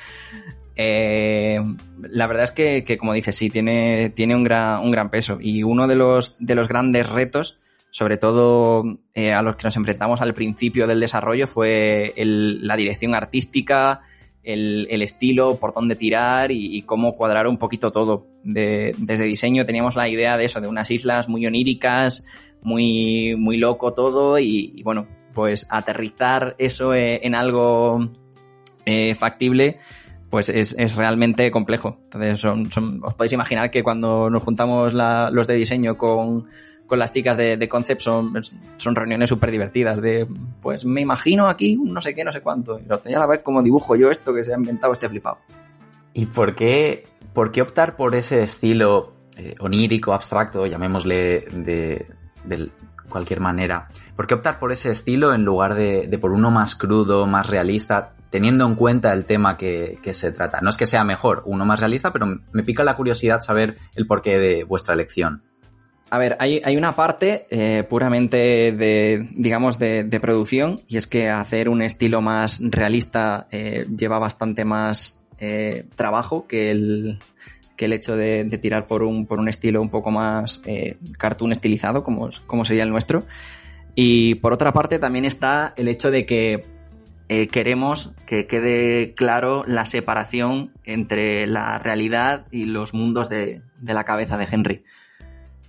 Eh, 0.74 1.58
la 2.00 2.26
verdad 2.26 2.44
es 2.44 2.50
que, 2.50 2.84
que, 2.84 2.96
como 2.96 3.12
dices, 3.12 3.36
sí, 3.36 3.50
tiene, 3.50 4.10
tiene 4.10 4.34
un, 4.34 4.44
gran, 4.44 4.80
un 4.82 4.90
gran 4.90 5.10
peso 5.10 5.38
y 5.40 5.62
uno 5.62 5.86
de 5.86 5.96
los, 5.96 6.34
de 6.38 6.54
los 6.54 6.68
grandes 6.68 7.08
retos, 7.10 7.58
sobre 7.90 8.16
todo 8.16 8.84
eh, 9.14 9.32
a 9.34 9.42
los 9.42 9.56
que 9.56 9.64
nos 9.64 9.76
enfrentamos 9.76 10.22
al 10.22 10.32
principio 10.32 10.86
del 10.86 11.00
desarrollo, 11.00 11.46
fue 11.46 12.14
la 12.16 12.76
dirección 12.76 13.14
artística, 13.14 14.00
el, 14.44 14.86
el 14.90 15.02
estilo, 15.02 15.56
por 15.60 15.72
dónde 15.72 15.96
tirar 15.96 16.50
y, 16.50 16.82
cómo 16.82 17.16
cuadrar 17.16 17.46
un 17.46 17.58
poquito 17.58 17.92
todo. 17.92 18.26
De- 18.42 18.94
desde 18.98 19.24
diseño 19.24 19.64
teníamos 19.64 19.94
la 19.96 20.08
idea 20.08 20.36
de 20.36 20.44
eso, 20.46 20.60
de 20.60 20.68
unas 20.68 20.90
islas 20.90 21.28
muy 21.28 21.46
oníricas, 21.46 22.24
muy, 22.62 23.34
muy 23.36 23.56
loco 23.56 23.92
todo 23.92 24.38
y, 24.38 24.72
y 24.76 24.82
bueno, 24.82 25.06
pues 25.34 25.66
aterrizar 25.70 26.54
eso 26.58 26.92
eh, 26.94 27.20
en 27.24 27.34
algo 27.34 28.08
eh, 28.84 29.14
factible 29.14 29.78
pues 30.30 30.48
es, 30.48 30.74
es 30.78 30.96
realmente 30.96 31.50
complejo. 31.50 31.98
Entonces, 32.04 32.38
son, 32.40 32.70
son- 32.70 33.00
os 33.04 33.12
podéis 33.12 33.34
imaginar 33.34 33.70
que 33.70 33.82
cuando 33.82 34.30
nos 34.30 34.42
juntamos 34.42 34.94
la- 34.94 35.30
los 35.30 35.46
de 35.46 35.54
diseño 35.56 35.98
con, 35.98 36.46
con 36.92 36.98
las 36.98 37.10
chicas 37.10 37.38
de, 37.38 37.68
Concept 37.70 38.02
son, 38.02 38.34
reuniones 38.94 39.26
súper 39.26 39.50
divertidas 39.50 40.02
de, 40.02 40.28
pues 40.60 40.84
me 40.84 41.00
imagino 41.00 41.48
aquí 41.48 41.74
un 41.74 41.94
no 41.94 42.02
sé 42.02 42.14
qué, 42.14 42.22
no 42.22 42.30
sé 42.30 42.42
cuánto. 42.42 42.78
Y 42.78 42.84
lo 42.84 42.98
tenía 42.98 43.22
a 43.22 43.26
ver 43.26 43.42
cómo 43.42 43.62
dibujo 43.62 43.96
yo 43.96 44.10
esto 44.10 44.34
que 44.34 44.44
se 44.44 44.52
ha 44.52 44.58
inventado 44.58 44.92
este 44.92 45.08
flipado. 45.08 45.38
¿Y 46.12 46.26
por 46.26 46.54
qué, 46.54 47.06
por 47.32 47.50
qué 47.50 47.62
optar 47.62 47.96
por 47.96 48.14
ese 48.14 48.42
estilo 48.42 49.14
eh, 49.38 49.54
onírico, 49.60 50.12
abstracto, 50.12 50.66
llamémosle 50.66 51.46
de, 52.44 52.70
cualquier 53.08 53.40
manera? 53.40 53.88
¿Por 54.14 54.26
qué 54.26 54.34
optar 54.34 54.58
por 54.58 54.70
ese 54.70 54.90
estilo 54.90 55.32
en 55.32 55.46
lugar 55.46 55.74
de, 55.74 56.08
de 56.08 56.18
por 56.18 56.32
uno 56.32 56.50
más 56.50 56.74
crudo, 56.76 57.26
más 57.26 57.48
realista, 57.48 58.16
teniendo 58.28 58.66
en 58.66 58.74
cuenta 58.74 59.14
el 59.14 59.24
tema 59.24 59.56
que, 59.56 59.96
que 60.02 60.12
se 60.12 60.30
trata? 60.30 60.60
No 60.60 60.68
es 60.68 60.76
que 60.76 60.86
sea 60.86 61.04
mejor 61.04 61.42
uno 61.46 61.64
más 61.64 61.80
realista, 61.80 62.12
pero 62.12 62.26
me 62.26 62.62
pica 62.64 62.84
la 62.84 62.96
curiosidad 62.96 63.40
saber 63.40 63.78
el 63.96 64.06
porqué 64.06 64.38
de 64.38 64.64
vuestra 64.64 64.92
elección. 64.92 65.42
A 66.12 66.18
ver, 66.18 66.36
hay, 66.40 66.60
hay 66.62 66.76
una 66.76 66.94
parte 66.94 67.46
eh, 67.48 67.84
puramente 67.84 68.36
de, 68.36 69.30
digamos, 69.34 69.78
de, 69.78 70.04
de 70.04 70.20
producción, 70.20 70.78
y 70.86 70.98
es 70.98 71.06
que 71.06 71.30
hacer 71.30 71.70
un 71.70 71.80
estilo 71.80 72.20
más 72.20 72.60
realista 72.62 73.46
eh, 73.50 73.86
lleva 73.96 74.18
bastante 74.18 74.66
más 74.66 75.24
eh, 75.38 75.86
trabajo 75.96 76.46
que 76.46 76.70
el, 76.70 77.18
que 77.78 77.86
el 77.86 77.94
hecho 77.94 78.14
de, 78.14 78.44
tirar 78.60 78.86
por 78.86 79.02
un, 79.04 79.24
por 79.24 79.38
un 79.38 79.48
estilo 79.48 79.80
un 79.80 79.88
poco 79.88 80.10
más 80.10 80.60
cartoon 81.16 81.50
estilizado, 81.50 82.04
como, 82.04 82.28
como 82.46 82.66
sería 82.66 82.82
el 82.82 82.90
nuestro. 82.90 83.24
Y 83.94 84.34
por 84.34 84.52
otra 84.52 84.74
parte 84.74 84.98
también 84.98 85.24
está 85.24 85.72
el 85.78 85.88
hecho 85.88 86.10
de 86.10 86.26
que 86.26 86.66
queremos 87.50 88.12
que 88.26 88.46
quede 88.46 89.14
claro 89.14 89.64
la 89.66 89.86
separación 89.86 90.72
entre 90.84 91.46
la 91.46 91.78
realidad 91.78 92.48
y 92.50 92.66
los 92.66 92.92
mundos 92.92 93.30
de, 93.30 93.62
de 93.80 93.94
la 93.94 94.04
cabeza 94.04 94.36
de 94.36 94.46
Henry. 94.50 94.84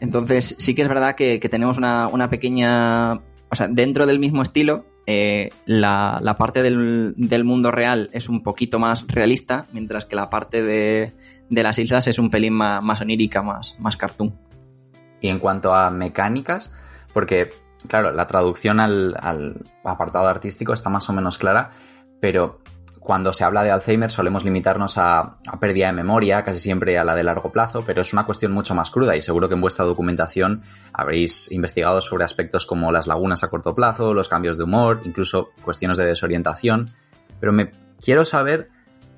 Entonces, 0.03 0.57
sí 0.59 0.75
que 0.75 0.82
es 0.82 0.90
verdad 0.90 1.15
que, 1.15 1.40
tenemos 1.49 1.77
una, 1.77 2.27
pequeña. 2.30 3.14
O 3.14 3.56
sea, 3.56 3.69
dentro 3.69 4.06
del 4.06 4.19
mismo 4.19 4.41
estilo, 4.41 4.83
eh, 5.06 5.51
la, 5.65 6.35
parte 6.38 6.61
del, 6.61 7.15
mundo 7.45 7.72
real 7.72 8.09
es 8.11 8.27
un 8.27 8.43
poquito 8.43 8.80
más 8.80 9.07
realista, 9.07 9.65
mientras 9.72 10.03
que 10.03 10.17
la 10.17 10.30
parte 10.30 10.61
de, 10.61 11.14
las 11.49 11.80
islas 11.80 12.07
es 12.07 12.19
un 12.19 12.30
pelín 12.30 12.51
más, 12.51 12.99
onírica, 12.99 13.43
más, 13.43 13.80
más 13.80 13.95
cartoon. 13.95 14.38
Y 15.22 15.30
en 15.30 15.40
cuanto 15.40 15.73
a 15.73 15.90
mecánicas, 15.90 16.73
porque, 17.14 17.53
claro, 17.88 18.11
la 18.11 18.27
traducción 18.27 18.82
al 18.82 19.15
apartado 19.85 20.27
artístico 20.27 20.73
está 20.73 20.90
más 20.90 21.09
o 21.09 21.14
menos 21.14 21.38
clara, 21.38 21.72
pero 22.19 22.59
cuando 23.03 23.33
se 23.33 23.43
habla 23.43 23.64
de 23.64 23.72
Alzheimer 23.72 24.09
solemos 24.09 24.45
limitarnos 24.45 24.98
a, 24.98 25.38
pérdida 25.59 25.88
de 25.88 25.93
memoria, 25.93 26.43
casi 26.43 26.59
siempre 26.59 26.98
a 26.98 27.03
la 27.03 27.15
de 27.15 27.23
largo 27.23 27.51
plazo, 27.51 27.83
pero 27.85 28.01
es 28.01 28.14
una 28.14 28.25
cuestión 28.25 28.53
mucho 28.53 28.73
más 28.75 28.91
cruda 28.91 29.15
y 29.15 29.22
seguro 29.22 29.49
que 29.49 29.56
en 29.56 29.61
vuestra 29.61 29.85
documentación 29.85 30.61
habréis 30.93 31.51
investigado 31.51 31.99
sobre 32.01 32.23
aspectos 32.23 32.65
como 32.65 32.91
las 32.91 33.07
lagunas 33.07 33.43
a 33.43 33.49
corto 33.49 33.75
plazo, 33.75 34.14
los 34.14 34.30
cambios 34.30 34.57
de 34.57 34.64
humor, 34.64 35.01
incluso 35.03 35.49
cuestiones 35.64 35.98
de 35.98 36.06
desorientación. 36.06 36.88
Pero 37.40 37.51
me 37.51 37.72
quiero 38.01 38.23
saber 38.23 38.69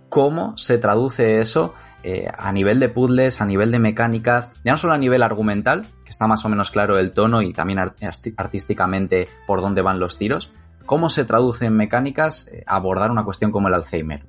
cómo 0.10 0.58
se 0.58 0.78
traduce 0.78 1.40
eso 1.40 1.76
eh, 2.04 2.28
a 2.36 2.52
nivel 2.52 2.80
de 2.80 2.90
puzzles, 2.90 3.40
a 3.42 3.46
nivel 3.46 3.72
de 3.72 3.80
mecánicas, 3.80 4.52
ya 4.64 4.72
no 4.72 4.78
solo 4.78 4.94
a 4.94 4.98
nivel 4.98 5.22
argumental, 5.22 5.88
que 6.04 6.12
está 6.12 6.26
más 6.26 6.44
o 6.46 6.50
menos 6.50 6.72
claro 6.72 6.98
el 6.98 7.12
tono 7.12 7.42
y 7.42 7.54
también 7.54 7.80
art 7.80 7.98
artísticamente 8.38 9.28
por 9.46 9.62
dónde 9.62 9.82
van 9.82 10.00
los 10.00 10.18
tiros, 10.18 10.52
¿Cómo 10.86 11.10
se 11.10 11.26
traduce 11.26 11.66
en 11.66 11.76
mecánicas 11.76 12.48
eh, 12.48 12.64
abordar 12.68 13.12
una 13.12 13.24
cuestión 13.24 13.52
como 13.52 13.68
el 13.68 13.74
Alzheimer? 13.74 14.24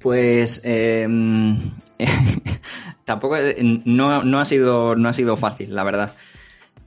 Pues 0.00 0.60
eh, 0.64 1.06
tampoco 3.04 3.36
no, 3.84 4.22
no, 4.24 4.40
ha 4.40 4.44
sido, 4.44 4.94
no 4.96 5.08
ha 5.08 5.12
sido 5.12 5.36
fácil, 5.36 5.74
la 5.74 5.84
verdad. 5.84 6.12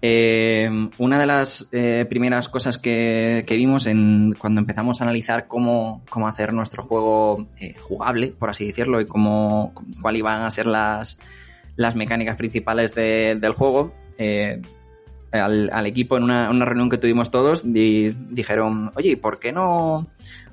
Eh, 0.03 0.67
una 0.97 1.19
de 1.19 1.27
las 1.27 1.69
eh, 1.71 2.07
primeras 2.09 2.49
cosas 2.49 2.79
que, 2.79 3.43
que 3.45 3.55
vimos 3.55 3.85
en, 3.85 4.33
cuando 4.39 4.59
empezamos 4.59 4.99
a 4.99 5.03
analizar 5.03 5.47
cómo, 5.47 6.01
cómo 6.09 6.27
hacer 6.27 6.53
nuestro 6.53 6.81
juego 6.83 7.45
eh, 7.59 7.75
jugable, 7.79 8.29
por 8.37 8.49
así 8.49 8.65
decirlo, 8.65 8.99
y 8.99 9.05
cómo, 9.05 9.73
cuál 10.01 10.15
iban 10.17 10.41
a 10.41 10.49
ser 10.49 10.65
las, 10.65 11.19
las 11.75 11.95
mecánicas 11.95 12.35
principales 12.35 12.95
de- 12.95 13.37
del 13.39 13.53
juego, 13.53 13.93
eh, 14.17 14.61
al, 15.31 15.69
al 15.71 15.85
equipo 15.85 16.17
en 16.17 16.23
una, 16.23 16.49
una 16.49 16.65
reunión 16.65 16.89
que 16.89 16.97
tuvimos 16.97 17.31
todos 17.31 17.71
di- 17.71 18.15
dijeron, 18.29 18.91
oye, 18.95 19.11
¿y 19.11 19.15
¿por 19.15 19.39
qué 19.39 19.51
no 19.51 20.07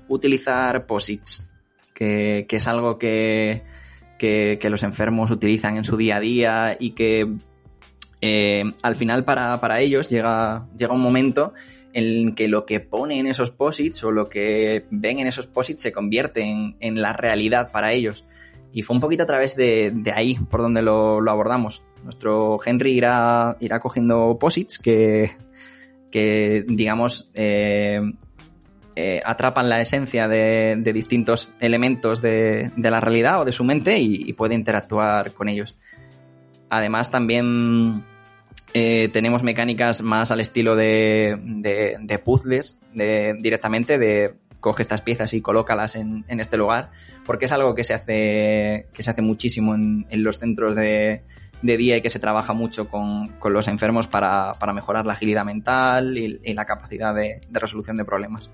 utilizar 0.09 0.87
posits? 0.87 1.49
Que, 1.95 2.47
que 2.49 2.57
es 2.59 2.67
algo 2.69 2.97
que, 2.97 3.65
que, 4.19 4.59
los 4.71 4.85
enfermos 4.85 5.33
utilizan 5.33 5.77
en 5.77 5.85
su 5.85 5.97
día 5.97 6.17
a 6.17 6.21
día 6.21 6.77
y 6.79 6.91
que 6.91 7.27
eh, 8.21 8.65
al 8.83 8.95
final 8.95 9.25
para, 9.25 9.61
para 9.61 9.81
ellos 9.81 10.09
llega, 10.09 10.67
llega 10.77 10.95
un 10.95 11.01
momento 11.01 11.55
en 11.93 12.37
que 12.37 12.47
lo 12.47 12.67
que 12.67 12.79
pone 12.79 13.19
en 13.19 13.27
esos 13.27 13.51
posits 13.51 14.05
o 14.05 14.13
lo 14.13 14.29
que 14.29 14.87
ven 14.91 15.19
en 15.19 15.27
esos 15.27 15.49
posits 15.49 15.83
se 15.83 15.91
convierte 15.91 16.43
en, 16.43 16.77
en 16.79 17.03
la 17.03 17.13
realidad 17.13 17.73
para 17.73 17.93
ellos. 17.93 18.25
Y 18.73 18.83
fue 18.83 18.95
un 18.95 19.01
poquito 19.01 19.25
a 19.25 19.27
través 19.27 19.57
de, 19.57 19.91
de 19.93 20.13
ahí 20.13 20.39
por 20.51 20.61
donde 20.61 20.83
lo, 20.83 21.21
lo 21.21 21.31
abordamos. 21.33 21.83
Nuestro 22.05 22.59
Henry 22.65 22.93
irá, 22.93 23.57
irá 23.61 23.81
cogiendo 23.81 24.39
posits 24.39 24.79
que, 24.79 25.31
que 26.11 26.65
digamos, 26.67 27.31
eh, 27.35 28.01
eh, 28.97 29.21
atrapan 29.25 29.69
la 29.69 29.81
esencia 29.81 30.27
de, 30.27 30.77
de 30.79 30.93
distintos 30.93 31.53
elementos 31.61 32.21
de, 32.21 32.73
de 32.77 32.91
la 32.91 33.01
realidad 33.01 33.41
o 33.41 33.45
de 33.45 33.53
su 33.53 33.65
mente 33.65 33.99
y, 33.99 34.33
puede 34.33 34.55
interactuar 34.55 35.33
con 35.33 35.49
ellos. 35.49 35.77
Además, 36.71 37.11
también 37.11 38.05
eh, 38.75 39.09
tenemos 39.13 39.43
mecánicas 39.43 40.03
más 40.03 40.31
al 40.31 40.41
estilo 40.41 40.77
de, 40.77 41.39
de, 41.41 42.19
puzzles, 42.19 42.81
directamente 42.93 43.99
de 43.99 44.35
coge 44.61 44.83
estas 44.83 45.03
piezas 45.03 45.33
y 45.33 45.41
colócalas 45.41 45.95
en, 45.95 46.25
en 46.27 46.41
este 46.41 46.57
lugar, 46.57 46.91
porque 47.25 47.45
es 47.45 47.53
algo 47.53 47.77
que 47.77 47.85
se 47.85 47.95
hace, 47.95 48.89
que 48.93 49.03
se 49.05 49.11
hace 49.11 49.23
muchísimo 49.23 49.77
en, 49.77 50.07
en 50.11 50.25
los 50.25 50.41
centros 50.41 50.75
de, 50.75 51.23
de 51.63 51.77
día 51.77 51.97
y 51.97 52.03
que 52.03 52.11
se 52.11 52.19
trabaja 52.19 52.53
mucho 52.53 52.89
con, 52.89 53.29
con 53.39 53.53
los 53.53 53.69
enfermos 53.69 54.07
para, 54.07 54.53
para 54.59 54.73
mejorar 54.73 55.07
la 55.07 55.15
agilidad 55.15 55.45
mental 55.45 56.17
y, 56.17 56.55
la 56.55 56.65
capacidad 56.65 57.15
de, 57.15 57.41
de 57.49 57.61
resolución 57.61 57.97
de 57.97 58.05
problemas, 58.05 58.51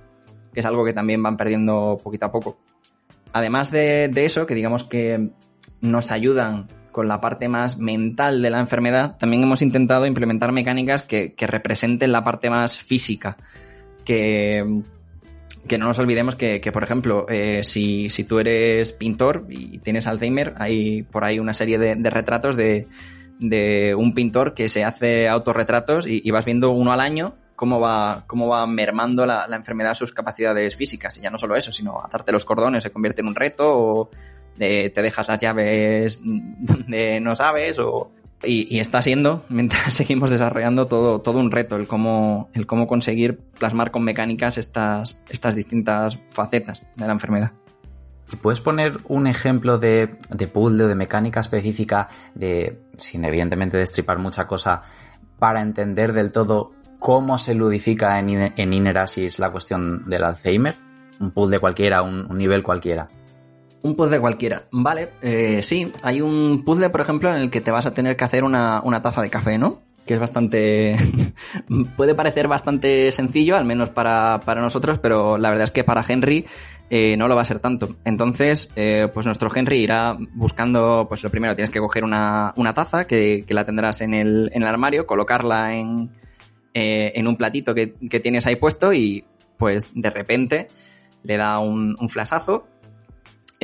que 0.52 0.60
es 0.60 0.66
algo 0.66 0.84
que 0.84 0.92
también 0.92 1.22
van 1.22 1.36
perdiendo 1.36 1.98
poquito 2.02 2.26
a 2.26 2.32
poco. 2.32 2.58
Además 3.32 3.70
de, 3.70 4.08
de 4.08 4.24
eso, 4.24 4.46
que 4.46 4.54
digamos 4.54 4.84
que 4.84 5.30
nos 5.80 6.10
ayudan 6.10 6.68
con 6.92 7.08
la 7.08 7.20
parte 7.20 7.48
más 7.48 7.78
mental 7.78 8.40
de 8.40 8.50
la 8.50 8.60
enfermedad, 8.60 9.16
también 9.18 9.42
hemos 9.42 9.62
intentado 9.62 10.06
implementar 10.06 10.52
mecánicas 10.52 11.02
que, 11.02 11.34
que 11.34 11.46
representen 11.46 12.12
la 12.12 12.22
parte 12.22 12.48
más 12.50 12.78
física. 12.78 13.36
Que, 14.04 14.82
que 15.68 15.78
no 15.78 15.86
nos 15.86 15.98
olvidemos 15.98 16.36
que, 16.36 16.60
que 16.60 16.72
por 16.72 16.84
ejemplo, 16.84 17.26
eh, 17.28 17.62
si, 17.62 18.08
si, 18.08 18.24
tú 18.24 18.38
eres 18.38 18.92
pintor 18.92 19.46
y 19.48 19.78
tienes 19.78 20.06
Alzheimer, 20.06 20.54
hay 20.58 21.02
por 21.02 21.24
ahí 21.24 21.38
una 21.38 21.54
serie 21.54 21.78
de, 21.78 21.94
de 21.96 22.10
retratos 22.10 22.56
de, 22.56 22.86
de, 23.38 23.94
un 23.94 24.14
pintor 24.14 24.54
que 24.54 24.68
se 24.68 24.84
hace 24.84 25.28
autorretratos 25.28 26.06
y, 26.06 26.20
y, 26.22 26.30
vas 26.30 26.44
viendo 26.44 26.70
uno 26.70 26.92
al 26.92 27.00
año 27.00 27.34
cómo 27.56 27.80
va, 27.80 28.24
cómo 28.26 28.48
va 28.48 28.66
mermando 28.66 29.26
la, 29.26 29.46
la, 29.48 29.56
enfermedad 29.56 29.94
sus 29.94 30.12
capacidades 30.12 30.76
físicas. 30.76 31.16
Y 31.18 31.22
ya 31.22 31.30
no 31.30 31.38
solo 31.38 31.56
eso, 31.56 31.72
sino 31.72 32.04
atarte 32.04 32.32
los 32.32 32.44
cordones 32.44 32.82
se 32.82 32.90
convierte 32.90 33.22
en 33.22 33.28
un 33.28 33.34
reto 33.34 33.66
o 33.66 34.10
te 34.56 34.90
dejas 34.90 35.28
las 35.28 35.40
llaves 35.40 36.20
donde 36.24 37.20
no 37.20 37.34
sabes 37.34 37.78
o 37.78 38.10
y, 38.46 38.66
y, 38.68 38.80
está 38.80 39.02
siendo 39.02 39.44
mientras 39.48 39.94
seguimos 39.94 40.30
desarrollando 40.30 40.86
todo, 40.86 41.20
todo 41.20 41.38
un 41.38 41.50
reto 41.50 41.76
el 41.76 41.86
cómo, 41.86 42.50
el 42.54 42.66
cómo 42.66 42.86
conseguir 42.86 43.38
plasmar 43.58 43.90
con 43.90 44.04
mecánicas 44.04 44.58
estas, 44.58 45.22
estas 45.28 45.54
distintas 45.54 46.18
facetas 46.30 46.86
de 46.96 47.06
la 47.06 47.12
enfermedad. 47.12 47.52
¿Puedes 48.40 48.60
poner 48.60 48.98
un 49.08 49.26
ejemplo 49.26 49.78
de, 49.78 50.16
de 50.30 50.48
puzzle 50.48 50.84
o 50.84 50.88
de 50.88 50.94
mecánica 50.94 51.40
específica 51.40 52.08
de, 52.34 52.80
sin 52.96 53.24
evidentemente 53.24 53.76
destripar 53.76 54.18
mucha 54.18 54.46
cosa, 54.46 54.82
para 55.38 55.60
entender 55.60 56.12
del 56.12 56.32
todo 56.32 56.72
cómo 56.98 57.38
se 57.38 57.54
ludifica 57.54 58.18
en, 58.18 58.54
en 58.56 58.72
Inerasis 58.72 59.38
la 59.38 59.50
cuestión 59.50 60.08
del 60.08 60.24
Alzheimer? 60.24 60.76
Un 61.20 61.30
puzzle 61.32 61.60
cualquiera, 61.60 62.02
un 62.02 62.36
nivel 62.36 62.62
cualquiera. 62.62 63.08
Un 63.84 63.96
puzzle 63.96 64.18
cualquiera. 64.18 64.62
Vale, 64.72 65.10
eh, 65.20 65.62
sí, 65.62 65.92
hay 66.02 66.22
un 66.22 66.64
puzzle, 66.64 66.88
por 66.88 67.02
ejemplo, 67.02 67.28
en 67.28 67.36
el 67.36 67.50
que 67.50 67.60
te 67.60 67.70
vas 67.70 67.84
a 67.84 67.92
tener 67.92 68.16
que 68.16 68.24
hacer 68.24 68.42
una, 68.42 68.80
una 68.82 69.02
taza 69.02 69.20
de 69.20 69.28
café, 69.28 69.58
¿no? 69.58 69.82
Que 70.06 70.14
es 70.14 70.20
bastante... 70.20 70.96
puede 71.98 72.14
parecer 72.14 72.48
bastante 72.48 73.12
sencillo, 73.12 73.58
al 73.58 73.66
menos 73.66 73.90
para, 73.90 74.40
para, 74.40 74.62
nosotros, 74.62 74.98
pero 75.00 75.36
la 75.36 75.50
verdad 75.50 75.64
es 75.64 75.70
que 75.70 75.84
para 75.84 76.02
Henry 76.08 76.46
eh, 76.88 77.18
no 77.18 77.28
lo 77.28 77.36
va 77.36 77.42
a 77.42 77.44
ser 77.44 77.58
tanto. 77.58 77.94
Entonces, 78.06 78.70
eh, 78.74 79.08
pues 79.12 79.26
nuestro 79.26 79.54
Henry 79.54 79.80
irá 79.80 80.16
buscando, 80.32 81.04
pues 81.06 81.22
lo 81.22 81.30
primero, 81.30 81.54
tienes 81.54 81.68
que 81.68 81.80
coger 81.80 82.04
una, 82.04 82.54
una 82.56 82.72
taza 82.72 83.06
que, 83.06 83.44
que, 83.46 83.52
la 83.52 83.66
tendrás 83.66 84.00
en 84.00 84.14
el, 84.14 84.50
en 84.54 84.62
el 84.62 84.68
armario, 84.68 85.06
colocarla 85.06 85.74
en, 85.74 86.08
eh, 86.72 87.12
en 87.16 87.26
un 87.26 87.36
platito 87.36 87.74
que, 87.74 87.92
que 88.08 88.20
tienes 88.20 88.46
ahí 88.46 88.56
puesto 88.56 88.94
y 88.94 89.26
pues 89.58 89.90
de 89.92 90.08
repente 90.08 90.68
le 91.22 91.36
da 91.36 91.58
un, 91.58 91.96
un 92.00 92.08
flashazo 92.08 92.66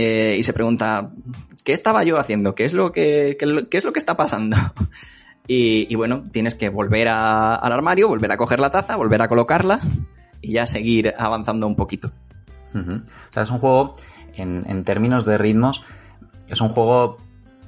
eh, 0.01 0.37
y 0.39 0.43
se 0.43 0.55
pregunta, 0.55 1.11
¿qué 1.62 1.73
estaba 1.73 2.05
yo 2.05 2.19
haciendo? 2.19 2.55
¿Qué 2.55 2.65
es 2.65 2.73
lo 2.73 2.91
que, 2.91 3.37
qué, 3.39 3.77
es 3.77 3.85
lo 3.85 3.93
que 3.93 3.99
está 3.99 4.17
pasando? 4.17 4.57
Y, 5.53 5.93
bueno, 5.97 6.29
tienes 6.31 6.55
que 6.55 6.69
volver 6.69 7.09
a, 7.09 7.57
al 7.57 7.73
armario, 7.73 8.07
volver 8.07 8.31
a 8.31 8.37
coger 8.37 8.61
la 8.61 8.70
taza, 8.70 8.95
volver 8.95 9.20
a 9.20 9.27
colocarla 9.27 9.81
y 10.41 10.53
ya 10.53 10.65
seguir 10.65 11.12
avanzando 11.19 11.67
un 11.67 11.75
poquito. 11.75 12.12
Es 13.35 13.51
un 13.51 13.59
juego, 13.59 13.97
en, 14.37 14.62
en, 14.69 14.85
términos 14.85 15.25
de 15.25 15.39
ritmos, 15.39 15.83
es 16.49 16.61
un 16.61 16.69
juego 16.69 17.17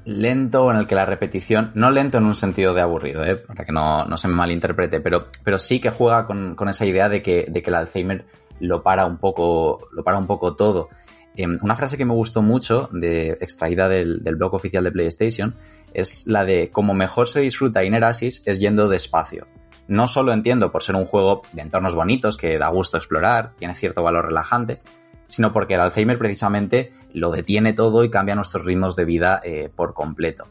lento 0.04 0.70
en 0.70 0.76
el 0.76 0.86
que 0.86 0.94
la 0.94 1.06
repetición, 1.06 1.72
no 1.74 1.90
lento 1.90 2.18
en 2.18 2.24
un 2.26 2.36
sentido 2.36 2.72
de 2.72 2.82
aburrido, 2.82 3.24
¿eh? 3.24 3.34
para 3.34 3.64
que 3.64 3.72
no, 3.72 4.04
no 4.04 4.16
se 4.16 4.28
me 4.28 4.34
malinterprete, 4.34 5.00
pero, 5.00 5.26
pero 5.42 5.58
sí 5.58 5.80
que 5.80 5.90
juega 5.90 6.24
con, 6.24 6.54
con 6.54 6.68
esa 6.68 6.86
idea 6.86 7.08
de 7.08 7.20
que, 7.20 7.46
de 7.48 7.62
que 7.64 7.70
el 7.70 7.74
Alzheimer 7.74 8.24
lo 8.60 8.82
para 8.84 9.06
un 9.06 9.18
poco, 9.18 9.88
lo 9.92 10.04
para 10.04 10.18
un 10.18 10.26
poco 10.28 10.54
todo. 10.54 10.88
Eh, 11.36 11.46
una 11.46 11.76
frase 11.76 11.96
que 11.96 12.04
me 12.04 12.14
gustó 12.14 12.42
mucho, 12.42 12.88
de, 12.92 13.30
extraída 13.40 13.88
del, 13.88 14.20
blog 14.36 14.54
oficial 14.54 14.84
de 14.84 14.92
PlayStation, 14.92 15.54
es 15.94 16.26
la 16.26 16.44
de 16.44 16.70
como 16.70 16.94
mejor 16.94 17.28
se 17.28 17.40
disfruta 17.40 17.84
Inerasis 17.84 18.42
es 18.46 18.60
yendo 18.60 18.88
despacio. 18.88 19.46
No 19.88 20.08
solo 20.08 20.32
entiendo 20.32 20.70
por 20.70 20.82
ser 20.82 20.94
un 20.94 21.06
juego 21.06 21.42
de 21.52 21.62
entornos 21.62 21.94
bonitos, 21.94 22.36
que 22.36 22.58
da 22.58 22.68
gusto 22.68 22.96
explorar, 22.96 23.52
tiene 23.56 23.74
cierto 23.74 24.02
valor 24.02 24.26
relajante, 24.26 24.80
sino 25.26 25.52
porque 25.52 25.74
el 25.74 25.80
Alzheimer 25.80 26.18
precisamente 26.18 26.92
lo 27.12 27.30
detiene 27.30 27.72
todo 27.72 28.04
y 28.04 28.10
cambia 28.10 28.34
nuestros 28.34 28.64
ritmos 28.64 28.96
de 28.96 29.04
vida 29.04 29.40
eh, 29.42 29.70
por 29.74 29.94
completo. 29.94 30.44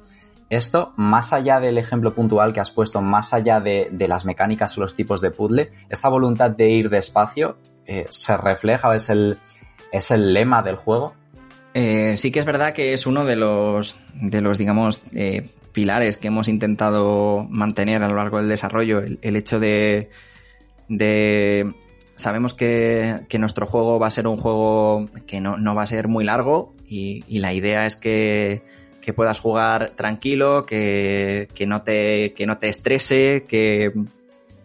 Esto, 0.50 0.94
más 0.98 1.32
allá 1.32 1.62
del 1.62 1.78
ejemplo 1.78 2.14
puntual 2.14 2.52
que 2.52 2.60
has 2.60 2.72
puesto, 2.72 3.02
más 3.02 3.34
allá 3.34 3.62
de, 3.62 3.88
de 3.90 4.08
las 4.10 4.26
mecánicas 4.26 4.78
o 4.78 4.82
los 4.82 4.96
tipos 4.96 5.22
de 5.22 5.32
puzzle, 5.32 5.72
esta 5.90 6.10
voluntad 6.10 6.52
de 6.52 6.70
ir 6.70 6.90
despacio 6.90 7.58
eh, 7.86 8.06
se 8.10 8.36
refleja, 8.36 8.94
es 8.94 9.10
el, 9.10 9.38
es 9.92 10.12
el 10.12 10.34
lema 10.34 10.62
del 10.62 10.76
juego. 10.76 11.14
Eh, 11.74 12.18
sí 12.18 12.32
que 12.32 12.40
es 12.40 12.46
verdad 12.46 12.74
que 12.74 12.94
es 12.94 13.06
uno 13.06 13.26
de 13.26 13.36
los, 13.36 13.98
de 14.14 14.42
los 14.42 14.58
digamos, 14.58 15.02
eh, 15.14 15.50
pilares 15.72 16.18
que 16.18 16.28
hemos 16.28 16.48
intentado 16.48 17.46
mantener 17.50 18.04
a 18.04 18.10
lo 18.10 18.16
largo 18.16 18.38
del 18.38 18.50
desarrollo. 18.50 19.00
El, 19.00 19.36
hecho 19.36 19.60
de, 19.60 20.10
de 20.90 21.74
sabemos 22.16 22.54
que, 22.54 23.22
que, 23.30 23.40
nuestro 23.40 23.66
juego 23.68 24.00
va 24.00 24.08
a 24.08 24.12
ser 24.12 24.28
un 24.28 24.38
juego 24.38 25.08
que 25.28 25.40
no, 25.40 25.58
no 25.58 25.76
va 25.76 25.84
a 25.84 25.88
ser 25.88 26.08
muy 26.08 26.26
largo 26.26 26.74
y, 26.86 27.24
y 27.28 27.40
la 27.40 27.54
idea 27.54 27.86
es 27.86 27.96
que, 27.96 28.64
que, 29.02 29.14
puedas 29.14 29.40
jugar 29.40 29.92
tranquilo, 29.92 30.66
que, 30.66 31.48
que, 31.54 31.66
no 31.66 31.84
te, 31.84 32.34
que 32.34 32.46
no 32.46 32.58
te 32.58 32.68
estrese, 32.68 33.46
que 33.48 33.94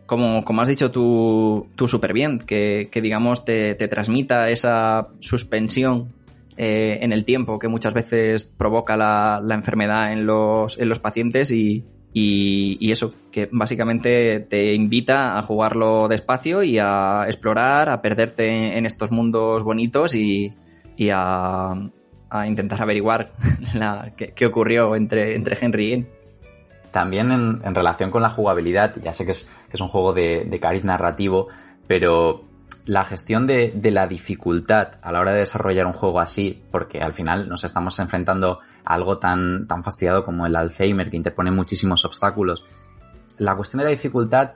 como, 0.06 0.44
como 0.44 0.62
has 0.62 0.68
dicho 0.68 0.90
tú, 0.90 1.68
tú 1.76 1.88
súper 1.88 2.12
bien, 2.12 2.38
que, 2.38 2.88
que 2.90 3.00
digamos 3.00 3.44
te, 3.44 3.74
te, 3.74 3.88
transmita 3.88 4.50
esa 4.50 5.08
suspensión 5.20 6.12
eh, 6.56 6.98
en 7.02 7.12
el 7.12 7.24
tiempo 7.24 7.58
que 7.58 7.68
muchas 7.68 7.92
veces 7.92 8.46
provoca 8.46 8.96
la, 8.96 9.40
la 9.44 9.54
enfermedad 9.54 10.12
en 10.12 10.26
los, 10.26 10.78
en 10.78 10.88
los 10.88 10.98
pacientes 10.98 11.50
y, 11.50 11.84
y, 12.18 12.92
eso, 12.92 13.12
que 13.30 13.46
básicamente 13.52 14.40
te 14.40 14.72
invita 14.72 15.38
a 15.38 15.42
jugarlo 15.42 16.08
despacio 16.08 16.62
y 16.62 16.78
a 16.78 17.24
explorar, 17.26 17.90
a 17.90 18.00
perderte 18.00 18.78
en 18.78 18.86
estos 18.86 19.10
mundos 19.10 19.62
bonitos 19.62 20.14
y, 20.14 20.54
y 20.96 21.10
a, 21.12 21.72
a, 22.30 22.46
intentar 22.46 22.80
averiguar 22.80 23.32
la, 23.74 24.14
qué, 24.16 24.32
qué, 24.34 24.46
ocurrió 24.46 24.96
entre, 24.96 25.34
entre 25.36 25.58
Henry 25.60 25.88
y 25.88 25.90
Ian. 25.90 26.08
También 26.90 27.30
en, 27.30 27.74
relación 27.74 28.10
con 28.10 28.22
la 28.22 28.30
jugabilidad, 28.30 28.94
ya 29.02 29.12
sé 29.12 29.24
que 29.24 29.32
es, 29.32 29.50
un 29.80 29.88
juego 29.88 30.12
de, 30.12 30.46
de 30.48 30.60
cariz 30.60 30.84
narrativo, 30.84 31.48
pero 31.86 32.46
la 32.86 33.04
gestión 33.04 33.48
de, 33.48 33.72
la 33.90 34.06
dificultad 34.06 34.92
a 35.02 35.10
la 35.10 35.20
hora 35.20 35.32
de 35.32 35.40
desarrollar 35.40 35.86
un 35.86 35.92
juego 35.92 36.20
así, 36.20 36.62
porque 36.70 37.00
al 37.00 37.12
final 37.12 37.48
nos 37.48 37.64
estamos 37.64 37.98
enfrentando 37.98 38.60
a 38.84 38.94
algo 38.94 39.18
tan, 39.18 39.66
fastidiado 39.82 40.24
como 40.24 40.46
el 40.46 40.54
Alzheimer, 40.54 41.10
que 41.10 41.16
interpone 41.16 41.50
muchísimos 41.50 42.04
obstáculos. 42.04 42.64
La 43.38 43.56
cuestión 43.56 43.78
de 43.78 43.86
la 43.86 43.90
dificultad, 43.90 44.52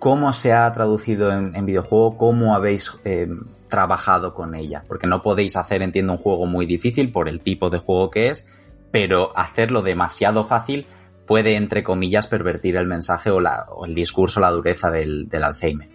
¿cómo 0.00 0.32
se 0.32 0.52
ha 0.52 0.70
traducido 0.72 1.30
en, 1.30 1.54
en 1.54 1.64
videojuego? 1.64 2.18
¿Cómo 2.18 2.56
habéis 2.56 2.92
eh, 3.04 3.28
trabajado 3.68 4.34
con 4.34 4.56
ella? 4.56 4.82
Porque 4.88 5.06
no 5.06 5.22
podéis 5.22 5.56
hacer, 5.56 5.82
entiendo, 5.82 6.14
un 6.14 6.18
juego 6.18 6.46
muy 6.46 6.66
difícil 6.66 7.12
por 7.12 7.28
el 7.28 7.40
tipo 7.40 7.70
de 7.70 7.78
juego 7.78 8.10
que 8.10 8.30
es, 8.30 8.48
pero 8.90 9.30
hacerlo 9.38 9.82
demasiado 9.82 10.44
fácil 10.44 10.86
puede, 11.30 11.54
entre 11.54 11.84
comillas, 11.84 12.26
pervertir 12.26 12.74
el 12.74 12.88
mensaje 12.88 13.30
o, 13.30 13.40
la, 13.40 13.64
el 13.86 13.94
discurso, 13.94 14.40
la 14.40 14.50
dureza 14.50 14.90
del, 14.90 15.28
del 15.28 15.44
Alzheimer. 15.44 15.88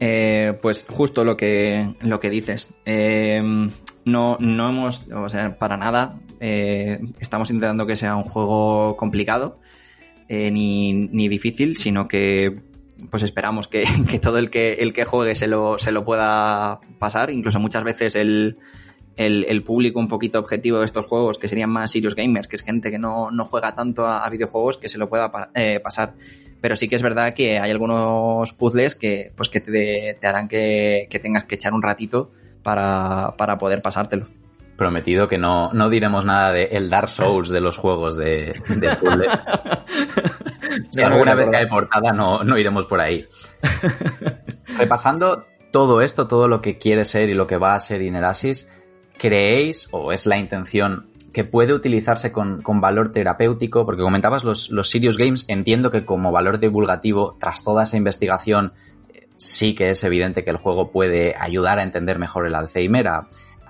Eh, 0.00 0.52
pues 0.60 0.84
justo 0.86 1.24
lo 1.24 1.34
que, 1.34 1.94
lo 2.02 2.20
que 2.20 2.28
dices. 2.28 2.74
Eh, 2.84 3.40
no, 4.04 4.36
no 4.38 4.68
hemos, 4.68 5.08
o 5.10 5.30
sea, 5.30 5.56
para 5.56 5.78
nada, 5.78 6.20
eh, 6.40 7.00
estamos 7.20 7.50
intentando 7.50 7.86
que 7.86 7.96
sea 7.96 8.16
un 8.16 8.24
juego 8.24 8.98
complicado 8.98 9.60
eh, 10.28 10.50
ni, 10.50 10.92
ni 10.92 11.26
difícil, 11.28 11.78
sino 11.78 12.06
que 12.06 12.60
pues 13.10 13.22
esperamos 13.22 13.68
que, 13.68 13.84
que 14.10 14.18
todo 14.18 14.36
el 14.36 14.50
que, 14.50 14.74
el 14.74 14.92
que 14.92 15.06
juegue 15.06 15.34
se 15.36 15.46
lo, 15.46 15.78
se 15.78 15.90
lo 15.90 16.04
pueda 16.04 16.80
pasar. 16.98 17.30
Incluso 17.30 17.60
muchas 17.60 17.82
veces 17.82 18.14
el, 18.14 18.58
el, 19.16 19.44
el 19.48 19.62
público 19.62 19.98
un 19.98 20.08
poquito 20.08 20.38
objetivo 20.38 20.78
de 20.78 20.84
estos 20.84 21.06
juegos, 21.06 21.38
que 21.38 21.48
serían 21.48 21.70
más 21.70 21.90
serious 21.90 22.14
gamers, 22.14 22.48
que 22.48 22.56
es 22.56 22.62
gente 22.62 22.90
que 22.90 22.98
no, 22.98 23.30
no 23.30 23.44
juega 23.46 23.74
tanto 23.74 24.06
a, 24.06 24.24
a 24.24 24.30
videojuegos, 24.30 24.76
que 24.78 24.88
se 24.88 24.98
lo 24.98 25.08
pueda 25.08 25.30
pa- 25.30 25.50
eh, 25.54 25.80
pasar. 25.80 26.14
Pero 26.60 26.74
sí 26.76 26.88
que 26.88 26.96
es 26.96 27.02
verdad 27.02 27.34
que 27.34 27.58
hay 27.58 27.70
algunos 27.70 28.52
puzzles 28.54 28.94
que, 28.94 29.32
pues 29.36 29.48
que 29.48 29.60
te, 29.60 30.16
te 30.20 30.26
harán 30.26 30.48
que, 30.48 31.06
que 31.10 31.18
tengas 31.18 31.44
que 31.44 31.54
echar 31.56 31.72
un 31.74 31.82
ratito 31.82 32.30
para, 32.62 33.34
para 33.36 33.58
poder 33.58 33.82
pasártelo. 33.82 34.26
Prometido 34.76 35.26
que 35.28 35.38
no, 35.38 35.70
no 35.72 35.88
diremos 35.88 36.24
nada 36.26 36.52
de 36.52 36.64
el 36.64 36.90
Dark 36.90 37.08
Souls 37.08 37.48
de 37.48 37.60
los 37.62 37.78
juegos 37.78 38.16
de, 38.16 38.54
de 38.68 38.96
puzzle. 38.96 39.26
si 40.90 41.00
alguna 41.02 41.34
vez 41.34 41.48
cae 41.50 41.66
portada, 41.66 42.12
no, 42.12 42.44
no 42.44 42.58
iremos 42.58 42.84
por 42.86 43.00
ahí. 43.00 43.26
Repasando 44.76 45.46
todo 45.72 46.00
esto, 46.00 46.26
todo 46.26 46.48
lo 46.48 46.60
que 46.60 46.78
quiere 46.78 47.04
ser 47.04 47.28
y 47.28 47.34
lo 47.34 47.46
que 47.46 47.56
va 47.58 47.74
a 47.74 47.80
ser 47.80 48.02
Inerasis, 48.02 48.70
¿creéis 49.18 49.88
o 49.92 50.12
es 50.12 50.26
la 50.26 50.38
intención 50.38 51.06
que 51.32 51.44
puede 51.44 51.74
utilizarse 51.74 52.32
con, 52.32 52.62
valor 52.80 53.12
terapéutico? 53.12 53.84
Porque 53.84 54.02
comentabas 54.02 54.44
los, 54.44 54.70
los 54.70 54.88
Serious 54.88 55.18
Games, 55.18 55.44
entiendo 55.48 55.90
que 55.90 56.04
como 56.04 56.32
valor 56.32 56.58
divulgativo, 56.58 57.36
tras 57.38 57.62
toda 57.62 57.84
esa 57.84 57.96
investigación, 57.96 58.72
eh, 59.12 59.28
sí 59.36 59.74
que 59.74 59.90
es 59.90 60.02
evidente 60.04 60.44
que 60.44 60.50
el 60.50 60.56
juego 60.56 60.90
puede 60.90 61.34
ayudar 61.38 61.78
a 61.78 61.82
entender 61.82 62.18
mejor 62.18 62.46
el 62.46 62.54
Alzheimer, 62.54 63.08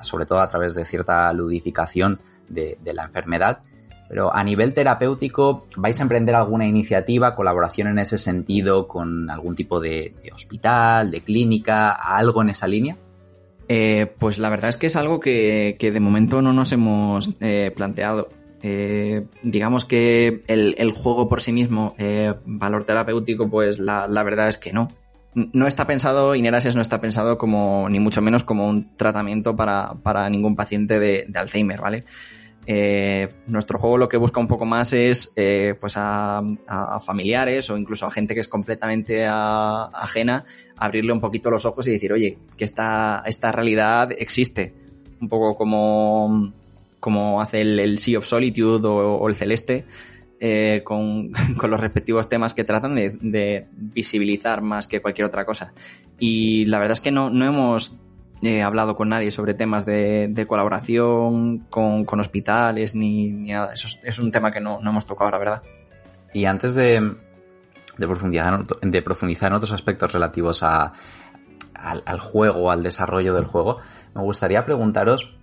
sobre 0.03 0.27
todo 0.27 0.41
a 0.41 0.49
través 0.49 0.75
de 0.75 0.85
cierta 0.85 1.33
ludificación 1.33 2.21
de, 2.49 2.79
la 2.85 3.05
enfermedad. 3.05 3.61
Pero 4.09 4.33
a 4.33 4.45
nivel 4.45 4.73
terapéutico, 4.73 5.67
¿vais 5.77 5.99
a 5.99 6.05
emprender 6.05 6.37
alguna 6.37 6.67
iniciativa, 6.69 7.35
colaboración 7.35 7.89
en 7.89 7.99
ese 7.99 8.19
sentido 8.19 8.87
con 8.87 9.29
algún 9.29 9.57
tipo 9.57 9.81
de 9.81 10.15
hospital, 10.33 11.11
de 11.11 11.23
clínica, 11.23 11.91
algo 11.91 12.43
en 12.43 12.51
esa 12.51 12.69
línea? 12.69 12.97
Eh, 13.69 14.07
pues 14.19 14.39
la 14.39 14.49
verdad 14.49 14.69
es 14.69 14.77
que 14.77 14.87
es 14.87 14.97
algo 14.97 15.21
que, 15.21 15.77
de 15.79 16.01
momento 16.01 16.43
no 16.43 16.53
nos 16.53 16.73
hemos 16.73 17.33
eh, 17.41 17.73
planteado. 17.75 18.29
Eh, 18.63 19.27
digamos 19.43 19.85
que 19.85 20.43
el, 20.47 20.93
juego 20.93 21.29
por 21.29 21.41
sí 21.41 21.53
mismo, 21.53 21.95
eh, 21.99 22.33
valor 22.45 22.85
terapéutico, 22.85 23.49
pues 23.49 23.79
la, 23.79 24.07
verdad 24.23 24.49
es 24.49 24.59
que 24.59 24.73
no. 24.73 24.89
No 25.35 25.67
está 25.67 25.87
pensado, 25.87 26.35
Inerasias 26.35 26.77
no 26.77 26.83
está 26.83 27.01
pensado 27.01 27.37
como, 27.37 27.89
ni 27.91 28.01
mucho 28.01 28.23
menos 28.23 28.43
como 28.43 28.67
un 28.69 28.97
tratamiento 28.97 29.55
para, 29.55 29.93
para 30.03 30.31
ningún 30.31 30.57
paciente 30.57 30.99
de 30.99 31.27
Alzheimer, 31.35 31.81
¿vale? 31.81 32.05
Eh, 32.69 33.29
nuestro 33.47 33.79
juego 33.79 33.97
lo 33.97 34.09
que 34.09 34.17
busca 34.17 34.41
un 34.41 34.49
poco 34.49 34.65
más 34.67 34.93
es 34.93 35.33
eh, 35.37 35.75
pues 35.81 35.97
a, 35.97 36.39
a- 36.67 36.99
familiares 37.01 37.71
o 37.71 37.77
incluso 37.77 38.07
a 38.07 38.11
gente 38.11 38.35
que 38.35 38.41
es 38.41 38.49
completamente 38.49 39.25
ajena 39.27 40.45
abrirle 40.77 41.13
un 41.13 41.21
poquito 41.21 41.49
los 41.51 41.65
ojos 41.65 41.87
y 41.87 41.93
decir, 41.93 42.13
oye, 42.13 42.39
que 42.57 42.65
esta, 42.65 43.23
esta 43.27 43.53
realidad 43.53 44.11
existe. 44.19 44.75
Un 45.21 45.29
poco 45.29 45.57
como, 45.57 46.53
como 47.01 47.41
hace 47.41 47.61
el, 47.63 47.99
Sea 47.99 48.19
of 48.19 48.27
Solitude 48.27 48.87
o, 48.87 49.17
o 49.17 49.29
el 49.29 49.35
Celeste, 49.37 49.85
eh, 50.41 50.83
con, 50.85 51.31
con 51.59 51.71
los 51.71 51.81
respectivos 51.81 52.29
temas 52.29 52.53
que 52.53 52.65
tratan 52.65 52.95
de, 52.97 53.17
de 53.21 53.69
visibilizar 53.73 54.61
más 54.61 54.87
que 54.89 55.01
cualquier 55.01 55.27
otra 55.29 55.45
cosa. 55.47 55.73
Y 56.19 56.67
la 56.67 56.79
verdad 56.79 56.93
es 56.95 57.01
que 57.01 57.13
no, 57.13 57.31
no 57.31 57.47
hemos 57.47 57.97
eh, 58.43 58.63
hablado 58.63 58.97
con 58.97 59.09
nadie 59.09 59.31
sobre 59.31 59.55
temas 59.55 59.87
de, 59.87 60.29
de 60.29 60.47
colaboración 60.47 61.61
con, 61.71 62.05
con 62.05 62.21
hospitales 62.21 62.95
ni, 62.95 63.31
nada. 63.31 63.73
Eso 63.73 63.89
es, 64.03 64.19
un 64.19 64.31
tema 64.31 64.51
que 64.51 64.61
no, 64.61 64.81
no 64.81 64.91
hemos 64.91 65.07
tocado, 65.07 65.31
la 65.31 65.39
verdad. 65.39 65.63
Y 66.35 66.45
antes 66.45 66.75
de, 66.75 67.17
profundizar, 67.97 68.67
de 68.83 69.03
profundizar 69.03 69.51
en 69.51 69.57
otros 69.57 69.73
aspectos 69.73 70.13
relativos 70.13 70.63
a, 70.63 70.93
al, 71.75 72.03
al 72.05 72.21
juego, 72.21 72.71
al 72.71 72.83
desarrollo 72.83 73.35
del 73.35 73.47
juego, 73.47 73.79
me 74.15 74.23
gustaría 74.23 74.65
preguntaros 74.65 75.37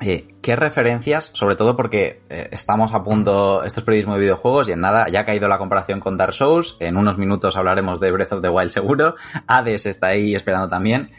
qué 0.00 0.56
referencias, 0.56 1.30
sobre 1.34 1.56
todo 1.56 1.76
porque 1.76 2.22
eh, 2.30 2.48
estamos 2.52 2.94
a 2.94 3.04
punto, 3.04 3.62
esto 3.64 3.80
es 3.80 3.84
periodismo 3.84 4.14
de 4.14 4.20
videojuegos 4.20 4.68
y 4.68 4.72
en 4.72 4.80
nada 4.80 5.06
ya 5.10 5.20
ha 5.20 5.26
caído 5.26 5.46
la 5.46 5.58
comparación 5.58 6.00
con 6.00 6.16
Dark 6.16 6.32
Souls, 6.32 6.76
en 6.80 6.96
unos 6.96 7.18
minutos 7.18 7.56
hablaremos 7.56 8.00
de 8.00 8.10
Breath 8.10 8.32
of 8.32 8.40
the 8.40 8.48
Wild 8.48 8.70
seguro, 8.70 9.14
Hades 9.46 9.84
está 9.84 10.08
ahí 10.08 10.34
esperando 10.34 10.68
también. 10.68 11.10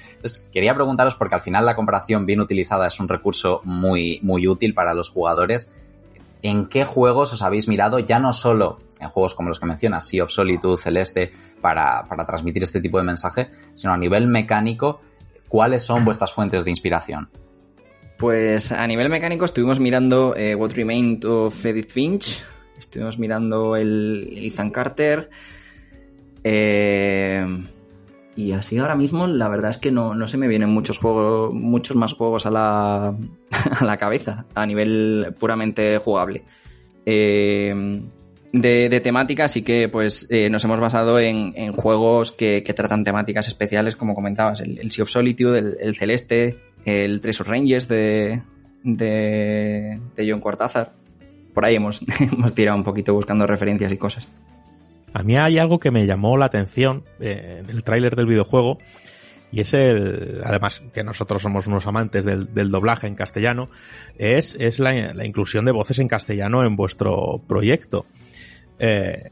Quería 0.52 0.74
preguntaros 0.74 1.16
porque 1.16 1.36
al 1.36 1.42
final 1.42 1.66
la 1.66 1.76
comparación 1.76 2.26
bien 2.26 2.42
utilizada 2.42 2.88
es 2.88 3.00
un 3.00 3.08
recurso 3.08 3.62
muy, 3.64 4.20
muy 4.24 4.48
útil 4.48 4.74
para 4.74 4.96
los 4.96 5.10
jugadores. 5.10 5.72
¿En 6.42 6.66
qué 6.66 6.84
juegos 6.84 7.34
os 7.34 7.44
habéis 7.44 7.68
mirado, 7.68 8.00
ya 8.00 8.18
no 8.18 8.34
solo 8.34 8.80
en 9.00 9.10
juegos 9.10 9.36
como 9.36 9.50
los 9.50 9.60
que 9.60 9.68
mencionas, 9.68 10.08
Sea 10.08 10.24
of 10.24 10.32
Solitude, 10.32 10.78
Celeste, 10.78 11.32
para, 11.62 12.08
para 12.08 12.26
transmitir 12.26 12.64
este 12.64 12.82
tipo 12.82 12.98
de 12.98 13.04
mensaje, 13.04 13.52
sino 13.76 13.94
a 13.94 13.98
nivel 13.98 14.28
mecánico, 14.28 15.02
cuáles 15.48 15.84
son 15.84 16.04
vuestras 16.04 16.34
fuentes 16.34 16.64
de 16.64 16.72
inspiración? 16.72 17.30
Pues 18.22 18.72
a 18.72 18.86
nivel 18.86 19.10
mecánico 19.10 19.46
estuvimos 19.46 19.80
mirando 19.80 20.36
eh, 20.36 20.54
What 20.54 20.74
Remained 20.74 21.26
of 21.26 21.66
Edith 21.66 21.90
Finch, 21.90 22.40
estuvimos 22.78 23.18
mirando 23.18 23.76
el, 23.76 24.32
Ethan 24.38 24.70
Carter. 24.70 25.32
eh, 26.44 27.44
y 28.36 28.52
así 28.52 28.78
ahora 28.78 28.96
mismo 28.96 29.26
la 29.26 29.50
verdad 29.50 29.72
es 29.72 29.80
que 29.80 29.92
no, 29.92 30.14
no 30.14 30.28
se 30.28 30.38
me 30.38 30.48
vienen 30.48 30.70
muchos 30.70 31.00
juegos, 31.00 31.52
muchos 31.52 31.98
más 31.98 32.14
juegos 32.14 32.46
a 32.46 32.52
la, 32.52 33.08
a 33.80 33.86
la 33.86 33.98
cabeza 33.98 34.46
a 34.54 34.68
nivel 34.68 35.34
puramente 35.40 35.98
jugable. 35.98 36.44
Eh, 37.08 38.04
de, 38.54 38.90
de 38.90 39.00
temática 39.00 39.48
sí 39.48 39.62
que 39.62 39.88
pues 39.88 40.28
eh, 40.30 40.50
nos 40.50 40.64
hemos 40.66 40.80
basado 40.80 41.20
en, 41.20 41.72
juegos 41.72 42.32
que, 42.32 42.62
tratan 42.62 43.04
temáticas 43.04 43.48
especiales, 43.48 43.96
como 43.96 44.14
comentabas, 44.14 44.60
el, 44.60 44.92
Sea 44.92 45.04
of 45.04 45.10
Solitude, 45.10 45.78
el 45.80 45.96
Celeste, 45.96 46.60
el 46.86 47.22
Treasure 47.22 47.50
Rangers 47.50 47.88
de, 47.88 48.42
de, 48.84 50.00
de 50.16 50.32
John 50.32 50.42
Cortázar. 50.42 50.94
Por 51.54 51.66
ahí 51.66 51.76
hemos, 51.76 52.04
hemos 52.20 52.54
tirado 52.54 52.78
un 52.78 52.84
poquito 52.84 53.14
buscando 53.14 53.46
referencias 53.48 53.92
y 53.92 53.98
cosas. 53.98 54.30
A 55.14 55.24
mí 55.24 55.36
hay 55.38 55.58
algo 55.58 55.80
que 55.80 55.92
me 55.92 56.06
llamó 56.06 56.38
la 56.38 56.46
atención 56.46 57.04
eh, 57.20 57.64
en 57.64 57.70
el 57.70 57.84
tráiler 57.84 58.16
del 58.16 58.28
videojuego 58.28 58.78
y 59.52 59.60
es 59.60 59.74
el, 59.74 60.42
además 60.46 60.82
que 60.94 61.04
nosotros 61.04 61.42
somos 61.42 61.68
unos 61.68 61.86
amantes 61.86 62.24
del, 62.24 62.54
del 62.54 62.72
doblaje 62.72 63.08
en 63.08 63.16
castellano, 63.16 63.70
es, 64.18 64.56
es 64.56 64.80
la, 64.80 65.14
la 65.14 65.26
inclusión 65.26 65.66
de 65.66 65.74
voces 65.74 66.00
en 66.00 66.08
castellano 66.08 66.64
en 66.64 66.78
vuestro 66.78 67.42
proyecto. 67.48 68.06
Eh, 68.80 69.32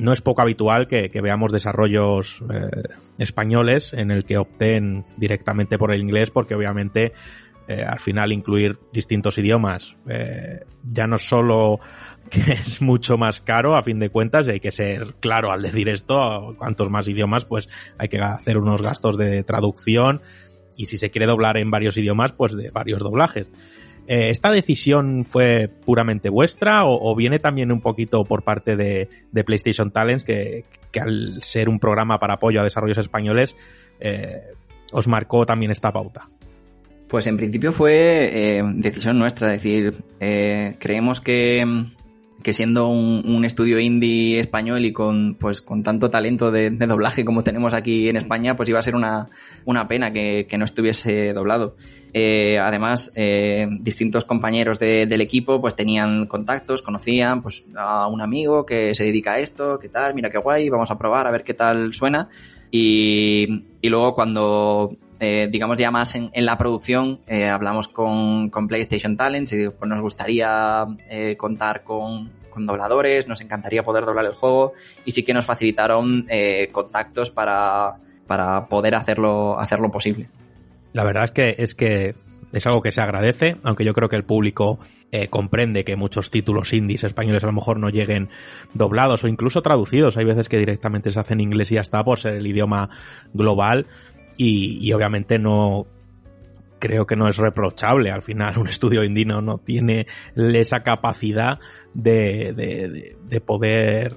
no 0.00 0.12
es 0.12 0.20
poco 0.20 0.42
habitual 0.42 0.88
que, 0.88 1.08
veamos 1.20 1.52
desarrollos 1.52 2.42
eh, 2.52 2.70
españoles 3.18 3.92
en 3.92 4.10
el 4.10 4.24
que 4.24 4.38
opten 4.38 5.04
directamente 5.16 5.78
por 5.78 5.92
el 5.92 6.00
inglés 6.00 6.30
porque 6.30 6.54
obviamente 6.54 7.12
eh, 7.68 7.84
al 7.86 8.00
final 8.00 8.32
incluir 8.32 8.78
distintos 8.92 9.38
idiomas 9.38 9.96
eh, 10.08 10.64
ya 10.82 11.06
no 11.06 11.18
solo 11.18 11.78
que 12.30 12.52
es 12.52 12.80
mucho 12.80 13.18
más 13.18 13.40
caro 13.40 13.76
a 13.76 13.82
fin 13.82 13.98
de 13.98 14.10
cuentas 14.10 14.48
y 14.48 14.52
hay 14.52 14.60
que 14.60 14.72
ser 14.72 15.14
claro 15.20 15.52
al 15.52 15.62
decir 15.62 15.88
esto, 15.88 16.50
cuantos 16.56 16.90
más 16.90 17.06
idiomas 17.06 17.44
pues 17.44 17.68
hay 17.98 18.08
que 18.08 18.18
hacer 18.18 18.56
unos 18.56 18.82
gastos 18.82 19.16
de 19.16 19.44
traducción 19.44 20.22
y 20.76 20.86
si 20.86 20.96
se 20.96 21.10
quiere 21.10 21.26
doblar 21.26 21.58
en 21.58 21.70
varios 21.70 21.98
idiomas 21.98 22.32
pues 22.32 22.56
de 22.56 22.70
varios 22.70 23.02
doblajes. 23.02 23.48
Eh, 24.06 24.30
¿Esta 24.30 24.50
decisión 24.50 25.24
fue 25.24 25.68
puramente 25.68 26.30
vuestra 26.30 26.84
o, 26.84 27.14
viene 27.14 27.38
también 27.38 27.70
un 27.70 27.80
poquito 27.80 28.24
por 28.24 28.42
parte 28.42 28.76
de, 28.76 29.08
PlayStation 29.44 29.90
Talents 29.90 30.24
que, 30.24 30.64
al 31.00 31.40
ser 31.42 31.68
un 31.68 31.78
programa 31.78 32.18
para 32.18 32.34
apoyo 32.34 32.60
a 32.60 32.64
desarrollos 32.64 32.98
españoles 32.98 33.54
eh, 34.00 34.42
os 34.92 35.06
marcó 35.06 35.46
también 35.46 35.70
esta 35.70 35.92
pauta? 35.92 36.28
Pues 37.08 37.26
en 37.26 37.36
principio 37.36 37.72
fue 37.72 38.30
eh, 38.32 38.62
decisión 38.74 39.18
nuestra, 39.18 39.54
es 39.54 39.62
decir, 39.62 39.94
creemos 40.78 41.20
que, 41.20 41.64
que 42.42 42.52
siendo 42.52 42.88
un, 42.88 43.22
un, 43.26 43.44
estudio 43.44 43.78
indie 43.78 44.40
español 44.40 44.84
y 44.84 44.92
con 44.92 45.34
pues 45.34 45.60
con 45.60 45.82
tanto 45.82 46.10
talento 46.10 46.50
de, 46.50 46.70
de, 46.70 46.86
doblaje 46.86 47.24
como 47.24 47.44
tenemos 47.44 47.74
aquí 47.74 48.08
en 48.08 48.16
España, 48.16 48.56
pues 48.56 48.68
iba 48.68 48.78
a 48.78 48.82
ser 48.82 48.94
una, 48.94 49.28
una 49.64 49.88
pena 49.88 50.12
que, 50.12 50.46
que 50.48 50.58
no 50.58 50.64
estuviese 50.64 51.32
doblado. 51.32 51.76
Eh, 52.12 52.58
además, 52.58 53.12
eh, 53.14 53.68
distintos 53.80 54.24
compañeros 54.24 54.78
de, 54.78 55.06
del 55.06 55.20
equipo 55.20 55.60
pues 55.60 55.76
tenían 55.76 56.26
contactos, 56.26 56.82
conocían 56.82 57.40
pues 57.40 57.64
a 57.76 58.08
un 58.08 58.20
amigo 58.20 58.66
que 58.66 58.94
se 58.94 59.04
dedica 59.04 59.34
a 59.34 59.38
esto, 59.38 59.78
qué 59.78 59.88
tal, 59.88 60.14
mira 60.14 60.30
qué 60.30 60.38
guay, 60.38 60.68
vamos 60.68 60.90
a 60.90 60.98
probar 60.98 61.26
a 61.26 61.30
ver 61.30 61.44
qué 61.44 61.54
tal 61.54 61.94
suena. 61.94 62.28
Y, 62.72 63.64
y 63.80 63.88
luego 63.88 64.14
cuando 64.14 64.96
eh, 65.20 65.48
digamos 65.50 65.78
ya 65.78 65.90
más 65.90 66.14
en, 66.14 66.30
en 66.32 66.46
la 66.46 66.56
producción, 66.56 67.20
eh, 67.26 67.48
hablamos 67.48 67.88
con, 67.88 68.48
con, 68.48 68.66
PlayStation 68.68 69.16
Talents 69.16 69.52
y 69.52 69.68
pues 69.68 69.88
nos 69.88 70.00
gustaría 70.00 70.86
eh, 71.10 71.36
contar 71.36 71.84
con, 71.84 72.30
con 72.48 72.64
dobladores, 72.64 73.28
nos 73.28 73.42
encantaría 73.42 73.82
poder 73.82 74.06
doblar 74.06 74.24
el 74.24 74.34
juego 74.34 74.72
y 75.04 75.10
sí 75.10 75.22
que 75.22 75.34
nos 75.34 75.44
facilitaron 75.44 76.26
eh, 76.30 76.70
contactos 76.72 77.30
para, 77.30 77.96
para 78.26 78.66
poder 78.66 78.94
hacerlo, 78.94 79.60
hacerlo 79.60 79.90
posible. 79.90 80.28
La 80.92 81.04
verdad 81.04 81.24
es 81.24 81.30
que 81.30 81.54
es 81.58 81.74
que 81.74 82.14
es 82.52 82.66
algo 82.66 82.82
que 82.82 82.90
se 82.90 83.00
agradece, 83.00 83.56
aunque 83.62 83.84
yo 83.84 83.92
creo 83.92 84.08
que 84.08 84.16
el 84.16 84.24
público 84.24 84.80
eh, 85.12 85.28
comprende 85.28 85.84
que 85.84 85.96
muchos 85.96 86.30
títulos 86.30 86.72
indies 86.72 87.04
españoles 87.04 87.44
a 87.44 87.46
lo 87.46 87.52
mejor 87.52 87.78
no 87.78 87.90
lleguen 87.90 88.28
doblados 88.74 89.22
o 89.24 89.28
incluso 89.28 89.62
traducidos. 89.62 90.16
Hay 90.16 90.24
veces 90.24 90.48
que 90.48 90.58
directamente 90.58 91.10
se 91.10 91.20
hacen 91.20 91.40
en 91.40 91.48
inglés 91.48 91.70
y 91.70 91.76
ya 91.76 91.80
está 91.80 92.02
por 92.02 92.18
ser 92.18 92.34
el 92.34 92.46
idioma 92.46 92.90
global 93.32 93.86
y, 94.36 94.92
obviamente 94.92 95.38
no 95.38 95.86
creo 96.78 97.06
que 97.06 97.16
no 97.16 97.28
es 97.28 97.36
reprochable. 97.36 98.10
Al 98.10 98.22
final 98.22 98.58
un 98.58 98.68
estudio 98.68 99.04
indie 99.04 99.26
no, 99.26 99.58
tiene 99.58 100.06
esa 100.34 100.82
capacidad 100.82 101.58
de, 101.92 102.52
de, 102.54 102.88
de, 102.88 103.16
de 103.22 103.40
poder 103.40 104.16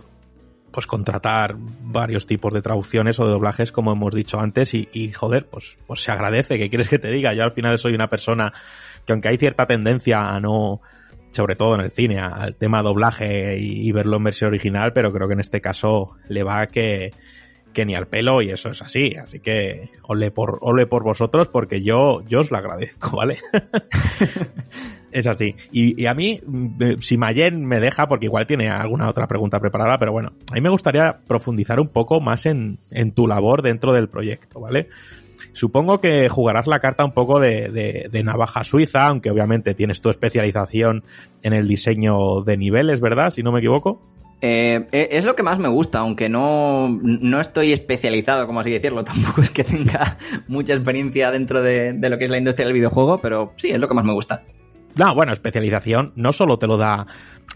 pues 0.74 0.88
contratar 0.88 1.56
varios 1.56 2.25
tipos 2.25 2.51
de 2.51 2.61
traducciones 2.61 3.19
o 3.19 3.25
de 3.25 3.32
doblajes 3.32 3.72
como 3.72 3.93
hemos 3.93 4.14
dicho 4.14 4.40
antes 4.40 4.74
y, 4.74 4.90
y, 4.92 5.11
joder, 5.11 5.45
pues, 5.45 5.77
pues 5.85 6.01
se 6.01 6.11
agradece, 6.11 6.58
¿qué 6.58 6.69
quieres 6.69 6.90
que 6.90 7.00
te 7.00 7.11
diga? 7.11 7.33
Yo 7.33 7.43
al 7.43 7.51
final 7.51 7.77
soy 7.77 7.93
una 7.93 8.09
persona 8.09 8.51
que 9.06 9.14
aunque 9.14 9.30
hay 9.30 9.38
cierta 9.38 9.67
tendencia 9.67 10.19
a 10.19 10.40
no, 10.40 10.82
sobre 11.30 11.56
todo 11.56 11.75
en 11.75 11.82
el 11.82 11.92
cine, 11.92 12.19
al 12.19 12.56
tema 12.56 12.82
doblaje 12.82 13.58
y, 13.59 13.88
y 13.88 13.92
verlo 13.92 14.17
en 14.17 14.24
versión 14.24 14.48
original, 14.50 14.93
pero 14.93 15.14
creo 15.14 15.27
que 15.27 15.35
en 15.35 15.42
este 15.42 15.61
caso 15.61 16.17
le 16.27 16.42
va 16.43 16.66
que, 16.66 17.11
que 17.73 17.85
ni 17.85 17.95
al 17.95 18.07
pelo 18.07 18.41
y 18.41 18.49
eso 18.49 18.69
es 18.69 18.81
así. 18.81 19.15
Así 19.15 19.39
que 19.39 19.89
ole 20.03 20.31
por, 20.31 20.59
ole 20.61 20.85
por 20.85 21.03
vosotros 21.03 21.47
porque 21.47 21.81
yo, 21.81 22.21
yo 22.27 22.41
os 22.41 22.51
lo 22.51 22.57
agradezco, 22.57 23.17
¿vale? 23.17 23.37
es 25.11 25.27
así. 25.27 25.55
Y, 25.71 26.01
y, 26.01 26.05
a 26.05 26.13
mí, 26.13 26.41
si 26.99 27.17
Mayen 27.17 27.65
me 27.65 27.79
deja, 27.79 28.07
porque 28.07 28.27
igual 28.27 28.47
tiene 28.47 28.69
alguna 28.69 29.09
otra 29.09 29.27
pregunta 29.27 29.59
preparada, 29.59 29.97
pero 29.97 30.11
bueno, 30.11 30.33
a 30.51 30.55
mí 30.55 30.61
me 30.61 30.69
gustaría 30.69 31.19
profundizar 31.27 31.79
un 31.79 31.89
poco 31.89 32.21
más 32.21 32.45
en, 32.45 32.79
en 32.91 33.11
tu 33.11 33.27
labor 33.27 33.61
dentro 33.61 33.93
del 33.93 34.09
proyecto, 34.09 34.59
¿vale? 34.59 34.89
Supongo 35.53 36.01
que 36.01 36.29
jugarás 36.29 36.65
la 36.65 36.79
carta 36.79 37.05
un 37.05 37.11
poco 37.11 37.39
de, 37.39 37.69
de, 37.69 38.09
de, 38.11 38.23
navaja 38.23 38.63
suiza, 38.63 39.05
aunque 39.05 39.29
obviamente 39.29 39.75
tienes 39.75 40.01
tu 40.01 40.09
especialización 40.09 41.03
en 41.43 41.53
el 41.53 41.67
diseño 41.67 42.41
de 42.41 42.57
niveles, 42.57 43.01
¿verdad? 43.01 43.29
Si 43.29 43.43
no 43.43 43.51
me 43.51 43.59
equivoco. 43.59 44.01
Eh, 44.45 44.89
es 44.91 45.23
lo 45.23 45.38
que 45.38 45.43
más 45.43 45.57
me 45.57 45.69
gusta, 45.69 45.99
aunque 45.99 46.27
no, 46.27 46.89
no 46.89 47.39
estoy 47.39 47.72
especializado, 47.72 48.45
como 48.45 48.59
así 48.59 48.72
decirlo. 48.72 49.01
Tampoco 49.05 49.41
es 49.41 49.49
que 49.49 49.63
tenga 49.63 50.17
mucha 50.49 50.73
experiencia 50.73 51.31
dentro 51.31 51.61
de, 51.61 51.93
de, 51.93 52.09
lo 52.09 52.17
que 52.17 52.25
es 52.25 52.31
la 52.31 52.39
industria 52.39 52.65
del 52.65 52.73
videojuego, 52.73 53.22
pero 53.22 53.53
sí, 53.55 53.69
es 53.69 53.80
lo 53.80 53.88
que 53.88 53.93
más 53.93 54.03
me 54.03 54.11
gusta. 54.11 54.43
No, 54.95 55.15
bueno, 55.15 55.31
especialización 55.31 56.11
no 56.17 56.33
solo 56.33 56.57
te 56.57 56.67
lo 56.67 56.75
da 56.75 57.07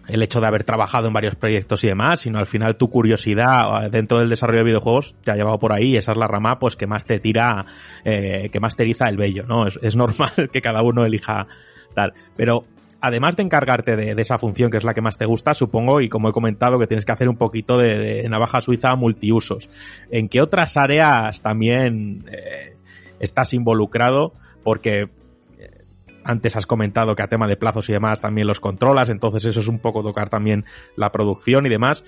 el 0.08 0.24
hecho 0.24 0.40
de 0.40 0.48
haber 0.48 0.64
trabajado 0.64 1.08
en 1.08 1.14
varios 1.14 1.36
proyectos 1.36 1.84
y 1.84 1.88
demás, 1.88 2.22
sino 2.22 2.40
al 2.40 2.48
final 2.48 2.78
tu 2.78 2.90
curiosidad 2.90 3.92
dentro 3.92 4.20
del 4.20 4.30
desarrollo 4.30 4.60
de 4.60 4.68
videojuegos 4.68 5.14
te 5.26 5.32
ha 5.32 5.36
llevado 5.36 5.60
por 5.60 5.74
ahí 5.74 5.98
esa 5.98 6.14
es 6.14 6.18
la 6.18 6.28
rama 6.28 6.58
pues 6.58 6.78
que 6.78 6.88
más 6.88 7.06
te 7.06 7.20
tira, 7.20 7.66
eh, 8.06 8.50
que 8.50 8.60
más 8.62 8.78
te 8.78 8.84
eriza 8.84 9.10
el 9.10 9.18
vello, 9.18 9.46
¿no? 9.46 9.68
Es 9.68 9.96
normal 9.98 10.32
que 10.54 10.62
cada 10.62 10.82
uno 10.82 11.06
elija 11.06 11.48
tal. 11.94 12.14
Pero 12.38 12.64
además 13.02 13.36
de 13.36 13.44
encargarte 13.44 13.96
de, 13.96 14.22
esa 14.22 14.38
función 14.38 14.70
que 14.72 14.78
es 14.78 14.84
la 14.84 14.94
que 14.94 15.02
más 15.02 15.18
te 15.18 15.26
gusta, 15.26 15.54
supongo, 15.54 16.02
y 16.02 16.10
como 16.10 16.30
he 16.30 16.32
comentado, 16.32 16.80
que 16.80 16.88
tienes 16.88 17.06
que 17.06 17.12
hacer 17.12 17.30
un 17.30 17.38
poquito 17.38 17.78
de, 17.78 18.28
navaja 18.30 18.62
suiza 18.62 18.96
multiusos. 18.96 19.70
¿En 20.12 20.30
qué 20.30 20.42
otras 20.42 20.78
áreas 20.78 21.42
también 21.42 22.26
eh, 22.32 22.76
estás 23.20 23.54
involucrado? 23.54 24.34
Porque 24.64 25.10
antes 26.28 26.56
has 26.58 26.66
comentado 26.66 27.16
que 27.16 27.24
a 27.24 27.28
tema 27.28 27.48
de 27.48 27.56
plazos 27.56 27.90
y 27.90 27.94
demás 27.94 28.20
también 28.20 28.48
los 28.48 28.60
controlas, 28.60 29.10
entonces 29.10 29.46
eso 29.46 29.62
es 29.62 29.68
un 29.68 29.80
poco 29.80 30.04
tocar 30.04 30.30
también 30.30 30.66
la 30.96 31.12
producción 31.12 31.66
y 31.66 31.70
demás. 31.70 32.04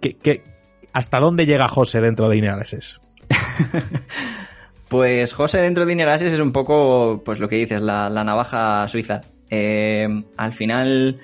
¿Qué, 0.00 0.44
hasta 0.92 1.18
dónde 1.18 1.46
llega 1.46 1.66
José 1.66 2.00
dentro 2.00 2.28
de 2.28 2.36
Inerases? 2.36 3.00
pues 4.88 5.32
José 5.32 5.62
dentro 5.62 5.86
de 5.86 5.94
Inerases 5.94 6.34
es 6.34 6.40
un 6.40 6.52
poco, 6.52 7.22
pues 7.24 7.38
lo 7.38 7.48
que 7.48 7.56
dices, 7.56 7.80
la 7.80 8.10
navaja 8.10 8.86
suiza. 8.88 9.22
Eh, 9.50 10.06
al 10.36 10.52
final, 10.52 11.20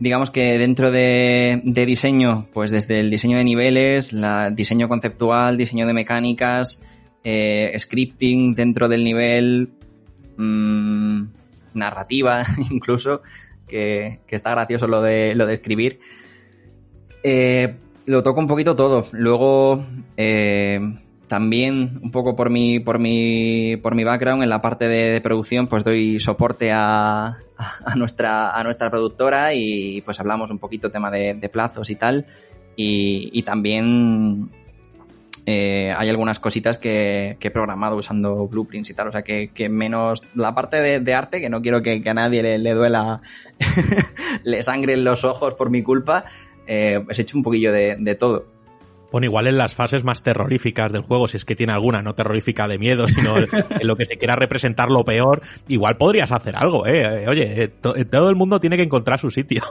digamos 0.00 0.30
que 0.30 0.58
dentro 0.58 0.90
de, 0.90 1.60
de, 1.64 1.86
diseño, 1.86 2.48
pues 2.52 2.70
desde 2.70 3.00
el 3.00 3.10
diseño 3.10 3.38
de 3.38 3.44
niveles, 3.44 4.12
la, 4.12 4.50
diseño 4.50 4.88
conceptual, 4.88 5.56
diseño 5.56 5.86
de 5.86 5.92
mecánicas, 5.92 6.80
eh, 7.24 7.72
scripting 7.78 8.54
dentro 8.54 8.88
del 8.88 9.04
nivel, 9.04 9.70
mmm, 10.36 11.24
narrativa 11.74 12.44
incluso, 12.70 13.22
que, 13.68 14.20
que, 14.26 14.36
está 14.36 14.50
gracioso 14.50 14.86
lo 14.86 15.02
de, 15.02 15.34
lo 15.34 15.46
de 15.46 15.54
escribir. 15.54 16.00
Eh, 17.22 17.74
lo 18.06 18.22
toco 18.22 18.40
un 18.40 18.46
poquito 18.46 18.74
todo. 18.74 19.06
Luego, 19.12 19.86
eh, 20.16 20.80
también 21.32 21.98
un 22.02 22.10
poco 22.10 22.36
por 22.36 22.50
mi, 22.50 22.78
por 22.78 22.98
mi, 22.98 23.78
por 23.78 23.94
mi 23.94 24.04
background 24.04 24.42
en 24.42 24.50
la 24.50 24.60
parte 24.60 24.86
de, 24.86 25.18
producción, 25.22 25.66
pues 25.66 25.82
doy 25.82 26.20
soporte 26.20 26.70
a, 26.70 27.38
a, 27.56 27.94
nuestra, 27.96 28.50
a 28.50 28.62
nuestra 28.62 28.90
productora 28.90 29.54
y 29.54 30.02
pues 30.02 30.20
hablamos 30.20 30.50
un 30.50 30.58
poquito 30.58 30.90
tema 30.90 31.10
de, 31.10 31.48
plazos 31.50 31.88
y 31.88 31.96
tal. 31.96 32.26
Y, 32.76 33.42
también 33.44 34.50
eh, 35.46 35.94
hay 35.96 36.10
algunas 36.10 36.38
cositas 36.38 36.76
que, 36.76 37.38
que, 37.40 37.48
he 37.48 37.50
programado 37.50 37.96
usando 37.96 38.46
blueprints 38.46 38.90
y 38.90 38.94
tal, 38.94 39.08
o 39.08 39.12
sea 39.12 39.22
que, 39.22 39.68
menos 39.70 40.24
la 40.34 40.54
parte 40.54 41.00
de, 41.00 41.14
arte, 41.14 41.40
que 41.40 41.48
no 41.48 41.62
quiero 41.62 41.80
que, 41.80 42.02
que 42.02 42.10
a 42.10 42.14
nadie 42.14 42.42
le, 42.42 42.58
le 42.58 42.74
duela, 42.74 43.22
le 44.44 44.62
sangren 44.62 45.02
los 45.02 45.24
ojos 45.24 45.54
por 45.54 45.70
mi 45.70 45.82
culpa, 45.82 46.26
eh, 46.66 47.00
pues 47.02 47.18
he 47.18 47.22
hecho 47.22 47.38
un 47.38 47.42
poquillo 47.42 47.72
de 47.72 48.16
todo. 48.16 48.52
Bueno, 49.12 49.26
igual 49.26 49.46
en 49.46 49.58
las 49.58 49.74
fases 49.74 50.02
más 50.02 50.22
terroríficas 50.22 50.92
del 50.92 51.02
juego, 51.02 51.28
si 51.28 51.36
es 51.36 51.44
que 51.44 51.54
tiene 51.54 51.74
alguna, 51.74 52.02
no 52.02 52.14
terrorífica 52.14 52.66
de 52.66 52.78
miedo, 52.78 53.06
sino 53.08 53.36
en 53.36 53.86
lo 53.86 53.94
que 53.96 54.06
se 54.06 54.16
quiera 54.16 54.34
representar 54.34 54.90
lo 54.90 55.04
peor, 55.04 55.42
igual 55.68 55.96
podrías 55.98 56.32
hacer 56.32 56.56
algo, 56.56 56.86
¿eh? 56.86 57.28
Oye, 57.28 57.68
to 57.68 57.94
todo 58.10 58.30
el 58.30 58.36
mundo 58.36 58.58
tiene 58.58 58.76
que 58.76 58.82
encontrar 58.82 59.20
su 59.20 59.30
sitio. 59.30 59.62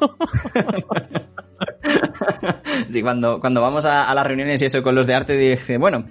sí, 2.90 3.02
cuando, 3.02 3.40
cuando 3.40 3.62
vamos 3.62 3.86
a, 3.86 4.10
a, 4.10 4.16
las 4.16 4.28
reuniones 4.28 4.62
y 4.62 4.66
eso 4.66 4.84
con 4.84 4.96
los 4.96 5.08
de 5.08 5.16
arte, 5.16 5.34
dije, 5.34 5.78
bueno, 5.78 6.06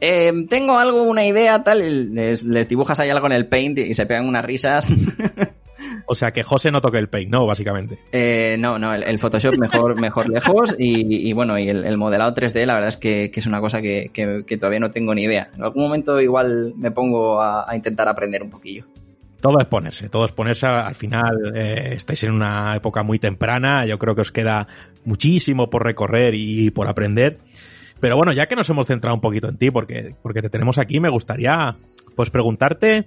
eh, 0.00 0.32
tengo 0.48 0.78
algo, 0.78 1.04
una 1.04 1.24
idea, 1.24 1.62
tal, 1.62 2.14
les, 2.14 2.42
les, 2.42 2.68
dibujas 2.68 2.98
ahí 2.98 3.10
algo 3.10 3.26
en 3.26 3.32
el 3.32 3.46
paint 3.46 3.78
y 3.78 3.94
se 3.94 4.06
pegan 4.06 4.26
unas 4.26 4.44
risas. 4.44 4.88
O 6.06 6.14
sea 6.14 6.32
que 6.32 6.42
José 6.42 6.70
no 6.70 6.80
toque 6.80 6.98
el 6.98 7.08
paint, 7.08 7.30
¿no? 7.30 7.46
Básicamente. 7.46 7.98
Eh, 8.12 8.56
no, 8.58 8.78
no, 8.78 8.94
el, 8.94 9.02
el, 9.02 9.18
Photoshop 9.18 9.58
mejor, 9.58 9.96
mejor 10.00 10.28
lejos 10.28 10.74
y, 10.78 11.28
y 11.28 11.32
bueno, 11.32 11.58
y 11.58 11.68
el, 11.68 11.84
el, 11.84 11.96
modelado 11.96 12.34
3D 12.34 12.66
la 12.66 12.74
verdad 12.74 12.88
es 12.88 12.96
que, 12.96 13.30
que 13.30 13.40
es 13.40 13.46
una 13.46 13.60
cosa 13.60 13.80
que, 13.80 14.10
que, 14.12 14.44
que, 14.46 14.56
todavía 14.56 14.80
no 14.80 14.90
tengo 14.90 15.14
ni 15.14 15.22
idea. 15.24 15.50
En 15.56 15.62
algún 15.62 15.84
momento 15.84 16.20
igual 16.20 16.74
me 16.76 16.90
pongo 16.90 17.40
a, 17.40 17.70
a 17.70 17.76
intentar 17.76 18.08
aprender 18.08 18.42
un 18.42 18.50
poquillo. 18.50 18.84
Todo 19.40 19.58
es 19.58 19.66
ponerse, 19.66 20.08
todo 20.08 20.24
es 20.24 20.30
ponerse. 20.30 20.66
Al 20.66 20.94
final 20.94 21.52
eh, 21.56 21.94
estáis 21.94 22.22
en 22.22 22.30
una 22.30 22.76
época 22.76 23.02
muy 23.02 23.18
temprana, 23.18 23.84
yo 23.86 23.98
creo 23.98 24.14
que 24.14 24.20
os 24.20 24.30
queda 24.30 24.68
muchísimo 25.04 25.68
por 25.68 25.84
recorrer 25.84 26.34
y 26.36 26.70
por 26.70 26.86
aprender. 26.86 27.38
Pero 27.98 28.16
bueno, 28.16 28.32
ya 28.32 28.46
que 28.46 28.54
nos 28.54 28.70
hemos 28.70 28.86
centrado 28.86 29.14
un 29.14 29.20
poquito 29.20 29.48
en 29.48 29.56
ti, 29.56 29.70
porque, 29.72 30.14
porque 30.22 30.42
te 30.42 30.48
tenemos 30.48 30.78
aquí, 30.78 31.00
me 31.00 31.08
gustaría 31.08 31.74
pues 32.14 32.30
preguntarte 32.30 33.06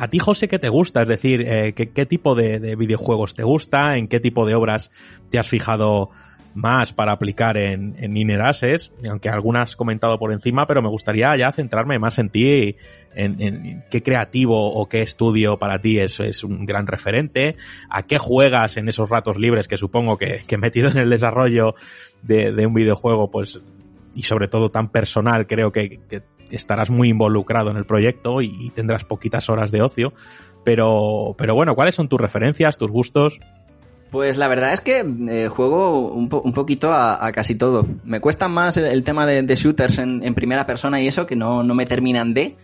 a 0.00 0.08
ti, 0.08 0.18
José, 0.18 0.48
¿qué 0.48 0.58
te 0.58 0.70
gusta? 0.70 1.02
Es 1.02 1.10
decir, 1.10 1.42
eh, 1.42 1.74
¿qué, 1.74 1.90
¿qué, 1.90 2.06
tipo 2.06 2.34
de, 2.34 2.58
de, 2.58 2.74
videojuegos 2.74 3.34
te 3.34 3.42
gusta? 3.42 3.98
¿En 3.98 4.08
qué 4.08 4.18
tipo 4.18 4.46
de 4.46 4.54
obras 4.54 4.90
te 5.28 5.38
has 5.38 5.46
fijado 5.46 6.08
más 6.54 6.94
para 6.94 7.12
aplicar 7.12 7.58
en, 7.58 7.96
en 7.98 8.16
Inerases? 8.16 8.94
Aunque 9.06 9.28
algunas 9.28 9.72
has 9.72 9.76
comentado 9.76 10.18
por 10.18 10.32
encima, 10.32 10.66
pero 10.66 10.80
me 10.80 10.88
gustaría 10.88 11.36
ya 11.36 11.52
centrarme 11.52 11.98
más 11.98 12.18
en 12.18 12.30
ti, 12.30 12.76
en, 13.14 13.42
en 13.42 13.84
qué 13.90 14.02
creativo 14.02 14.72
o 14.72 14.88
qué 14.88 15.02
estudio 15.02 15.58
para 15.58 15.82
ti 15.82 15.98
es, 15.98 16.18
es, 16.18 16.44
un 16.44 16.64
gran 16.64 16.86
referente, 16.86 17.56
a 17.90 18.04
qué 18.04 18.16
juegas 18.16 18.78
en 18.78 18.88
esos 18.88 19.10
ratos 19.10 19.38
libres 19.38 19.68
que 19.68 19.76
supongo 19.76 20.16
que, 20.16 20.40
que 20.48 20.56
metido 20.56 20.88
en 20.88 20.96
el 20.96 21.10
desarrollo 21.10 21.74
de, 22.22 22.66
un 22.66 22.72
videojuego, 22.72 23.30
pues 23.30 23.60
y 24.14 24.22
sobre 24.22 24.48
todo 24.48 24.70
tan 24.70 24.88
personal, 24.88 25.46
creo 25.46 25.72
que 25.72 26.00
estarás 26.50 26.90
muy 26.90 27.08
involucrado 27.08 27.70
en 27.70 27.76
el 27.76 27.84
proyecto 27.84 28.42
y, 28.42 28.70
tendrás 28.74 29.04
poquitas 29.04 29.48
horas 29.48 29.70
de 29.70 29.82
ocio. 29.82 30.12
Pero, 30.64 31.34
pero 31.38 31.54
bueno, 31.54 31.74
¿cuáles 31.74 31.94
son 31.94 32.08
tus 32.08 32.20
referencias, 32.20 32.76
tus 32.76 32.90
gustos? 32.90 33.40
Pues 34.10 34.36
la 34.36 34.48
verdad 34.48 34.72
es 34.72 34.80
que 34.80 35.04
eh, 35.28 35.48
juego 35.48 36.10
un, 36.10 36.28
po 36.28 36.42
un 36.42 36.52
poquito 36.52 36.92
a, 36.92 37.30
casi 37.32 37.54
todo. 37.54 37.86
Me 38.04 38.20
cuesta 38.20 38.48
más 38.48 38.76
el, 38.76 39.02
tema 39.02 39.24
de, 39.24 39.42
de 39.42 39.54
shooters 39.54 39.98
en, 39.98 40.22
en, 40.24 40.34
primera 40.34 40.66
persona 40.66 41.00
y 41.00 41.06
eso, 41.06 41.26
que 41.26 41.36
no, 41.36 41.62
no 41.62 41.74
me 41.74 41.86
terminan 41.86 42.34
de 42.34 42.56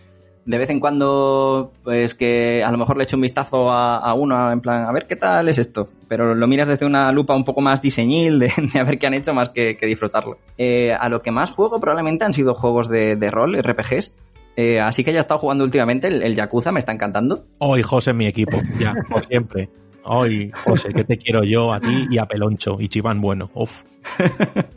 de 0.47 0.57
vez 0.57 0.69
en 0.69 0.79
cuando, 0.79 1.73
pues 1.83 2.15
que 2.15 2.63
a 2.63 2.71
lo 2.71 2.77
mejor 2.77 2.95
le 2.97 3.03
echo 3.03 3.17
un 3.17 3.21
vistazo 3.21 3.69
a, 3.69 3.97
a, 3.97 4.13
uno, 4.13 4.49
en 4.49 4.61
plan, 4.61 4.85
a 4.85 4.91
ver 4.93 5.05
qué 5.05 5.17
tal 5.17 5.49
es 5.49 5.57
esto. 5.57 5.89
Pero 6.07 6.35
lo 6.35 6.47
miras 6.47 6.69
desde 6.69 6.85
una 6.85 7.11
lupa 7.11 7.35
un 7.35 7.43
poco 7.43 7.59
más 7.59 7.81
diseñil, 7.81 8.39
de, 8.39 8.51
de 8.73 8.79
a 8.79 8.83
ver 8.85 8.97
qué 8.97 9.07
han 9.07 9.13
hecho 9.13 9.33
más 9.33 9.49
que, 9.49 9.75
que 9.75 9.85
disfrutarlo. 9.85 10.39
Eh, 10.57 10.95
a 10.97 11.09
lo 11.09 11.21
que 11.21 11.31
más 11.31 11.51
juego 11.51 11.81
probablemente 11.81 12.23
han 12.23 12.33
sido 12.33 12.55
juegos 12.55 12.87
de, 12.87 13.17
de 13.17 13.29
rol, 13.29 13.61
RPGs. 13.61 14.15
Eh, 14.55 14.79
así 14.79 15.03
que 15.03 15.11
ya 15.11 15.17
he 15.17 15.19
estado 15.19 15.39
jugando 15.39 15.65
últimamente, 15.65 16.07
el, 16.07 16.23
el 16.23 16.33
Yakuza 16.33 16.71
me 16.71 16.79
está 16.79 16.93
encantando. 16.93 17.43
Hijos 17.77 18.07
en 18.07 18.17
mi 18.17 18.25
equipo, 18.25 18.57
ya, 18.79 18.95
por 19.09 19.25
siempre. 19.25 19.69
Ay, 20.05 20.51
José, 20.63 20.93
que 20.93 21.03
te 21.03 21.17
quiero 21.17 21.43
yo 21.43 21.73
a 21.73 21.81
ti 21.81 22.07
y 22.09 22.17
a 22.17 22.25
Peloncho 22.25 22.77
y 22.79 22.87
Chiván 22.87 23.19
Bueno. 23.19 23.51
Uf. 23.53 23.83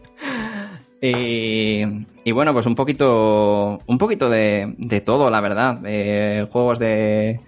Y, 1.02 1.82
y 2.24 2.32
bueno, 2.32 2.52
pues 2.52 2.66
un 2.66 2.74
poquito, 2.74 3.78
un 3.86 3.98
poquito 3.98 4.28
de, 4.28 4.74
de 4.78 5.00
todo, 5.00 5.30
la 5.30 5.40
verdad. 5.40 5.80
Eh, 5.84 6.46
juegos 6.50 6.78
de, 6.78 7.40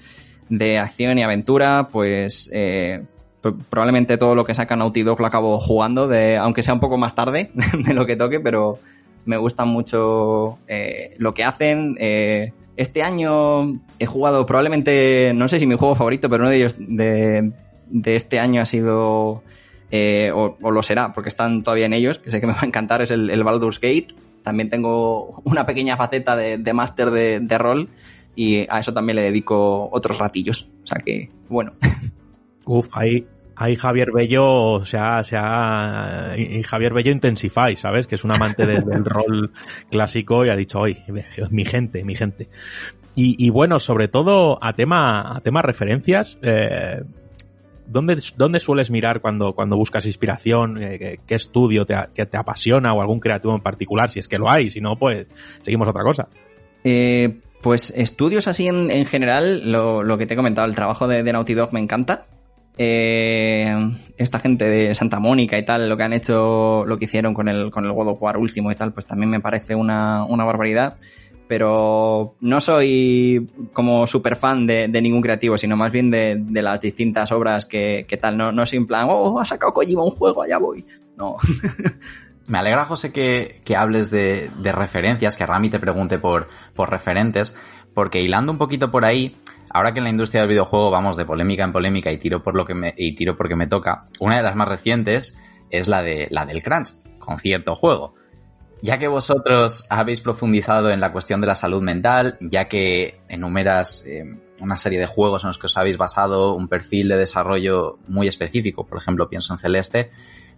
de 0.49 0.79
acción 0.79 1.19
y 1.19 1.23
aventura, 1.23 1.89
pues 1.93 2.49
eh, 2.53 3.05
pr- 3.43 3.63
probablemente 3.69 4.17
todo 4.17 4.35
lo 4.35 4.45
que 4.45 4.55
saca 4.55 4.77
Naughty 4.77 5.03
Dog 5.03 5.21
lo 5.21 5.27
acabo 5.27 5.61
jugando, 5.61 6.09
de, 6.09 6.37
aunque 6.39 6.63
sea 6.63 6.75
un 6.75 6.81
poco 6.81 6.97
más 6.97 7.15
tarde 7.15 7.51
de 7.87 7.95
lo 7.95 8.07
que 8.07 8.17
toque, 8.17 8.41
pero 8.41 8.79
me 9.27 9.37
gusta 9.37 9.65
mucho 9.67 10.59
eh, 10.67 11.15
lo 11.19 11.35
que 11.35 11.45
hacen. 11.45 11.97
Eh, 12.01 12.53
este 12.79 13.03
año 13.03 13.81
he 13.99 14.07
jugado 14.07 14.47
probablemente, 14.47 15.33
no 15.35 15.47
sé 15.49 15.59
si 15.59 15.67
mi 15.67 15.77
juego 15.77 15.95
favorito, 15.95 16.31
pero 16.31 16.45
uno 16.45 16.51
de 16.51 16.57
ellos 16.57 16.77
de, 16.79 17.53
de 17.89 18.17
este 18.17 18.41
año 18.41 18.63
ha 18.63 18.67
sido 18.67 19.43
eh, 19.93 20.33
o, 20.35 20.57
o 20.61 20.71
lo 20.73 20.83
será, 20.83 21.13
porque 21.13 21.29
están 21.29 21.63
todavía 21.63 21.87
en 21.87 21.93
ellos, 21.93 22.19
que 22.19 22.31
sé 22.33 22.41
que 22.41 22.47
me 22.49 22.55
va 22.55 22.61
a 22.63 22.67
encantar, 22.67 23.01
es 23.03 23.13
el, 23.13 23.31
el 23.31 23.45
Baldur's 23.45 23.79
Gate. 23.79 24.09
También 24.43 24.69
tengo 24.71 25.41
una 25.45 25.65
pequeña 25.67 25.97
faceta 25.97 26.35
de, 26.35 26.59
de 26.59 26.73
máster 26.73 27.11
de, 27.13 27.39
de 27.39 27.59
rol 27.59 27.89
y 28.35 28.67
a 28.69 28.81
eso 28.81 28.93
también 28.93 29.15
le 29.17 29.23
dedico 29.23 29.89
otros 29.93 30.19
ratillos. 30.19 30.67
O 30.83 30.87
sea 30.89 30.99
que, 31.05 31.31
bueno. 31.49 31.75
Uf, 32.65 32.89
ahí, 32.93 33.27
ahí 33.57 33.77
Javier 33.77 34.11
Bello 34.13 34.85
se 34.85 34.97
ha, 34.99 35.23
se 35.25 35.37
ha- 35.37 36.35
y 36.37 36.63
Javier 36.63 36.93
Bello 36.95 37.13
Intensify, 37.13 37.77
¿sabes? 37.77 38.07
Que 38.07 38.15
es 38.17 38.25
un 38.25 38.33
amante 38.33 38.67
de- 38.67 38.81
del 38.81 39.05
rol 39.05 39.53
clásico 39.91 40.45
y 40.45 40.49
ha 40.49 40.57
dicho, 40.57 40.81
hoy, 40.81 40.97
mi 41.51 41.65
gente, 41.65 42.05
mi 42.05 42.15
gente. 42.15 42.49
Y, 43.15 43.37
y 43.45 43.51
bueno, 43.51 43.79
sobre 43.79 44.09
todo 44.09 44.59
a 44.65 44.73
tema, 44.73 45.37
a 45.37 45.41
tema 45.43 45.61
referencias, 45.61 46.39
eh, 46.43 47.03
¿dónde, 47.87 48.21
¿dónde 48.37 48.61
sueles 48.61 48.91
mirar 48.91 49.21
cuando, 49.21 49.55
cuando 49.55 49.77
buscas 49.77 50.07
inspiración? 50.07 50.83
Eh, 50.83 51.19
¿Qué, 51.27 51.35
estudio 51.35 51.87
te, 51.87 51.97
que 52.15 52.27
te 52.27 52.37
apasiona 52.37 52.93
o 52.93 53.01
algún 53.01 53.21
creativo 53.21 53.55
en 53.55 53.63
particular? 53.63 54.11
Si 54.11 54.19
es 54.19 54.29
que 54.29 54.39
lo 54.39 54.51
hay, 54.51 54.71
si 54.71 54.81
no, 54.81 54.97
pues 54.97 55.27
seguimos 55.61 55.89
otra 55.89 56.03
cosa. 56.03 56.29
Eh, 56.85 57.41
pues 57.61 57.93
estudios 57.97 58.49
así 58.49 58.67
en, 58.67 58.91
en 58.91 59.07
general, 59.07 59.71
lo, 59.71 60.03
lo 60.03 60.19
que 60.19 60.27
te 60.27 60.35
he 60.35 60.37
comentado, 60.37 60.67
el 60.67 60.75
trabajo 60.75 61.07
de, 61.07 61.23
de 61.23 61.33
Naughty 61.33 61.55
Dog 61.55 61.73
me 61.73 61.81
encanta. 61.81 62.27
Eh, 62.79 63.75
esta 64.17 64.39
gente 64.39 64.65
de 64.65 64.95
Santa 64.95 65.21
Mónica 65.21 65.59
y 65.59 65.65
tal, 65.65 65.89
lo 65.89 65.97
que 65.97 66.03
han 66.05 66.13
hecho, 66.13 66.85
lo 66.87 66.99
que 66.99 67.05
hicieron 67.05 67.35
con 67.35 67.49
el, 67.49 67.71
con 67.71 67.85
el 67.85 67.93
God 67.93 68.09
of 68.09 68.23
War 68.23 68.39
último 68.39 68.73
y 68.73 68.75
tal, 68.75 68.93
pues 68.93 69.07
también 69.07 69.31
me 69.31 69.41
parece 69.41 69.75
una, 69.75 70.25
una 70.25 70.45
barbaridad. 70.45 70.97
Pero 71.53 72.37
no 72.41 72.63
soy 72.63 73.47
como 73.75 74.07
super 74.07 74.37
fan 74.37 74.67
de, 74.67 74.89
ningún 74.89 75.21
creativo, 75.21 75.59
sino 75.59 75.77
más 75.77 75.93
bien 75.93 76.11
de, 76.11 76.43
las 76.63 76.81
distintas 76.81 77.31
obras 77.31 77.67
que, 77.67 78.07
que 78.09 78.17
tal. 78.17 78.39
No, 78.39 78.53
no 78.53 78.65
soy 78.65 78.79
en 78.79 78.87
plan, 78.87 79.07
oh, 79.11 79.39
ha 79.39 79.45
sacado 79.45 79.75
Kojima 79.75 80.03
un 80.03 80.13
juego, 80.13 80.41
allá 80.41 80.57
voy. 80.57 80.87
No. 81.19 81.37
Me 82.47 82.57
alegra, 82.57 82.87
José, 82.87 83.13
que, 83.13 83.61
que 83.67 83.77
hables 83.77 84.11
de, 84.11 84.49
de 84.63 84.73
referencias, 84.73 85.37
que 85.37 85.45
Rami 85.45 85.69
te 85.69 85.79
pregunte 85.79 86.19
por, 86.19 86.49
por 86.75 86.89
referentes, 86.89 87.55
porque 87.93 88.23
hilando 88.23 88.51
un 88.51 88.57
poquito 88.57 88.91
por 88.91 89.05
ahí, 89.05 89.37
ahora 89.69 89.93
que 89.93 89.99
en 89.99 90.05
la 90.05 90.11
industria 90.11 90.41
del 90.41 90.49
videojuego 90.49 90.91
vamos 90.91 91.19
de 91.19 91.27
polémica 91.27 91.65
en 91.65 91.73
polémica 91.73 92.11
y 92.11 92.17
tiro 92.17 92.43
por 92.43 92.55
lo 92.55 92.65
que 92.65 92.73
me, 92.73 92.95
y 92.97 93.15
tiro 93.15 93.37
porque 93.37 93.57
me 93.57 93.67
toca, 93.67 94.07
una 94.21 94.39
de 94.39 94.43
las 94.43 94.57
más 94.57 94.71
recientes 94.71 95.37
es 95.69 95.87
la 95.87 96.03
de 96.03 96.29
la 96.31 96.47
del 96.47 96.63
crunch, 96.63 96.95
con 97.19 97.39
cierto 97.39 97.75
juego. 97.77 98.15
Ya 98.83 98.99
que 98.99 99.07
vosotros 99.07 99.87
habéis 99.91 100.21
profundizado 100.21 100.91
en 100.91 100.99
la 100.99 101.13
cuestión 101.13 101.41
de 101.41 101.47
la 101.47 101.55
salud 101.55 101.81
mental, 101.81 102.37
ya 102.41 102.67
que 102.67 103.21
enumeras 103.29 104.05
eh, 104.05 104.25
una 104.59 104.77
serie 104.77 104.99
de 104.99 105.07
juegos 105.07 105.45
en 105.45 105.49
los 105.49 105.59
que 105.59 105.67
os 105.67 105.77
habéis 105.77 105.97
basado 105.97 106.57
un 106.57 106.67
perfil 106.67 107.09
de 107.09 107.17
desarrollo 107.17 108.01
muy 108.09 108.27
específico, 108.27 108.85
por 108.85 108.99
ejemplo, 108.99 109.29
pienso 109.29 109.55
en 109.55 109.61
Celeste, 109.61 110.11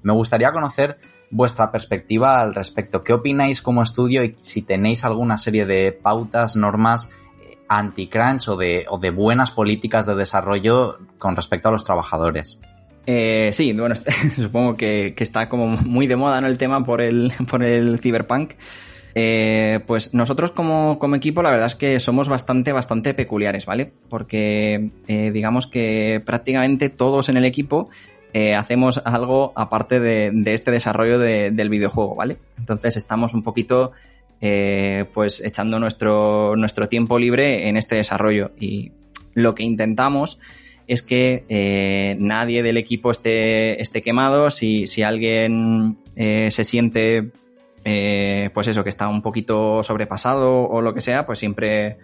me 0.03 0.15
gustaría 0.15 0.53
conocer 0.53 0.99
vuestra 1.31 1.71
perspectiva 1.71 2.41
al 2.41 2.55
respecto. 2.55 3.05
¿Qué 3.05 3.13
opináis 3.13 3.61
como 3.61 3.83
estudio 3.83 4.25
y 4.25 4.35
si 4.39 4.63
tenéis 4.63 5.05
alguna 5.05 5.37
serie 5.37 5.67
de 5.67 5.93
pautas, 5.93 6.57
normas 6.57 7.11
eh, 7.43 7.59
anti-crunch 7.69 8.49
o 8.49 8.57
de, 8.57 8.87
o 8.89 8.99
de 8.99 9.11
buenas 9.11 9.51
políticas 9.51 10.07
de 10.07 10.15
desarrollo 10.15 10.99
con 11.19 11.37
respecto 11.37 11.69
a 11.69 11.73
los 11.73 11.85
trabajadores? 11.85 12.59
Eh, 13.07 13.51
sí, 13.53 13.73
bueno, 13.73 13.95
supongo 14.35 14.77
que, 14.77 15.15
que 15.17 15.25
está 15.25 15.49
como 15.49 15.67
muy 15.67 16.07
de 16.07 16.17
moda 16.17 16.41
¿no? 16.41 16.47
el 16.47 16.59
tema 16.59 16.85
por 16.85 17.01
el, 17.01 17.33
por 17.51 17.63
el 17.63 17.99
cyberpunk. 17.99 18.53
Eh, 19.17 19.79
pues 19.87 20.13
nosotros 20.13 20.51
como, 20.51 20.99
como 20.99 21.15
equipo 21.15 21.41
la 21.41 21.51
verdad 21.51 21.67
es 21.67 21.77
que 21.77 22.01
somos 22.01 22.29
bastante, 22.29 22.73
bastante 22.73 23.15
peculiares, 23.15 23.65
¿vale? 23.65 23.93
Porque 24.09 24.91
eh, 25.07 25.31
digamos 25.31 25.69
que 25.69 26.21
prácticamente 26.27 26.89
todos 26.89 27.29
en 27.29 27.37
el 27.37 27.45
equipo 27.45 27.91
eh, 28.33 28.57
hacemos 28.57 29.01
algo 29.05 29.53
aparte 29.55 30.01
de, 30.01 30.31
de 30.33 30.53
este 30.55 30.73
desarrollo 30.73 31.21
de- 31.21 31.53
del 31.53 31.69
videojuego, 31.69 32.17
¿vale? 32.17 32.39
Entonces 32.59 32.97
estamos 32.97 33.35
un 33.35 33.45
poquito 33.45 33.93
eh, 34.41 35.05
pues 35.15 35.41
echando 35.45 35.79
nuestro, 35.79 36.57
nuestro 36.57 36.89
tiempo 36.89 37.17
libre 37.17 37.69
en 37.69 37.77
este 37.77 37.95
desarrollo 37.95 38.51
y 38.59 38.91
lo 39.35 39.55
que 39.55 39.63
intentamos 39.63 40.41
es 40.87 41.03
que 41.03 41.45
eh, 41.49 42.17
nadie 42.19 42.63
del 42.63 42.77
equipo 42.77 43.11
esté, 43.11 43.81
esté 43.81 44.03
quemado. 44.03 44.51
Si, 44.51 44.87
si 44.87 45.03
alguien 45.03 45.99
eh, 46.17 46.51
se 46.51 46.65
siente, 46.65 47.31
eh, 47.85 48.51
pues 48.53 48.69
eso, 48.69 48.83
que 48.83 48.91
está 48.91 49.09
un 49.09 49.23
poquito 49.23 49.83
sobrepasado 49.83 50.69
o 50.69 50.81
lo 50.81 50.95
que 50.95 51.01
sea, 51.01 51.27
pues 51.27 51.39
siempre 51.39 51.97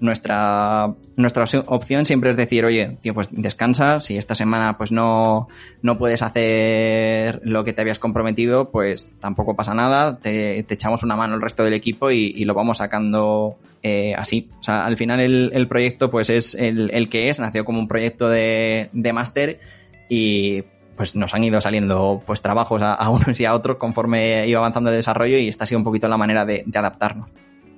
nuestra, 0.00 0.94
nuestra 1.16 1.44
opción- 1.66 2.06
siempre 2.06 2.30
es 2.30 2.36
decir, 2.36 2.64
oye, 2.64 2.96
tío, 3.00 3.14
pues 3.14 3.28
descansa, 3.32 4.00
si 4.00 4.16
esta 4.16 4.34
semana 4.34 4.78
pues 4.78 4.92
no, 4.92 5.48
no 5.82 5.98
puedes 5.98 6.22
hacer 6.22 7.40
lo 7.44 7.64
que 7.64 7.72
te 7.72 7.80
habías 7.82 7.98
comprometido, 7.98 8.70
pues 8.70 9.12
tampoco 9.20 9.56
pasa 9.56 9.74
nada, 9.74 10.18
te, 10.18 10.58
echamos 10.60 11.02
una 11.02 11.16
mano 11.16 11.34
el 11.34 11.42
resto 11.42 11.64
del 11.64 11.74
equipo 11.74 12.10
y, 12.10 12.32
y 12.36 12.44
lo 12.44 12.54
vamos 12.54 12.78
sacando 12.78 13.56
eh, 13.82 14.14
así. 14.16 14.48
O 14.60 14.62
sea, 14.62 14.84
al 14.84 14.96
final 14.96 15.20
el, 15.20 15.68
proyecto 15.68 16.10
pues 16.10 16.30
es 16.30 16.54
el, 16.54 16.90
el 16.92 17.08
que 17.08 17.28
es, 17.28 17.40
nació 17.40 17.64
como 17.64 17.78
un 17.78 17.88
proyecto 17.88 18.28
de, 18.28 18.90
de 18.92 19.12
máster 19.12 19.60
y 20.08 20.62
pues 20.96 21.14
nos 21.14 21.32
han 21.34 21.44
ido 21.44 21.60
saliendo 21.60 22.22
pues 22.26 22.42
trabajos 22.42 22.82
a, 22.82 22.92
a 22.94 23.08
unos 23.08 23.38
y 23.40 23.44
a 23.44 23.54
otros 23.54 23.76
conforme 23.76 24.46
iba 24.48 24.58
avanzando 24.58 24.90
el 24.90 24.96
desarrollo 24.96 25.38
y 25.38 25.48
esta 25.48 25.64
ha 25.64 25.66
sido 25.66 25.78
un 25.78 25.84
poquito 25.84 26.08
la 26.08 26.16
manera 26.16 26.44
de, 26.44 26.64
de 26.66 26.78
adaptarnos. 26.78 27.28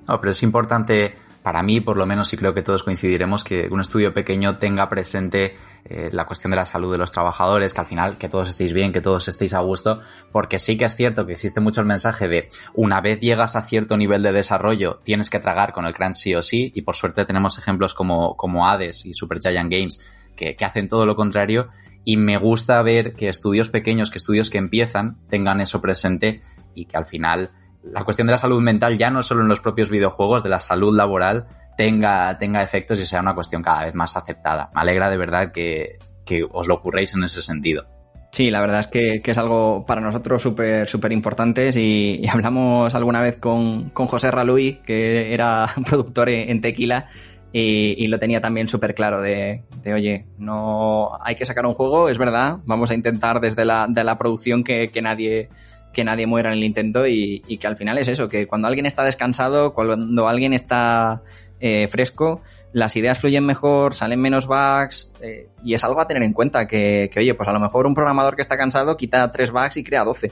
No, 0.07 0.19
pero 0.19 0.31
es 0.31 0.41
importante, 0.41 1.13
para 1.43 1.63
mí 1.63 1.81
por 1.81 1.97
lo 1.97 2.05
menos, 2.05 2.31
y 2.33 2.37
creo 2.37 2.53
que 2.53 2.61
todos 2.61 2.83
coincidiremos, 2.83 3.43
que 3.43 3.67
un 3.71 3.81
estudio 3.81 4.13
pequeño 4.13 4.57
tenga 4.57 4.89
presente 4.89 5.55
eh, 5.85 6.09
la 6.11 6.25
cuestión 6.25 6.51
de 6.51 6.57
la 6.57 6.65
salud 6.65 6.91
de 6.91 6.97
los 6.97 7.11
trabajadores, 7.11 7.73
que 7.73 7.81
al 7.81 7.87
final 7.87 8.17
que 8.17 8.29
todos 8.29 8.49
estéis 8.49 8.73
bien, 8.73 8.93
que 8.93 9.01
todos 9.01 9.27
estéis 9.27 9.53
a 9.53 9.59
gusto, 9.59 10.01
porque 10.31 10.59
sí 10.59 10.77
que 10.77 10.85
es 10.85 10.95
cierto 10.95 11.25
que 11.25 11.33
existe 11.33 11.59
mucho 11.59 11.81
el 11.81 11.87
mensaje 11.87 12.27
de 12.27 12.49
una 12.75 13.01
vez 13.01 13.19
llegas 13.19 13.55
a 13.55 13.63
cierto 13.63 13.97
nivel 13.97 14.21
de 14.21 14.31
desarrollo, 14.31 14.99
tienes 15.03 15.29
que 15.29 15.39
tragar 15.39 15.73
con 15.73 15.85
el 15.85 15.93
crunch 15.93 16.15
sí 16.15 16.35
o 16.35 16.41
sí, 16.41 16.71
y 16.75 16.83
por 16.83 16.95
suerte 16.95 17.25
tenemos 17.25 17.57
ejemplos 17.57 17.93
como, 17.93 18.35
como 18.37 18.67
Hades 18.67 19.05
y 19.05 19.13
Super 19.13 19.39
Giant 19.39 19.71
Games 19.71 19.99
que, 20.35 20.55
que 20.55 20.65
hacen 20.65 20.87
todo 20.87 21.05
lo 21.05 21.15
contrario, 21.15 21.69
y 22.03 22.17
me 22.17 22.37
gusta 22.37 22.81
ver 22.81 23.13
que 23.13 23.29
estudios 23.29 23.69
pequeños, 23.69 24.09
que 24.11 24.17
estudios 24.17 24.49
que 24.49 24.57
empiezan, 24.57 25.17
tengan 25.29 25.61
eso 25.61 25.81
presente 25.81 26.41
y 26.73 26.85
que 26.85 26.97
al 26.97 27.05
final 27.05 27.51
la 27.83 28.03
cuestión 28.03 28.27
de 28.27 28.31
la 28.31 28.37
salud 28.37 28.61
mental 28.61 28.97
ya 28.97 29.09
no 29.09 29.23
solo 29.23 29.41
en 29.41 29.47
los 29.47 29.59
propios 29.59 29.89
videojuegos, 29.89 30.43
de 30.43 30.49
la 30.49 30.59
salud 30.59 30.95
laboral, 30.95 31.47
tenga, 31.77 32.37
tenga 32.37 32.61
efectos 32.61 32.99
y 32.99 33.05
sea 33.05 33.21
una 33.21 33.35
cuestión 33.35 33.63
cada 33.63 33.85
vez 33.85 33.95
más 33.95 34.15
aceptada. 34.15 34.69
Me 34.73 34.81
alegra 34.81 35.09
de 35.09 35.17
verdad 35.17 35.51
que, 35.51 35.97
que 36.25 36.45
os 36.49 36.67
lo 36.67 36.75
ocurréis 36.75 37.13
en 37.15 37.23
ese 37.23 37.41
sentido. 37.41 37.85
Sí, 38.31 38.49
la 38.49 38.61
verdad 38.61 38.79
es 38.79 38.87
que, 38.87 39.21
que 39.21 39.31
es 39.31 39.37
algo 39.37 39.85
para 39.85 39.99
nosotros 39.99 40.41
súper 40.41 40.87
súper 40.87 41.11
importante 41.11 41.69
y, 41.75 42.25
hablamos 42.29 42.95
alguna 42.95 43.19
vez 43.19 43.35
con, 43.35 43.89
con 43.89 44.07
José 44.07 44.31
Raluy, 44.31 44.79
que 44.85 45.33
era 45.33 45.67
productor 45.85 46.29
en, 46.29 46.49
en 46.49 46.61
Tequila, 46.61 47.09
y, 47.53 48.01
y 48.01 48.07
lo 48.07 48.19
tenía 48.19 48.39
también 48.39 48.69
súper 48.69 48.95
claro 48.95 49.21
de, 49.21 49.63
de, 49.83 49.93
oye, 49.93 50.25
no 50.37 51.17
hay 51.21 51.35
que 51.35 51.45
sacar 51.45 51.65
un 51.65 51.73
juego, 51.73 52.07
es 52.07 52.17
verdad, 52.17 52.59
vamos 52.63 52.91
a 52.91 52.93
intentar 52.93 53.41
desde 53.41 53.65
la, 53.65 53.87
de 53.89 54.05
la 54.05 54.17
producción 54.17 54.63
que, 54.63 54.89
que 54.89 55.01
nadie 55.01 55.49
que 55.93 56.03
nadie 56.03 56.27
muera 56.27 56.51
en 56.51 56.57
el 56.57 56.63
intento 56.63 57.05
y, 57.07 57.41
que 57.59 57.67
al 57.67 57.77
final 57.77 57.97
es 57.97 58.07
eso, 58.07 58.27
que 58.27 58.47
cuando 58.47 58.67
alguien 58.67 58.85
está 58.85 59.03
descansado, 59.03 59.73
cuando 59.73 60.27
alguien 60.27 60.53
está 60.53 61.21
eh, 61.59 61.87
fresco, 61.87 62.41
las 62.73 62.95
ideas 62.95 63.19
fluyen 63.19 63.45
mejor, 63.45 63.93
salen 63.93 64.19
menos 64.19 64.47
bugs 64.47 65.13
eh, 65.21 65.49
y 65.63 65.73
es 65.73 65.83
algo 65.83 66.01
a 66.01 66.07
tener 66.07 66.23
en 66.23 66.33
cuenta, 66.33 66.67
que, 66.67 67.09
que, 67.11 67.19
oye, 67.19 67.33
pues 67.33 67.47
a 67.49 67.53
lo 67.53 67.59
mejor 67.59 67.85
un 67.85 67.93
programador 67.93 68.35
que 68.35 68.41
está 68.41 68.57
cansado 68.57 68.97
quita 68.97 69.31
tres 69.31 69.51
bugs 69.51 69.77
y 69.77 69.83
crea 69.83 70.03
12. 70.03 70.31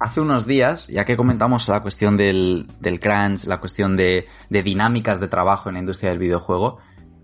Hace 0.00 0.20
unos 0.20 0.46
días, 0.46 0.86
ya 0.88 1.04
que 1.04 1.16
comentamos 1.16 1.68
la 1.68 1.80
cuestión 1.80 2.16
del, 2.16 2.66
del 2.80 3.00
crunch, 3.00 3.46
la 3.46 3.58
cuestión 3.58 3.96
de, 3.96 4.26
de 4.48 4.62
dinámicas 4.62 5.18
de 5.18 5.28
trabajo 5.28 5.68
en 5.68 5.74
la 5.74 5.80
industria 5.80 6.10
del 6.10 6.20
videojuego, 6.20 6.78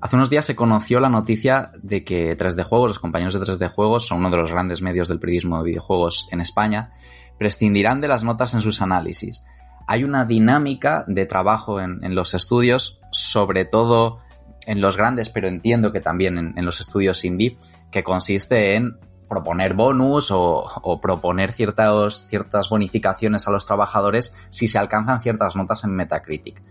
Hace 0.04 0.16
unos 0.16 0.28
días 0.28 0.44
se 0.44 0.54
conoció 0.54 1.00
la 1.00 1.08
noticia 1.08 1.70
de 1.82 2.04
que 2.04 2.36
3D 2.36 2.62
Juegos, 2.64 2.90
los 2.90 2.98
compañeros 2.98 3.32
de 3.32 3.40
3D 3.40 3.72
Juegos, 3.72 4.06
son 4.06 4.18
uno 4.18 4.28
de 4.28 4.36
los 4.36 4.52
grandes 4.52 4.82
medios 4.82 5.08
del 5.08 5.18
periodismo 5.18 5.56
de 5.56 5.70
videojuegos 5.70 6.28
en 6.30 6.42
España, 6.42 6.92
prescindirán 7.38 8.00
de 8.00 8.08
las 8.08 8.24
notas 8.24 8.54
en 8.54 8.60
sus 8.60 8.82
análisis. 8.82 9.44
Hay 9.86 10.04
una 10.04 10.24
dinámica 10.24 11.04
de 11.06 11.26
trabajo 11.26 11.80
en, 11.80 12.14
los 12.14 12.34
estudios, 12.34 13.00
sobre 13.10 13.64
todo 13.64 14.20
en 14.66 14.80
los 14.80 14.96
grandes, 14.96 15.28
pero 15.28 15.48
entiendo 15.48 15.92
que 15.92 16.00
también 16.00 16.54
en, 16.56 16.64
los 16.64 16.80
estudios 16.80 17.24
indie, 17.24 17.56
que 17.90 18.02
consiste 18.02 18.76
en 18.76 18.96
proponer 19.28 19.74
bonus 19.74 20.30
o, 20.30 21.00
proponer 21.02 21.52
ciertas, 21.52 22.26
ciertas 22.28 22.68
bonificaciones 22.70 23.46
a 23.46 23.50
los 23.50 23.66
trabajadores 23.66 24.34
si 24.48 24.68
se 24.68 24.78
alcanzan 24.78 25.20
ciertas 25.20 25.54
notas 25.54 25.84
en 25.84 25.94
Metacritic. 25.94 26.62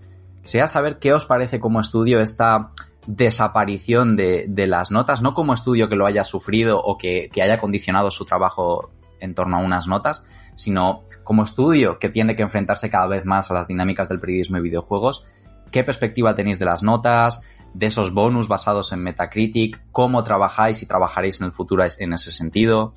Quisiera 0.41 0.67
saber 0.67 0.97
qué 0.97 1.13
os 1.13 1.25
parece 1.25 1.59
como 1.59 1.79
estudio 1.79 2.19
esta 2.19 2.71
desaparición 3.05 4.15
de, 4.15 4.65
las 4.67 4.89
notas, 4.89 5.21
no 5.21 5.33
como 5.33 5.53
estudio 5.53 5.87
que 5.87 5.95
lo 5.95 6.07
haya 6.07 6.23
sufrido 6.23 6.81
o 6.81 6.97
que 6.97 7.29
haya 7.41 7.59
condicionado 7.59 8.09
su 8.09 8.25
trabajo 8.25 8.89
en 9.19 9.35
torno 9.35 9.57
a 9.57 9.59
unas 9.61 9.87
notas, 9.87 10.23
sino 10.55 11.03
como 11.23 11.43
estudio 11.43 11.99
que 11.99 12.09
tiene 12.09 12.35
que 12.35 12.43
enfrentarse 12.43 12.89
cada 12.89 13.07
vez 13.07 13.25
más 13.25 13.49
a 13.49 13.53
las 13.53 13.67
dinámicas 13.67 14.09
del 14.09 14.19
periodismo 14.19 14.57
y 14.57 14.61
videojuegos. 14.61 15.25
¿Qué 15.71 15.83
perspectiva 15.83 16.35
tenéis 16.35 16.59
de 16.59 16.65
las 16.65 16.83
notas, 16.83 17.41
de 17.73 17.87
esos 17.87 18.13
bonus 18.13 18.47
basados 18.47 18.91
en 18.91 19.01
Metacritic? 19.03 19.81
¿Cómo 19.91 20.23
trabajáis 20.23 20.81
y 20.83 20.85
trabajaréis 20.85 21.39
en 21.41 21.47
el 21.47 21.51
futuro 21.51 21.83
en 21.83 22.13
ese 22.13 22.31
sentido? 22.31 22.93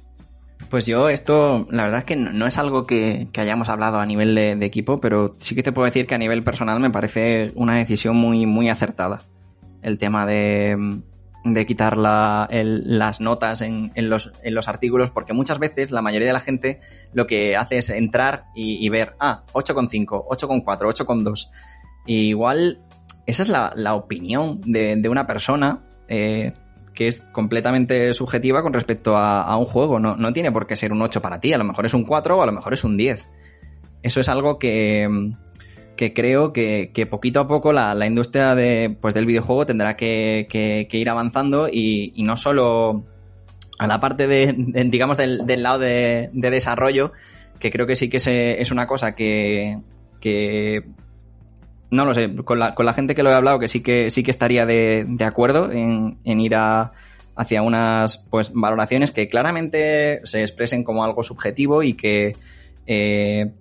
Pues 0.71 0.87
yo 0.87 1.09
esto, 1.09 1.67
la 1.71 1.83
verdad 1.85 2.01
es 2.01 2.05
que 2.05 2.17
no, 2.17 2.47
es 2.47 2.57
algo 2.59 2.85
que, 2.85 3.29
que 3.33 3.41
hayamos 3.41 3.69
hablado 3.69 3.99
a 3.99 4.07
nivel 4.07 4.35
de, 4.35 4.57
de 4.57 4.67
equipo, 4.67 5.01
pero 5.01 5.37
sí 5.39 5.55
que 5.55 5.63
te 5.63 5.73
puedo 5.73 5.85
decir 5.85 6.07
que 6.07 6.15
a 6.15 6.19
nivel 6.19 6.43
personal 6.43 6.81
me 6.81 6.91
parece 6.91 7.53
una 7.55 7.77
decisión 7.77 8.17
muy, 8.17 8.47
muy 8.47 8.69
acertada. 8.69 9.21
El 9.83 9.99
tema 9.99 10.27
de, 10.27 11.01
de 11.55 11.67
quitar 11.67 11.97
las 11.97 13.21
notas 13.21 13.61
en, 13.61 13.93
los, 13.97 14.69
artículos, 14.69 15.11
porque 15.11 15.33
muchas 15.33 15.59
veces 15.59 15.91
la 15.91 16.03
mayoría 16.03 16.27
de 16.27 16.33
la 16.33 16.41
gente 16.41 16.79
lo 17.13 17.27
que 17.27 17.57
hace 17.57 17.79
es 17.79 17.91
entrar 17.91 18.45
y, 18.55 18.89
ver, 18.89 19.15
ah, 19.19 19.45
8,5, 19.53 20.27
8,4, 20.29 20.65
8,2. 20.65 21.51
Y 22.07 22.29
igual 22.29 22.81
esa 23.27 23.43
es 23.43 23.49
la, 23.49 23.95
opinión 23.95 24.61
de, 24.63 25.09
una 25.09 25.27
persona 25.27 25.81
eh, 26.09 26.53
que 26.95 27.09
es 27.09 27.21
completamente 27.33 28.13
subjetiva 28.13 28.63
con 28.63 28.73
respecto 28.73 29.17
a, 29.17 29.43
a 29.43 29.57
un 29.57 29.65
juego. 29.65 29.99
No, 29.99 30.17
no 30.17 30.33
tiene 30.33 30.53
por 30.53 30.67
qué 30.67 30.77
ser 30.77 30.93
un 30.93 31.03
8 31.03 31.21
para 31.21 31.41
ti, 31.41 31.53
a 31.53 31.59
lo 31.59 31.65
mejor 31.65 31.87
es 31.87 31.95
un 31.95 32.05
4 32.05 32.39
o 32.39 32.43
a 32.43 32.47
lo 32.47 32.53
mejor 32.53 32.73
es 32.73 32.85
un 32.85 32.97
10. 32.97 33.29
Eso 34.03 34.21
es 34.21 34.29
algo 34.29 34.59
que, 34.59 35.09
que 35.97 36.13
creo 36.13 36.53
que, 36.53 36.91
poquito 37.11 37.41
a 37.41 37.49
poco 37.49 37.73
la, 37.73 37.95
la 37.95 38.07
industria 38.07 38.55
de, 38.55 38.95
pues, 39.01 39.15
del 39.15 39.27
videojuego 39.27 39.67
tendrá 39.67 39.97
que, 39.97 40.47
que- 40.49 40.87
ir 40.99 41.09
avanzando 41.09 41.69
y, 41.69 42.13
no 42.23 42.37
solo 42.37 43.05
a 43.79 43.87
la 43.87 44.01
parte 44.01 44.27
de, 44.27 44.55
digamos, 44.87 45.19
del, 45.19 45.47
del 45.47 45.63
lado 45.63 45.79
de, 45.81 46.31
de 46.33 46.51
desarrollo, 46.51 47.13
que 47.59 47.71
creo 47.71 47.87
que 47.87 47.95
sí 47.97 48.09
que 48.09 48.21
se- 48.21 48.61
es 48.61 48.71
una 48.71 48.87
cosa 48.87 49.15
que, 49.15 49.79
no 51.91 52.05
lo 52.05 52.15
sé, 52.15 52.35
con 52.45 52.59
la, 52.59 52.75
con 52.75 52.87
la 52.87 52.95
gente 52.95 53.15
que 53.15 53.23
lo 53.23 53.31
he 53.31 53.35
hablado, 53.35 53.59
que 53.59 53.69
sí 53.69 53.83
que 53.83 54.11
sí 54.11 54.23
que 54.23 54.31
estaría 54.31 54.67
de, 54.67 55.05
de 55.09 55.25
acuerdo 55.25 55.71
en, 55.71 56.19
en 56.25 56.41
ir 56.41 56.55
a, 56.57 56.93
hacia 57.37 57.63
unas 57.63 58.19
pues 58.31 58.51
valoraciones 58.53 59.11
que 59.11 59.29
claramente 59.29 60.21
se 60.25 60.41
expresen 60.41 60.83
como 60.85 61.05
algo 61.05 61.23
subjetivo 61.23 61.83
y 61.83 61.95
que 61.95 62.35
eh, 62.87 63.53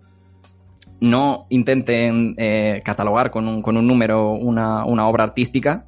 no 0.99 1.45
intenten 1.49 2.35
eh, 2.37 2.81
catalogar 2.83 3.31
con 3.31 3.47
un, 3.47 3.61
con 3.61 3.77
un 3.77 3.87
número 3.87 4.31
una, 4.31 4.85
una 4.85 5.07
obra 5.07 5.23
artística, 5.23 5.85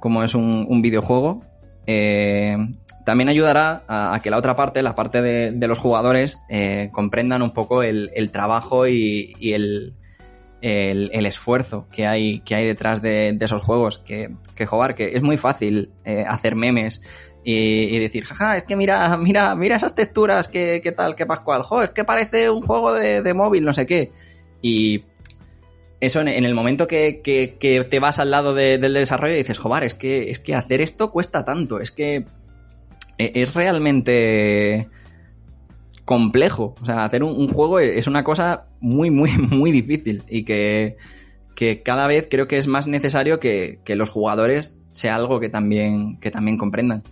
como 0.00 0.22
es 0.22 0.34
un, 0.34 0.82
videojuego. 0.82 1.44
Eh, 1.86 2.56
también 3.04 3.28
ayudará 3.28 3.82
a, 3.88 4.18
que 4.22 4.30
la 4.30 4.38
otra 4.38 4.56
parte, 4.56 4.82
la 4.82 4.94
parte 4.94 5.22
de, 5.22 5.52
de 5.52 5.68
los 5.68 5.78
jugadores, 5.78 6.42
eh, 6.48 6.90
comprendan 6.92 7.42
un 7.42 7.52
poco 7.52 7.82
el, 7.82 8.10
el 8.14 8.30
trabajo 8.30 8.86
y, 8.86 9.34
el, 9.40 9.94
el, 10.60 11.26
esfuerzo 11.26 11.86
que 11.92 12.06
hay, 12.06 12.40
que 12.40 12.54
hay 12.54 12.66
detrás 12.66 13.02
de, 13.02 13.36
esos 13.40 13.62
juegos. 13.62 13.98
Que, 13.98 14.34
que 14.54 14.66
jugar, 14.66 14.94
que 14.94 15.16
es 15.16 15.22
muy 15.22 15.36
fácil 15.36 15.90
hacer 16.04 16.56
memes 16.56 17.02
y, 17.44 17.98
decir, 17.98 18.24
jaja, 18.24 18.56
es 18.56 18.62
que 18.64 18.76
mira, 18.76 19.16
mira, 19.16 19.54
mira 19.54 19.76
esas 19.76 19.94
texturas, 19.94 20.48
qué, 20.48 20.80
qué 20.82 20.92
tal, 20.92 21.16
qué 21.16 21.26
pascual, 21.26 21.62
jo, 21.62 21.82
es 21.82 21.90
que 21.90 22.04
parece 22.04 22.50
un 22.50 22.62
juego 22.62 22.92
de, 22.92 23.22
de 23.22 23.34
móvil, 23.34 23.64
no 23.64 23.74
sé 23.74 23.86
qué. 23.86 24.12
Y 24.62 25.04
eso 26.00 26.20
en, 26.20 26.28
el 26.28 26.54
momento 26.54 26.86
que, 26.86 27.20
que- 27.22 27.84
te 27.88 27.98
vas 28.00 28.18
al 28.18 28.30
lado 28.30 28.54
de- 28.54 28.78
del 28.78 28.94
desarrollo 28.94 29.34
y 29.34 29.38
dices, 29.38 29.58
joder, 29.58 29.84
es 29.84 29.94
que, 29.94 30.30
es 30.30 30.38
que 30.38 30.54
hacer 30.54 30.80
esto 30.80 31.10
cuesta 31.10 31.44
tanto, 31.44 31.78
es 31.80 31.90
que 31.90 32.24
e- 33.18 33.32
es 33.34 33.54
realmente 33.54 34.88
complejo. 36.04 36.74
O 36.82 36.86
sea, 36.86 37.04
hacer 37.04 37.22
un, 37.22 37.36
un 37.36 37.48
juego 37.48 37.78
es 37.78 38.06
una 38.06 38.24
cosa 38.24 38.66
muy, 38.80 39.10
muy, 39.10 39.30
muy 39.50 39.70
difícil 39.72 40.22
y 40.28 40.44
que, 40.44 40.96
que 41.54 41.82
cada 41.82 42.06
vez 42.06 42.26
creo 42.30 42.48
que 42.48 42.56
es 42.56 42.66
más 42.66 42.86
necesario 42.88 43.38
que, 43.40 43.78
que 43.84 43.96
los 43.96 44.10
jugadores 44.10 44.76
sea 44.90 45.16
algo 45.16 45.40
que 45.40 45.48
también, 45.48 46.18
que 46.18 46.30
también 46.30 46.58
comprendan. 46.58 47.02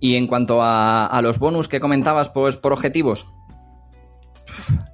Y 0.00 0.14
en 0.16 0.26
cuanto 0.26 0.62
a, 0.62 1.06
a 1.06 1.22
los 1.22 1.38
bonus 1.38 1.68
que 1.68 1.80
comentabas, 1.80 2.28
pues 2.28 2.56
por 2.56 2.72
objetivos, 2.72 3.26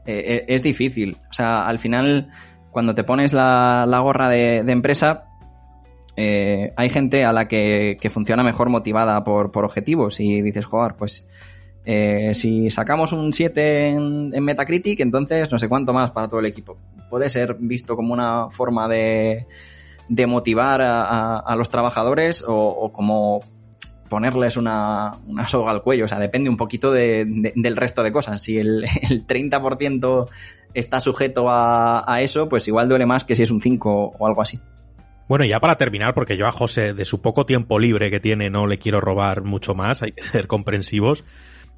eh, 0.07 0.25
eh, 0.27 0.45
es 0.49 0.63
difícil. 0.63 1.17
O 1.31 1.33
sea, 1.33 1.67
al 1.67 1.79
final, 1.79 2.31
cuando 2.71 2.95
te 2.95 3.05
pones 3.05 3.33
la, 3.33 3.87
la 3.89 4.01
gorra 4.01 4.29
de, 4.29 4.59
empresa, 4.59 5.25
eh, 6.17 6.73
hay 6.77 6.91
gente 6.91 7.25
a 7.25 7.33
la 7.33 7.49
que, 7.49 7.97
que 8.01 8.11
funciona 8.11 8.43
mejor 8.43 8.69
motivada 8.69 9.23
por, 9.25 9.51
por 9.51 9.65
objetivos 9.65 10.21
y 10.21 10.43
dices, 10.43 10.65
joder, 10.67 10.95
pues 10.97 11.27
si 12.33 12.71
sacamos 12.71 13.13
un 13.13 13.33
7 13.33 13.89
en, 13.89 14.31
Metacritic, 14.43 15.01
entonces 15.01 15.53
no 15.53 15.59
sé 15.59 15.69
cuánto 15.69 15.93
más 15.93 16.13
para 16.13 16.29
todo 16.29 16.41
el 16.41 16.47
equipo. 16.47 16.79
Puede 17.11 17.29
ser 17.29 17.57
visto 17.61 17.95
como 17.95 18.15
una 18.15 18.49
forma 18.49 18.89
de, 18.89 19.47
de 20.09 20.27
motivar 20.27 20.81
a, 20.83 21.55
los 21.57 21.69
trabajadores 21.69 22.43
o 22.47 22.91
como 22.91 23.43
ponerles 24.15 24.57
una, 24.57 25.13
una 25.27 25.47
soga 25.49 25.71
al 25.73 25.83
cuello. 25.83 26.05
O 26.05 26.09
sea, 26.09 26.19
depende 26.19 26.49
un 26.49 26.57
poquito 26.57 26.93
de- 26.93 27.25
de- 27.27 27.53
del 27.57 27.77
resto 27.77 28.03
de 28.03 28.13
cosas. 28.13 28.41
Si 28.43 28.59
el, 28.59 28.85
el 29.11 29.27
30% 29.27 30.29
está 30.73 31.01
sujeto 31.01 31.51
a, 31.51 32.05
a 32.13 32.23
eso, 32.23 32.49
pues 32.49 32.67
igual 32.69 32.89
duele 32.89 33.07
más 33.07 33.25
que 33.25 33.35
si 33.35 33.43
es 33.43 33.51
un 33.51 33.61
5 33.61 34.15
o 34.19 34.27
algo 34.27 34.41
así. 34.43 34.59
Bueno, 35.29 35.45
y 35.45 35.49
ya 35.49 35.59
para 35.61 35.77
terminar, 35.77 36.13
porque 36.15 36.37
yo 36.37 36.47
a 36.47 36.53
José, 36.53 36.93
de 36.95 37.05
su 37.05 37.23
poco 37.23 37.47
tiempo 37.47 37.79
libre 37.79 38.11
que 38.11 38.21
tiene, 38.21 38.51
no 38.51 38.67
le 38.67 38.79
quiero 38.79 39.01
robar 39.01 39.43
mucho 39.43 39.75
más, 39.75 40.03
hay 40.03 40.13
que 40.13 40.23
ser 40.33 40.47
comprensivos. 40.47 41.25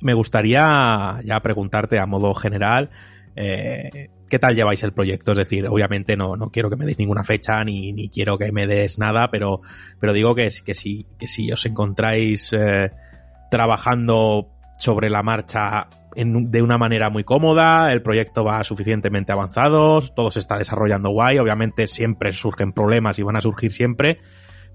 Me 0.00 0.14
gustaría 0.14 1.20
ya 1.24 1.40
preguntarte 1.40 1.98
a 1.98 2.06
modo 2.06 2.34
general, 2.34 2.90
eh, 3.36 4.08
¿qué 4.28 4.38
tal 4.38 4.54
lleváis 4.56 4.82
el 4.82 4.92
proyecto? 4.92 5.32
Es 5.32 5.38
decir, 5.38 5.68
obviamente 5.68 6.16
no, 6.16 6.36
no 6.36 6.50
quiero 6.50 6.68
que 6.70 6.76
me 6.76 6.84
deis 6.86 6.98
ninguna 6.98 7.22
fecha 7.22 7.62
ni, 7.64 7.92
ni 7.92 8.08
quiero 8.08 8.38
que 8.38 8.50
me 8.52 8.66
des 8.66 8.98
nada, 8.98 9.30
pero, 9.30 9.60
pero 10.00 10.12
digo 10.12 10.34
que, 10.34 10.48
que 10.64 10.74
si, 10.74 11.06
que 11.18 11.28
si 11.28 11.52
os 11.52 11.64
encontráis 11.66 12.52
eh, 12.52 12.90
trabajando 13.50 14.48
sobre 14.78 15.08
la 15.10 15.22
marcha 15.22 15.88
en- 16.14 16.50
de 16.50 16.62
una 16.62 16.78
manera 16.78 17.08
muy 17.10 17.24
cómoda, 17.24 17.92
el 17.92 18.02
proyecto 18.02 18.44
va 18.44 18.62
suficientemente 18.64 19.32
avanzado, 19.32 20.00
todo 20.02 20.30
se 20.30 20.40
está 20.40 20.58
desarrollando 20.58 21.10
guay, 21.10 21.38
obviamente 21.38 21.86
siempre 21.88 22.32
surgen 22.32 22.72
problemas 22.72 23.18
y 23.18 23.22
van 23.22 23.36
a 23.36 23.40
surgir 23.40 23.72
siempre, 23.72 24.18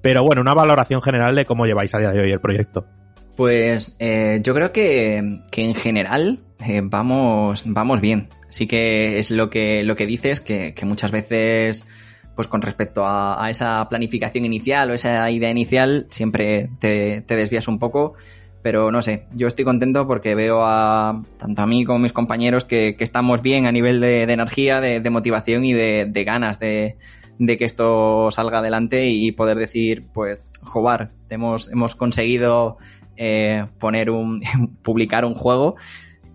pero 0.02 0.24
bueno, 0.24 0.42
una 0.42 0.54
valoración 0.54 1.02
general 1.02 1.36
de 1.36 1.46
cómo 1.46 1.66
lleváis 1.66 1.94
a 1.94 2.00
día 2.00 2.12
de 2.12 2.22
hoy 2.22 2.32
el 2.32 2.40
proyecto. 2.42 2.88
Pues 3.36 3.96
eh, 4.00 4.40
yo 4.44 4.54
creo 4.54 4.72
que, 4.72 5.42
que 5.52 5.64
en 5.64 5.76
general 5.76 6.40
vamos, 6.84 7.64
vamos 7.66 8.02
bien. 8.02 8.30
Así 8.52 8.68
que 8.68 9.18
es 9.18 9.32
lo 9.32 9.50
que, 9.50 9.82
lo 9.86 9.96
que 9.96 10.06
dices, 10.06 10.42
que, 10.42 10.74
que 10.74 10.86
muchas 10.86 11.12
veces, 11.12 11.86
pues 12.36 12.50
con 12.50 12.62
respecto 12.62 13.04
a, 13.06 13.50
esa 13.50 13.88
planificación 13.88 14.44
inicial 14.44 14.92
o 14.92 14.94
esa 14.94 15.32
idea 15.32 15.50
inicial, 15.50 16.06
siempre 16.10 16.70
te, 16.80 17.22
te 17.22 17.38
desvías 17.38 17.70
un 17.70 17.80
poco. 17.80 18.14
Pero 18.62 18.92
no 18.92 19.02
sé, 19.02 19.26
yo 19.34 19.48
estoy 19.48 19.64
contento 19.64 20.06
porque 20.06 20.36
veo 20.36 20.66
a 20.66 21.24
tanto 21.38 21.62
a 21.62 21.66
mí 21.66 21.86
como 21.86 22.00
a 22.00 22.02
mis 22.02 22.12
compañeros 22.12 22.66
que, 22.66 22.96
que 22.98 23.06
estamos 23.06 23.42
bien 23.42 23.68
a 23.68 23.72
nivel 23.72 24.02
de, 24.02 24.26
de 24.26 24.34
energía, 24.34 24.82
de, 24.82 25.00
de 25.00 25.10
motivación 25.10 25.64
y 25.64 25.72
de, 25.72 26.06
de 26.06 26.24
ganas 26.26 26.60
de, 26.60 26.98
que 27.40 27.64
esto 27.64 28.32
salga 28.32 28.60
adelante 28.60 29.08
y 29.08 29.32
poder 29.32 29.58
decir, 29.58 30.08
pues, 30.14 30.44
jobar, 30.62 31.12
hemos, 31.30 31.72
hemos 31.72 31.96
conseguido 31.96 32.78
eh, 33.16 33.66
poner 33.80 34.10
un, 34.10 34.42
publicar 34.84 35.24
un 35.24 35.36
juego 35.36 35.78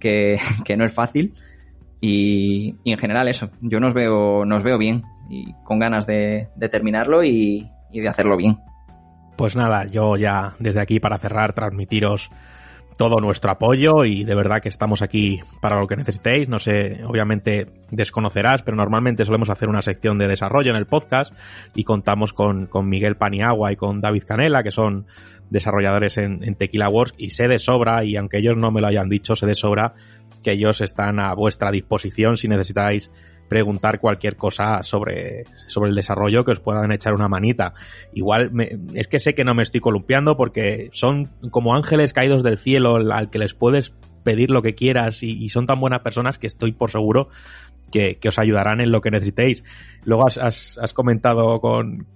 que, 0.01 0.39
que 0.65 0.78
no 0.78 0.86
es 0.86 0.95
fácil 0.95 1.35
y, 2.09 2.76
en 2.85 2.99
general 2.99 3.26
eso, 3.26 3.51
yo 3.60 3.81
nos 3.81 3.93
veo, 3.93 4.44
nos 4.44 4.62
veo 4.62 4.78
bien 4.78 5.02
y 5.28 5.55
con 5.65 5.78
ganas 5.78 6.07
de, 6.07 6.49
terminarlo 6.70 7.25
y, 7.25 7.68
y 7.91 8.01
de 8.01 8.09
hacerlo 8.09 8.36
bien. 8.36 8.59
Pues 9.36 9.57
nada, 9.57 9.86
yo 9.86 10.17
ya 10.17 10.55
desde 10.59 10.81
aquí 10.81 11.01
para 11.01 11.18
cerrar 11.18 11.52
transmitiros 11.52 12.31
todo 12.97 13.20
nuestro 13.20 13.51
apoyo 13.51 14.05
y 14.05 14.25
de 14.25 14.35
verdad 14.35 14.60
que 14.62 14.68
estamos 14.68 15.02
aquí 15.02 15.41
para 15.60 15.78
lo 15.78 15.86
que 15.86 15.97
necesitéis. 15.97 16.49
No 16.49 16.59
sé, 16.59 17.02
obviamente 17.05 17.67
desconocerás, 17.91 18.62
pero 18.62 18.76
normalmente 18.76 19.25
solemos 19.25 19.51
hacer 19.51 19.68
una 19.68 19.83
sección 19.83 20.18
de 20.18 20.28
desarrollo 20.28 20.70
en 20.70 20.76
el 20.76 20.86
podcast 20.86 21.35
y 21.75 21.85
contamos 21.85 22.33
con, 22.33 22.67
con 22.67 22.89
Miguel 22.89 23.17
Paniagua 23.17 23.73
y 23.73 23.76
con 23.76 24.01
David 24.01 24.25
Canela, 24.26 24.62
que 24.62 24.70
son 24.70 25.07
desarrolladores 25.51 26.18
en, 26.18 26.43
en 26.43 26.55
Tequila 26.55 26.89
Works 26.89 27.15
y 27.18 27.31
sé 27.31 27.49
de 27.49 27.59
sobra, 27.59 28.05
y 28.05 28.17
aunque 28.17 28.39
ellos 28.39 28.57
no 28.57 28.70
me 28.70 28.81
lo 28.81 28.89
hayan 28.89 29.09
dicho, 29.09 29.36
sé 29.36 29.47
de 29.47 29.55
sobra 29.55 29.94
que 30.47 30.52
ellos 30.52 30.81
están 30.81 31.18
a 31.18 31.34
vuestra 31.34 31.73
disposición 31.73 32.36
si 32.36 32.47
necesitáis 32.47 33.10
preguntar 33.49 33.99
cualquier 33.99 34.36
cosa 34.36 34.84
sobre, 34.84 35.42
sobre 35.66 35.91
el 35.91 35.97
desarrollo 35.97 36.44
que 36.44 36.52
os 36.52 36.60
puedan 36.60 36.92
echar 36.92 37.15
una 37.15 37.26
manita. 37.28 37.75
Igual, 38.15 38.52
me- 38.52 38.78
es 38.94 39.08
que 39.08 39.18
sé 39.18 39.34
que 39.34 39.42
no 39.42 39.55
me 39.57 39.65
estoy 39.65 39.81
columpiando 39.81 40.36
porque 40.36 40.89
son 40.92 41.33
como 41.50 41.75
ángeles 41.75 42.12
caídos 42.12 42.44
del 42.44 42.58
cielo 42.58 42.94
al 43.12 43.28
que 43.28 43.41
les 43.41 43.55
puedes 43.55 43.92
pedir 44.23 44.50
lo 44.52 44.62
que 44.62 44.76
quieras 44.76 45.25
y, 45.25 45.49
son 45.49 45.66
tan 45.66 45.81
buenas 45.81 46.00
personas 46.02 46.39
que 46.39 46.47
estoy 46.47 46.70
por 46.73 46.92
seguro 46.92 47.28
que, 47.92 48.18
que 48.18 48.28
os 48.28 48.39
ayudarán 48.39 48.81
en 48.81 48.92
lo 48.92 49.00
que 49.00 49.10
necesitéis. 49.10 49.65
Luego 50.05 50.28
has, 50.28 50.39
has- 50.39 50.78
has 50.81 50.92
comentado 50.92 51.60
con, 51.60 52.07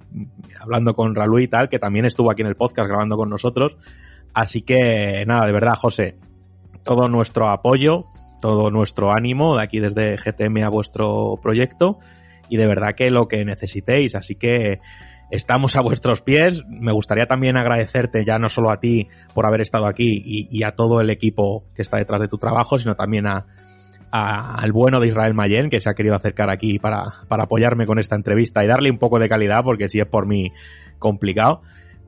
hablando 0.60 0.94
con 0.94 1.16
Raúl 1.16 1.42
y 1.42 1.48
tal, 1.48 1.68
que 1.68 1.80
también 1.80 2.04
estuvo 2.06 2.30
aquí 2.30 2.42
en 2.42 2.48
el 2.48 2.56
podcast 2.56 2.88
grabando 2.88 3.16
con 3.16 3.28
nosotros. 3.28 3.76
Así 4.34 4.62
que 4.62 5.24
nada, 5.26 5.46
de 5.46 5.52
verdad, 5.52 5.74
José, 5.76 6.16
todo 6.84 7.08
nuestro 7.08 7.48
apoyo, 7.48 8.06
todo 8.40 8.70
nuestro 8.70 9.12
ánimo 9.12 9.56
de 9.56 9.62
aquí 9.62 9.80
desde 9.80 10.16
GTM 10.16 10.64
a 10.64 10.68
vuestro 10.68 11.38
proyecto 11.42 11.98
y 12.48 12.56
de 12.56 12.66
verdad 12.66 12.94
que 12.96 13.10
lo 13.10 13.28
que 13.28 13.44
necesitéis. 13.44 14.14
Así 14.14 14.34
que 14.34 14.80
estamos 15.30 15.76
a 15.76 15.80
vuestros 15.82 16.20
pies. 16.22 16.62
Me 16.68 16.92
gustaría 16.92 17.26
también 17.26 17.56
agradecerte 17.56 18.24
ya 18.24 18.38
no 18.38 18.48
solo 18.48 18.70
a 18.70 18.80
ti 18.80 19.08
por 19.34 19.46
haber 19.46 19.60
estado 19.60 19.86
aquí 19.86 20.22
y, 20.24 20.62
a 20.64 20.72
todo 20.72 21.00
el 21.00 21.10
equipo 21.10 21.64
que 21.74 21.82
está 21.82 21.98
detrás 21.98 22.20
de 22.20 22.28
tu 22.28 22.38
trabajo, 22.38 22.78
sino 22.78 22.96
también 22.96 23.26
a, 23.28 23.46
a- 24.10 24.54
al 24.56 24.72
bueno 24.72 24.98
de 25.00 25.08
Israel 25.08 25.34
Mayen, 25.34 25.70
que 25.70 25.80
se 25.80 25.88
ha 25.88 25.94
querido 25.94 26.16
acercar 26.16 26.50
aquí 26.50 26.78
para, 26.80 27.04
para 27.28 27.44
apoyarme 27.44 27.86
con 27.86 27.98
esta 28.00 28.16
entrevista 28.16 28.64
y 28.64 28.66
darle 28.66 28.90
un 28.90 28.98
poco 28.98 29.18
de 29.20 29.28
calidad, 29.28 29.62
porque 29.62 29.88
si 29.88 30.00
es 30.00 30.06
por 30.06 30.26
mí 30.26 30.52
complicado. 30.98 31.62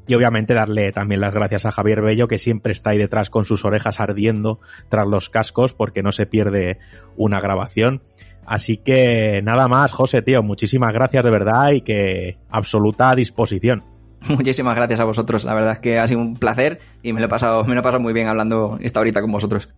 Y 0.07 0.15
obviamente 0.15 0.55
darle 0.55 0.91
también 0.93 1.21
las 1.21 1.33
gracias 1.33 1.65
a 1.65 1.73
Javier 1.73 2.03
Bello, 2.03 2.29
que 2.29 2.39
siempre 2.39 2.73
está 2.73 2.91
ahí 2.91 2.99
detrás 2.99 3.31
con 3.31 3.45
sus 3.45 3.65
orejas 3.65 4.01
ardiendo 4.01 4.59
tras 4.89 5.07
los 5.07 5.31
cascos, 5.31 5.75
porque 5.75 6.03
no 6.03 6.13
se 6.13 6.27
pierde 6.27 6.79
una 7.17 7.41
grabación. 7.41 8.03
Así 8.45 8.77
que 8.77 9.41
nada 9.43 9.69
más, 9.69 9.93
José, 9.93 10.23
tío, 10.23 10.43
muchísimas 10.43 10.93
gracias 10.93 11.25
de 11.25 11.31
verdad 11.31 11.71
y 11.73 11.83
que 11.83 12.39
absoluta 12.51 13.15
disposición. 13.15 13.85
Muchísimas 14.29 14.77
gracias 14.77 15.01
a 15.01 15.05
vosotros. 15.05 15.45
La 15.45 15.55
verdad 15.55 15.73
es 15.73 15.79
que 15.81 15.99
ha 15.99 16.07
sido 16.07 16.21
un 16.21 16.35
placer 16.35 16.79
y 17.03 17.13
me 17.13 17.21
lo 17.21 17.27
he 17.27 17.29
pasado, 17.29 17.65
me 17.65 17.75
lo 17.75 17.81
he 17.81 17.83
pasado 17.83 18.03
muy 18.03 18.13
bien 18.13 18.29
hablando 18.29 18.79
esta 18.81 19.01
horita 19.01 19.21
con 19.21 19.33
vosotros. 19.33 19.69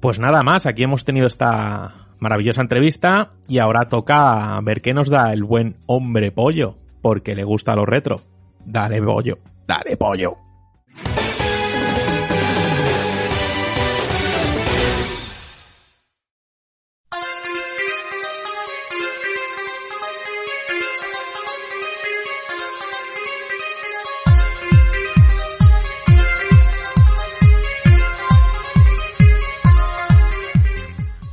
Pues 0.00 0.18
nada 0.18 0.42
más, 0.42 0.66
aquí 0.66 0.82
hemos 0.82 1.04
tenido 1.04 1.26
esta 1.26 2.08
maravillosa 2.20 2.60
entrevista 2.60 3.32
y 3.48 3.58
ahora 3.58 3.88
toca 3.88 4.60
ver 4.62 4.82
qué 4.82 4.92
nos 4.92 5.08
da 5.08 5.32
el 5.32 5.44
buen 5.44 5.78
hombre 5.86 6.32
pollo, 6.32 6.76
porque 7.00 7.34
le 7.34 7.44
gusta 7.44 7.74
lo 7.74 7.86
retro. 7.86 8.20
Dale 8.66 9.00
pollo, 9.02 9.38
dale 9.66 9.96
pollo. 9.96 10.36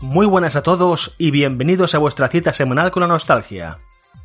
Muy 0.01 0.25
buenas 0.25 0.57
a 0.57 0.61
todos 0.61 1.15
y 1.17 1.31
bienvenidos 1.31 1.95
a 1.95 1.97
vuestra 1.97 2.27
cita 2.27 2.53
semanal 2.53 2.91
con 2.91 2.99
la 2.99 3.07
nostalgia. 3.07 3.79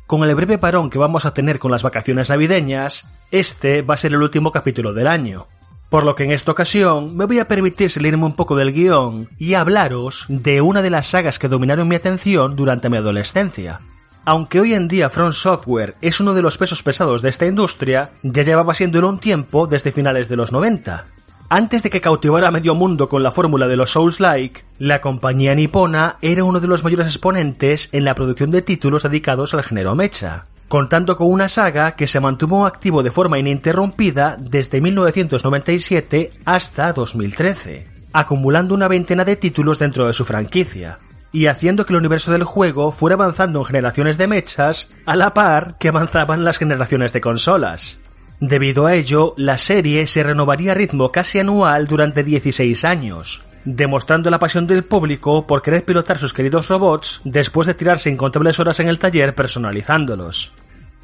Con 0.07 0.23
el 0.23 0.33
breve 0.35 0.57
parón 0.57 0.89
que 0.89 0.97
vamos 0.97 1.25
a 1.25 1.33
tener 1.33 1.59
con 1.59 1.69
las 1.69 1.83
vacaciones 1.83 2.29
navideñas, 2.29 3.05
este 3.29 3.81
va 3.81 3.95
a 3.95 3.97
ser 3.97 4.13
el 4.13 4.21
último 4.21 4.53
capítulo 4.53 4.93
del 4.93 5.05
año. 5.05 5.47
Por 5.89 6.05
lo 6.05 6.15
que 6.15 6.23
en 6.23 6.31
esta 6.31 6.49
ocasión 6.49 7.17
me 7.17 7.25
voy 7.25 7.39
a 7.39 7.47
permitir 7.49 7.91
salirme 7.91 8.23
un 8.23 8.33
poco 8.33 8.55
del 8.55 8.71
guion 8.71 9.29
y 9.37 9.55
hablaros 9.55 10.23
de 10.29 10.61
una 10.61 10.81
de 10.81 10.91
las 10.91 11.07
sagas 11.07 11.39
que 11.39 11.49
dominaron 11.49 11.89
mi 11.89 11.95
atención 11.95 12.55
durante 12.55 12.89
mi 12.89 12.95
adolescencia. 12.95 13.81
Aunque 14.23 14.61
hoy 14.61 14.73
en 14.73 14.87
día 14.87 15.09
Front 15.09 15.33
Software 15.33 15.95
es 15.99 16.21
uno 16.21 16.33
de 16.33 16.41
los 16.41 16.57
pesos 16.57 16.83
pesados 16.83 17.21
de 17.21 17.27
esta 17.27 17.45
industria, 17.45 18.11
ya 18.23 18.43
llevaba 18.43 18.75
siéndolo 18.75 19.09
un 19.09 19.19
tiempo 19.19 19.67
desde 19.67 19.91
finales 19.91 20.29
de 20.29 20.37
los 20.37 20.53
90. 20.53 21.05
Antes 21.49 21.81
de 21.81 21.89
que 21.89 22.01
cautivara 22.01 22.49
a 22.49 22.51
medio 22.51 22.75
mundo 22.75 23.07
con 23.07 23.23
la 23.23 23.31
fórmula 23.31 23.69
de 23.69 23.77
los 23.77 23.91
Souls-like, 23.91 24.65
la 24.79 24.99
compañía 24.99 25.55
nipona 25.55 26.17
era 26.21 26.43
uno 26.43 26.59
de 26.59 26.67
los 26.67 26.83
mayores 26.83 27.07
exponentes 27.07 27.87
en 27.93 28.03
la 28.03 28.15
producción 28.15 28.51
de 28.51 28.61
títulos 28.61 29.03
dedicados 29.03 29.53
al 29.53 29.63
género 29.63 29.95
mecha, 29.95 30.47
contando 30.67 31.15
con 31.15 31.31
una 31.31 31.47
saga 31.47 31.93
que 31.93 32.05
se 32.05 32.19
mantuvo 32.19 32.65
activo 32.65 33.01
de 33.01 33.11
forma 33.11 33.39
ininterrumpida 33.39 34.35
desde 34.37 34.81
1997 34.81 36.31
hasta 36.43 36.91
2013, 36.91 37.87
acumulando 38.11 38.73
una 38.73 38.89
veintena 38.89 39.23
de 39.23 39.37
títulos 39.37 39.79
dentro 39.79 40.05
de 40.05 40.11
su 40.11 40.25
franquicia, 40.25 40.97
y 41.31 41.45
haciendo 41.45 41.85
que 41.85 41.93
el 41.93 41.99
universo 41.99 42.29
del 42.29 42.43
juego 42.43 42.91
fuera 42.91 43.13
avanzando 43.13 43.59
en 43.59 43.65
generaciones 43.65 44.17
de 44.17 44.27
mechas 44.27 44.91
a 45.05 45.15
la 45.15 45.33
par 45.33 45.77
que 45.77 45.87
avanzaban 45.87 46.43
las 46.43 46.57
generaciones 46.57 47.13
de 47.13 47.21
consolas. 47.21 47.99
Debido 48.39 48.85
a 48.85 48.93
ello, 48.93 49.33
la 49.35 49.57
serie 49.57 50.05
se 50.05 50.21
renovaría 50.21 50.73
a 50.73 50.75
ritmo 50.75 51.11
casi 51.11 51.39
anual 51.39 51.87
durante 51.87 52.23
16 52.23 52.85
años, 52.85 53.43
demostrando 53.65 54.29
la 54.29 54.37
pasión 54.37 54.67
del 54.67 54.83
público 54.83 55.47
por 55.47 55.63
querer 55.63 55.83
pilotar 55.83 56.19
sus 56.19 56.33
queridos 56.33 56.67
robots 56.67 57.21
después 57.23 57.65
de 57.65 57.73
tirarse 57.73 58.11
incontables 58.11 58.59
horas 58.59 58.79
en 58.79 58.89
el 58.89 58.99
taller 58.99 59.33
personalizándolos. 59.33 60.51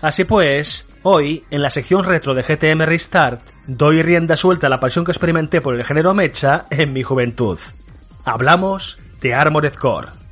Así 0.02 0.26
pues, 0.26 0.88
hoy, 1.02 1.44
en 1.50 1.64
la 1.64 1.72
sección 1.72 2.04
retro 2.04 2.36
de 2.36 2.44
GTM 2.44 2.84
Restart, 2.84 3.42
doy 3.66 4.04
rienda 4.04 4.36
suelta 4.36 4.68
a 4.68 4.70
la 4.70 4.80
pasión 4.80 5.04
que 5.04 5.12
experimenté 5.12 5.60
por 5.60 5.76
el 5.76 5.84
género 5.84 6.14
mecha 6.14 6.66
en 6.70 6.94
mi 6.94 7.02
juventud. 7.02 7.58
Hablamos 8.26 9.00
de 9.22 9.34
Armored 9.34 9.74
Core. 9.74 10.23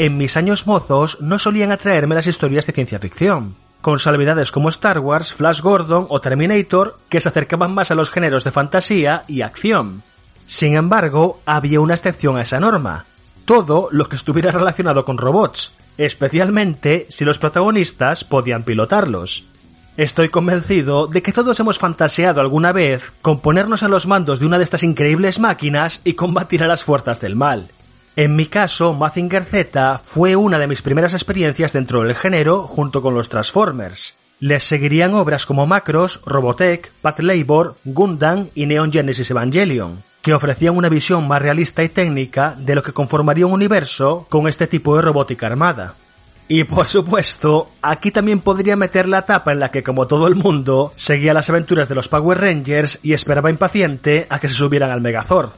En 0.00 0.16
mis 0.16 0.38
años 0.38 0.66
mozos 0.66 1.20
no 1.20 1.38
solían 1.38 1.72
atraerme 1.72 2.14
las 2.14 2.26
historias 2.26 2.66
de 2.66 2.72
ciencia 2.72 2.98
ficción, 2.98 3.54
con 3.82 3.98
salvedades 3.98 4.50
como 4.50 4.70
Star 4.70 4.98
Wars, 4.98 5.34
Flash 5.34 5.60
Gordon 5.60 6.06
o 6.08 6.22
Terminator 6.22 6.96
que 7.10 7.20
se 7.20 7.28
acercaban 7.28 7.74
más 7.74 7.90
a 7.90 7.94
los 7.94 8.08
géneros 8.08 8.42
de 8.42 8.50
fantasía 8.50 9.24
y 9.28 9.42
acción. 9.42 10.02
Sin 10.46 10.74
embargo, 10.74 11.42
había 11.44 11.80
una 11.80 11.92
excepción 11.92 12.38
a 12.38 12.40
esa 12.40 12.58
norma, 12.60 13.04
todo 13.44 13.88
lo 13.90 14.08
que 14.08 14.16
estuviera 14.16 14.50
relacionado 14.50 15.04
con 15.04 15.18
robots, 15.18 15.74
especialmente 15.98 17.06
si 17.10 17.26
los 17.26 17.36
protagonistas 17.36 18.24
podían 18.24 18.62
pilotarlos. 18.62 19.48
Estoy 19.98 20.30
convencido 20.30 21.08
de 21.08 21.20
que 21.20 21.32
todos 21.32 21.60
hemos 21.60 21.76
fantaseado 21.76 22.40
alguna 22.40 22.72
vez 22.72 23.12
con 23.20 23.40
ponernos 23.40 23.82
a 23.82 23.88
los 23.88 24.06
mandos 24.06 24.40
de 24.40 24.46
una 24.46 24.56
de 24.56 24.64
estas 24.64 24.82
increíbles 24.82 25.38
máquinas 25.40 26.00
y 26.04 26.14
combatir 26.14 26.62
a 26.62 26.68
las 26.68 26.84
fuerzas 26.84 27.20
del 27.20 27.36
mal. 27.36 27.68
En 28.16 28.34
mi 28.34 28.46
caso, 28.46 28.92
Mazinger 28.92 29.44
Z 29.44 30.00
fue 30.02 30.34
una 30.36 30.58
de 30.58 30.66
mis 30.66 30.82
primeras 30.82 31.14
experiencias 31.14 31.72
dentro 31.72 32.02
del 32.02 32.16
género 32.16 32.66
junto 32.66 33.02
con 33.02 33.14
los 33.14 33.28
Transformers. 33.28 34.18
Les 34.40 34.64
seguirían 34.64 35.14
obras 35.14 35.46
como 35.46 35.66
Macros, 35.66 36.20
Robotech, 36.24 36.90
Path 37.02 37.20
Labor, 37.20 37.76
Gundam 37.84 38.48
y 38.54 38.66
Neon 38.66 38.90
Genesis 38.90 39.30
Evangelion, 39.30 40.02
que 40.22 40.34
ofrecían 40.34 40.76
una 40.76 40.88
visión 40.88 41.28
más 41.28 41.40
realista 41.40 41.82
y 41.82 41.88
técnica 41.88 42.56
de 42.58 42.74
lo 42.74 42.82
que 42.82 42.92
conformaría 42.92 43.46
un 43.46 43.52
universo 43.52 44.26
con 44.28 44.48
este 44.48 44.66
tipo 44.66 44.96
de 44.96 45.02
robótica 45.02 45.46
armada. 45.46 45.94
Y 46.48 46.64
por 46.64 46.86
supuesto, 46.86 47.70
aquí 47.80 48.10
también 48.10 48.40
podría 48.40 48.74
meter 48.74 49.06
la 49.06 49.18
etapa 49.18 49.52
en 49.52 49.60
la 49.60 49.70
que, 49.70 49.84
como 49.84 50.08
todo 50.08 50.26
el 50.26 50.34
mundo, 50.34 50.92
seguía 50.96 51.32
las 51.32 51.48
aventuras 51.48 51.88
de 51.88 51.94
los 51.94 52.08
Power 52.08 52.40
Rangers 52.40 52.98
y 53.04 53.12
esperaba 53.12 53.50
impaciente 53.50 54.26
a 54.28 54.40
que 54.40 54.48
se 54.48 54.54
subieran 54.54 54.90
al 54.90 55.00
Megazord. 55.00 55.50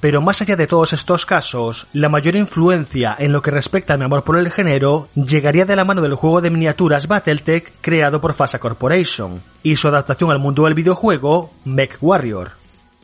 Pero 0.00 0.20
más 0.20 0.40
allá 0.40 0.54
de 0.54 0.68
todos 0.68 0.92
estos 0.92 1.26
casos, 1.26 1.88
la 1.92 2.08
mayor 2.08 2.36
influencia 2.36 3.16
en 3.18 3.32
lo 3.32 3.42
que 3.42 3.50
respecta 3.50 3.94
a 3.94 3.96
mi 3.96 4.04
amor 4.04 4.22
por 4.22 4.38
el 4.38 4.50
género 4.50 5.08
llegaría 5.14 5.64
de 5.64 5.74
la 5.74 5.84
mano 5.84 6.02
del 6.02 6.14
juego 6.14 6.40
de 6.40 6.50
miniaturas 6.50 7.08
Battletech 7.08 7.72
creado 7.80 8.20
por 8.20 8.34
Fasa 8.34 8.60
Corporation 8.60 9.42
y 9.64 9.74
su 9.74 9.88
adaptación 9.88 10.30
al 10.30 10.38
mundo 10.38 10.64
del 10.64 10.74
videojuego 10.74 11.50
Mech 11.64 11.98
Warrior. 12.00 12.52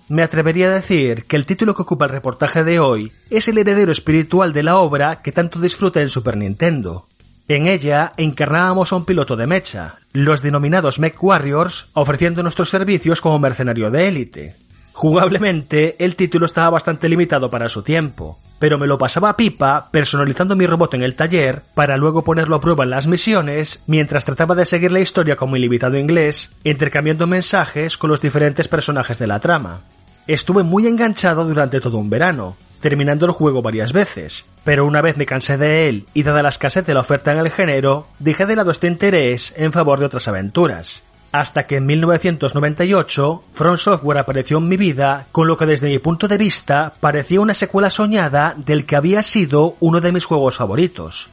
Me 0.09 0.23
atrevería 0.23 0.69
a 0.69 0.75
decir 0.75 1.25
que 1.25 1.35
el 1.35 1.47
título 1.47 1.75
que 1.75 1.83
ocupa 1.83 2.05
el 2.05 2.13
reportaje 2.13 2.63
de 2.63 2.79
hoy 2.79 3.11
es 3.31 3.49
el 3.49 3.59
heredero 3.59 3.91
espiritual 3.91 4.53
de 4.53 4.63
la 4.63 4.77
obra 4.77 5.23
que 5.23 5.33
tanto 5.33 5.61
disfruté 5.61 6.03
en 6.03 6.11
Super 6.11 6.37
Nintendo. 6.37 7.09
En 7.49 7.67
ella 7.67 8.13
encarnábamos 8.17 8.93
a 8.93 8.97
un 8.97 9.05
piloto 9.05 9.35
de 9.35 9.47
mecha, 9.47 9.97
los 10.13 10.43
denominados 10.43 10.99
Mech 10.99 11.23
Warriors, 11.23 11.89
ofreciendo 11.93 12.43
nuestros 12.43 12.71
servicios 12.71 13.21
como 13.21 13.39
mercenario 13.39 13.91
de 13.91 14.09
élite. 14.09 14.64
Jugablemente, 14.95 15.97
el 15.99 16.15
título 16.15 16.47
estaba 16.47 16.71
bastante 16.71 17.09
limitado 17.09 17.51
para 17.51 17.69
su 17.69 17.83
tiempo, 17.83 18.39
pero 18.61 18.79
me 18.79 18.87
lo 18.87 18.97
pasaba 18.97 19.31
a 19.31 19.37
pipa 19.37 19.89
personalizando 19.91 20.55
mi 20.55 20.69
robot 20.69 20.95
en 20.95 21.03
el 21.03 21.17
taller 21.17 21.63
para 21.75 21.97
luego 21.97 22.23
ponerlo 22.23 22.55
a 22.55 22.61
prueba 22.61 22.85
en 22.85 22.91
las 22.91 23.09
misiones 23.09 23.83
mientras 23.89 24.25
trataba 24.25 24.55
de 24.55 24.65
seguir 24.65 24.93
la 24.93 25.01
historia 25.01 25.35
como 25.35 25.57
ilimitado 25.57 25.99
inglés, 25.99 26.55
intercambiando 26.63 27.27
mensajes 27.27 27.99
con 27.99 28.09
los 28.09 28.23
diferentes 28.23 28.69
personajes 28.69 29.19
de 29.19 29.27
la 29.27 29.41
trama. 29.41 29.81
Estuve 30.29 30.63
muy 30.63 30.87
enganchado 30.87 31.45
durante 31.45 31.81
todo 31.81 31.99
un 31.99 32.09
verano, 32.09 32.57
terminando 32.81 33.27
el 33.27 33.33
juego 33.33 33.63
varias 33.63 33.93
veces, 33.93 34.49
pero 34.63 34.87
una 34.87 35.03
vez 35.03 35.17
me 35.17 35.27
cansé 35.27 35.59
de 35.59 35.89
él 35.89 36.07
y 36.15 36.23
dada 36.23 36.45
la 36.45 36.51
escasez 36.51 36.87
de 36.87 36.95
la 36.95 37.01
oferta 37.01 37.33
en 37.33 37.41
el 37.41 37.51
género, 37.51 38.07
dejé 38.21 38.47
de 38.47 38.55
lado 38.55 38.71
este 38.71 38.87
interés 38.87 39.55
en 39.57 39.73
favor 39.73 39.99
de 39.99 40.07
otras 40.07 40.29
aventuras. 40.29 41.03
Hasta 41.35 41.67
que 41.67 41.79
en 41.79 41.87
1998 41.87 43.43
From 43.51 43.77
Software 43.77 44.19
apareció 44.19 44.59
en 44.59 44.69
mi 44.69 44.77
vida 44.77 45.27
con 45.33 45.49
lo 45.49 45.59
que 45.59 45.67
desde 45.67 45.89
mi 45.89 45.99
punto 45.99 46.29
de 46.29 46.39
vista 46.39 46.93
parecía 47.01 47.41
una 47.41 47.55
secuela 47.55 47.91
soñada 47.91 48.55
del 48.57 48.87
que 48.87 48.95
había 48.95 49.21
sido 49.25 49.75
uno 49.81 50.01
de 50.01 50.13
mis 50.13 50.27
juegos 50.27 50.55
favoritos. 50.55 51.31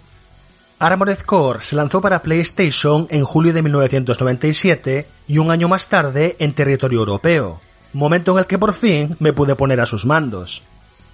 Armored 0.79 1.19
Core 1.19 1.61
se 1.61 1.75
lanzó 1.75 2.01
para 2.01 2.23
PlayStation 2.23 3.05
en 3.11 3.23
julio 3.23 3.53
de 3.53 3.61
1997 3.61 5.07
y 5.27 5.37
un 5.37 5.51
año 5.51 5.67
más 5.67 5.87
tarde 5.87 6.35
en 6.39 6.53
territorio 6.53 6.97
europeo, 6.97 7.61
momento 7.93 8.31
en 8.31 8.39
el 8.39 8.47
que 8.47 8.57
por 8.57 8.73
fin 8.73 9.15
me 9.19 9.33
pude 9.33 9.53
poner 9.53 9.79
a 9.81 9.85
sus 9.85 10.07
mandos. 10.07 10.63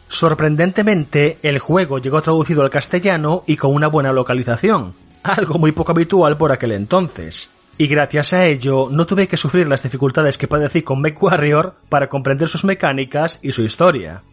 Sorprendentemente, 0.07 1.39
el 1.43 1.59
juego 1.59 1.99
llegó 1.99 2.21
traducido 2.21 2.63
al 2.63 2.69
castellano 2.69 3.43
y 3.47 3.57
con 3.57 3.73
una 3.75 3.87
buena 3.87 4.13
localización, 4.13 4.93
algo 5.23 5.59
muy 5.59 5.73
poco 5.73 5.91
habitual 5.91 6.37
por 6.37 6.53
aquel 6.53 6.71
entonces. 6.71 7.49
Y 7.77 7.87
gracias 7.87 8.33
a 8.33 8.45
ello 8.45 8.89
no 8.91 9.05
tuve 9.05 9.27
que 9.27 9.37
sufrir 9.37 9.67
las 9.67 9.83
dificultades 9.83 10.37
que 10.37 10.47
padecí 10.47 10.81
con 10.81 10.99
MechWarrior 11.01 11.75
para 11.89 12.09
comprender 12.09 12.47
sus 12.47 12.63
mecánicas 12.63 13.39
y 13.43 13.51
su 13.51 13.63
historia. 13.63 14.23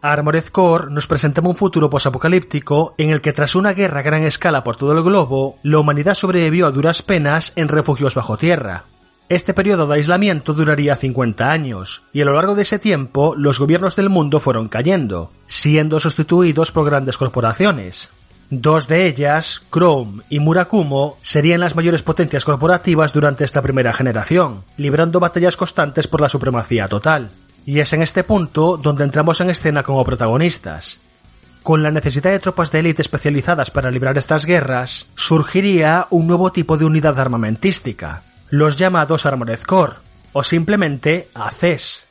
Armored 0.00 0.46
Core 0.48 0.90
nos 0.90 1.06
presentaba 1.06 1.48
un 1.48 1.56
futuro 1.56 1.90
posapocalíptico 1.90 2.94
en 2.98 3.10
el 3.10 3.20
que 3.20 3.32
tras 3.32 3.54
una 3.54 3.72
guerra 3.72 4.00
a 4.00 4.02
gran 4.02 4.22
escala 4.22 4.62
por 4.62 4.76
todo 4.76 4.92
el 4.92 5.02
globo, 5.02 5.58
la 5.62 5.78
humanidad 5.78 6.14
sobrevivió 6.14 6.66
a 6.66 6.70
duras 6.70 7.02
penas 7.02 7.52
en 7.56 7.68
refugios 7.68 8.14
bajo 8.14 8.36
tierra. 8.36 8.84
Este 9.28 9.54
periodo 9.54 9.86
de 9.86 9.96
aislamiento 9.96 10.54
duraría 10.54 10.94
50 10.94 11.50
años, 11.50 12.04
y 12.12 12.20
a 12.22 12.24
lo 12.24 12.34
largo 12.34 12.54
de 12.54 12.62
ese 12.62 12.78
tiempo 12.78 13.34
los 13.36 13.58
gobiernos 13.58 13.96
del 13.96 14.08
mundo 14.08 14.40
fueron 14.40 14.68
cayendo, 14.68 15.32
siendo 15.46 16.00
sustituidos 16.00 16.70
por 16.70 16.86
grandes 16.86 17.18
corporaciones. 17.18 18.10
Dos 18.50 18.88
de 18.88 19.06
ellas, 19.06 19.62
Chrome 19.70 20.22
y 20.30 20.40
Murakumo, 20.40 21.18
serían 21.20 21.60
las 21.60 21.76
mayores 21.76 22.02
potencias 22.02 22.46
corporativas 22.46 23.12
durante 23.12 23.44
esta 23.44 23.60
primera 23.60 23.92
generación, 23.92 24.64
librando 24.78 25.20
batallas 25.20 25.56
constantes 25.56 26.06
por 26.06 26.22
la 26.22 26.30
supremacía 26.30 26.88
total. 26.88 27.28
Y 27.66 27.80
es 27.80 27.92
en 27.92 28.00
este 28.00 28.24
punto 28.24 28.78
donde 28.78 29.04
entramos 29.04 29.42
en 29.42 29.50
escena 29.50 29.82
como 29.82 30.02
protagonistas. 30.02 31.02
Con 31.62 31.82
la 31.82 31.90
necesidad 31.90 32.30
de 32.30 32.38
tropas 32.38 32.72
de 32.72 32.78
élite 32.78 33.02
especializadas 33.02 33.70
para 33.70 33.90
librar 33.90 34.16
estas 34.16 34.46
guerras, 34.46 35.08
surgiría 35.14 36.06
un 36.08 36.26
nuevo 36.26 36.50
tipo 36.50 36.78
de 36.78 36.86
unidad 36.86 37.20
armamentística, 37.20 38.22
los 38.48 38.76
llamados 38.76 39.26
Armored 39.26 39.60
Core, 39.60 39.96
o 40.32 40.42
simplemente 40.42 41.28
ACES. 41.34 42.06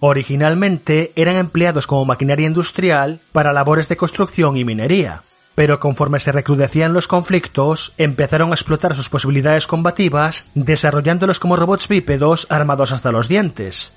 Originalmente 0.00 1.12
eran 1.14 1.36
empleados 1.36 1.86
como 1.86 2.04
maquinaria 2.04 2.48
industrial 2.48 3.20
para 3.30 3.52
labores 3.52 3.88
de 3.88 3.96
construcción 3.96 4.56
y 4.56 4.64
minería, 4.64 5.22
pero 5.56 5.80
conforme 5.80 6.20
se 6.20 6.30
recrudecían 6.30 6.92
los 6.92 7.08
conflictos, 7.08 7.94
empezaron 7.96 8.50
a 8.50 8.54
explotar 8.54 8.94
sus 8.94 9.08
posibilidades 9.08 9.66
combativas, 9.66 10.44
desarrollándolos 10.54 11.40
como 11.40 11.56
robots 11.56 11.88
bípedos 11.88 12.46
armados 12.50 12.92
hasta 12.92 13.10
los 13.10 13.26
dientes. 13.26 13.94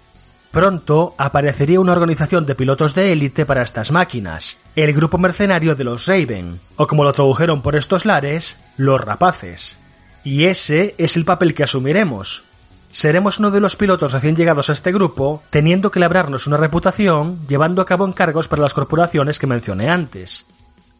Pronto 0.51 1.13
aparecería 1.17 1.81
una 1.81 1.91
organización 1.91 2.45
de 2.45 2.55
pilotos 2.55 2.95
de 2.95 3.11
élite 3.11 3.45
para 3.45 3.61
estas 3.61 3.91
máquinas, 3.91 4.57
el 4.75 4.93
grupo 4.93 5.17
mercenario 5.17 5.75
de 5.75 5.83
los 5.83 6.07
Raven, 6.07 6.61
o 6.77 6.87
como 6.87 7.03
lo 7.03 7.11
tradujeron 7.11 7.61
por 7.61 7.75
estos 7.75 8.05
lares, 8.05 8.57
los 8.77 9.01
rapaces. 9.01 9.77
Y 10.23 10.45
ese 10.45 10.95
es 10.97 11.17
el 11.17 11.25
papel 11.25 11.53
que 11.53 11.63
asumiremos. 11.63 12.45
Seremos 12.89 13.37
uno 13.37 13.51
de 13.51 13.59
los 13.59 13.75
pilotos 13.75 14.13
recién 14.13 14.37
llegados 14.37 14.69
a 14.69 14.73
este 14.73 14.93
grupo, 14.93 15.43
teniendo 15.49 15.91
que 15.91 15.99
labrarnos 15.99 16.47
una 16.47 16.57
reputación, 16.57 17.45
llevando 17.49 17.81
a 17.81 17.85
cabo 17.85 18.07
encargos 18.07 18.47
para 18.47 18.61
las 18.61 18.73
corporaciones 18.73 19.39
que 19.39 19.45
mencioné 19.45 19.89
antes. 19.89 20.45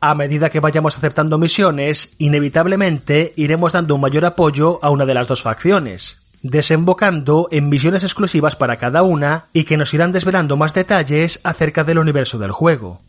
A 0.01 0.15
medida 0.15 0.49
que 0.49 0.61
vayamos 0.61 0.97
aceptando 0.97 1.37
misiones, 1.37 2.15
inevitablemente 2.19 3.33
iremos 3.35 3.73
dando 3.73 3.95
un 3.95 4.01
mayor 4.01 4.25
apoyo 4.25 4.79
a 4.81 4.91
una 4.91 5.05
de 5.05 5.13
las 5.13 5.27
dos 5.27 5.41
facciones, 5.41 6.21
desembocando 6.41 7.49
en 7.51 7.67
misiones 7.67 8.03
exclusivas 8.03 8.55
para 8.55 8.77
cada 8.77 9.03
una 9.03 9.45
y 9.51 9.65
que 9.65 9.75
nos 9.75 9.93
irán 9.93 10.13
desvelando 10.13 10.55
más 10.55 10.73
detalles 10.73 11.41
acerca 11.43 11.83
del 11.83 11.97
universo 11.97 12.37
del 12.37 12.51
juego. 12.51 13.01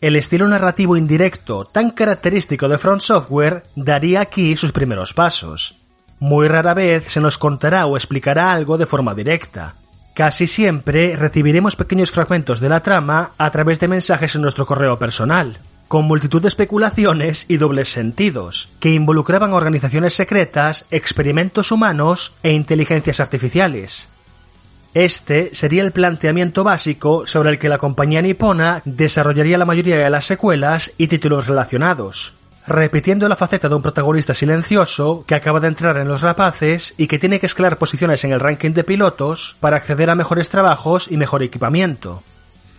El 0.00 0.16
estilo 0.16 0.48
narrativo 0.48 0.96
indirecto 0.96 1.64
tan 1.64 1.92
característico 1.92 2.68
de 2.68 2.78
Front 2.78 3.02
Software 3.02 3.62
daría 3.76 4.20
aquí 4.20 4.56
sus 4.56 4.72
primeros 4.72 5.14
pasos. 5.14 5.76
Muy 6.18 6.48
rara 6.48 6.74
vez 6.74 7.04
se 7.06 7.20
nos 7.20 7.38
contará 7.38 7.86
o 7.86 7.96
explicará 7.96 8.52
algo 8.52 8.78
de 8.78 8.86
forma 8.86 9.14
directa. 9.14 9.76
Casi 10.12 10.48
siempre 10.48 11.14
recibiremos 11.14 11.76
pequeños 11.76 12.10
fragmentos 12.10 12.58
de 12.58 12.68
la 12.68 12.80
trama 12.80 13.30
a 13.38 13.50
través 13.52 13.78
de 13.78 13.86
mensajes 13.86 14.34
en 14.34 14.42
nuestro 14.42 14.66
correo 14.66 14.98
personal, 14.98 15.58
con 15.92 16.06
multitud 16.06 16.40
de 16.40 16.48
especulaciones 16.48 17.44
y 17.48 17.58
dobles 17.58 17.90
sentidos, 17.90 18.70
que 18.80 18.94
involucraban 18.94 19.52
organizaciones 19.52 20.14
secretas, 20.14 20.86
experimentos 20.90 21.70
humanos 21.70 22.32
e 22.42 22.54
inteligencias 22.54 23.20
artificiales. 23.20 24.08
Este 24.94 25.50
sería 25.52 25.82
el 25.82 25.92
planteamiento 25.92 26.64
básico 26.64 27.26
sobre 27.26 27.50
el 27.50 27.58
que 27.58 27.68
la 27.68 27.76
compañía 27.76 28.22
nipona 28.22 28.80
desarrollaría 28.86 29.58
la 29.58 29.66
mayoría 29.66 29.98
de 29.98 30.08
las 30.08 30.24
secuelas 30.24 30.94
y 30.96 31.08
títulos 31.08 31.46
relacionados, 31.46 32.36
repitiendo 32.66 33.28
la 33.28 33.36
faceta 33.36 33.68
de 33.68 33.74
un 33.74 33.82
protagonista 33.82 34.32
silencioso 34.32 35.24
que 35.26 35.34
acaba 35.34 35.60
de 35.60 35.68
entrar 35.68 35.98
en 35.98 36.08
los 36.08 36.22
rapaces 36.22 36.94
y 36.96 37.06
que 37.06 37.18
tiene 37.18 37.38
que 37.38 37.44
escalar 37.44 37.76
posiciones 37.76 38.24
en 38.24 38.32
el 38.32 38.40
ranking 38.40 38.70
de 38.70 38.84
pilotos 38.84 39.56
para 39.60 39.76
acceder 39.76 40.08
a 40.08 40.14
mejores 40.14 40.48
trabajos 40.48 41.12
y 41.12 41.18
mejor 41.18 41.42
equipamiento. 41.42 42.22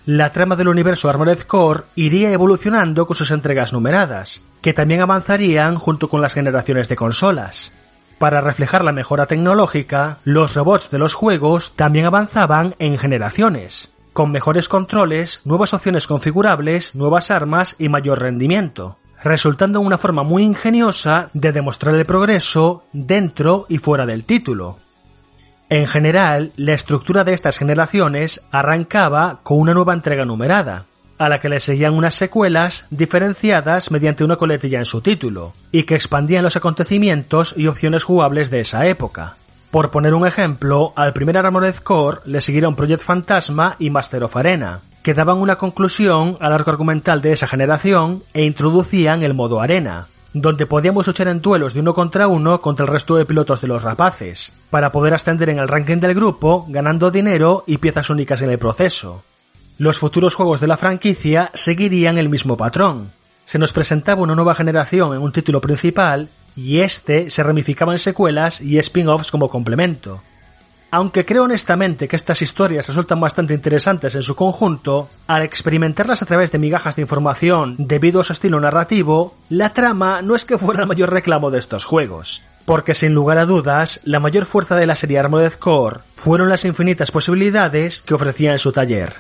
La 0.06 0.34
trama 0.34 0.58
del 0.58 0.68
universo 0.68 1.08
Armored 1.10 1.44
Core 1.44 1.84
iría 1.96 2.30
evolucionando 2.32 3.08
con 3.08 3.16
sus 3.16 3.32
entregas 3.32 3.72
numeradas, 3.72 4.44
que 4.62 4.74
también 4.74 5.00
avanzarían 5.00 5.76
junto 5.76 6.10
con 6.10 6.22
las 6.22 6.34
generaciones 6.34 6.90
de 6.90 6.98
consolas. 6.98 7.72
Para 8.20 8.42
reflejar 8.42 8.84
la 8.84 8.92
mejora 8.92 9.28
tecnológica, 9.28 10.18
los 10.26 10.56
robots 10.56 10.90
de 10.92 11.00
los 11.00 11.14
juegos 11.14 11.78
también 11.78 12.06
avanzaban 12.06 12.76
en 12.80 12.98
generaciones, 12.98 13.94
con 14.12 14.30
mejores 14.30 14.68
controles, 14.68 15.40
nuevas 15.46 15.74
opciones 15.74 16.06
configurables, 16.06 16.96
nuevas 16.96 17.32
armas 17.32 17.78
y 17.80 17.88
mayor 17.88 18.20
rendimiento, 18.20 18.98
resultando 19.24 19.80
una 19.80 19.98
forma 19.98 20.24
muy 20.24 20.44
ingeniosa 20.44 21.30
de 21.32 21.54
demostrar 21.54 21.96
el 21.96 22.06
progreso 22.06 22.84
dentro 22.92 23.68
y 23.70 23.78
fuera 23.78 24.06
del 24.06 24.26
título. 24.26 24.80
En 25.74 25.88
general, 25.88 26.52
la 26.56 26.74
estructura 26.74 27.24
de 27.24 27.34
estas 27.34 27.58
generaciones 27.58 28.46
arrancaba 28.52 29.40
con 29.42 29.58
una 29.58 29.74
nueva 29.74 29.96
entrega 29.96 30.24
numerada, 30.24 30.86
a 31.18 31.30
la 31.30 31.40
que 31.40 31.50
le 31.50 31.60
seguían 31.60 31.96
unas 31.96 32.14
secuelas 32.14 32.86
diferenciadas 32.92 33.90
mediante 33.90 34.24
una 34.24 34.36
coletilla 34.36 34.78
en 34.78 34.86
su 34.86 35.02
título, 35.02 35.54
y 35.72 35.86
que 35.86 35.96
expandían 35.96 36.44
los 36.44 36.56
acontecimientos 36.56 37.56
y 37.58 37.66
opciones 37.66 38.04
jugables 38.04 38.52
de 38.52 38.62
esa 38.62 38.86
época. 38.86 39.36
Por 39.72 39.90
poner 39.90 40.14
un 40.14 40.28
ejemplo, 40.28 40.94
al 40.96 41.12
primer 41.12 41.40
Armored 41.40 41.78
Core 41.78 42.20
le 42.26 42.42
siguieron 42.42 42.76
Project 42.76 43.02
Fantasma 43.02 43.76
y 43.80 43.90
Master 43.90 44.26
of 44.26 44.38
Arena, 44.38 44.82
que 45.02 45.16
daban 45.16 45.40
una 45.40 45.56
conclusión 45.56 46.38
al 46.40 46.54
arco 46.54 46.70
argumental 46.70 47.24
de 47.24 47.32
esa 47.32 47.48
generación 47.48 48.22
e 48.36 48.46
introducían 48.46 49.24
el 49.24 49.34
modo 49.34 49.60
arena, 49.60 50.06
donde 50.34 50.66
podíamos 50.66 51.06
luchar 51.06 51.28
en 51.28 51.42
duelos 51.42 51.74
de 51.74 51.80
uno 51.80 51.94
contra 51.94 52.28
uno 52.28 52.60
contra 52.60 52.86
el 52.86 52.92
resto 52.92 53.16
de 53.16 53.26
pilotos 53.26 53.62
de 53.62 53.68
los 53.68 53.84
rapaces, 53.84 54.54
para 54.70 54.92
poder 54.92 55.14
ascender 55.14 55.50
en 55.50 55.60
el 55.60 55.68
ranking 55.68 55.98
del 55.98 56.16
grupo, 56.16 56.66
ganando 56.70 57.12
dinero 57.12 57.64
y 57.68 57.78
piezas 57.78 58.10
únicas 58.10 58.42
en 58.42 58.50
el 58.50 58.60
proceso. 58.60 59.24
Los 59.78 59.98
futuros 59.98 60.36
juegos 60.36 60.60
de 60.60 60.68
la 60.68 60.78
franquicia 60.78 61.52
seguirían 61.54 62.18
el 62.18 62.30
mismo 62.30 62.58
patrón. 62.58 63.12
Se 63.46 63.60
nos 63.60 63.74
presentaba 63.74 64.22
una 64.22 64.36
nueva 64.36 64.56
generación 64.56 65.16
en 65.16 65.22
un 65.22 65.32
título 65.32 65.62
principal 65.62 66.30
y 66.56 66.80
este 66.80 67.30
se 67.30 67.44
ramificaba 67.44 67.94
en 67.94 68.00
secuelas 68.00 68.62
y 68.62 68.78
spin-offs 68.78 69.32
como 69.32 69.50
complemento. 69.50 70.22
Aunque 70.96 71.26
creo 71.26 71.46
honestamente 71.46 72.08
que 72.08 72.16
estas 72.16 72.44
historias 72.44 72.86
resultan 72.86 73.20
bastante 73.20 73.56
interesantes 73.56 74.14
en 74.14 74.22
su 74.22 74.36
conjunto, 74.36 75.10
al 75.26 75.42
experimentarlas 75.42 76.22
a 76.22 76.28
través 76.28 76.52
de 76.52 76.60
migajas 76.60 76.96
de 76.96 77.02
información 77.02 77.74
debido 77.80 78.22
a 78.22 78.24
su 78.24 78.32
estilo 78.32 78.60
narrativo, 78.60 79.36
la 79.50 79.74
trama 79.74 80.22
no 80.22 80.36
es 80.36 80.46
que 80.46 80.60
fuera 80.60 80.82
el 80.82 80.88
mayor 80.88 81.12
reclamo 81.12 81.50
de 81.50 81.58
estos 81.58 81.84
juegos. 81.84 82.44
Porque 82.66 82.94
sin 82.94 83.16
lugar 83.16 83.40
a 83.40 83.48
dudas, 83.48 84.02
la 84.04 84.20
mayor 84.20 84.46
fuerza 84.46 84.76
de 84.76 84.86
la 84.86 84.96
serie 84.96 85.18
Armored 85.18 85.54
Core 85.54 86.02
fueron 86.16 86.48
las 86.48 86.64
infinitas 86.64 87.10
posibilidades 87.10 88.04
que 88.04 88.14
ofrecía 88.14 88.52
en 88.52 88.60
su 88.60 88.72
taller. 88.72 89.16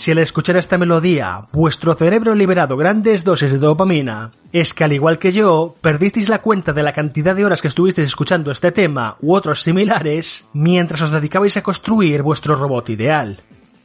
Si 0.00 0.12
al 0.12 0.18
escuchar 0.18 0.56
esta 0.56 0.78
melodía 0.78 1.42
vuestro 1.52 1.92
cerebro 1.92 2.32
ha 2.32 2.34
liberado 2.34 2.78
grandes 2.78 3.22
dosis 3.22 3.52
de 3.52 3.58
dopamina, 3.58 4.32
es 4.50 4.72
que 4.72 4.84
al 4.84 4.94
igual 4.94 5.18
que 5.18 5.30
yo, 5.30 5.76
perdisteis 5.82 6.30
la 6.30 6.40
cuenta 6.40 6.72
de 6.72 6.82
la 6.82 6.94
cantidad 6.94 7.36
de 7.36 7.44
horas 7.44 7.60
que 7.60 7.68
estuvisteis 7.68 8.08
escuchando 8.08 8.50
este 8.50 8.72
tema 8.72 9.16
u 9.20 9.34
otros 9.34 9.62
similares 9.62 10.46
mientras 10.54 11.02
os 11.02 11.10
dedicabais 11.10 11.58
a 11.58 11.62
construir 11.62 12.22
vuestro 12.22 12.56
robot 12.56 12.88
ideal. 12.88 13.42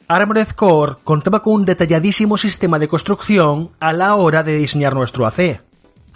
Armored 0.08 0.48
Core 0.56 0.94
contaba 1.04 1.42
con 1.42 1.54
un 1.54 1.66
detalladísimo 1.66 2.38
sistema 2.38 2.80
de 2.80 2.88
construcción 2.88 3.72
a 3.82 3.92
la 3.92 4.16
hora 4.16 4.42
de 4.42 4.56
diseñar 4.56 4.94
nuestro 4.94 5.26
AC. 5.26 5.65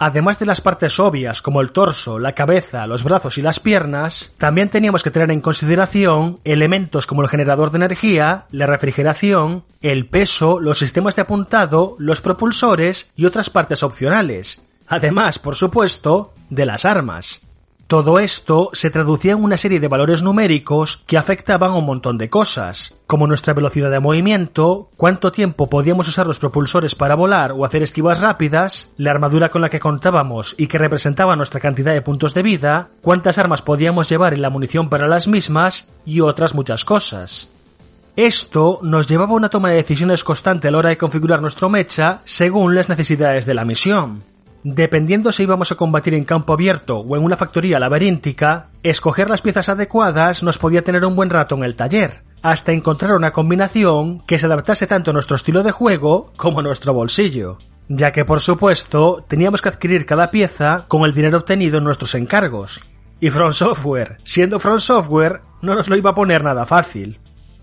Además 0.02 0.38
de 0.38 0.46
las 0.46 0.62
partes 0.62 0.98
obvias 0.98 1.42
como 1.42 1.60
el 1.60 1.72
torso, 1.72 2.18
la 2.18 2.32
cabeza, 2.32 2.86
los 2.86 3.04
brazos 3.04 3.36
y 3.36 3.42
las 3.42 3.60
piernas, 3.60 4.32
también 4.38 4.70
teníamos 4.70 5.02
que 5.02 5.10
tener 5.10 5.30
en 5.30 5.42
consideración 5.42 6.40
elementos 6.42 7.04
como 7.06 7.20
el 7.20 7.28
generador 7.28 7.70
de 7.70 7.76
energía, 7.76 8.46
la 8.50 8.64
refrigeración, 8.64 9.62
el 9.82 10.06
peso, 10.06 10.58
los 10.58 10.78
sistemas 10.78 11.16
de 11.16 11.22
apuntado, 11.22 11.96
los 11.98 12.22
propulsores 12.22 13.10
y 13.14 13.26
otras 13.26 13.50
partes 13.50 13.82
opcionales. 13.82 14.62
Además, 14.88 15.38
por 15.38 15.54
supuesto, 15.54 16.32
de 16.48 16.64
las 16.64 16.86
armas. 16.86 17.42
Todo 17.90 18.20
esto 18.20 18.70
se 18.72 18.88
traducía 18.88 19.32
en 19.32 19.42
una 19.42 19.56
serie 19.56 19.80
de 19.80 19.88
valores 19.88 20.22
numéricos 20.22 21.02
que 21.08 21.18
afectaban 21.18 21.72
a 21.72 21.74
un 21.74 21.86
montón 21.86 22.18
de 22.18 22.30
cosas, 22.30 23.00
como 23.08 23.26
nuestra 23.26 23.52
velocidad 23.52 23.90
de 23.90 23.98
movimiento, 23.98 24.90
cuánto 24.96 25.32
tiempo 25.32 25.68
podíamos 25.68 26.06
usar 26.06 26.28
los 26.28 26.38
propulsores 26.38 26.94
para 26.94 27.16
volar 27.16 27.50
o 27.50 27.64
hacer 27.64 27.82
esquivas 27.82 28.20
rápidas, 28.20 28.92
la 28.96 29.10
armadura 29.10 29.48
con 29.48 29.60
la 29.60 29.70
que 29.70 29.80
contábamos 29.80 30.54
y 30.56 30.68
que 30.68 30.78
representaba 30.78 31.34
nuestra 31.34 31.58
cantidad 31.58 31.92
de 31.92 32.00
puntos 32.00 32.32
de 32.32 32.44
vida, 32.44 32.90
cuántas 33.02 33.38
armas 33.38 33.60
podíamos 33.60 34.08
llevar 34.08 34.34
y 34.34 34.36
la 34.36 34.50
munición 34.50 34.88
para 34.88 35.08
las 35.08 35.26
mismas 35.26 35.90
y 36.06 36.20
otras 36.20 36.54
muchas 36.54 36.84
cosas. 36.84 37.48
Esto 38.14 38.78
nos 38.84 39.08
llevaba 39.08 39.32
a 39.32 39.36
una 39.36 39.48
toma 39.48 39.70
de 39.70 39.78
decisiones 39.78 40.22
constante 40.22 40.68
a 40.68 40.70
la 40.70 40.78
hora 40.78 40.90
de 40.90 40.96
configurar 40.96 41.42
nuestro 41.42 41.68
mecha 41.68 42.20
según 42.24 42.76
las 42.76 42.88
necesidades 42.88 43.46
de 43.46 43.54
la 43.54 43.64
misión. 43.64 44.29
Dependiendo 44.62 45.32
si 45.32 45.44
íbamos 45.44 45.72
a 45.72 45.74
combatir 45.74 46.12
en 46.12 46.24
campo 46.24 46.52
abierto 46.52 46.98
o 46.98 47.16
en 47.16 47.24
una 47.24 47.36
factoría 47.36 47.78
laberíntica, 47.78 48.68
escoger 48.82 49.30
las 49.30 49.40
piezas 49.40 49.70
adecuadas 49.70 50.42
nos 50.42 50.58
podía 50.58 50.84
tener 50.84 51.04
un 51.04 51.16
buen 51.16 51.30
rato 51.30 51.54
en 51.54 51.64
el 51.64 51.76
taller, 51.76 52.22
hasta 52.42 52.72
encontrar 52.72 53.14
una 53.14 53.32
combinación 53.32 54.20
que 54.26 54.38
se 54.38 54.46
adaptase 54.46 54.86
tanto 54.86 55.10
a 55.10 55.14
nuestro 55.14 55.36
estilo 55.36 55.62
de 55.62 55.70
juego 55.70 56.32
como 56.36 56.60
a 56.60 56.62
nuestro 56.62 56.92
bolsillo, 56.92 57.56
ya 57.88 58.12
que 58.12 58.26
por 58.26 58.40
supuesto 58.40 59.24
teníamos 59.26 59.62
que 59.62 59.70
adquirir 59.70 60.04
cada 60.04 60.30
pieza 60.30 60.84
con 60.88 61.04
el 61.04 61.14
dinero 61.14 61.38
obtenido 61.38 61.78
en 61.78 61.84
nuestros 61.84 62.14
encargos. 62.14 62.82
Y 63.18 63.30
From 63.30 63.54
Software, 63.54 64.18
siendo 64.24 64.60
From 64.60 64.78
Software, 64.78 65.40
no 65.62 65.74
nos 65.74 65.88
lo 65.88 65.96
iba 65.96 66.10
a 66.10 66.14
poner 66.14 66.44
nada 66.44 66.66
fácil. 66.66 67.18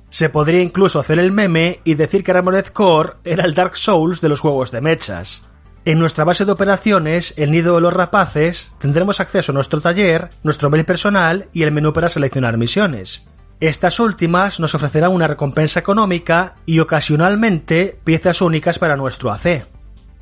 Se 0.10 0.30
podría 0.30 0.62
incluso 0.62 1.00
hacer 1.00 1.20
el 1.20 1.32
meme 1.32 1.80
y 1.84 1.96
decir 1.96 2.24
que 2.24 2.32
Armored 2.32 2.68
Core 2.68 3.14
era 3.24 3.44
el 3.44 3.54
Dark 3.54 3.78
Souls 3.78 4.22
de 4.22 4.30
los 4.30 4.40
juegos 4.40 4.72
de 4.72 4.82
mechas. 4.82 5.44
En 5.88 6.00
nuestra 6.00 6.26
base 6.26 6.44
de 6.44 6.52
operaciones, 6.52 7.34
el 7.38 7.50
nido 7.50 7.76
de 7.76 7.80
los 7.80 7.94
rapaces, 7.94 8.76
tendremos 8.78 9.22
acceso 9.22 9.54
a 9.54 9.56
nuestro 9.56 9.80
taller, 9.80 10.32
nuestro 10.44 10.70
mail 10.70 10.84
personal 10.84 11.48
y 11.54 11.64
el 11.64 11.72
menú 11.72 11.94
para 11.94 12.10
seleccionar 12.10 12.58
misiones. 12.58 13.26
Estas 13.62 14.02
últimas 14.02 14.60
nos 14.60 14.76
ofrecerán 14.76 15.14
una 15.14 15.28
recompensa 15.28 15.80
económica 15.80 16.56
y 16.66 16.80
ocasionalmente 16.80 17.98
piezas 18.04 18.42
únicas 18.42 18.80
para 18.80 18.98
nuestro 18.98 19.32
AC. 19.32 19.66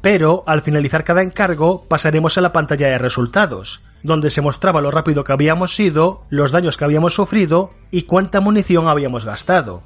Pero 0.01 0.43
al 0.45 0.61
finalizar 0.61 1.03
cada 1.03 1.23
encargo 1.23 1.87
pasaremos 1.89 2.37
a 2.37 2.41
la 2.41 2.53
pantalla 2.53 2.89
de 2.89 2.99
resultados, 2.99 3.81
donde 4.03 4.29
se 4.29 4.41
mostraba 4.41 4.81
lo 4.81 4.91
rápido 4.91 5.23
que 5.23 5.33
habíamos 5.33 5.73
sido, 5.73 6.25
los 6.29 6.51
daños 6.51 6.77
que 6.77 6.85
habíamos 6.85 7.15
sufrido 7.15 7.71
y 7.89 8.03
cuánta 8.03 8.39
munición 8.39 8.87
habíamos 8.87 9.25
gastado. 9.25 9.81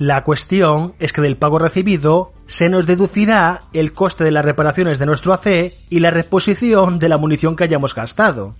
La 0.00 0.24
cuestión 0.24 0.94
es 0.98 1.12
que 1.12 1.20
del 1.20 1.36
pago 1.36 1.58
recibido 1.58 2.32
se 2.46 2.70
nos 2.70 2.86
deducirá 2.86 3.64
el 3.74 3.92
coste 3.92 4.24
de 4.24 4.30
las 4.30 4.46
reparaciones 4.46 4.98
de 4.98 5.04
nuestro 5.04 5.34
AC 5.34 5.74
y 5.90 6.00
la 6.00 6.10
reposición 6.10 6.98
de 6.98 7.10
la 7.10 7.18
munición 7.18 7.54
que 7.54 7.64
hayamos 7.64 7.94
gastado. 7.94 8.54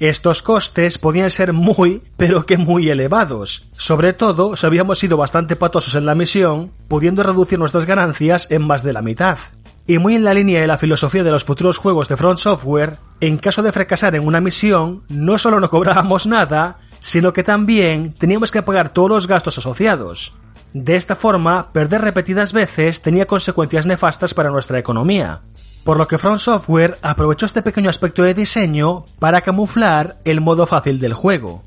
Estos 0.00 0.42
costes 0.42 0.98
podían 0.98 1.30
ser 1.30 1.54
muy, 1.54 2.02
pero 2.18 2.44
que 2.44 2.58
muy 2.58 2.90
elevados, 2.90 3.70
sobre 3.74 4.12
todo 4.12 4.54
si 4.54 4.66
habíamos 4.66 4.98
sido 4.98 5.16
bastante 5.16 5.56
patosos 5.56 5.94
en 5.94 6.04
la 6.04 6.14
misión, 6.14 6.72
pudiendo 6.88 7.22
reducir 7.22 7.58
nuestras 7.58 7.86
ganancias 7.86 8.50
en 8.50 8.60
más 8.66 8.82
de 8.82 8.92
la 8.92 9.00
mitad. 9.00 9.38
Y 9.86 9.96
muy 9.96 10.14
en 10.14 10.24
la 10.24 10.34
línea 10.34 10.60
de 10.60 10.66
la 10.66 10.76
filosofía 10.76 11.24
de 11.24 11.30
los 11.30 11.44
futuros 11.44 11.78
juegos 11.78 12.08
de 12.08 12.18
Front 12.18 12.38
Software, 12.38 12.98
en 13.22 13.38
caso 13.38 13.62
de 13.62 13.72
fracasar 13.72 14.14
en 14.14 14.26
una 14.26 14.42
misión, 14.42 15.04
no 15.08 15.38
solo 15.38 15.58
no 15.58 15.70
cobrábamos 15.70 16.26
nada, 16.26 16.76
sino 17.00 17.32
que 17.32 17.44
también 17.44 18.12
teníamos 18.12 18.50
que 18.50 18.60
pagar 18.60 18.90
todos 18.90 19.08
los 19.08 19.26
gastos 19.26 19.56
asociados. 19.56 20.34
De 20.74 20.96
esta 20.96 21.16
forma, 21.16 21.72
perder 21.72 22.00
repetidas 22.00 22.52
veces 22.52 23.02
tenía 23.02 23.26
consecuencias 23.26 23.86
nefastas 23.86 24.32
para 24.32 24.50
nuestra 24.50 24.78
economía, 24.78 25.42
por 25.84 25.98
lo 25.98 26.08
que 26.08 26.18
Front 26.18 26.38
Software 26.38 26.98
aprovechó 27.02 27.46
este 27.46 27.62
pequeño 27.62 27.90
aspecto 27.90 28.22
de 28.22 28.34
diseño 28.34 29.04
para 29.18 29.42
camuflar 29.42 30.18
el 30.24 30.40
modo 30.40 30.66
fácil 30.66 30.98
del 30.98 31.12
juego. 31.12 31.62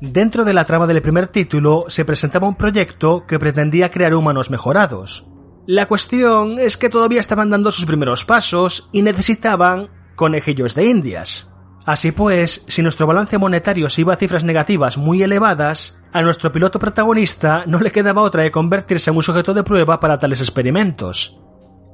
Dentro 0.00 0.44
de 0.44 0.54
la 0.54 0.64
trama 0.64 0.86
del 0.86 1.02
primer 1.02 1.26
título 1.26 1.86
se 1.88 2.04
presentaba 2.04 2.46
un 2.46 2.54
proyecto 2.54 3.26
que 3.26 3.38
pretendía 3.40 3.90
crear 3.90 4.14
humanos 4.14 4.50
mejorados. 4.50 5.26
La 5.66 5.86
cuestión 5.86 6.60
es 6.60 6.76
que 6.76 6.88
todavía 6.88 7.20
estaban 7.20 7.50
dando 7.50 7.72
sus 7.72 7.84
primeros 7.84 8.24
pasos 8.24 8.88
y 8.92 9.02
necesitaban 9.02 9.88
conejillos 10.14 10.74
de 10.76 10.86
indias. 10.86 11.48
Así 11.84 12.12
pues, 12.12 12.64
si 12.68 12.82
nuestro 12.82 13.06
balance 13.06 13.38
monetario 13.38 13.90
se 13.90 14.02
iba 14.02 14.12
a 14.12 14.16
cifras 14.16 14.44
negativas 14.44 14.98
muy 14.98 15.22
elevadas, 15.22 15.97
a 16.12 16.22
nuestro 16.22 16.52
piloto 16.52 16.78
protagonista 16.78 17.64
no 17.66 17.80
le 17.80 17.92
quedaba 17.92 18.22
otra 18.22 18.42
de 18.42 18.50
convertirse 18.50 19.10
en 19.10 19.16
un 19.16 19.22
sujeto 19.22 19.54
de 19.54 19.62
prueba 19.62 20.00
para 20.00 20.18
tales 20.18 20.40
experimentos. 20.40 21.40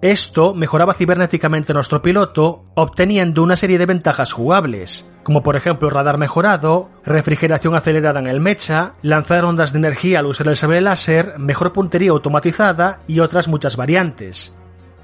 Esto 0.03 0.53
mejoraba 0.55 0.93
cibernéticamente 0.93 1.73
a 1.73 1.75
nuestro 1.75 2.03
piloto, 2.03 2.67
obteniendo 2.75 3.43
una 3.43 3.57
serie 3.57 3.79
de 3.79 3.87
ventajas 3.87 4.33
jugables, 4.33 5.11
como 5.23 5.43
por 5.43 5.57
ejemplo 5.57 5.89
radar 5.89 6.19
mejorado, 6.19 6.91
refrigeración 7.05 7.75
acelerada 7.75 8.21
en 8.21 8.27
el 8.27 8.41
mecha, 8.41 8.95
lanzar 9.01 9.47
ondas 9.47 9.73
de 9.73 9.79
energía 9.79 10.19
al 10.19 10.27
usar 10.27 10.49
el 10.49 10.57
sable 10.57 10.83
láser, 10.83 11.39
mejor 11.39 11.73
puntería 11.73 12.11
automatizada 12.11 13.01
y 13.07 13.21
otras 13.21 13.49
muchas 13.49 13.77
variantes. 13.77 14.55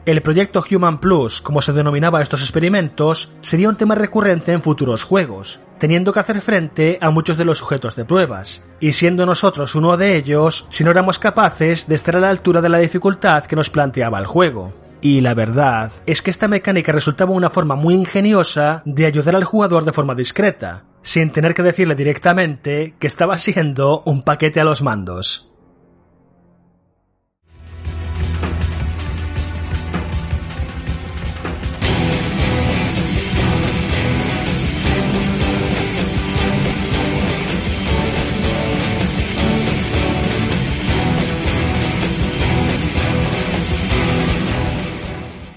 El 0.06 0.22
proyecto 0.22 0.64
Human 0.70 0.98
Plus, 0.98 1.42
como 1.42 1.60
se 1.60 1.74
denominaba 1.74 2.22
estos 2.22 2.40
experimentos, 2.40 3.34
sería 3.42 3.68
un 3.68 3.76
tema 3.76 3.94
recurrente 3.94 4.52
en 4.52 4.62
futuros 4.62 5.02
juegos, 5.02 5.60
teniendo 5.78 6.12
que 6.12 6.20
hacer 6.20 6.40
frente 6.40 6.98
a 7.02 7.10
muchos 7.10 7.36
de 7.36 7.44
los 7.44 7.58
sujetos 7.58 7.96
de 7.96 8.06
pruebas, 8.06 8.64
y 8.80 8.92
siendo 8.92 9.26
nosotros 9.26 9.74
uno 9.74 9.98
de 9.98 10.16
ellos 10.16 10.66
si 10.70 10.84
no 10.84 10.90
éramos 10.90 11.18
capaces 11.18 11.86
de 11.86 11.96
estar 11.96 12.16
a 12.16 12.20
la 12.20 12.30
altura 12.30 12.62
de 12.62 12.70
la 12.70 12.78
dificultad 12.78 13.44
que 13.44 13.56
nos 13.56 13.68
planteaba 13.68 14.18
el 14.18 14.26
juego. 14.26 14.72
Y 15.02 15.20
la 15.20 15.34
verdad 15.34 15.92
es 16.06 16.22
que 16.22 16.30
esta 16.30 16.48
mecánica 16.48 16.92
resultaba 16.92 17.32
una 17.32 17.50
forma 17.50 17.74
muy 17.74 17.94
ingeniosa 17.94 18.82
de 18.86 19.04
ayudar 19.04 19.36
al 19.36 19.44
jugador 19.44 19.84
de 19.84 19.92
forma 19.92 20.14
discreta, 20.14 20.84
sin 21.02 21.30
tener 21.30 21.54
que 21.54 21.62
decirle 21.62 21.94
directamente 21.94 22.94
que 22.98 23.06
estaba 23.06 23.38
siendo 23.38 24.02
un 24.06 24.22
paquete 24.22 24.60
a 24.60 24.64
los 24.64 24.80
mandos. 24.80 25.49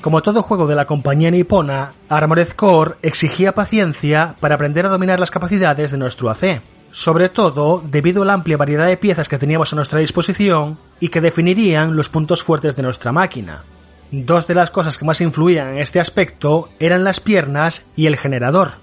Como 0.03 0.21
todo 0.21 0.43
juego 0.43 0.67
de 0.67 0.75
la 0.75 0.85
compañía 0.85 1.31
nipona, 1.31 1.93
Armored 2.09 2.49
Core 2.57 2.95
exigía 3.01 3.55
paciencia 3.55 4.35
para 4.41 4.55
aprender 4.55 4.85
a 4.85 4.89
dominar 4.89 5.17
las 5.17 5.31
capacidades 5.31 5.91
de 5.91 5.97
nuestro 5.97 6.29
AC, 6.29 6.61
sobre 6.91 7.29
todo 7.29 7.81
debido 7.89 8.23
a 8.23 8.25
la 8.25 8.33
amplia 8.33 8.57
variedad 8.57 8.85
de 8.85 8.97
piezas 8.97 9.29
que 9.29 9.37
teníamos 9.37 9.71
a 9.71 9.77
nuestra 9.77 10.01
disposición 10.01 10.77
y 10.99 11.07
que 11.07 11.21
definirían 11.21 11.95
los 11.95 12.09
puntos 12.09 12.43
fuertes 12.43 12.75
de 12.75 12.83
nuestra 12.83 13.13
máquina. 13.13 13.63
Dos 14.11 14.45
de 14.45 14.55
las 14.55 14.71
cosas 14.71 14.97
que 14.97 15.05
más 15.05 15.21
influían 15.21 15.69
en 15.69 15.77
este 15.77 16.01
aspecto 16.01 16.67
eran 16.79 17.05
las 17.05 17.21
piernas 17.21 17.87
y 17.95 18.07
el 18.07 18.17
generador. 18.17 18.73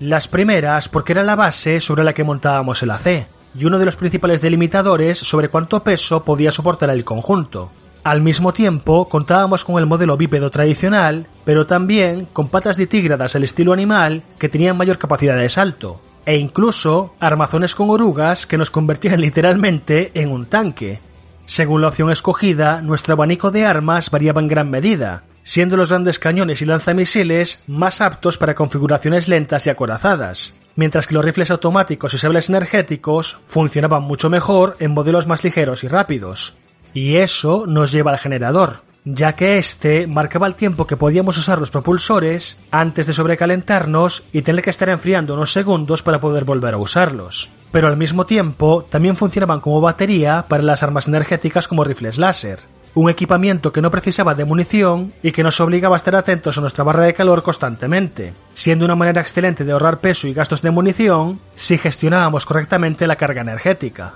Las 0.00 0.26
primeras 0.26 0.88
porque 0.88 1.12
era 1.12 1.22
la 1.22 1.36
base 1.36 1.78
sobre 1.78 2.02
la 2.02 2.14
que 2.14 2.24
montábamos 2.24 2.82
el 2.82 2.90
AC, 2.90 3.28
y 3.56 3.64
uno 3.64 3.78
de 3.78 3.84
los 3.84 3.94
principales 3.94 4.40
delimitadores 4.40 5.18
sobre 5.18 5.50
cuánto 5.50 5.84
peso 5.84 6.24
podía 6.24 6.50
soportar 6.50 6.90
el 6.90 7.04
conjunto. 7.04 7.70
Al 8.08 8.22
mismo 8.22 8.54
tiempo, 8.54 9.06
contábamos 9.06 9.66
con 9.66 9.76
el 9.76 9.84
modelo 9.84 10.16
bípedo 10.16 10.48
tradicional, 10.50 11.26
pero 11.44 11.66
también 11.66 12.26
con 12.32 12.48
patas 12.48 12.78
de 12.78 12.86
tígradas 12.86 13.36
al 13.36 13.44
estilo 13.44 13.74
animal 13.74 14.22
que 14.38 14.48
tenían 14.48 14.78
mayor 14.78 14.96
capacidad 14.96 15.36
de 15.36 15.50
salto, 15.50 16.00
e 16.24 16.38
incluso 16.38 17.12
armazones 17.20 17.74
con 17.74 17.90
orugas 17.90 18.46
que 18.46 18.56
nos 18.56 18.70
convertían 18.70 19.20
literalmente 19.20 20.10
en 20.14 20.32
un 20.32 20.46
tanque. 20.46 21.00
Según 21.44 21.82
la 21.82 21.88
opción 21.88 22.10
escogida, 22.10 22.80
nuestro 22.80 23.12
abanico 23.12 23.50
de 23.50 23.66
armas 23.66 24.10
variaba 24.10 24.40
en 24.40 24.48
gran 24.48 24.70
medida, 24.70 25.24
siendo 25.42 25.76
los 25.76 25.90
grandes 25.90 26.18
cañones 26.18 26.62
y 26.62 26.64
lanzamisiles 26.64 27.62
más 27.66 28.00
aptos 28.00 28.38
para 28.38 28.54
configuraciones 28.54 29.28
lentas 29.28 29.66
y 29.66 29.68
acorazadas, 29.68 30.56
mientras 30.76 31.06
que 31.06 31.12
los 31.12 31.26
rifles 31.26 31.50
automáticos 31.50 32.14
y 32.14 32.18
sables 32.18 32.48
energéticos 32.48 33.38
funcionaban 33.46 34.04
mucho 34.04 34.30
mejor 34.30 34.78
en 34.80 34.92
modelos 34.92 35.26
más 35.26 35.44
ligeros 35.44 35.84
y 35.84 35.88
rápidos. 35.88 36.56
Y 36.98 37.18
eso 37.18 37.64
nos 37.68 37.92
lleva 37.92 38.10
al 38.10 38.18
generador, 38.18 38.82
ya 39.04 39.36
que 39.36 39.58
este 39.58 40.08
marcaba 40.08 40.48
el 40.48 40.56
tiempo 40.56 40.88
que 40.88 40.96
podíamos 40.96 41.38
usar 41.38 41.60
los 41.60 41.70
propulsores 41.70 42.58
antes 42.72 43.06
de 43.06 43.12
sobrecalentarnos 43.12 44.24
y 44.32 44.42
tener 44.42 44.64
que 44.64 44.70
estar 44.70 44.88
enfriando 44.88 45.34
unos 45.34 45.52
segundos 45.52 46.02
para 46.02 46.18
poder 46.18 46.42
volver 46.42 46.74
a 46.74 46.78
usarlos. 46.78 47.50
Pero 47.70 47.86
al 47.86 47.96
mismo 47.96 48.26
tiempo 48.26 48.84
también 48.90 49.16
funcionaban 49.16 49.60
como 49.60 49.80
batería 49.80 50.46
para 50.48 50.64
las 50.64 50.82
armas 50.82 51.06
energéticas 51.06 51.68
como 51.68 51.84
rifles 51.84 52.18
láser, 52.18 52.58
un 52.94 53.08
equipamiento 53.08 53.72
que 53.72 53.80
no 53.80 53.92
precisaba 53.92 54.34
de 54.34 54.44
munición 54.44 55.12
y 55.22 55.30
que 55.30 55.44
nos 55.44 55.60
obligaba 55.60 55.94
a 55.94 55.98
estar 55.98 56.16
atentos 56.16 56.58
a 56.58 56.62
nuestra 56.62 56.82
barra 56.82 57.04
de 57.04 57.14
calor 57.14 57.44
constantemente, 57.44 58.34
siendo 58.54 58.84
una 58.84 58.96
manera 58.96 59.20
excelente 59.20 59.64
de 59.64 59.70
ahorrar 59.70 60.00
peso 60.00 60.26
y 60.26 60.34
gastos 60.34 60.62
de 60.62 60.72
munición 60.72 61.38
si 61.54 61.78
gestionábamos 61.78 62.44
correctamente 62.44 63.06
la 63.06 63.14
carga 63.14 63.42
energética. 63.42 64.14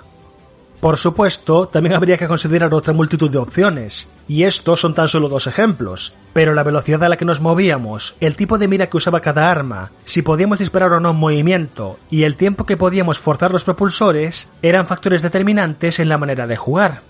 Por 0.83 0.99
supuesto, 0.99 1.69
también 1.69 1.95
habría 1.95 2.19
que 2.19 2.27
considerar 2.27 2.75
otra 2.75 2.93
multitud 2.93 3.31
de 3.31 3.39
opciones, 3.39 4.11
y 4.27 4.43
estos 4.43 4.81
son 4.81 4.95
tan 4.95 5.07
solo 5.07 5.29
dos 5.29 5.47
ejemplos, 5.47 6.17
pero 6.33 6.55
la 6.55 6.65
velocidad 6.65 7.05
a 7.05 7.09
la 7.09 7.17
que 7.17 7.25
nos 7.25 7.41
movíamos, 7.41 8.17
el 8.19 8.35
tipo 8.35 8.59
de 8.59 8.67
mira 8.67 8.89
que 8.89 8.97
usaba 8.97 9.21
cada 9.21 9.49
arma, 9.49 9.93
si 10.05 10.23
podíamos 10.23 10.59
disparar 10.59 10.93
o 10.95 10.99
no 10.99 11.11
en 11.11 11.17
movimiento, 11.19 12.01
y 12.11 12.25
el 12.25 12.35
tiempo 12.35 12.67
que 12.67 12.77
podíamos 12.77 13.21
forzar 13.21 13.53
los 13.53 13.63
propulsores, 13.63 14.51
eran 14.61 14.89
factores 14.89 15.23
determinantes 15.23 16.01
en 16.01 16.09
la 16.09 16.19
manera 16.19 16.49
de 16.49 16.57
jugar. 16.57 17.03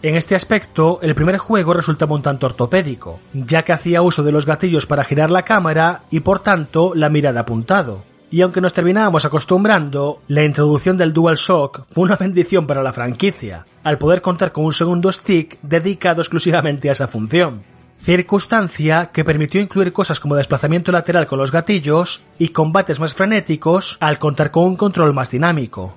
En 0.00 0.16
este 0.16 0.34
aspecto, 0.34 0.98
el 1.02 1.14
primer 1.14 1.36
juego 1.36 1.74
resultaba 1.74 2.14
un 2.14 2.22
tanto 2.22 2.46
ortopédico, 2.46 3.20
ya 3.34 3.62
que 3.62 3.74
hacía 3.74 4.00
uso 4.00 4.22
de 4.22 4.32
los 4.32 4.46
gatillos 4.46 4.86
para 4.86 5.04
girar 5.04 5.30
la 5.30 5.42
cámara 5.42 6.04
y 6.10 6.20
por 6.20 6.40
tanto 6.40 6.92
la 6.94 7.10
mirada 7.10 7.40
apuntado. 7.40 8.04
Y 8.30 8.40
aunque 8.40 8.60
nos 8.60 8.72
terminábamos 8.72 9.24
acostumbrando, 9.24 10.22
la 10.26 10.44
introducción 10.44 10.96
del 10.96 11.12
DualShock 11.12 11.84
fue 11.90 12.04
una 12.04 12.16
bendición 12.20 12.66
para 12.66 12.82
la 12.82 12.92
franquicia, 12.92 13.66
al 13.84 13.98
poder 13.98 14.20
contar 14.20 14.52
con 14.52 14.64
un 14.64 14.72
segundo 14.72 15.12
stick 15.12 15.58
dedicado 15.62 16.22
exclusivamente 16.22 16.88
a 16.88 16.92
esa 16.92 17.06
función. 17.06 17.62
Circunstancia 17.98 19.10
que 19.12 19.24
permitió 19.24 19.60
incluir 19.60 19.92
cosas 19.92 20.20
como 20.20 20.36
desplazamiento 20.36 20.92
lateral 20.92 21.26
con 21.26 21.38
los 21.38 21.50
gatillos 21.50 22.24
y 22.38 22.48
combates 22.48 23.00
más 23.00 23.14
frenéticos 23.14 23.96
al 24.00 24.18
contar 24.18 24.50
con 24.50 24.64
un 24.64 24.76
control 24.76 25.14
más 25.14 25.30
dinámico. 25.30 25.96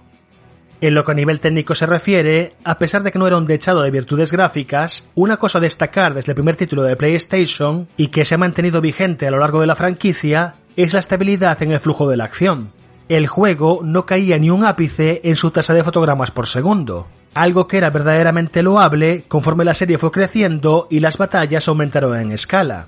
En 0.81 0.95
lo 0.95 1.03
que 1.03 1.11
a 1.11 1.15
nivel 1.15 1.41
técnico 1.41 1.75
se 1.75 1.85
refiere, 1.85 2.53
a 2.63 2.79
pesar 2.79 3.03
de 3.03 3.11
que 3.11 3.19
no 3.19 3.27
era 3.27 3.37
un 3.37 3.45
dechado 3.45 3.81
de 3.81 3.91
virtudes 3.91 4.31
gráficas, 4.31 5.09
una 5.13 5.35
cosa 5.35 5.57
a 5.57 5.61
destacar 5.61 6.13
desde 6.13 6.31
el 6.31 6.35
primer 6.35 6.55
título 6.55 6.83
de 6.83 6.95
PlayStation 6.95 7.89
y 7.97 8.07
que 8.07 8.23
se 8.23 8.35
ha 8.35 8.37
mantenido 8.37 8.79
vigente 8.79 9.27
a 9.27 9.31
lo 9.31 9.39
largo 9.39 9.59
de 9.59 9.67
la 9.67 9.75
franquicia 9.75 10.55
es 10.75 10.93
la 10.93 10.99
estabilidad 10.99 11.61
en 11.63 11.71
el 11.71 11.79
flujo 11.79 12.09
de 12.09 12.17
la 12.17 12.25
acción. 12.25 12.71
El 13.07 13.27
juego 13.27 13.81
no 13.83 14.05
caía 14.05 14.37
ni 14.37 14.49
un 14.49 14.65
ápice 14.65 15.21
en 15.23 15.35
su 15.35 15.51
tasa 15.51 15.73
de 15.73 15.83
fotogramas 15.83 16.31
por 16.31 16.47
segundo, 16.47 17.07
algo 17.33 17.67
que 17.67 17.77
era 17.77 17.89
verdaderamente 17.89 18.63
loable 18.63 19.25
conforme 19.27 19.65
la 19.65 19.73
serie 19.73 19.97
fue 19.97 20.11
creciendo 20.11 20.87
y 20.89 20.99
las 20.99 21.17
batallas 21.17 21.67
aumentaron 21.67 22.15
en 22.19 22.31
escala. 22.31 22.87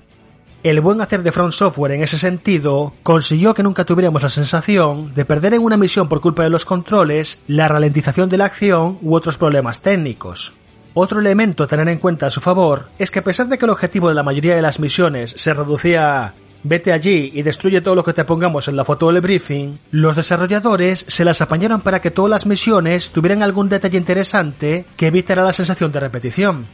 El 0.62 0.80
buen 0.80 1.00
hacer 1.00 1.24
de 1.24 1.32
Front 1.32 1.54
Software 1.54 1.92
en 1.92 2.04
ese 2.04 2.18
sentido 2.18 2.92
consiguió 3.02 3.52
que 3.52 3.64
nunca 3.64 3.84
tuviéramos 3.84 4.22
la 4.22 4.28
sensación 4.28 5.12
de 5.14 5.24
perder 5.24 5.54
en 5.54 5.62
una 5.62 5.76
misión 5.76 6.08
por 6.08 6.20
culpa 6.20 6.44
de 6.44 6.50
los 6.50 6.64
controles, 6.64 7.42
la 7.48 7.66
ralentización 7.66 8.28
de 8.28 8.36
la 8.36 8.44
acción 8.44 8.98
u 9.02 9.14
otros 9.14 9.38
problemas 9.38 9.80
técnicos. 9.80 10.54
Otro 10.94 11.18
elemento 11.18 11.64
a 11.64 11.66
tener 11.66 11.88
en 11.88 11.98
cuenta 11.98 12.26
a 12.26 12.30
su 12.30 12.40
favor 12.40 12.88
es 12.98 13.10
que 13.10 13.20
a 13.20 13.24
pesar 13.24 13.48
de 13.48 13.58
que 13.58 13.64
el 13.64 13.70
objetivo 13.70 14.08
de 14.08 14.14
la 14.14 14.22
mayoría 14.22 14.54
de 14.54 14.62
las 14.62 14.78
misiones 14.78 15.34
se 15.36 15.52
reducía 15.52 16.26
a 16.26 16.34
vete 16.62 16.92
allí 16.92 17.30
y 17.34 17.42
destruye 17.42 17.80
todo 17.80 17.94
lo 17.94 18.04
que 18.04 18.12
te 18.12 18.24
pongamos 18.24 18.68
en 18.68 18.76
la 18.76 18.84
foto 18.84 19.10
del 19.10 19.20
briefing, 19.20 19.78
los 19.90 20.16
desarrolladores 20.16 21.04
se 21.08 21.24
las 21.24 21.40
apañaron 21.40 21.80
para 21.80 22.00
que 22.00 22.10
todas 22.10 22.30
las 22.30 22.46
misiones 22.46 23.10
tuvieran 23.10 23.42
algún 23.42 23.68
detalle 23.68 23.98
interesante 23.98 24.84
que 24.96 25.08
evitara 25.08 25.44
la 25.44 25.52
sensación 25.52 25.92
de 25.92 26.00
repetición. 26.00 26.66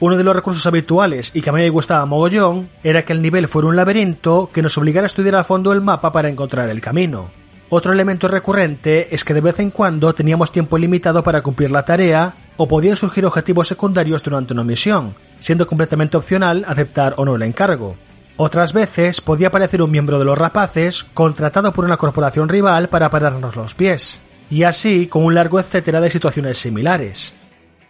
Uno 0.00 0.16
de 0.16 0.24
los 0.24 0.34
recursos 0.34 0.66
habituales 0.66 1.30
y 1.34 1.40
que 1.40 1.50
a 1.50 1.52
mí 1.52 1.60
me 1.60 1.70
gustaba 1.70 2.04
mogollón 2.04 2.68
era 2.82 3.04
que 3.04 3.12
el 3.12 3.22
nivel 3.22 3.48
fuera 3.48 3.68
un 3.68 3.76
laberinto 3.76 4.50
que 4.52 4.60
nos 4.60 4.76
obligara 4.76 5.04
a 5.04 5.06
estudiar 5.06 5.36
a 5.36 5.44
fondo 5.44 5.72
el 5.72 5.80
mapa 5.80 6.12
para 6.12 6.28
encontrar 6.28 6.68
el 6.68 6.80
camino. 6.80 7.30
Otro 7.70 7.92
elemento 7.92 8.28
recurrente 8.28 9.14
es 9.14 9.24
que 9.24 9.34
de 9.34 9.40
vez 9.40 9.58
en 9.60 9.70
cuando 9.70 10.14
teníamos 10.14 10.52
tiempo 10.52 10.78
limitado 10.78 11.22
para 11.22 11.42
cumplir 11.42 11.70
la 11.70 11.84
tarea 11.84 12.34
o 12.56 12.68
podían 12.68 12.96
surgir 12.96 13.24
objetivos 13.24 13.68
secundarios 13.68 14.22
durante 14.22 14.52
una 14.52 14.62
misión, 14.62 15.14
siendo 15.40 15.66
completamente 15.66 16.16
opcional 16.16 16.64
aceptar 16.68 17.14
o 17.16 17.24
no 17.24 17.36
el 17.36 17.42
encargo. 17.42 17.96
Otras 18.36 18.72
veces 18.72 19.20
podía 19.20 19.48
aparecer 19.48 19.80
un 19.80 19.92
miembro 19.92 20.18
de 20.18 20.24
los 20.24 20.36
rapaces 20.36 21.04
contratado 21.04 21.72
por 21.72 21.84
una 21.84 21.96
corporación 21.96 22.48
rival 22.48 22.88
para 22.88 23.08
pararnos 23.08 23.54
los 23.54 23.74
pies, 23.74 24.20
y 24.50 24.64
así 24.64 25.06
con 25.06 25.24
un 25.24 25.34
largo 25.34 25.60
etcétera 25.60 26.00
de 26.00 26.10
situaciones 26.10 26.58
similares. 26.58 27.34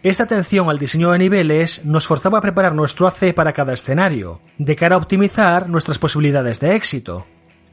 Esta 0.03 0.25
atención 0.25 0.69
al 0.69 0.77
diseño 0.77 1.09
de 1.09 1.17
niveles 1.17 1.83
nos 1.83 2.05
forzaba 2.05 2.37
a 2.37 2.41
preparar 2.41 2.75
nuestro 2.75 3.07
AC 3.07 3.33
para 3.33 3.53
cada 3.53 3.73
escenario, 3.73 4.39
de 4.59 4.75
cara 4.75 4.95
a 4.95 4.99
optimizar 4.99 5.67
nuestras 5.67 5.97
posibilidades 5.97 6.59
de 6.59 6.75
éxito. 6.75 7.25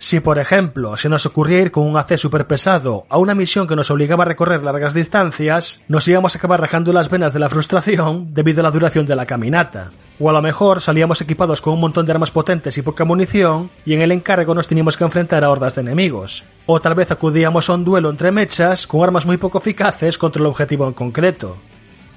Si, 0.02 0.18
por 0.18 0.40
ejemplo, 0.40 0.96
se 0.96 1.08
nos 1.08 1.26
ocurría 1.26 1.60
ir 1.60 1.70
con 1.70 1.84
un 1.84 1.96
AC 1.96 2.18
super 2.18 2.48
pesado 2.48 3.06
a 3.08 3.18
una 3.18 3.36
misión 3.36 3.68
que 3.68 3.76
nos 3.76 3.88
obligaba 3.88 4.24
a 4.24 4.26
recorrer 4.26 4.64
largas 4.64 4.94
distancias, 4.94 5.80
nos 5.86 6.08
íbamos 6.08 6.34
a 6.34 6.38
acabar 6.38 6.60
rajando 6.60 6.92
las 6.92 7.08
venas 7.08 7.32
de 7.32 7.38
la 7.38 7.48
frustración 7.48 8.34
debido 8.34 8.58
a 8.58 8.62
la 8.64 8.72
duración 8.72 9.06
de 9.06 9.14
la 9.14 9.26
caminata. 9.26 9.92
O 10.18 10.28
a 10.28 10.32
lo 10.32 10.42
mejor 10.42 10.80
salíamos 10.80 11.20
equipados 11.20 11.60
con 11.60 11.74
un 11.74 11.80
montón 11.80 12.04
de 12.04 12.10
armas 12.10 12.32
potentes 12.32 12.76
y 12.76 12.82
poca 12.82 13.04
munición, 13.04 13.70
y 13.86 13.94
en 13.94 14.02
el 14.02 14.10
encargo 14.10 14.56
nos 14.56 14.66
teníamos 14.66 14.96
que 14.96 15.04
enfrentar 15.04 15.44
a 15.44 15.50
hordas 15.50 15.76
de 15.76 15.82
enemigos. 15.82 16.42
O 16.66 16.80
tal 16.80 16.96
vez 16.96 17.12
acudíamos 17.12 17.70
a 17.70 17.74
un 17.74 17.84
duelo 17.84 18.10
entre 18.10 18.32
mechas 18.32 18.88
con 18.88 19.04
armas 19.04 19.24
muy 19.24 19.36
poco 19.36 19.58
eficaces 19.58 20.18
contra 20.18 20.40
el 20.40 20.46
objetivo 20.46 20.88
en 20.88 20.94
concreto. 20.94 21.58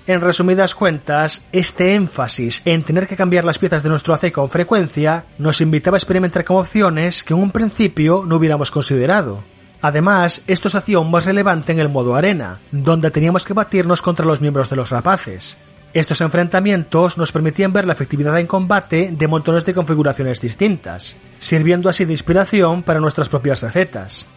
En 0.07 0.21
resumidas 0.21 0.75
cuentas, 0.75 1.45
este 1.51 1.95
énfasis 1.95 2.61
en 2.65 2.83
tener 2.83 3.07
que 3.07 3.15
cambiar 3.15 3.43
las 3.43 3.57
piezas 3.57 3.81
de 3.81 3.89
nuestro 3.89 4.13
AC 4.13 4.31
con 4.31 4.49
frecuencia 4.49 5.25
nos 5.39 5.61
invitaba 5.61 5.97
a 5.97 5.97
experimentar 5.97 6.45
con 6.45 6.57
opciones 6.57 7.23
que 7.23 7.33
en 7.33 7.39
un 7.39 7.49
principio 7.49 8.23
no 8.23 8.35
hubiéramos 8.35 8.69
considerado. 8.69 9.43
Además, 9.81 10.43
esto 10.45 10.69
se 10.69 10.77
hacía 10.77 10.99
más 11.01 11.25
relevante 11.25 11.71
en 11.71 11.79
el 11.79 11.89
modo 11.89 12.15
arena, 12.15 12.59
donde 12.71 13.09
teníamos 13.09 13.45
que 13.45 13.53
batirnos 13.53 14.03
contra 14.03 14.27
los 14.27 14.41
miembros 14.41 14.69
de 14.69 14.75
los 14.75 14.91
rapaces. 14.91 15.57
Estos 15.91 16.21
enfrentamientos 16.21 17.17
nos 17.17 17.31
permitían 17.31 17.73
ver 17.73 17.85
la 17.85 17.93
efectividad 17.93 18.39
en 18.39 18.45
combate 18.45 19.09
de 19.11 19.27
montones 19.27 19.65
de 19.65 19.73
configuraciones 19.73 20.39
distintas, 20.39 21.17
sirviendo 21.39 21.89
así 21.89 22.05
de 22.05 22.11
inspiración 22.11 22.83
para 22.83 22.99
nuestras 22.99 23.27
propias 23.27 23.61
recetas. 23.61 24.27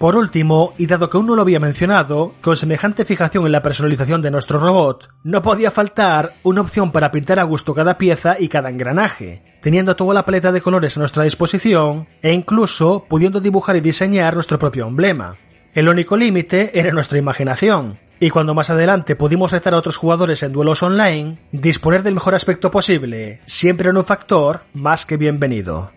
Por 0.00 0.16
último, 0.16 0.72
y 0.78 0.86
dado 0.86 1.10
que 1.10 1.18
aún 1.18 1.26
no 1.26 1.36
lo 1.36 1.42
había 1.42 1.60
mencionado, 1.60 2.32
con 2.40 2.56
semejante 2.56 3.04
fijación 3.04 3.44
en 3.44 3.52
la 3.52 3.60
personalización 3.60 4.22
de 4.22 4.30
nuestro 4.30 4.58
robot, 4.58 5.10
no 5.24 5.42
podía 5.42 5.70
faltar 5.70 6.36
una 6.42 6.62
opción 6.62 6.90
para 6.90 7.10
pintar 7.10 7.38
a 7.38 7.42
gusto 7.42 7.74
cada 7.74 7.98
pieza 7.98 8.36
y 8.40 8.48
cada 8.48 8.70
engranaje, 8.70 9.42
teniendo 9.60 9.96
toda 9.96 10.14
la 10.14 10.24
paleta 10.24 10.52
de 10.52 10.62
colores 10.62 10.96
a 10.96 11.00
nuestra 11.00 11.24
disposición 11.24 12.08
e 12.22 12.32
incluso 12.32 13.04
pudiendo 13.10 13.40
dibujar 13.40 13.76
y 13.76 13.82
diseñar 13.82 14.32
nuestro 14.32 14.58
propio 14.58 14.86
emblema. 14.86 15.36
El 15.74 15.86
único 15.86 16.16
límite 16.16 16.70
era 16.72 16.92
nuestra 16.92 17.18
imaginación, 17.18 17.98
y 18.18 18.30
cuando 18.30 18.54
más 18.54 18.70
adelante 18.70 19.16
pudimos 19.16 19.52
retar 19.52 19.74
a 19.74 19.76
otros 19.76 19.98
jugadores 19.98 20.42
en 20.42 20.52
duelos 20.52 20.82
online, 20.82 21.40
disponer 21.52 22.02
del 22.02 22.14
mejor 22.14 22.34
aspecto 22.34 22.70
posible 22.70 23.42
siempre 23.44 23.90
era 23.90 23.98
un 23.98 24.06
factor 24.06 24.62
más 24.72 25.04
que 25.04 25.18
bienvenido. 25.18 25.92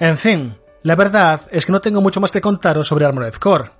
En 0.00 0.16
fin, 0.16 0.56
la 0.82 0.96
verdad 0.96 1.42
es 1.50 1.66
que 1.66 1.72
no 1.72 1.80
tengo 1.82 2.00
mucho 2.00 2.20
más 2.20 2.32
que 2.32 2.40
contaros 2.40 2.88
sobre 2.88 3.04
Armored 3.04 3.34
Core. 3.34 3.70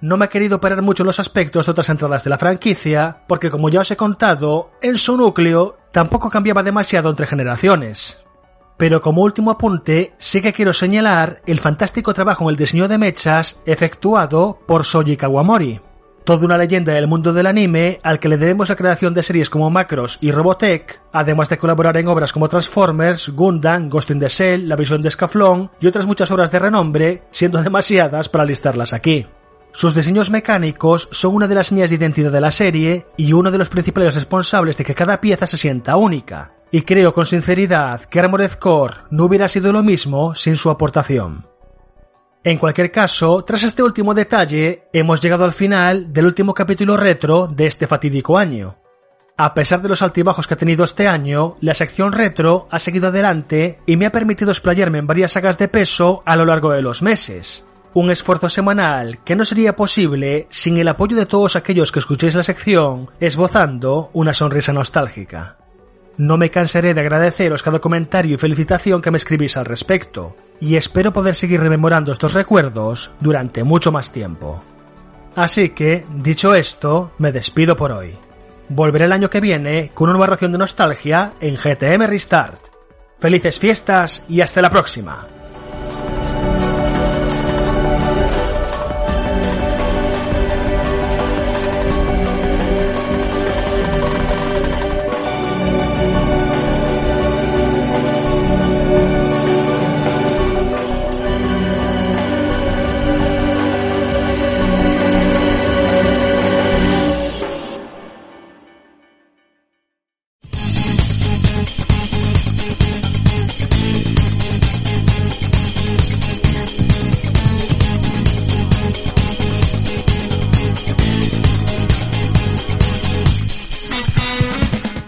No 0.00 0.16
me 0.16 0.24
he 0.24 0.28
querido 0.30 0.58
parar 0.58 0.80
mucho 0.80 1.02
en 1.02 1.06
los 1.06 1.20
aspectos 1.20 1.66
de 1.66 1.72
otras 1.72 1.90
entradas 1.90 2.24
de 2.24 2.30
la 2.30 2.38
franquicia, 2.38 3.24
porque 3.28 3.50
como 3.50 3.68
ya 3.68 3.80
os 3.80 3.90
he 3.90 3.96
contado, 3.96 4.70
en 4.80 4.96
su 4.96 5.18
núcleo 5.18 5.76
tampoco 5.92 6.30
cambiaba 6.30 6.62
demasiado 6.62 7.10
entre 7.10 7.26
generaciones. 7.26 8.22
Pero 8.78 9.02
como 9.02 9.22
último 9.22 9.50
apunte, 9.50 10.14
sí 10.16 10.40
que 10.40 10.54
quiero 10.54 10.72
señalar 10.72 11.42
el 11.46 11.60
fantástico 11.60 12.14
trabajo 12.14 12.44
en 12.44 12.50
el 12.50 12.56
diseño 12.56 12.88
de 12.88 12.96
mechas 12.96 13.62
efectuado 13.66 14.58
por 14.66 14.84
Soji 14.84 15.18
Kawamori. 15.18 15.82
Toda 16.26 16.44
una 16.44 16.58
leyenda 16.58 16.92
del 16.92 17.06
mundo 17.06 17.32
del 17.32 17.46
anime 17.46 18.00
al 18.02 18.18
que 18.18 18.28
le 18.28 18.36
debemos 18.36 18.68
la 18.68 18.74
creación 18.74 19.14
de 19.14 19.22
series 19.22 19.48
como 19.48 19.70
Macros 19.70 20.18
y 20.20 20.32
Robotech, 20.32 21.00
además 21.12 21.48
de 21.48 21.56
colaborar 21.56 21.96
en 21.98 22.08
obras 22.08 22.32
como 22.32 22.48
Transformers, 22.48 23.28
Gundam, 23.28 23.88
Ghost 23.88 24.10
in 24.10 24.18
the 24.18 24.28
Shell, 24.28 24.68
La 24.68 24.74
visión 24.74 25.02
de 25.02 25.10
Scaflón 25.12 25.70
y 25.80 25.86
otras 25.86 26.04
muchas 26.04 26.28
obras 26.32 26.50
de 26.50 26.58
renombre, 26.58 27.22
siendo 27.30 27.62
demasiadas 27.62 28.28
para 28.28 28.44
listarlas 28.44 28.92
aquí. 28.92 29.24
Sus 29.70 29.94
diseños 29.94 30.32
mecánicos 30.32 31.08
son 31.12 31.36
una 31.36 31.46
de 31.46 31.54
las 31.54 31.70
líneas 31.70 31.90
de 31.90 31.96
identidad 31.96 32.32
de 32.32 32.40
la 32.40 32.50
serie 32.50 33.06
y 33.16 33.32
uno 33.32 33.52
de 33.52 33.58
los 33.58 33.68
principales 33.68 34.16
responsables 34.16 34.76
de 34.78 34.84
que 34.84 34.96
cada 34.96 35.20
pieza 35.20 35.46
se 35.46 35.56
sienta 35.56 35.94
única. 35.96 36.54
Y 36.72 36.82
creo 36.82 37.14
con 37.14 37.26
sinceridad 37.26 38.00
que 38.00 38.18
Armored 38.18 38.54
Core 38.54 38.96
no 39.12 39.26
hubiera 39.26 39.48
sido 39.48 39.72
lo 39.72 39.84
mismo 39.84 40.34
sin 40.34 40.56
su 40.56 40.70
aportación. 40.70 41.46
En 42.46 42.58
cualquier 42.58 42.92
caso, 42.92 43.42
tras 43.42 43.64
este 43.64 43.82
último 43.82 44.14
detalle, 44.14 44.84
hemos 44.92 45.20
llegado 45.20 45.44
al 45.44 45.52
final 45.52 46.12
del 46.12 46.26
último 46.26 46.54
capítulo 46.54 46.96
retro 46.96 47.48
de 47.48 47.66
este 47.66 47.88
fatídico 47.88 48.38
año. 48.38 48.78
A 49.36 49.52
pesar 49.52 49.82
de 49.82 49.88
los 49.88 50.00
altibajos 50.00 50.46
que 50.46 50.54
ha 50.54 50.56
tenido 50.56 50.84
este 50.84 51.08
año, 51.08 51.56
la 51.60 51.74
sección 51.74 52.12
retro 52.12 52.68
ha 52.70 52.78
seguido 52.78 53.08
adelante 53.08 53.80
y 53.84 53.96
me 53.96 54.06
ha 54.06 54.12
permitido 54.12 54.52
explayarme 54.52 54.98
en 54.98 55.08
varias 55.08 55.32
sagas 55.32 55.58
de 55.58 55.66
peso 55.66 56.22
a 56.24 56.36
lo 56.36 56.44
largo 56.44 56.70
de 56.70 56.82
los 56.82 57.02
meses. 57.02 57.66
Un 57.94 58.12
esfuerzo 58.12 58.48
semanal 58.48 59.24
que 59.24 59.34
no 59.34 59.44
sería 59.44 59.74
posible 59.74 60.46
sin 60.48 60.76
el 60.76 60.86
apoyo 60.86 61.16
de 61.16 61.26
todos 61.26 61.56
aquellos 61.56 61.90
que 61.90 61.98
escuchéis 61.98 62.36
la 62.36 62.44
sección 62.44 63.10
esbozando 63.18 64.10
una 64.12 64.34
sonrisa 64.34 64.72
nostálgica. 64.72 65.56
No 66.18 66.38
me 66.38 66.50
cansaré 66.50 66.94
de 66.94 67.00
agradeceros 67.00 67.62
cada 67.62 67.78
comentario 67.78 68.34
y 68.34 68.38
felicitación 68.38 69.02
que 69.02 69.10
me 69.10 69.18
escribís 69.18 69.56
al 69.56 69.66
respecto, 69.66 70.36
y 70.60 70.76
espero 70.76 71.12
poder 71.12 71.34
seguir 71.34 71.60
rememorando 71.60 72.12
estos 72.12 72.32
recuerdos 72.32 73.10
durante 73.20 73.64
mucho 73.64 73.92
más 73.92 74.10
tiempo. 74.12 74.62
Así 75.34 75.70
que, 75.70 76.06
dicho 76.14 76.54
esto, 76.54 77.12
me 77.18 77.32
despido 77.32 77.76
por 77.76 77.92
hoy. 77.92 78.14
Volveré 78.70 79.04
el 79.04 79.12
año 79.12 79.28
que 79.28 79.40
viene 79.40 79.90
con 79.92 80.08
una 80.08 80.16
nueva 80.16 80.32
ración 80.32 80.52
de 80.52 80.58
nostalgia 80.58 81.34
en 81.40 81.56
GTM 81.56 82.06
Restart. 82.06 82.68
Felices 83.18 83.58
fiestas 83.58 84.24
y 84.28 84.40
hasta 84.40 84.62
la 84.62 84.70
próxima. 84.70 85.35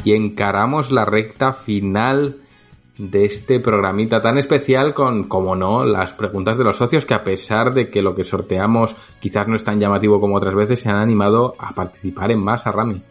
Y 0.08 0.14
encaramos 0.14 0.90
la 0.90 1.04
recta 1.04 1.52
final 1.52 2.36
de 2.96 3.26
este 3.26 3.60
programita 3.60 4.22
tan 4.22 4.38
especial 4.38 4.94
con, 4.94 5.24
como 5.24 5.54
no, 5.54 5.84
las 5.84 6.14
preguntas 6.14 6.56
de 6.56 6.64
los 6.64 6.76
socios 6.76 7.04
que 7.04 7.12
a 7.12 7.24
pesar 7.24 7.74
de 7.74 7.90
que 7.90 8.00
lo 8.00 8.14
que 8.14 8.24
sorteamos 8.24 8.96
quizás 9.20 9.46
no 9.48 9.54
es 9.54 9.64
tan 9.64 9.78
llamativo 9.78 10.18
como 10.18 10.36
otras 10.36 10.54
veces, 10.54 10.80
se 10.80 10.88
han 10.88 10.96
animado 10.96 11.54
a 11.58 11.74
participar 11.74 12.30
en 12.30 12.42
más 12.42 12.66
a 12.66 12.72
Rami. 12.72 13.02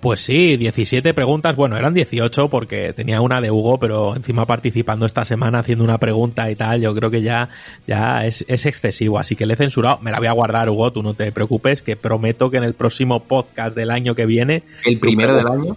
Pues 0.00 0.22
sí, 0.22 0.56
17 0.56 1.12
preguntas, 1.12 1.54
bueno, 1.56 1.76
eran 1.76 1.92
18 1.92 2.48
porque 2.48 2.94
tenía 2.94 3.20
una 3.20 3.42
de 3.42 3.50
Hugo, 3.50 3.78
pero 3.78 4.16
encima 4.16 4.46
participando 4.46 5.04
esta 5.04 5.26
semana 5.26 5.58
haciendo 5.58 5.84
una 5.84 5.98
pregunta 5.98 6.50
y 6.50 6.56
tal, 6.56 6.80
yo 6.80 6.94
creo 6.94 7.10
que 7.10 7.20
ya, 7.20 7.50
ya 7.86 8.24
es, 8.24 8.42
es 8.48 8.64
excesivo, 8.64 9.18
así 9.18 9.36
que 9.36 9.44
le 9.44 9.52
he 9.52 9.56
censurado, 9.56 9.98
me 10.00 10.10
la 10.10 10.16
voy 10.16 10.28
a 10.28 10.32
guardar 10.32 10.70
Hugo, 10.70 10.90
tú 10.90 11.02
no 11.02 11.12
te 11.12 11.30
preocupes, 11.32 11.82
que 11.82 11.96
prometo 11.96 12.50
que 12.50 12.56
en 12.56 12.64
el 12.64 12.72
próximo 12.72 13.24
podcast 13.24 13.76
del 13.76 13.90
año 13.90 14.14
que 14.14 14.24
viene... 14.24 14.62
¿El 14.86 14.98
primero 14.98 15.36
del 15.36 15.46
año? 15.46 15.76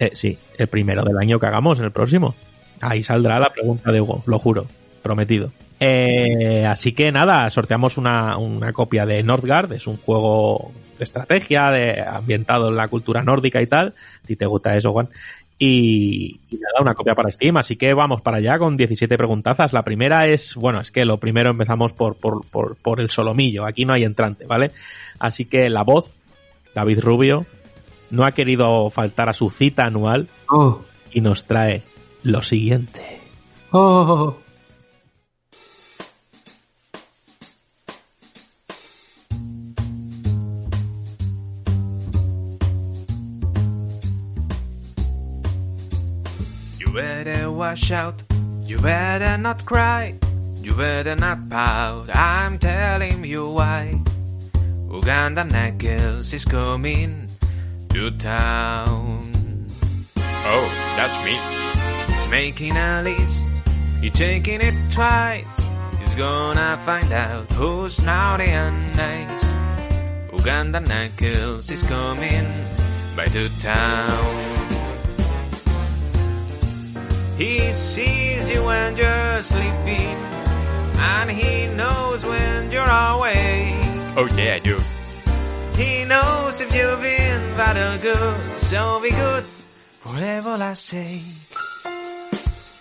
Eh, 0.00 0.10
sí, 0.12 0.38
el 0.56 0.68
primero 0.68 1.02
del 1.02 1.18
año 1.18 1.38
que 1.38 1.46
hagamos, 1.46 1.78
en 1.78 1.86
el 1.86 1.92
próximo. 1.92 2.34
Ahí 2.80 3.02
saldrá 3.02 3.38
la 3.38 3.50
pregunta 3.50 3.90
de 3.90 4.00
Hugo, 4.00 4.22
lo 4.26 4.38
juro, 4.38 4.66
prometido. 5.02 5.52
Eh, 5.80 6.66
así 6.66 6.92
que 6.92 7.10
nada, 7.12 7.48
sorteamos 7.50 7.98
una, 7.98 8.36
una 8.36 8.72
copia 8.72 9.06
de 9.06 9.22
Northgard, 9.22 9.72
es 9.72 9.86
un 9.86 9.96
juego 9.96 10.72
de 10.98 11.04
estrategia, 11.04 11.70
de, 11.70 12.02
ambientado 12.02 12.68
en 12.68 12.76
la 12.76 12.88
cultura 12.88 13.22
nórdica 13.22 13.62
y 13.62 13.66
tal. 13.66 13.94
Si 14.26 14.36
te 14.36 14.46
gusta 14.46 14.76
eso, 14.76 14.92
Juan. 14.92 15.08
Y, 15.60 16.40
y 16.50 16.56
nada, 16.56 16.80
una 16.80 16.94
copia 16.94 17.14
para 17.14 17.32
Steam. 17.32 17.56
Así 17.56 17.76
que 17.76 17.94
vamos 17.94 18.20
para 18.20 18.38
allá 18.38 18.58
con 18.58 18.76
17 18.76 19.16
preguntazas. 19.16 19.72
La 19.72 19.82
primera 19.82 20.26
es, 20.26 20.54
bueno, 20.54 20.80
es 20.80 20.90
que 20.90 21.04
lo 21.04 21.18
primero 21.18 21.50
empezamos 21.50 21.92
por, 21.92 22.16
por, 22.16 22.44
por, 22.46 22.76
por 22.76 23.00
el 23.00 23.10
solomillo. 23.10 23.64
Aquí 23.64 23.84
no 23.84 23.92
hay 23.92 24.04
entrante, 24.04 24.46
¿vale? 24.46 24.70
Así 25.18 25.44
que 25.44 25.68
la 25.68 25.82
voz, 25.82 26.16
David 26.74 27.00
Rubio, 27.00 27.46
no 28.10 28.24
ha 28.24 28.32
querido 28.32 28.88
faltar 28.90 29.28
a 29.28 29.32
su 29.32 29.50
cita 29.50 29.84
anual 29.84 30.28
Oh, 30.48 30.82
y 31.12 31.20
nos 31.20 31.44
trae 31.46 31.82
lo 32.22 32.42
siguiente. 32.42 33.20
oh. 33.72 34.36
You 46.78 46.92
better 46.92 47.50
watch 47.50 47.90
out. 47.90 48.22
You 48.64 48.78
better 48.78 49.36
not 49.38 49.64
cry. 49.64 50.14
You 50.62 50.74
better 50.74 51.16
not 51.16 51.48
pout. 51.48 52.10
I'm 52.14 52.58
telling 52.58 53.24
you 53.24 53.48
why. 53.50 53.98
Uganda 54.90 55.44
Knuckles 55.44 56.32
is 56.32 56.44
coming 56.44 57.27
to 57.90 58.10
town. 58.12 59.66
Oh, 60.16 60.68
that's 60.96 61.24
me. 61.24 62.14
He's 62.14 62.28
making 62.28 62.76
a 62.76 63.02
list. 63.02 63.48
He's 64.00 64.12
taking 64.12 64.60
it 64.60 64.92
twice. 64.92 65.56
He's 66.00 66.14
gonna 66.14 66.80
find 66.84 67.12
out 67.12 67.50
who's 67.52 68.00
naughty 68.00 68.44
and 68.44 68.96
nice. 68.96 69.44
Uganda 70.32 70.80
Knuckles 70.80 71.70
is 71.70 71.82
coming 71.82 72.46
by 73.16 73.26
to 73.26 73.48
town. 73.60 74.68
He 77.36 77.72
sees 77.72 78.48
you 78.48 78.64
when 78.64 78.96
you're 78.96 79.42
sleeping, 79.42 80.16
and 80.96 81.30
he 81.30 81.66
knows 81.74 82.24
when 82.24 82.72
you're 82.72 82.82
awake. 82.82 84.16
Oh 84.16 84.28
yeah, 84.36 84.54
I 84.54 84.58
do. 84.58 84.78
He 85.78 86.04
knows 86.04 86.60
if 86.60 86.74
you've 86.74 87.00
been 87.00 87.56
bad 87.56 87.76
or 87.76 88.02
good, 88.02 88.60
so 88.60 89.00
be 89.00 89.10
good 89.10 89.44
forever 90.00 90.56
I 90.60 90.72
say. 90.74 91.22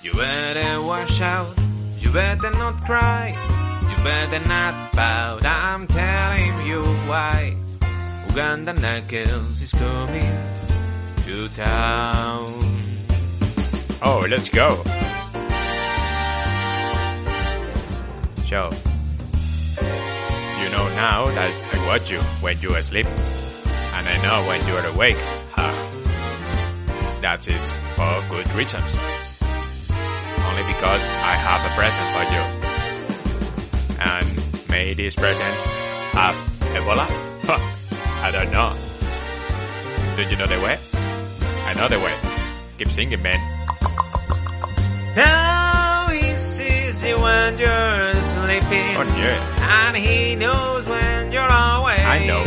You 0.02 0.14
better 0.14 0.82
watch 0.82 1.22
out, 1.22 1.56
you 2.00 2.10
better 2.10 2.50
not 2.50 2.84
cry, 2.88 3.38
you 3.88 4.04
better 4.04 4.42
not 4.48 4.92
pout, 4.94 5.46
I'm 5.46 5.86
telling 5.86 6.66
you 6.66 6.82
why. 7.06 7.56
Uganda 8.30 8.74
Knuckles 8.74 9.62
is 9.62 9.72
coming 9.72 10.38
to 11.26 11.50
town. 11.50 12.48
Oh, 14.02 14.26
let's 14.28 14.50
go. 14.50 14.82
So, 18.50 18.70
you 20.62 20.70
know 20.74 20.88
now 20.96 21.26
that 21.38 21.67
watch 21.88 22.12
you 22.12 22.20
when 22.44 22.60
you're 22.60 22.78
asleep, 22.78 23.06
and 23.06 24.08
I 24.08 24.22
know 24.22 24.46
when 24.46 24.60
you're 24.68 24.86
awake. 24.88 25.16
Ha. 25.56 25.68
That 27.22 27.48
is 27.48 27.64
for 27.96 28.22
good 28.30 28.46
reasons. 28.54 28.92
Only 30.48 30.64
because 30.68 31.02
I 31.32 31.34
have 31.48 31.64
a 31.64 31.72
present 31.80 32.08
for 32.12 32.26
you. 32.34 32.44
And 34.04 34.70
may 34.70 34.94
this 34.96 35.16
present 35.16 35.56
have 36.12 36.36
Ebola? 36.76 37.08
Huh. 37.48 37.58
I 38.22 38.32
don't 38.32 38.52
know. 38.52 38.76
Do 40.18 40.24
you 40.30 40.36
know 40.36 40.48
the 40.48 40.60
way? 40.60 40.78
I 41.70 41.74
know 41.76 41.88
the 41.88 42.00
way. 42.00 42.14
Keep 42.78 42.90
singing, 42.90 43.22
man. 43.22 43.40
Now 45.16 46.10
sees 46.38 47.02
you 47.02 47.18
when 47.18 47.58
you're 47.58 48.14
sleeping. 48.36 48.98
Oh 49.00 49.16
yeah. 49.18 49.57
And 49.68 49.98
he 49.98 50.36
knows 50.36 50.86
when 50.86 51.32
you're 51.32 51.44
away. 51.44 52.00
I 52.04 52.26
know. 52.26 52.44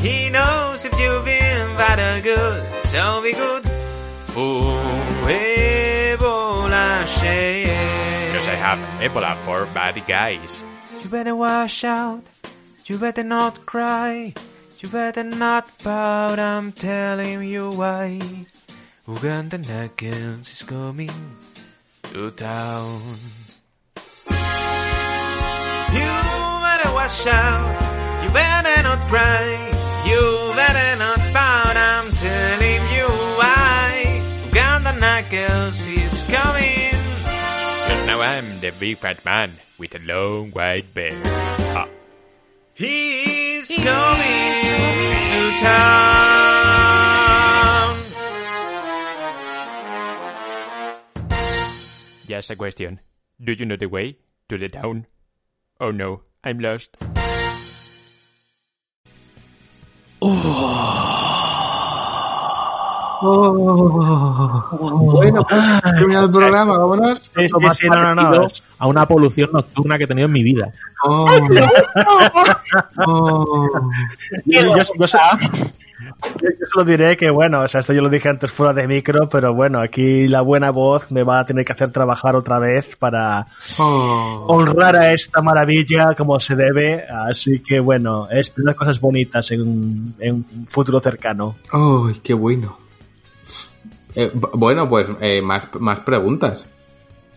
He 0.00 0.30
knows 0.30 0.84
if 0.84 0.98
you've 1.00 1.24
been 1.24 1.76
bad 1.76 1.98
or 1.98 2.20
good. 2.22 2.84
So 2.84 3.22
be 3.22 3.32
good. 3.32 3.64
Ebola 6.16 7.06
share. 7.06 8.32
Because 8.32 8.48
I 8.48 8.54
have 8.54 8.78
Ebola 9.00 9.36
for 9.44 9.66
bad 9.74 10.00
guys. 10.06 10.62
You 11.02 11.08
better 11.08 11.34
wash 11.34 11.82
out. 11.84 12.22
You 12.86 12.98
better 12.98 13.24
not 13.24 13.66
cry. 13.66 14.32
You 14.78 14.88
better 14.88 15.24
not 15.24 15.76
pout. 15.78 16.38
I'm 16.38 16.70
telling 16.72 17.42
you 17.42 17.70
why. 17.70 18.20
Uganda 19.08 19.58
Knuckles 19.58 20.48
is 20.48 20.62
coming 20.62 21.10
to 22.12 22.30
town. 22.32 23.00
You 25.96 26.12
better 26.66 26.90
watch 26.94 27.26
out. 27.26 28.22
You 28.22 28.30
better 28.30 28.82
not 28.82 29.08
cry. 29.08 29.46
You 30.06 30.22
better 30.54 30.90
not 30.98 31.18
pout. 31.34 31.76
I'm 31.76 32.10
telling 32.12 32.82
you 32.96 33.08
why. 33.40 34.22
Uganda 34.46 34.92
Knuckles 34.98 35.80
is 35.86 36.24
coming. 36.24 36.94
And 37.90 38.06
now 38.06 38.20
I'm 38.20 38.60
the 38.60 38.70
big 38.78 38.98
fat 38.98 39.24
man 39.24 39.52
with 39.78 39.94
a 39.94 39.98
long 40.00 40.50
white 40.50 40.92
beard. 40.94 41.22
Ah. 41.24 41.88
He 42.74 43.56
is 43.56 43.68
coming 43.68 44.52
to 45.32 45.42
town. 45.64 46.46
Just 52.26 52.50
a 52.50 52.56
question. 52.56 53.00
Do 53.42 53.52
you 53.52 53.64
know 53.66 53.76
the 53.76 53.86
way 53.86 54.18
to 54.48 54.58
the 54.58 54.68
town? 54.68 55.06
Oh 55.80 55.90
no, 55.92 56.22
I'm 56.44 56.58
lost. 56.60 56.96
Bueno, 64.00 65.42
pues, 65.48 65.62
terminado 65.96 66.26
el 66.26 66.30
programa, 66.30 66.78
vámonos. 66.78 67.18
Sí, 67.34 67.48
sí, 67.48 67.60
más 67.60 67.76
sí, 67.76 67.88
no, 67.88 67.96
no, 67.96 68.14
no. 68.14 68.22
parecido 68.22 68.46
es- 68.46 68.62
A 68.78 68.86
una 68.86 69.06
polución 69.08 69.50
nocturna 69.52 69.98
que 69.98 70.04
he 70.04 70.06
tenido 70.06 70.26
en 70.26 70.32
mi 70.32 70.42
vida. 70.42 70.72
Oh. 71.04 71.26
Oh. 73.06 73.68
Yo, 74.44 74.60
yo- 74.76 74.82
yo 74.98 75.06
se- 75.06 75.18
yo- 76.00 76.66
solo 76.68 76.84
diré 76.84 77.16
que, 77.16 77.30
bueno, 77.30 77.60
o 77.62 77.68
sea, 77.68 77.80
esto 77.80 77.92
yo 77.92 78.02
lo 78.02 78.08
dije 78.08 78.28
antes 78.28 78.50
fuera 78.50 78.72
de 78.72 78.86
micro, 78.86 79.28
pero 79.28 79.54
bueno, 79.54 79.80
aquí 79.80 80.28
la 80.28 80.40
buena 80.42 80.70
voz 80.70 81.10
me 81.12 81.22
va 81.22 81.40
a 81.40 81.44
tener 81.44 81.64
que 81.64 81.72
hacer 81.72 81.90
trabajar 81.90 82.36
otra 82.36 82.58
vez 82.58 82.96
para 82.96 83.46
Oh. 83.78 84.44
honrar 84.48 84.96
a 84.96 85.12
esta 85.12 85.40
maravilla 85.42 86.14
como 86.16 86.38
se 86.40 86.56
debe. 86.56 87.04
Así 87.08 87.60
que, 87.60 87.80
bueno, 87.80 88.28
espero 88.30 88.74
cosas 88.76 89.00
bonitas 89.00 89.50
en, 89.52 90.14
en 90.18 90.34
un 90.34 90.66
futuro 90.66 91.00
cercano. 91.00 91.56
Ay, 91.72 92.20
qué 92.22 92.34
bueno. 92.34 92.76
Eh, 94.14 94.30
bueno, 94.54 94.88
pues 94.88 95.08
eh, 95.20 95.42
más, 95.42 95.68
más 95.78 96.00
preguntas. 96.00 96.64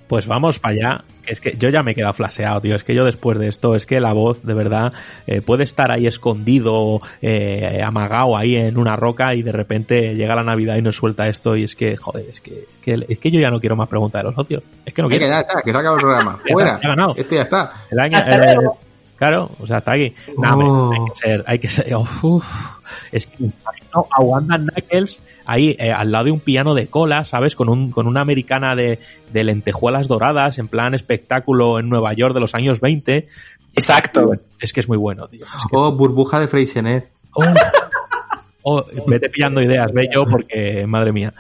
Pues 0.10 0.26
vamos 0.28 0.58
para 0.60 0.74
allá. 0.74 1.04
que 1.24 1.32
Es 1.34 1.40
que 1.40 1.56
yo 1.58 1.70
ya 1.70 1.84
me 1.84 1.92
he 1.92 1.96
quedado 1.96 2.14
flaseado, 2.14 2.60
tío. 2.62 2.76
Es 2.76 2.84
que 2.84 2.96
yo 2.96 3.06
después 3.06 3.38
de 3.38 3.48
esto, 3.48 3.76
es 3.76 3.86
que 3.86 4.02
la 4.02 4.12
voz, 4.12 4.44
de 4.44 4.56
verdad, 4.56 4.92
eh, 5.28 5.42
puede 5.42 5.64
estar 5.64 5.92
ahí 5.92 6.08
escondido, 6.08 7.00
eh, 7.22 7.82
amagado 7.86 8.36
ahí 8.36 8.56
en 8.56 8.78
una 8.78 8.96
roca 8.96 9.36
y 9.36 9.44
de 9.44 9.52
repente 9.52 10.16
llega 10.16 10.34
la 10.36 10.44
Navidad 10.44 10.78
y 10.78 10.82
nos 10.82 10.96
suelta 10.96 11.28
esto 11.28 11.56
y 11.56 11.64
es 11.64 11.76
que, 11.76 11.96
joder, 11.96 12.26
es 12.28 12.42
que, 12.42 12.66
que- 12.82 13.06
es 13.08 13.20
que 13.20 13.30
yo 13.32 13.40
ya 13.40 13.52
no 13.52 13.60
quiero 13.60 13.76
más 13.76 13.88
preguntas 13.88 14.22
de 14.22 14.24
los 14.24 14.34
socios. 14.36 14.64
Es 14.84 14.94
que 14.94 15.02
no 15.04 15.08
quiero. 15.10 15.28
ya 15.28 15.42
está, 15.42 15.62
que 15.64 15.72
se 15.72 15.78
ha 15.78 15.80
acabado 15.80 15.96
el 15.98 16.02
programa. 16.02 16.40
Ya 16.46 16.54
Fuera. 16.54 16.80
ya 16.82 16.88
ha 16.88 16.90
ganado. 16.90 17.14
Este 17.16 17.36
ya 17.36 17.42
está. 17.44 17.72
El 17.92 18.00
año, 18.00 18.18
Hasta 18.18 18.36
eh, 18.52 18.56
luego. 18.56 18.78
Claro, 19.20 19.52
o 19.60 19.68
sea, 19.68 19.78
hasta 19.78 19.92
aquí. 19.92 20.16
No, 20.38 20.56
Oh. 20.56 20.90
hombre, 20.90 20.98
hay 21.00 21.06
que 21.10 21.16
ser, 21.20 21.44
hay 21.46 21.60
que 21.60 21.68
ser. 21.70 21.96
uf, 22.24 22.46
es 23.12 23.28
que 23.28 23.36
me 23.44 23.52
imagino 23.62 24.08
a 24.10 24.22
Wanda 24.22 24.58
Knuckles 24.58 25.22
ahí 25.46 25.76
eh, 25.78 25.92
al 25.92 26.12
lado 26.12 26.26
de 26.26 26.32
un 26.32 26.40
piano 26.40 26.74
de 26.74 26.88
cola, 26.88 27.24
¿sabes? 27.26 27.56
Con 27.56 27.70
un, 27.70 27.92
con 27.92 28.08
una 28.08 28.22
americana 28.22 28.74
de, 28.76 29.00
de 29.32 29.44
lentejuelas 29.44 30.08
doradas, 30.08 30.58
en 30.58 30.68
plan 30.68 30.96
espectáculo 30.96 31.78
en 31.80 31.90
Nueva 31.90 32.14
York 32.14 32.34
de 32.34 32.40
los 32.40 32.56
años 32.56 32.80
20. 32.80 33.28
Exacto. 33.76 34.32
Es 34.60 34.74
que 34.74 34.80
es 34.80 34.88
muy 34.88 34.98
bueno, 34.98 35.28
tío. 35.28 35.46
Es 35.46 35.52
que- 35.64 35.70
Oh, 35.78 35.92
burbuja 35.92 36.40
de 36.40 36.48
Freixenet. 36.48 37.10
oh, 37.34 37.44
oh, 38.64 38.86
vete 39.08 39.30
pillando 39.30 39.62
ideas, 39.62 39.92
ve 39.94 40.10
yo, 40.14 40.26
porque 40.26 40.86
madre 40.88 41.12
mía. 41.12 41.34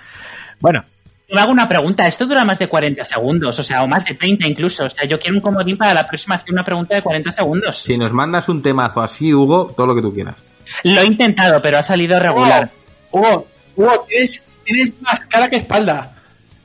Bueno, 0.59 0.83
Te 1.29 1.37
hago 1.37 1.51
una 1.51 1.67
pregunta. 1.67 2.07
Esto 2.07 2.25
dura 2.25 2.43
más 2.43 2.57
de 2.57 2.67
40 2.67 3.05
segundos, 3.05 3.59
o 3.59 3.63
sea, 3.63 3.83
o 3.83 3.87
más 3.87 4.03
de 4.03 4.15
30 4.15 4.47
incluso. 4.47 4.85
O 4.85 4.89
sea, 4.89 5.07
yo 5.07 5.19
quiero 5.19 5.37
un 5.37 5.41
comodín 5.41 5.77
para 5.77 5.93
la 5.93 6.07
próxima 6.07 6.35
hacer 6.35 6.51
una 6.51 6.63
pregunta 6.63 6.95
de 6.95 7.03
40 7.03 7.31
segundos. 7.31 7.77
Si 7.83 7.97
nos 7.97 8.11
mandas 8.11 8.49
un 8.49 8.61
temazo 8.61 9.01
así, 9.01 9.31
Hugo, 9.31 9.71
todo 9.75 9.87
lo 9.87 9.95
que 9.95 10.01
tú 10.01 10.13
quieras. 10.13 10.35
Lo 10.83 11.01
he 11.01 11.05
intentado, 11.05 11.61
pero 11.61 11.77
ha 11.77 11.83
salido 11.83 12.19
regular. 12.19 12.71
Hugo, 13.11 13.47
Hugo, 13.75 14.05
tienes, 14.07 14.43
tienes 14.63 14.99
más 15.01 15.19
cara 15.21 15.49
que 15.49 15.57
espalda. 15.57 16.15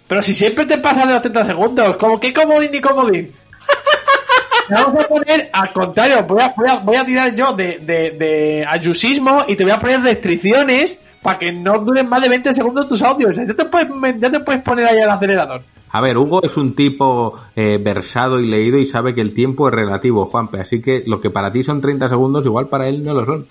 Pero 0.09 0.23
si 0.23 0.35
siempre 0.35 0.65
te 0.65 0.79
pasas 0.79 1.07
de 1.07 1.13
los 1.13 1.23
30 1.23 1.45
segundos, 1.45 1.97
como 1.97 2.19
que 2.19 2.33
comodín 2.33 2.73
ni 2.73 2.81
comodín. 2.81 3.33
Te 4.69 4.75
vamos 4.75 5.05
a 5.05 5.07
poner, 5.07 5.51
al 5.53 5.73
contrario, 5.75 6.25
voy 6.25 6.41
a, 6.41 6.55
voy 6.57 6.69
a, 6.71 6.77
voy 6.77 6.97
a 6.97 7.05
tirar 7.05 7.35
yo 7.35 7.53
de, 7.53 7.81
de, 7.81 8.13
de 8.13 8.65
ayusismo 8.67 9.45
y 9.47 9.57
te 9.57 9.65
voy 9.65 9.75
a 9.75 9.79
poner 9.79 10.01
restricciones 10.01 11.03
para 11.25 11.39
que 11.39 11.51
no 11.51 11.79
duren 11.79 12.07
más 12.07 12.21
de 12.21 12.29
20 12.29 12.53
segundos 12.53 12.87
tus 12.87 13.01
audios. 13.01 13.35
Ya 13.35 13.55
te 13.55 13.65
puedes, 13.65 13.89
ya 14.19 14.31
te 14.31 14.41
puedes 14.41 14.63
poner 14.63 14.87
ahí 14.87 15.01
al 15.01 15.09
acelerador. 15.09 15.63
A 15.89 16.03
ver, 16.03 16.19
Hugo 16.19 16.43
es 16.43 16.59
un 16.59 16.75
tipo 16.75 17.41
eh, 17.57 17.81
versado 17.83 18.41
y 18.41 18.47
leído 18.47 18.77
y 18.77 18.85
sabe 18.85 19.15
que 19.15 19.23
el 19.23 19.33
tiempo 19.33 19.67
es 19.69 19.75
relativo, 19.75 20.27
Juanpe. 20.27 20.61
Así 20.61 20.83
que 20.83 21.03
lo 21.07 21.23
que 21.23 21.31
para 21.31 21.51
ti 21.51 21.63
son 21.63 21.81
30 21.81 22.11
segundos, 22.11 22.45
igual 22.45 22.69
para 22.69 22.89
él 22.89 23.03
no 23.03 23.15
lo 23.15 23.25
son. 23.25 23.47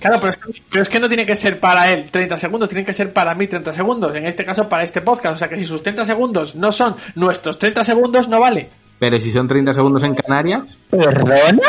Claro, 0.00 0.20
pero 0.20 0.32
es, 0.32 0.38
que, 0.38 0.62
pero 0.70 0.82
es 0.82 0.88
que 0.88 1.00
no 1.00 1.08
tiene 1.08 1.26
que 1.26 1.36
ser 1.36 1.60
para 1.60 1.92
él 1.92 2.08
30 2.10 2.38
segundos, 2.38 2.70
tienen 2.70 2.86
que 2.86 2.94
ser 2.94 3.12
para 3.12 3.34
mí 3.34 3.46
30 3.46 3.74
segundos. 3.74 4.14
En 4.16 4.24
este 4.24 4.46
caso, 4.46 4.66
para 4.66 4.84
este 4.84 5.02
podcast. 5.02 5.34
O 5.34 5.36
sea 5.36 5.48
que 5.50 5.58
si 5.58 5.66
sus 5.66 5.82
30 5.82 6.06
segundos 6.06 6.54
no 6.54 6.72
son 6.72 6.96
nuestros 7.14 7.58
30 7.58 7.84
segundos, 7.84 8.26
no 8.26 8.40
vale. 8.40 8.70
Pero 8.98 9.20
si 9.20 9.32
son 9.32 9.46
30 9.46 9.74
segundos 9.74 10.02
en 10.02 10.14
Canarias, 10.14 10.62
¿Perdona? 10.88 11.68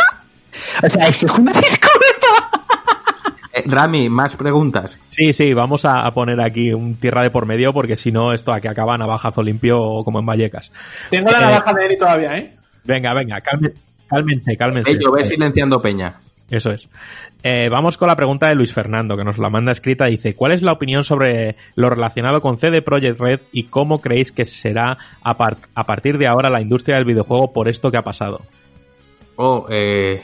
O 0.83 0.89
sea, 0.89 1.07
es 1.07 1.23
una 1.23 1.51
Rami, 3.65 4.09
más 4.09 4.35
preguntas. 4.35 4.99
sí, 5.07 5.33
sí, 5.33 5.53
vamos 5.53 5.85
a, 5.85 6.11
poner 6.13 6.39
aquí 6.41 6.73
un 6.73 6.95
tierra 6.95 7.23
de 7.23 7.31
por 7.31 7.45
medio, 7.45 7.73
porque 7.73 7.97
si 7.97 8.11
no, 8.11 8.33
esto 8.33 8.51
aquí 8.53 8.67
acaba 8.67 8.97
navajazo 8.97 9.41
limpio 9.43 9.81
o 9.81 10.03
como 10.03 10.19
en 10.19 10.25
Vallecas. 10.25 10.71
Tengo 11.09 11.31
la 11.31 11.37
Eh, 11.37 11.41
navaja 11.41 11.73
de 11.73 11.85
Eri 11.85 11.97
todavía, 11.97 12.37
¿eh? 12.37 12.53
Venga, 12.83 13.13
venga, 13.13 13.41
calme- 13.41 13.73
cálmense, 14.07 14.57
cálmense. 14.57 14.91
Ello, 14.91 15.11
ve 15.11 15.23
silenciando 15.23 15.81
Peña. 15.81 16.15
Eso 16.49 16.71
es. 16.71 16.87
Eh, 17.43 17.69
vamos 17.69 17.95
con 17.97 18.07
la 18.07 18.15
pregunta 18.15 18.47
de 18.47 18.55
Luis 18.55 18.73
Fernando, 18.73 19.15
que 19.15 19.23
nos 19.23 19.37
la 19.37 19.49
manda 19.51 19.71
escrita. 19.71 20.05
Dice, 20.05 20.33
¿cuál 20.33 20.51
es 20.51 20.63
la 20.63 20.71
opinión 20.71 21.03
sobre 21.03 21.55
lo 21.75 21.89
relacionado 21.91 22.41
con 22.41 22.57
CD 22.57 22.81
Projekt 22.81 23.19
Red 23.19 23.39
y 23.51 23.65
cómo 23.65 24.01
creéis 24.01 24.31
que 24.31 24.45
será 24.45 24.97
a, 25.21 25.35
par- 25.37 25.57
a 25.75 25.85
partir 25.85 26.17
de 26.17 26.25
ahora 26.27 26.49
la 26.49 26.59
industria 26.59 26.95
del 26.95 27.05
videojuego 27.05 27.53
por 27.53 27.69
esto 27.69 27.91
que 27.91 27.97
ha 27.97 28.03
pasado? 28.03 28.41
O 29.35 29.67
eh, 29.69 30.23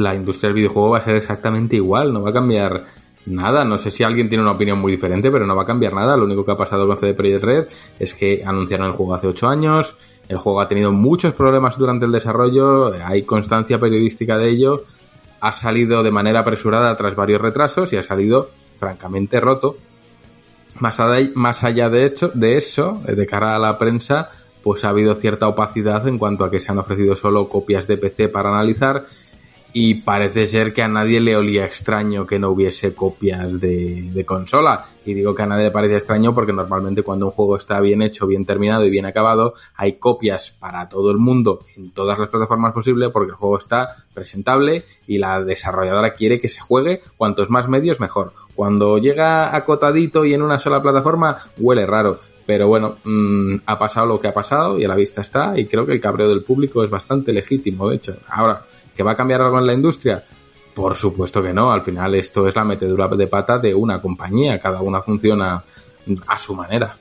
la 0.00 0.14
industria 0.14 0.48
del 0.48 0.56
videojuego 0.56 0.90
va 0.90 0.98
a 0.98 1.02
ser 1.02 1.16
exactamente 1.16 1.76
igual, 1.76 2.12
no 2.12 2.22
va 2.22 2.30
a 2.30 2.32
cambiar 2.32 2.84
nada. 3.26 3.64
No 3.64 3.78
sé 3.78 3.90
si 3.90 4.02
alguien 4.02 4.28
tiene 4.28 4.42
una 4.42 4.52
opinión 4.52 4.78
muy 4.78 4.92
diferente, 4.92 5.30
pero 5.30 5.46
no 5.46 5.54
va 5.54 5.62
a 5.62 5.66
cambiar 5.66 5.92
nada. 5.92 6.16
Lo 6.16 6.24
único 6.24 6.44
que 6.44 6.52
ha 6.52 6.56
pasado 6.56 6.86
con 6.86 6.96
CD 6.96 7.14
Projekt 7.14 7.44
Red 7.44 7.66
es 7.98 8.14
que 8.14 8.42
anunciaron 8.44 8.86
el 8.86 8.92
juego 8.92 9.14
hace 9.14 9.28
8 9.28 9.48
años. 9.48 9.96
El 10.28 10.38
juego 10.38 10.60
ha 10.60 10.68
tenido 10.68 10.92
muchos 10.92 11.34
problemas 11.34 11.76
durante 11.76 12.06
el 12.06 12.12
desarrollo, 12.12 12.92
hay 13.04 13.22
constancia 13.22 13.78
periodística 13.78 14.38
de 14.38 14.48
ello. 14.48 14.84
Ha 15.40 15.52
salido 15.52 16.02
de 16.02 16.10
manera 16.10 16.40
apresurada 16.40 16.94
tras 16.96 17.14
varios 17.14 17.40
retrasos 17.40 17.92
y 17.92 17.96
ha 17.96 18.02
salido 18.02 18.50
francamente 18.78 19.40
roto. 19.40 19.76
Más 20.78 21.00
allá, 21.64 21.90
de, 21.90 22.06
hecho, 22.06 22.30
de 22.32 22.56
eso, 22.56 23.02
de 23.04 23.26
cara 23.26 23.56
a 23.56 23.58
la 23.58 23.76
prensa, 23.76 24.30
pues 24.62 24.84
ha 24.84 24.90
habido 24.90 25.14
cierta 25.14 25.48
opacidad 25.48 26.06
en 26.06 26.16
cuanto 26.16 26.44
a 26.44 26.50
que 26.50 26.58
se 26.58 26.70
han 26.70 26.78
ofrecido 26.78 27.14
solo 27.14 27.48
copias 27.48 27.86
de 27.86 27.98
PC 27.98 28.28
para 28.28 28.50
analizar 28.50 29.04
y 29.72 29.94
parece 29.94 30.46
ser 30.46 30.72
que 30.72 30.82
a 30.82 30.88
nadie 30.88 31.20
le 31.20 31.36
olía 31.36 31.64
extraño 31.64 32.26
que 32.26 32.38
no 32.38 32.50
hubiese 32.50 32.94
copias 32.94 33.60
de, 33.60 34.24
consola. 34.26 34.84
Y 35.04 35.14
digo 35.14 35.34
que 35.34 35.42
a 35.42 35.46
nadie 35.46 35.64
le 35.64 35.70
parece 35.70 35.96
extraño 35.96 36.34
porque 36.34 36.52
normalmente 36.52 37.02
cuando 37.02 37.26
un 37.26 37.32
juego 37.32 37.56
está 37.56 37.80
bien 37.80 38.02
hecho, 38.02 38.26
bien 38.26 38.44
terminado 38.44 38.84
y 38.84 38.90
bien 38.90 39.06
acabado, 39.06 39.54
hay 39.74 39.94
copias 39.94 40.50
para 40.50 40.88
todo 40.88 41.10
el 41.10 41.18
mundo 41.18 41.64
en 41.76 41.90
todas 41.92 42.18
las 42.18 42.28
plataformas 42.28 42.72
posibles 42.72 43.10
porque 43.10 43.30
el 43.30 43.36
juego 43.36 43.58
está 43.58 43.96
presentable 44.12 44.84
y 45.06 45.18
la 45.18 45.42
desarrolladora 45.42 46.14
quiere 46.14 46.38
que 46.38 46.48
se 46.48 46.60
juegue 46.60 47.00
cuantos 47.16 47.50
más 47.50 47.68
medios 47.68 48.00
mejor. 48.00 48.32
Cuando 48.54 48.98
llega 48.98 49.56
acotadito 49.56 50.24
y 50.24 50.34
en 50.34 50.42
una 50.42 50.58
sola 50.58 50.82
plataforma, 50.82 51.38
huele 51.58 51.86
raro. 51.86 52.20
Pero 52.50 52.66
bueno, 52.66 52.96
mmm, 53.04 53.58
ha 53.64 53.78
pasado 53.78 54.06
lo 54.06 54.18
que 54.18 54.26
ha 54.26 54.34
pasado 54.34 54.76
y 54.76 54.84
a 54.84 54.88
la 54.88 54.96
vista 54.96 55.20
está 55.20 55.56
y 55.56 55.66
creo 55.66 55.86
que 55.86 55.92
el 55.92 56.00
cabreo 56.00 56.28
del 56.28 56.42
público 56.42 56.82
es 56.82 56.90
bastante 56.90 57.32
legítimo, 57.32 57.88
de 57.88 57.94
hecho. 57.94 58.16
Ahora, 58.28 58.60
¿que 58.96 59.04
va 59.04 59.12
a 59.12 59.14
cambiar 59.14 59.40
algo 59.40 59.60
en 59.60 59.68
la 59.68 59.72
industria? 59.72 60.24
Por 60.74 60.96
supuesto 60.96 61.40
que 61.40 61.52
no, 61.52 61.70
al 61.70 61.82
final 61.84 62.12
esto 62.16 62.48
es 62.48 62.56
la 62.56 62.64
metedura 62.64 63.06
de 63.06 63.28
pata 63.28 63.60
de 63.60 63.72
una 63.72 64.02
compañía, 64.02 64.58
cada 64.58 64.82
una 64.82 65.00
funciona 65.00 65.62
a 66.26 66.38
su 66.38 66.56
manera. 66.56 66.96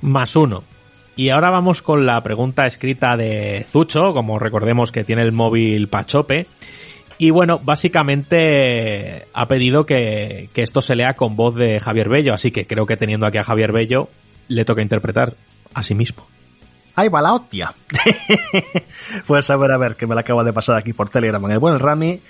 Más 0.00 0.34
uno. 0.34 0.64
Y 1.14 1.28
ahora 1.28 1.50
vamos 1.50 1.80
con 1.80 2.04
la 2.04 2.20
pregunta 2.24 2.66
escrita 2.66 3.16
de 3.16 3.64
Zucho, 3.64 4.12
como 4.12 4.40
recordemos 4.40 4.90
que 4.90 5.04
tiene 5.04 5.22
el 5.22 5.30
móvil 5.30 5.86
Pachope. 5.86 6.48
Y 7.18 7.30
bueno, 7.30 7.60
básicamente 7.62 9.26
ha 9.32 9.48
pedido 9.48 9.86
que, 9.86 10.50
que, 10.52 10.62
esto 10.62 10.82
se 10.82 10.96
lea 10.96 11.14
con 11.14 11.34
voz 11.34 11.54
de 11.54 11.80
Javier 11.80 12.08
Bello, 12.08 12.34
así 12.34 12.50
que 12.50 12.66
creo 12.66 12.84
que 12.86 12.96
teniendo 12.96 13.26
aquí 13.26 13.38
a 13.38 13.44
Javier 13.44 13.72
Bello, 13.72 14.08
le 14.48 14.64
toca 14.64 14.82
interpretar 14.82 15.34
a 15.72 15.82
sí 15.82 15.94
mismo. 15.94 16.26
Ahí 16.94 17.08
va 17.08 17.20
la 17.20 17.34
hostia. 17.34 17.74
pues 19.26 19.50
a 19.50 19.56
ver, 19.56 19.72
a 19.72 19.76
ver, 19.76 19.96
que 19.96 20.06
me 20.06 20.14
la 20.14 20.22
acabo 20.22 20.42
de 20.42 20.52
pasar 20.52 20.76
aquí 20.76 20.94
por 20.94 21.10
Telegram 21.10 21.44
en 21.44 21.52
el 21.52 21.58
buen 21.58 21.78
Rami. 21.78 22.20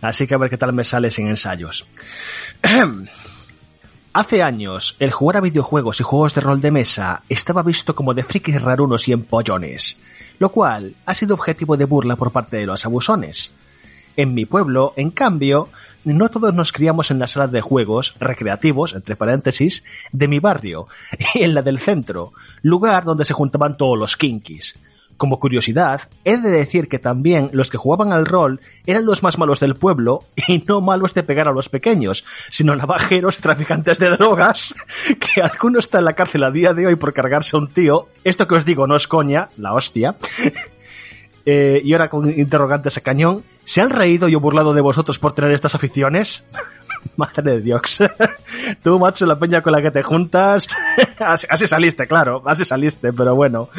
Así 0.00 0.26
que 0.26 0.34
a 0.34 0.38
ver 0.38 0.50
qué 0.50 0.58
tal 0.58 0.72
me 0.72 0.84
sale 0.84 1.10
sin 1.10 1.28
ensayos. 1.28 1.86
Hace 4.12 4.42
años, 4.42 4.96
el 4.98 5.12
jugar 5.12 5.36
a 5.36 5.40
videojuegos 5.40 6.00
y 6.00 6.02
juegos 6.02 6.34
de 6.34 6.40
rol 6.40 6.60
de 6.60 6.72
mesa 6.72 7.22
estaba 7.28 7.62
visto 7.62 7.94
como 7.94 8.14
de 8.14 8.24
frikis 8.24 8.60
rarunos 8.62 9.06
y 9.06 9.12
empollones, 9.12 9.98
lo 10.40 10.50
cual 10.50 10.96
ha 11.06 11.14
sido 11.14 11.34
objetivo 11.34 11.76
de 11.76 11.84
burla 11.84 12.16
por 12.16 12.32
parte 12.32 12.56
de 12.56 12.66
los 12.66 12.84
abusones. 12.84 13.52
En 14.18 14.34
mi 14.34 14.46
pueblo, 14.46 14.94
en 14.96 15.10
cambio, 15.10 15.68
no 16.02 16.28
todos 16.28 16.52
nos 16.52 16.72
criamos 16.72 17.12
en 17.12 17.20
las 17.20 17.30
salas 17.30 17.52
de 17.52 17.60
juegos 17.60 18.16
recreativos, 18.18 18.92
entre 18.94 19.14
paréntesis, 19.14 19.84
de 20.10 20.26
mi 20.26 20.40
barrio 20.40 20.88
y 21.36 21.44
en 21.44 21.54
la 21.54 21.62
del 21.62 21.78
centro, 21.78 22.32
lugar 22.62 23.04
donde 23.04 23.24
se 23.24 23.32
juntaban 23.32 23.76
todos 23.76 23.96
los 23.96 24.16
kinkis. 24.16 24.76
como 25.16 25.38
curiosidad, 25.38 26.02
he 26.24 26.36
de 26.36 26.50
decir 26.50 26.88
que 26.88 26.98
también 26.98 27.50
los 27.52 27.70
que 27.70 27.76
jugaban 27.76 28.12
al 28.12 28.26
rol 28.26 28.60
eran 28.86 29.06
los 29.06 29.22
más 29.22 29.38
malos 29.38 29.60
del 29.60 29.76
pueblo 29.76 30.24
y 30.48 30.64
no 30.66 30.80
malos 30.80 31.14
de 31.14 31.22
pegar 31.22 31.46
a 31.46 31.52
los 31.52 31.68
pequeños, 31.68 32.24
sino 32.50 32.74
navajeros, 32.74 33.38
traficantes 33.38 34.00
de 34.00 34.10
drogas, 34.10 34.74
que 35.20 35.42
alguno 35.42 35.78
está 35.78 36.00
en 36.00 36.06
la 36.06 36.14
cárcel 36.14 36.42
a 36.42 36.50
día 36.50 36.74
de 36.74 36.88
hoy 36.88 36.96
por 36.96 37.14
cargarse 37.14 37.54
a 37.54 37.60
un 37.60 37.68
tío. 37.68 38.08
Esto 38.24 38.48
que 38.48 38.56
os 38.56 38.64
digo 38.64 38.88
no 38.88 38.96
es 38.96 39.06
coña, 39.06 39.50
la 39.56 39.74
hostia. 39.74 40.16
Eh, 41.50 41.80
y 41.82 41.94
ahora 41.94 42.10
con 42.10 42.28
interrogantes 42.28 42.98
a 42.98 43.00
cañón, 43.00 43.42
¿se 43.64 43.80
han 43.80 43.88
reído 43.88 44.28
y 44.28 44.34
burlado 44.34 44.74
de 44.74 44.82
vosotros 44.82 45.18
por 45.18 45.32
tener 45.32 45.50
estas 45.52 45.74
aficiones? 45.74 46.46
Madre 47.16 47.42
de 47.42 47.60
Dios. 47.62 48.00
Tú, 48.82 48.98
macho, 48.98 49.24
la 49.24 49.38
peña 49.38 49.62
con 49.62 49.72
la 49.72 49.80
que 49.80 49.90
te 49.90 50.02
juntas. 50.02 50.68
así 51.18 51.66
saliste, 51.66 52.06
claro, 52.06 52.42
así 52.44 52.66
saliste, 52.66 53.14
pero 53.14 53.34
bueno. 53.34 53.70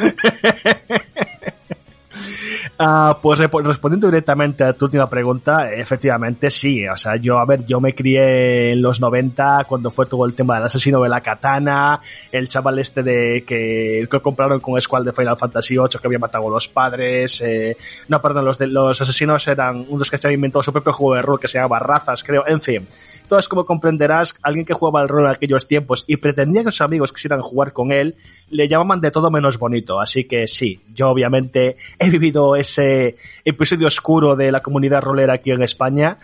Ah, 2.82 3.18
pues 3.20 3.38
respondiendo 3.38 4.06
directamente 4.06 4.64
a 4.64 4.72
tu 4.72 4.86
última 4.86 5.06
pregunta, 5.06 5.70
efectivamente 5.70 6.50
sí. 6.50 6.88
O 6.88 6.96
sea, 6.96 7.16
yo, 7.16 7.38
a 7.38 7.44
ver, 7.44 7.66
yo 7.66 7.78
me 7.78 7.94
crié 7.94 8.72
en 8.72 8.80
los 8.80 9.02
90 9.02 9.64
cuando 9.64 9.90
fue 9.90 10.06
todo 10.06 10.24
el 10.24 10.32
tema 10.32 10.54
del 10.54 10.64
asesino 10.64 11.02
de 11.02 11.10
la 11.10 11.20
katana, 11.20 12.00
el 12.32 12.48
chaval 12.48 12.78
este 12.78 13.02
de 13.02 13.44
que, 13.46 14.08
que 14.10 14.20
compraron 14.20 14.60
con 14.60 14.80
Squall 14.80 15.04
de 15.04 15.12
Final 15.12 15.36
Fantasy 15.36 15.74
VIII 15.74 15.88
que 16.00 16.06
había 16.06 16.18
matado 16.18 16.48
a 16.48 16.50
los 16.52 16.68
padres. 16.68 17.42
eh, 17.42 17.76
no, 18.08 18.22
perdón, 18.22 18.46
los, 18.46 18.56
de, 18.56 18.68
los 18.68 18.98
asesinos 18.98 19.46
eran 19.46 19.84
unos 19.86 20.10
que 20.10 20.16
se 20.16 20.26
habían 20.26 20.38
inventado 20.38 20.62
su 20.62 20.72
propio 20.72 20.94
juego 20.94 21.16
de 21.16 21.20
rol 21.20 21.38
que 21.38 21.48
se 21.48 21.58
llamaba 21.58 21.80
Razas, 21.80 22.24
creo. 22.24 22.44
En 22.46 22.62
fin, 22.62 22.86
entonces, 23.30 23.46
como 23.46 23.66
comprenderás, 23.66 24.34
alguien 24.42 24.64
que 24.64 24.74
jugaba 24.74 25.02
al 25.02 25.08
rol 25.08 25.26
en 25.26 25.30
aquellos 25.30 25.68
tiempos 25.68 26.04
y 26.08 26.16
pretendía 26.16 26.64
que 26.64 26.72
sus 26.72 26.80
amigos 26.80 27.12
quisieran 27.12 27.42
jugar 27.42 27.74
con 27.74 27.92
él, 27.92 28.16
le 28.48 28.66
llamaban 28.66 29.00
de 29.00 29.10
todo 29.10 29.30
menos 29.30 29.58
bonito. 29.58 30.00
Así 30.00 30.24
que 30.24 30.48
sí, 30.48 30.80
yo 30.94 31.10
obviamente 31.10 31.76
he 31.98 32.08
vivido 32.08 32.56
episodio 32.78 33.86
oscuro 33.86 34.36
de 34.36 34.52
la 34.52 34.60
comunidad 34.60 35.02
rolera 35.02 35.34
aquí 35.34 35.50
en 35.50 35.62
España. 35.62 36.18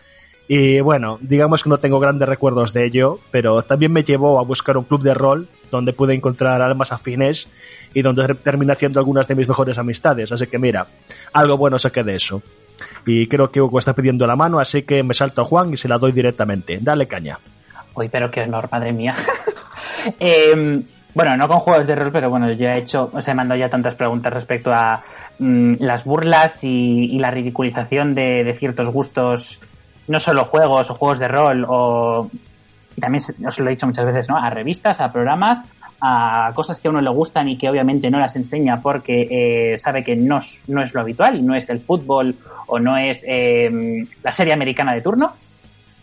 Y 0.48 0.80
bueno, 0.80 1.18
digamos 1.20 1.62
que 1.62 1.70
no 1.70 1.78
tengo 1.78 1.98
grandes 1.98 2.28
recuerdos 2.28 2.72
de 2.72 2.84
ello, 2.84 3.18
pero 3.30 3.62
también 3.62 3.92
me 3.92 4.04
llevó 4.04 4.38
a 4.38 4.44
buscar 4.44 4.76
un 4.76 4.84
club 4.84 5.02
de 5.02 5.12
rol 5.12 5.48
donde 5.72 5.92
pude 5.92 6.14
encontrar 6.14 6.62
almas 6.62 6.92
afines 6.92 7.48
y 7.92 8.02
donde 8.02 8.34
terminé 8.36 8.72
haciendo 8.72 9.00
algunas 9.00 9.26
de 9.26 9.34
mis 9.34 9.48
mejores 9.48 9.78
amistades. 9.78 10.30
Así 10.30 10.46
que 10.46 10.58
mira, 10.58 10.86
algo 11.32 11.56
bueno 11.56 11.78
saqué 11.78 12.04
de 12.04 12.14
eso. 12.14 12.42
Y 13.04 13.26
creo 13.26 13.50
que 13.50 13.60
Hugo 13.60 13.78
está 13.78 13.94
pidiendo 13.94 14.26
la 14.26 14.36
mano, 14.36 14.60
así 14.60 14.82
que 14.82 15.02
me 15.02 15.14
salto 15.14 15.42
a 15.42 15.44
Juan 15.44 15.72
y 15.72 15.76
se 15.76 15.88
la 15.88 15.98
doy 15.98 16.12
directamente. 16.12 16.78
Dale 16.80 17.08
caña. 17.08 17.38
Uy, 17.94 18.08
pero 18.08 18.30
qué 18.30 18.42
honor, 18.42 18.68
madre 18.70 18.92
mía. 18.92 19.16
Eh, 20.20 20.84
bueno, 21.14 21.36
no 21.36 21.48
con 21.48 21.58
juegos 21.58 21.86
de 21.86 21.96
rol, 21.96 22.12
pero 22.12 22.30
bueno, 22.30 22.52
yo 22.52 22.68
he 22.68 22.78
hecho, 22.78 23.10
os 23.12 23.26
he 23.26 23.34
mandado 23.34 23.58
ya 23.58 23.68
tantas 23.68 23.94
preguntas 23.94 24.32
respecto 24.32 24.70
a 24.70 25.02
mm, 25.38 25.74
las 25.80 26.04
burlas 26.04 26.64
y, 26.64 27.18
la 27.18 27.30
ridiculización 27.30 28.14
de, 28.14 28.54
ciertos 28.54 28.90
gustos, 28.90 29.60
no 30.08 30.20
solo 30.20 30.44
juegos 30.44 30.90
o 30.90 30.94
juegos 30.94 31.18
de 31.18 31.28
rol, 31.28 31.66
o 31.68 32.30
también 33.00 33.22
os 33.46 33.58
lo 33.58 33.66
he 33.66 33.70
dicho 33.70 33.86
muchas 33.86 34.06
veces, 34.06 34.28
¿no? 34.28 34.36
A 34.36 34.50
revistas, 34.50 35.00
a 35.00 35.12
programas, 35.12 35.60
a 36.00 36.52
cosas 36.54 36.80
que 36.80 36.88
a 36.88 36.90
uno 36.90 37.00
le 37.00 37.10
gustan 37.10 37.48
y 37.48 37.56
que 37.56 37.68
obviamente 37.68 38.10
no 38.10 38.18
las 38.18 38.36
enseña 38.36 38.80
porque 38.80 39.26
eh, 39.72 39.78
sabe 39.78 40.04
que 40.04 40.16
no, 40.16 40.38
no 40.68 40.82
es 40.82 40.94
lo 40.94 41.00
habitual 41.00 41.36
y 41.36 41.42
no 41.42 41.54
es 41.54 41.68
el 41.68 41.80
fútbol 41.80 42.36
o 42.66 42.78
no 42.78 42.96
es 42.96 43.24
eh, 43.26 43.70
la 44.22 44.32
serie 44.32 44.52
americana 44.52 44.94
de 44.94 45.00
turno. 45.00 45.32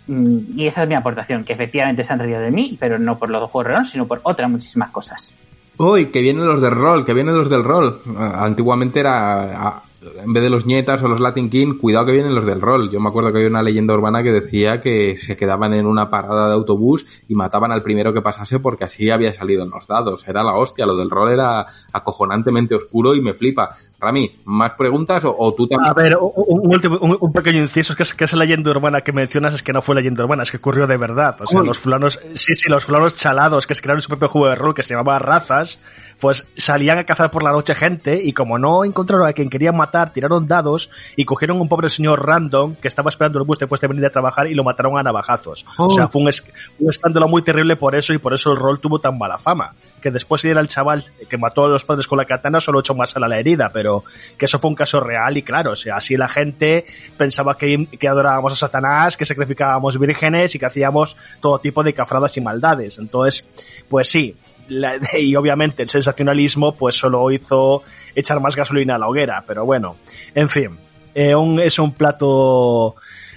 Mm, 0.07 0.59
Y 0.59 0.67
esa 0.67 0.83
es 0.83 0.89
mi 0.89 0.95
aportación, 0.95 1.43
que 1.43 1.53
efectivamente 1.53 2.03
se 2.03 2.13
han 2.13 2.19
reído 2.19 2.41
de 2.41 2.51
mí, 2.51 2.77
pero 2.79 2.99
no 2.99 3.17
por 3.17 3.29
los 3.29 3.49
juegos 3.49 3.77
de 3.77 3.85
sino 3.85 4.07
por 4.07 4.21
otras 4.23 4.49
muchísimas 4.49 4.89
cosas. 4.91 5.37
Uy, 5.77 6.07
que 6.07 6.21
vienen 6.21 6.45
los 6.45 6.61
del 6.61 6.71
rol, 6.71 7.05
que 7.05 7.13
vienen 7.13 7.35
los 7.35 7.49
del 7.49 7.63
rol. 7.63 7.99
Ah, 8.17 8.43
Antiguamente 8.45 8.99
era, 8.99 9.67
ah, 9.67 9.83
en 10.23 10.33
vez 10.33 10.43
de 10.43 10.49
los 10.49 10.65
nietas 10.65 11.01
o 11.03 11.07
los 11.07 11.19
Latin 11.19 11.49
King, 11.49 11.77
cuidado 11.79 12.05
que 12.07 12.11
vienen 12.11 12.35
los 12.35 12.45
del 12.45 12.61
rol. 12.61 12.89
Yo 12.91 12.99
me 12.99 13.09
acuerdo 13.09 13.31
que 13.31 13.37
había 13.39 13.49
una 13.49 13.63
leyenda 13.63 13.93
urbana 13.93 14.23
que 14.23 14.31
decía 14.31 14.81
que 14.81 15.17
se 15.17 15.35
quedaban 15.37 15.73
en 15.73 15.85
una 15.85 16.09
parada 16.09 16.47
de 16.47 16.53
autobús 16.53 17.05
y 17.27 17.35
mataban 17.35 17.71
al 17.71 17.81
primero 17.81 18.13
que 18.13 18.21
pasase 18.21 18.59
porque 18.59 18.83
así 18.85 19.09
había 19.09 19.33
salido 19.33 19.63
en 19.63 19.69
los 19.69 19.87
dados. 19.87 20.27
Era 20.27 20.43
la 20.43 20.55
hostia, 20.55 20.85
lo 20.85 20.95
del 20.95 21.09
rol 21.09 21.31
era 21.31 21.65
acojonantemente 21.91 22.75
oscuro 22.75 23.15
y 23.15 23.21
me 23.21 23.33
flipa. 23.33 23.69
Rami, 23.99 24.35
¿más 24.45 24.73
preguntas 24.73 25.23
o, 25.23 25.33
o 25.37 25.53
tú 25.53 25.65
también? 25.67 25.89
A 25.89 25.93
ver, 25.93 26.17
un, 26.19 26.73
último- 26.73 26.97
un- 27.01 27.17
un 27.21 27.31
pequeño 27.31 27.61
inciso, 27.61 27.93
es 27.93 27.97
que, 27.97 28.03
es 28.03 28.13
que 28.13 28.25
esa 28.25 28.35
leyenda 28.35 28.69
urbana 28.71 28.99
que 29.01 29.13
mencionas 29.13 29.53
es 29.55 29.63
que 29.63 29.71
no 29.71 29.81
fue 29.81 29.95
leyenda 29.95 30.23
urbana, 30.25 30.43
es 30.43 30.51
que 30.51 30.57
ocurrió 30.57 30.87
de 30.87 30.97
verdad. 30.97 31.37
O 31.39 31.47
sea, 31.47 31.61
Uy. 31.61 31.67
los 31.67 31.77
fulanos, 31.79 32.19
sí, 32.33 32.55
sí, 32.57 32.69
los 32.69 32.83
fulanos 32.83 33.15
chalados 33.15 33.65
que 33.65 33.75
se 33.75 33.81
crearon 33.81 34.01
su 34.01 34.09
propio 34.09 34.27
juego 34.27 34.49
de 34.49 34.55
rol 34.55 34.73
que 34.73 34.83
se 34.83 34.89
llamaba 34.89 35.19
Razas, 35.19 35.79
pues 36.19 36.45
salían 36.57 36.97
a 36.97 37.05
cazar 37.05 37.31
por 37.31 37.43
la 37.43 37.53
noche 37.53 37.75
gente 37.75 38.21
y 38.21 38.33
como 38.33 38.59
no 38.59 38.83
encontraron 38.83 39.25
a 39.25 39.31
quien 39.33 39.49
querían 39.49 39.77
matar, 39.77 39.92
tiraron 40.13 40.47
dados 40.47 40.89
y 41.15 41.25
cogieron 41.25 41.61
un 41.61 41.69
pobre 41.69 41.89
señor 41.89 42.25
random 42.25 42.75
que 42.75 42.87
estaba 42.87 43.09
esperando 43.09 43.39
el 43.39 43.45
bus 43.45 43.59
después 43.59 43.79
de 43.79 43.87
venir 43.87 44.05
a 44.05 44.09
trabajar 44.09 44.47
y 44.47 44.53
lo 44.55 44.63
mataron 44.63 44.97
a 44.97 45.03
navajazos. 45.03 45.65
Oh. 45.77 45.85
O 45.85 45.89
sea, 45.91 46.07
fue 46.07 46.21
un, 46.23 46.29
es- 46.29 46.43
un 46.79 46.89
escándalo 46.89 47.27
muy 47.27 47.41
terrible 47.43 47.75
por 47.75 47.95
eso 47.95 48.13
y 48.13 48.17
por 48.17 48.33
eso 48.33 48.51
el 48.51 48.57
rol 48.57 48.79
tuvo 48.79 48.99
tan 48.99 49.17
mala 49.17 49.37
fama. 49.37 49.75
Que 50.01 50.11
después 50.11 50.41
si 50.41 50.49
era 50.49 50.59
el 50.61 50.67
chaval 50.67 51.03
que 51.29 51.37
mató 51.37 51.65
a 51.65 51.69
los 51.69 51.83
padres 51.83 52.07
con 52.07 52.17
la 52.17 52.25
katana, 52.25 52.59
solo 52.59 52.79
echó 52.79 52.95
más 52.95 53.15
a 53.15 53.19
la 53.19 53.37
herida, 53.39 53.69
pero 53.71 54.03
que 54.37 54.45
eso 54.45 54.59
fue 54.59 54.69
un 54.69 54.75
caso 54.75 54.99
real 54.99 55.37
y 55.37 55.43
claro, 55.43 55.71
o 55.71 55.75
sea, 55.75 55.95
así 55.97 56.17
la 56.17 56.27
gente 56.27 56.85
pensaba 57.17 57.55
que, 57.57 57.87
que 57.99 58.07
adorábamos 58.07 58.53
a 58.53 58.55
Satanás, 58.55 59.15
que 59.15 59.25
sacrificábamos 59.25 59.99
vírgenes 59.99 60.55
y 60.55 60.59
que 60.59 60.65
hacíamos 60.65 61.15
todo 61.39 61.59
tipo 61.59 61.83
de 61.83 61.93
cafradas 61.93 62.35
y 62.37 62.41
maldades. 62.41 62.97
Entonces, 62.97 63.47
pues 63.87 64.09
sí. 64.09 64.35
La- 64.69 64.99
y 65.19 65.35
obviamente 65.35 65.83
el 65.83 65.89
sensacionalismo 65.89 66.73
pues 66.73 66.95
solo 66.95 67.29
hizo 67.31 67.83
echar 68.15 68.39
más 68.39 68.55
gasolina 68.55 68.95
a 68.95 68.99
la 68.99 69.07
hoguera, 69.07 69.43
pero 69.47 69.65
bueno, 69.65 69.97
en 70.35 70.49
fin, 70.49 70.69
eh, 71.15 71.35
es 71.63 71.79
un 71.79 71.91
plato 71.93 72.95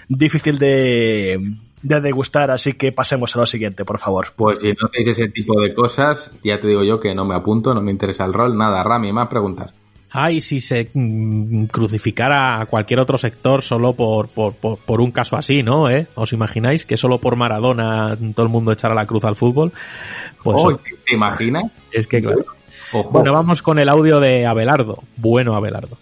difícil 0.08 0.58
de, 0.58 1.40
de 1.82 2.00
degustar, 2.00 2.50
así 2.50 2.74
que 2.74 2.92
pasemos 2.92 3.34
a 3.36 3.40
lo 3.40 3.46
siguiente, 3.46 3.84
por 3.84 3.98
favor. 3.98 4.28
Pues 4.36 4.60
si 4.60 4.68
no 4.68 4.86
hacéis 4.88 5.08
ese 5.08 5.28
tipo 5.28 5.60
de 5.60 5.74
cosas, 5.74 6.30
ya 6.42 6.60
te 6.60 6.68
digo 6.68 6.82
yo 6.84 7.00
que 7.00 7.14
no 7.14 7.24
me 7.24 7.34
apunto, 7.34 7.74
no 7.74 7.80
me 7.82 7.90
interesa 7.90 8.24
el 8.24 8.32
rol, 8.32 8.56
nada. 8.56 8.82
Rami, 8.82 9.12
más 9.12 9.28
preguntas. 9.28 9.74
Ay, 10.10 10.40
si 10.40 10.60
se 10.60 10.88
mm, 10.92 11.64
crucificara 11.64 12.60
a 12.60 12.66
cualquier 12.66 13.00
otro 13.00 13.18
sector 13.18 13.62
solo 13.62 13.92
por, 13.94 14.28
por, 14.28 14.54
por, 14.54 14.78
por 14.78 15.00
un 15.00 15.10
caso 15.10 15.36
así, 15.36 15.62
¿no? 15.62 15.90
¿Eh? 15.90 16.06
¿Os 16.14 16.32
imagináis 16.32 16.86
que 16.86 16.96
solo 16.96 17.18
por 17.18 17.36
Maradona 17.36 18.16
todo 18.34 18.46
el 18.46 18.52
mundo 18.52 18.72
echara 18.72 18.94
la 18.94 19.06
cruz 19.06 19.24
al 19.24 19.36
fútbol? 19.36 19.72
Pues 20.42 20.56
Oh, 20.60 20.76
¿te, 20.76 21.14
imaginas? 21.14 21.64
es 21.92 22.06
que 22.06 22.20
claro. 22.22 22.44
Ojo. 22.92 23.10
Bueno, 23.10 23.32
vamos 23.32 23.62
con 23.62 23.78
el 23.78 23.88
audio 23.88 24.20
de 24.20 24.46
Abelardo. 24.46 25.02
Bueno, 25.16 25.56
Abelardo. 25.56 25.98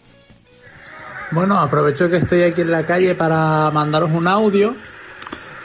Bueno, 1.31 1.59
aprovecho 1.59 2.09
que 2.11 2.19
estoy 2.19 2.43
aquí 2.43 2.61
en 2.61 2.71
la 2.71 2.85
calle 2.85 3.15
para 3.15 3.71
mandaros 3.73 4.11
un 4.13 4.29
audio. 4.29 4.75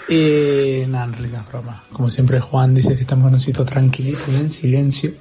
Y 0.07 0.85
nada, 0.87 1.05
en 1.05 1.13
realidad 1.13 1.41
es 1.45 1.51
broma. 1.51 1.83
Como 1.91 2.09
siempre 2.09 2.39
Juan 2.39 2.73
dice 2.73 2.95
que 2.95 3.01
estamos 3.01 3.27
en 3.27 3.35
un 3.35 3.39
sitio 3.39 3.63
tranquilito 3.65 4.23
y 4.31 4.35
en 4.37 4.49
silencio, 4.49 5.11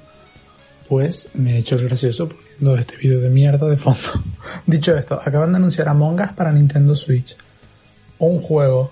pues 0.89 1.29
me 1.35 1.53
he 1.53 1.57
hecho 1.59 1.75
el 1.75 1.85
gracioso 1.85 2.27
poniendo 2.27 2.75
este 2.75 2.97
vídeo 2.97 3.21
de 3.21 3.29
mierda 3.29 3.67
de 3.67 3.77
fondo. 3.77 3.99
Dicho 4.65 4.97
esto, 4.97 5.19
acaban 5.23 5.51
de 5.51 5.57
anunciar 5.57 5.87
Among 5.87 6.19
Us 6.19 6.31
para 6.31 6.51
Nintendo 6.51 6.95
Switch. 6.95 7.37
Un 8.17 8.41
juego 8.41 8.91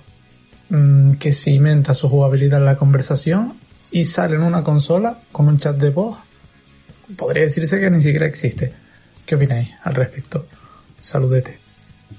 mm, 0.69 1.13
que 1.13 1.33
cimenta 1.33 1.95
su 1.95 2.07
jugabilidad 2.07 2.59
en 2.59 2.65
la 2.65 2.77
conversación 2.77 3.55
y 3.89 4.05
sale 4.05 4.35
en 4.35 4.43
una 4.43 4.63
consola 4.63 5.21
con 5.31 5.47
un 5.47 5.57
chat 5.57 5.75
de 5.75 5.89
voz. 5.89 6.19
Podría 7.17 7.43
decirse 7.43 7.79
que 7.79 7.89
ni 7.89 8.01
siquiera 8.01 8.27
existe. 8.27 8.71
¿Qué 9.25 9.33
opináis 9.35 9.69
al 9.83 9.95
respecto? 9.95 10.45
Saludete. 11.01 11.66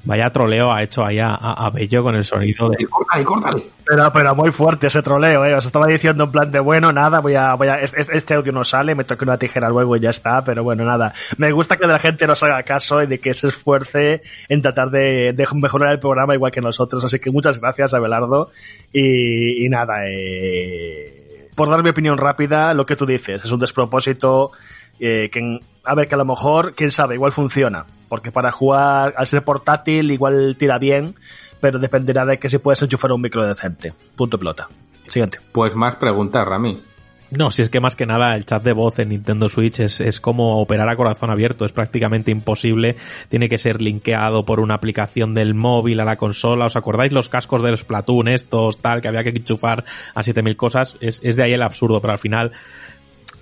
Vaya 0.04 0.30
troleo 0.30 0.70
ha 0.72 0.82
hecho 0.82 1.04
ahí 1.04 1.18
a, 1.18 1.70
Bello 1.72 2.02
con 2.02 2.14
el 2.14 2.24
sonido 2.24 2.68
de... 2.70 2.86
Córtale, 2.86 3.24
córtale. 3.24 3.62
Pero, 3.86 4.12
pero 4.12 4.34
muy 4.34 4.50
fuerte 4.52 4.86
ese 4.86 5.02
troleo, 5.02 5.44
eh. 5.46 5.54
Os 5.54 5.64
estaba 5.66 5.86
diciendo 5.86 6.24
en 6.24 6.30
plan 6.30 6.50
de 6.50 6.60
bueno, 6.60 6.92
nada, 6.92 7.20
voy 7.20 7.34
a, 7.34 7.54
voy 7.54 7.68
a, 7.68 7.80
es- 7.80 7.94
es- 7.94 8.08
este 8.10 8.34
audio 8.34 8.52
no 8.52 8.64
sale, 8.64 8.94
me 8.94 9.04
toque 9.04 9.24
una 9.24 9.38
tijera 9.38 9.68
luego 9.70 9.96
y 9.96 10.00
ya 10.00 10.10
está, 10.10 10.44
pero 10.44 10.62
bueno, 10.62 10.84
nada. 10.84 11.14
Me 11.38 11.52
gusta 11.52 11.76
que 11.76 11.86
la 11.86 11.98
gente 11.98 12.26
nos 12.26 12.42
haga 12.42 12.62
caso 12.62 13.02
y 13.02 13.06
de 13.06 13.18
que 13.18 13.32
se 13.34 13.48
esfuerce 13.48 14.20
en 14.48 14.60
tratar 14.62 14.90
de, 14.90 15.32
de 15.32 15.46
mejorar 15.54 15.92
el 15.92 15.98
programa 16.00 16.34
igual 16.34 16.52
que 16.52 16.60
nosotros. 16.60 17.02
Así 17.04 17.18
que 17.18 17.30
muchas 17.30 17.58
gracias, 17.60 17.92
Abelardo. 17.94 18.50
Y, 18.92 19.64
y 19.64 19.68
nada, 19.68 19.94
eh, 20.06 21.48
por 21.54 21.68
dar 21.70 21.82
mi 21.82 21.90
opinión 21.90 22.18
rápida, 22.18 22.72
lo 22.74 22.86
que 22.86 22.96
tú 22.96 23.04
dices, 23.06 23.42
es 23.44 23.50
un 23.50 23.60
despropósito, 23.60 24.52
eh, 25.00 25.28
que, 25.32 25.60
a 25.84 25.94
ver, 25.94 26.08
que 26.08 26.14
a 26.14 26.18
lo 26.18 26.24
mejor, 26.24 26.74
quién 26.74 26.90
sabe, 26.90 27.14
igual 27.14 27.32
funciona. 27.32 27.86
Porque 28.08 28.32
para 28.32 28.50
jugar, 28.50 29.14
al 29.16 29.26
ser 29.26 29.44
portátil, 29.44 30.10
igual 30.10 30.56
tira 30.58 30.78
bien, 30.78 31.14
pero 31.60 31.78
dependerá 31.78 32.24
de 32.24 32.38
que 32.38 32.50
si 32.50 32.58
puedes 32.58 32.82
enchufar 32.82 33.12
un 33.12 33.20
micro 33.20 33.46
decente. 33.46 33.92
Punto 34.16 34.38
pelota. 34.38 34.68
Siguiente. 35.06 35.38
Pues 35.52 35.74
más 35.74 35.96
preguntas, 35.96 36.46
Rami. 36.46 36.82
No, 37.30 37.50
si 37.50 37.60
es 37.60 37.68
que 37.68 37.80
más 37.80 37.94
que 37.94 38.06
nada 38.06 38.34
el 38.34 38.46
chat 38.46 38.62
de 38.62 38.72
voz 38.72 38.98
en 38.98 39.10
Nintendo 39.10 39.50
Switch 39.50 39.80
es, 39.80 40.00
es 40.00 40.18
como 40.18 40.62
operar 40.62 40.88
a 40.88 40.96
corazón 40.96 41.30
abierto, 41.30 41.66
es 41.66 41.72
prácticamente 41.72 42.30
imposible, 42.30 42.96
tiene 43.28 43.50
que 43.50 43.58
ser 43.58 43.82
linkeado 43.82 44.46
por 44.46 44.60
una 44.60 44.74
aplicación 44.74 45.34
del 45.34 45.54
móvil 45.54 46.00
a 46.00 46.06
la 46.06 46.16
consola, 46.16 46.64
¿os 46.64 46.76
acordáis 46.76 47.12
los 47.12 47.28
cascos 47.28 47.62
del 47.62 47.76
Splatoon 47.76 48.28
estos, 48.28 48.78
tal, 48.78 49.02
que 49.02 49.08
había 49.08 49.24
que 49.24 49.30
enchufar 49.30 49.84
a 50.14 50.22
7000 50.22 50.56
cosas? 50.56 50.96
Es, 51.00 51.20
es 51.22 51.36
de 51.36 51.42
ahí 51.42 51.52
el 51.52 51.62
absurdo, 51.62 52.00
pero 52.00 52.12
al 52.12 52.18
final 52.18 52.52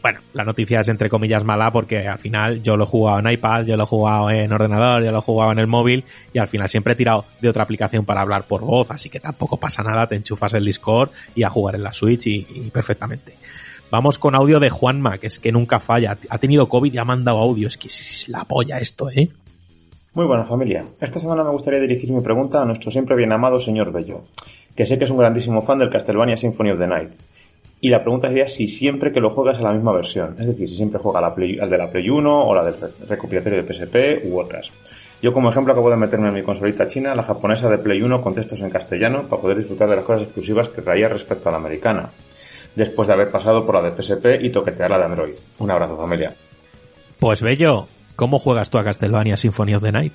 bueno, 0.07 0.21
la 0.35 0.45
noticia 0.45 0.83
es 0.83 0.89
entre 0.89 1.11
comillas 1.11 1.43
mala 1.43 1.73
porque 1.73 2.07
al 2.07 2.21
final 2.21 2.63
yo 2.63 2.77
lo 2.77 2.85
he 2.85 2.87
jugado 2.87 3.19
en 3.19 3.29
iPad, 3.29 3.65
yo 3.65 3.77
lo 3.77 3.83
he 3.83 3.87
jugado 3.87 4.31
en 4.31 4.53
ordenador, 4.53 5.03
yo 5.03 5.11
lo 5.11 5.19
he 5.19 5.21
jugado 5.21 5.51
en 5.51 5.59
el 5.59 5.67
móvil 5.67 6.05
y 6.33 6.39
al 6.39 6.47
final 6.47 6.71
siempre 6.71 6.93
he 6.93 6.97
tirado 6.97 7.25
de 7.41 7.49
otra 7.49 7.65
aplicación 7.65 8.05
para 8.05 8.21
hablar 8.21 8.45
por 8.45 8.61
voz, 8.61 8.89
así 8.93 9.11
que 9.11 9.19
tampoco 9.19 9.57
pasa 9.57 9.83
nada, 9.83 10.07
te 10.07 10.15
enchufas 10.15 10.55
el 10.55 10.65
Discord 10.65 11.11
y 11.35 11.43
a 11.43 11.51
jugar 11.51 11.75
en 11.75 11.83
la 11.83 11.93
Switch 11.93 12.25
y, 12.29 12.71
perfectamente. 12.73 13.35
Vamos 13.91 14.17
con 14.21 14.37
audio 14.37 14.61
de 14.61 14.71
Juanma, 14.71 15.19
que 15.19 15.27
es 15.27 15.41
que 15.41 15.51
nunca 15.51 15.81
falla. 15.81 16.17
Ha 16.29 16.39
tenido 16.39 16.69
COVID 16.69 16.95
y 16.95 16.99
ha 16.99 17.05
mandado 17.05 17.39
audio. 17.39 17.67
Es 17.67 17.77
que 17.77 17.89
es 17.89 18.29
la 18.29 18.45
polla 18.45 18.79
esto, 18.79 19.11
¿eh? 19.11 19.29
Muy 20.15 20.27
buena 20.27 20.45
familia. 20.45 20.87
Esta 21.01 21.19
semana 21.19 21.43
me 21.43 21.51
gustaría 21.51 21.81
dirigir 21.81 22.13
mi 22.13 22.21
pregunta 22.21 22.63
a 22.63 22.65
nuestro 22.65 22.93
siempre 22.93 23.17
bien 23.17 23.33
amado 23.33 23.59
señor 23.59 23.91
Bello, 23.91 24.23
que 24.77 24.87
sé 24.87 24.99
que 24.99 25.05
es 25.05 25.11
un 25.11 25.19
grandísimo 25.19 25.63
fan 25.63 25.81
del 25.81 25.91
Castlevania 25.91 26.37
Symphony 26.37 26.71
of 26.71 26.79
the 26.79 26.87
Night. 26.87 27.11
Y 27.81 27.91
la 27.91 28.03
pregunta 28.03 28.29
sería 28.29 28.49
si 28.49 28.69
siempre 28.69 29.13
que 29.13 29.21
lo 29.21 29.31
juegas 29.31 29.59
a 29.59 29.63
la 29.63 29.73
misma 29.73 29.93
versión, 29.93 30.35
es 30.39 30.47
decir, 30.47 30.69
si 30.69 30.77
siempre 30.77 30.99
juega 30.99 31.21
la 31.21 31.29
al 31.29 31.71
de 31.71 31.79
la 31.79 31.91
Play 31.91 32.09
1 32.09 32.47
o 32.47 32.55
la 32.55 32.65
del 32.65 32.75
recopilatorio 33.09 33.63
de 33.63 33.73
PSP 33.73 34.27
u 34.27 34.39
otras. 34.39 34.73
Yo 35.23 35.33
como 35.33 35.51
ejemplo 35.51 35.73
acabo 35.73 35.91
de 35.91 35.97
meterme 35.97 36.29
en 36.29 36.35
mi 36.35 36.43
consolita 36.43 36.87
china, 36.87 37.15
la 37.15 37.23
japonesa 37.23 37.71
de 37.71 37.79
Play 37.79 38.03
1 38.03 38.21
con 38.21 38.35
textos 38.35 38.61
en 38.63 38.71
castellano, 38.71 39.25
para 39.29 39.43
poder 39.43 39.59
disfrutar 39.59 39.89
de 39.89 39.97
las 39.97 40.05
cosas 40.05 40.23
exclusivas 40.23 40.69
que 40.69 40.83
traía 40.83 41.09
respecto 41.09 41.49
a 41.49 41.53
la 41.53 41.59
americana, 41.59 42.11
después 42.75 43.09
de 43.09 43.15
haber 43.15 43.31
pasado 43.31 43.65
por 43.65 43.75
la 43.75 43.91
de 43.91 44.03
PSP 44.03 44.43
y 44.43 44.51
toquetear 44.51 44.91
la 44.91 44.99
de 44.99 45.05
Android. 45.05 45.35
Un 45.59 45.71
abrazo 45.71 45.97
familia. 45.97 46.35
Pues 47.19 47.41
Bello, 47.41 47.89
¿cómo 48.15 48.39
juegas 48.39 48.71
tú 48.71 48.79
a 48.79 48.85
Castlevania 48.85 49.37
Symphony 49.37 49.75
of 49.75 49.83
the 49.83 49.93
Night? 49.93 50.13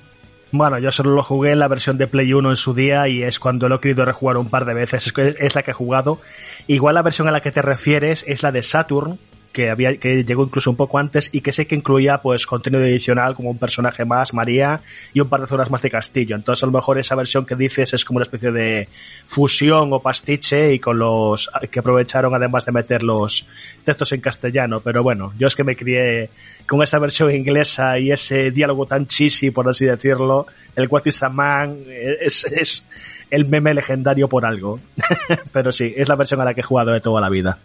Bueno, 0.52 0.78
yo 0.78 0.92
solo 0.92 1.14
lo 1.14 1.22
jugué 1.22 1.52
en 1.52 1.58
la 1.58 1.66
versión 1.66 1.96
de 1.96 2.06
Play 2.06 2.34
1 2.34 2.50
en 2.50 2.56
su 2.56 2.74
día 2.74 3.08
y 3.08 3.22
es 3.22 3.40
cuando 3.40 3.70
lo 3.70 3.76
he 3.76 3.80
querido 3.80 4.04
rejugar 4.04 4.36
un 4.36 4.50
par 4.50 4.66
de 4.66 4.74
veces. 4.74 5.06
Es, 5.06 5.14
es 5.16 5.54
la 5.54 5.62
que 5.62 5.70
he 5.70 5.74
jugado. 5.74 6.20
Igual 6.66 6.94
la 6.94 7.02
versión 7.02 7.26
a 7.26 7.30
la 7.30 7.40
que 7.40 7.50
te 7.50 7.62
refieres 7.62 8.22
es 8.28 8.42
la 8.42 8.52
de 8.52 8.62
Saturn, 8.62 9.18
que 9.52 9.70
había 9.70 9.96
que 9.98 10.24
llegó 10.24 10.42
incluso 10.42 10.70
un 10.70 10.76
poco 10.76 10.98
antes 10.98 11.28
y 11.32 11.40
que 11.40 11.52
sé 11.52 11.66
que 11.66 11.74
incluía 11.74 12.18
pues 12.18 12.46
contenido 12.46 12.82
adicional 12.82 13.34
como 13.34 13.50
un 13.50 13.58
personaje 13.58 14.04
más, 14.04 14.34
María 14.34 14.80
y 15.12 15.20
un 15.20 15.28
par 15.28 15.40
de 15.40 15.46
zonas 15.46 15.70
más 15.70 15.82
de 15.82 15.90
castillo. 15.90 16.34
Entonces 16.34 16.62
a 16.62 16.66
lo 16.66 16.72
mejor 16.72 16.98
esa 16.98 17.14
versión 17.14 17.44
que 17.44 17.54
dices 17.54 17.92
es 17.94 18.04
como 18.04 18.16
una 18.16 18.24
especie 18.24 18.50
de 18.50 18.88
fusión 19.26 19.92
o 19.92 20.00
pastiche 20.00 20.74
y 20.74 20.78
con 20.78 20.98
los 20.98 21.50
que 21.70 21.80
aprovecharon 21.80 22.34
además 22.34 22.64
de 22.64 22.72
meter 22.72 23.02
los 23.02 23.46
textos 23.84 24.12
en 24.12 24.20
castellano. 24.20 24.80
Pero 24.80 25.02
bueno, 25.02 25.32
yo 25.38 25.46
es 25.46 25.54
que 25.54 25.64
me 25.64 25.76
crié 25.76 26.30
con 26.66 26.82
esa 26.82 26.98
versión 26.98 27.30
inglesa 27.30 27.98
y 27.98 28.10
ese 28.10 28.50
diálogo 28.50 28.86
tan 28.86 29.06
cheesy, 29.06 29.50
por 29.50 29.68
así 29.68 29.84
decirlo. 29.84 30.46
El 30.74 30.88
What 30.88 31.06
es, 31.06 32.44
es 32.44 32.86
el 33.30 33.46
meme 33.46 33.74
legendario 33.74 34.28
por 34.28 34.46
algo. 34.46 34.80
Pero 35.52 35.72
sí, 35.72 35.92
es 35.96 36.08
la 36.08 36.16
versión 36.16 36.40
a 36.40 36.44
la 36.44 36.54
que 36.54 36.60
he 36.60 36.64
jugado 36.64 36.92
de 36.92 37.00
toda 37.00 37.20
la 37.20 37.28
vida. 37.28 37.58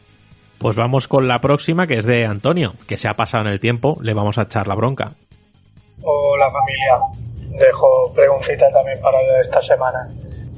Pues 0.60 0.76
vamos 0.76 1.08
con 1.08 1.28
la 1.28 1.40
próxima, 1.40 1.86
que 1.86 2.00
es 2.00 2.06
de 2.08 2.26
Antonio, 2.26 2.74
que 2.88 2.98
se 2.98 3.08
ha 3.08 3.14
pasado 3.14 3.46
en 3.46 3.52
el 3.52 3.60
tiempo, 3.60 3.98
le 4.02 4.16
vamos 4.16 4.40
a 4.40 4.44
echar 4.44 4.68
la 4.68 4.74
bronca. 4.74 5.14
Hola 6.02 6.50
familia, 6.52 7.00
dejo 7.60 8.12
preguntita 8.12 8.72
también 8.72 9.00
para 9.00 9.20
esta 9.40 9.62
semana. 9.62 10.10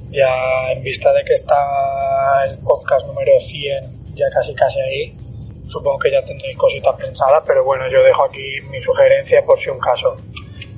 Ya 0.09 0.71
en 0.71 0.81
vista 0.83 1.11
de 1.11 1.23
que 1.25 1.33
está 1.33 2.45
el 2.45 2.59
podcast 2.59 3.07
número 3.07 3.37
100 3.39 4.15
ya 4.15 4.29
casi 4.33 4.55
casi 4.55 4.79
ahí, 4.79 5.17
supongo 5.67 5.99
que 5.99 6.11
ya 6.11 6.23
tendréis 6.23 6.57
cositas 6.57 6.95
pensadas, 6.95 7.43
pero 7.45 7.65
bueno, 7.65 7.89
yo 7.89 8.01
dejo 8.01 8.23
aquí 8.23 8.55
mi 8.71 8.79
sugerencia 8.79 9.43
por 9.43 9.59
si 9.59 9.69
un 9.69 9.79
caso. 9.79 10.15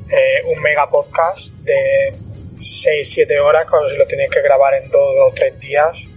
Eh, 0.09 0.43
un 0.47 0.61
mega 0.61 0.89
podcast 0.89 1.47
de 1.61 2.11
6-7 2.57 3.39
horas, 3.39 3.65
como 3.65 3.87
si 3.87 3.95
lo 3.95 4.07
tenéis 4.07 4.31
que 4.31 4.41
grabar 4.41 4.73
en 4.73 4.89
dos 4.89 5.15
o 5.21 5.31
tres 5.33 5.59
días 5.59 6.10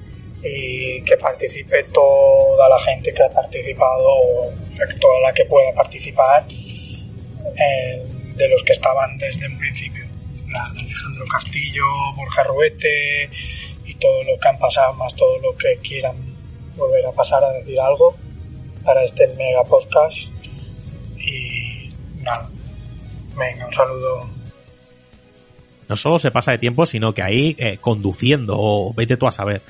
y 0.45 1.03
que 1.03 1.17
participe 1.17 1.85
toda 1.85 2.69
la 2.69 2.79
gente 2.79 3.15
que 3.15 3.23
ha 3.23 3.31
participado 3.31 4.07
o 4.07 4.53
toda 5.01 5.21
la 5.21 5.33
que 5.33 5.47
pueda 5.47 5.75
participar 5.75 6.47
de 6.47 8.49
los 8.49 8.63
que 8.63 8.75
estaban 8.75 9.17
desde 9.17 9.47
un 9.47 9.59
principio. 9.59 10.05
Alejandro 10.55 11.25
Castillo, 11.27 11.85
Borja 12.17 12.45
Ruete 12.45 13.31
y 13.87 13.95
todo 13.95 14.23
lo 14.25 14.39
que 14.39 14.49
han 14.49 14.59
pasado, 14.59 14.93
más 14.95 15.17
todo 15.17 15.39
lo 15.39 15.57
que 15.57 15.79
quieran 15.79 16.15
volver 16.77 17.07
a 17.07 17.13
pasar 17.13 17.43
a 17.43 17.53
decir 17.53 17.81
algo 17.81 18.15
para 18.85 19.03
este 19.03 19.29
mega 19.29 19.65
podcast. 19.65 20.29
Y 21.19 21.89
nada, 22.23 22.51
venga, 23.37 23.67
un 23.67 23.73
saludo 23.73 24.29
no 25.89 25.97
solo 25.97 26.19
se 26.19 26.31
pasa 26.31 26.53
de 26.53 26.59
tiempo, 26.59 26.87
sino 26.87 27.13
que 27.15 27.23
ahí 27.23 27.57
eh, 27.59 27.79
conduciendo, 27.81 28.55
o 28.59 28.93
vete 28.95 29.17
tú 29.17 29.27
a 29.27 29.33
saber. 29.33 29.63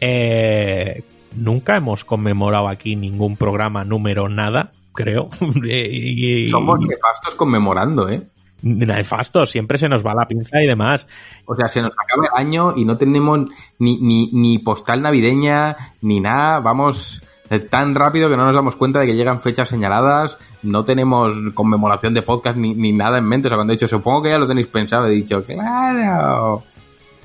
Eh, 0.00 1.02
nunca 1.34 1.76
hemos 1.76 2.04
conmemorado 2.04 2.68
aquí 2.68 2.96
ningún 2.96 3.36
programa 3.36 3.84
número 3.84 4.28
nada, 4.28 4.72
creo. 4.92 5.28
y, 5.64 6.48
Somos 6.48 6.80
nefastos 6.80 7.34
conmemorando, 7.34 8.08
¿eh? 8.08 8.26
Nefastos, 8.62 9.50
siempre 9.50 9.78
se 9.78 9.88
nos 9.88 10.04
va 10.04 10.14
la 10.14 10.26
pinza 10.26 10.62
y 10.62 10.66
demás. 10.66 11.06
O 11.44 11.54
sea, 11.54 11.68
se 11.68 11.82
nos 11.82 11.92
acaba 11.92 12.26
el 12.26 12.46
año 12.46 12.72
y 12.74 12.84
no 12.84 12.96
tenemos 12.96 13.40
ni, 13.78 13.98
ni, 13.98 14.30
ni 14.32 14.58
postal 14.58 15.02
navideña, 15.02 15.76
ni 16.00 16.20
nada. 16.20 16.60
Vamos 16.60 17.22
tan 17.70 17.94
rápido 17.94 18.28
que 18.28 18.36
no 18.36 18.44
nos 18.44 18.54
damos 18.54 18.76
cuenta 18.76 19.00
de 19.00 19.06
que 19.06 19.16
llegan 19.16 19.40
fechas 19.40 19.68
señaladas, 19.68 20.38
no 20.62 20.84
tenemos 20.84 21.34
conmemoración 21.54 22.14
de 22.14 22.22
podcast 22.22 22.58
ni, 22.58 22.74
ni 22.74 22.92
nada 22.92 23.18
en 23.18 23.24
mente. 23.24 23.48
O 23.48 23.50
sea, 23.50 23.56
cuando 23.56 23.72
he 23.72 23.76
dicho, 23.76 23.88
supongo 23.88 24.22
que 24.22 24.30
ya 24.30 24.38
lo 24.38 24.46
tenéis 24.46 24.66
pensado, 24.66 25.06
he 25.06 25.10
dicho, 25.10 25.42
claro. 25.44 26.62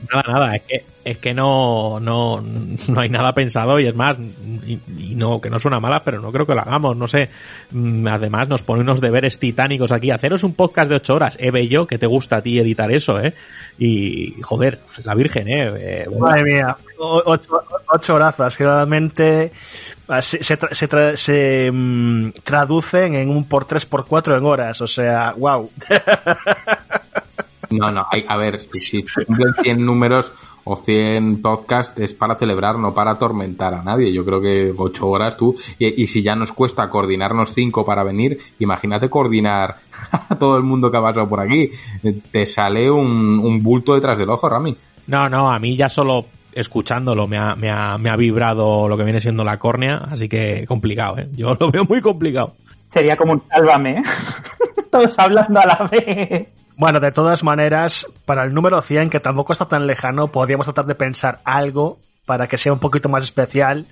Nada, 0.09 0.23
nada, 0.27 0.55
es 0.55 0.61
que, 0.63 0.85
es 1.03 1.17
que 1.17 1.33
no, 1.33 1.99
no, 1.99 2.41
no 2.41 2.99
hay 2.99 3.09
nada 3.09 3.33
pensado 3.33 3.79
y 3.79 3.85
es 3.87 3.95
más, 3.95 4.17
y, 4.65 4.79
y 4.97 5.15
no, 5.15 5.39
que 5.41 5.49
no 5.49 5.59
suena 5.59 5.79
mala, 5.79 6.03
pero 6.03 6.21
no 6.21 6.31
creo 6.31 6.45
que 6.45 6.55
lo 6.55 6.61
hagamos, 6.61 6.95
no 6.97 7.07
sé. 7.07 7.29
Mm, 7.71 8.07
Además, 8.07 8.47
nos 8.47 8.63
pone 8.63 8.81
unos 8.81 9.01
deberes 9.01 9.37
titánicos 9.39 9.91
aquí. 9.91 10.11
Haceros 10.11 10.43
un 10.43 10.53
podcast 10.53 10.89
de 10.89 10.95
ocho 10.95 11.15
horas, 11.15 11.37
eh, 11.39 11.67
yo, 11.67 11.85
que 11.85 11.97
te 11.97 12.07
gusta 12.07 12.37
a 12.37 12.41
ti 12.41 12.57
editar 12.59 12.91
eso, 12.91 13.19
eh. 13.19 13.33
Y, 13.77 14.35
joder, 14.41 14.79
la 15.03 15.15
Virgen, 15.15 15.47
eh. 15.47 15.73
eh 15.77 16.07
Madre 16.19 16.43
mía, 16.43 16.77
ocho, 16.97 17.63
ocho 17.93 18.15
horazas, 18.15 18.55
que 18.57 18.63
realmente 18.63 19.51
se, 20.21 20.43
se, 20.43 20.59
tra- 20.59 20.73
se, 20.73 20.89
tra- 20.89 21.15
se, 21.15 21.69
mm, 21.71 22.31
traducen 22.43 23.15
en 23.15 23.29
un 23.29 23.45
por 23.47 23.65
tres 23.65 23.85
por 23.85 24.05
cuatro 24.05 24.37
en 24.37 24.45
horas, 24.45 24.81
o 24.81 24.87
sea, 24.87 25.33
wow. 25.37 25.69
No, 27.71 27.91
no, 27.91 28.05
hay, 28.11 28.25
a 28.27 28.37
ver, 28.37 28.59
si, 28.59 28.79
si 28.79 29.01
se 29.01 29.25
cumplen 29.25 29.53
100 29.61 29.85
números 29.85 30.33
o 30.63 30.77
100 30.77 31.41
podcasts 31.41 31.99
es 31.99 32.13
para 32.13 32.35
celebrar, 32.35 32.77
no 32.77 32.93
para 32.93 33.11
atormentar 33.11 33.73
a 33.73 33.83
nadie. 33.83 34.13
Yo 34.13 34.23
creo 34.23 34.41
que 34.41 34.73
8 34.75 35.07
horas 35.07 35.37
tú, 35.37 35.55
y, 35.79 36.03
y 36.03 36.07
si 36.07 36.21
ya 36.21 36.35
nos 36.35 36.51
cuesta 36.51 36.89
coordinarnos 36.89 37.53
5 37.53 37.85
para 37.85 38.03
venir, 38.03 38.37
imagínate 38.59 39.09
coordinar 39.09 39.77
a 40.29 40.35
todo 40.37 40.57
el 40.57 40.63
mundo 40.63 40.91
que 40.91 40.97
ha 40.97 41.01
pasado 41.01 41.27
por 41.27 41.39
aquí. 41.39 41.69
Te 42.31 42.45
sale 42.45 42.89
un, 42.89 43.39
un 43.39 43.63
bulto 43.63 43.95
detrás 43.95 44.17
del 44.17 44.29
ojo, 44.29 44.49
Rami. 44.49 44.75
No, 45.07 45.29
no, 45.29 45.51
a 45.51 45.59
mí 45.59 45.75
ya 45.75 45.89
solo 45.89 46.25
escuchándolo 46.53 47.27
me 47.27 47.37
ha, 47.37 47.55
me 47.55 47.69
ha, 47.69 47.97
me 47.97 48.09
ha 48.09 48.15
vibrado 48.15 48.87
lo 48.87 48.97
que 48.97 49.03
viene 49.03 49.21
siendo 49.21 49.43
la 49.43 49.57
córnea, 49.57 50.07
así 50.11 50.27
que 50.27 50.65
complicado, 50.67 51.17
¿eh? 51.17 51.29
Yo 51.33 51.55
lo 51.59 51.71
veo 51.71 51.85
muy 51.85 52.01
complicado. 52.01 52.55
Sería 52.87 53.15
como 53.15 53.33
un 53.33 53.41
sálvame, 53.47 53.97
¿eh? 53.97 54.01
Todos 54.91 55.17
hablando 55.17 55.59
a 55.59 55.65
la 55.65 55.89
vez. 55.89 56.49
Bueno, 56.81 56.99
de 56.99 57.11
todas 57.11 57.43
maneras, 57.43 58.07
para 58.25 58.43
el 58.43 58.55
número 58.55 58.81
100, 58.81 59.11
que 59.11 59.19
tampoco 59.19 59.53
está 59.53 59.65
tan 59.67 59.85
lejano, 59.85 60.29
podríamos 60.29 60.65
tratar 60.65 60.87
de 60.87 60.95
pensar 60.95 61.37
algo 61.43 61.99
para 62.25 62.47
que 62.47 62.57
sea 62.57 62.73
un 62.73 62.79
poquito 62.79 63.07
más 63.07 63.23
especial. 63.23 63.85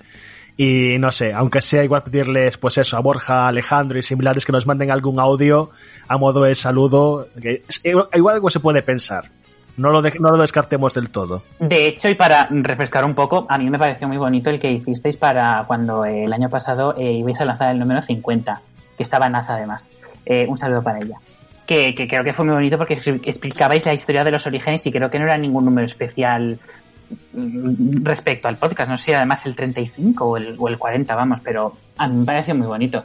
Y 0.58 0.98
no 0.98 1.12
sé, 1.12 1.32
aunque 1.36 1.62
sea 1.62 1.84
igual 1.84 2.02
pedirles, 2.02 2.58
pues 2.58 2.80
eso, 2.80 2.98
a 2.98 3.00
Borja, 3.02 3.48
Alejandro 3.48 4.00
y 4.00 4.02
similares 4.02 4.44
que 4.44 4.52
nos 4.54 4.66
manden 4.66 4.90
algún 4.90 5.20
audio 5.20 5.70
a 6.08 6.18
modo 6.18 6.42
de 6.42 6.56
saludo. 6.56 7.28
que 7.40 7.62
es- 7.70 7.80
igual 7.86 8.34
algo 8.34 8.50
se 8.50 8.60
puede 8.60 8.82
pensar. 8.82 9.26
No 9.78 9.92
lo, 9.92 10.02
de- 10.02 10.18
no 10.20 10.30
lo 10.32 10.40
descartemos 10.40 10.96
del 10.96 11.12
todo. 11.12 11.44
De 11.60 11.86
hecho, 11.86 12.10
y 12.10 12.16
para 12.16 12.48
refrescar 12.50 13.06
un 13.06 13.14
poco, 13.14 13.46
a 13.50 13.60
mí 13.60 13.70
me 13.70 13.78
pareció 13.78 14.08
muy 14.08 14.18
bonito 14.18 14.50
el 14.50 14.60
que 14.60 14.72
hicisteis 14.72 15.16
para 15.16 15.64
cuando 15.68 16.06
eh, 16.06 16.24
el 16.24 16.34
año 16.34 16.50
pasado 16.50 16.96
eh, 16.98 17.12
ibais 17.20 17.40
a 17.40 17.46
lanzar 17.46 17.72
el 17.72 17.78
número 17.78 18.02
50, 18.02 18.62
que 18.98 19.04
estaba 19.04 19.28
en 19.28 19.34
Naza 19.34 19.54
además. 19.58 19.92
Eh, 20.26 20.48
un 20.50 20.58
saludo 20.58 20.82
para 20.82 20.98
ella. 20.98 21.18
Que, 21.70 21.94
que 21.94 22.08
creo 22.08 22.24
que 22.24 22.34
fue 22.34 22.46
muy 22.46 22.56
bonito 22.56 22.80
porque 22.80 22.98
expli- 22.98 23.22
explicabais 23.24 23.86
la 23.86 23.94
historia 23.94 24.24
de 24.24 24.32
los 24.32 24.48
orígenes 24.48 24.88
y 24.88 24.92
creo 24.92 25.08
que 25.12 25.20
no 25.20 25.26
era 25.26 25.38
ningún 25.38 25.66
número 25.66 25.86
especial 25.86 26.58
mm, 27.34 28.04
respecto 28.04 28.48
al 28.48 28.58
podcast. 28.58 28.90
No 28.90 28.98
sé 28.98 29.04
si 29.04 29.14
además 29.14 29.46
el 29.46 29.56
35 29.56 30.26
o 30.26 30.38
el, 30.38 30.56
o 30.58 30.68
el 30.68 30.80
40, 30.80 31.14
vamos, 31.16 31.40
pero 31.42 31.74
a 31.96 32.08
mí 32.08 32.18
me 32.18 32.26
pareció 32.26 32.56
muy 32.56 32.66
bonito. 32.66 33.04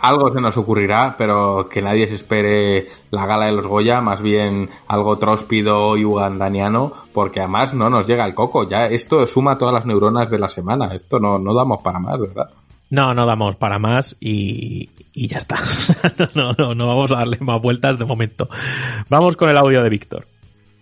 Algo 0.00 0.30
se 0.30 0.38
nos 0.38 0.56
ocurrirá, 0.58 1.14
pero 1.16 1.66
que 1.66 1.80
nadie 1.80 2.06
se 2.06 2.16
espere 2.16 2.88
la 3.10 3.24
gala 3.24 3.46
de 3.46 3.52
los 3.52 3.66
Goya, 3.66 4.02
más 4.02 4.20
bien 4.20 4.68
algo 4.86 5.16
tróspido 5.18 5.96
y 5.96 6.04
ugandaniano, 6.04 6.92
porque 7.14 7.40
además 7.40 7.72
no 7.72 7.88
nos 7.88 8.06
llega 8.06 8.26
el 8.26 8.34
coco. 8.34 8.68
Ya 8.68 8.84
esto 8.86 9.26
suma 9.26 9.56
todas 9.56 9.72
las 9.74 9.86
neuronas 9.86 10.28
de 10.28 10.38
la 10.38 10.48
semana. 10.48 10.94
Esto 10.94 11.18
no, 11.18 11.38
no 11.38 11.54
damos 11.54 11.82
para 11.82 11.98
más, 12.00 12.20
¿verdad? 12.20 12.50
No, 12.90 13.14
no 13.14 13.24
damos 13.24 13.56
para 13.56 13.78
más 13.78 14.14
y, 14.20 14.88
y 15.18 15.26
ya 15.26 15.38
está. 15.38 15.56
no, 16.34 16.52
no, 16.56 16.74
no 16.74 16.86
vamos 16.86 17.10
a 17.10 17.16
darle 17.16 17.38
más 17.40 17.60
vueltas 17.60 17.98
de 17.98 18.04
momento. 18.04 18.48
Vamos 19.08 19.36
con 19.36 19.50
el 19.50 19.56
audio 19.56 19.82
de 19.82 19.88
Víctor. 19.88 20.26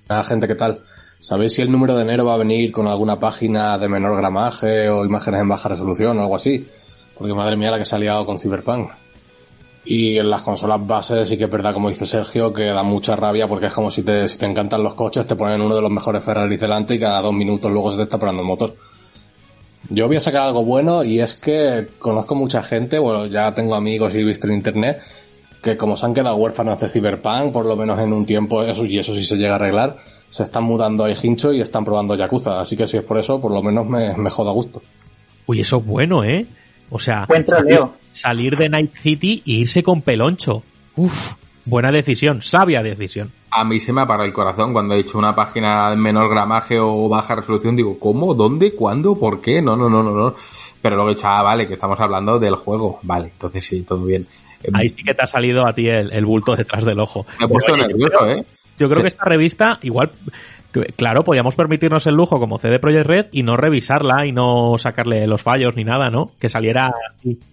Ah, 0.08 0.23
gente, 0.23 0.47
¿qué 0.47 0.55
tal? 0.55 0.81
¿Sabéis 1.18 1.55
si 1.55 1.62
el 1.62 1.73
número 1.73 1.97
de 1.97 2.02
enero 2.02 2.26
va 2.26 2.34
a 2.34 2.39
venir 2.39 2.70
con 2.70 2.86
alguna 2.86 3.18
página 3.18 3.78
de 3.78 3.89
menor 3.89 4.15
gramaje 4.16 4.90
o 4.90 5.06
imágenes 5.06 5.40
en 5.40 5.48
baja 5.48 5.70
resolución 5.70 6.18
o 6.18 6.20
algo 6.20 6.36
así? 6.36 6.68
Porque 7.16 7.32
madre 7.32 7.56
mía 7.56 7.70
la 7.70 7.78
que 7.78 7.86
se 7.86 7.97
ha 7.97 7.98
liado 7.98 8.26
con 8.26 8.39
Cyberpunk. 8.39 8.90
Y 9.86 10.18
en 10.18 10.28
las 10.28 10.42
consolas 10.42 10.86
bases 10.86 11.28
sí 11.28 11.39
que 11.39 11.44
es 11.44 11.50
verdad, 11.50 11.73
como 11.73 11.89
dice 11.89 12.05
Sergio, 12.05 12.52
que 12.52 12.65
da 12.65 12.82
mucha 12.82 13.16
rabia 13.16 13.48
porque 13.48 13.66
es 13.66 13.73
como 13.73 13.90
si 13.90 14.02
te, 14.02 14.28
te 14.28 14.44
encantan 14.44 14.82
los 14.82 14.92
coches, 14.92 15.26
te 15.26 15.36
ponen 15.36 15.62
uno 15.62 15.76
de 15.76 15.81
los 15.81 15.90
mejores 15.90 16.23
Ferraris 16.23 16.60
delante 16.60 16.97
y 16.97 17.00
cada 17.00 17.23
dos 17.23 17.32
minutos 17.32 17.70
luego 17.70 17.90
se 17.90 17.97
te 17.97 18.02
está 18.02 18.18
parando 18.18 18.42
el 18.42 18.48
motor. 18.48 18.74
Yo 19.89 20.06
voy 20.06 20.16
a 20.16 20.20
sacar 20.20 20.42
algo 20.42 20.65
bueno 20.65 21.05
y 21.05 21.20
es 21.20 21.36
que 21.36 21.86
conozco 21.98 22.34
mucha 22.34 22.62
gente, 22.62 22.98
bueno, 22.98 23.26
ya 23.26 23.55
tengo 23.55 23.74
amigos 23.74 24.15
y 24.15 24.18
he 24.18 24.24
visto 24.24 24.47
en 24.47 24.55
internet, 24.55 25.00
que 25.62 25.76
como 25.76 25.97
se 25.97 26.06
han 26.06 26.15
quedado 26.15 26.36
huérfanos 26.36 26.81
de 26.81 26.89
Cyberpunk, 26.89 27.52
por 27.52 27.66
lo 27.66 27.76
menos 27.76 27.98
en 28.00 28.12
un 28.12 28.26
tiempo, 28.26 28.62
eso, 28.62 28.84
y 28.84 28.98
eso 28.98 29.15
sí 29.15 29.24
se 29.24 29.36
llega 29.36 29.52
a 29.52 29.56
arreglar, 29.56 29.97
se 30.28 30.42
están 30.42 30.65
mudando 30.65 31.05
a 31.05 31.10
Hincho 31.10 31.52
y 31.52 31.60
están 31.60 31.84
probando 31.84 32.16
Yakuza. 32.16 32.60
Así 32.60 32.76
que 32.76 32.86
si 32.86 32.97
es 32.97 33.05
por 33.05 33.18
eso, 33.18 33.40
por 33.40 33.52
lo 33.52 33.62
menos 33.62 33.86
me, 33.86 34.15
me 34.16 34.31
joda 34.31 34.50
a 34.50 34.55
gusto. 34.55 34.82
Uy, 35.47 35.60
eso 35.60 35.78
es 35.78 35.86
bueno, 35.86 36.24
¿eh? 36.24 36.47
O 36.90 36.98
sea, 36.98 37.26
troleo. 37.26 37.94
salir 38.12 38.56
de 38.56 38.68
Night 38.68 38.94
City 38.94 39.42
e 39.47 39.52
irse 39.52 39.82
con 39.82 40.02
Peloncho. 40.02 40.62
Uf, 40.97 41.34
buena 41.67 41.93
decisión, 41.93 42.41
sabia 42.41 42.83
decisión. 42.83 43.31
A 43.51 43.65
mí 43.65 43.78
se 43.81 43.93
me 43.93 44.01
ha 44.01 44.07
parado 44.07 44.25
el 44.27 44.33
corazón 44.33 44.73
cuando 44.73 44.95
he 44.95 44.99
dicho 44.99 45.19
una 45.19 45.35
página 45.35 45.91
de 45.91 45.97
menor 45.97 46.31
gramaje 46.31 46.78
o 46.81 47.09
baja 47.09 47.35
resolución. 47.35 47.77
Digo, 47.77 47.99
¿cómo? 47.99 48.33
¿Dónde? 48.35 48.75
¿Cuándo? 48.75 49.15
¿Por 49.15 49.41
qué? 49.41 49.61
No, 49.61 49.77
no, 49.77 49.89
no, 49.91 50.03
no, 50.03 50.12
no. 50.12 50.35
Pero 50.81 50.97
luego 50.97 51.11
he 51.11 51.15
dicho, 51.15 51.27
ah, 51.28 51.43
vale, 51.43 51.67
que 51.67 51.75
estamos 51.75 51.99
hablando 52.01 52.39
del 52.39 52.55
juego. 52.57 52.99
Vale, 53.03 53.28
entonces 53.28 53.65
sí, 53.67 53.83
todo 53.83 54.05
bien. 54.05 54.27
Ahí 54.73 54.89
sí 54.89 55.03
que 55.05 55.15
te 55.15 55.23
ha 55.23 55.27
salido 55.27 55.67
a 55.67 55.73
ti 55.73 55.86
el, 55.89 56.12
el 56.12 56.25
bulto 56.25 56.57
detrás 56.57 56.85
del 56.85 56.99
ojo. 57.01 57.27
Me 57.39 57.45
he 57.45 57.49
puesto 57.49 57.73
Pero, 57.73 57.85
oye, 57.85 57.93
yo 57.93 57.99
nervioso, 57.99 58.19
creo- 58.25 58.36
¿eh? 58.39 58.45
Yo 58.78 58.89
creo 58.89 58.97
Sí. 58.99 59.03
que 59.03 59.09
esta 59.09 59.25
revista, 59.25 59.78
igual, 59.83 60.11
claro, 60.97 61.25
podíamos 61.25 61.55
permitirnos 61.57 62.07
el 62.07 62.15
lujo 62.15 62.39
como 62.39 62.59
CD 62.59 62.79
Projekt 62.79 63.07
Red 63.07 63.27
y 63.33 63.43
no 63.43 63.57
revisarla 63.57 64.27
y 64.27 64.33
no 64.33 64.77
sacarle 64.79 65.27
los 65.27 65.43
fallos 65.43 65.77
ni 65.77 65.85
nada, 65.85 66.11
¿no? 66.11 66.33
Que 66.39 66.49
saliera 66.49 66.93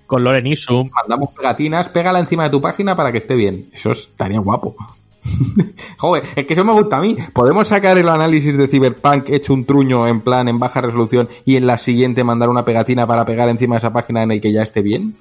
con 0.08 0.24
Loren 0.24 0.48
Isum. 0.48 0.90
Mandamos 0.94 1.32
pegatinas, 1.32 1.90
pégala 1.90 2.20
encima 2.20 2.46
de 2.46 2.50
tu 2.50 2.62
página 2.62 2.96
para 2.96 3.12
que 3.12 3.18
esté 3.20 3.36
bien. 3.36 3.70
Eso 3.74 3.92
estaría 3.92 4.40
guapo. 4.40 4.76
Joder, 5.98 6.24
es 6.36 6.46
que 6.46 6.54
eso 6.54 6.66
me 6.66 6.74
gusta 6.74 6.98
a 6.98 7.02
mí. 7.02 7.16
¿Podemos 7.34 7.68
sacar 7.68 7.98
el 7.98 8.10
análisis 8.10 8.58
de 8.58 8.68
Cyberpunk 8.68 9.30
hecho 9.30 9.54
un 9.54 9.66
truño 9.66 10.08
en 10.08 10.22
plan 10.22 10.48
en 10.48 10.60
baja 10.60 10.82
resolución 10.82 11.30
y 11.46 11.56
en 11.56 11.68
la 11.68 11.78
siguiente 11.78 12.24
mandar 12.24 12.50
una 12.50 12.66
pegatina 12.66 13.08
para 13.08 13.26
pegar 13.26 13.50
encima 13.50 13.76
de 13.76 13.80
esa 13.80 13.94
página 13.94 14.24
en 14.24 14.32
el 14.32 14.42
que 14.42 14.52
ya 14.52 14.64
esté 14.64 14.82
bien? 14.82 15.16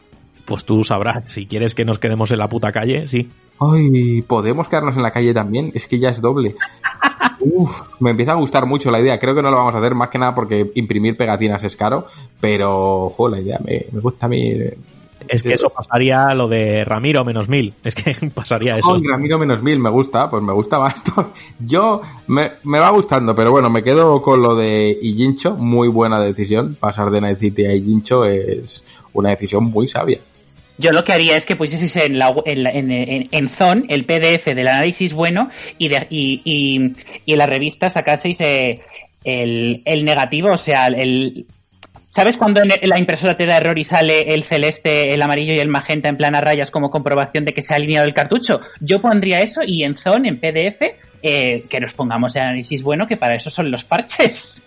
Pues 0.45 0.65
tú 0.65 0.83
sabrás, 0.83 1.31
si 1.31 1.47
quieres 1.47 1.75
que 1.75 1.85
nos 1.85 1.99
quedemos 1.99 2.31
en 2.33 2.39
la 2.39 2.49
puta 2.49 2.73
calle, 2.73 3.07
sí. 3.07 3.31
Ay, 3.70 4.23
¿podemos 4.23 4.68
quedarnos 4.68 4.97
en 4.97 5.02
la 5.02 5.10
calle 5.10 5.34
también? 5.34 5.70
Es 5.74 5.86
que 5.86 5.99
ya 5.99 6.10
es 6.10 6.20
doble. 6.20 6.57
Uf, 7.41 7.82
me 8.00 8.10
empieza 8.10 8.32
a 8.32 8.36
gustar 8.36 8.66
mucho 8.66 8.91
la 8.91 9.00
idea. 9.00 9.18
Creo 9.18 9.34
que 9.34 9.42
no 9.42 9.50
lo 9.50 9.57
vamos 9.57 9.74
a 9.74 9.78
hacer 9.78 9.94
más 9.94 10.08
que 10.08 10.18
nada 10.18 10.34
porque 10.34 10.70
imprimir 10.74 11.16
pegatinas 11.16 11.62
es 11.65 11.76
caro, 11.76 12.07
pero 12.41 13.10
jo, 13.10 13.28
la 13.28 13.41
idea 13.41 13.58
me, 13.65 13.86
me 13.92 14.00
gusta 14.00 14.26
a 14.26 14.28
mí. 14.28 14.55
Es 15.28 15.42
que 15.42 15.52
eso 15.52 15.70
pasaría 15.70 16.34
lo 16.34 16.49
de 16.49 16.84
Ramiro 16.84 17.24
menos 17.24 17.49
mil. 17.49 17.74
Es 17.84 17.94
que 17.94 18.15
pasaría 18.34 18.76
eso. 18.76 18.94
Ay, 18.94 19.02
Ramiro 19.07 19.39
menos 19.39 19.62
mil, 19.62 19.78
me 19.78 19.91
gusta, 19.91 20.31
pues 20.31 20.42
me 20.42 20.52
gusta 20.52 20.78
más. 20.78 20.97
Yo 21.58 22.00
me, 22.26 22.52
me 22.65 22.78
va 22.78 22.91
gustando, 22.91 23.34
pero 23.34 23.50
bueno, 23.50 23.70
me 23.70 23.82
quedo 23.82 24.20
con 24.23 24.42
lo 24.42 24.57
de 24.57 24.97
Ijincho, 25.02 25.57
muy 25.57 25.89
buena 25.89 26.20
decisión. 26.20 26.76
Pasar 26.78 27.10
de 27.10 27.20
Night 27.20 27.39
City 27.39 27.65
a 27.65 27.74
Ijincho 27.74 28.24
es 28.24 28.84
una 29.12 29.31
decisión 29.31 29.65
muy 29.65 29.86
sabia. 29.86 30.18
Yo 30.83 30.91
lo 30.91 31.05
que 31.05 31.12
haría 31.12 31.36
es 31.36 31.47
que 31.47 31.55
pusieseis 31.55 31.94
en, 31.94 32.19
la, 32.19 32.35
en, 32.44 32.67
en, 32.67 32.91
en, 32.91 33.28
en 33.31 33.49
Zone 33.49 33.85
el 33.89 34.05
PDF 34.05 34.47
del 34.47 34.67
análisis 34.67 35.12
bueno 35.12 35.49
y, 35.78 35.86
de, 35.86 36.09
y, 36.11 36.43
y, 36.44 36.97
y 37.25 37.33
en 37.33 37.39
la 37.39 37.47
revista 37.47 37.89
sacaseis 37.89 38.41
el, 38.41 38.81
el 39.85 40.05
negativo, 40.05 40.51
o 40.51 40.59
sea, 40.59 40.89
el... 40.89 41.47
¿Sabes 42.11 42.36
cuando 42.36 42.61
la 42.65 42.99
impresora 42.99 43.36
te 43.36 43.47
da 43.47 43.59
error 43.59 43.78
y 43.78 43.85
sale 43.85 44.35
el 44.35 44.43
celeste, 44.43 45.15
el 45.15 45.23
amarillo 45.23 45.55
y 45.55 45.61
el 45.61 45.69
magenta 45.69 46.09
en 46.09 46.17
plan 46.17 46.35
a 46.35 46.41
rayas 46.41 46.73
como 46.73 46.91
comprobación 46.91 47.44
de 47.44 47.52
que 47.52 47.62
se 47.62 47.73
ha 47.73 47.77
alineado 47.77 48.07
el 48.07 48.12
cartucho? 48.12 48.61
Yo 48.81 49.01
pondría 49.01 49.41
eso 49.41 49.61
y 49.65 49.85
en 49.85 49.97
Zone, 49.97 50.28
en 50.28 50.39
PDF, 50.39 50.83
eh, 51.23 51.65
que 51.70 51.81
nos 51.81 51.94
pongamos 51.94 52.35
el 52.35 52.43
análisis 52.43 52.83
bueno, 52.83 53.07
que 53.07 53.17
para 53.17 53.36
eso 53.36 53.51
son 53.51 53.70
los 53.70 53.85
parches. 53.85 54.62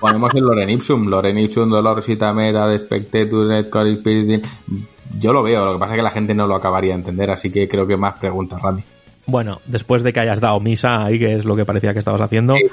Ponemos 0.00 0.34
el 0.34 0.42
Loren 0.42 0.68
Ipsum, 0.68 1.06
Loren 1.08 1.38
Ipsum, 1.38 1.70
Dolor, 1.70 2.02
Citamera, 2.02 2.66
Despectetur, 2.66 3.46
Netcore. 3.46 4.00
Yo 5.18 5.32
lo 5.32 5.42
veo, 5.42 5.64
lo 5.64 5.74
que 5.74 5.78
pasa 5.78 5.94
es 5.94 5.98
que 5.98 6.02
la 6.02 6.10
gente 6.10 6.34
no 6.34 6.46
lo 6.46 6.54
acabaría 6.54 6.90
de 6.90 7.00
entender, 7.00 7.30
así 7.30 7.50
que 7.50 7.68
creo 7.68 7.86
que 7.86 7.96
más 7.96 8.18
preguntas, 8.18 8.60
Randy. 8.60 8.82
Bueno, 9.24 9.60
después 9.66 10.02
de 10.02 10.12
que 10.12 10.18
hayas 10.18 10.40
dado 10.40 10.58
misa 10.58 11.04
ahí, 11.04 11.18
que 11.18 11.36
es 11.36 11.44
lo 11.44 11.54
que 11.54 11.64
parecía 11.64 11.92
que 11.92 12.00
estabas 12.00 12.20
haciendo. 12.20 12.54
Sí, 12.54 12.64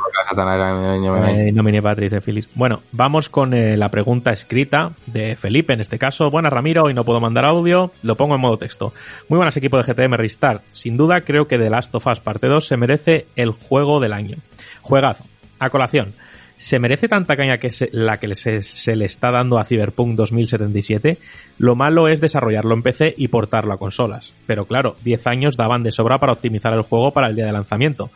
Eh, 1.48 1.51
nomine 1.51 1.82
Patris 1.82 2.11
de 2.11 2.22
Filis. 2.22 2.49
Bueno, 2.56 2.82
vamos 2.91 3.30
con 3.30 3.53
eh, 3.53 3.77
la 3.77 3.90
pregunta 3.91 4.32
escrita 4.33 4.93
de 5.06 5.35
Felipe 5.35 5.74
en 5.74 5.82
este 5.82 5.99
caso. 5.99 6.32
Buenas 6.32 6.51
Ramiro, 6.51 6.85
hoy 6.85 6.95
no 6.95 7.06
puedo 7.06 7.19
mandar 7.19 7.45
audio, 7.45 7.91
lo 8.01 8.16
pongo 8.16 8.33
en 8.33 8.41
modo 8.41 8.58
texto. 8.58 8.93
Muy 9.27 9.38
buenas 9.38 9.58
equipo 9.58 9.77
de 9.77 9.83
GTM 9.83 10.16
Restart. 10.16 10.64
Sin 10.74 10.98
duda 10.98 11.22
creo 11.22 11.48
que 11.48 11.59
The 11.59 11.69
Last 11.69 11.93
of 11.93 12.08
Us 12.08 12.19
Parte 12.19 12.48
2 12.48 12.66
se 12.66 12.77
merece 12.77 13.27
el 13.35 13.51
juego 13.51 13.99
del 13.99 14.14
año. 14.14 14.38
Juegazo. 14.82 15.25
A 15.59 15.69
colación. 15.69 16.14
¿Se 16.60 16.78
merece 16.78 17.08
tanta 17.08 17.38
caña 17.38 17.58
que 17.58 17.72
se- 17.72 17.90
la 17.94 18.20
que 18.20 18.36
se, 18.36 18.96
le 18.98 19.06
está 19.06 19.32
dando 19.32 19.58
a 19.60 19.64
Cyberpunk 19.64 20.16
2077? 20.18 21.18
Lo 21.58 21.76
malo 21.78 22.10
es 22.10 22.20
desarrollarlo 22.20 22.74
en 22.76 22.84
PC 22.84 23.14
y 23.18 23.30
portarlo 23.30 23.72
a 23.74 23.80
consolas. 23.80 24.34
Pero 24.46 24.66
claro, 24.66 24.98
10 25.04 25.26
años 25.28 25.56
daban 25.56 25.84
de 25.84 25.94
sobra 25.94 26.20
para 26.20 26.34
optimizar 26.34 26.74
el 26.74 26.82
juego 26.82 27.12
para 27.12 27.28
el 27.30 27.36
día 27.38 27.46
de 27.46 27.54
lanzamiento. 27.54 28.10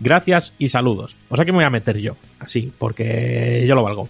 Gracias 0.00 0.54
y 0.58 0.70
saludos. 0.70 1.14
O 1.28 1.36
sea 1.36 1.44
que 1.44 1.52
me 1.52 1.58
voy 1.58 1.66
a 1.66 1.70
meter 1.70 1.98
yo, 1.98 2.16
así, 2.40 2.72
porque 2.76 3.64
yo 3.66 3.76
lo 3.76 3.84
valgo. 3.84 4.08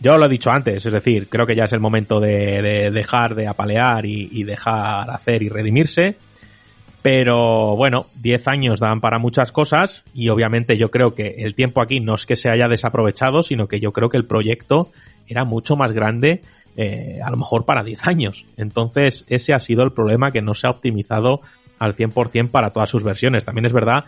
Yo 0.00 0.16
lo 0.16 0.24
he 0.24 0.28
dicho 0.30 0.50
antes, 0.50 0.84
es 0.86 0.92
decir, 0.92 1.28
creo 1.28 1.46
que 1.46 1.54
ya 1.54 1.64
es 1.64 1.72
el 1.74 1.80
momento 1.80 2.20
de, 2.20 2.62
de 2.62 2.90
dejar 2.90 3.34
de 3.34 3.46
apalear 3.46 4.06
y 4.06 4.44
dejar 4.44 5.10
hacer 5.10 5.42
y 5.42 5.50
redimirse. 5.50 6.16
Pero 7.04 7.76
bueno, 7.76 8.06
10 8.22 8.48
años 8.48 8.80
dan 8.80 9.02
para 9.02 9.18
muchas 9.18 9.52
cosas 9.52 10.04
y 10.14 10.30
obviamente 10.30 10.78
yo 10.78 10.90
creo 10.90 11.14
que 11.14 11.34
el 11.40 11.54
tiempo 11.54 11.82
aquí 11.82 12.00
no 12.00 12.14
es 12.14 12.24
que 12.24 12.34
se 12.34 12.48
haya 12.48 12.66
desaprovechado, 12.66 13.42
sino 13.42 13.68
que 13.68 13.78
yo 13.78 13.92
creo 13.92 14.08
que 14.08 14.16
el 14.16 14.24
proyecto 14.24 14.90
era 15.28 15.44
mucho 15.44 15.76
más 15.76 15.92
grande, 15.92 16.40
eh, 16.78 17.20
a 17.22 17.28
lo 17.28 17.36
mejor 17.36 17.66
para 17.66 17.84
10 17.84 18.06
años. 18.06 18.46
Entonces 18.56 19.26
ese 19.28 19.52
ha 19.52 19.60
sido 19.60 19.82
el 19.82 19.92
problema 19.92 20.32
que 20.32 20.40
no 20.40 20.54
se 20.54 20.66
ha 20.66 20.70
optimizado 20.70 21.42
al 21.78 21.94
100% 21.94 22.48
para 22.48 22.70
todas 22.70 22.88
sus 22.88 23.04
versiones. 23.04 23.44
También 23.44 23.66
es 23.66 23.74
verdad 23.74 24.06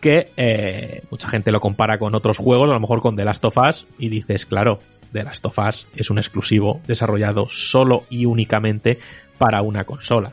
que 0.00 0.30
eh, 0.38 1.02
mucha 1.10 1.28
gente 1.28 1.52
lo 1.52 1.60
compara 1.60 1.98
con 1.98 2.14
otros 2.14 2.38
juegos, 2.38 2.70
a 2.70 2.72
lo 2.72 2.80
mejor 2.80 3.02
con 3.02 3.14
The 3.14 3.26
Last 3.26 3.44
of 3.44 3.58
Us, 3.58 3.86
y 3.98 4.08
dices, 4.08 4.46
claro, 4.46 4.78
The 5.12 5.22
Last 5.22 5.44
of 5.44 5.58
Us 5.58 5.86
es 5.94 6.08
un 6.08 6.16
exclusivo 6.16 6.80
desarrollado 6.86 7.46
solo 7.50 8.04
y 8.08 8.24
únicamente 8.24 8.98
para 9.36 9.60
una 9.60 9.84
consola. 9.84 10.32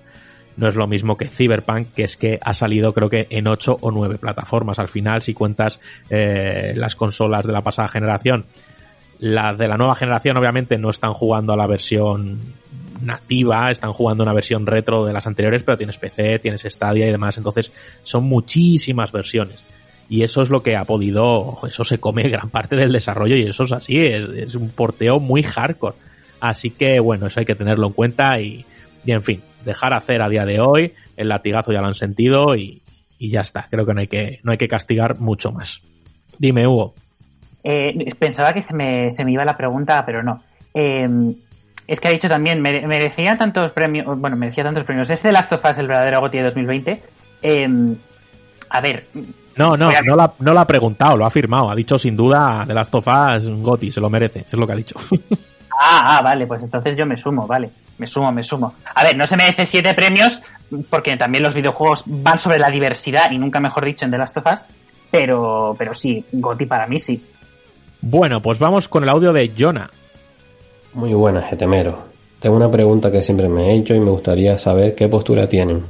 No 0.57 0.67
es 0.67 0.75
lo 0.75 0.87
mismo 0.87 1.17
que 1.17 1.27
Cyberpunk, 1.27 1.93
que 1.93 2.03
es 2.03 2.17
que 2.17 2.39
ha 2.41 2.53
salido 2.53 2.93
creo 2.93 3.09
que 3.09 3.27
en 3.29 3.47
8 3.47 3.77
o 3.79 3.91
9 3.91 4.17
plataformas. 4.17 4.79
Al 4.79 4.87
final, 4.87 5.21
si 5.21 5.33
cuentas 5.33 5.79
eh, 6.09 6.73
las 6.75 6.95
consolas 6.95 7.45
de 7.45 7.53
la 7.53 7.61
pasada 7.61 7.87
generación, 7.87 8.45
las 9.19 9.57
de 9.57 9.67
la 9.67 9.77
nueva 9.77 9.95
generación 9.95 10.35
obviamente 10.35 10.77
no 10.77 10.89
están 10.89 11.13
jugando 11.13 11.53
a 11.53 11.57
la 11.57 11.67
versión 11.67 12.39
nativa, 13.01 13.69
están 13.69 13.93
jugando 13.93 14.23
una 14.23 14.33
versión 14.33 14.65
retro 14.65 15.05
de 15.05 15.13
las 15.13 15.27
anteriores, 15.27 15.61
pero 15.63 15.77
tienes 15.77 15.99
PC, 15.99 16.39
tienes 16.39 16.63
Stadia 16.63 17.07
y 17.07 17.11
demás, 17.11 17.37
entonces 17.37 17.71
son 18.01 18.23
muchísimas 18.23 19.11
versiones. 19.11 19.63
Y 20.09 20.23
eso 20.23 20.41
es 20.41 20.49
lo 20.49 20.63
que 20.63 20.75
ha 20.75 20.85
podido, 20.85 21.59
eso 21.67 21.83
se 21.83 21.99
come 21.99 22.23
gran 22.29 22.49
parte 22.49 22.75
del 22.75 22.91
desarrollo 22.91 23.35
y 23.35 23.43
eso 23.43 23.63
es 23.63 23.73
así, 23.73 23.95
es, 23.97 24.27
es 24.29 24.55
un 24.55 24.69
porteo 24.69 25.19
muy 25.19 25.43
hardcore. 25.43 25.95
Así 26.39 26.71
que 26.71 26.99
bueno, 26.99 27.27
eso 27.27 27.39
hay 27.39 27.45
que 27.45 27.55
tenerlo 27.55 27.87
en 27.87 27.93
cuenta 27.93 28.39
y, 28.39 28.65
y 29.05 29.11
en 29.11 29.21
fin, 29.21 29.41
dejar 29.65 29.93
hacer 29.93 30.21
a 30.21 30.29
día 30.29 30.45
de 30.45 30.59
hoy, 30.59 30.93
el 31.15 31.29
latigazo 31.29 31.71
ya 31.71 31.81
lo 31.81 31.87
han 31.87 31.95
sentido 31.95 32.55
y, 32.55 32.81
y 33.17 33.29
ya 33.29 33.41
está, 33.41 33.67
creo 33.69 33.85
que 33.85 33.93
no 33.93 33.99
hay 34.01 34.07
que, 34.07 34.39
no 34.43 34.51
hay 34.51 34.57
que 34.57 34.67
castigar 34.67 35.19
mucho 35.19 35.51
más. 35.51 35.81
Dime, 36.37 36.67
Hugo. 36.67 36.93
Eh, 37.63 38.13
pensaba 38.19 38.53
que 38.53 38.61
se 38.61 38.73
me, 38.75 39.11
se 39.11 39.25
me 39.25 39.31
iba 39.31 39.43
la 39.43 39.57
pregunta, 39.57 40.05
pero 40.05 40.23
no. 40.23 40.41
Eh, 40.73 41.07
es 41.87 41.99
que 41.99 42.07
ha 42.07 42.11
dicho 42.11 42.29
también, 42.29 42.61
mere- 42.61 42.85
merecía 42.87 43.37
tantos 43.37 43.71
premios, 43.71 44.05
bueno, 44.19 44.35
merecía 44.35 44.63
tantos 44.63 44.83
premios. 44.83 45.09
Es 45.09 45.23
de 45.23 45.31
Last 45.31 45.51
of 45.53 45.63
Us 45.63 45.77
el 45.77 45.87
verdadero 45.87 46.19
GOTY 46.21 46.37
de 46.37 46.43
2020. 46.43 47.03
Eh, 47.41 47.67
a 48.69 48.81
ver, 48.81 49.05
No, 49.55 49.75
no, 49.75 49.89
a- 49.89 50.01
no 50.03 50.15
la, 50.15 50.33
no 50.39 50.53
lo 50.53 50.59
ha 50.59 50.67
preguntado, 50.67 51.17
lo 51.17 51.23
ha 51.23 51.29
afirmado. 51.29 51.69
Ha 51.71 51.75
dicho 51.75 51.97
sin 51.97 52.15
duda 52.15 52.63
de 52.67 52.73
las 52.73 52.89
tofas 52.91 53.45
un 53.45 53.63
Goti, 53.63 53.91
se 53.91 53.99
lo 54.01 54.09
merece, 54.09 54.39
es 54.41 54.53
lo 54.53 54.67
que 54.67 54.73
ha 54.73 54.77
dicho. 54.77 54.95
Ah, 55.79 56.17
ah, 56.17 56.21
vale, 56.23 56.47
pues 56.47 56.63
entonces 56.63 56.95
yo 56.97 57.05
me 57.05 57.15
sumo, 57.15 57.45
vale. 57.45 57.69
Me 57.97 58.07
sumo, 58.07 58.31
me 58.31 58.43
sumo. 58.43 58.73
A 58.93 59.03
ver, 59.03 59.17
no 59.17 59.25
se 59.25 59.37
merece 59.37 59.65
siete 59.65 59.93
premios, 59.93 60.41
porque 60.89 61.17
también 61.17 61.43
los 61.43 61.53
videojuegos 61.53 62.03
van 62.05 62.39
sobre 62.39 62.59
la 62.59 62.69
diversidad, 62.69 63.31
y 63.31 63.37
nunca 63.37 63.59
mejor 63.59 63.85
dicho 63.85 64.05
en 64.05 64.11
The 64.11 64.17
Last 64.17 64.37
of 64.37 64.45
Us, 64.45 64.65
pero, 65.11 65.75
pero 65.77 65.93
sí, 65.93 66.23
Goti 66.31 66.65
para 66.65 66.87
mí 66.87 66.99
sí. 66.99 67.23
bueno, 68.01 68.41
pues 68.41 68.59
vamos 68.59 68.87
con 68.87 69.03
el 69.03 69.09
audio 69.09 69.33
de 69.33 69.51
Jonah. 69.57 69.89
Muy 70.93 71.13
buenas, 71.13 71.49
GTMero. 71.51 72.07
Tengo 72.39 72.55
una 72.55 72.69
pregunta 72.69 73.11
que 73.11 73.23
siempre 73.23 73.49
me 73.49 73.71
he 73.71 73.77
hecho 73.77 73.95
y 73.95 73.99
me 73.99 74.11
gustaría 74.11 74.57
saber 74.57 74.95
qué 74.95 75.07
postura 75.07 75.49
tienen. 75.49 75.83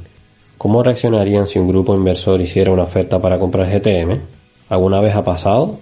¿Cómo 0.56 0.82
reaccionarían 0.82 1.46
si 1.46 1.58
un 1.58 1.68
grupo 1.68 1.94
inversor 1.94 2.40
hiciera 2.40 2.70
una 2.72 2.84
oferta 2.84 3.20
para 3.20 3.38
comprar 3.38 3.68
GTM? 3.68 4.20
¿Alguna 4.68 5.00
vez 5.00 5.14
ha 5.14 5.22
pasado? 5.22 5.78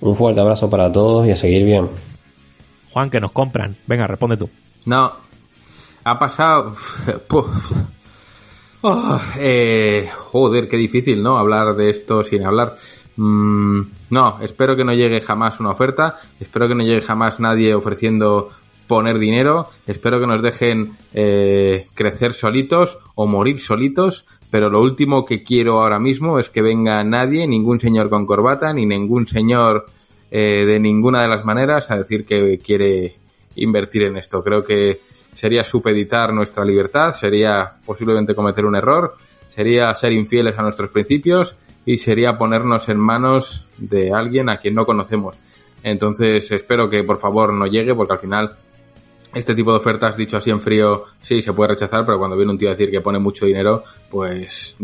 Un 0.00 0.16
fuerte 0.16 0.40
abrazo 0.40 0.70
para 0.70 0.90
todos 0.92 1.26
y 1.26 1.30
a 1.30 1.36
seguir 1.36 1.64
bien. 1.64 1.88
Juan, 2.92 3.10
que 3.10 3.20
nos 3.20 3.32
compran. 3.32 3.76
Venga, 3.86 4.06
responde 4.06 4.36
tú. 4.36 4.48
No. 4.84 5.12
Ha 6.04 6.18
pasado... 6.18 6.74
Oh, 8.82 9.20
eh, 9.38 10.08
joder, 10.16 10.66
qué 10.66 10.78
difícil, 10.78 11.22
¿no? 11.22 11.36
Hablar 11.36 11.76
de 11.76 11.90
esto 11.90 12.24
sin 12.24 12.46
hablar. 12.46 12.76
Mm, 13.16 13.82
no, 14.08 14.38
espero 14.40 14.74
que 14.74 14.84
no 14.84 14.94
llegue 14.94 15.20
jamás 15.20 15.60
una 15.60 15.72
oferta. 15.72 16.16
Espero 16.40 16.66
que 16.66 16.74
no 16.74 16.82
llegue 16.82 17.02
jamás 17.02 17.40
nadie 17.40 17.74
ofreciendo 17.74 18.48
poner 18.86 19.18
dinero. 19.18 19.68
Espero 19.86 20.18
que 20.18 20.26
nos 20.26 20.40
dejen 20.40 20.92
eh, 21.12 21.88
crecer 21.92 22.32
solitos 22.32 22.98
o 23.14 23.26
morir 23.26 23.60
solitos. 23.60 24.24
Pero 24.50 24.70
lo 24.70 24.80
último 24.80 25.26
que 25.26 25.42
quiero 25.42 25.82
ahora 25.82 25.98
mismo 25.98 26.38
es 26.38 26.48
que 26.48 26.62
venga 26.62 27.04
nadie, 27.04 27.46
ningún 27.46 27.80
señor 27.80 28.08
con 28.08 28.24
corbata, 28.24 28.72
ni 28.72 28.86
ningún 28.86 29.26
señor 29.26 29.86
eh, 30.30 30.64
de 30.64 30.80
ninguna 30.80 31.20
de 31.20 31.28
las 31.28 31.44
maneras 31.44 31.90
a 31.90 31.96
decir 31.96 32.24
que 32.24 32.56
quiere 32.58 33.19
invertir 33.56 34.04
en 34.04 34.16
esto. 34.16 34.42
Creo 34.42 34.62
que 34.62 35.00
sería 35.34 35.64
supeditar 35.64 36.32
nuestra 36.32 36.64
libertad, 36.64 37.14
sería 37.14 37.76
posiblemente 37.84 38.34
cometer 38.34 38.64
un 38.64 38.76
error, 38.76 39.16
sería 39.48 39.94
ser 39.94 40.12
infieles 40.12 40.58
a 40.58 40.62
nuestros 40.62 40.90
principios 40.90 41.56
y 41.84 41.98
sería 41.98 42.36
ponernos 42.36 42.88
en 42.88 42.98
manos 42.98 43.66
de 43.78 44.12
alguien 44.12 44.48
a 44.48 44.58
quien 44.58 44.74
no 44.74 44.86
conocemos. 44.86 45.40
Entonces 45.82 46.50
espero 46.50 46.88
que 46.88 47.02
por 47.04 47.18
favor 47.18 47.52
no 47.52 47.66
llegue 47.66 47.94
porque 47.94 48.12
al 48.12 48.18
final 48.18 48.56
este 49.34 49.54
tipo 49.54 49.70
de 49.70 49.78
ofertas, 49.78 50.16
dicho 50.16 50.36
así 50.36 50.50
en 50.50 50.60
frío, 50.60 51.04
sí, 51.22 51.40
se 51.40 51.52
puede 51.52 51.70
rechazar, 51.70 52.04
pero 52.04 52.18
cuando 52.18 52.36
viene 52.36 52.52
un 52.52 52.58
tío 52.58 52.68
a 52.68 52.72
decir 52.72 52.90
que 52.90 53.00
pone 53.00 53.18
mucho 53.18 53.46
dinero, 53.46 53.84
pues 54.10 54.76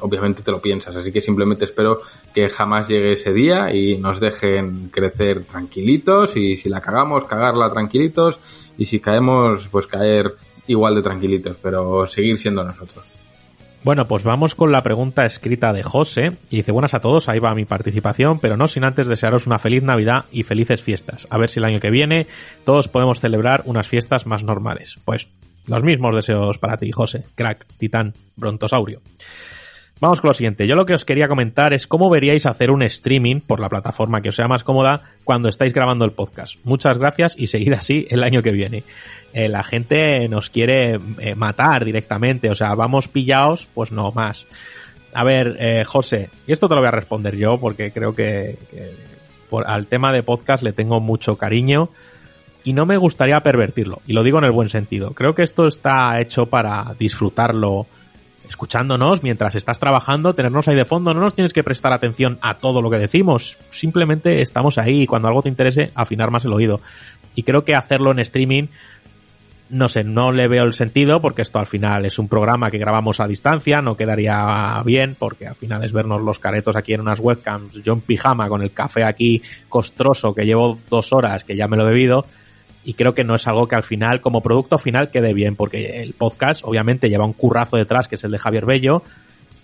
obviamente 0.00 0.42
te 0.42 0.50
lo 0.50 0.60
piensas. 0.60 0.96
Así 0.96 1.12
que 1.12 1.20
simplemente 1.20 1.64
espero 1.64 2.00
que 2.34 2.48
jamás 2.48 2.88
llegue 2.88 3.12
ese 3.12 3.32
día 3.32 3.74
y 3.74 3.98
nos 3.98 4.20
dejen 4.20 4.88
crecer 4.88 5.44
tranquilitos 5.44 6.36
y 6.36 6.56
si 6.56 6.68
la 6.68 6.80
cagamos, 6.80 7.24
cagarla 7.24 7.72
tranquilitos 7.72 8.40
y 8.76 8.86
si 8.86 9.00
caemos, 9.00 9.68
pues 9.68 9.86
caer 9.86 10.34
igual 10.66 10.94
de 10.94 11.02
tranquilitos, 11.02 11.58
pero 11.60 12.06
seguir 12.06 12.38
siendo 12.38 12.64
nosotros. 12.64 13.12
Bueno, 13.84 14.06
pues 14.06 14.24
vamos 14.24 14.54
con 14.54 14.72
la 14.72 14.82
pregunta 14.82 15.26
escrita 15.26 15.74
de 15.74 15.82
José. 15.82 16.38
Y 16.48 16.56
dice, 16.56 16.72
buenas 16.72 16.94
a 16.94 17.00
todos, 17.00 17.28
ahí 17.28 17.38
va 17.38 17.54
mi 17.54 17.66
participación, 17.66 18.38
pero 18.38 18.56
no 18.56 18.66
sin 18.66 18.82
antes 18.82 19.06
desearos 19.06 19.46
una 19.46 19.58
feliz 19.58 19.82
Navidad 19.82 20.24
y 20.32 20.42
felices 20.42 20.82
fiestas. 20.82 21.26
A 21.28 21.36
ver 21.36 21.50
si 21.50 21.60
el 21.60 21.66
año 21.66 21.80
que 21.80 21.90
viene 21.90 22.26
todos 22.64 22.88
podemos 22.88 23.20
celebrar 23.20 23.62
unas 23.66 23.86
fiestas 23.86 24.26
más 24.26 24.42
normales. 24.42 24.98
Pues 25.04 25.28
los 25.66 25.82
mismos 25.82 26.14
deseos 26.14 26.56
para 26.56 26.78
ti, 26.78 26.92
José, 26.92 27.24
crack, 27.34 27.66
titán, 27.76 28.14
brontosaurio. 28.36 29.02
Vamos 30.00 30.20
con 30.20 30.28
lo 30.28 30.34
siguiente. 30.34 30.66
Yo 30.66 30.74
lo 30.74 30.86
que 30.86 30.94
os 30.94 31.04
quería 31.04 31.28
comentar 31.28 31.72
es 31.72 31.86
cómo 31.86 32.10
veríais 32.10 32.46
hacer 32.46 32.70
un 32.70 32.82
streaming 32.82 33.40
por 33.40 33.60
la 33.60 33.68
plataforma 33.68 34.20
que 34.20 34.30
os 34.30 34.36
sea 34.36 34.48
más 34.48 34.64
cómoda 34.64 35.02
cuando 35.22 35.48
estáis 35.48 35.72
grabando 35.72 36.04
el 36.04 36.12
podcast. 36.12 36.56
Muchas 36.64 36.98
gracias 36.98 37.36
y 37.38 37.46
seguid 37.46 37.72
así 37.72 38.06
el 38.10 38.24
año 38.24 38.42
que 38.42 38.50
viene. 38.50 38.82
Eh, 39.32 39.48
la 39.48 39.62
gente 39.62 40.28
nos 40.28 40.50
quiere 40.50 40.98
eh, 41.18 41.34
matar 41.36 41.84
directamente, 41.84 42.50
o 42.50 42.54
sea, 42.54 42.74
vamos 42.74 43.08
pillados, 43.08 43.68
pues 43.72 43.92
no 43.92 44.10
más. 44.10 44.46
A 45.12 45.22
ver, 45.22 45.56
eh, 45.60 45.84
José, 45.84 46.28
y 46.46 46.52
esto 46.52 46.68
te 46.68 46.74
lo 46.74 46.80
voy 46.80 46.88
a 46.88 46.92
responder 46.92 47.36
yo 47.36 47.58
porque 47.60 47.92
creo 47.92 48.14
que, 48.14 48.58
por, 49.48 49.68
al 49.68 49.86
tema 49.86 50.12
de 50.12 50.24
podcast 50.24 50.64
le 50.64 50.72
tengo 50.72 50.98
mucho 51.00 51.36
cariño 51.38 51.88
y 52.64 52.72
no 52.72 52.84
me 52.84 52.96
gustaría 52.96 53.38
pervertirlo, 53.40 54.00
y 54.06 54.12
lo 54.12 54.24
digo 54.24 54.38
en 54.38 54.44
el 54.44 54.50
buen 54.50 54.68
sentido. 54.68 55.12
Creo 55.12 55.34
que 55.36 55.44
esto 55.44 55.68
está 55.68 56.20
hecho 56.20 56.46
para 56.46 56.94
disfrutarlo 56.98 57.86
escuchándonos 58.48 59.22
mientras 59.22 59.54
estás 59.54 59.78
trabajando, 59.78 60.34
tenernos 60.34 60.68
ahí 60.68 60.76
de 60.76 60.84
fondo, 60.84 61.14
no 61.14 61.20
nos 61.20 61.34
tienes 61.34 61.52
que 61.52 61.64
prestar 61.64 61.92
atención 61.92 62.38
a 62.42 62.58
todo 62.58 62.82
lo 62.82 62.90
que 62.90 62.98
decimos, 62.98 63.58
simplemente 63.70 64.42
estamos 64.42 64.78
ahí 64.78 65.02
y 65.02 65.06
cuando 65.06 65.28
algo 65.28 65.42
te 65.42 65.48
interese, 65.48 65.90
afinar 65.94 66.30
más 66.30 66.44
el 66.44 66.52
oído. 66.52 66.80
Y 67.34 67.42
creo 67.42 67.64
que 67.64 67.74
hacerlo 67.74 68.12
en 68.12 68.20
streaming, 68.20 68.68
no 69.70 69.88
sé, 69.88 70.04
no 70.04 70.30
le 70.30 70.46
veo 70.46 70.64
el 70.64 70.74
sentido 70.74 71.20
porque 71.20 71.42
esto 71.42 71.58
al 71.58 71.66
final 71.66 72.04
es 72.04 72.18
un 72.18 72.28
programa 72.28 72.70
que 72.70 72.78
grabamos 72.78 73.20
a 73.20 73.26
distancia, 73.26 73.80
no 73.80 73.96
quedaría 73.96 74.80
bien 74.84 75.16
porque 75.18 75.46
al 75.46 75.56
final 75.56 75.82
es 75.84 75.92
vernos 75.92 76.20
los 76.20 76.38
caretos 76.38 76.76
aquí 76.76 76.92
en 76.92 77.00
unas 77.00 77.20
webcams, 77.20 77.82
yo 77.82 77.94
en 77.94 78.00
pijama 78.02 78.48
con 78.48 78.62
el 78.62 78.72
café 78.72 79.04
aquí 79.04 79.42
costroso 79.68 80.34
que 80.34 80.44
llevo 80.44 80.78
dos 80.88 81.12
horas 81.12 81.44
que 81.44 81.56
ya 81.56 81.66
me 81.66 81.76
lo 81.76 81.84
he 81.84 81.90
bebido 81.90 82.26
y 82.84 82.94
creo 82.94 83.14
que 83.14 83.24
no 83.24 83.34
es 83.34 83.46
algo 83.46 83.66
que 83.66 83.76
al 83.76 83.82
final, 83.82 84.20
como 84.20 84.42
producto 84.42 84.78
final, 84.78 85.10
quede 85.10 85.32
bien, 85.32 85.56
porque 85.56 86.02
el 86.02 86.12
podcast 86.12 86.62
obviamente 86.64 87.08
lleva 87.08 87.24
un 87.24 87.32
currazo 87.32 87.76
detrás, 87.76 88.08
que 88.08 88.16
es 88.16 88.24
el 88.24 88.30
de 88.30 88.38
Javier 88.38 88.66
Bello, 88.66 89.02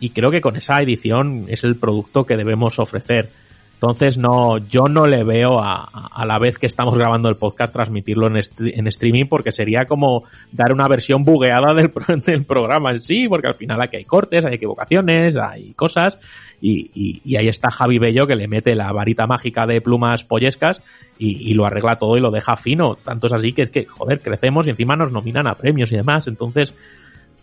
y 0.01 0.11
creo 0.11 0.31
que 0.31 0.41
con 0.41 0.57
esa 0.57 0.81
edición 0.81 1.45
es 1.49 1.63
el 1.65 1.77
producto 1.77 2.25
que 2.25 2.37
debemos 2.37 2.79
ofrecer. 2.79 3.31
Entonces 3.75 4.19
no, 4.19 4.59
yo 4.59 4.89
no 4.91 5.07
le 5.07 5.25
veo 5.25 5.59
a, 5.59 5.85
a 5.85 6.27
la 6.27 6.39
vez 6.39 6.59
que 6.59 6.67
estamos 6.67 6.95
grabando 6.99 7.31
el 7.31 7.37
podcast 7.37 7.73
transmitirlo 7.73 8.27
en, 8.27 8.37
en, 8.37 8.87
streaming 8.89 9.25
porque 9.25 9.53
sería 9.53 9.87
como 9.87 10.25
dar 10.53 10.75
una 10.75 10.87
versión 10.87 11.23
bugueada 11.23 11.73
del, 11.75 11.91
del, 12.27 12.45
programa 12.45 12.91
en 12.91 13.01
sí, 13.01 13.27
porque 13.27 13.49
al 13.49 13.55
final 13.55 13.81
aquí 13.81 13.97
hay 13.97 14.05
cortes, 14.05 14.45
hay 14.45 14.57
equivocaciones, 14.57 15.39
hay 15.39 15.73
cosas 15.73 16.19
y, 16.61 16.91
y, 16.95 17.23
y, 17.25 17.37
ahí 17.37 17.49
está 17.49 17.71
Javi 17.71 17.99
Bello 17.99 18.27
que 18.27 18.37
le 18.37 18.47
mete 18.47 18.75
la 18.75 18.93
varita 18.93 19.27
mágica 19.27 19.67
de 19.67 19.81
plumas 19.81 20.25
pollescas 20.25 20.83
y, 21.19 21.51
y, 21.51 21.55
lo 21.55 21.65
arregla 21.65 21.97
todo 21.97 22.17
y 22.17 22.21
lo 22.21 22.31
deja 22.31 22.57
fino. 22.57 22.97
Tanto 22.97 23.29
es 23.29 23.33
así 23.33 23.53
que 23.53 23.63
es 23.63 23.71
que, 23.71 23.87
joder, 23.87 24.21
crecemos 24.21 24.67
y 24.67 24.71
encima 24.71 24.97
nos 24.97 25.13
nominan 25.13 25.49
a 25.49 25.55
premios 25.55 25.91
y 25.93 25.97
demás. 25.97 26.29
Entonces 26.29 26.75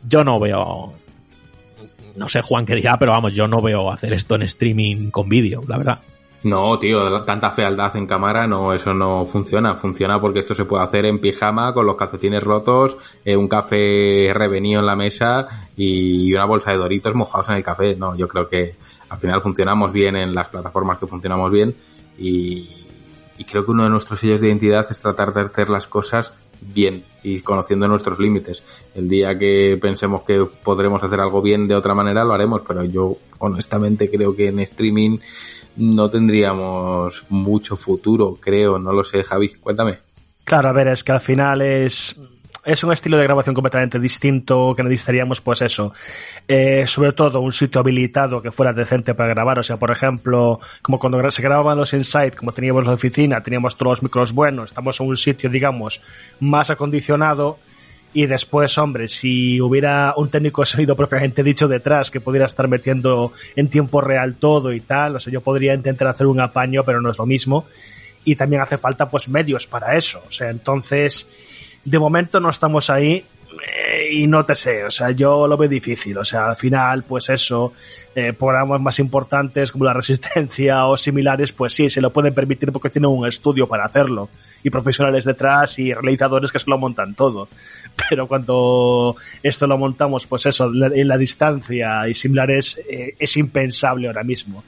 yo 0.07 0.23
no 0.23 0.39
veo... 0.39 0.93
No 2.15 2.27
sé 2.27 2.41
Juan 2.41 2.65
qué 2.65 2.75
dirá, 2.75 2.97
pero 2.97 3.11
vamos, 3.11 3.35
yo 3.35 3.47
no 3.47 3.61
veo 3.61 3.91
hacer 3.91 4.13
esto 4.13 4.35
en 4.35 4.43
streaming 4.43 5.11
con 5.11 5.29
vídeo, 5.29 5.61
la 5.67 5.77
verdad. 5.77 5.99
No, 6.43 6.77
tío, 6.79 7.23
tanta 7.23 7.51
fealdad 7.51 7.95
en 7.97 8.05
cámara, 8.05 8.47
no, 8.47 8.73
eso 8.73 8.93
no 8.93 9.25
funciona. 9.25 9.75
Funciona 9.75 10.19
porque 10.19 10.39
esto 10.39 10.53
se 10.53 10.65
puede 10.65 10.83
hacer 10.83 11.05
en 11.05 11.19
pijama, 11.19 11.73
con 11.73 11.85
los 11.85 11.95
calcetines 11.95 12.43
rotos, 12.43 12.97
eh, 13.25 13.35
un 13.35 13.47
café 13.47 14.31
revenido 14.33 14.79
en 14.79 14.85
la 14.85 14.95
mesa 14.95 15.47
y 15.75 16.33
una 16.33 16.45
bolsa 16.45 16.71
de 16.71 16.77
doritos 16.77 17.15
mojados 17.15 17.49
en 17.49 17.55
el 17.55 17.63
café. 17.63 17.95
No, 17.95 18.15
yo 18.15 18.27
creo 18.27 18.47
que 18.47 18.75
al 19.09 19.19
final 19.19 19.41
funcionamos 19.41 19.91
bien 19.91 20.15
en 20.15 20.33
las 20.33 20.49
plataformas 20.49 20.97
que 20.97 21.07
funcionamos 21.07 21.51
bien 21.51 21.75
y, 22.17 22.69
y 23.37 23.43
creo 23.45 23.65
que 23.65 23.71
uno 23.71 23.83
de 23.83 23.89
nuestros 23.89 24.19
sellos 24.19 24.41
de 24.41 24.47
identidad 24.47 24.85
es 24.89 24.99
tratar 24.99 25.33
de 25.33 25.41
hacer 25.41 25.69
las 25.69 25.87
cosas 25.87 26.33
bien 26.59 27.03
y 27.23 27.41
conociendo 27.41 27.87
nuestros 27.87 28.19
límites. 28.19 28.63
El 28.95 29.09
día 29.09 29.37
que 29.37 29.77
pensemos 29.81 30.23
que 30.23 30.45
podremos 30.63 31.03
hacer 31.03 31.19
algo 31.19 31.41
bien 31.41 31.67
de 31.67 31.75
otra 31.75 31.93
manera 31.93 32.23
lo 32.23 32.33
haremos, 32.33 32.63
pero 32.67 32.83
yo 32.83 33.17
honestamente 33.39 34.09
creo 34.09 34.35
que 34.35 34.47
en 34.47 34.59
streaming 34.59 35.19
no 35.77 36.09
tendríamos 36.09 37.25
mucho 37.29 37.75
futuro, 37.75 38.37
creo, 38.39 38.79
no 38.79 38.91
lo 38.91 39.03
sé, 39.03 39.23
Javi, 39.23 39.49
cuéntame. 39.49 39.99
Claro, 40.43 40.69
a 40.69 40.73
ver, 40.73 40.87
es 40.87 41.03
que 41.03 41.11
al 41.11 41.19
final 41.19 41.61
es 41.61 42.19
es 42.67 42.83
un 42.83 42.91
estilo 42.91 43.15
de 43.17 43.23
grabación 43.23 43.55
completamente 43.55 43.97
distinto 43.97 44.73
que 44.75 44.83
necesitaríamos, 44.83 45.39
pues 45.39 45.61
eso, 45.61 45.93
eh, 46.49 46.85
sobre 46.85 47.13
todo 47.13 47.39
un 47.39 47.53
sitio 47.53 47.79
habilitado 47.79 48.41
que 48.41 48.51
fuera 48.51 48.73
decente 48.73 49.15
para 49.15 49.29
grabar, 49.29 49.57
o 49.59 49.63
sea, 49.63 49.77
por 49.77 49.89
ejemplo, 49.89 50.59
como 50.81 50.99
cuando 50.99 51.31
se 51.31 51.41
grababan 51.41 51.77
los 51.77 51.93
Inside, 51.93 52.33
como 52.33 52.51
teníamos 52.51 52.85
la 52.85 52.91
oficina, 52.91 53.41
teníamos 53.41 53.77
todos 53.77 53.91
los 53.91 54.03
micros 54.03 54.33
buenos, 54.33 54.71
estamos 54.71 54.99
en 54.99 55.07
un 55.07 55.15
sitio, 55.15 55.49
digamos, 55.49 56.01
más 56.41 56.69
acondicionado, 56.69 57.57
y 58.13 58.25
después, 58.25 58.77
hombre, 58.77 59.07
si 59.07 59.61
hubiera 59.61 60.13
un 60.17 60.29
técnico 60.29 60.61
de 60.61 60.65
sonido 60.67 60.95
propiamente 60.97 61.43
dicho 61.43 61.69
detrás 61.69 62.11
que 62.11 62.19
pudiera 62.19 62.47
estar 62.47 62.67
metiendo 62.67 63.31
en 63.55 63.69
tiempo 63.69 64.01
real 64.01 64.35
todo 64.35 64.73
y 64.73 64.81
tal, 64.81 65.15
o 65.15 65.19
sea, 65.21 65.31
yo 65.31 65.39
podría 65.39 65.73
intentar 65.73 66.09
hacer 66.09 66.27
un 66.27 66.41
apaño, 66.41 66.83
pero 66.83 66.99
no 66.99 67.11
es 67.11 67.17
lo 67.17 67.25
mismo. 67.25 67.65
Y 68.25 68.35
también 68.35 68.61
hace 68.61 68.77
falta 68.77 69.09
pues 69.09 69.29
medios 69.29 69.67
para 69.67 69.95
eso. 69.95 70.21
O 70.27 70.31
sea, 70.31 70.49
entonces, 70.49 71.29
de 71.87 71.99
momento 71.99 72.39
no 72.39 72.49
estamos 72.49 72.89
ahí 72.89 73.23
eh, 73.49 74.09
y 74.11 74.27
no 74.27 74.43
te 74.43 74.55
sé, 74.55 74.83
o 74.83 74.91
sea, 74.91 75.11
yo 75.11 75.47
lo 75.47 75.55
veo 75.55 75.69
difícil, 75.69 76.17
o 76.17 76.25
sea, 76.25 76.49
al 76.49 76.57
final, 76.57 77.03
pues 77.03 77.29
eso, 77.29 77.71
eh, 78.13 78.33
programas 78.33 78.81
más 78.81 78.99
importantes 78.99 79.71
como 79.71 79.85
la 79.85 79.93
resistencia 80.01 80.85
o 80.85 80.97
similares, 80.97 81.53
pues 81.53 81.73
sí, 81.73 81.89
se 81.89 82.01
lo 82.01 82.11
pueden 82.11 82.33
permitir 82.33 82.73
porque 82.73 82.89
tienen 82.89 83.09
un 83.09 83.25
estudio 83.25 83.67
para 83.67 83.85
hacerlo 83.85 84.29
y 84.63 84.69
profesionales 84.69 85.23
detrás 85.23 85.79
y 85.79 85.93
realizadores 85.93 86.51
que 86.51 86.59
se 86.59 86.69
lo 86.69 86.77
montan 86.77 87.15
todo. 87.15 87.47
Pero 88.09 88.27
cuando 88.27 89.15
esto 89.41 89.65
lo 89.65 89.77
montamos, 89.77 90.27
pues 90.27 90.45
eso, 90.45 90.65
en 90.65 91.07
la 91.07 91.17
distancia 91.17 92.07
y 92.07 92.13
similares, 92.13 92.81
eh, 92.89 93.15
es 93.17 93.37
impensable 93.37 94.07
ahora 94.07 94.23
mismo. 94.23 94.63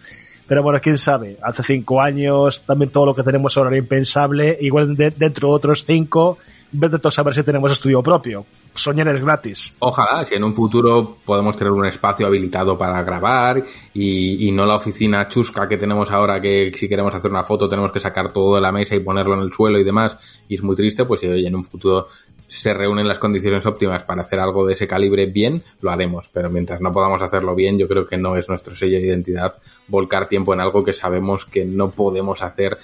Pero 0.49 0.63
bueno, 0.63 0.79
quién 0.81 0.97
sabe, 0.97 1.37
hace 1.43 1.61
cinco 1.61 2.01
años 2.01 2.65
también 2.65 2.89
todo 2.89 3.05
lo 3.05 3.13
que 3.13 3.21
tenemos 3.21 3.55
ahora 3.55 3.69
era 3.69 3.77
impensable, 3.77 4.57
igual 4.59 4.95
de, 4.95 5.11
dentro 5.11 5.49
de 5.49 5.53
otros 5.53 5.85
cinco, 5.85 6.39
vete 6.71 7.07
a 7.07 7.11
saber 7.11 7.33
si 7.33 7.43
tenemos 7.43 7.71
estudio 7.71 8.01
propio. 8.03 8.45
Soñar 8.73 9.07
es 9.09 9.23
gratis. 9.23 9.73
Ojalá, 9.79 10.23
si 10.23 10.35
en 10.35 10.43
un 10.43 10.53
futuro 10.53 11.17
podemos 11.25 11.57
tener 11.57 11.71
un 11.71 11.85
espacio 11.85 12.27
habilitado 12.27 12.77
para 12.77 13.01
grabar 13.03 13.63
y, 13.93 14.47
y, 14.47 14.51
no 14.51 14.65
la 14.65 14.75
oficina 14.75 15.27
chusca 15.27 15.67
que 15.67 15.77
tenemos 15.77 16.11
ahora 16.11 16.39
que 16.39 16.71
si 16.75 16.87
queremos 16.87 17.13
hacer 17.13 17.31
una 17.31 17.43
foto 17.43 17.67
tenemos 17.67 17.91
que 17.91 17.99
sacar 17.99 18.31
todo 18.31 18.55
de 18.55 18.61
la 18.61 18.71
mesa 18.71 18.95
y 18.95 18.99
ponerlo 18.99 19.33
en 19.33 19.41
el 19.41 19.51
suelo 19.51 19.79
y 19.79 19.83
demás 19.83 20.17
y 20.47 20.55
es 20.55 20.63
muy 20.63 20.75
triste, 20.75 21.05
pues 21.05 21.19
si 21.19 21.27
oye, 21.27 21.47
en 21.47 21.55
un 21.55 21.65
futuro 21.65 22.07
se 22.49 22.73
reúnen 22.73 23.07
las 23.07 23.19
condiciones 23.19 23.65
óptimas 23.65 24.03
para 24.03 24.21
hacer 24.21 24.39
algo 24.39 24.65
de 24.65 24.73
ese 24.73 24.87
calibre 24.87 25.27
bien, 25.27 25.63
lo 25.81 25.91
haremos. 25.91 26.29
Pero 26.29 26.49
mientras 26.49 26.81
no 26.81 26.91
podamos 26.91 27.21
hacerlo 27.21 27.53
bien, 27.53 27.77
yo 27.77 27.87
creo 27.87 28.07
que 28.07 28.17
no 28.17 28.35
es 28.35 28.49
nuestro 28.49 28.75
sello 28.75 28.97
de 28.97 29.05
identidad 29.05 29.53
volcar 29.87 30.27
tiempo 30.27 30.53
en 30.53 30.59
algo 30.59 30.83
que 30.83 30.91
sabemos 30.91 31.45
que 31.45 31.63
no 31.63 31.91
podemos 31.91 32.41
hacer 32.41 32.79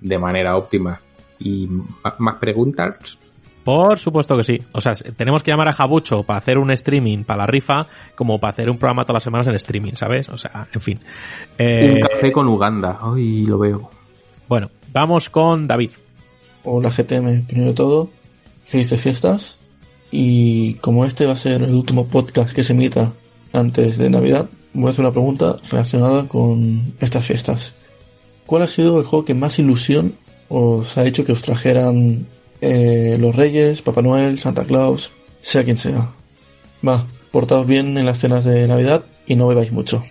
de 0.00 0.18
manera 0.18 0.56
óptima. 0.56 1.00
¿Y 1.38 1.68
más 2.18 2.36
preguntas? 2.36 3.18
Por 3.64 3.98
supuesto 3.98 4.36
que 4.36 4.44
sí. 4.44 4.60
O 4.72 4.80
sea, 4.80 4.94
tenemos 4.94 5.42
que 5.42 5.52
llamar 5.52 5.68
a 5.68 5.72
Jabucho 5.72 6.24
para 6.24 6.38
hacer 6.38 6.58
un 6.58 6.70
streaming 6.72 7.24
para 7.24 7.38
la 7.38 7.46
rifa, 7.46 7.86
como 8.16 8.40
para 8.40 8.52
hacer 8.52 8.68
un 8.68 8.78
programa 8.78 9.04
todas 9.04 9.16
las 9.16 9.22
semanas 9.22 9.46
en 9.48 9.54
streaming, 9.54 9.92
¿sabes? 9.94 10.28
O 10.28 10.38
sea, 10.38 10.66
en 10.72 10.80
fin. 10.80 11.00
Eh, 11.58 11.94
Un 11.94 12.08
café 12.08 12.32
con 12.32 12.48
Uganda. 12.48 12.98
Ay, 13.00 13.46
lo 13.46 13.58
veo. 13.58 13.88
Bueno, 14.48 14.70
vamos 14.92 15.30
con 15.30 15.66
David. 15.66 15.90
Hola 16.64 16.90
GTM, 16.90 17.46
primero 17.46 17.68
de 17.68 17.74
todo, 17.74 18.10
felices 18.64 19.00
fiestas. 19.00 19.58
Y 20.10 20.74
como 20.74 21.04
este 21.04 21.26
va 21.26 21.32
a 21.32 21.36
ser 21.36 21.62
el 21.62 21.72
último 21.74 22.06
podcast 22.06 22.52
que 22.52 22.62
se 22.62 22.72
emita 22.72 23.12
antes 23.52 23.96
de 23.96 24.10
Navidad, 24.10 24.48
voy 24.74 24.88
a 24.88 24.90
hacer 24.90 25.04
una 25.04 25.12
pregunta 25.12 25.56
relacionada 25.70 26.28
con 26.28 26.94
estas 27.00 27.24
fiestas. 27.24 27.74
¿Cuál 28.44 28.62
ha 28.62 28.66
sido 28.66 28.98
el 28.98 29.06
juego 29.06 29.24
que 29.24 29.34
más 29.34 29.58
ilusión 29.58 30.14
os 30.52 30.98
ha 30.98 31.04
hecho 31.06 31.24
que 31.24 31.32
os 31.32 31.40
trajeran 31.40 32.26
eh, 32.60 33.16
los 33.18 33.34
Reyes, 33.34 33.80
Papá 33.80 34.02
Noel, 34.02 34.38
Santa 34.38 34.64
Claus, 34.64 35.10
sea 35.40 35.64
quien 35.64 35.78
sea? 35.78 36.12
Va, 36.86 37.06
portaos 37.30 37.66
bien 37.66 37.96
en 37.96 38.04
las 38.04 38.18
cenas 38.18 38.44
de 38.44 38.68
Navidad 38.68 39.04
y 39.26 39.34
no 39.34 39.48
bebáis 39.48 39.72
mucho. 39.72 40.04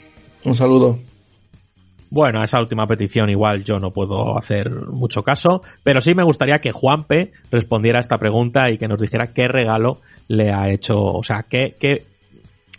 Un 0.43 0.55
saludo. 0.55 0.97
Bueno, 2.09 2.41
a 2.41 2.45
esa 2.45 2.59
última 2.59 2.87
petición 2.87 3.29
igual 3.29 3.63
yo 3.63 3.79
no 3.79 3.91
puedo 3.91 4.37
hacer 4.37 4.71
mucho 4.87 5.23
caso, 5.23 5.61
pero 5.83 6.01
sí 6.01 6.15
me 6.15 6.23
gustaría 6.23 6.59
que 6.59 6.71
Juanpe 6.71 7.31
respondiera 7.51 7.99
a 7.99 8.01
esta 8.01 8.17
pregunta 8.17 8.69
y 8.71 8.79
que 8.79 8.87
nos 8.87 8.99
dijera 8.99 9.33
qué 9.33 9.47
regalo 9.47 10.01
le 10.27 10.51
ha 10.51 10.69
hecho, 10.69 11.01
o 11.01 11.23
sea, 11.23 11.43
qué, 11.43 11.77
qué, 11.79 12.05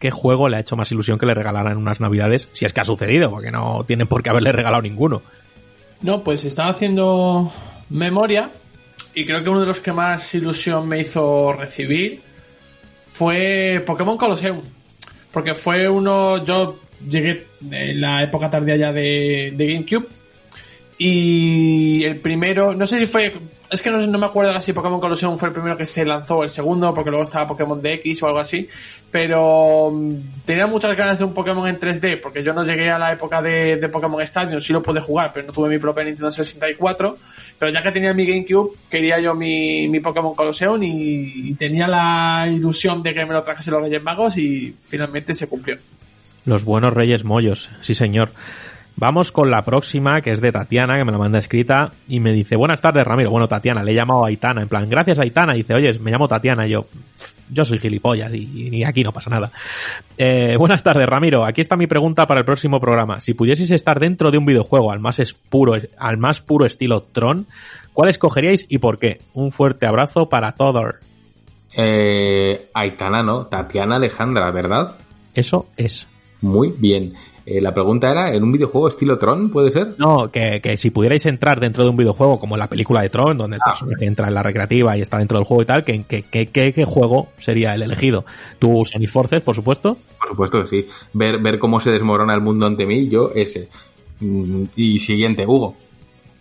qué 0.01 0.11
juego 0.11 0.49
le 0.49 0.57
ha 0.57 0.61
hecho 0.61 0.77
más 0.77 0.91
ilusión 0.91 1.17
que 1.17 1.27
le 1.27 1.35
regalaran 1.35 1.79
unas 1.79 2.01
navidades, 2.01 2.49
si 2.53 2.65
es 2.65 2.73
que 2.73 2.81
ha 2.81 2.85
sucedido, 2.85 3.31
porque 3.31 3.53
no 3.53 3.85
tienen 3.85 4.09
por 4.09 4.23
qué 4.23 4.31
haberle 4.31 4.51
regalado 4.53 4.83
ninguno. 4.83 5.23
No, 6.03 6.23
pues 6.23 6.45
estaba 6.45 6.71
haciendo 6.71 7.53
memoria 7.89 8.51
y 9.15 9.25
creo 9.25 9.43
que 9.43 9.51
uno 9.51 9.61
de 9.61 9.67
los 9.67 9.81
que 9.81 9.93
más 9.93 10.35
ilusión 10.35 10.89
me 10.89 11.01
hizo 11.01 11.53
recibir 11.53 12.21
fue 13.07 13.83
Pokémon 13.87 14.17
Colosseum. 14.17 14.61
Porque 15.31 15.55
fue 15.55 15.89
uno, 15.89 16.45
yo 16.45 16.81
llegué 17.09 17.47
en 17.71 18.01
la 18.01 18.23
época 18.23 18.51
tardía 18.51 18.77
ya 18.77 18.93
de, 18.93 19.53
de 19.55 19.67
GameCube 19.67 20.09
y 20.99 22.05
el 22.05 22.17
primero, 22.21 22.75
no 22.75 22.87
sé 22.87 22.99
si 22.99 23.07
fue, 23.07 23.33
es 23.73 23.81
que 23.81 23.91
no, 23.91 23.99
no 24.07 24.19
me 24.19 24.27
acuerdo 24.27 24.51
ahora 24.51 24.61
si 24.61 24.73
Pokémon 24.73 25.01
Colosseum 25.01 25.39
fue 25.39 25.49
el 25.49 25.55
primero 25.55 25.77
que 25.77 25.87
se 25.87 26.05
lanzó 26.05 26.37
o 26.37 26.43
el 26.43 26.51
segundo, 26.51 26.93
porque 26.93 27.11
luego 27.11 27.25
estaba 27.25 27.47
Pokémon 27.47 27.81
DX 27.81 28.23
o 28.23 28.27
algo 28.27 28.39
así, 28.39 28.69
pero 29.11 29.91
mm, 29.91 30.45
tenía 30.45 30.67
muchas 30.67 30.97
ganas 30.97 31.19
de 31.19 31.25
un 31.25 31.33
Pokémon 31.33 31.67
en 31.67 31.81
3D, 31.81 32.21
porque 32.21 32.45
yo 32.45 32.53
no 32.53 32.65
llegué 32.65 32.91
a 32.91 32.99
la 32.99 33.13
época 33.13 33.41
de, 33.41 33.89
Pokémon 33.91 34.21
Stadium, 34.23 34.61
sí 34.61 34.73
lo 34.73 34.83
pude 34.83 35.01
jugar, 35.01 35.31
pero 35.33 35.47
no 35.47 35.53
tuve 35.53 35.71
mi 35.71 35.79
propia 35.79 36.05
Nintendo 36.05 36.31
64, 36.31 37.17
pero 37.59 37.73
ya 37.73 37.83
que 37.83 37.91
tenía 37.91 38.13
mi 38.13 38.27
GameCube, 38.27 38.77
quería 38.91 39.19
yo 39.21 39.35
mi, 39.35 39.89
mi 39.89 40.01
Pokémon 40.01 40.35
Colosseum 40.35 40.83
y, 40.83 41.51
y 41.51 41.55
tenía 41.55 41.89
la 41.89 42.47
ilusión 42.49 43.03
de 43.03 43.15
que 43.15 43.25
me 43.25 43.33
lo 43.33 43.43
trajese 43.43 43.71
los 43.71 43.83
Reyes 43.83 44.03
Magos 44.03 44.37
y 44.37 44.77
finalmente 44.87 45.33
se 45.33 45.49
cumplió. 45.49 45.79
Los 46.45 46.65
buenos 46.65 46.93
Reyes 46.93 47.25
Mollos, 47.25 47.71
sí 47.81 47.95
señor. 47.95 48.33
Vamos 48.97 49.33
con 49.33 49.51
la 49.51 49.65
próxima, 49.65 50.21
que 50.21 50.31
es 50.31 50.41
de 50.41 50.53
Tatiana, 50.53 50.97
que 50.97 51.05
me 51.05 51.13
la 51.13 51.19
manda 51.19 51.39
escrita, 51.39 51.91
y 52.09 52.21
me 52.21 52.33
dice, 52.33 52.57
buenas 52.57 52.81
tardes, 52.81 53.05
Ramiro. 53.05 53.31
Bueno, 53.31 53.49
Tatiana, 53.49 53.83
le 53.83 53.93
he 53.93 53.95
llamado 53.95 54.25
a 54.25 54.29
Aitana, 54.29 54.63
en 54.63 54.69
plan, 54.69 54.89
gracias 54.89 55.19
Aitana. 55.19 55.55
Y 55.55 55.59
dice, 55.59 55.75
oye, 55.75 55.99
me 55.99 56.11
llamo 56.11 56.29
Tatiana, 56.29 56.67
y 56.67 56.71
yo, 56.71 56.87
yo 57.51 57.65
soy 57.65 57.79
gilipollas 57.79 58.33
y, 58.33 58.69
y 58.73 58.85
aquí 58.85 59.03
no 59.03 59.13
pasa 59.13 59.31
nada. 59.31 59.51
Eh, 60.17 60.57
buenas 60.57 60.83
tardes, 60.83 61.07
Ramiro. 61.07 61.45
Aquí 61.45 61.61
está 61.61 61.77
mi 61.77 61.87
pregunta 61.87 62.27
para 62.27 62.41
el 62.41 62.47
próximo 62.47 62.81
programa. 62.81 63.21
Si 63.21 63.35
pudieseis 63.35 63.71
estar 63.71 63.99
dentro 63.99 64.31
de 64.31 64.39
un 64.39 64.47
videojuego 64.47 64.93
al 64.93 65.01
más, 65.01 65.19
es 65.19 65.33
puro, 65.33 65.75
al 65.99 66.19
más 66.19 66.41
puro 66.41 66.67
estilo 66.67 67.03
Tron, 67.03 67.47
¿cuál 67.93 68.11
escogeríais 68.11 68.67
y 68.69 68.79
por 68.79 68.99
qué? 68.99 69.21
Un 69.35 69.53
fuerte 69.53 69.87
abrazo 69.87 70.29
para 70.29 70.53
todos. 70.53 70.97
Eh, 71.77 72.69
Aitana, 72.75 73.23
no. 73.23 73.47
Tatiana 73.47 73.97
Alejandra, 73.97 74.51
¿verdad? 74.51 74.97
Eso 75.35 75.67
es. 75.77 76.07
Muy 76.41 76.75
bien. 76.77 77.15
Eh, 77.45 77.61
la 77.61 77.75
pregunta 77.75 78.09
era, 78.11 78.33
¿en 78.33 78.43
un 78.45 78.53
videojuego 78.53 78.87
estilo 78.87 79.19
Tron 79.19 79.51
puede 79.51 79.73
ser? 79.73 79.95
No, 79.99 80.31
que, 80.31 80.61
que 80.63 80.77
si 80.77 80.91
pudierais 80.91 81.27
entrar 81.27 81.59
dentro 81.59 81.83
de 81.83 81.91
un 81.91 81.97
videojuego 81.97 82.39
como 82.39 82.57
la 82.57 82.69
película 82.69 83.01
de 83.03 83.09
Tron, 83.11 83.37
donde 83.37 83.57
el 83.57 83.63
personaje 83.65 84.05
entra 84.05 84.29
en 84.29 84.35
la 84.35 84.45
recreativa 84.45 84.97
y 84.97 85.01
está 85.01 85.19
dentro 85.19 85.39
del 85.39 85.45
juego 85.45 85.63
y 85.63 85.67
tal, 85.67 85.83
¿qué, 85.85 86.05
qué, 86.07 86.23
qué, 86.23 86.47
qué- 86.47 86.73
qué 86.73 86.85
juego 86.85 87.29
sería 87.39 87.75
el 87.75 87.83
elegido? 87.83 88.25
¿Tú, 88.61 88.85
Sony 88.85 89.09
Forces, 89.09 89.43
por 89.43 89.57
supuesto? 89.57 89.97
Por 90.21 90.29
supuesto 90.29 90.61
que 90.63 90.67
sí. 90.69 90.89
Ver, 91.15 91.39
ver 91.41 91.59
cómo 91.59 91.81
se 91.81 91.91
desmorona 91.91 92.33
el 92.35 92.43
mundo 92.43 92.65
ante 92.67 92.87
mí, 92.87 93.09
yo 93.09 93.33
ese. 93.35 93.69
Mm, 94.21 94.65
Y 94.77 95.01
siguiente, 95.01 95.45
Hugo. 95.45 95.75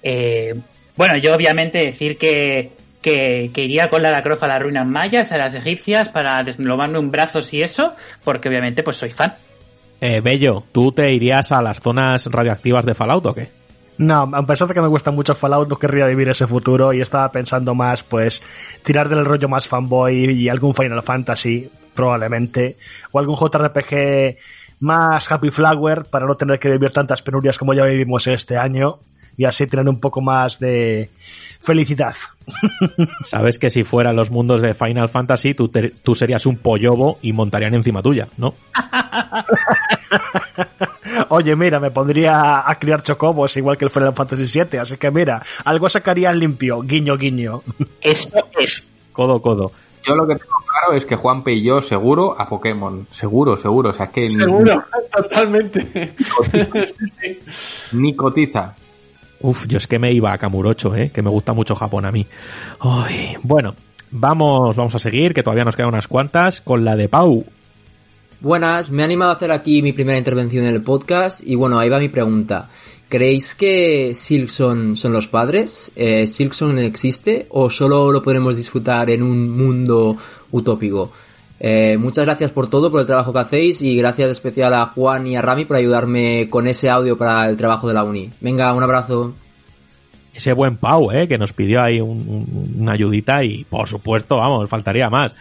Eh, 0.03 0.53
bueno, 0.95 1.17
yo 1.17 1.33
obviamente 1.33 1.79
decir 1.79 2.17
que, 2.17 2.71
que, 3.01 3.49
que 3.53 3.63
iría 3.63 3.89
con 3.89 4.03
la 4.03 4.21
Croft 4.21 4.43
a 4.43 4.47
las 4.47 4.61
ruinas 4.61 4.87
mayas, 4.87 5.31
a 5.31 5.37
las 5.39 5.55
egipcias, 5.55 6.09
para 6.09 6.43
deslomarme 6.43 6.99
un 6.99 7.09
brazo 7.09 7.39
y 7.51 7.63
eso, 7.63 7.93
porque 8.23 8.49
obviamente 8.49 8.83
pues 8.83 8.97
soy 8.97 9.09
fan. 9.11 9.33
Eh, 10.03 10.19
Bello, 10.19 10.63
¿tú 10.71 10.91
te 10.91 11.13
irías 11.13 11.51
a 11.51 11.61
las 11.61 11.79
zonas 11.79 12.25
radioactivas 12.25 12.83
de 12.87 12.95
Fallout 12.95 13.25
o 13.27 13.35
qué? 13.35 13.51
No, 13.99 14.23
a 14.33 14.45
pesar 14.47 14.67
de 14.67 14.73
que 14.73 14.81
me 14.81 14.87
gusta 14.87 15.11
mucho 15.11 15.35
Fallout, 15.35 15.69
no 15.69 15.77
querría 15.77 16.07
vivir 16.07 16.27
ese 16.27 16.47
futuro 16.47 16.91
y 16.91 17.01
estaba 17.01 17.31
pensando 17.31 17.75
más, 17.75 18.01
pues, 18.01 18.41
tirar 18.81 19.09
del 19.09 19.23
rollo 19.23 19.47
más 19.47 19.67
fanboy 19.67 20.31
y 20.33 20.49
algún 20.49 20.73
Final 20.73 21.03
Fantasy, 21.03 21.69
probablemente, 21.93 22.77
o 23.11 23.19
algún 23.19 23.35
JRPG 23.35 24.37
más 24.79 25.31
Happy 25.31 25.51
Flower 25.51 26.05
para 26.05 26.25
no 26.25 26.33
tener 26.33 26.57
que 26.57 26.71
vivir 26.71 26.89
tantas 26.89 27.21
penurias 27.21 27.59
como 27.59 27.75
ya 27.75 27.85
vivimos 27.85 28.25
este 28.25 28.57
año 28.57 29.01
y 29.37 29.45
así 29.45 29.67
tener 29.67 29.87
un 29.89 29.99
poco 29.99 30.21
más 30.21 30.59
de 30.59 31.09
felicidad. 31.59 32.15
Sabes 33.23 33.59
que 33.59 33.69
si 33.69 33.83
fueran 33.83 34.15
los 34.15 34.31
mundos 34.31 34.61
de 34.61 34.73
Final 34.73 35.09
Fantasy, 35.09 35.53
tú, 35.53 35.69
te- 35.69 35.89
tú 35.91 36.15
serías 36.15 36.45
un 36.45 36.57
pollobo 36.57 37.17
y 37.21 37.33
montarían 37.33 37.73
encima 37.75 38.01
tuya, 38.01 38.27
¿no? 38.37 38.53
Oye, 41.29 41.55
mira, 41.55 41.79
me 41.79 41.91
pondría 41.91 42.69
a 42.69 42.75
criar 42.79 43.01
chocobos 43.03 43.55
igual 43.57 43.77
que 43.77 43.85
el 43.85 43.91
Final 43.91 44.13
Fantasy 44.13 44.43
VII, 44.59 44.79
así 44.79 44.97
que 44.97 45.11
mira, 45.11 45.43
algo 45.65 45.89
sacaría 45.89 46.31
limpio, 46.33 46.81
guiño, 46.81 47.17
guiño. 47.17 47.61
Eso 48.01 48.29
es. 48.59 48.85
Codo, 49.11 49.41
codo. 49.41 49.71
Yo 50.03 50.15
lo 50.15 50.25
que 50.27 50.35
tengo 50.35 50.55
claro 50.67 50.93
es 50.97 51.05
que 51.05 51.15
Juanpe 51.15 51.53
y 51.53 51.61
yo 51.63 51.79
seguro 51.81 52.35
a 52.39 52.47
Pokémon. 52.49 53.05
Seguro, 53.11 53.55
seguro. 53.55 53.91
O 53.91 53.93
sea, 53.93 54.07
que 54.07 54.21
ni- 54.21 54.29
Seguro, 54.29 54.83
totalmente. 55.15 56.15
Sí, 56.51 57.05
sí. 57.21 57.39
ni 57.91 58.15
cotiza. 58.15 58.75
Uf, 59.41 59.67
yo 59.67 59.77
es 59.77 59.87
que 59.87 59.99
me 59.99 60.11
iba 60.13 60.31
a 60.31 60.37
Kamurocho, 60.37 60.95
¿eh? 60.95 61.11
que 61.13 61.21
me 61.21 61.29
gusta 61.29 61.53
mucho 61.53 61.75
Japón 61.75 62.05
a 62.05 62.11
mí. 62.11 62.25
Bueno, 63.43 63.75
vamos, 64.11 64.75
vamos 64.75 64.95
a 64.95 64.99
seguir, 64.99 65.33
que 65.33 65.43
todavía 65.43 65.65
nos 65.65 65.75
quedan 65.75 65.89
unas 65.89 66.07
cuantas, 66.07 66.61
con 66.61 66.85
la 66.85 66.95
de 66.95 67.09
Pau. 67.09 67.45
Buenas, 68.39 68.89
me 68.91 69.01
he 69.01 69.05
animado 69.05 69.31
a 69.31 69.35
hacer 69.35 69.51
aquí 69.51 69.81
mi 69.81 69.93
primera 69.93 70.17
intervención 70.17 70.65
en 70.65 70.73
el 70.73 70.81
podcast 70.81 71.41
y 71.45 71.55
bueno, 71.55 71.79
ahí 71.79 71.89
va 71.89 71.99
mi 71.99 72.09
pregunta. 72.09 72.69
¿Creéis 73.07 73.55
que 73.55 74.13
Silkson 74.15 74.95
son 74.95 75.11
los 75.11 75.27
padres? 75.27 75.91
Eh, 75.95 76.25
¿Silkson 76.25 76.79
existe 76.79 77.45
o 77.49 77.69
solo 77.69 78.11
lo 78.11 78.23
podremos 78.23 78.55
disfrutar 78.55 79.09
en 79.09 79.21
un 79.21 79.49
mundo 79.49 80.15
utópico? 80.51 81.11
Eh, 81.63 81.95
muchas 81.99 82.25
gracias 82.25 82.49
por 82.49 82.71
todo, 82.71 82.89
por 82.89 83.01
el 83.01 83.05
trabajo 83.05 83.31
que 83.31 83.37
hacéis 83.39 83.83
y 83.83 83.95
gracias 83.95 84.31
especial 84.31 84.73
a 84.73 84.87
Juan 84.87 85.27
y 85.27 85.35
a 85.35 85.43
Rami 85.43 85.65
por 85.65 85.77
ayudarme 85.77 86.47
con 86.49 86.65
ese 86.65 86.89
audio 86.89 87.15
para 87.19 87.47
el 87.47 87.55
trabajo 87.55 87.87
de 87.87 87.93
la 87.93 88.03
uni. 88.03 88.31
Venga, 88.41 88.73
un 88.73 88.81
abrazo. 88.81 89.35
Ese 90.33 90.53
buen 90.53 90.77
Pau, 90.77 91.11
¿eh? 91.11 91.27
que 91.27 91.37
nos 91.37 91.53
pidió 91.53 91.83
ahí 91.83 92.01
un- 92.01 92.73
una 92.79 92.93
ayudita 92.93 93.43
y 93.43 93.63
por 93.65 93.87
supuesto, 93.87 94.37
vamos, 94.37 94.67
faltaría 94.69 95.07
más. 95.11 95.33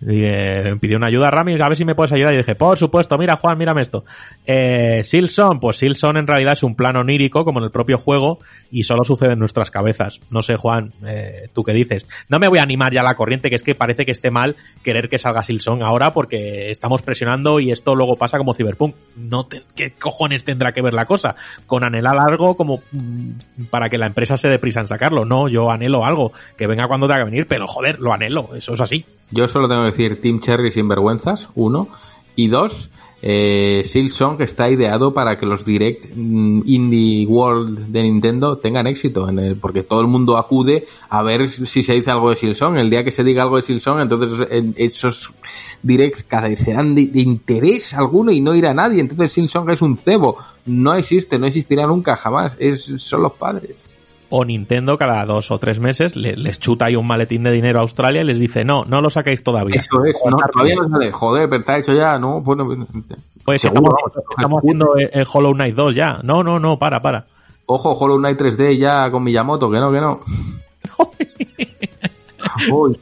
Y, 0.00 0.22
eh, 0.22 0.76
pidió 0.80 0.96
una 0.96 1.08
ayuda 1.08 1.26
a 1.28 1.30
Rami, 1.32 1.60
a 1.60 1.68
ver 1.68 1.76
si 1.76 1.84
me 1.84 1.94
puedes 1.96 2.12
ayudar. 2.12 2.32
Y 2.34 2.36
dije, 2.38 2.54
por 2.54 2.78
supuesto, 2.78 3.18
mira 3.18 3.36
Juan, 3.36 3.58
mírame 3.58 3.82
esto. 3.82 4.04
Eh, 4.46 5.02
Silson, 5.04 5.58
pues 5.58 5.78
Silson 5.78 6.16
en 6.16 6.26
realidad 6.26 6.52
es 6.52 6.62
un 6.62 6.76
plan 6.76 6.94
onírico, 6.96 7.44
como 7.44 7.58
en 7.58 7.64
el 7.64 7.70
propio 7.72 7.98
juego, 7.98 8.38
y 8.70 8.84
solo 8.84 9.02
sucede 9.02 9.32
en 9.32 9.40
nuestras 9.40 9.70
cabezas. 9.72 10.20
No 10.30 10.40
sé, 10.42 10.54
Juan, 10.56 10.92
eh, 11.04 11.48
¿tú 11.52 11.64
qué 11.64 11.72
dices? 11.72 12.06
No 12.28 12.38
me 12.38 12.46
voy 12.48 12.58
a 12.60 12.62
animar 12.62 12.92
ya 12.92 13.00
a 13.00 13.04
la 13.04 13.14
corriente, 13.16 13.50
que 13.50 13.56
es 13.56 13.62
que 13.64 13.74
parece 13.74 14.06
que 14.06 14.12
esté 14.12 14.30
mal 14.30 14.54
querer 14.84 15.08
que 15.08 15.18
salga 15.18 15.42
Silson 15.42 15.82
ahora, 15.82 16.12
porque 16.12 16.70
estamos 16.70 17.02
presionando 17.02 17.58
y 17.58 17.72
esto 17.72 17.94
luego 17.96 18.14
pasa 18.16 18.38
como 18.38 18.54
Cyberpunk. 18.54 18.94
No 19.16 19.46
te- 19.46 19.62
¿Qué 19.74 19.90
cojones 19.98 20.44
tendrá 20.44 20.72
que 20.72 20.80
ver 20.82 20.94
la 20.94 21.06
cosa? 21.06 21.34
Con 21.66 21.82
anhelar 21.82 22.16
algo 22.20 22.56
como 22.56 22.82
mm, 22.92 23.64
para 23.70 23.88
que 23.88 23.98
la 23.98 24.06
empresa 24.06 24.36
se 24.36 24.48
dé 24.48 24.58
prisa 24.60 24.80
en 24.80 24.86
sacarlo. 24.86 25.24
No, 25.24 25.48
yo 25.48 25.70
anhelo 25.72 26.04
algo, 26.04 26.32
que 26.56 26.68
venga 26.68 26.86
cuando 26.86 27.06
tenga 27.08 27.20
que 27.24 27.30
venir, 27.30 27.46
pero 27.48 27.66
joder, 27.66 27.98
lo 27.98 28.12
anhelo, 28.12 28.50
eso 28.54 28.74
es 28.74 28.80
así. 28.80 29.04
Yo 29.30 29.46
solo 29.48 29.68
tengo 29.68 29.82
que 29.82 29.90
decir 29.90 30.20
Team 30.20 30.40
Cherry 30.40 30.70
sin 30.70 30.88
vergüenzas, 30.88 31.48
uno. 31.54 31.88
Y 32.34 32.46
dos, 32.48 32.90
eh, 33.20 33.82
Silksong 33.84 34.40
está 34.42 34.70
ideado 34.70 35.12
para 35.12 35.36
que 35.36 35.44
los 35.44 35.64
Direct 35.64 36.06
mm, 36.14 36.62
Indie 36.66 37.26
World 37.26 37.88
de 37.88 38.04
Nintendo 38.04 38.58
tengan 38.58 38.86
éxito, 38.86 39.28
en 39.28 39.40
el- 39.40 39.56
porque 39.56 39.82
todo 39.82 40.00
el 40.00 40.06
mundo 40.06 40.36
acude 40.36 40.86
a 41.10 41.22
ver 41.24 41.48
si 41.48 41.82
se 41.82 41.94
dice 41.94 42.10
algo 42.12 42.30
de 42.30 42.36
Silksong. 42.36 42.78
El 42.78 42.90
día 42.90 43.02
que 43.02 43.10
se 43.10 43.24
diga 43.24 43.42
algo 43.42 43.56
de 43.56 43.62
Silksong, 43.62 44.00
entonces 44.00 44.46
en- 44.50 44.74
esos 44.76 45.34
Directs 45.82 46.22
carecerán 46.22 46.94
de, 46.94 47.06
de 47.06 47.20
interés 47.20 47.92
alguno 47.94 48.30
y 48.32 48.40
no 48.40 48.54
irá 48.54 48.72
nadie. 48.72 49.00
Entonces 49.00 49.32
Silksong 49.32 49.68
es 49.70 49.82
un 49.82 49.96
cebo. 49.98 50.36
No 50.66 50.94
existe, 50.94 51.38
no 51.38 51.46
existirá 51.46 51.86
nunca, 51.86 52.16
jamás. 52.16 52.56
Es, 52.60 52.84
son 52.98 53.22
los 53.22 53.32
padres. 53.32 53.84
O 54.30 54.44
Nintendo 54.44 54.98
cada 54.98 55.24
dos 55.24 55.50
o 55.50 55.58
tres 55.58 55.78
meses 55.80 56.14
le- 56.16 56.36
les 56.36 56.58
chuta 56.58 56.86
ahí 56.86 56.96
un 56.96 57.06
maletín 57.06 57.42
de 57.44 57.50
dinero 57.50 57.78
a 57.78 57.82
Australia 57.82 58.20
y 58.20 58.24
les 58.24 58.38
dice, 58.38 58.64
no, 58.64 58.84
no 58.84 59.00
lo 59.00 59.08
saquéis 59.10 59.42
todavía. 59.42 59.76
Eso 59.76 60.04
es, 60.04 60.20
no, 60.28 60.36
todavía 60.52 60.74
no 60.76 60.88
sale. 60.88 61.10
Joder, 61.12 61.48
pero 61.48 61.60
está 61.60 61.78
hecho 61.78 61.94
ya, 61.94 62.18
¿no? 62.18 62.40
Bueno, 62.42 62.66
Pues 63.44 63.60
seguro, 63.62 63.94
estamos, 64.06 64.26
estamos 64.36 64.58
haciendo 64.58 64.96
el, 64.96 65.10
el 65.12 65.26
Hollow 65.32 65.54
Knight 65.54 65.74
2 65.74 65.94
ya. 65.94 66.20
No, 66.22 66.42
no, 66.42 66.58
no, 66.58 66.78
para, 66.78 67.00
para. 67.00 67.26
Ojo, 67.66 67.92
Hollow 67.92 68.18
Knight 68.18 68.38
3D 68.40 68.76
ya 68.78 69.10
con 69.10 69.22
Miyamoto, 69.24 69.70
que 69.70 69.78
no, 69.80 69.90
que 69.92 70.00
no. 70.00 70.20
Uy, 72.72 72.98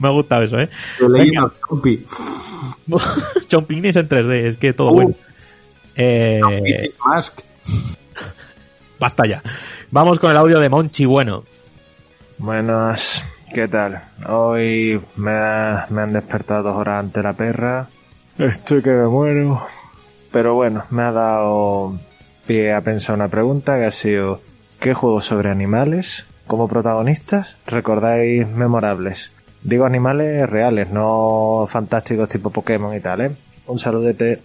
Me 0.00 0.08
ha 0.08 0.10
gustado 0.10 0.42
eso, 0.42 0.58
¿eh? 0.58 0.68
Chompy. 1.68 2.04
Chompinis 3.48 3.96
en 3.96 4.08
3D, 4.08 4.32
es 4.46 4.56
que 4.56 4.72
todo 4.72 4.90
Uh. 4.90 4.94
bueno. 4.94 5.14
Eh, 5.96 6.92
Mask. 7.04 7.40
Basta 8.98 9.26
ya. 9.26 9.42
Vamos 9.90 10.18
con 10.18 10.30
el 10.30 10.36
audio 10.36 10.60
de 10.60 10.68
Monchi 10.68 11.04
Bueno. 11.04 11.44
Buenas, 12.38 13.26
¿qué 13.54 13.66
tal? 13.68 14.02
Hoy 14.28 15.00
me, 15.16 15.30
ha- 15.32 15.86
me 15.90 16.02
han 16.02 16.12
despertado 16.12 16.64
dos 16.64 16.76
horas 16.78 17.00
ante 17.00 17.22
la 17.22 17.32
perra. 17.32 17.88
Estoy 18.38 18.82
que 18.82 18.90
me 18.90 19.06
muero. 19.06 19.66
Pero 20.32 20.54
bueno, 20.54 20.82
me 20.90 21.02
ha 21.02 21.12
dado 21.12 21.98
pie 22.46 22.74
a 22.74 22.82
pensar 22.82 23.14
una 23.16 23.28
pregunta 23.28 23.78
que 23.78 23.86
ha 23.86 23.90
sido 23.92 24.42
¿qué 24.80 24.92
juegos 24.92 25.24
sobre 25.24 25.50
animales 25.50 26.26
como 26.46 26.68
protagonistas 26.68 27.56
recordáis 27.66 28.46
memorables? 28.46 29.32
Digo 29.62 29.86
animales 29.86 30.48
reales, 30.48 30.90
no 30.90 31.64
fantásticos 31.68 32.28
tipo 32.28 32.50
Pokémon 32.50 32.94
y 32.94 33.00
tal, 33.00 33.20
¿eh? 33.22 33.30
Un 33.66 33.78
saludete. 33.78 34.42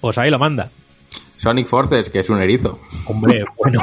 Pues 0.00 0.16
ahí 0.18 0.30
lo 0.30 0.38
manda. 0.38 0.68
Sonic 1.38 1.66
Forces, 1.66 2.10
que 2.10 2.18
es 2.18 2.28
un 2.28 2.42
erizo. 2.42 2.80
Hombre, 3.06 3.44
bueno. 3.56 3.80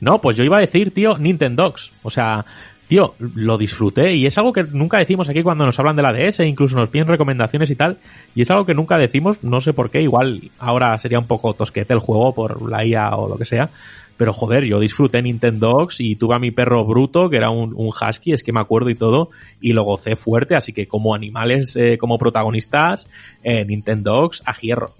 no, 0.00 0.20
pues 0.20 0.36
yo 0.36 0.44
iba 0.44 0.58
a 0.58 0.60
decir, 0.60 0.92
tío, 0.92 1.16
Nintendogs. 1.18 1.92
O 2.02 2.10
sea, 2.10 2.44
tío, 2.86 3.14
lo 3.18 3.56
disfruté 3.56 4.14
y 4.14 4.26
es 4.26 4.36
algo 4.36 4.52
que 4.52 4.64
nunca 4.64 4.98
decimos 4.98 5.28
aquí 5.28 5.42
cuando 5.42 5.64
nos 5.64 5.78
hablan 5.78 5.96
de 5.96 6.02
la 6.02 6.12
DS, 6.12 6.40
incluso 6.40 6.76
nos 6.76 6.90
piden 6.90 7.08
recomendaciones 7.08 7.70
y 7.70 7.74
tal. 7.74 7.98
Y 8.34 8.42
es 8.42 8.50
algo 8.50 8.66
que 8.66 8.74
nunca 8.74 8.98
decimos, 8.98 9.42
no 9.42 9.60
sé 9.62 9.72
por 9.72 9.90
qué, 9.90 10.02
igual 10.02 10.50
ahora 10.58 10.98
sería 10.98 11.18
un 11.18 11.26
poco 11.26 11.54
tosquete 11.54 11.94
el 11.94 12.00
juego 12.00 12.34
por 12.34 12.68
la 12.68 12.84
IA 12.84 13.16
o 13.16 13.28
lo 13.28 13.38
que 13.38 13.46
sea. 13.46 13.70
Pero 14.16 14.32
joder, 14.32 14.64
yo 14.64 14.78
disfruté 14.78 15.22
Nintendogs 15.22 16.00
y 16.00 16.14
tuve 16.16 16.36
a 16.36 16.38
mi 16.38 16.52
perro 16.52 16.84
bruto, 16.84 17.28
que 17.30 17.36
era 17.36 17.50
un, 17.50 17.74
un 17.74 17.88
husky, 17.88 18.32
es 18.32 18.44
que 18.44 18.52
me 18.52 18.60
acuerdo 18.60 18.90
y 18.90 18.94
todo, 18.94 19.30
y 19.60 19.72
lo 19.72 19.82
gocé 19.82 20.14
fuerte, 20.14 20.54
así 20.54 20.72
que 20.72 20.86
como 20.86 21.14
animales, 21.16 21.74
eh, 21.74 21.98
como 21.98 22.16
protagonistas, 22.16 23.08
eh, 23.42 23.64
Nintendogs 23.64 24.42
a 24.44 24.54
hierro. 24.54 24.94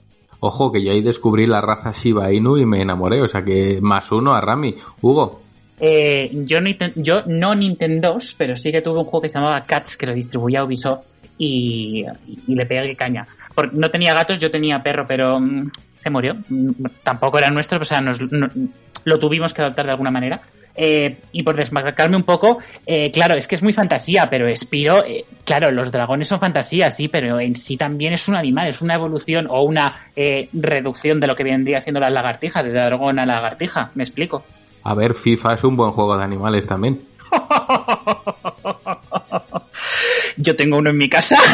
Ojo, 0.46 0.70
que 0.70 0.82
yo 0.84 0.92
ahí 0.92 1.00
descubrí 1.00 1.46
la 1.46 1.62
raza 1.62 1.92
Shiba 1.92 2.30
Inu 2.32 2.58
y 2.58 2.66
me 2.66 2.82
enamoré. 2.82 3.22
O 3.22 3.28
sea 3.28 3.42
que 3.42 3.78
más 3.80 4.12
uno 4.12 4.34
a 4.34 4.40
Rami. 4.42 4.74
Hugo, 5.00 5.40
Eh, 5.80 6.30
yo, 6.44 6.60
no, 6.60 6.68
yo 6.96 7.22
no 7.26 7.54
Nintendo, 7.54 8.18
pero 8.36 8.54
sí 8.56 8.70
que 8.70 8.82
tuve 8.82 8.98
un 8.98 9.04
juego 9.06 9.22
que 9.22 9.28
se 9.30 9.38
llamaba 9.38 9.62
Cats 9.62 9.96
que 9.96 10.06
lo 10.06 10.12
distribuía 10.14 10.62
Ubisoft 10.62 11.06
y, 11.38 12.04
le 12.46 12.66
pegué 12.66 12.94
caña. 12.94 13.26
Porque 13.54 13.74
no 13.76 13.88
tenía 13.90 14.12
gatos, 14.14 14.38
yo 14.38 14.50
tenía 14.50 14.82
perro, 14.82 15.04
pero 15.08 15.40
mm, 15.40 15.70
se 16.02 16.10
murió. 16.10 16.34
Mm, 16.48 16.70
Tampoco 17.02 17.38
era 17.38 17.50
nuestro, 17.50 17.80
o 17.80 17.84
sea, 17.84 18.00
nos, 18.00 18.20
no- 18.30 18.48
lo 19.04 19.18
tuvimos 19.18 19.52
que 19.54 19.62
adoptar 19.62 19.86
de 19.86 19.92
alguna 19.92 20.10
manera. 20.10 20.40
Eh, 20.76 21.18
y 21.30 21.44
por 21.44 21.56
desmarcarme 21.56 22.16
un 22.16 22.24
poco, 22.24 22.58
eh, 22.84 23.12
claro, 23.12 23.36
es 23.36 23.46
que 23.46 23.54
es 23.54 23.62
muy 23.62 23.72
fantasía, 23.72 24.26
pero 24.28 24.48
Spiro, 24.56 25.04
eh, 25.04 25.24
claro, 25.44 25.70
los 25.70 25.92
dragones 25.92 26.26
son 26.26 26.40
fantasía, 26.40 26.90
sí, 26.90 27.06
pero 27.06 27.38
en 27.38 27.54
sí 27.54 27.76
también 27.76 28.12
es 28.12 28.26
un 28.26 28.34
animal, 28.36 28.68
es 28.68 28.82
una 28.82 28.94
evolución 28.94 29.46
o 29.48 29.62
una 29.62 30.08
eh, 30.16 30.48
reducción 30.52 31.20
de 31.20 31.28
lo 31.28 31.36
que 31.36 31.44
vendría 31.44 31.80
siendo 31.80 32.00
la 32.00 32.10
lagartija, 32.10 32.64
de 32.64 32.72
dragón 32.72 33.20
a 33.20 33.26
lagartija, 33.26 33.92
me 33.94 34.02
explico. 34.02 34.44
a 34.82 34.94
ver, 34.94 35.14
FIFA 35.14 35.54
es 35.54 35.64
un 35.64 35.76
buen 35.76 35.92
juego 35.92 36.16
de 36.16 36.24
animales 36.24 36.66
también. 36.66 37.00
Yo 40.36 40.56
tengo 40.56 40.78
uno 40.78 40.90
en 40.90 40.96
mi 40.96 41.08
casa. 41.08 41.36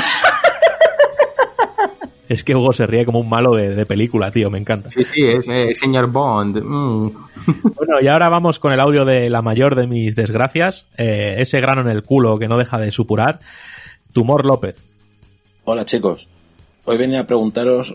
Es 2.31 2.45
que 2.45 2.55
Hugo 2.55 2.73
se 2.73 2.87
ríe 2.87 3.05
como 3.05 3.19
un 3.19 3.29
malo 3.29 3.57
de, 3.57 3.75
de 3.75 3.87
película, 3.87 4.31
tío, 4.31 4.51
me 4.51 4.59
encanta. 4.59 4.89
Sí, 4.89 5.03
sí, 5.03 5.27
es 5.27 5.49
eh, 5.49 5.75
señor 5.75 6.13
Bond. 6.13 6.63
Mm. 6.63 7.11
Bueno, 7.75 8.01
y 8.01 8.07
ahora 8.07 8.29
vamos 8.29 8.61
con 8.61 8.73
el 8.73 8.79
audio 8.79 9.05
de 9.05 9.29
la 9.29 9.43
mayor 9.43 9.75
de 9.75 9.89
mis 9.89 10.15
desgracias, 10.15 10.87
eh, 10.97 11.35
ese 11.39 11.61
grano 11.61 11.81
en 11.81 11.89
el 11.89 12.05
culo 12.05 12.39
que 12.39 12.47
no 12.47 12.57
deja 12.57 12.79
de 12.79 12.93
supurar, 12.93 13.41
Tumor 14.13 14.47
López. 14.47 14.79
Hola 15.65 15.85
chicos, 15.85 16.29
hoy 16.85 16.99
venía 16.99 17.21
a 17.21 17.27
preguntaros 17.27 17.95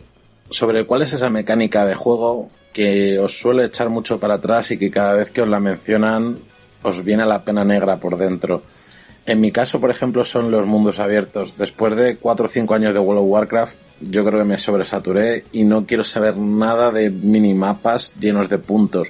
sobre 0.50 0.86
cuál 0.86 1.04
es 1.04 1.14
esa 1.14 1.30
mecánica 1.30 1.86
de 1.86 1.96
juego 1.96 2.50
que 2.74 3.18
os 3.20 3.40
suele 3.40 3.64
echar 3.64 3.88
mucho 3.88 4.20
para 4.20 4.34
atrás 4.34 4.70
y 4.72 4.78
que 4.78 4.92
cada 4.92 5.14
vez 5.14 5.32
que 5.32 5.44
os 5.44 5.48
la 5.48 5.62
mencionan 5.62 6.40
os 6.84 7.06
viene 7.06 7.26
la 7.26 7.46
pena 7.46 7.64
negra 7.64 8.02
por 8.02 8.18
dentro. 8.18 8.64
En 9.26 9.40
mi 9.40 9.54
caso, 9.54 9.80
por 9.80 9.92
ejemplo, 9.92 10.26
son 10.26 10.52
los 10.52 10.66
mundos 10.66 11.00
abiertos. 11.00 11.58
Después 11.58 11.96
de 11.96 12.18
4 12.18 12.46
o 12.46 12.50
5 12.50 12.74
años 12.74 12.94
de 12.94 13.00
World 13.00 13.22
of 13.22 13.30
Warcraft, 13.30 13.85
yo 14.02 14.26
creo 14.26 14.40
que 14.40 14.46
me 14.46 14.58
sobresaturé 14.58 15.46
y 15.52 15.64
no 15.64 15.86
quiero 15.86 16.04
saber 16.04 16.38
nada 16.38 16.92
de 16.92 17.10
minimapas 17.10 18.14
llenos 18.20 18.50
de 18.50 18.58
puntos. 18.58 19.10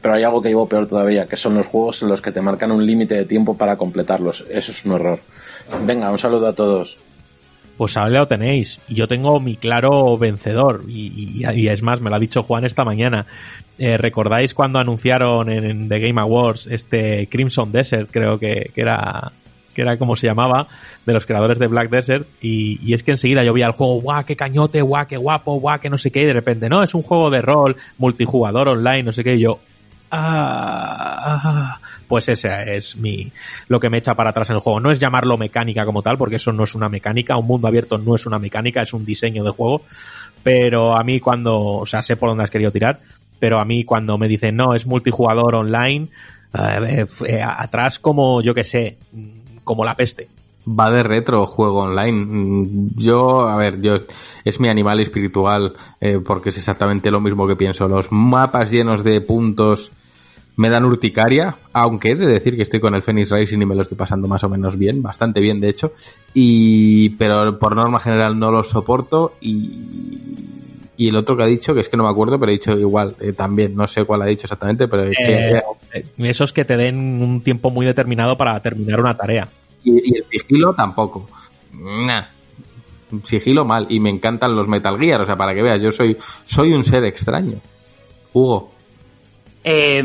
Pero 0.00 0.14
hay 0.14 0.24
algo 0.24 0.42
que 0.42 0.48
llevo 0.48 0.68
peor 0.68 0.88
todavía, 0.88 1.26
que 1.26 1.36
son 1.36 1.54
los 1.54 1.66
juegos 1.66 2.02
en 2.02 2.08
los 2.08 2.20
que 2.20 2.32
te 2.32 2.40
marcan 2.40 2.72
un 2.72 2.84
límite 2.84 3.14
de 3.14 3.24
tiempo 3.24 3.56
para 3.56 3.76
completarlos. 3.76 4.44
Eso 4.50 4.72
es 4.72 4.84
un 4.84 4.92
horror. 4.92 5.20
Venga, 5.86 6.10
un 6.10 6.18
saludo 6.18 6.48
a 6.48 6.54
todos. 6.54 6.98
Pues 7.76 7.96
ahora 7.96 8.18
lo 8.18 8.26
tenéis. 8.26 8.80
Y 8.88 8.96
yo 8.96 9.06
tengo 9.06 9.38
mi 9.38 9.56
claro 9.56 10.18
vencedor. 10.18 10.84
Y, 10.88 11.44
es 11.68 11.82
más, 11.82 12.00
me 12.00 12.10
lo 12.10 12.16
ha 12.16 12.18
dicho 12.18 12.42
Juan 12.42 12.64
esta 12.64 12.84
mañana. 12.84 13.26
Eh, 13.78 13.96
¿Recordáis 13.96 14.54
cuando 14.54 14.80
anunciaron 14.80 15.50
en, 15.50 15.64
en 15.64 15.88
The 15.88 16.00
Game 16.00 16.20
Awards 16.20 16.66
este 16.66 17.28
Crimson 17.28 17.70
Desert, 17.70 18.10
creo 18.10 18.38
que, 18.38 18.72
que 18.74 18.80
era 18.80 19.32
que 19.74 19.82
era 19.82 19.96
como 19.96 20.16
se 20.16 20.26
llamaba, 20.26 20.68
de 21.06 21.12
los 21.12 21.26
creadores 21.26 21.58
de 21.58 21.66
Black 21.66 21.90
Desert, 21.90 22.26
y, 22.40 22.78
y 22.82 22.94
es 22.94 23.02
que 23.02 23.12
enseguida 23.12 23.42
yo 23.44 23.52
vi 23.52 23.62
al 23.62 23.72
juego, 23.72 24.00
guau, 24.00 24.24
qué 24.24 24.36
cañote, 24.36 24.82
guau, 24.82 25.06
qué 25.06 25.16
guapo, 25.16 25.54
guau, 25.60 25.80
que 25.80 25.90
no 25.90 25.98
sé 25.98 26.10
qué, 26.10 26.22
y 26.22 26.26
de 26.26 26.32
repente, 26.32 26.68
no, 26.68 26.82
es 26.82 26.94
un 26.94 27.02
juego 27.02 27.30
de 27.30 27.42
rol, 27.42 27.76
multijugador 27.98 28.68
online, 28.68 29.02
no 29.02 29.12
sé 29.12 29.24
qué, 29.24 29.34
y 29.36 29.40
yo, 29.40 29.60
ah, 30.12 31.80
pues 32.06 32.28
ese 32.28 32.76
es 32.76 32.96
mi 32.96 33.32
lo 33.68 33.80
que 33.80 33.88
me 33.88 33.98
echa 33.98 34.14
para 34.14 34.30
atrás 34.30 34.50
en 34.50 34.56
el 34.56 34.60
juego. 34.60 34.78
No 34.78 34.90
es 34.90 35.00
llamarlo 35.00 35.38
mecánica 35.38 35.84
como 35.84 36.02
tal, 36.02 36.18
porque 36.18 36.36
eso 36.36 36.52
no 36.52 36.64
es 36.64 36.74
una 36.74 36.88
mecánica, 36.88 37.36
un 37.36 37.46
mundo 37.46 37.66
abierto 37.66 37.98
no 37.98 38.14
es 38.14 38.26
una 38.26 38.38
mecánica, 38.38 38.82
es 38.82 38.92
un 38.92 39.04
diseño 39.04 39.42
de 39.42 39.50
juego, 39.50 39.82
pero 40.42 40.96
a 40.96 41.02
mí 41.02 41.18
cuando, 41.18 41.58
o 41.58 41.86
sea, 41.86 42.02
sé 42.02 42.16
por 42.16 42.28
dónde 42.28 42.44
has 42.44 42.50
querido 42.50 42.70
tirar, 42.70 43.00
pero 43.38 43.58
a 43.58 43.64
mí 43.64 43.84
cuando 43.84 44.18
me 44.18 44.28
dicen, 44.28 44.54
no, 44.56 44.74
es 44.74 44.86
multijugador 44.86 45.54
online, 45.54 46.08
eh, 46.54 47.06
eh, 47.26 47.42
atrás 47.42 47.98
como, 47.98 48.42
yo 48.42 48.54
que 48.54 48.64
sé, 48.64 48.98
como 49.64 49.84
la 49.84 49.94
peste. 49.96 50.28
Va 50.68 50.90
de 50.90 51.02
retro 51.02 51.46
juego 51.46 51.80
online. 51.80 52.24
Mm, 52.24 52.90
Yo, 52.96 53.48
a 53.48 53.56
ver, 53.56 53.80
yo 53.80 53.96
es 54.44 54.60
mi 54.60 54.68
animal 54.68 55.00
espiritual 55.00 55.74
eh, 56.00 56.20
porque 56.24 56.50
es 56.50 56.58
exactamente 56.58 57.10
lo 57.10 57.20
mismo 57.20 57.46
que 57.46 57.56
pienso. 57.56 57.88
Los 57.88 58.12
mapas 58.12 58.70
llenos 58.70 59.02
de 59.02 59.20
puntos 59.20 59.90
me 60.56 60.68
dan 60.68 60.84
urticaria, 60.84 61.56
aunque 61.72 62.10
he 62.10 62.14
de 62.14 62.26
decir 62.26 62.56
que 62.56 62.62
estoy 62.62 62.78
con 62.78 62.94
el 62.94 63.02
Phoenix 63.02 63.30
Racing 63.30 63.60
y 63.62 63.66
me 63.66 63.74
lo 63.74 63.82
estoy 63.82 63.96
pasando 63.96 64.28
más 64.28 64.44
o 64.44 64.50
menos 64.50 64.76
bien, 64.76 65.02
bastante 65.02 65.40
bien 65.40 65.60
de 65.60 65.70
hecho, 65.70 65.92
y 66.34 67.10
pero 67.10 67.58
por 67.58 67.74
norma 67.74 68.00
general 68.00 68.38
no 68.38 68.50
los 68.50 68.68
soporto 68.68 69.34
y, 69.40 70.61
y 71.02 71.08
el 71.08 71.16
otro 71.16 71.36
que 71.36 71.42
ha 71.42 71.46
dicho, 71.46 71.74
que 71.74 71.80
es 71.80 71.88
que 71.88 71.96
no 71.96 72.04
me 72.04 72.10
acuerdo, 72.10 72.38
pero 72.38 72.52
he 72.52 72.54
dicho 72.54 72.78
igual, 72.78 73.16
eh, 73.20 73.32
también, 73.32 73.74
no 73.74 73.86
sé 73.86 74.04
cuál 74.04 74.22
ha 74.22 74.26
dicho 74.26 74.44
exactamente, 74.44 74.86
pero 74.86 75.04
es 75.04 75.16
que... 75.16 75.32
Eh, 75.32 75.62
eh, 75.92 76.04
esos 76.18 76.52
que 76.52 76.64
te 76.64 76.76
den 76.76 76.96
un 77.20 77.42
tiempo 77.42 77.70
muy 77.70 77.84
determinado 77.84 78.36
para 78.36 78.60
terminar 78.60 79.00
una 79.00 79.16
tarea. 79.16 79.48
Y, 79.82 79.90
y 79.92 80.18
el 80.18 80.24
sigilo 80.30 80.74
tampoco. 80.74 81.28
Nah. 81.72 82.22
Sigilo 83.24 83.64
mal. 83.64 83.86
Y 83.88 84.00
me 84.00 84.10
encantan 84.10 84.54
los 84.54 84.68
Metal 84.68 84.98
Gear. 84.98 85.20
O 85.20 85.24
sea, 85.24 85.36
para 85.36 85.54
que 85.54 85.62
veas, 85.62 85.82
yo 85.82 85.90
soy, 85.90 86.16
soy 86.46 86.72
un 86.72 86.84
ser 86.84 87.04
extraño. 87.04 87.58
Hugo. 88.32 88.72
Eh, 89.64 90.02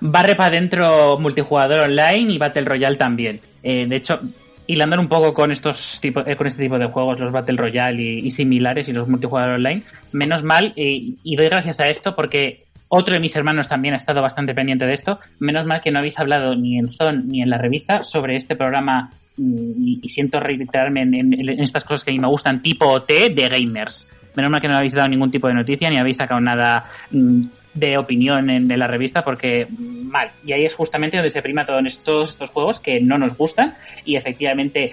barre 0.00 0.34
para 0.34 0.48
adentro 0.48 1.18
multijugador 1.18 1.80
online 1.80 2.32
y 2.32 2.38
Battle 2.38 2.64
Royale 2.64 2.96
también. 2.96 3.40
Eh, 3.62 3.86
de 3.86 3.96
hecho, 3.96 4.20
hilando 4.66 4.98
un 5.00 5.08
poco 5.08 5.34
con 5.34 5.50
estos 5.52 6.00
tipos, 6.00 6.26
eh, 6.26 6.36
con 6.36 6.46
este 6.46 6.62
tipo 6.62 6.78
de 6.78 6.86
juegos, 6.86 7.18
los 7.18 7.32
Battle 7.32 7.56
Royale 7.56 8.02
y, 8.02 8.18
y 8.26 8.30
similares 8.30 8.88
y 8.88 8.92
los 8.92 9.08
multijugador 9.08 9.54
online, 9.56 9.82
menos 10.12 10.42
mal, 10.42 10.72
eh, 10.76 11.14
y 11.22 11.36
doy 11.36 11.48
gracias 11.48 11.80
a 11.80 11.88
esto 11.88 12.14
porque 12.14 12.64
otro 12.88 13.14
de 13.14 13.20
mis 13.20 13.34
hermanos 13.36 13.68
también 13.68 13.94
ha 13.94 13.96
estado 13.96 14.20
bastante 14.20 14.54
pendiente 14.54 14.84
de 14.86 14.92
esto. 14.92 15.18
Menos 15.38 15.64
mal 15.64 15.80
que 15.82 15.90
no 15.90 15.98
habéis 15.98 16.18
hablado 16.20 16.54
ni 16.54 16.78
en 16.78 16.88
Zone 16.90 17.22
ni 17.26 17.40
en 17.42 17.48
la 17.48 17.56
revista 17.58 18.04
sobre 18.04 18.36
este 18.36 18.54
programa 18.54 19.10
mm, 19.38 19.54
y, 19.78 20.00
y 20.02 20.08
siento 20.10 20.38
reiterarme 20.40 21.00
en, 21.02 21.14
en- 21.14 21.48
en 21.48 21.60
estas 21.60 21.84
cosas 21.84 22.04
que 22.04 22.10
a 22.10 22.14
mí 22.14 22.18
me 22.20 22.28
gustan, 22.28 22.60
tipo 22.60 23.00
T 23.02 23.30
de 23.30 23.48
gamers. 23.48 24.06
Menos 24.36 24.50
mal 24.50 24.60
que 24.60 24.68
no 24.68 24.76
habéis 24.76 24.94
dado 24.94 25.08
ningún 25.08 25.30
tipo 25.30 25.48
de 25.48 25.54
noticia 25.54 25.88
ni 25.90 25.96
habéis 25.96 26.18
sacado 26.18 26.40
nada 26.40 26.84
mm, 27.10 27.42
de 27.74 27.96
opinión 27.96 28.50
en, 28.50 28.70
en 28.70 28.78
la 28.78 28.86
revista 28.86 29.24
porque 29.24 29.66
mm, 29.66 30.08
mal. 30.08 30.30
Y 30.44 30.52
ahí 30.52 30.64
es 30.64 30.74
justamente 30.74 31.16
donde 31.16 31.30
se 31.30 31.42
prima 31.42 31.66
todos 31.66 31.84
estos, 31.86 32.30
estos 32.30 32.50
juegos 32.50 32.80
que 32.80 33.00
no 33.00 33.18
nos 33.18 33.36
gustan 33.36 33.74
y 34.04 34.16
efectivamente, 34.16 34.92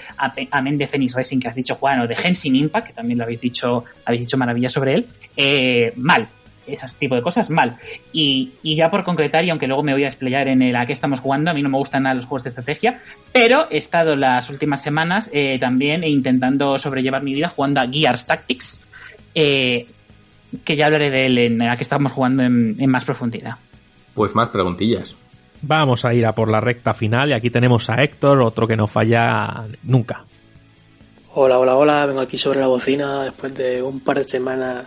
amén 0.52 0.78
de 0.78 0.88
Phoenix 0.88 1.14
Racing 1.14 1.40
que 1.40 1.48
has 1.50 1.56
dicho 1.56 1.76
Juan 1.76 2.02
o 2.02 2.08
de 2.08 2.16
Genshin 2.16 2.56
Impact, 2.56 2.88
que 2.88 2.94
también 2.94 3.18
lo 3.18 3.26
habéis 3.26 3.42
dicho, 3.42 3.86
habéis 4.06 4.22
dicho 4.22 4.38
maravillas 4.38 4.72
sobre 4.72 4.94
él, 4.94 5.08
eh, 5.36 5.94
mal. 5.96 6.28
ese 6.66 6.86
tipo 6.98 7.16
de 7.16 7.22
cosas, 7.22 7.50
mal. 7.50 7.78
Y, 8.14 8.52
y 8.64 8.76
ya 8.76 8.90
por 8.90 9.04
concretar, 9.04 9.44
y 9.44 9.50
aunque 9.50 9.68
luego 9.68 9.84
me 9.84 9.94
voy 9.94 10.04
a 10.04 10.08
explayar 10.08 10.48
en 10.48 10.62
el 10.62 10.76
a 10.76 10.86
qué 10.86 10.94
estamos 10.94 11.20
jugando, 11.20 11.52
a 11.52 11.54
mí 11.54 11.62
no 11.62 11.70
me 11.70 11.78
gustan 11.78 12.04
nada 12.04 12.16
los 12.16 12.26
juegos 12.26 12.44
de 12.44 12.50
estrategia, 12.50 13.02
pero 13.34 13.68
he 13.70 13.78
estado 13.78 14.16
las 14.16 14.50
últimas 14.50 14.82
semanas 14.82 15.30
eh, 15.34 15.58
también 15.60 16.04
intentando 16.04 16.78
sobrellevar 16.78 17.24
mi 17.24 17.34
vida 17.34 17.50
jugando 17.50 17.82
a 17.82 17.88
Gears 17.92 18.26
Tactics, 18.26 18.80
eh, 19.36 19.88
que 20.64 20.76
ya 20.76 20.88
hablaré 20.88 21.10
de 21.10 21.26
él 21.26 21.38
en 21.38 21.62
a 21.62 21.76
qué 21.78 21.84
estamos 21.84 22.12
jugando 22.12 22.44
en, 22.44 22.76
en 22.80 22.90
más 22.90 23.06
profundidad. 23.06 23.56
Pues 24.14 24.36
más 24.36 24.50
preguntillas. 24.50 25.16
Vamos 25.62 26.06
a 26.06 26.14
ir 26.14 26.26
a 26.26 26.34
por 26.34 26.50
la 26.50 26.62
recta 26.62 26.94
final 26.94 27.30
y 27.30 27.34
aquí 27.34 27.50
tenemos 27.50 27.90
a 27.90 28.02
Héctor, 28.02 28.42
otro 28.42 28.68
que 28.68 28.78
no 28.78 28.88
falla 28.88 29.66
nunca. 29.84 30.26
Hola, 31.34 31.60
hola, 31.60 31.76
hola, 31.76 32.06
vengo 32.06 32.22
aquí 32.22 32.38
sobre 32.38 32.60
la 32.60 32.68
bocina 32.68 33.24
después 33.24 33.54
de 33.54 33.84
un 33.84 34.00
par 34.00 34.18
de 34.18 34.24
semanas 34.24 34.86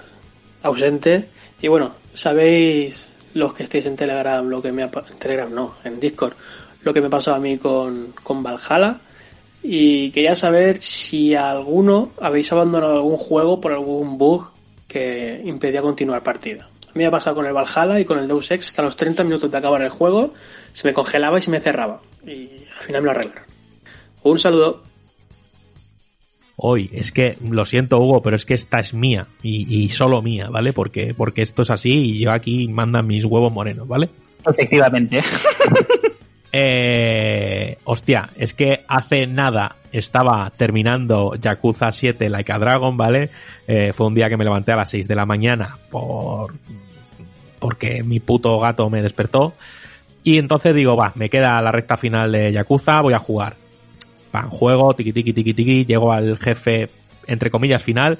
ausente. 0.62 1.28
Y 1.60 1.68
bueno, 1.68 1.94
sabéis 2.14 3.08
los 3.34 3.52
que 3.52 3.62
estéis 3.62 3.86
en 3.86 3.96
Telegram, 3.96 4.46
lo 4.46 4.62
que 4.62 4.72
me 4.72 4.82
ha 4.82 4.86
en 4.86 5.18
Telegram 5.18 5.52
no, 5.52 5.74
en 5.84 6.00
Discord, 6.00 6.34
lo 6.82 6.92
que 6.92 7.00
me 7.00 7.10
pasó 7.10 7.34
a 7.34 7.38
mí 7.38 7.58
con, 7.58 8.14
con 8.22 8.42
Valhalla. 8.42 9.00
Y 9.62 10.10
quería 10.10 10.34
saber 10.34 10.78
si 10.82 11.34
alguno 11.34 12.12
habéis 12.20 12.50
abandonado 12.50 12.94
algún 12.94 13.16
juego 13.16 13.60
por 13.60 13.72
algún 13.72 14.18
bug 14.18 14.51
que 14.92 15.40
impedía 15.44 15.82
continuar 15.82 16.22
partida. 16.22 16.68
A 16.88 16.92
mí 16.94 16.98
me 16.98 17.06
ha 17.06 17.10
pasado 17.10 17.36
con 17.36 17.46
el 17.46 17.54
Valhalla 17.54 17.98
y 17.98 18.04
con 18.04 18.18
el 18.18 18.28
Deus 18.28 18.50
Ex 18.50 18.70
que 18.70 18.80
a 18.80 18.84
los 18.84 18.96
30 18.96 19.24
minutos 19.24 19.50
de 19.50 19.56
acabar 19.56 19.80
el 19.80 19.88
juego 19.88 20.34
se 20.72 20.86
me 20.86 20.92
congelaba 20.92 21.38
y 21.38 21.42
se 21.42 21.50
me 21.50 21.60
cerraba. 21.60 22.00
Y 22.26 22.66
al 22.76 22.82
final 22.82 23.02
me 23.02 23.06
lo 23.06 23.10
arreglaron. 23.12 23.44
Un 24.22 24.38
saludo. 24.38 24.82
Hoy, 26.56 26.90
es 26.92 27.10
que 27.10 27.38
lo 27.42 27.64
siento 27.64 27.98
Hugo, 27.98 28.22
pero 28.22 28.36
es 28.36 28.44
que 28.44 28.54
esta 28.54 28.78
es 28.78 28.92
mía 28.92 29.26
y, 29.42 29.84
y 29.84 29.88
solo 29.88 30.20
mía, 30.20 30.48
¿vale? 30.50 30.72
Porque, 30.72 31.14
porque 31.14 31.42
esto 31.42 31.62
es 31.62 31.70
así 31.70 31.90
y 31.90 32.20
yo 32.20 32.30
aquí 32.30 32.68
mandan 32.68 33.06
mis 33.06 33.24
huevos 33.24 33.52
morenos, 33.52 33.88
¿vale? 33.88 34.10
Efectivamente. 34.46 35.22
Eh, 36.52 37.78
hostia, 37.84 38.28
es 38.36 38.52
que 38.52 38.84
hace 38.86 39.26
nada 39.26 39.76
estaba 39.90 40.52
terminando 40.54 41.34
Yakuza 41.34 41.90
7 41.90 42.28
Like 42.28 42.52
a 42.52 42.58
Dragon, 42.58 42.96
¿vale? 42.96 43.30
Eh, 43.66 43.92
fue 43.94 44.06
un 44.06 44.14
día 44.14 44.28
que 44.28 44.36
me 44.36 44.44
levanté 44.44 44.72
a 44.72 44.76
las 44.76 44.90
6 44.90 45.08
de 45.08 45.16
la 45.16 45.26
mañana 45.26 45.78
por 45.90 46.54
porque 47.58 48.02
mi 48.02 48.20
puto 48.20 48.58
gato 48.58 48.90
me 48.90 49.02
despertó. 49.02 49.54
Y 50.24 50.38
entonces 50.38 50.74
digo, 50.74 50.96
va, 50.96 51.12
me 51.14 51.30
queda 51.30 51.60
la 51.62 51.72
recta 51.72 51.96
final 51.96 52.32
de 52.32 52.52
Yakuza, 52.52 53.00
voy 53.00 53.14
a 53.14 53.18
jugar. 53.18 53.54
Va, 54.34 54.42
juego, 54.42 54.94
tiki 54.94 55.12
tiki 55.12 55.32
tiki 55.32 55.54
tiki, 55.54 55.84
llego 55.84 56.12
al 56.12 56.38
jefe, 56.38 56.88
entre 57.26 57.50
comillas, 57.50 57.82
final 57.82 58.18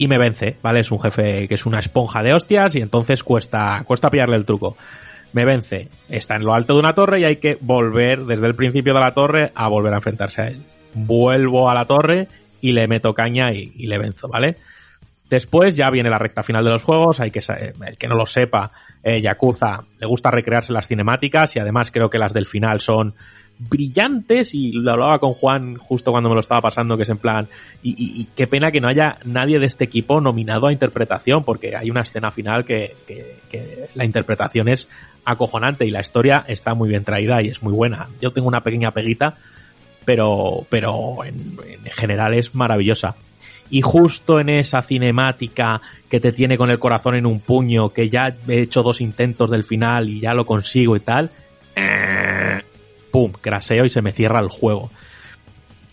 y 0.00 0.08
me 0.08 0.16
vence, 0.16 0.56
¿vale? 0.62 0.80
Es 0.80 0.90
un 0.90 0.98
jefe 0.98 1.46
que 1.46 1.56
es 1.56 1.66
una 1.66 1.78
esponja 1.78 2.22
de 2.22 2.32
hostias 2.32 2.74
y 2.74 2.80
entonces 2.80 3.22
cuesta, 3.22 3.82
cuesta 3.86 4.08
pillarle 4.08 4.36
el 4.36 4.46
truco. 4.46 4.76
Me 5.32 5.44
vence, 5.44 5.88
está 6.08 6.36
en 6.36 6.44
lo 6.44 6.54
alto 6.54 6.74
de 6.74 6.80
una 6.80 6.94
torre 6.94 7.20
y 7.20 7.24
hay 7.24 7.36
que 7.36 7.56
volver 7.60 8.24
desde 8.24 8.46
el 8.46 8.54
principio 8.54 8.94
de 8.94 9.00
la 9.00 9.12
torre 9.14 9.52
a 9.54 9.68
volver 9.68 9.92
a 9.92 9.96
enfrentarse 9.96 10.42
a 10.42 10.48
él. 10.48 10.62
Vuelvo 10.94 11.70
a 11.70 11.74
la 11.74 11.84
torre 11.84 12.26
y 12.60 12.72
le 12.72 12.88
meto 12.88 13.14
caña 13.14 13.52
y, 13.52 13.86
le 13.86 13.98
venzo, 13.98 14.26
¿vale? 14.28 14.56
Después 15.28 15.76
ya 15.76 15.88
viene 15.90 16.10
la 16.10 16.18
recta 16.18 16.42
final 16.42 16.64
de 16.64 16.70
los 16.72 16.82
juegos, 16.82 17.20
hay 17.20 17.30
que 17.30 17.40
sa- 17.40 17.54
el 17.54 17.96
que 17.96 18.08
no 18.08 18.16
lo 18.16 18.26
sepa, 18.26 18.72
eh, 19.04 19.20
Yakuza 19.20 19.84
le 20.00 20.06
gusta 20.06 20.32
recrearse 20.32 20.72
las 20.72 20.88
cinemáticas 20.88 21.54
y 21.54 21.60
además 21.60 21.92
creo 21.92 22.10
que 22.10 22.18
las 22.18 22.34
del 22.34 22.46
final 22.46 22.80
son 22.80 23.14
brillantes 23.70 24.54
y 24.54 24.72
lo 24.72 24.90
hablaba 24.92 25.18
con 25.20 25.34
Juan 25.34 25.76
justo 25.76 26.10
cuando 26.10 26.28
me 26.30 26.34
lo 26.34 26.40
estaba 26.40 26.62
pasando 26.62 26.96
que 26.96 27.04
es 27.04 27.08
en 27.10 27.18
plan 27.18 27.46
y, 27.82 27.90
y- 27.90 28.22
y 28.22 28.28
qué 28.34 28.46
pena 28.46 28.72
que 28.72 28.80
no 28.80 28.88
haya 28.88 29.18
nadie 29.24 29.58
de 29.58 29.66
este 29.66 29.84
equipo 29.84 30.20
nominado 30.20 30.66
a 30.66 30.72
interpretación 30.72 31.44
porque 31.44 31.76
hay 31.76 31.90
una 31.90 32.00
escena 32.00 32.30
final 32.30 32.64
que, 32.64 32.96
que- 33.06 33.36
que 33.50 33.88
la 33.94 34.04
interpretación 34.04 34.66
es 34.68 34.88
acojonante 35.24 35.86
y 35.86 35.90
la 35.90 36.00
historia 36.00 36.44
está 36.48 36.74
muy 36.74 36.88
bien 36.88 37.04
traída 37.04 37.42
y 37.42 37.48
es 37.48 37.62
muy 37.62 37.72
buena. 37.72 38.08
Yo 38.20 38.32
tengo 38.32 38.48
una 38.48 38.62
pequeña 38.62 38.90
peguita 38.90 39.34
pero 40.04 40.66
pero 40.68 41.24
en, 41.24 41.56
en 41.84 41.92
general 41.92 42.34
es 42.34 42.54
maravillosa. 42.54 43.16
Y 43.70 43.82
justo 43.82 44.40
en 44.40 44.48
esa 44.48 44.82
cinemática 44.82 45.80
que 46.08 46.18
te 46.18 46.32
tiene 46.32 46.58
con 46.58 46.70
el 46.70 46.80
corazón 46.80 47.14
en 47.14 47.26
un 47.26 47.38
puño, 47.38 47.90
que 47.90 48.10
ya 48.10 48.34
he 48.48 48.62
hecho 48.62 48.82
dos 48.82 49.00
intentos 49.00 49.50
del 49.50 49.62
final 49.62 50.08
y 50.08 50.20
ya 50.20 50.34
lo 50.34 50.44
consigo 50.44 50.96
y 50.96 51.00
tal, 51.00 51.30
eh, 51.76 52.62
pum, 53.12 53.30
craseo 53.40 53.84
y 53.84 53.90
se 53.90 54.02
me 54.02 54.10
cierra 54.10 54.40
el 54.40 54.48
juego. 54.48 54.90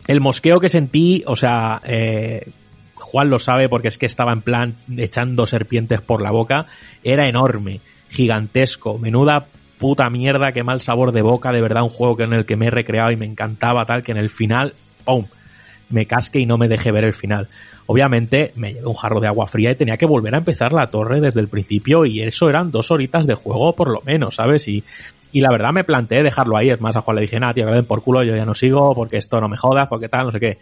El 0.08 0.22
mosqueo 0.22 0.60
que 0.60 0.70
sentí, 0.70 1.24
o 1.28 1.36
sea, 1.36 1.80
eh, 1.86 2.50
Juan 2.96 3.30
lo 3.30 3.40
sabe 3.40 3.70
porque 3.70 3.90
es 3.90 4.00
que 4.00 4.08
estaba 4.08 4.34
en 4.34 4.42
plan 4.42 4.76
echando 4.98 5.46
serpientes 5.46 6.02
por 6.02 6.24
la 6.24 6.32
boca, 6.32 6.66
era 7.04 7.30
enorme, 7.30 7.82
gigantesco, 8.10 8.98
menuda 8.98 9.48
puta 9.78 10.10
mierda, 10.10 10.52
qué 10.52 10.64
mal 10.64 10.82
sabor 10.82 11.12
de 11.12 11.22
boca, 11.22 11.52
de 11.52 11.62
verdad 11.62 11.84
un 11.84 11.90
juego 11.90 12.18
que 12.18 12.24
en 12.24 12.34
el 12.34 12.46
que 12.46 12.56
me 12.56 12.68
he 12.68 12.72
recreado 12.72 13.12
y 13.12 13.16
me 13.16 13.26
encantaba 13.26 13.86
tal, 13.86 14.04
que 14.04 14.12
en 14.12 14.18
el 14.18 14.30
final, 14.30 14.74
¡pum! 15.06 15.26
me 15.90 16.06
casque 16.06 16.40
y 16.40 16.46
no 16.46 16.58
me 16.58 16.68
deje 16.68 16.92
ver 16.92 17.06
el 17.06 17.14
final. 17.14 17.48
Obviamente 17.86 18.52
me 18.56 18.74
llevé 18.74 18.88
un 18.88 18.96
jarro 18.96 19.22
de 19.22 19.28
agua 19.28 19.48
fría 19.48 19.72
y 19.72 19.76
tenía 19.76 19.98
que 19.98 20.06
volver 20.06 20.36
a 20.36 20.40
empezar 20.40 20.74
la 20.74 20.88
torre 20.88 21.22
desde 21.22 21.40
el 21.40 21.48
principio 21.48 22.06
y 22.06 22.22
eso 22.22 22.50
eran 22.50 22.72
dos 22.72 22.92
horitas 22.92 23.26
de 23.26 23.36
juego 23.36 23.74
por 23.74 23.90
lo 23.90 24.02
menos, 24.02 24.36
¿sabes? 24.36 24.68
Y, 24.68 24.84
y 25.32 25.42
la 25.42 25.52
verdad 25.52 25.72
me 25.72 25.84
planteé 25.84 26.24
dejarlo 26.24 26.58
ahí, 26.58 26.70
es 26.70 26.82
más, 26.82 26.96
a 26.96 27.02
Juan 27.02 27.16
le 27.16 27.22
dije, 27.22 27.40
nada, 27.40 27.54
tío, 27.54 27.72
que 27.72 27.84
por 27.84 28.02
culo, 28.02 28.24
yo 28.24 28.36
ya 28.36 28.46
no 28.46 28.54
sigo 28.54 28.94
porque 28.96 29.18
esto 29.18 29.40
no 29.40 29.48
me 29.48 29.58
jodas, 29.58 29.88
porque 29.88 30.10
tal, 30.10 30.26
no 30.26 30.32
sé 30.32 30.40
qué. 30.40 30.58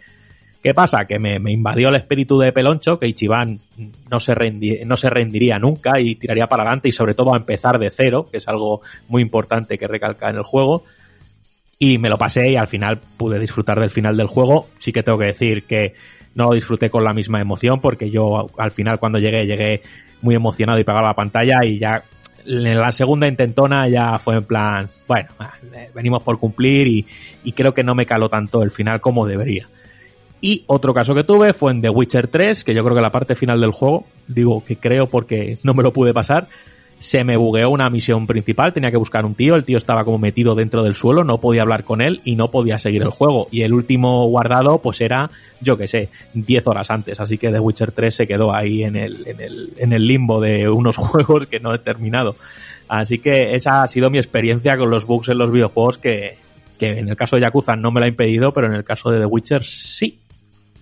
¿Qué 0.62 0.74
pasa? 0.74 1.04
Que 1.06 1.18
me, 1.18 1.36
invadió 1.50 1.90
el 1.90 1.96
espíritu 1.96 2.38
de 2.38 2.52
Peloncho, 2.52 2.98
que 2.98 3.06
Ichiban 3.06 3.60
no 4.10 4.18
se, 4.18 4.34
no 4.84 4.96
se 4.96 5.10
rendiría 5.10 5.58
nunca 5.58 6.00
y 6.00 6.16
tiraría 6.16 6.48
para 6.48 6.64
adelante 6.64 6.88
y 6.88 6.92
sobre 6.92 7.14
todo 7.14 7.34
a 7.34 7.36
empezar 7.36 7.78
de 7.78 7.90
cero, 7.90 8.26
que 8.30 8.38
es 8.38 8.48
algo 8.48 8.80
muy 9.08 9.22
importante 9.22 9.78
que 9.78 9.86
recalca 9.86 10.28
en 10.28 10.36
el 10.36 10.42
juego. 10.42 10.82
Y 11.78 11.98
me 11.98 12.08
lo 12.08 12.18
pasé 12.18 12.50
y 12.50 12.56
al 12.56 12.66
final 12.66 13.00
pude 13.16 13.38
disfrutar 13.38 13.78
del 13.78 13.90
final 13.90 14.16
del 14.16 14.26
juego. 14.26 14.68
Sí 14.78 14.92
que 14.92 15.02
tengo 15.02 15.18
que 15.18 15.26
decir 15.26 15.64
que 15.64 15.94
no 16.34 16.46
lo 16.46 16.54
disfruté 16.54 16.90
con 16.90 17.04
la 17.04 17.12
misma 17.12 17.40
emoción 17.40 17.80
porque 17.80 18.10
yo 18.10 18.50
al 18.58 18.72
final 18.72 18.98
cuando 18.98 19.18
llegué 19.18 19.46
llegué 19.46 19.82
muy 20.22 20.34
emocionado 20.34 20.78
y 20.78 20.84
pegaba 20.84 21.08
la 21.08 21.14
pantalla 21.14 21.64
y 21.64 21.78
ya 21.78 22.02
en 22.44 22.78
la 22.78 22.92
segunda 22.92 23.28
intentona 23.28 23.88
ya 23.88 24.18
fue 24.18 24.36
en 24.36 24.44
plan, 24.44 24.88
bueno, 25.06 25.28
venimos 25.94 26.22
por 26.22 26.38
cumplir 26.38 27.06
y 27.44 27.52
creo 27.52 27.74
que 27.74 27.84
no 27.84 27.94
me 27.94 28.06
caló 28.06 28.28
tanto 28.28 28.62
el 28.62 28.70
final 28.70 29.00
como 29.00 29.26
debería. 29.26 29.68
Y 30.40 30.64
otro 30.66 30.92
caso 30.92 31.14
que 31.14 31.24
tuve 31.24 31.52
fue 31.52 31.72
en 31.72 31.80
The 31.80 31.88
Witcher 31.88 32.28
3, 32.28 32.62
que 32.64 32.74
yo 32.74 32.84
creo 32.84 32.94
que 32.94 33.02
la 33.02 33.10
parte 33.10 33.34
final 33.34 33.60
del 33.60 33.70
juego, 33.70 34.04
digo 34.28 34.62
que 34.64 34.76
creo 34.76 35.06
porque 35.06 35.56
no 35.64 35.74
me 35.74 35.82
lo 35.82 35.92
pude 35.92 36.12
pasar, 36.12 36.46
se 36.98 37.24
me 37.24 37.36
bugueó 37.36 37.70
una 37.70 37.90
misión 37.90 38.26
principal, 38.26 38.72
tenía 38.72 38.90
que 38.90 38.96
buscar 38.96 39.26
un 39.26 39.34
tío, 39.34 39.54
el 39.54 39.64
tío 39.64 39.76
estaba 39.76 40.04
como 40.04 40.18
metido 40.18 40.54
dentro 40.54 40.82
del 40.82 40.94
suelo, 40.94 41.24
no 41.24 41.38
podía 41.38 41.62
hablar 41.62 41.84
con 41.84 42.00
él 42.00 42.20
y 42.24 42.36
no 42.36 42.50
podía 42.50 42.78
seguir 42.78 43.02
el 43.02 43.10
juego. 43.10 43.48
Y 43.50 43.62
el 43.62 43.74
último 43.74 44.26
guardado, 44.28 44.78
pues 44.78 45.00
era, 45.00 45.30
yo 45.60 45.76
que 45.76 45.88
sé, 45.88 46.08
10 46.34 46.66
horas 46.66 46.90
antes, 46.90 47.20
así 47.20 47.36
que 47.38 47.50
The 47.50 47.60
Witcher 47.60 47.92
3 47.92 48.14
se 48.14 48.26
quedó 48.26 48.54
ahí 48.54 48.82
en 48.82 48.96
el, 48.96 49.26
en 49.26 49.40
el, 49.40 49.72
en 49.76 49.92
el 49.92 50.06
limbo 50.06 50.40
de 50.40 50.68
unos 50.68 50.96
juegos 50.96 51.46
que 51.46 51.60
no 51.60 51.74
he 51.74 51.78
terminado. 51.78 52.36
Así 52.88 53.18
que 53.18 53.54
esa 53.56 53.82
ha 53.82 53.88
sido 53.88 54.10
mi 54.10 54.18
experiencia 54.18 54.76
con 54.76 54.90
los 54.90 55.06
bugs 55.06 55.28
en 55.28 55.38
los 55.38 55.50
videojuegos 55.50 55.98
que, 55.98 56.38
que 56.78 56.98
en 56.98 57.08
el 57.08 57.16
caso 57.16 57.36
de 57.36 57.42
Yakuza 57.42 57.76
no 57.76 57.90
me 57.90 58.00
la 58.00 58.06
ha 58.06 58.08
impedido, 58.08 58.52
pero 58.52 58.68
en 58.68 58.74
el 58.74 58.84
caso 58.84 59.10
de 59.10 59.18
The 59.18 59.26
Witcher 59.26 59.64
sí. 59.64 60.18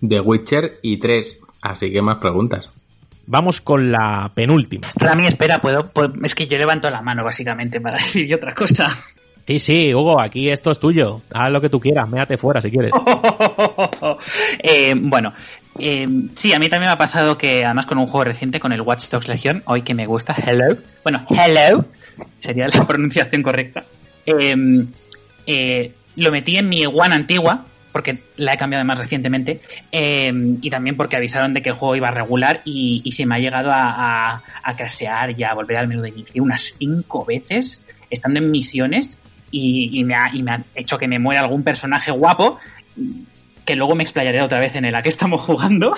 The 0.08 0.20
Witcher 0.20 0.78
y 0.82 0.98
3, 0.98 1.38
así 1.62 1.92
que 1.92 2.02
más 2.02 2.16
preguntas. 2.18 2.70
Vamos 3.26 3.60
con 3.60 3.90
la 3.90 4.30
penúltima. 4.34 4.88
Para 4.98 5.14
mí, 5.14 5.26
espera, 5.26 5.60
puedo, 5.60 5.90
Es 6.22 6.34
que 6.34 6.46
yo 6.46 6.58
levanto 6.58 6.90
la 6.90 7.00
mano, 7.00 7.24
básicamente, 7.24 7.80
para 7.80 7.96
decir 8.02 8.34
otra 8.34 8.52
cosa. 8.52 8.88
Sí, 9.46 9.58
sí, 9.58 9.94
Hugo, 9.94 10.20
aquí 10.20 10.50
esto 10.50 10.70
es 10.70 10.78
tuyo. 10.78 11.20
Haz 11.32 11.50
lo 11.50 11.60
que 11.60 11.68
tú 11.68 11.78
quieras, 11.78 12.08
méate 12.08 12.38
fuera 12.38 12.60
si 12.60 12.70
quieres. 12.70 12.92
Eh, 14.58 14.94
bueno, 14.96 15.32
eh, 15.78 16.06
sí, 16.34 16.52
a 16.52 16.58
mí 16.58 16.68
también 16.68 16.90
me 16.90 16.94
ha 16.94 16.98
pasado 16.98 17.36
que, 17.36 17.64
además, 17.64 17.86
con 17.86 17.98
un 17.98 18.06
juego 18.06 18.24
reciente, 18.24 18.60
con 18.60 18.72
el 18.72 18.80
Watch 18.80 19.08
Dogs 19.10 19.28
Legion, 19.28 19.62
hoy 19.66 19.82
que 19.82 19.94
me 19.94 20.04
gusta, 20.04 20.34
Hello. 20.34 20.76
Bueno, 21.02 21.26
Hello 21.28 21.84
sería 22.38 22.66
la 22.66 22.86
pronunciación 22.86 23.42
correcta. 23.42 23.84
Eh, 24.26 24.86
eh, 25.46 25.92
lo 26.16 26.30
metí 26.30 26.56
en 26.56 26.68
mi 26.68 26.86
One 26.86 27.14
antigua, 27.14 27.64
porque 27.94 28.24
la 28.38 28.54
he 28.54 28.56
cambiado 28.56 28.84
más 28.84 28.98
recientemente, 28.98 29.60
eh, 29.92 30.32
y 30.60 30.68
también 30.68 30.96
porque 30.96 31.14
avisaron 31.14 31.54
de 31.54 31.62
que 31.62 31.68
el 31.68 31.76
juego 31.76 31.94
iba 31.94 32.08
a 32.08 32.10
regular 32.10 32.60
y, 32.64 33.08
se 33.12 33.24
me 33.24 33.36
ha 33.36 33.38
llegado 33.38 33.70
a, 33.70 34.32
a, 34.32 34.42
a 34.64 34.74
crashear 34.74 35.38
y 35.38 35.44
a 35.44 35.54
volver 35.54 35.76
al 35.76 35.86
menú 35.86 36.02
de 36.02 36.08
inicio 36.08 36.42
unas 36.42 36.74
cinco 36.76 37.24
veces, 37.24 37.86
estando 38.10 38.40
en 38.40 38.50
misiones, 38.50 39.16
y 39.52 40.02
me 40.02 40.16
ha, 40.16 40.30
y 40.34 40.42
me 40.42 40.50
ha 40.50 40.64
hecho 40.74 40.98
que 40.98 41.06
me 41.06 41.20
muera 41.20 41.42
algún 41.42 41.62
personaje 41.62 42.10
guapo, 42.10 42.58
que 43.64 43.76
luego 43.76 43.94
me 43.94 44.02
explayaré 44.02 44.42
otra 44.42 44.60
vez 44.60 44.76
en 44.76 44.84
el 44.84 44.94
a 44.94 45.02
que 45.02 45.08
estamos 45.08 45.40
jugando. 45.40 45.94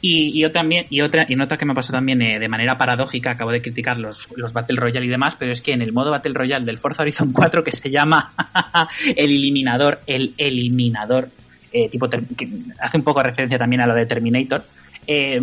Y, 0.00 0.38
y 0.38 0.42
yo 0.42 0.52
también, 0.52 0.86
y 0.90 1.00
otra, 1.00 1.24
y 1.28 1.36
nota 1.36 1.56
que 1.56 1.64
me 1.64 1.74
pasó 1.74 1.92
también 1.92 2.20
eh, 2.20 2.38
de 2.38 2.48
manera 2.48 2.76
paradójica, 2.76 3.30
acabo 3.30 3.50
de 3.50 3.62
criticar 3.62 3.96
los, 3.96 4.28
los 4.36 4.52
Battle 4.52 4.76
Royale 4.78 5.06
y 5.06 5.08
demás, 5.08 5.36
pero 5.36 5.52
es 5.52 5.62
que 5.62 5.72
en 5.72 5.80
el 5.80 5.92
modo 5.92 6.10
Battle 6.10 6.34
Royale 6.34 6.66
del 6.66 6.78
Forza 6.78 7.02
Horizon 7.02 7.32
4 7.32 7.64
que 7.64 7.72
se 7.72 7.90
llama 7.90 8.34
el 9.16 9.30
eliminador, 9.30 10.00
el 10.06 10.34
eliminador, 10.36 11.30
eh, 11.72 11.88
tipo 11.88 12.08
que 12.08 12.48
hace 12.78 12.98
un 12.98 13.04
poco 13.04 13.22
referencia 13.22 13.58
también 13.58 13.80
a 13.80 13.86
lo 13.86 13.94
de 13.94 14.04
Terminator, 14.06 14.64
eh, 15.06 15.40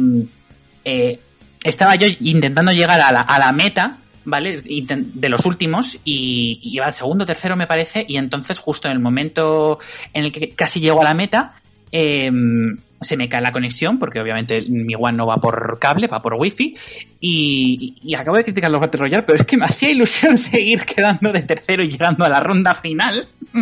estaba 1.64 1.96
yo 1.96 2.08
intentando 2.20 2.72
llegar 2.72 3.02
a 3.02 3.12
la, 3.12 3.22
a 3.22 3.40
la 3.40 3.52
meta, 3.52 3.98
¿vale? 4.26 4.62
De 4.62 5.30
los 5.30 5.46
últimos 5.46 5.98
y 6.06 6.60
y 6.62 6.76
iba 6.76 6.86
al 6.86 6.94
segundo, 6.94 7.26
tercero 7.26 7.56
me 7.56 7.68
parece, 7.68 8.06
y 8.08 8.18
entonces 8.18 8.60
justo 8.60 8.88
en 8.88 8.94
el 8.94 9.00
momento 9.00 9.80
en 10.14 10.26
el 10.26 10.32
que 10.32 10.50
casi 10.50 10.80
llego 10.80 11.02
a 11.02 11.06
la 11.06 11.14
meta, 11.14 11.56
em, 11.92 12.78
se 13.00 13.18
me 13.18 13.28
cae 13.28 13.42
la 13.42 13.52
conexión, 13.52 13.98
porque 13.98 14.20
obviamente 14.20 14.62
mi 14.68 14.94
One 14.96 15.18
no 15.18 15.26
va 15.26 15.38
por 15.38 15.80
cable, 15.80 16.08
va 16.08 16.22
por 16.22 16.36
wifi, 16.36 16.76
y, 17.20 17.96
y 18.02 18.16
acabo 18.16 18.38
de 18.38 18.44
criticar 18.44 18.70
los 18.70 18.80
Battle 18.80 19.02
Royale, 19.02 19.24
pero 19.24 19.38
es 19.40 19.46
que 19.46 19.58
me 19.58 19.66
hacía 19.66 19.90
ilusión 19.90 20.38
seguir 20.38 20.86
quedando 20.86 21.32
de 21.32 21.42
tercero 21.42 21.84
y 21.84 21.90
llegando 21.90 22.24
a 22.26 22.30
la 22.30 22.40
ronda 22.40 22.76
final. 22.76 23.28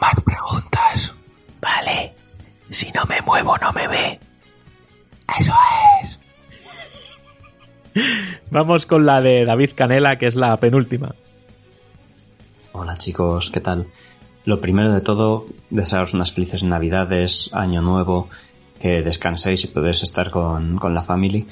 Más 0.00 0.20
preguntas. 0.24 1.14
Vale. 1.60 2.12
Si 2.70 2.90
no 2.90 3.04
me 3.04 3.20
muevo, 3.20 3.56
no 3.58 3.70
me 3.72 3.86
ve. 3.86 4.18
Eso 5.38 5.52
es. 6.02 6.18
Vamos 8.50 8.86
con 8.86 9.06
la 9.06 9.20
de 9.20 9.44
David 9.44 9.70
Canela, 9.74 10.18
que 10.18 10.26
es 10.26 10.34
la 10.34 10.56
penúltima. 10.56 11.14
Hola 12.72 12.96
chicos, 12.96 13.50
¿qué 13.50 13.60
tal? 13.60 13.86
Lo 14.44 14.60
primero 14.60 14.92
de 14.92 15.00
todo, 15.00 15.46
desearos 15.70 16.14
unas 16.14 16.32
felices 16.32 16.62
navidades, 16.62 17.50
año 17.52 17.82
nuevo, 17.82 18.28
que 18.80 19.02
descanséis 19.02 19.64
y 19.64 19.68
podéis 19.68 20.02
estar 20.02 20.30
con, 20.30 20.78
con 20.78 20.94
la 20.94 21.02
family 21.02 21.46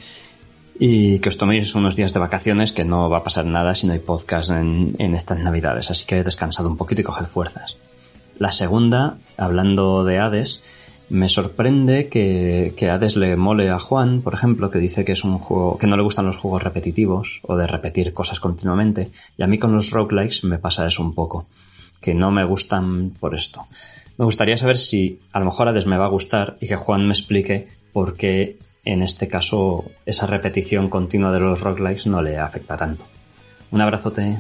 y 0.79 1.19
que 1.19 1.29
os 1.29 1.37
toméis 1.37 1.75
unos 1.75 1.95
días 1.95 2.15
de 2.15 2.21
vacaciones 2.21 2.73
que 2.73 2.87
no 2.87 3.11
va 3.11 3.19
a 3.19 3.23
pasar 3.23 3.45
nada 3.45 3.75
si 3.75 3.87
no 3.87 3.93
hay 3.93 3.99
podcast 3.99 4.51
en, 4.51 4.97
en 4.99 5.15
estas 5.15 5.39
navidades, 5.39 5.91
así 5.91 6.07
que 6.07 6.25
descansad 6.25 6.67
un 6.67 6.79
poquito 6.79 7.03
y 7.03 7.05
coged 7.05 7.27
fuerzas. 7.27 7.77
La 8.39 8.51
segunda, 8.51 9.19
hablando 9.37 10.05
de 10.05 10.19
Hades, 10.19 10.63
me 11.11 11.29
sorprende 11.29 12.09
que, 12.09 12.73
que 12.77 12.89
Hades 12.89 13.17
le 13.17 13.37
mole 13.37 13.69
a 13.69 13.79
Juan, 13.79 14.23
por 14.23 14.33
ejemplo, 14.33 14.71
que 14.71 14.79
dice 14.79 15.05
que 15.05 15.13
es 15.13 15.25
un 15.25 15.39
juego, 15.39 15.77
que 15.77 15.87
no 15.87 15.97
le 15.97 16.03
gustan 16.03 16.27
los 16.27 16.37
juegos 16.37 16.63
repetitivos 16.63 17.41
o 17.43 17.57
de 17.57 17.67
repetir 17.67 18.15
cosas 18.15 18.41
continuamente, 18.41 19.11
y 19.37 19.43
a 19.43 19.47
mí 19.47 19.59
con 19.59 19.73
los 19.73 19.91
roguelikes 19.91 20.45
me 20.45 20.59
pasa 20.59 20.87
eso 20.87 21.03
un 21.03 21.15
poco, 21.15 21.47
que 22.01 22.15
no 22.15 22.31
me 22.31 22.45
gustan 22.45 23.11
por 23.11 23.35
esto. 23.35 23.67
Me 24.19 24.25
gustaría 24.25 24.57
saber 24.57 24.77
si 24.77 25.21
a 25.33 25.41
lo 25.41 25.47
mejor 25.47 25.69
Hades 25.69 25.87
me 25.87 25.99
va 25.99 26.07
a 26.07 26.11
gustar 26.11 26.57
y 26.61 26.69
que 26.69 26.77
Juan 26.77 27.07
me 27.07 27.13
explique 27.13 27.69
por 27.93 28.17
qué 28.17 28.59
en 28.85 29.03
este 29.03 29.29
caso 29.29 29.85
esa 30.07 30.27
repetición 30.27 30.89
continua 30.89 31.33
de 31.33 31.41
los 31.41 31.61
roguelikes 31.61 32.09
no 32.09 32.23
le 32.23 32.39
afecta 32.39 32.77
tanto. 32.77 33.05
Un 33.73 33.81
abrazote. 33.81 34.39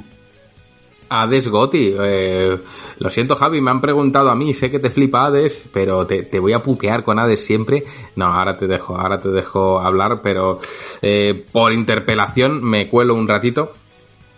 Hades 1.10 1.48
Goti. 1.48 1.92
Eh, 2.00 2.58
lo 2.98 3.10
siento, 3.10 3.34
Javi, 3.34 3.60
me 3.60 3.70
han 3.70 3.80
preguntado 3.80 4.30
a 4.30 4.36
mí, 4.36 4.54
sé 4.54 4.70
que 4.70 4.78
te 4.78 4.90
flipa 4.90 5.26
Hades, 5.26 5.66
pero 5.72 6.06
te, 6.06 6.38
voy 6.38 6.52
a 6.52 6.62
putear 6.62 7.04
con 7.04 7.18
Hades 7.18 7.44
siempre. 7.44 7.84
No, 8.16 8.26
ahora 8.26 8.56
te 8.56 8.66
dejo, 8.66 8.96
ahora 8.96 9.18
te 9.18 9.28
dejo 9.28 9.80
hablar, 9.80 10.20
pero 10.22 10.58
eh, 11.02 11.44
por 11.52 11.72
interpelación 11.72 12.64
me 12.64 12.88
cuelo 12.88 13.14
un 13.14 13.28
ratito. 13.28 13.72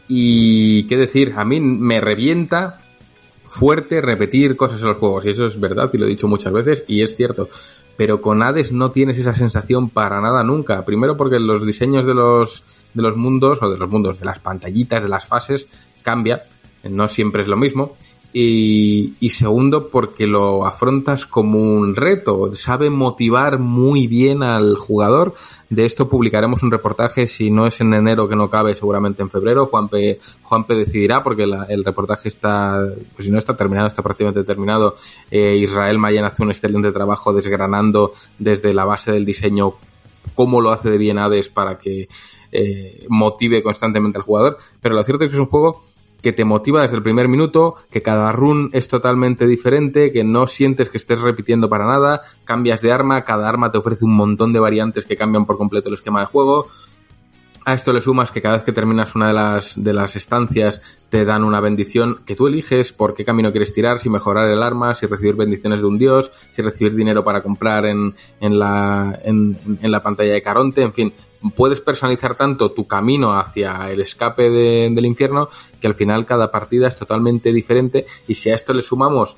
Y 0.09 0.85
qué 0.85 0.97
decir, 0.97 1.35
a 1.37 1.45
mí 1.45 1.61
me 1.61 2.01
revienta 2.01 2.79
fuerte 3.49 4.01
repetir 4.01 4.57
cosas 4.57 4.81
en 4.81 4.89
los 4.89 4.97
juegos, 4.97 5.27
y 5.27 5.31
eso 5.31 5.47
es 5.47 5.61
verdad, 5.61 5.91
y 5.93 5.99
lo 5.99 6.07
he 6.07 6.09
dicho 6.09 6.27
muchas 6.27 6.53
veces, 6.53 6.85
y 6.89 7.03
es 7.03 7.15
cierto. 7.15 7.49
Pero 7.97 8.23
con 8.23 8.43
Hades 8.43 8.73
no 8.73 8.91
tienes 8.91 9.19
esa 9.19 9.35
sensación 9.35 9.91
para 9.91 10.21
nada 10.23 10.43
nunca. 10.43 10.85
Primero 10.87 11.17
porque 11.19 11.39
los 11.39 11.67
diseños 11.67 12.07
de 12.07 12.15
los, 12.15 12.65
de 12.95 13.03
los 13.03 13.17
mundos, 13.17 13.59
o 13.61 13.71
de 13.71 13.77
los 13.77 13.91
mundos, 13.91 14.19
de 14.19 14.25
las 14.25 14.39
pantallitas, 14.39 15.03
de 15.03 15.11
las 15.11 15.27
fases, 15.27 15.69
cambia. 16.03 16.43
No 16.85 17.09
siempre 17.09 17.43
es 17.43 17.49
lo 17.49 17.57
mismo. 17.57 17.95
Y, 18.35 19.13
y 19.21 19.31
segundo, 19.31 19.89
porque 19.89 20.27
lo 20.27 20.65
afrontas 20.65 21.27
como 21.27 21.59
un 21.61 21.95
reto. 21.95 22.55
Sabe 22.55 22.89
motivar 22.89 23.59
muy 23.59 24.07
bien 24.07 24.43
al 24.43 24.77
jugador. 24.77 25.35
De 25.69 25.85
esto 25.85 26.09
publicaremos 26.09 26.63
un 26.63 26.71
reportaje, 26.71 27.27
si 27.27 27.51
no 27.51 27.67
es 27.67 27.81
en 27.83 27.93
enero 27.93 28.29
que 28.29 28.37
no 28.37 28.49
cabe, 28.49 28.75
seguramente 28.75 29.23
en 29.23 29.29
febrero. 29.29 29.67
Juanpe, 29.67 30.19
Juanpe 30.43 30.75
decidirá, 30.75 31.23
porque 31.23 31.45
el 31.45 31.85
reportaje 31.85 32.29
está, 32.29 32.79
pues 33.15 33.27
si 33.27 33.31
no 33.31 33.39
está 33.39 33.55
terminado, 33.55 33.89
está 33.89 34.03
prácticamente 34.03 34.45
terminado. 34.45 34.97
Eh, 35.31 35.57
Israel 35.57 35.99
Mayen 35.99 36.25
hace 36.25 36.43
un 36.43 36.51
excelente 36.51 36.91
trabajo 36.91 37.35
desgranando 37.35 38.13
desde 38.39 38.73
la 38.73 38.87
base 38.87 39.13
del 39.13 39.27
diseño 39.27 39.75
cómo 40.35 40.61
lo 40.61 40.73
hace 40.73 40.91
de 40.91 40.99
bien 40.99 41.19
Hades 41.19 41.49
para 41.51 41.79
que 41.79 42.09
eh, 42.51 43.07
motive 43.09 43.63
constantemente 43.63 44.19
al 44.19 44.25
jugador. 44.25 44.57
Pero 44.81 44.95
lo 44.95 45.03
cierto 45.03 45.25
es 45.25 45.31
que 45.31 45.37
es 45.37 45.41
un 45.41 45.47
juego 45.47 45.83
que 46.23 46.33
te 46.33 46.45
motiva 46.45 46.83
desde 46.83 46.97
el 46.97 47.03
primer 47.03 47.29
minuto, 47.29 47.77
que 47.91 48.01
cada 48.01 48.33
run 48.33 48.71
es 48.73 48.89
totalmente 48.89 49.47
diferente, 49.47 50.13
que 50.13 50.25
no 50.25 50.47
sientes 50.47 50.89
que 50.89 50.97
estés 50.97 51.21
repitiendo 51.21 51.69
para 51.69 51.87
nada, 51.87 52.23
cambias 52.45 52.81
de 52.81 52.93
arma, 52.93 53.25
cada 53.25 53.49
arma 53.49 53.73
te 53.73 53.79
ofrece 53.79 54.05
un 54.05 54.15
montón 54.15 54.53
de 54.53 54.61
variantes 54.61 55.05
que 55.05 55.17
cambian 55.17 55.45
por 55.45 55.59
completo 55.59 55.89
el 55.89 55.95
esquema 55.95 56.21
de 56.21 56.27
juego. 56.27 56.69
A 57.65 57.75
esto 57.75 57.93
le 57.93 58.01
sumas 58.01 58.33
que 58.33 58.43
cada 58.43 58.57
vez 58.57 58.65
que 58.65 58.73
terminas 58.73 59.15
una 59.15 59.29
de 59.29 59.35
las, 59.35 59.81
de 59.83 59.93
las 59.93 60.17
estancias 60.17 60.83
te 61.11 61.25
dan 61.25 61.45
una 61.45 61.61
bendición 61.61 62.21
que 62.27 62.35
tú 62.35 62.49
eliges 62.49 62.93
por 62.93 63.15
qué 63.15 63.25
camino 63.25 63.53
quieres 63.53 63.73
tirar, 63.73 64.01
si 64.01 64.11
mejorar 64.11 64.49
el 64.49 64.65
arma, 64.65 64.97
si 64.97 65.07
recibir 65.07 65.37
bendiciones 65.37 65.81
de 65.81 65.87
un 65.87 65.97
dios, 65.97 66.33
si 66.51 66.61
recibir 66.61 66.97
dinero 66.97 67.23
para 67.23 67.41
comprar 67.41 67.87
en, 67.87 68.17
en, 68.41 68.59
la, 68.59 69.17
en, 69.23 69.57
la 69.81 70.03
pantalla 70.03 70.33
de 70.33 70.43
Caronte, 70.43 70.83
en 70.83 70.93
fin. 70.93 71.13
Puedes 71.55 71.81
personalizar 71.81 72.37
tanto 72.37 72.73
tu 72.73 72.89
camino 72.89 73.39
hacia 73.39 73.91
el 73.93 74.01
escape 74.01 74.51
de- 74.51 74.91
del 74.93 75.07
infierno 75.07 75.49
que 75.81 75.87
al 75.87 75.95
final 75.95 76.27
cada 76.27 76.51
partida 76.51 76.89
es 76.89 76.97
totalmente 76.97 77.53
diferente 77.53 78.07
y 78.27 78.35
si 78.35 78.51
a 78.51 78.55
esto 78.57 78.73
le 78.73 78.83
sumamos 78.83 79.37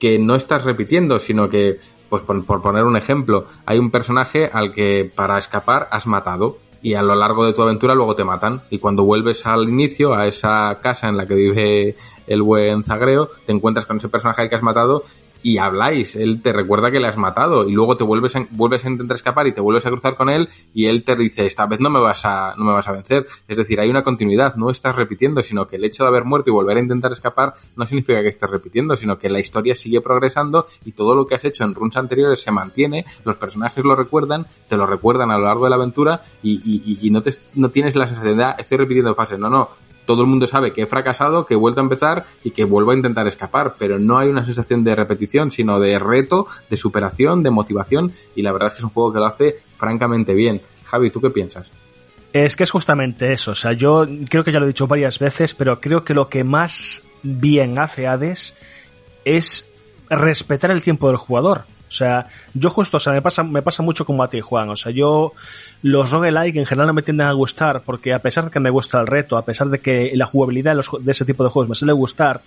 que 0.00 0.18
no 0.18 0.34
estás 0.34 0.64
repitiendo, 0.64 1.20
sino 1.20 1.48
que, 1.48 1.78
pues 2.08 2.22
por, 2.24 2.44
por 2.44 2.62
poner 2.62 2.82
un 2.84 2.96
ejemplo, 2.96 3.46
hay 3.66 3.78
un 3.78 3.90
personaje 3.92 4.50
al 4.52 4.72
que 4.72 5.08
para 5.14 5.38
escapar 5.38 5.86
has 5.92 6.06
matado 6.08 6.58
y 6.82 6.94
a 6.94 7.02
lo 7.02 7.14
largo 7.14 7.44
de 7.44 7.52
tu 7.52 7.62
aventura 7.62 7.94
luego 7.94 8.14
te 8.14 8.24
matan. 8.24 8.62
Y 8.70 8.78
cuando 8.78 9.04
vuelves 9.04 9.46
al 9.46 9.68
inicio, 9.68 10.14
a 10.14 10.26
esa 10.26 10.78
casa 10.80 11.08
en 11.08 11.16
la 11.16 11.26
que 11.26 11.34
vive 11.34 11.96
el 12.26 12.42
buen 12.42 12.82
Zagreo, 12.82 13.28
te 13.46 13.52
encuentras 13.52 13.86
con 13.86 13.98
ese 13.98 14.08
personaje 14.08 14.48
que 14.48 14.54
has 14.54 14.62
matado 14.62 15.02
y 15.42 15.58
habláis, 15.58 16.16
él 16.16 16.42
te 16.42 16.52
recuerda 16.52 16.90
que 16.90 17.00
le 17.00 17.06
has 17.08 17.16
matado 17.16 17.68
y 17.68 17.72
luego 17.72 17.96
te 17.96 18.04
vuelves 18.04 18.36
a, 18.36 18.46
vuelves 18.50 18.84
a 18.84 18.90
intentar 18.90 19.16
escapar 19.16 19.46
y 19.46 19.52
te 19.52 19.60
vuelves 19.60 19.86
a 19.86 19.90
cruzar 19.90 20.16
con 20.16 20.28
él 20.28 20.48
y 20.74 20.86
él 20.86 21.02
te 21.04 21.16
dice 21.16 21.46
esta 21.46 21.66
vez 21.66 21.80
no 21.80 21.90
me 21.90 22.00
vas 22.00 22.24
a 22.24 22.54
no 22.56 22.64
me 22.64 22.72
vas 22.72 22.86
a 22.88 22.92
vencer, 22.92 23.26
es 23.48 23.56
decir, 23.56 23.80
hay 23.80 23.88
una 23.90 24.02
continuidad, 24.02 24.54
no 24.56 24.70
estás 24.70 24.96
repitiendo, 24.96 25.40
sino 25.42 25.66
que 25.66 25.76
el 25.76 25.84
hecho 25.84 26.04
de 26.04 26.08
haber 26.08 26.24
muerto 26.24 26.50
y 26.50 26.52
volver 26.52 26.76
a 26.76 26.80
intentar 26.80 27.12
escapar 27.12 27.54
no 27.76 27.86
significa 27.86 28.20
que 28.22 28.28
estés 28.28 28.50
repitiendo, 28.50 28.96
sino 28.96 29.18
que 29.18 29.30
la 29.30 29.40
historia 29.40 29.74
sigue 29.74 30.00
progresando 30.00 30.66
y 30.84 30.92
todo 30.92 31.14
lo 31.14 31.26
que 31.26 31.34
has 31.34 31.44
hecho 31.44 31.64
en 31.64 31.74
runs 31.74 31.96
anteriores 31.96 32.40
se 32.40 32.50
mantiene, 32.50 33.04
los 33.24 33.36
personajes 33.36 33.84
lo 33.84 33.96
recuerdan, 33.96 34.46
te 34.68 34.76
lo 34.76 34.86
recuerdan 34.86 35.30
a 35.30 35.38
lo 35.38 35.44
largo 35.46 35.64
de 35.64 35.70
la 35.70 35.76
aventura 35.76 36.20
y, 36.42 36.52
y- 36.64 36.98
y- 37.06 37.10
no 37.10 37.22
te 37.22 37.30
no 37.54 37.70
tienes 37.70 37.96
la 37.96 38.06
sensación 38.06 38.36
de 38.36 38.44
"Ah, 38.44 38.56
estoy 38.58 38.78
repitiendo 38.78 39.14
fases, 39.14 39.38
no, 39.38 39.48
no, 39.50 39.68
todo 40.06 40.22
el 40.22 40.28
mundo 40.28 40.46
sabe 40.46 40.72
que 40.72 40.82
he 40.82 40.86
fracasado, 40.86 41.46
que 41.46 41.54
he 41.54 41.56
vuelto 41.56 41.80
a 41.80 41.84
empezar 41.84 42.26
y 42.42 42.50
que 42.50 42.64
vuelvo 42.64 42.90
a 42.90 42.94
intentar 42.94 43.26
escapar, 43.26 43.74
pero 43.78 43.98
no 43.98 44.18
hay 44.18 44.28
una 44.28 44.44
sensación 44.44 44.84
de 44.84 44.94
repetición, 44.94 45.50
sino 45.50 45.78
de 45.78 45.98
reto, 45.98 46.46
de 46.68 46.76
superación, 46.76 47.42
de 47.42 47.50
motivación, 47.50 48.12
y 48.34 48.42
la 48.42 48.52
verdad 48.52 48.68
es 48.68 48.72
que 48.74 48.78
es 48.78 48.84
un 48.84 48.90
juego 48.90 49.12
que 49.12 49.18
lo 49.18 49.26
hace 49.26 49.56
francamente 49.76 50.34
bien. 50.34 50.60
Javi, 50.84 51.10
¿tú 51.10 51.20
qué 51.20 51.30
piensas? 51.30 51.70
Es 52.32 52.56
que 52.56 52.62
es 52.62 52.70
justamente 52.70 53.32
eso. 53.32 53.52
O 53.52 53.54
sea, 53.54 53.72
yo 53.72 54.06
creo 54.28 54.44
que 54.44 54.52
ya 54.52 54.58
lo 54.58 54.66
he 54.66 54.68
dicho 54.68 54.86
varias 54.86 55.18
veces, 55.18 55.54
pero 55.54 55.80
creo 55.80 56.04
que 56.04 56.14
lo 56.14 56.28
que 56.28 56.44
más 56.44 57.02
bien 57.22 57.78
hace 57.78 58.06
Hades 58.06 58.56
es 59.24 59.68
respetar 60.08 60.70
el 60.70 60.82
tiempo 60.82 61.08
del 61.08 61.16
jugador. 61.16 61.64
O 61.90 61.92
sea, 61.92 62.28
yo 62.54 62.70
justo, 62.70 62.98
o 62.98 63.00
sea, 63.00 63.12
me 63.12 63.20
pasa, 63.20 63.42
me 63.42 63.62
pasa 63.62 63.82
mucho 63.82 64.06
como 64.06 64.22
a 64.22 64.30
ti, 64.30 64.40
Juan. 64.40 64.70
O 64.70 64.76
sea, 64.76 64.92
yo 64.92 65.32
los 65.82 66.12
roguelike 66.12 66.56
en 66.56 66.64
general 66.64 66.86
no 66.86 66.94
me 66.94 67.02
tienden 67.02 67.26
a 67.26 67.32
gustar 67.32 67.82
porque 67.82 68.14
a 68.14 68.20
pesar 68.20 68.44
de 68.44 68.50
que 68.52 68.60
me 68.60 68.70
gusta 68.70 69.00
el 69.00 69.08
reto, 69.08 69.36
a 69.36 69.44
pesar 69.44 69.68
de 69.70 69.80
que 69.80 70.12
la 70.14 70.24
jugabilidad 70.24 70.70
de, 70.70 70.76
los 70.76 70.88
de 71.00 71.10
ese 71.10 71.24
tipo 71.24 71.42
de 71.42 71.50
juegos 71.50 71.68
me 71.68 71.74
suele 71.74 71.92
gustar, 71.92 72.42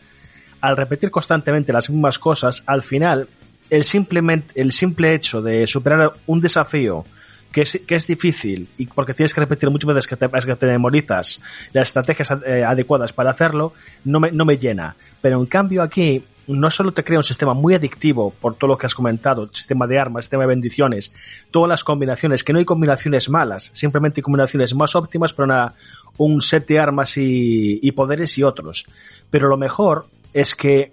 al 0.61 0.77
repetir 0.77 1.11
constantemente 1.11 1.73
las 1.73 1.89
mismas 1.89 2.19
cosas, 2.19 2.63
al 2.67 2.83
final, 2.83 3.27
el, 3.69 3.83
simplemente, 3.83 4.61
el 4.61 4.72
simple 4.72 5.13
hecho 5.13 5.41
de 5.41 5.67
superar 5.67 6.13
un 6.25 6.39
desafío 6.39 7.03
que 7.51 7.63
es, 7.63 7.81
que 7.85 7.95
es 7.95 8.07
difícil 8.07 8.69
y 8.77 8.88
porque 8.88 9.13
tienes 9.13 9.33
que 9.33 9.41
repetir 9.41 9.69
muchas 9.69 9.88
veces 9.88 10.07
que 10.07 10.15
te, 10.15 10.30
que 10.30 10.55
te 10.55 10.67
memorizas 10.67 11.41
las 11.73 11.89
estrategias 11.89 12.30
eh, 12.45 12.63
adecuadas 12.63 13.11
para 13.11 13.31
hacerlo, 13.31 13.73
no 14.05 14.22
me, 14.22 14.31
no 14.31 14.45
me 14.45 14.57
llena. 14.57 14.95
Pero 15.22 15.38
en 15.38 15.47
cambio 15.47 15.83
aquí 15.83 16.23
no 16.47 16.69
solo 16.69 16.91
te 16.91 17.03
crea 17.03 17.19
un 17.19 17.23
sistema 17.23 17.53
muy 17.53 17.73
adictivo 17.73 18.31
por 18.41 18.55
todo 18.55 18.69
lo 18.69 18.77
que 18.77 18.85
has 18.85 18.95
comentado, 18.95 19.49
sistema 19.53 19.88
de 19.88 19.99
armas, 19.99 20.25
sistema 20.25 20.43
de 20.43 20.47
bendiciones, 20.49 21.13
todas 21.51 21.69
las 21.69 21.83
combinaciones, 21.83 22.43
que 22.43 22.53
no 22.53 22.59
hay 22.59 22.65
combinaciones 22.65 23.30
malas, 23.30 23.72
simplemente 23.73 24.19
hay 24.19 24.23
combinaciones 24.23 24.73
más 24.75 24.95
óptimas 24.95 25.33
para 25.33 25.45
una- 25.45 25.73
un 26.17 26.41
set 26.41 26.67
de 26.67 26.80
armas 26.80 27.17
y, 27.17 27.80
y 27.81 27.91
poderes 27.93 28.38
y 28.38 28.43
otros. 28.43 28.85
Pero 29.30 29.47
lo 29.47 29.57
mejor 29.57 30.07
es 30.33 30.55
que 30.55 30.91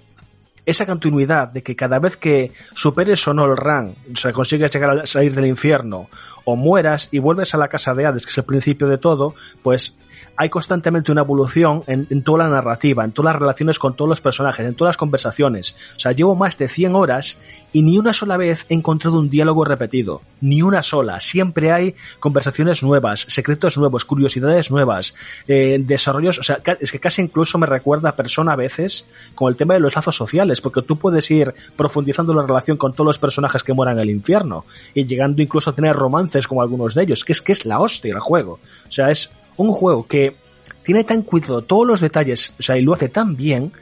esa 0.67 0.87
continuidad 0.87 1.49
de 1.49 1.63
que 1.63 1.75
cada 1.75 1.99
vez 1.99 2.17
que 2.17 2.53
superes 2.75 3.27
o 3.27 3.35
no 3.35 3.47
el 3.47 3.57
run, 3.57 3.95
o 4.13 4.17
sea, 4.17 4.33
consigues 4.33 4.71
llegar 4.71 5.01
a 5.01 5.07
salir 5.07 5.35
del 5.35 5.47
infierno, 5.47 6.09
o 6.45 6.55
mueras 6.57 7.09
y 7.11 7.19
vuelves 7.19 7.55
a 7.55 7.59
la 7.59 7.69
casa 7.69 7.95
de 7.95 8.07
Hades, 8.07 8.25
que 8.25 8.31
es 8.31 8.39
el 8.39 8.45
principio 8.45 8.87
de 8.87 8.99
todo, 8.99 9.35
pues 9.63 9.97
hay 10.37 10.49
constantemente 10.49 11.13
una 11.13 11.21
evolución 11.21 11.85
en, 11.87 12.23
toda 12.23 12.45
la 12.45 12.49
narrativa, 12.49 13.05
en 13.05 13.13
todas 13.13 13.35
las 13.35 13.41
relaciones 13.41 13.79
con 13.79 13.95
todos 13.95 14.09
los 14.09 14.21
personajes, 14.21 14.67
en 14.67 14.75
todas 14.75 14.91
las 14.91 14.97
conversaciones. 14.97 15.77
O 15.97 15.99
sea, 15.99 16.13
llevo 16.13 16.35
más 16.35 16.57
de 16.57 16.69
100 16.69 16.95
horas 16.95 17.39
y 17.73 17.83
ni 17.83 17.99
una 17.99 18.13
sola 18.13 18.37
vez 18.37 18.65
he 18.69 18.75
encontrado 18.75 19.19
un 19.19 19.29
diálogo 19.29 19.65
repetido. 19.65 20.23
Ni 20.41 20.63
una 20.63 20.83
sola. 20.83 21.21
Siempre 21.21 21.73
hay 21.73 21.95
conversaciones 22.19 22.83
nuevas, 22.83 23.27
secretos 23.29 23.77
nuevos, 23.77 24.07
curiosidades 24.07 24.71
nuevas, 24.71 25.15
eh, 25.47 25.79
desarrollos. 25.79 26.39
O 26.39 26.43
sea, 26.43 26.59
es 26.81 26.91
que 26.91 27.01
casi 27.01 27.21
incluso 27.21 27.59
me 27.59 27.67
recuerda 27.67 28.09
a 28.09 28.17
persona 28.17 28.53
a 28.53 28.57
veces 28.57 29.07
con 29.35 29.51
el 29.51 29.59
tema 29.59 29.75
de 29.75 29.81
los 29.81 29.95
lazos 29.95 30.17
sociales, 30.17 30.61
porque 30.61 30.83
tú 30.83 30.97
puedes 30.97 31.31
ir 31.31 31.55
profundizando 31.77 32.33
la 32.33 32.47
relación 32.47 32.77
con 32.77 32.93
todos 32.95 33.07
los 33.07 33.19
personajes 33.19 33.63
que 33.63 33.75
moran 33.75 33.97
en 33.97 34.03
el 34.05 34.11
infierno 34.11 34.65
y 34.95 35.05
llegando 35.05 35.43
incluso 35.43 35.71
a 35.71 35.75
tener 35.75 35.95
romances 35.95 36.49
como 36.49 36.63
algunos 36.63 36.95
de 36.95 37.03
ellos, 37.03 37.25
que 37.25 37.33
es 37.33 37.43
que 37.43 37.53
es 37.53 37.67
la 37.67 37.81
hostia 37.81 38.15
el 38.15 38.21
juego. 38.21 38.53
O 38.89 38.91
sea, 38.91 39.11
es 39.11 39.33
un 39.61 39.73
juego 39.73 40.07
que 40.07 40.35
tiene 40.83 41.05
tan 41.05 41.23
cuidado 41.23 41.63
todos 41.63 41.87
los 41.87 42.01
detalles, 42.01 42.55
o 42.59 42.63
sea, 42.63 42.79
y 42.79 42.83
lo 42.83 42.95
hace 42.95 43.11
tan 43.11 43.37
bien, 43.37 43.73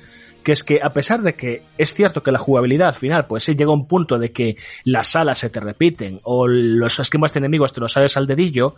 que 0.42 0.52
es 0.52 0.65
que 0.65 0.81
a 0.82 0.92
pesar 0.92 1.23
de 1.23 1.34
que 1.34 1.62
es 1.76 1.94
cierto 1.94 2.23
que 2.23 2.32
la 2.32 2.39
jugabilidad 2.39 2.89
al 2.89 2.94
final 2.94 3.26
pues 3.26 3.44
sí 3.44 3.55
llega 3.55 3.70
a 3.70 3.74
un 3.74 3.86
punto 3.86 4.18
de 4.18 4.32
que 4.32 4.57
las 4.84 5.08
salas 5.08 5.39
se 5.39 5.50
te 5.50 5.60
repiten 5.60 6.20
o 6.24 6.48
los 6.48 6.98
esquemas 6.98 7.32
de 7.32 7.39
enemigos 7.39 7.73
te 7.73 7.81
los 7.81 7.92
sales 7.92 8.16
al 8.16 8.26
dedillo, 8.26 8.74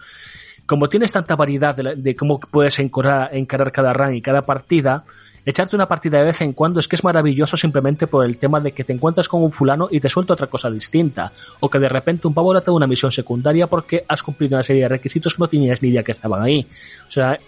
como 0.66 0.88
tienes 0.88 1.12
tanta 1.12 1.36
variedad 1.36 1.74
de, 1.74 1.96
de 1.96 2.14
cómo 2.14 2.38
puedes 2.38 2.78
encarar, 2.78 3.34
encarar 3.34 3.72
cada 3.72 3.94
run 3.94 4.14
y 4.14 4.20
cada 4.20 4.42
partida, 4.42 5.04
echarte 5.44 5.76
una 5.76 5.88
partida 5.88 6.18
de 6.18 6.24
vez 6.24 6.40
en 6.40 6.52
cuando 6.52 6.80
es 6.80 6.88
que 6.88 6.96
es 6.96 7.04
maravilloso 7.04 7.56
simplemente 7.56 8.06
por 8.06 8.24
el 8.24 8.36
tema 8.36 8.60
de 8.60 8.72
que 8.72 8.84
te 8.84 8.92
encuentras 8.92 9.28
con 9.28 9.42
un 9.42 9.50
fulano 9.50 9.88
y 9.90 10.00
te 10.00 10.08
suelta 10.08 10.34
otra 10.34 10.48
cosa 10.48 10.70
distinta. 10.70 11.32
O 11.60 11.70
que 11.70 11.78
de 11.78 11.88
repente 11.88 12.26
un 12.26 12.34
pavo 12.34 12.52
da 12.52 12.72
una 12.72 12.86
misión 12.86 13.12
secundaria 13.12 13.66
porque 13.66 14.04
has 14.08 14.22
cumplido 14.22 14.56
una 14.56 14.62
serie 14.62 14.82
de 14.82 14.88
requisitos 14.88 15.34
que 15.34 15.40
no 15.40 15.48
tenías 15.48 15.82
ni 15.82 15.88
idea 15.88 16.02
que 16.02 16.12
estaban 16.12 16.42
ahí. 16.42 16.66
O 17.06 17.10
sea, 17.10 17.38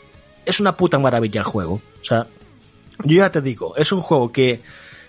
es 0.45 0.61
una 0.61 0.77
puta 0.77 0.99
maravilla 0.99 1.41
el 1.41 1.47
juego. 1.47 1.75
O 1.75 2.05
sea, 2.05 2.27
yo 3.05 3.19
ya 3.19 3.31
te 3.31 3.41
digo, 3.41 3.77
es 3.77 3.93
un 3.93 4.01
juego 4.01 4.33
que 4.33 4.61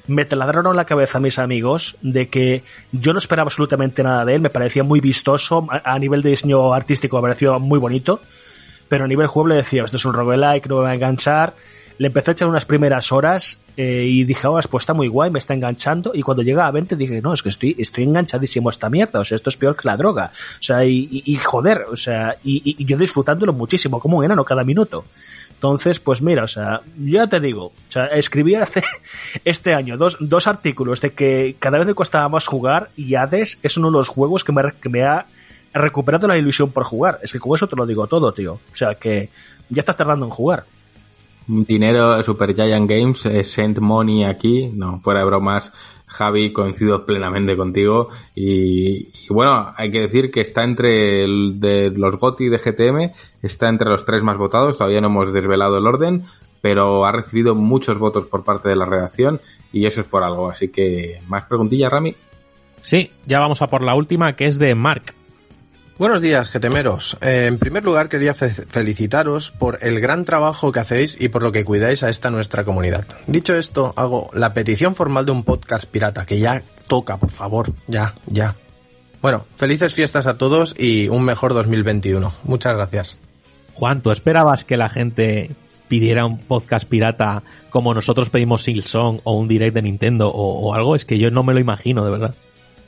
me 0.08 0.26
taladraron 0.26 0.76
la 0.76 0.86
cabeza 0.86 1.20
mis 1.20 1.40
amigos 1.40 1.98
de 2.02 2.28
que 2.28 2.64
yo 2.92 3.14
no 3.14 3.20
esperaba 3.20 3.48
absolutamente 3.48 4.04
nada 4.04 4.26
de 4.26 4.36
él, 4.36 4.42
me 4.42 4.50
parecía 4.50 4.84
muy 4.84 5.00
vistoso, 5.00 5.66
a 5.70 5.98
nivel 6.00 6.22
de 6.22 6.32
diseño 6.32 6.74
artístico 6.74 7.18
me 7.18 7.22
pareció 7.22 7.58
muy 7.60 7.80
bonito, 7.80 8.20
pero 8.90 9.06
a 9.06 9.08
nivel 9.08 9.28
juego 9.28 9.50
le 9.50 9.56
decía, 9.56 9.84
esto 9.84 9.98
es 9.98 10.06
un 10.06 10.14
roguelike, 10.14 10.68
no 10.68 10.78
me 10.78 10.84
va 10.84 10.90
a 10.90 10.96
enganchar, 10.96 11.56
le 11.98 12.08
empecé 12.08 12.32
a 12.32 12.34
echar 12.34 12.48
unas 12.48 12.66
primeras 12.66 13.12
horas 13.12 13.62
eh, 13.76 14.06
y 14.08 14.24
dije, 14.24 14.48
oh, 14.48 14.60
pues 14.70 14.82
está 14.84 14.94
muy 14.94 15.08
guay, 15.08 15.32
me 15.32 15.40
está 15.40 15.54
enganchando. 15.54 16.12
Y 16.14 16.22
cuando 16.22 16.44
llega 16.44 16.68
a 16.68 16.72
20 16.72 16.96
dije, 16.96 17.22
no, 17.22 17.34
es 17.34 17.42
que 17.42 17.50
estoy, 17.50 17.76
estoy 17.78 18.04
enganchadísimo 18.04 18.70
a 18.70 18.72
esta 18.72 18.90
mierda. 18.90 19.20
O 19.20 19.26
sea, 19.26 19.36
esto 19.36 19.50
es 19.50 19.58
peor 19.58 19.76
que 19.76 19.88
la 19.88 19.98
droga. 19.98 20.32
O 20.34 20.64
sea, 20.64 20.86
y, 20.86 21.08
y, 21.12 21.36
joder, 21.36 21.86
o 21.90 21.96
sea, 21.96 22.36
y, 22.44 22.62
y, 22.78 22.86
yo 22.86 22.98
disfrutándolo 22.98 23.54
muchísimo, 23.54 24.00
como 24.00 24.18
un 24.18 24.26
enano 24.26 24.44
cada 24.46 24.64
minuto. 24.64 25.06
Entonces, 25.52 26.00
pues 26.00 26.22
mira, 26.22 26.44
o 26.44 26.48
sea, 26.48 26.82
ya 26.98 27.28
te 27.28 27.40
digo, 27.40 27.68
o 27.68 27.74
sea, 27.92 28.08
escribí 28.08 28.56
hace 28.56 28.84
este 29.46 29.74
año 29.74 29.98
dos, 29.98 30.18
dos 30.20 30.48
artículos 30.48 31.00
de 31.02 31.14
que 31.14 31.56
cada 31.60 31.78
vez 31.78 31.88
me 31.88 31.94
costaba 31.94 32.28
más 32.28 32.48
jugar 32.48 32.90
y 32.98 33.16
Hades 33.16 33.60
es 33.64 33.78
uno 33.78 33.88
de 33.88 33.94
los 33.94 34.10
juegos 34.10 34.44
que 34.44 34.52
me, 34.52 34.74
que 34.74 34.90
me 34.90 35.04
ha 35.04 35.26
recuperado 35.74 36.28
la 36.28 36.38
ilusión 36.38 36.72
por 36.72 36.84
jugar. 36.84 37.20
Es 37.24 37.32
que 37.32 37.40
con 37.40 37.56
eso 37.56 37.68
te 37.68 37.76
lo 37.76 37.86
digo 37.86 38.08
todo, 38.08 38.34
tío. 38.34 38.54
O 38.54 38.76
sea, 38.76 38.96
que 38.96 39.30
ya 39.70 39.80
estás 39.80 39.98
tardando 39.98 40.26
en 40.26 40.32
jugar. 40.32 40.66
Dinero 41.48 42.22
Super 42.24 42.56
Giant 42.56 42.90
Games, 42.90 43.26
eh, 43.26 43.44
Send 43.44 43.80
Money 43.80 44.24
aquí, 44.24 44.72
no, 44.74 45.00
fuera 45.02 45.22
de 45.22 45.26
bromas, 45.26 45.72
Javi, 46.06 46.54
coincido 46.54 47.06
plenamente 47.06 47.58
contigo 47.58 48.10
y, 48.36 49.08
y, 49.08 49.28
bueno, 49.30 49.74
hay 49.76 49.92
que 49.92 50.02
decir 50.02 50.32
que 50.32 50.42
está 50.42 50.64
entre 50.64 51.24
el 51.24 51.60
de 51.60 51.90
los 51.90 52.18
GOTI 52.18 52.50
de 52.50 52.60
GTM, 52.60 53.12
está 53.42 53.68
entre 53.70 53.90
los 53.90 54.06
tres 54.06 54.22
más 54.22 54.38
votados, 54.38 54.78
todavía 54.78 55.02
no 55.02 55.08
hemos 55.08 55.34
desvelado 55.34 55.78
el 55.78 55.88
orden, 55.88 56.24
pero 56.62 57.06
ha 57.06 57.12
recibido 57.12 57.56
muchos 57.56 57.98
votos 57.98 58.26
por 58.26 58.44
parte 58.44 58.70
de 58.70 58.76
la 58.76 58.86
redacción 58.86 59.42
y 59.74 59.86
eso 59.86 60.02
es 60.02 60.08
por 60.08 60.24
algo, 60.24 60.50
así 60.50 60.70
que 60.70 61.20
más 61.28 61.46
preguntillas, 61.46 61.92
Rami. 61.92 62.16
Sí, 62.82 63.12
ya 63.26 63.40
vamos 63.40 63.62
a 63.62 63.68
por 63.68 63.84
la 63.84 63.96
última 63.96 64.36
que 64.36 64.46
es 64.46 64.60
de 64.60 64.76
Mark. 64.76 65.14
Buenos 66.00 66.24
días, 66.24 66.50
getemeros. 66.50 67.18
Eh, 67.22 67.46
en 67.48 67.60
primer 67.60 67.86
lugar, 67.86 68.10
quería 68.10 68.34
fe 68.34 68.50
felicitaros 68.50 69.52
por 69.52 69.78
el 69.82 70.00
gran 70.00 70.26
trabajo 70.26 70.72
que 70.72 70.80
hacéis 70.80 71.16
y 71.22 71.30
por 71.30 71.44
lo 71.44 71.52
que 71.52 71.64
cuidáis 71.64 72.02
a 72.02 72.10
esta 72.10 72.32
nuestra 72.32 72.66
comunidad. 72.66 73.06
Dicho 73.28 73.56
esto, 73.56 73.94
hago 73.96 74.32
la 74.34 74.56
petición 74.56 74.96
formal 74.96 75.28
de 75.28 75.34
un 75.34 75.44
podcast 75.44 75.86
pirata, 75.86 76.26
que 76.26 76.40
ya 76.40 76.64
toca, 76.88 77.18
por 77.18 77.30
favor, 77.30 77.74
ya, 77.88 78.16
ya. 78.26 78.56
Bueno, 79.22 79.46
felices 79.56 79.94
fiestas 79.94 80.26
a 80.26 80.40
todos 80.40 80.74
y 80.80 81.10
un 81.10 81.24
mejor 81.24 81.54
2021. 81.54 82.34
Muchas 82.44 82.74
gracias. 82.74 83.18
Juan, 83.76 84.02
¿tú 84.02 84.10
esperabas 84.10 84.66
que 84.66 84.78
la 84.78 84.90
gente 84.90 85.52
pidiera 85.88 86.26
un 86.26 86.40
podcast 86.40 86.90
pirata 86.90 87.44
como 87.70 87.94
nosotros 87.94 88.32
pedimos 88.32 88.64
Silsong 88.64 89.20
o 89.24 89.34
un 89.34 89.48
direct 89.48 89.76
de 89.76 89.84
Nintendo 89.84 90.30
o, 90.30 90.70
o 90.70 90.74
algo? 90.74 90.96
Es 90.96 91.06
que 91.06 91.20
yo 91.20 91.30
no 91.30 91.44
me 91.44 91.54
lo 91.54 91.60
imagino, 91.60 92.04
de 92.04 92.12
verdad. 92.12 92.36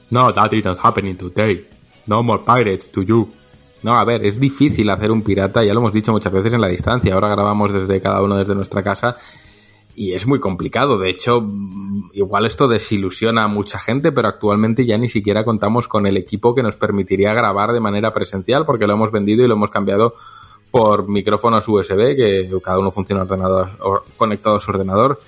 No, 0.10 0.34
that 0.34 0.52
isn't 0.54 0.80
happening 0.82 1.16
today. 1.16 1.68
No 2.08 2.24
more 2.24 2.44
pirates 2.46 2.92
to 2.92 3.04
you. 3.04 3.30
No, 3.84 3.98
a 3.98 4.04
ver, 4.04 4.26
es 4.26 4.40
difícil 4.40 4.90
hacer 4.90 5.12
un 5.12 5.22
pirata, 5.22 5.64
ya 5.64 5.74
lo 5.74 5.80
hemos 5.80 5.94
dicho 5.94 6.12
muchas 6.12 6.34
veces 6.34 6.54
en 6.54 6.62
la 6.62 6.68
distancia. 6.68 7.14
Ahora 7.14 7.30
grabamos 7.30 7.72
desde 7.72 8.02
cada 8.02 8.22
uno 8.22 8.36
desde 8.36 8.56
nuestra 8.56 8.82
casa 8.82 9.16
y 9.96 10.14
es 10.14 10.26
muy 10.28 10.40
complicado. 10.40 10.98
De 10.98 11.10
hecho, 11.10 11.46
igual 12.14 12.46
esto 12.46 12.68
desilusiona 12.68 13.44
a 13.44 13.48
mucha 13.48 13.80
gente, 13.80 14.12
pero 14.12 14.28
actualmente 14.28 14.86
ya 14.86 14.98
ni 14.98 15.08
siquiera 15.08 15.44
contamos 15.44 15.88
con 15.88 16.06
el 16.08 16.18
equipo 16.18 16.54
que 16.56 16.64
nos 16.64 16.76
permitiría 16.76 17.34
grabar 17.34 17.74
de 17.74 17.80
manera 17.80 18.14
presencial 18.14 18.66
porque 18.66 18.88
lo 18.88 18.94
hemos 18.94 19.12
vendido 19.12 19.44
y 19.44 19.48
lo 19.48 19.56
hemos 19.56 19.70
cambiado 19.70 20.16
por 20.72 21.08
micrófonos 21.08 21.68
USB, 21.68 22.16
que 22.16 22.50
cada 22.64 22.80
uno 22.80 22.92
funciona 22.92 23.22
ordenador, 23.22 24.04
conectado 24.18 24.58
a 24.58 24.60
su 24.60 24.72
ordenador 24.72 25.20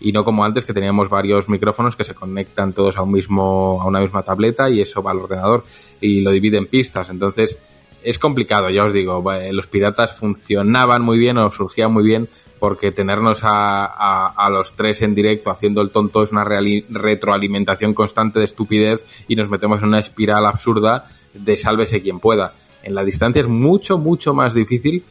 y 0.00 0.12
no 0.12 0.24
como 0.24 0.44
antes 0.44 0.64
que 0.64 0.72
teníamos 0.72 1.08
varios 1.08 1.48
micrófonos 1.48 1.96
que 1.96 2.04
se 2.04 2.14
conectan 2.14 2.72
todos 2.72 2.96
a 2.96 3.02
un 3.02 3.12
mismo 3.12 3.80
a 3.80 3.86
una 3.86 4.00
misma 4.00 4.22
tableta 4.22 4.68
y 4.68 4.80
eso 4.80 5.02
va 5.02 5.12
al 5.12 5.18
ordenador 5.18 5.64
y 6.00 6.20
lo 6.20 6.30
divide 6.30 6.58
en 6.58 6.66
pistas. 6.66 7.08
Entonces 7.08 7.58
es 8.02 8.18
complicado 8.18 8.70
ya 8.70 8.84
os 8.84 8.92
digo 8.92 9.24
los 9.52 9.66
piratas 9.66 10.14
funcionaban 10.14 11.02
muy 11.02 11.18
bien 11.18 11.38
o 11.38 11.50
surgían 11.50 11.92
muy 11.92 12.04
bien 12.04 12.28
porque 12.58 12.90
tenernos 12.90 13.40
a, 13.42 13.84
a, 13.84 14.28
a 14.28 14.50
los 14.50 14.74
tres 14.74 15.02
en 15.02 15.14
directo 15.14 15.50
haciendo 15.50 15.82
el 15.82 15.90
tonto 15.90 16.22
es 16.22 16.32
una 16.32 16.44
retroalimentación 16.44 17.92
constante 17.92 18.38
de 18.38 18.46
estupidez 18.46 19.04
y 19.28 19.36
nos 19.36 19.50
metemos 19.50 19.82
en 19.82 19.88
una 19.88 19.98
espiral 19.98 20.46
absurda 20.46 21.04
de 21.34 21.56
sálvese 21.56 22.00
quien 22.00 22.18
pueda. 22.18 22.54
En 22.82 22.94
la 22.94 23.04
distancia 23.04 23.40
es 23.40 23.48
mucho 23.48 23.98
mucho 23.98 24.32
más 24.32 24.54
difícil 24.54 25.04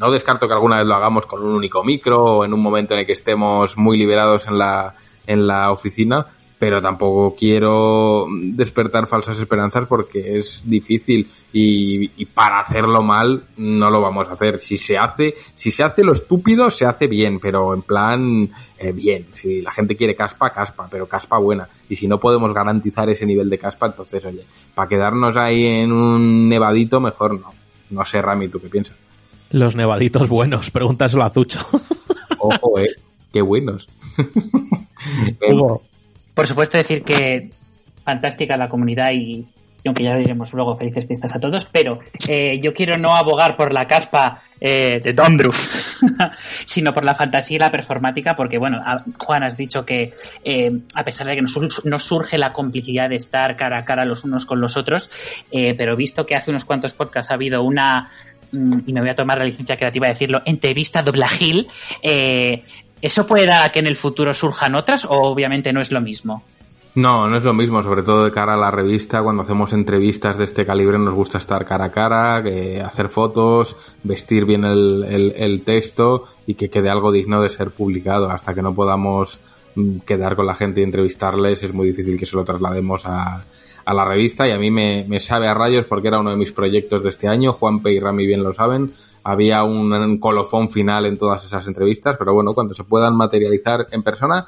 no 0.00 0.10
descarto 0.10 0.48
que 0.48 0.54
alguna 0.54 0.78
vez 0.78 0.86
lo 0.86 0.94
hagamos 0.94 1.26
con 1.26 1.44
un 1.44 1.54
único 1.54 1.84
micro 1.84 2.24
o 2.24 2.44
en 2.44 2.54
un 2.54 2.60
momento 2.60 2.94
en 2.94 3.00
el 3.00 3.06
que 3.06 3.12
estemos 3.12 3.76
muy 3.76 3.98
liberados 3.98 4.46
en 4.46 4.56
la, 4.56 4.94
en 5.26 5.46
la 5.46 5.70
oficina, 5.70 6.26
pero 6.58 6.80
tampoco 6.80 7.36
quiero 7.36 8.26
despertar 8.30 9.06
falsas 9.06 9.38
esperanzas 9.38 9.84
porque 9.84 10.38
es 10.38 10.64
difícil 10.66 11.28
y, 11.52 12.10
y, 12.16 12.24
para 12.24 12.60
hacerlo 12.60 13.02
mal 13.02 13.44
no 13.58 13.90
lo 13.90 14.00
vamos 14.00 14.26
a 14.28 14.32
hacer. 14.32 14.58
Si 14.58 14.78
se 14.78 14.96
hace, 14.96 15.34
si 15.54 15.70
se 15.70 15.84
hace 15.84 16.02
lo 16.02 16.12
estúpido, 16.12 16.70
se 16.70 16.86
hace 16.86 17.06
bien, 17.06 17.38
pero 17.38 17.74
en 17.74 17.82
plan 17.82 18.50
eh, 18.78 18.92
bien. 18.92 19.26
Si 19.32 19.60
la 19.60 19.72
gente 19.72 19.96
quiere 19.96 20.14
caspa, 20.14 20.50
caspa, 20.50 20.88
pero 20.90 21.06
caspa 21.06 21.36
buena. 21.36 21.68
Y 21.90 21.96
si 21.96 22.08
no 22.08 22.18
podemos 22.18 22.54
garantizar 22.54 23.10
ese 23.10 23.26
nivel 23.26 23.50
de 23.50 23.58
caspa, 23.58 23.86
entonces 23.86 24.24
oye, 24.24 24.46
para 24.74 24.88
quedarnos 24.88 25.36
ahí 25.36 25.66
en 25.66 25.92
un 25.92 26.48
nevadito, 26.48 27.00
mejor 27.00 27.38
no. 27.38 27.52
No 27.90 28.04
sé, 28.06 28.22
Rami, 28.22 28.48
¿tú 28.48 28.60
qué 28.60 28.68
piensas? 28.68 29.09
Los 29.50 29.74
nevaditos 29.74 30.28
buenos, 30.28 30.70
pregúntaselo 30.70 31.24
a 31.24 31.30
Zucho. 31.30 31.60
Ojo, 32.38 32.78
eh, 32.78 32.94
qué 33.32 33.42
buenos. 33.42 33.88
Hugo. 35.48 35.82
Por 36.34 36.46
supuesto 36.46 36.78
decir 36.78 37.02
que 37.02 37.50
fantástica 38.04 38.56
la 38.56 38.68
comunidad 38.68 39.10
y, 39.12 39.44
aunque 39.84 40.04
ya 40.04 40.12
lo 40.12 40.18
diremos 40.18 40.52
luego, 40.52 40.76
felices 40.76 41.06
fiestas 41.06 41.34
a 41.34 41.40
todos, 41.40 41.64
pero 41.64 41.98
eh, 42.28 42.60
yo 42.62 42.72
quiero 42.72 42.96
no 42.96 43.16
abogar 43.16 43.56
por 43.56 43.72
la 43.72 43.86
caspa 43.86 44.42
eh, 44.60 45.00
de 45.02 45.14
Domdruf, 45.14 46.00
sino 46.66 46.92
por 46.92 47.02
la 47.02 47.14
fantasía 47.14 47.56
y 47.56 47.58
la 47.60 47.70
performática, 47.70 48.36
porque 48.36 48.58
bueno, 48.58 48.78
a, 48.84 49.04
Juan 49.18 49.42
has 49.42 49.56
dicho 49.56 49.86
que 49.86 50.12
eh, 50.44 50.70
a 50.94 51.02
pesar 51.02 51.26
de 51.26 51.36
que 51.36 51.40
nos, 51.40 51.84
nos, 51.84 52.02
surge 52.02 52.36
la 52.36 52.52
complicidad 52.52 53.08
de 53.08 53.16
estar 53.16 53.56
cara 53.56 53.78
a 53.78 53.84
cara 53.86 54.04
los 54.04 54.22
unos 54.22 54.44
con 54.44 54.60
los 54.60 54.76
otros, 54.76 55.10
eh, 55.50 55.74
pero 55.78 55.96
visto 55.96 56.26
que 56.26 56.36
hace 56.36 56.50
unos 56.50 56.66
cuantos 56.66 56.92
podcasts 56.92 57.30
ha 57.30 57.34
habido 57.34 57.62
una 57.62 58.10
y 58.52 58.92
me 58.92 59.00
voy 59.00 59.10
a 59.10 59.14
tomar 59.14 59.38
la 59.38 59.44
licencia 59.44 59.76
creativa 59.76 60.06
de 60.06 60.14
decirlo, 60.14 60.42
entrevista 60.44 61.02
doblajil, 61.02 61.68
eh, 62.02 62.64
¿eso 63.00 63.26
puede 63.26 63.46
dar 63.46 63.64
a 63.64 63.72
que 63.72 63.80
en 63.80 63.86
el 63.86 63.96
futuro 63.96 64.34
surjan 64.34 64.74
otras 64.74 65.04
o 65.04 65.10
obviamente 65.10 65.72
no 65.72 65.80
es 65.80 65.90
lo 65.90 66.00
mismo? 66.00 66.42
No, 66.92 67.28
no 67.28 67.36
es 67.36 67.44
lo 67.44 67.54
mismo, 67.54 67.82
sobre 67.84 68.02
todo 68.02 68.24
de 68.24 68.32
cara 68.32 68.54
a 68.54 68.56
la 68.56 68.72
revista, 68.72 69.22
cuando 69.22 69.42
hacemos 69.42 69.72
entrevistas 69.72 70.36
de 70.36 70.42
este 70.42 70.66
calibre 70.66 70.98
nos 70.98 71.14
gusta 71.14 71.38
estar 71.38 71.64
cara 71.64 71.84
a 71.84 71.92
cara, 71.92 72.42
hacer 72.84 73.08
fotos, 73.10 73.76
vestir 74.02 74.44
bien 74.44 74.64
el, 74.64 75.04
el, 75.08 75.32
el 75.36 75.62
texto 75.62 76.24
y 76.46 76.54
que 76.54 76.68
quede 76.68 76.90
algo 76.90 77.12
digno 77.12 77.42
de 77.42 77.48
ser 77.48 77.70
publicado. 77.70 78.28
Hasta 78.28 78.54
que 78.54 78.62
no 78.62 78.74
podamos 78.74 79.40
mm, 79.76 79.98
quedar 80.00 80.34
con 80.34 80.46
la 80.46 80.56
gente 80.56 80.80
y 80.80 80.84
entrevistarles, 80.84 81.62
es 81.62 81.72
muy 81.72 81.86
difícil 81.86 82.18
que 82.18 82.26
se 82.26 82.34
lo 82.34 82.44
traslademos 82.44 83.06
a, 83.06 83.44
a 83.90 83.94
la 83.94 84.04
revista 84.04 84.46
y 84.46 84.52
a 84.52 84.56
mí 84.56 84.70
me, 84.70 85.04
me 85.08 85.18
sabe 85.18 85.48
a 85.48 85.54
rayos 85.54 85.84
porque 85.84 86.06
era 86.06 86.20
uno 86.20 86.30
de 86.30 86.36
mis 86.36 86.52
proyectos 86.52 87.02
de 87.02 87.08
este 87.08 87.26
año, 87.26 87.52
Juanpe 87.52 87.92
y 87.92 87.98
Rami 87.98 88.24
bien 88.24 88.40
lo 88.40 88.52
saben, 88.54 88.92
había 89.24 89.64
un, 89.64 90.18
colofón 90.18 90.70
final 90.70 91.06
en 91.06 91.18
todas 91.18 91.44
esas 91.44 91.66
entrevistas, 91.66 92.16
pero 92.16 92.32
bueno, 92.32 92.54
cuando 92.54 92.72
se 92.72 92.84
puedan 92.84 93.16
materializar 93.16 93.88
en 93.90 94.04
persona, 94.04 94.46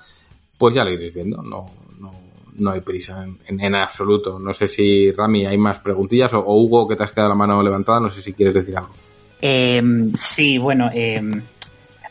pues 0.57 0.77
ya 0.77 0.85
lo 0.85 0.93
iréis 0.93 1.13
viendo, 1.13 1.43
no, 1.43 1.67
no, 1.99 2.13
no 2.55 2.71
hay 2.71 2.83
prisa 2.83 3.27
en, 3.49 3.75
absoluto. 3.75 4.39
No 4.39 4.53
sé 4.53 4.69
si, 4.69 5.11
Rami, 5.11 5.45
hay 5.45 5.59
más 5.59 5.81
preguntillas 5.81 6.33
o, 6.35 6.45
Hugo, 6.47 6.87
que 6.87 6.95
te 6.95 7.03
has 7.03 7.11
quedado 7.11 7.31
la 7.31 7.35
mano 7.35 7.61
levantada, 7.65 7.99
no 7.99 8.11
sé 8.11 8.23
si 8.23 8.35
quieres 8.35 8.55
decir 8.55 8.77
algo. 8.77 8.95
Eh, 9.41 9.83
sí, 10.15 10.57
bueno, 10.57 10.89
eh, 10.95 11.21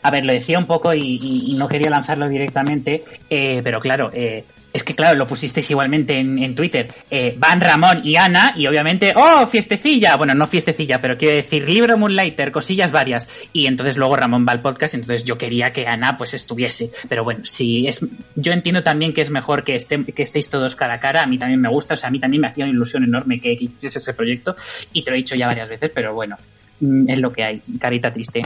a 0.02 0.10
ver, 0.10 0.26
lo 0.26 0.34
decía 0.34 0.58
un 0.58 0.66
poco 0.66 0.92
y 0.92 1.54
no 1.56 1.66
quería 1.66 1.88
lanzarlo 1.88 2.28
directamente, 2.28 3.04
eh, 3.30 3.62
pero 3.64 3.80
claro, 3.80 4.10
eh, 4.12 4.44
es 4.72 4.84
que 4.84 4.94
claro, 4.94 5.16
lo 5.16 5.26
pusisteis 5.26 5.70
igualmente 5.70 6.16
en, 6.16 6.38
en 6.38 6.54
Twitter. 6.54 6.94
Eh, 7.10 7.34
van 7.36 7.60
Ramón 7.60 8.00
y 8.04 8.16
Ana 8.16 8.54
y 8.56 8.66
obviamente, 8.66 9.12
¡oh, 9.14 9.46
fiestecilla! 9.46 10.16
Bueno, 10.16 10.34
no 10.34 10.46
fiestecilla, 10.46 11.00
pero 11.00 11.16
quiero 11.16 11.34
decir, 11.34 11.68
libro 11.68 11.98
Moonlighter, 11.98 12.50
cosillas 12.52 12.90
varias. 12.90 13.28
Y 13.52 13.66
entonces 13.66 13.96
luego 13.96 14.16
Ramón 14.16 14.46
va 14.48 14.52
al 14.52 14.62
podcast, 14.62 14.94
entonces 14.94 15.24
yo 15.24 15.36
quería 15.36 15.72
que 15.72 15.86
Ana 15.86 16.16
pues 16.16 16.32
estuviese. 16.34 16.90
Pero 17.08 17.22
bueno, 17.22 17.44
si 17.44 17.86
es, 17.86 18.04
yo 18.34 18.52
entiendo 18.52 18.82
también 18.82 19.12
que 19.12 19.20
es 19.20 19.30
mejor 19.30 19.62
que, 19.62 19.76
que 19.76 20.22
estéis 20.22 20.48
todos 20.48 20.74
cara 20.74 20.94
a 20.94 21.00
cara, 21.00 21.22
a 21.22 21.26
mí 21.26 21.38
también 21.38 21.60
me 21.60 21.68
gusta, 21.68 21.94
o 21.94 21.96
sea, 21.96 22.08
a 22.08 22.10
mí 22.10 22.18
también 22.18 22.40
me 22.40 22.48
hacía 22.48 22.64
una 22.64 22.72
ilusión 22.72 23.04
enorme 23.04 23.38
que, 23.40 23.56
que 23.56 23.64
hiciese 23.64 23.98
ese 23.98 24.14
proyecto 24.14 24.56
y 24.92 25.02
te 25.02 25.10
lo 25.10 25.16
he 25.16 25.18
dicho 25.18 25.34
ya 25.34 25.46
varias 25.46 25.68
veces, 25.68 25.90
pero 25.94 26.14
bueno, 26.14 26.36
mm, 26.80 27.10
es 27.10 27.18
lo 27.18 27.30
que 27.30 27.44
hay, 27.44 27.62
carita 27.78 28.10
triste. 28.10 28.42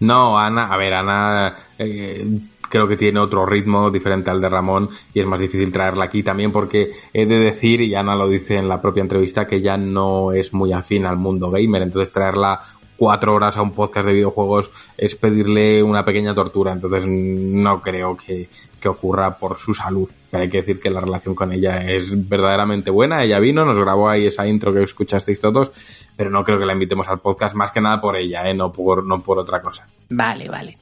No, 0.00 0.38
Ana, 0.38 0.66
a 0.72 0.76
ver, 0.76 0.94
Ana 0.94 1.54
eh, 1.78 2.24
creo 2.70 2.88
que 2.88 2.96
tiene 2.96 3.20
otro 3.20 3.44
ritmo 3.44 3.90
diferente 3.90 4.30
al 4.30 4.40
de 4.40 4.48
Ramón 4.48 4.88
y 5.12 5.20
es 5.20 5.26
más 5.26 5.40
difícil 5.40 5.72
traerla 5.72 6.04
aquí 6.04 6.22
también 6.22 6.52
porque 6.52 6.92
he 7.12 7.26
de 7.26 7.38
decir, 7.38 7.82
y 7.82 7.94
Ana 7.94 8.14
lo 8.14 8.28
dice 8.28 8.56
en 8.56 8.68
la 8.68 8.80
propia 8.80 9.02
entrevista, 9.02 9.46
que 9.46 9.60
ya 9.60 9.76
no 9.76 10.32
es 10.32 10.54
muy 10.54 10.72
afín 10.72 11.04
al 11.04 11.16
mundo 11.16 11.50
gamer, 11.50 11.82
entonces 11.82 12.12
traerla 12.12 12.60
cuatro 12.96 13.34
horas 13.34 13.56
a 13.56 13.62
un 13.62 13.72
podcast 13.72 14.06
de 14.06 14.12
videojuegos 14.12 14.70
es 14.96 15.14
pedirle 15.14 15.82
una 15.82 16.04
pequeña 16.04 16.34
tortura, 16.34 16.72
entonces 16.72 17.06
no 17.06 17.80
creo 17.80 18.14
que, 18.16 18.48
que 18.78 18.88
ocurra 18.88 19.38
por 19.38 19.56
su 19.56 19.72
salud. 19.72 20.08
Pero 20.30 20.42
hay 20.42 20.50
que 20.50 20.58
decir 20.58 20.78
que 20.78 20.90
la 20.90 21.00
relación 21.00 21.34
con 21.34 21.50
ella 21.50 21.78
es 21.78 22.28
verdaderamente 22.28 22.90
buena, 22.90 23.24
ella 23.24 23.40
vino, 23.40 23.64
nos 23.64 23.78
grabó 23.78 24.10
ahí 24.10 24.26
esa 24.26 24.46
intro 24.46 24.72
que 24.72 24.82
escuchasteis 24.82 25.40
todos, 25.40 25.72
pero 26.14 26.28
no 26.28 26.44
creo 26.44 26.58
que 26.58 26.66
la 26.66 26.74
invitemos 26.74 27.08
al 27.08 27.20
podcast 27.20 27.54
más 27.54 27.72
que 27.72 27.80
nada 27.80 28.00
por 28.02 28.16
ella, 28.16 28.48
¿eh? 28.48 28.54
no, 28.54 28.70
por, 28.70 29.04
no 29.04 29.22
por 29.22 29.38
otra 29.38 29.62
cosa. 29.62 29.88
Vale, 30.10 30.48
vale. 30.48 30.76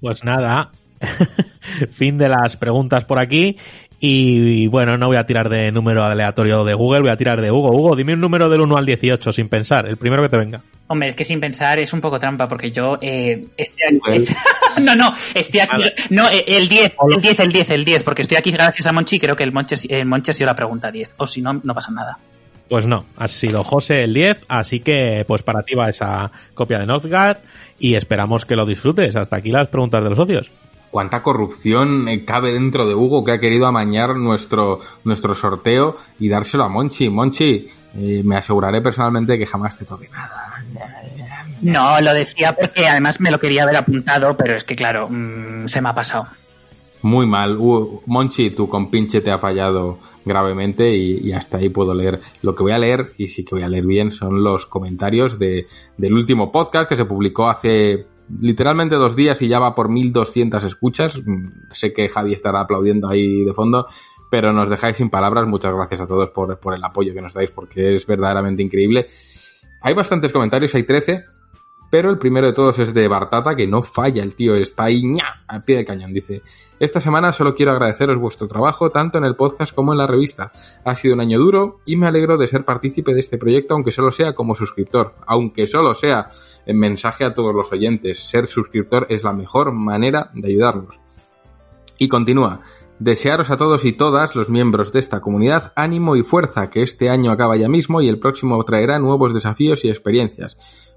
Pues 0.00 0.24
nada, 0.24 0.70
fin 1.92 2.18
de 2.18 2.28
las 2.28 2.56
preguntas 2.56 3.04
por 3.04 3.18
aquí. 3.18 3.56
Y 3.98 4.66
bueno, 4.66 4.98
no 4.98 5.06
voy 5.06 5.16
a 5.16 5.24
tirar 5.24 5.48
de 5.48 5.72
número 5.72 6.04
aleatorio 6.04 6.64
de 6.64 6.74
Google, 6.74 7.00
voy 7.00 7.10
a 7.10 7.16
tirar 7.16 7.40
de 7.40 7.50
Hugo. 7.50 7.70
Hugo, 7.74 7.96
dime 7.96 8.12
un 8.12 8.20
número 8.20 8.50
del 8.50 8.60
1 8.60 8.76
al 8.76 8.84
18 8.84 9.32
sin 9.32 9.48
pensar, 9.48 9.86
el 9.86 9.96
primero 9.96 10.22
que 10.22 10.28
te 10.28 10.36
venga. 10.36 10.60
Hombre, 10.88 11.08
es 11.08 11.14
que 11.14 11.24
sin 11.24 11.40
pensar 11.40 11.78
es 11.78 11.92
un 11.94 12.02
poco 12.02 12.18
trampa, 12.18 12.46
porque 12.46 12.70
yo. 12.70 12.98
Eh, 13.00 13.46
estoy 13.56 13.98
aquí- 13.98 14.16
es- 14.16 14.36
no, 14.82 14.94
no, 14.94 15.12
estoy 15.34 15.60
aquí. 15.60 15.82
No, 16.10 16.28
eh, 16.28 16.44
el 16.46 16.68
10, 16.68 16.94
el 17.10 17.20
10, 17.22 17.40
el 17.40 17.48
10, 17.52 17.70
el 17.70 17.84
10, 17.86 18.04
porque 18.04 18.22
estoy 18.22 18.36
aquí 18.36 18.50
gracias 18.50 18.86
a 18.86 18.92
Monchi 18.92 19.16
y 19.16 19.18
creo 19.18 19.34
que 19.34 19.44
el 19.44 19.52
Monchi, 19.52 19.74
el 19.88 20.04
Monchi 20.04 20.30
ha 20.30 20.34
sido 20.34 20.46
la 20.48 20.54
pregunta 20.54 20.90
10. 20.90 21.14
O 21.16 21.26
si 21.26 21.40
no, 21.40 21.54
no 21.54 21.72
pasa 21.72 21.90
nada. 21.90 22.18
Pues 22.68 22.86
no, 22.86 23.06
ha 23.16 23.28
sido 23.28 23.64
José 23.64 24.04
el 24.04 24.12
10, 24.12 24.44
así 24.48 24.80
que 24.80 25.24
pues 25.26 25.42
para 25.42 25.62
ti 25.62 25.74
va 25.74 25.88
esa 25.88 26.30
copia 26.52 26.78
de 26.80 26.86
Northgard 26.86 27.38
y 27.78 27.94
esperamos 27.94 28.44
que 28.44 28.56
lo 28.56 28.66
disfrutes. 28.66 29.16
Hasta 29.16 29.36
aquí 29.36 29.50
las 29.50 29.68
preguntas 29.68 30.02
de 30.02 30.08
los 30.10 30.18
socios. 30.18 30.50
Cuánta 30.90 31.22
corrupción 31.22 32.08
eh, 32.08 32.24
cabe 32.24 32.52
dentro 32.52 32.86
de 32.86 32.94
Hugo 32.94 33.24
que 33.24 33.32
ha 33.32 33.40
querido 33.40 33.66
amañar 33.66 34.16
nuestro, 34.16 34.80
nuestro 35.04 35.34
sorteo 35.34 35.96
y 36.18 36.28
dárselo 36.28 36.64
a 36.64 36.68
Monchi. 36.68 37.08
Monchi, 37.08 37.68
eh, 37.98 38.22
me 38.24 38.36
aseguraré 38.36 38.80
personalmente 38.80 39.38
que 39.38 39.46
jamás 39.46 39.76
te 39.76 39.84
toque 39.84 40.08
nada. 40.08 40.52
No, 41.62 42.00
lo 42.00 42.12
decía 42.12 42.54
porque 42.54 42.86
además 42.86 43.20
me 43.20 43.30
lo 43.30 43.38
quería 43.38 43.62
haber 43.62 43.76
apuntado, 43.76 44.36
pero 44.36 44.56
es 44.56 44.64
que 44.64 44.74
claro, 44.74 45.08
mm, 45.10 45.66
se 45.66 45.80
me 45.80 45.88
ha 45.88 45.94
pasado. 45.94 46.26
Muy 47.02 47.26
mal. 47.26 47.56
Uh, 47.58 48.02
Monchi, 48.06 48.50
tu 48.50 48.68
compinche 48.68 49.20
te 49.20 49.30
ha 49.30 49.38
fallado 49.38 49.98
gravemente 50.24 50.94
y, 50.94 51.28
y 51.28 51.32
hasta 51.32 51.58
ahí 51.58 51.68
puedo 51.68 51.94
leer. 51.94 52.20
Lo 52.42 52.54
que 52.54 52.62
voy 52.62 52.72
a 52.72 52.78
leer, 52.78 53.12
y 53.16 53.28
sí 53.28 53.44
que 53.44 53.54
voy 53.54 53.64
a 53.64 53.68
leer 53.68 53.86
bien, 53.86 54.10
son 54.10 54.42
los 54.42 54.66
comentarios 54.66 55.38
de, 55.38 55.66
del 55.96 56.14
último 56.14 56.50
podcast 56.50 56.88
que 56.88 56.96
se 56.96 57.04
publicó 57.04 57.48
hace 57.48 58.06
literalmente 58.40 58.96
dos 58.96 59.16
días 59.16 59.40
y 59.42 59.48
ya 59.48 59.58
va 59.58 59.74
por 59.74 59.88
1200 59.88 60.62
escuchas. 60.64 61.20
Mm, 61.24 61.70
Sé 61.70 61.92
que 61.92 62.08
Javi 62.08 62.32
estará 62.32 62.60
aplaudiendo 62.60 63.08
ahí 63.08 63.44
de 63.44 63.54
fondo, 63.54 63.86
pero 64.30 64.52
nos 64.52 64.68
dejáis 64.68 64.96
sin 64.96 65.10
palabras. 65.10 65.46
Muchas 65.46 65.74
gracias 65.74 66.00
a 66.00 66.06
todos 66.06 66.30
por, 66.30 66.58
por 66.58 66.74
el 66.74 66.84
apoyo 66.84 67.14
que 67.14 67.22
nos 67.22 67.34
dais 67.34 67.50
porque 67.50 67.94
es 67.94 68.06
verdaderamente 68.06 68.62
increíble. 68.62 69.06
Hay 69.80 69.94
bastantes 69.94 70.32
comentarios, 70.32 70.74
hay 70.74 70.84
13, 70.84 71.24
pero 71.90 72.10
el 72.10 72.18
primero 72.18 72.46
de 72.46 72.52
todos 72.52 72.78
es 72.78 72.92
de 72.92 73.08
Bartata, 73.08 73.54
que 73.54 73.66
no 73.66 73.82
falla, 73.82 74.22
el 74.22 74.34
tío 74.34 74.54
está 74.54 74.84
ahí 74.84 75.02
ña, 75.04 75.42
al 75.46 75.62
pie 75.62 75.76
de 75.76 75.84
cañón. 75.84 76.12
Dice, 76.12 76.42
esta 76.80 77.00
semana 77.00 77.32
solo 77.32 77.54
quiero 77.54 77.72
agradeceros 77.72 78.18
vuestro 78.18 78.48
trabajo, 78.48 78.90
tanto 78.90 79.18
en 79.18 79.24
el 79.24 79.36
podcast 79.36 79.74
como 79.74 79.92
en 79.92 79.98
la 79.98 80.06
revista. 80.06 80.52
Ha 80.84 80.96
sido 80.96 81.14
un 81.14 81.20
año 81.20 81.38
duro 81.38 81.80
y 81.84 81.96
me 81.96 82.06
alegro 82.06 82.36
de 82.36 82.46
ser 82.48 82.64
partícipe 82.64 83.14
de 83.14 83.20
este 83.20 83.38
proyecto, 83.38 83.74
aunque 83.74 83.92
solo 83.92 84.10
sea 84.10 84.34
como 84.34 84.54
suscriptor. 84.54 85.14
Aunque 85.26 85.66
solo 85.66 85.94
sea 85.94 86.26
en 86.66 86.78
mensaje 86.78 87.24
a 87.24 87.34
todos 87.34 87.54
los 87.54 87.72
oyentes. 87.72 88.18
Ser 88.28 88.48
suscriptor 88.48 89.06
es 89.08 89.22
la 89.22 89.32
mejor 89.32 89.72
manera 89.72 90.30
de 90.34 90.48
ayudarnos. 90.48 91.00
Y 91.98 92.08
continúa. 92.08 92.60
Desearos 92.98 93.50
a 93.50 93.58
todos 93.58 93.84
y 93.84 93.92
todas 93.92 94.34
los 94.34 94.48
miembros 94.48 94.90
de 94.90 95.00
esta 95.00 95.20
comunidad 95.20 95.72
ánimo 95.76 96.16
y 96.16 96.22
fuerza, 96.22 96.70
que 96.70 96.82
este 96.82 97.10
año 97.10 97.30
acaba 97.30 97.56
ya 97.56 97.68
mismo 97.68 98.00
y 98.00 98.08
el 98.08 98.18
próximo 98.18 98.62
traerá 98.64 98.98
nuevos 98.98 99.34
desafíos 99.34 99.84
y 99.84 99.90
experiencias. 99.90 100.56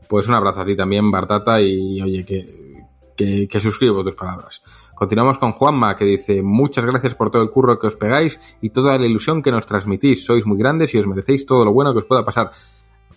Pues 0.10 0.28
un 0.28 0.34
abrazo 0.34 0.62
a 0.62 0.66
ti 0.66 0.76
también, 0.76 1.12
Bartata, 1.12 1.62
y 1.62 2.02
oye, 2.02 2.26
que, 2.26 2.84
que, 3.16 3.48
que 3.48 3.60
suscribo 3.60 4.04
tus 4.04 4.16
palabras. 4.16 4.64
Continuamos 4.96 5.38
con 5.38 5.52
Juanma, 5.52 5.96
que 5.96 6.04
dice, 6.04 6.42
muchas 6.42 6.84
gracias 6.84 7.14
por 7.14 7.30
todo 7.30 7.44
el 7.44 7.52
curro 7.52 7.78
que 7.78 7.86
os 7.86 7.96
pegáis 7.96 8.40
y 8.60 8.72
toda 8.72 8.98
la 8.98 9.06
ilusión 9.06 9.44
que 9.44 9.52
nos 9.52 9.68
transmitís. 9.68 10.26
Sois 10.26 10.48
muy 10.48 10.58
grandes 10.58 10.96
y 10.96 10.98
os 10.98 11.06
merecéis 11.06 11.46
todo 11.46 11.64
lo 11.64 11.72
bueno 11.72 11.94
que 11.94 12.00
os 12.00 12.06
pueda 12.06 12.26
pasar. 12.26 12.50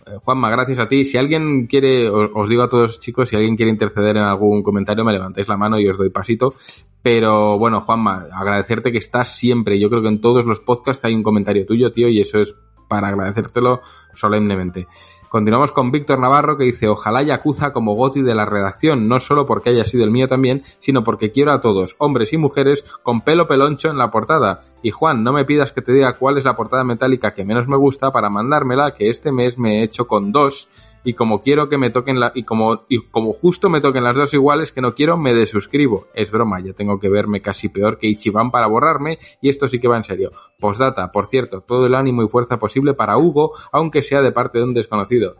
Eh, 0.05 0.17
Juanma, 0.23 0.51
gracias 0.51 0.77
a 0.77 0.87
ti. 0.87 1.03
Si 1.03 1.17
alguien 1.17 1.65
quiere, 1.65 2.09
os, 2.11 2.29
os 2.31 2.47
digo 2.47 2.61
a 2.61 2.69
todos 2.69 2.99
chicos, 2.99 3.29
si 3.29 3.37
alguien 3.37 3.55
quiere 3.55 3.71
interceder 3.71 4.15
en 4.15 4.23
algún 4.23 4.61
comentario, 4.61 5.03
me 5.03 5.13
levantáis 5.13 5.47
la 5.47 5.57
mano 5.57 5.79
y 5.79 5.89
os 5.89 5.97
doy 5.97 6.11
pasito. 6.11 6.53
Pero 7.01 7.57
bueno, 7.57 7.81
Juanma, 7.81 8.27
agradecerte 8.31 8.91
que 8.91 8.99
estás 8.99 9.35
siempre. 9.35 9.79
Yo 9.79 9.89
creo 9.89 10.03
que 10.03 10.09
en 10.09 10.21
todos 10.21 10.45
los 10.45 10.59
podcasts 10.59 11.03
hay 11.05 11.15
un 11.15 11.23
comentario 11.23 11.65
tuyo, 11.65 11.91
tío, 11.91 12.07
y 12.07 12.21
eso 12.21 12.39
es 12.39 12.55
para 12.87 13.07
agradecértelo 13.07 13.81
solemnemente. 14.13 14.87
Continuamos 15.33 15.71
con 15.71 15.89
Víctor 15.89 16.19
Navarro 16.19 16.59
que 16.59 16.65
dice, 16.65 16.87
ojalá 16.87 17.23
Yakuza 17.23 17.73
como 17.73 17.95
Goti 17.95 18.21
de 18.21 18.35
la 18.35 18.45
redacción, 18.45 19.07
no 19.07 19.19
solo 19.19 19.47
porque 19.47 19.71
haya 19.71 19.83
sido 19.83 20.03
el 20.03 20.11
mío 20.11 20.27
también, 20.27 20.61
sino 20.77 21.03
porque 21.03 21.31
quiero 21.31 21.51
a 21.51 21.59
todos, 21.59 21.95
hombres 21.97 22.33
y 22.33 22.37
mujeres, 22.37 22.85
con 23.01 23.21
pelo 23.21 23.47
peloncho 23.47 23.89
en 23.89 23.97
la 23.97 24.11
portada. 24.11 24.59
Y 24.83 24.91
Juan, 24.91 25.23
no 25.23 25.33
me 25.33 25.43
pidas 25.43 25.71
que 25.71 25.81
te 25.81 25.91
diga 25.91 26.17
cuál 26.19 26.37
es 26.37 26.45
la 26.45 26.55
portada 26.55 26.83
metálica 26.83 27.33
que 27.33 27.45
menos 27.45 27.67
me 27.67 27.77
gusta 27.77 28.11
para 28.11 28.29
mandármela, 28.29 28.93
que 28.93 29.09
este 29.09 29.31
mes 29.31 29.57
me 29.57 29.79
he 29.79 29.83
hecho 29.83 30.05
con 30.05 30.31
dos, 30.31 30.69
y 31.03 31.13
como 31.13 31.41
quiero 31.41 31.69
que 31.69 31.77
me 31.77 31.89
toquen 31.89 32.19
la, 32.19 32.31
y 32.35 32.43
como, 32.43 32.83
y 32.89 32.99
como 33.07 33.33
justo 33.33 33.69
me 33.69 33.81
toquen 33.81 34.03
las 34.03 34.15
dos 34.15 34.33
iguales 34.33 34.71
que 34.71 34.81
no 34.81 34.95
quiero, 34.95 35.17
me 35.17 35.33
desuscribo. 35.33 36.07
Es 36.13 36.31
broma, 36.31 36.59
ya 36.59 36.73
tengo 36.73 36.99
que 36.99 37.09
verme 37.09 37.41
casi 37.41 37.69
peor 37.69 37.97
que 37.97 38.07
Ichiban 38.07 38.51
para 38.51 38.67
borrarme, 38.67 39.17
y 39.41 39.49
esto 39.49 39.67
sí 39.67 39.79
que 39.79 39.87
va 39.87 39.97
en 39.97 40.03
serio. 40.03 40.31
Postdata, 40.59 41.11
por 41.11 41.27
cierto, 41.27 41.61
todo 41.61 41.85
el 41.85 41.95
ánimo 41.95 42.23
y 42.23 42.27
fuerza 42.27 42.59
posible 42.59 42.93
para 42.93 43.17
Hugo, 43.17 43.53
aunque 43.71 44.01
sea 44.01 44.21
de 44.21 44.31
parte 44.31 44.59
de 44.59 44.65
un 44.65 44.73
desconocido. 44.73 45.35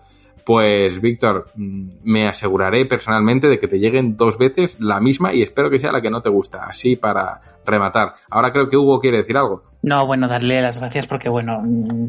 Pues, 0.46 1.00
Víctor, 1.00 1.46
mm, 1.56 1.90
me 2.04 2.28
aseguraré 2.28 2.86
personalmente 2.86 3.48
de 3.48 3.60
que 3.60 3.68
te 3.68 3.80
lleguen 3.80 4.18
dos 4.18 4.38
veces 4.38 4.78
la 4.80 5.00
misma 5.00 5.34
y 5.34 5.42
espero 5.42 5.70
que 5.70 5.80
sea 5.80 5.92
la 5.92 6.02
que 6.02 6.10
no 6.10 6.22
te 6.22 6.30
gusta. 6.30 6.66
Así 6.66 6.96
para 6.96 7.40
rematar. 7.66 8.14
Ahora 8.30 8.52
creo 8.52 8.70
que 8.70 8.78
Hugo 8.78 9.00
quiere 9.00 9.18
decir 9.18 9.38
algo. 9.38 9.64
No, 9.82 10.06
bueno, 10.06 10.28
darle 10.28 10.62
las 10.62 10.80
gracias 10.80 11.08
porque, 11.08 11.30
bueno, 11.30 11.62
mm, 11.64 12.08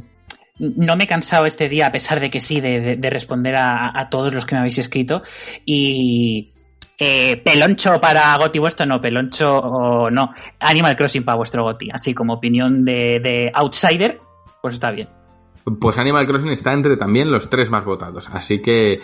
no 0.58 0.96
me 0.96 1.04
he 1.04 1.06
cansado 1.06 1.46
este 1.46 1.68
día, 1.68 1.86
a 1.88 1.92
pesar 1.92 2.20
de 2.20 2.30
que 2.30 2.40
sí, 2.40 2.60
de, 2.60 2.80
de- 2.80 2.96
de 2.96 3.10
responder 3.10 3.54
a, 3.56 4.08
todos 4.10 4.32
los 4.34 4.46
que 4.46 4.54
me 4.54 4.60
habéis 4.60 4.78
escrito. 4.78 5.22
Y. 5.64 6.52
eh, 6.98 7.36
peloncho 7.44 8.00
para 8.00 8.36
Goti 8.36 8.58
vuestro, 8.60 8.86
no, 8.86 9.00
peloncho 9.00 9.56
o 9.58 10.10
no. 10.10 10.30
Animal 10.60 10.94
Crossing 10.96 11.24
para 11.24 11.36
vuestro 11.36 11.64
Goti. 11.64 11.88
Así 11.92 12.14
como 12.14 12.34
opinión 12.34 12.84
de, 12.84 13.18
de 13.22 13.50
Outsider, 13.52 14.20
pues 14.62 14.74
está 14.74 14.90
bien. 14.92 15.08
Pues 15.80 15.98
Animal 15.98 16.26
Crossing 16.26 16.52
está 16.52 16.72
entre 16.72 16.96
también 16.96 17.32
los 17.32 17.48
tres 17.50 17.70
más 17.70 17.84
votados. 17.84 18.28
Así 18.32 18.60
que 18.62 19.00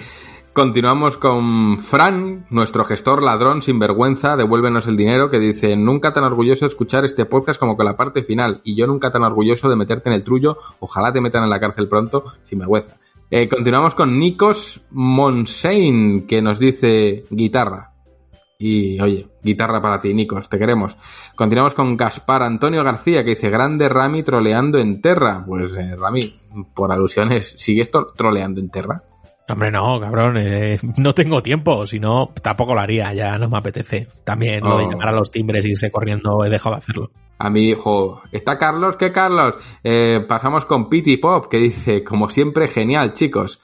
continuamos 0.53 1.17
con 1.17 1.79
Fran, 1.79 2.47
nuestro 2.51 2.85
gestor 2.85 3.23
ladrón 3.23 3.63
sin 3.63 3.79
vergüenza, 3.79 4.37
devuélvenos 4.37 4.87
el 4.87 4.97
dinero, 4.97 5.31
que 5.31 5.39
dice, 5.39 5.77
nunca 5.77 6.13
tan 6.13 6.25
orgulloso 6.25 6.65
de 6.65 6.69
escuchar 6.69 7.05
este 7.05 7.27
podcast 7.27 7.59
como 7.59 7.77
con 7.77 7.87
la 7.87 7.97
parte 7.97 8.23
final, 8.23 8.61
y 8.65 8.77
yo 8.77 8.87
nunca 8.87 9.11
tan 9.11 9.23
orgulloso 9.23 9.69
de 9.69 9.77
meterte 9.77 10.09
en 10.09 10.15
el 10.15 10.25
trullo, 10.25 10.59
ojalá 10.81 11.13
te 11.13 11.21
metan 11.21 11.45
en 11.45 11.51
la 11.51 11.61
cárcel 11.61 11.89
pronto, 11.89 12.25
sin 12.45 12.59
vergüenza. 12.59 12.97
Eh, 13.31 13.49
continuamos 13.49 13.95
con 13.95 14.19
Nikos 14.19 14.81
Monsein, 14.91 16.27
que 16.27 16.43
nos 16.43 16.59
dice 16.59 17.25
guitarra. 17.31 17.93
Y 18.59 19.01
oye, 19.01 19.27
guitarra 19.43 19.81
para 19.81 20.01
ti, 20.01 20.13
Nicos, 20.13 20.51
te 20.51 20.59
queremos. 20.59 20.99
Continuamos 21.35 21.73
con 21.73 21.97
Gaspar 21.97 22.43
Antonio 22.43 22.85
García, 22.85 23.25
que 23.25 23.31
dice, 23.31 23.49
grande 23.49 23.89
Rami 23.89 24.23
troleando 24.23 24.79
en 24.79 25.01
Terra. 25.01 25.43
Pues 25.47 25.75
eh, 25.77 25.97
Rami, 25.97 26.35
por 26.75 26.93
alusiones, 26.93 27.55
¿sigues 27.57 27.91
troleando 28.17 28.61
en 28.61 28.69
Terra? 28.69 29.03
Hombre, 29.51 29.71
no, 29.71 29.99
cabrón, 30.01 30.37
eh, 30.39 30.79
no 30.99 31.15
tengo 31.15 31.43
tiempo, 31.43 31.87
si 31.87 31.99
no, 31.99 32.33
tampoco 32.43 32.75
lo 32.75 32.81
haría, 32.81 33.13
ya 33.13 33.37
no 33.39 33.49
me 33.49 33.59
apetece. 33.59 34.09
También 34.25 34.63
lo 34.63 34.79
de 34.79 34.85
Oh. 34.85 34.91
llamar 34.91 35.09
a 35.09 35.13
los 35.13 35.31
timbres 35.31 35.65
y 35.65 35.71
irse 35.71 35.91
corriendo, 35.91 36.45
he 36.45 36.51
dejado 36.51 36.77
de 36.77 36.81
hacerlo. 36.81 37.11
A 37.39 37.49
mi 37.51 37.71
hijo, 37.71 38.21
¿está 38.33 38.59
Carlos? 38.59 38.97
¿Qué 38.97 39.13
Carlos? 39.13 39.57
Eh, 39.83 40.25
pasamos 40.29 40.67
con 40.67 40.89
Pity 40.91 41.17
Pop, 41.17 41.47
que 41.49 41.57
dice, 41.57 42.05
como 42.05 42.29
siempre, 42.29 42.69
genial, 42.69 43.15
chicos. 43.15 43.61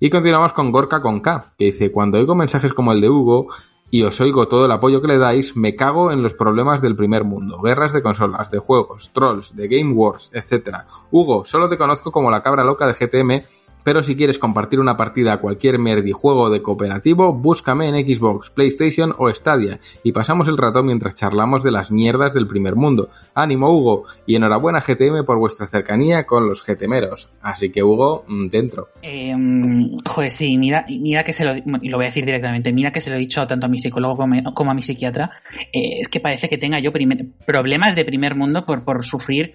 Y 0.00 0.08
continuamos 0.08 0.54
con 0.54 0.72
Gorka 0.72 1.02
con 1.02 1.20
K, 1.20 1.52
que 1.58 1.66
dice, 1.66 1.92
cuando 1.92 2.16
oigo 2.18 2.34
mensajes 2.34 2.72
como 2.72 2.92
el 2.92 3.02
de 3.02 3.10
Hugo 3.10 3.48
y 3.90 4.02
os 4.04 4.18
oigo 4.22 4.48
todo 4.48 4.64
el 4.64 4.70
apoyo 4.72 5.02
que 5.02 5.08
le 5.08 5.18
dais, 5.18 5.54
me 5.56 5.76
cago 5.76 6.10
en 6.12 6.22
los 6.22 6.32
problemas 6.32 6.80
del 6.80 6.96
primer 6.96 7.24
mundo. 7.24 7.60
Guerras 7.60 7.92
de 7.92 8.00
consolas, 8.02 8.50
de 8.50 8.58
juegos, 8.60 9.10
trolls, 9.12 9.54
de 9.54 9.68
Game 9.68 9.92
Wars, 9.92 10.30
etc. 10.32 10.78
Hugo, 11.10 11.44
solo 11.44 11.68
te 11.68 11.76
conozco 11.76 12.10
como 12.12 12.30
la 12.30 12.40
cabra 12.42 12.64
loca 12.64 12.86
de 12.86 12.94
GTM, 12.94 13.44
pero 13.84 14.02
si 14.02 14.16
quieres 14.16 14.38
compartir 14.38 14.80
una 14.80 14.96
partida 14.96 15.32
a 15.34 15.40
cualquier 15.40 15.78
merdijuego 15.78 16.50
de 16.50 16.62
cooperativo, 16.62 17.32
búscame 17.32 17.88
en 17.88 17.94
Xbox, 18.06 18.50
PlayStation 18.50 19.12
o 19.18 19.32
Stadia 19.32 19.78
y 20.02 20.12
pasamos 20.12 20.48
el 20.48 20.56
rato 20.58 20.82
mientras 20.82 21.14
charlamos 21.14 21.62
de 21.62 21.70
las 21.70 21.90
mierdas 21.90 22.34
del 22.34 22.46
primer 22.46 22.76
mundo. 22.76 23.08
Ánimo 23.34 23.70
Hugo 23.70 24.04
y 24.26 24.36
enhorabuena 24.36 24.80
GTM 24.80 25.24
por 25.24 25.38
vuestra 25.38 25.66
cercanía 25.66 26.24
con 26.26 26.48
los 26.48 26.62
GTMeros. 26.64 27.30
Así 27.42 27.70
que 27.70 27.82
Hugo, 27.82 28.24
mm, 28.28 28.46
dentro. 28.48 28.88
Eh, 29.02 29.34
mm, 29.36 29.96
joder, 30.08 30.30
sí, 30.30 30.56
mira, 30.58 30.84
mira 30.88 31.22
que 31.24 31.32
se 31.32 31.44
lo, 31.44 31.56
y 31.56 31.88
lo 31.88 31.96
voy 31.96 32.04
a 32.06 32.08
decir 32.08 32.24
directamente, 32.24 32.72
mira 32.72 32.90
que 32.90 33.00
se 33.00 33.10
lo 33.10 33.16
he 33.16 33.18
dicho 33.20 33.46
tanto 33.46 33.66
a 33.66 33.68
mi 33.68 33.78
psicólogo 33.78 34.16
como, 34.16 34.54
como 34.54 34.70
a 34.70 34.74
mi 34.74 34.82
psiquiatra, 34.82 35.30
eh, 35.72 36.00
es 36.02 36.08
que 36.08 36.20
parece 36.20 36.48
que 36.48 36.58
tenga 36.58 36.78
yo 36.80 36.92
primer- 36.92 37.26
problemas 37.46 37.94
de 37.94 38.04
primer 38.04 38.34
mundo 38.34 38.64
por, 38.66 38.84
por 38.84 39.04
sufrir 39.04 39.54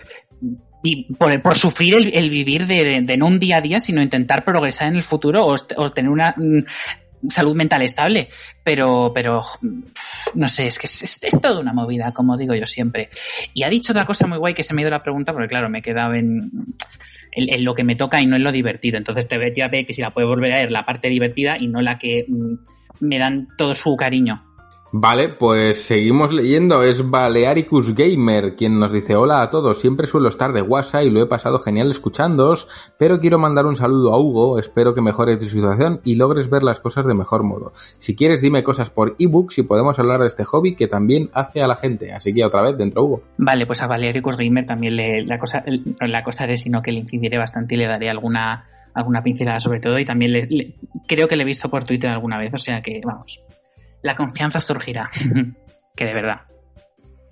y 0.85 1.11
por, 1.15 1.41
por 1.41 1.55
sufrir 1.55 2.11
el, 2.13 2.29
vivir 2.29 2.67
de, 2.67 3.01
de- 3.01 3.17
no 3.17 3.25
un 3.25 3.39
día 3.39 3.57
a 3.57 3.61
día, 3.61 3.79
sino 3.79 4.03
intentar 4.03 4.45
progresar 4.45 4.89
en 4.89 4.95
el 4.97 5.01
futuro 5.03 5.43
o, 5.43 5.89
tener 5.89 6.11
una 6.11 6.35
mm, 6.37 6.59
salud 7.27 7.55
mental 7.55 7.81
estable. 7.81 8.29
Pero, 8.63 9.11
pero 9.13 9.41
no 10.35 10.47
sé, 10.47 10.67
es 10.67 10.77
que 10.77 10.85
es, 10.85 11.01
es- 11.23 11.41
toda 11.41 11.59
una 11.59 11.73
movida, 11.73 12.11
como 12.11 12.37
digo 12.37 12.53
yo 12.53 12.67
siempre. 12.67 13.09
Y 13.55 13.63
ha 13.63 13.69
dicho 13.69 13.93
otra 13.93 14.05
cosa 14.05 14.27
muy 14.27 14.37
guay 14.37 14.53
que 14.53 14.61
se 14.61 14.75
me 14.75 14.81
ha 14.81 14.83
ido 14.83 14.91
la 14.91 15.01
pregunta, 15.01 15.33
porque 15.33 15.47
claro, 15.47 15.69
me 15.69 15.79
he 15.79 15.81
quedado 15.81 16.13
en, 16.13 16.51
en, 17.31 17.65
lo 17.65 17.73
que 17.73 17.83
me 17.83 17.95
toca 17.95 18.21
y 18.21 18.27
no 18.27 18.35
en 18.35 18.43
lo 18.43 18.51
divertido. 18.51 18.97
Entonces 18.97 19.27
te 19.27 19.37
voy 19.37 19.59
a 19.59 19.69
que 19.69 19.87
si 19.93 20.01
la 20.03 20.13
puedo 20.13 20.27
volver 20.27 20.53
a 20.53 20.59
ver 20.59 20.71
la 20.71 20.85
parte 20.85 21.09
divertida 21.09 21.57
y 21.59 21.65
no 21.67 21.81
la 21.81 21.97
que 21.97 22.25
mm, 22.27 22.53
me 22.99 23.17
dan 23.17 23.47
todo 23.57 23.73
su 23.73 23.95
cariño. 23.95 24.43
Vale, 24.97 25.27
pues 25.27 25.83
seguimos 25.83 26.31
leyendo. 26.31 26.81
Es 26.81 27.09
Balearicus 27.09 27.93
Gamer 27.93 28.55
quien 28.55 28.79
nos 28.79 28.93
dice: 28.93 29.17
Hola 29.17 29.41
a 29.41 29.49
todos, 29.49 29.77
siempre 29.81 30.07
suelo 30.07 30.29
estar 30.29 30.53
de 30.53 30.61
WhatsApp 30.61 31.03
y 31.03 31.09
lo 31.09 31.21
he 31.21 31.25
pasado 31.25 31.59
genial 31.59 31.91
escuchándoos, 31.91 32.69
pero 32.97 33.19
quiero 33.19 33.37
mandar 33.37 33.65
un 33.65 33.75
saludo 33.75 34.13
a 34.13 34.17
Hugo. 34.21 34.57
Espero 34.57 34.95
que 34.95 35.01
mejores 35.01 35.37
tu 35.37 35.45
situación 35.45 35.99
y 36.05 36.15
logres 36.15 36.49
ver 36.49 36.63
las 36.63 36.79
cosas 36.79 37.05
de 37.05 37.13
mejor 37.13 37.43
modo. 37.43 37.73
Si 37.97 38.15
quieres, 38.15 38.39
dime 38.39 38.63
cosas 38.63 38.89
por 38.89 39.17
ebooks 39.19 39.57
y 39.57 39.63
podemos 39.63 39.99
hablar 39.99 40.21
de 40.21 40.27
este 40.27 40.45
hobby 40.45 40.75
que 40.77 40.87
también 40.87 41.29
hace 41.33 41.61
a 41.61 41.67
la 41.67 41.75
gente. 41.75 42.13
Así 42.13 42.33
que 42.33 42.45
otra 42.45 42.61
vez 42.61 42.77
dentro, 42.77 43.03
Hugo. 43.03 43.21
Vale, 43.37 43.65
pues 43.65 43.81
a 43.81 43.87
Valericus 43.87 44.37
Gamer 44.37 44.65
también 44.65 44.95
le, 44.95 45.25
la 45.25 45.37
cosa 45.39 45.61
la 45.99 46.23
cosa 46.23 46.45
es 46.45 46.61
sino 46.61 46.81
que 46.81 46.93
le 46.93 46.99
incidiré 46.99 47.37
bastante 47.37 47.75
y 47.75 47.79
le 47.79 47.87
daré 47.87 48.09
alguna 48.09 48.69
alguna 48.93 49.21
pincelada 49.21 49.59
sobre 49.59 49.81
todo 49.81 49.99
y 49.99 50.05
también 50.05 50.31
le- 50.31 50.75
creo 51.05 51.27
que 51.27 51.35
le 51.35 51.43
he 51.43 51.45
visto 51.45 51.67
por 51.69 51.83
Twitter 51.83 52.09
alguna 52.09 52.37
vez, 52.37 52.53
o 52.53 52.57
sea 52.57 52.81
que 52.81 53.01
vamos, 53.03 53.43
la 54.05 54.15
confianza 54.15 54.61
surgirá, 54.61 55.09
que 55.95 56.05
de 56.05 56.13
verdad. 56.13 56.41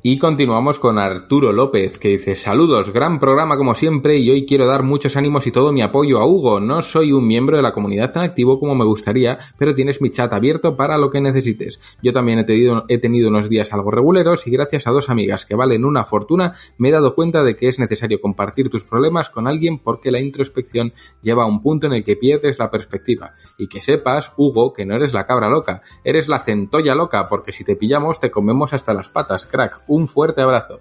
Y 0.05 0.17
continuamos 0.17 0.79
con 0.79 0.99
Arturo 0.99 1.53
López, 1.53 1.97
que 1.97 2.09
dice, 2.09 2.35
saludos, 2.35 2.91
gran 2.91 3.21
programa 3.21 3.55
como 3.55 3.73
siempre 3.73 4.17
y 4.17 4.29
hoy 4.29 4.45
quiero 4.45 4.67
dar 4.67 4.83
muchos 4.83 5.15
ánimos 5.15 5.47
y 5.47 5.51
todo 5.53 5.71
mi 5.71 5.81
apoyo 5.81 6.19
a 6.19 6.27
Hugo. 6.27 6.59
No 6.59 6.81
soy 6.81 7.13
un 7.13 7.25
miembro 7.25 7.55
de 7.55 7.63
la 7.63 7.71
comunidad 7.71 8.11
tan 8.11 8.23
activo 8.23 8.59
como 8.59 8.75
me 8.75 8.83
gustaría, 8.83 9.39
pero 9.57 9.73
tienes 9.73 10.01
mi 10.01 10.11
chat 10.11 10.33
abierto 10.33 10.75
para 10.75 10.97
lo 10.97 11.09
que 11.09 11.21
necesites. 11.21 11.79
Yo 12.01 12.11
también 12.11 12.39
he 12.39 12.43
tenido, 12.43 12.83
he 12.89 12.97
tenido 12.97 13.29
unos 13.29 13.47
días 13.47 13.71
algo 13.71 13.91
reguleros 13.91 14.45
y 14.45 14.51
gracias 14.51 14.87
a 14.87 14.91
dos 14.91 15.09
amigas 15.09 15.45
que 15.45 15.55
valen 15.55 15.85
una 15.85 16.03
fortuna 16.03 16.51
me 16.77 16.89
he 16.89 16.91
dado 16.91 17.15
cuenta 17.15 17.41
de 17.41 17.55
que 17.55 17.69
es 17.69 17.79
necesario 17.79 18.19
compartir 18.19 18.69
tus 18.69 18.83
problemas 18.83 19.29
con 19.29 19.47
alguien 19.47 19.79
porque 19.79 20.11
la 20.11 20.19
introspección 20.19 20.91
lleva 21.21 21.43
a 21.43 21.47
un 21.47 21.61
punto 21.61 21.87
en 21.87 21.93
el 21.93 22.03
que 22.03 22.17
pierdes 22.17 22.59
la 22.59 22.69
perspectiva. 22.69 23.35
Y 23.57 23.67
que 23.67 23.81
sepas, 23.81 24.33
Hugo, 24.35 24.73
que 24.73 24.85
no 24.85 24.97
eres 24.97 25.13
la 25.13 25.25
cabra 25.25 25.47
loca, 25.47 25.81
eres 26.03 26.27
la 26.27 26.39
centolla 26.39 26.93
loca, 26.93 27.29
porque 27.29 27.53
si 27.53 27.63
te 27.63 27.77
pillamos 27.77 28.19
te 28.19 28.31
comemos 28.31 28.73
hasta 28.73 28.93
las 28.93 29.07
patas, 29.07 29.45
crack. 29.45 29.92
Un 29.93 30.07
fuerte 30.07 30.41
abrazo. 30.41 30.79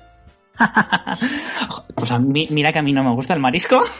Pues 1.94 2.10
a 2.10 2.18
mí, 2.18 2.48
mira 2.50 2.72
que 2.72 2.78
a 2.78 2.82
mí 2.82 2.92
no 2.92 3.04
me 3.04 3.14
gusta 3.14 3.34
el 3.34 3.40
marisco. 3.40 3.80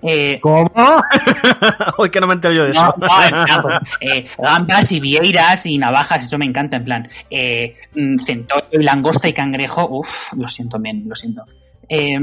Eh, 0.00 0.38
¿Cómo? 0.40 0.70
Hoy 1.98 2.08
que 2.08 2.20
no 2.20 2.28
me 2.28 2.34
entero 2.34 2.54
yo 2.54 2.64
de 2.64 2.70
eso. 2.70 2.84
No, 2.84 2.94
pues, 2.94 3.96
eh, 4.00 4.24
gambas 4.38 4.92
y 4.92 5.00
vieiras 5.00 5.66
y 5.66 5.76
navajas, 5.76 6.22
eso 6.22 6.38
me 6.38 6.44
encanta, 6.44 6.76
en 6.76 6.84
plan. 6.84 7.08
Eh, 7.28 7.74
mm, 7.96 8.16
centollo 8.18 8.68
y 8.70 8.84
langosta 8.84 9.28
y 9.28 9.32
cangrejo, 9.32 9.88
uff, 9.90 10.34
lo 10.34 10.46
siento, 10.46 10.78
men, 10.78 11.02
lo 11.08 11.16
siento. 11.16 11.42
Eh, 11.88 12.14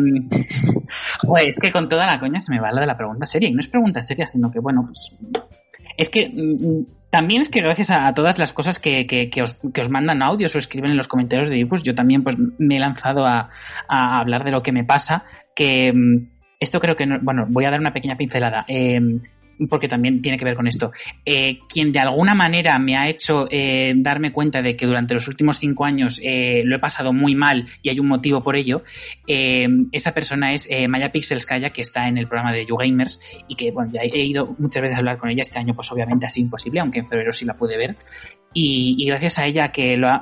joder, 1.27 1.49
es 1.49 1.59
que 1.59 1.74
con 1.74 1.90
toda 1.90 2.06
la 2.06 2.17
coña 2.17 2.40
se 2.40 2.53
me 2.53 2.61
va 2.61 2.72
la 2.72 2.80
de 2.80 2.88
la 2.88 2.95
pregunta 2.95 3.25
seria. 3.25 3.49
Y 3.49 3.53
no 3.53 3.59
es 3.59 3.67
pregunta 3.67 4.01
seria, 4.01 4.25
sino 4.25 4.49
que, 4.49 4.59
bueno, 4.59 4.85
pues. 4.85 5.14
Es 5.98 6.07
que 6.07 6.30
mm, 6.30 6.85
también 7.16 7.40
es 7.40 7.48
que 7.50 7.61
gracias 7.61 7.92
a, 7.92 8.14
todas 8.14 8.38
las 8.38 8.52
cosas 8.52 8.77
que, 8.77 9.08
que- 9.08 9.30
que 9.30 9.42
os, 9.42 9.53
que 9.74 9.80
os 9.80 9.90
mandan 9.90 10.22
audios 10.22 10.53
o 10.53 10.60
escriben 10.60 10.92
en 10.92 10.98
los 10.98 11.08
comentarios 11.08 11.50
de 11.50 11.66
pues 11.66 11.82
yo 11.82 11.95
también 11.95 12.24
pues 12.24 12.35
me 12.58 12.76
he 12.76 12.80
lanzado 12.80 13.26
a, 13.26 13.50
hablar 13.88 14.44
de 14.44 14.52
lo 14.52 14.61
que 14.61 14.74
me 14.74 14.84
pasa. 14.84 15.24
Que 15.56 15.94
mm, 15.94 16.27
esto 16.60 16.82
creo 16.82 16.98
que 16.98 17.06
no, 17.06 17.18
bueno, 17.22 17.45
voy 17.48 17.64
a 17.64 17.72
dar 17.72 17.80
una 17.80 17.94
pequeña 17.94 18.18
pincelada. 18.18 18.66
eh, 18.68 19.00
porque 19.69 19.88
también 19.88 20.22
tiene 20.22 20.38
que 20.38 20.45
ver 20.45 20.56
con 20.56 20.67
esto. 20.67 20.92
Eh, 21.25 21.59
quien 21.67 21.92
de 21.92 22.00
alguna 22.00 22.34
manera 22.35 22.77
me 22.80 22.95
ha 22.98 23.08
hecho 23.09 23.48
eh, 23.50 23.93
darme 23.95 24.32
cuenta 24.32 24.61
de 24.61 24.75
que 24.75 24.85
durante 24.85 25.14
los 25.14 25.27
últimos 25.27 25.58
cinco 25.59 25.85
años 25.85 26.19
eh, 26.24 26.61
lo 26.66 26.75
he 26.75 26.80
pasado 26.80 27.14
muy 27.14 27.35
mal 27.35 27.67
y 27.82 27.90
hay 27.90 28.00
un 28.00 28.08
motivo 28.08 28.42
por 28.42 28.56
ello, 28.56 28.84
eh, 29.27 29.67
esa 29.92 30.14
persona 30.14 30.53
es 30.53 30.67
eh, 30.69 30.88
Maya 30.88 31.11
Pixelskaya, 31.11 31.69
que 31.72 31.82
está 31.82 32.08
en 32.08 32.17
el 32.17 32.27
programa 32.27 32.51
de 32.53 32.66
YouGamers 32.66 33.19
y 33.48 33.56
que, 33.56 33.72
bueno, 33.72 33.92
ya 33.93 34.01
he 34.01 34.25
ido 34.25 34.56
muchas 34.59 34.82
veces 34.82 34.98
a 34.98 35.00
hablar 35.00 35.17
con 35.17 35.30
ella 35.30 35.42
este 35.42 35.59
año, 35.59 35.74
pues 35.74 35.92
obviamente 35.92 36.25
sido 36.30 36.45
imposible, 36.45 36.80
aunque 36.80 37.00
en 37.00 37.08
febrero 37.08 37.32
sí 37.32 37.45
la 37.45 37.53
pude 37.56 37.77
ver. 37.77 37.95
Y, 38.53 38.95
y 38.98 39.06
gracias 39.08 39.40
a 39.40 39.45
ella 39.45 39.72
que 39.72 39.98
lo 39.98 40.08
ha- 40.08 40.22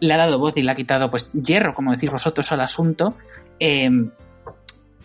le 0.00 0.12
ha 0.12 0.16
dado 0.16 0.38
voz 0.38 0.56
y 0.56 0.62
le 0.62 0.72
ha 0.72 0.74
quitado, 0.74 1.10
pues, 1.10 1.32
hierro, 1.32 1.72
como 1.74 1.92
decís 1.92 2.10
vosotros, 2.10 2.50
al 2.52 2.60
asunto, 2.60 3.16
eh, 3.60 3.88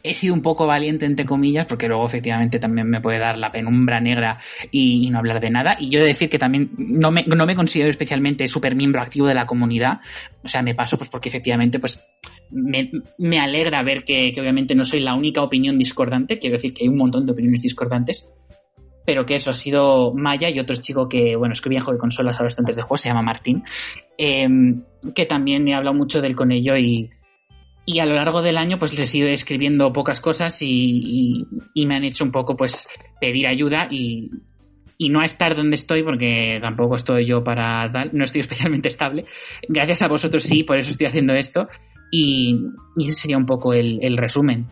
he 0.03 0.13
sido 0.13 0.33
un 0.33 0.41
poco 0.41 0.67
valiente, 0.67 1.05
entre 1.05 1.25
comillas, 1.25 1.65
porque 1.65 1.87
luego 1.87 2.05
efectivamente 2.05 2.59
también 2.59 2.89
me 2.89 2.99
puede 2.99 3.19
dar 3.19 3.37
la 3.37 3.51
penumbra 3.51 4.01
negra 4.01 4.37
y, 4.69 5.09
no 5.09 5.19
hablar 5.19 5.39
de 5.39 5.49
nada. 5.49 5.77
Y 5.79 5.89
yo 5.89 5.99
he 5.99 6.01
de 6.01 6.09
decir 6.09 6.29
que 6.29 6.37
también 6.37 6.71
no 6.77 7.09
me, 7.09 7.23
no 7.23 7.45
me 7.45 7.55
considero 7.55 7.89
especialmente 7.89 8.47
súper 8.47 8.75
miembro 8.75 9.01
activo 9.01 9.27
de 9.27 9.33
la 9.33 9.45
comunidad. 9.45 10.01
O 10.43 10.47
sea, 10.49 10.61
me 10.61 10.75
paso 10.75 10.97
pues 10.97 11.09
porque 11.09 11.29
efectivamente 11.29 11.79
pues 11.79 12.05
me, 12.51 12.91
me 13.17 13.39
alegra 13.39 13.81
ver 13.81 14.03
que, 14.03 14.33
que 14.33 14.41
obviamente 14.41 14.75
no 14.75 14.83
soy 14.83 14.99
la 14.99 15.15
única 15.15 15.41
opinión 15.41 15.77
discordante. 15.77 16.37
Quiero 16.37 16.57
decir 16.57 16.73
que 16.73 16.83
hay 16.83 16.89
un 16.89 16.97
montón 16.97 17.25
de 17.25 17.31
opiniones 17.31 17.61
discordantes. 17.61 18.29
Pero 19.05 19.25
que 19.25 19.35
eso 19.35 19.51
ha 19.51 19.53
sido 19.53 20.13
Maya 20.13 20.49
y 20.49 20.59
otro 20.59 20.77
chico 20.77 21.09
que, 21.09 21.35
bueno, 21.35 21.53
es 21.53 21.61
que 21.61 21.67
viejo 21.67 21.91
de 21.91 21.97
consolas 21.97 22.39
a 22.39 22.43
bastantes 22.43 22.77
de 22.77 22.83
juegos, 22.83 23.01
se 23.01 23.09
llama 23.09 23.21
Martín, 23.21 23.63
eh, 24.17 24.47
que 25.13 25.25
también 25.25 25.67
he 25.67 25.75
hablado 25.75 25.93
mucho 25.93 26.21
del 26.21 26.37
con 26.37 26.53
ello 26.53 26.77
y, 26.77 27.09
y 27.85 27.99
a 27.99 28.05
lo 28.05 28.15
largo 28.15 28.41
del 28.41 28.57
año 28.57 28.79
pues 28.79 28.97
les 28.97 29.13
he 29.13 29.17
ido 29.17 29.27
escribiendo 29.29 29.91
pocas 29.91 30.21
cosas 30.21 30.61
y, 30.61 31.45
y- 31.73 31.85
me 31.85 31.95
han 31.95 32.03
hecho 32.03 32.23
un 32.23 32.31
poco 32.31 32.55
pues 32.55 32.87
pedir 33.19 33.45
ayuda 33.47 33.87
y, 33.91 34.29
y 34.97 35.09
no 35.09 35.19
a 35.21 35.25
estar 35.25 35.55
donde 35.55 35.75
estoy 35.75 36.03
porque 36.03 36.59
tampoco 36.61 36.95
estoy 36.95 37.25
yo 37.25 37.43
para 37.43 37.91
tal, 37.91 38.09
no 38.13 38.23
estoy 38.23 38.39
especialmente 38.47 38.87
estable. 38.87 39.25
Gracias 39.67 40.01
a 40.01 40.07
vosotros 40.07 40.43
sí, 40.43 40.63
por 40.63 40.77
eso 40.77 40.91
estoy 40.91 41.07
haciendo 41.07 41.33
esto 41.33 41.67
y, 42.11 42.57
y 42.95 43.07
ese 43.07 43.21
sería 43.21 43.37
un 43.37 43.45
poco 43.45 43.73
el, 43.73 43.99
el 44.01 44.17
resumen. 44.17 44.65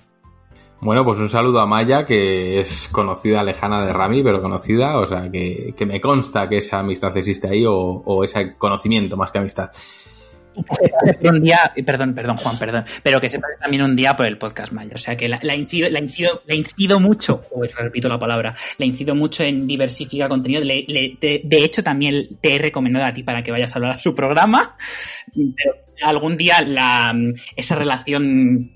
Bueno, 0.84 1.06
pues 1.06 1.20
un 1.20 1.30
saludo 1.30 1.60
a 1.60 1.68
Maya, 1.68 2.06
que 2.06 2.60
es 2.60 2.90
conocida 2.92 3.44
lejana 3.44 3.86
de 3.86 3.94
Rami, 3.94 4.24
pero 4.24 4.42
conocida, 4.42 4.98
o 4.98 5.06
sea, 5.06 5.30
que, 5.30 5.76
que 5.78 5.86
me 5.86 6.02
consta 6.02 6.50
que 6.50 6.58
esa 6.58 6.80
amistad 6.80 7.16
existe 7.16 7.48
ahí 7.48 7.66
o, 7.68 7.76
o 7.76 8.24
ese 8.24 8.58
conocimiento 8.58 9.16
más 9.16 9.32
que 9.32 9.38
amistad. 9.38 9.70
Un 11.24 11.42
día, 11.42 11.72
eh, 11.76 11.84
perdón, 11.84 12.14
perdón, 12.14 12.38
Juan, 12.38 12.60
perdón, 12.60 12.84
pero 13.04 13.20
que 13.22 13.30
se 13.30 13.40
pase 13.40 13.58
también 13.60 13.84
un 13.84 13.96
día 13.96 14.16
por 14.16 14.28
el 14.28 14.38
podcast 14.38 14.74
Maya. 14.74 14.92
O 14.96 14.98
sea 14.98 15.16
que 15.16 15.30
la, 15.30 15.40
incido, 15.56 15.90
la, 15.90 16.00
incido, 16.00 16.42
la 16.46 16.56
incido 16.56 17.00
mucho, 17.00 17.44
repito 17.78 18.10
la 18.10 18.20
palabra, 18.20 18.56
la 18.78 18.86
incido 18.86 19.16
mucho 19.16 19.44
en 19.44 19.66
diversificar 19.68 20.30
contenido. 20.30 20.62
De, 20.62 21.46
hecho, 21.52 21.84
también 21.84 22.38
te 22.42 22.56
he 22.56 22.60
recomendado 22.60 23.06
a 23.06 23.14
ti 23.14 23.24
para 23.24 23.42
que 23.44 23.52
vayas 23.52 23.74
a 23.74 23.80
hablar 23.80 23.96
a 23.96 24.00
su 24.00 24.14
programa. 24.14 24.76
Pero 25.34 25.76
algún 26.04 26.36
día 26.38 26.58
esa 27.56 27.76
relación 27.76 28.72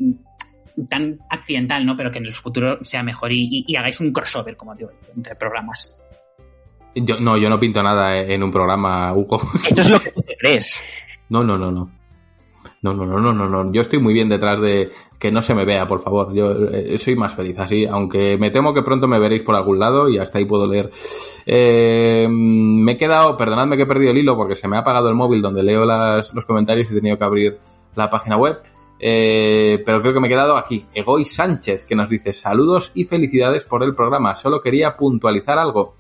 tan 0.89 1.19
accidental, 1.29 1.85
¿no? 1.85 1.95
Pero 1.97 2.11
que 2.11 2.19
en 2.19 2.25
el 2.25 2.33
futuro 2.33 2.79
sea 2.83 3.03
mejor 3.03 3.31
y, 3.31 3.43
y- 3.49 3.65
y 3.67 3.75
hagáis 3.75 3.99
un 3.99 4.11
crossover, 4.11 4.55
como 4.57 4.75
digo, 4.75 4.91
entre 5.15 5.35
programas. 5.35 5.97
Yo, 6.95 7.19
no, 7.19 7.37
yo 7.37 7.49
no 7.49 7.59
pinto 7.59 7.83
nada 7.83 8.17
en 8.17 8.41
un 8.41 8.51
programa, 8.51 9.13
Hugo. 9.13 9.41
Esto 9.67 9.81
es 9.81 9.89
lo 9.89 9.99
que 9.99 10.11
tú 10.11 10.21
te 10.21 10.35
crees. 10.37 10.83
No, 11.29 11.43
no, 11.43 11.57
no, 11.57 11.71
no. 11.71 11.91
No, 12.81 12.93
no, 12.93 13.05
no, 13.05 13.19
no, 13.19 13.33
no, 13.33 13.49
no. 13.49 13.73
Yo 13.73 13.81
estoy 13.81 13.99
muy 13.99 14.13
bien 14.13 14.29
detrás 14.29 14.61
de 14.61 14.91
que 15.17 15.31
no 15.31 15.41
se 15.41 15.55
me 15.55 15.65
vea, 15.65 15.87
por 15.87 16.03
favor. 16.03 16.33
Yo 16.33 16.51
eh, 16.71 16.97
soy 16.99 17.15
más 17.15 17.33
feliz 17.33 17.57
así, 17.57 17.85
aunque 17.85 18.37
me 18.37 18.51
temo 18.51 18.75
que 18.75 18.83
pronto 18.83 19.07
me 19.07 19.17
veréis 19.17 19.41
por 19.41 19.55
algún 19.55 19.79
lado 19.79 20.07
y 20.07 20.19
hasta 20.19 20.37
ahí 20.37 20.45
puedo 20.45 20.67
leer. 20.67 20.91
Eh, 21.47 22.27
me 22.29 22.91
he 22.91 22.97
quedado, 22.97 23.35
perdonadme 23.37 23.75
que 23.75 23.83
he 23.83 23.87
perdido 23.87 24.11
el 24.11 24.19
hilo 24.19 24.37
porque 24.37 24.55
se 24.55 24.67
me 24.67 24.77
ha 24.77 24.81
apagado 24.81 25.09
el 25.09 25.15
móvil 25.15 25.41
donde 25.41 25.63
leo 25.63 25.83
las, 25.83 26.31
los 26.33 26.45
comentarios 26.45 26.89
y 26.89 26.93
he 26.93 26.97
tenido 26.97 27.17
que 27.17 27.23
abrir 27.23 27.57
la 27.95 28.09
página 28.09 28.37
web. 28.37 28.59
Eh, 28.99 29.81
pero 29.85 30.01
creo 30.01 30.13
que 30.13 30.19
me 30.19 30.27
he 30.27 30.29
quedado 30.29 30.55
aquí. 30.55 30.85
Egoy 30.93 31.25
Sánchez, 31.25 31.85
que 31.85 31.95
nos 31.95 32.09
dice 32.09 32.33
saludos 32.33 32.91
y 32.93 33.05
felicidades 33.05 33.65
por 33.65 33.83
el 33.83 33.95
programa. 33.95 34.35
Solo 34.35 34.61
quería 34.61 34.95
puntualizar 34.95 35.57
algo. 35.57 35.95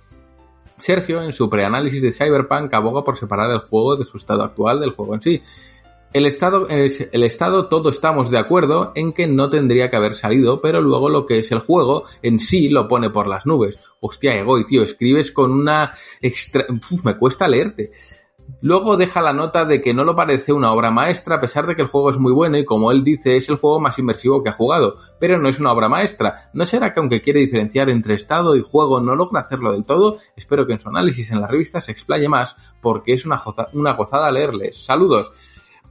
Sergio, 0.79 1.21
en 1.21 1.31
su 1.31 1.49
preanálisis 1.49 2.01
de 2.01 2.11
Cyberpunk, 2.11 2.73
aboga 2.73 3.03
por 3.03 3.17
separar 3.17 3.51
el 3.51 3.59
juego 3.59 3.95
de 3.95 4.05
su 4.05 4.17
estado 4.17 4.43
actual 4.43 4.79
del 4.79 4.91
juego 4.91 5.15
en 5.15 5.21
sí. 5.21 5.41
El 6.13 6.25
estado, 6.25 6.67
el 6.69 7.23
estado, 7.23 7.67
todo 7.67 7.89
estamos 7.89 8.31
de 8.31 8.37
acuerdo 8.37 8.93
en 8.95 9.11
que 9.11 9.27
no 9.27 9.49
tendría 9.49 9.89
que 9.89 9.97
haber 9.97 10.13
salido, 10.13 10.61
pero 10.61 10.79
luego 10.79 11.09
lo 11.09 11.25
que 11.25 11.39
es 11.39 11.51
el 11.51 11.59
juego 11.59 12.03
en 12.21 12.39
sí 12.39 12.69
lo 12.69 12.87
pone 12.87 13.09
por 13.09 13.27
las 13.27 13.45
nubes. 13.45 13.77
Hostia, 13.99 14.33
Egoy, 14.33 14.65
tío, 14.65 14.81
escribes 14.83 15.31
con 15.31 15.51
una 15.51 15.91
extra... 16.21 16.65
Uf, 16.69 17.03
me 17.03 17.17
cuesta 17.17 17.49
leerte. 17.49 17.91
Luego 18.61 18.97
deja 18.97 19.21
la 19.21 19.33
nota 19.33 19.65
de 19.65 19.81
que 19.81 19.93
no 19.93 20.03
lo 20.03 20.15
parece 20.15 20.53
una 20.53 20.71
obra 20.71 20.89
maestra 20.89 21.35
a 21.35 21.39
pesar 21.39 21.67
de 21.67 21.75
que 21.75 21.83
el 21.83 21.87
juego 21.87 22.09
es 22.09 22.17
muy 22.17 22.31
bueno 22.31 22.57
y 22.57 22.65
como 22.65 22.91
él 22.91 23.03
dice 23.03 23.37
es 23.37 23.49
el 23.49 23.57
juego 23.57 23.79
más 23.79 23.99
inmersivo 23.99 24.41
que 24.41 24.49
ha 24.49 24.53
jugado, 24.53 24.95
pero 25.19 25.37
no 25.37 25.49
es 25.49 25.59
una 25.59 25.71
obra 25.71 25.89
maestra. 25.89 26.35
¿No 26.53 26.65
será 26.65 26.91
que 26.91 26.99
aunque 26.99 27.21
quiere 27.21 27.41
diferenciar 27.41 27.89
entre 27.89 28.15
estado 28.15 28.55
y 28.55 28.61
juego 28.61 28.99
no 28.99 29.15
logra 29.15 29.41
hacerlo 29.41 29.71
del 29.71 29.85
todo? 29.85 30.17
Espero 30.35 30.65
que 30.65 30.73
en 30.73 30.79
su 30.79 30.89
análisis 30.89 31.31
en 31.31 31.41
la 31.41 31.47
revista 31.47 31.81
se 31.81 31.91
explaye 31.91 32.27
más 32.27 32.55
porque 32.81 33.13
es 33.13 33.25
una, 33.25 33.41
una 33.73 33.93
gozada 33.93 34.31
leerles. 34.31 34.83
Saludos. 34.83 35.31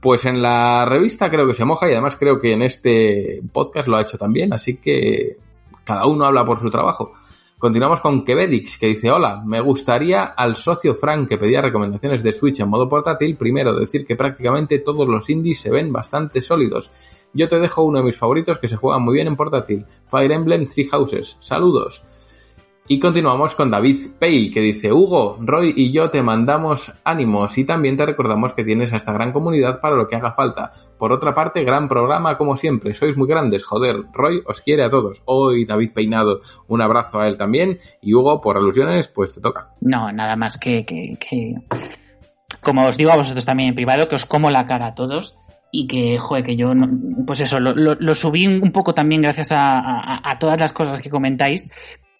Pues 0.01 0.25
en 0.25 0.41
la 0.41 0.85
revista 0.85 1.31
creo 1.31 1.47
que 1.47 1.53
se 1.53 1.65
moja 1.65 1.87
y 1.87 1.93
además 1.93 2.15
creo 2.15 2.39
que 2.39 2.51
en 2.51 2.61
este 2.61 3.41
podcast 3.53 3.87
lo 3.87 3.97
ha 3.97 4.01
hecho 4.01 4.17
también, 4.17 4.53
así 4.53 4.77
que 4.77 5.37
cada 5.83 6.05
uno 6.05 6.25
habla 6.25 6.45
por 6.45 6.59
su 6.59 6.69
trabajo. 6.69 7.13
Continuamos 7.65 7.99
con 7.99 8.23
Quevedix, 8.23 8.77
que 8.77 8.85
dice, 8.85 9.09
hola, 9.09 9.41
me 9.43 9.59
gustaría 9.59 10.23
al 10.23 10.55
socio 10.55 10.93
Frank 10.93 11.27
que 11.27 11.39
pedía 11.39 11.63
recomendaciones 11.63 12.21
de 12.21 12.31
Switch 12.31 12.59
en 12.59 12.69
modo 12.69 12.87
portátil, 12.87 13.37
primero 13.37 13.73
decir 13.73 14.05
que 14.05 14.15
prácticamente 14.15 14.77
todos 14.77 15.07
los 15.07 15.31
indies 15.31 15.61
se 15.61 15.71
ven 15.71 15.91
bastante 15.91 16.41
sólidos. 16.41 16.91
Yo 17.33 17.49
te 17.49 17.59
dejo 17.59 17.81
uno 17.81 17.97
de 17.97 18.05
mis 18.05 18.17
favoritos 18.17 18.59
que 18.59 18.67
se 18.67 18.75
juega 18.75 18.99
muy 18.99 19.15
bien 19.15 19.25
en 19.25 19.35
portátil, 19.35 19.87
Fire 20.11 20.31
Emblem 20.31 20.65
Three 20.65 20.85
Houses. 20.89 21.37
Saludos. 21.39 22.05
Y 22.87 22.99
continuamos 22.99 23.55
con 23.55 23.71
David 23.71 24.11
Pay, 24.19 24.51
que 24.51 24.61
dice, 24.61 24.93
Hugo, 24.93 25.37
Roy 25.39 25.73
y 25.75 25.91
yo 25.91 26.11
te 26.11 26.21
mandamos 26.21 26.93
ánimos 27.03 27.57
y 27.57 27.65
también 27.65 27.97
te 27.97 28.05
recordamos 28.05 28.53
que 28.53 28.63
tienes 28.63 28.93
a 28.93 28.97
esta 28.97 29.11
gran 29.11 29.31
comunidad 29.31 29.81
para 29.81 29.95
lo 29.95 30.07
que 30.07 30.15
haga 30.15 30.33
falta. 30.33 30.71
Por 30.99 31.11
otra 31.11 31.33
parte, 31.33 31.63
gran 31.63 31.89
programa 31.89 32.37
como 32.37 32.55
siempre, 32.55 32.93
sois 32.93 33.17
muy 33.17 33.27
grandes, 33.27 33.63
joder, 33.63 34.03
Roy 34.13 34.43
os 34.45 34.61
quiere 34.61 34.83
a 34.83 34.91
todos. 34.91 35.23
Hoy 35.25 35.65
David 35.65 35.93
Peinado, 35.95 36.41
un 36.67 36.83
abrazo 36.83 37.19
a 37.19 37.27
él 37.27 37.37
también 37.37 37.79
y 38.03 38.13
Hugo, 38.13 38.39
por 38.39 38.55
alusiones, 38.55 39.07
pues 39.07 39.33
te 39.33 39.41
toca. 39.41 39.71
No, 39.81 40.11
nada 40.11 40.35
más 40.35 40.59
que, 40.59 40.85
que, 40.85 41.55
como 42.61 42.85
os 42.85 42.97
digo 42.97 43.11
a 43.11 43.17
vosotros 43.17 43.45
también 43.45 43.69
en 43.69 43.75
privado, 43.75 44.07
que 44.07 44.13
os 44.13 44.27
como 44.27 44.51
la 44.51 44.67
cara 44.67 44.89
a 44.89 44.93
todos 44.93 45.35
y 45.71 45.87
que, 45.87 46.19
joder, 46.19 46.43
que 46.45 46.55
yo, 46.55 46.75
no, 46.75 46.87
pues 47.25 47.41
eso, 47.41 47.59
lo, 47.59 47.73
lo, 47.73 48.13
subí 48.13 48.45
un 48.45 48.71
poco 48.71 48.93
también 48.93 49.23
gracias 49.23 49.51
a, 49.51 50.21
a, 50.23 50.39
todas 50.39 50.59
las 50.59 50.71
cosas 50.71 51.01
que 51.01 51.09
comentáis, 51.09 51.69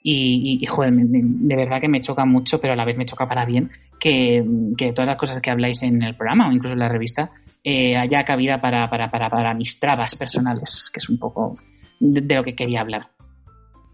y, 0.07 0.59
y, 0.61 0.65
joder, 0.67 0.91
me, 0.91 1.03
me, 1.03 1.19
de 1.23 1.55
verdad 1.55 1.81
que 1.81 1.87
me 1.87 1.99
choca 1.99 2.25
mucho, 2.25 2.61
pero 2.61 2.73
a 2.73 2.75
la 2.75 2.85
vez 2.85 2.95
me 2.95 3.05
choca 3.05 3.27
para 3.27 3.43
bien 3.43 3.71
que, 3.99 4.45
que 4.77 4.93
todas 4.93 5.07
las 5.07 5.17
cosas 5.17 5.41
que 5.41 5.49
habláis 5.49 5.81
en 5.81 6.03
el 6.03 6.15
programa 6.15 6.47
o 6.47 6.51
incluso 6.51 6.73
en 6.73 6.79
la 6.79 6.89
revista 6.89 7.31
eh, 7.63 7.97
haya 7.97 8.23
cabida 8.23 8.61
para, 8.61 8.87
para, 8.87 9.09
para, 9.09 9.31
para, 9.31 9.55
mis 9.55 9.79
trabas 9.79 10.15
personales, 10.15 10.91
que 10.93 10.99
es 10.99 11.09
un 11.09 11.17
poco 11.17 11.57
de, 11.99 12.21
de, 12.21 12.35
lo 12.35 12.43
que 12.43 12.53
quería 12.53 12.81
hablar. 12.81 13.07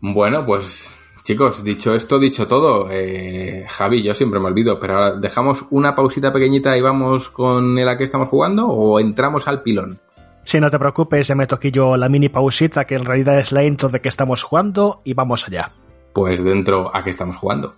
Bueno, 0.01 0.45
pues 0.45 0.99
chicos, 1.23 1.63
dicho 1.63 1.95
esto, 1.95 2.19
dicho 2.19 2.45
todo, 2.45 2.89
eh, 2.91 3.65
Javi, 3.69 4.03
yo 4.03 4.13
siempre 4.13 4.41
me 4.41 4.47
olvido, 4.47 4.81
pero 4.81 4.95
ahora 4.95 5.15
dejamos 5.15 5.65
una 5.71 5.95
pausita 5.95 6.33
pequeñita 6.33 6.75
y 6.75 6.81
vamos 6.81 7.29
con 7.29 7.79
el 7.79 7.87
a 7.87 7.95
que 7.95 8.03
estamos 8.03 8.27
jugando 8.27 8.67
o 8.67 8.99
entramos 8.99 9.47
al 9.47 9.63
pilón. 9.63 10.01
Si 10.43 10.59
no 10.59 10.69
te 10.69 10.77
preocupes, 10.77 11.29
me 11.29 11.35
meto 11.35 11.55
aquí 11.55 11.71
yo 11.71 11.95
la 11.95 12.09
mini 12.09 12.27
pausita 12.27 12.83
que 12.83 12.95
en 12.95 13.05
realidad 13.05 13.39
es 13.39 13.53
la 13.53 13.63
intro 13.63 13.87
de 13.87 14.01
que 14.01 14.09
estamos 14.09 14.43
jugando 14.43 14.99
y 15.05 15.13
vamos 15.13 15.47
allá 15.47 15.71
pues 16.13 16.43
dentro 16.43 16.95
a 16.95 17.03
qué 17.03 17.09
estamos 17.09 17.35
jugando. 17.37 17.75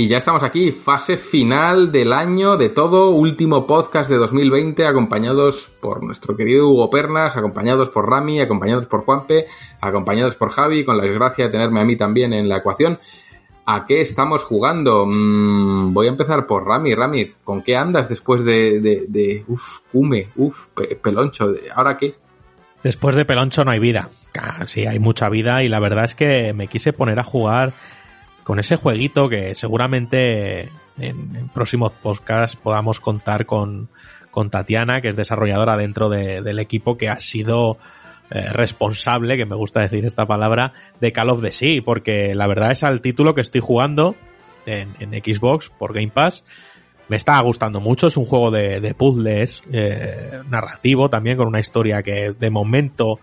Y 0.00 0.08
ya 0.08 0.16
estamos 0.16 0.42
aquí, 0.42 0.72
fase 0.72 1.18
final 1.18 1.92
del 1.92 2.14
año, 2.14 2.56
de 2.56 2.70
todo, 2.70 3.10
último 3.10 3.66
podcast 3.66 4.08
de 4.08 4.16
2020, 4.16 4.86
acompañados 4.86 5.70
por 5.78 6.02
nuestro 6.02 6.34
querido 6.34 6.70
Hugo 6.70 6.88
Pernas, 6.88 7.36
acompañados 7.36 7.90
por 7.90 8.08
Rami, 8.08 8.40
acompañados 8.40 8.86
por 8.86 9.02
Juanpe, 9.02 9.44
acompañados 9.78 10.36
por 10.36 10.52
Javi, 10.52 10.86
con 10.86 10.96
la 10.96 11.02
desgracia 11.02 11.44
de 11.44 11.50
tenerme 11.50 11.82
a 11.82 11.84
mí 11.84 11.96
también 11.96 12.32
en 12.32 12.48
la 12.48 12.56
ecuación. 12.56 12.98
¿A 13.66 13.84
qué 13.84 14.00
estamos 14.00 14.42
jugando? 14.42 15.04
Mm, 15.06 15.92
voy 15.92 16.06
a 16.06 16.10
empezar 16.12 16.46
por 16.46 16.64
Rami. 16.64 16.94
Rami, 16.94 17.34
¿con 17.44 17.60
qué 17.60 17.76
andas 17.76 18.08
después 18.08 18.42
de, 18.42 18.80
de, 18.80 19.04
de 19.06 19.44
uf, 19.48 19.80
Cume, 19.92 20.28
uf, 20.36 20.68
Peloncho? 21.02 21.52
¿Ahora 21.74 21.98
qué? 21.98 22.14
Después 22.82 23.16
de 23.16 23.26
Peloncho 23.26 23.66
no 23.66 23.70
hay 23.70 23.80
vida. 23.80 24.08
Sí, 24.66 24.86
hay 24.86 24.98
mucha 24.98 25.28
vida 25.28 25.62
y 25.62 25.68
la 25.68 25.78
verdad 25.78 26.04
es 26.04 26.14
que 26.14 26.54
me 26.54 26.68
quise 26.68 26.94
poner 26.94 27.18
a 27.18 27.24
jugar 27.24 27.74
con 28.50 28.58
ese 28.58 28.74
jueguito 28.74 29.28
que 29.28 29.54
seguramente 29.54 30.70
en, 30.98 31.48
próximos 31.54 31.92
podcasts 31.92 32.56
podamos 32.56 32.98
contar 32.98 33.46
con, 33.46 33.90
con, 34.32 34.50
Tatiana, 34.50 35.00
que 35.00 35.06
es 35.06 35.14
desarrolladora 35.14 35.76
dentro 35.76 36.08
de, 36.08 36.42
del 36.42 36.58
equipo 36.58 36.98
que 36.98 37.08
ha 37.08 37.20
sido 37.20 37.78
eh, 38.32 38.48
responsable, 38.50 39.36
que 39.36 39.46
me 39.46 39.54
gusta 39.54 39.78
decir 39.78 40.04
esta 40.04 40.26
palabra, 40.26 40.72
de 41.00 41.12
Call 41.12 41.30
of 41.30 41.42
the 41.42 41.52
Sea, 41.52 41.80
porque 41.84 42.34
la 42.34 42.48
verdad 42.48 42.72
es 42.72 42.82
al 42.82 43.00
título 43.02 43.36
que 43.36 43.42
estoy 43.42 43.60
jugando 43.60 44.16
en, 44.66 44.96
Xbox 45.12 45.70
por 45.70 45.94
Game 45.94 46.10
Pass. 46.10 46.42
Me 47.06 47.18
está 47.18 47.40
gustando 47.42 47.80
mucho, 47.80 48.08
es 48.08 48.16
un 48.16 48.24
juego 48.24 48.50
de, 48.50 48.80
de 48.80 48.94
puzzles, 48.94 49.62
eh, 49.72 50.40
narrativo 50.48 51.08
también, 51.08 51.36
con 51.36 51.46
una 51.46 51.60
historia 51.60 52.02
que 52.02 52.32
de 52.36 52.50
momento 52.50 53.20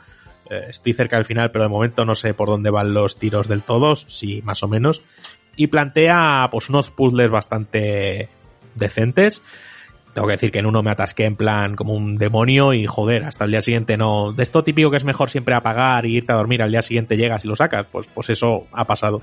estoy 0.50 0.94
cerca 0.94 1.18
del 1.18 1.26
final, 1.26 1.52
pero 1.52 1.64
de 1.64 1.70
momento 1.70 2.06
no 2.06 2.16
sé 2.16 2.34
por 2.34 2.48
dónde 2.50 2.70
van 2.70 2.94
los 2.94 3.18
tiros 3.18 3.48
del 3.48 3.64
todo, 3.64 3.96
sí, 3.96 4.42
más 4.44 4.64
o 4.64 4.68
menos. 4.68 5.02
Y 5.56 5.68
plantea 5.68 6.48
pues 6.52 6.70
unos 6.70 6.92
puzzles 6.92 7.30
bastante 7.30 8.30
decentes. 8.76 9.42
Tengo 10.14 10.28
que 10.28 10.34
decir 10.34 10.52
que 10.52 10.60
en 10.60 10.66
uno 10.66 10.82
me 10.82 10.92
atasqué 10.92 11.26
en 11.26 11.36
plan 11.36 11.76
como 11.76 11.94
un 11.94 12.18
demonio 12.18 12.74
y 12.74 12.88
joder, 12.88 13.24
hasta 13.24 13.46
el 13.46 13.52
día 13.52 13.62
siguiente 13.62 13.98
no. 13.98 14.34
De 14.34 14.44
esto 14.44 14.64
típico 14.64 14.90
que 14.90 14.98
es 14.98 15.04
mejor 15.04 15.30
siempre 15.30 15.56
apagar 15.56 16.06
y 16.06 16.16
irte 16.16 16.34
a 16.34 16.38
dormir, 16.38 16.62
al 16.62 16.72
día 16.72 16.82
siguiente 16.82 17.18
llegas 17.18 17.46
y 17.46 17.48
lo 17.48 17.56
sacas, 17.56 17.86
pues, 17.92 18.08
pues 18.14 18.30
eso 18.30 18.68
ha 18.72 18.86
pasado. 18.86 19.22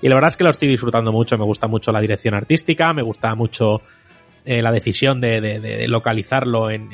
Y 0.00 0.08
la 0.08 0.14
verdad 0.14 0.28
es 0.28 0.36
que 0.36 0.44
lo 0.44 0.50
estoy 0.50 0.68
disfrutando 0.68 1.12
mucho, 1.12 1.36
me 1.36 1.44
gusta 1.44 1.66
mucho 1.66 1.90
la 1.90 2.00
dirección 2.00 2.34
artística, 2.34 2.92
me 2.92 3.02
gusta 3.02 3.34
mucho 3.34 3.82
eh, 4.44 4.62
la 4.62 4.70
decisión 4.70 5.20
de, 5.20 5.40
de, 5.40 5.58
de 5.58 5.88
localizarlo 5.88 6.70
en, 6.70 6.88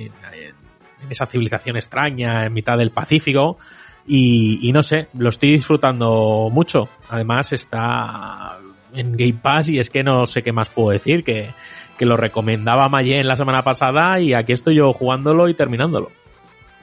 esa 1.10 1.26
civilización 1.26 1.76
extraña 1.76 2.44
en 2.44 2.52
mitad 2.52 2.78
del 2.78 2.91
Pacífico. 2.91 3.58
Y, 4.07 4.70
no 4.74 4.83
sé, 4.83 5.08
lo 5.15 5.31
estoy 5.31 5.52
disfrutando 5.52 6.50
mucho. 6.52 6.89
Además 7.08 7.52
está 7.52 8.58
en 8.92 9.16
Game 9.16 9.39
Pass 9.42 9.70
y 9.70 9.78
es 9.78 9.89
que 9.89 10.02
no 10.02 10.26
sé 10.26 10.42
qué 10.42 10.52
más 10.52 10.68
puedo 10.68 10.91
decir, 10.91 11.24
que, 11.24 11.49
que 11.97 12.05
lo 12.05 12.16
recomendaba 12.16 12.89
Mayen 12.89 13.26
la 13.26 13.36
semana 13.36 13.62
pasada 13.62 14.20
y 14.20 14.34
aquí 14.34 14.52
estoy 14.52 14.76
yo 14.76 14.92
jugándolo 14.92 15.49
y 15.49 15.55
terminándolo. 15.55 16.10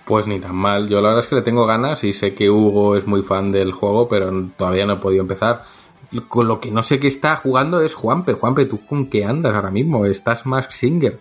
Pues 0.06 0.25
ni 0.25 0.40
tan 0.40 0.56
mal. 0.56 0.90
Yo 0.90 1.00
la 1.00 1.09
verdad 1.09 1.24
es 1.24 1.30
que 1.30 1.35
le 1.35 1.41
tengo 1.43 1.67
ganas 1.67 2.03
y 2.03 2.11
sé 2.11 2.33
que 2.33 2.50
Hugo 2.50 2.95
es 2.95 3.06
muy 3.06 3.22
fan 3.22 3.51
del 3.51 3.72
juego, 3.72 4.08
pero 4.08 4.32
todavía 4.58 4.85
no 4.85 4.93
he 4.93 4.98
podido 4.98 5.22
empezar 5.22 5.64
con 6.27 6.48
lo 6.48 6.59
que 6.59 6.72
no 6.72 6.83
sé 6.83 7.00
qué 7.00 7.08
está 7.08 7.35
jugando 7.38 7.82
es 7.82 7.93
Juanpe. 7.93 8.33
Juanpe, 8.33 8.66
¿tú 8.66 8.85
con 8.85 9.08
qué 9.08 9.24
andas 9.24 9.53
ahora 9.53 9.72
mismo? 9.72 10.06
¿Estás 10.06 10.45
más 10.45 10.67
Singer? 10.69 11.19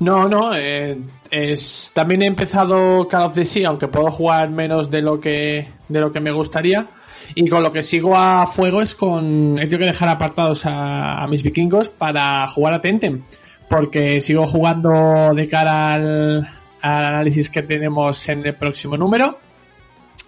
No, 0.00 0.28
no, 0.28 0.54
eh, 0.54 0.98
es, 1.30 1.92
también 1.94 2.22
he 2.22 2.26
empezado 2.26 3.06
Call 3.06 3.26
of 3.26 3.38
Sea, 3.44 3.68
aunque 3.68 3.88
puedo 3.88 4.10
jugar 4.10 4.50
menos 4.50 4.90
de 4.90 5.02
lo 5.02 5.20
que, 5.20 5.68
de 5.88 6.00
lo 6.00 6.12
que 6.12 6.20
me 6.20 6.32
gustaría. 6.32 6.88
Y 7.34 7.48
con 7.48 7.62
lo 7.62 7.72
que 7.72 7.82
sigo 7.82 8.16
a 8.16 8.46
fuego 8.46 8.82
es 8.82 8.94
con, 8.94 9.58
he 9.58 9.62
tenido 9.62 9.78
que 9.78 9.86
dejar 9.86 10.08
apartados 10.08 10.66
a, 10.66 11.22
a 11.22 11.26
mis 11.28 11.42
vikingos 11.42 11.88
para 11.88 12.48
jugar 12.48 12.74
a 12.74 12.82
Tentem. 12.82 13.22
Porque 13.68 14.20
sigo 14.20 14.46
jugando 14.46 15.32
de 15.34 15.48
cara 15.48 15.94
al, 15.94 16.48
al 16.82 17.04
análisis 17.04 17.48
que 17.48 17.62
tenemos 17.62 18.28
en 18.28 18.44
el 18.44 18.54
próximo 18.54 18.96
número 18.96 19.38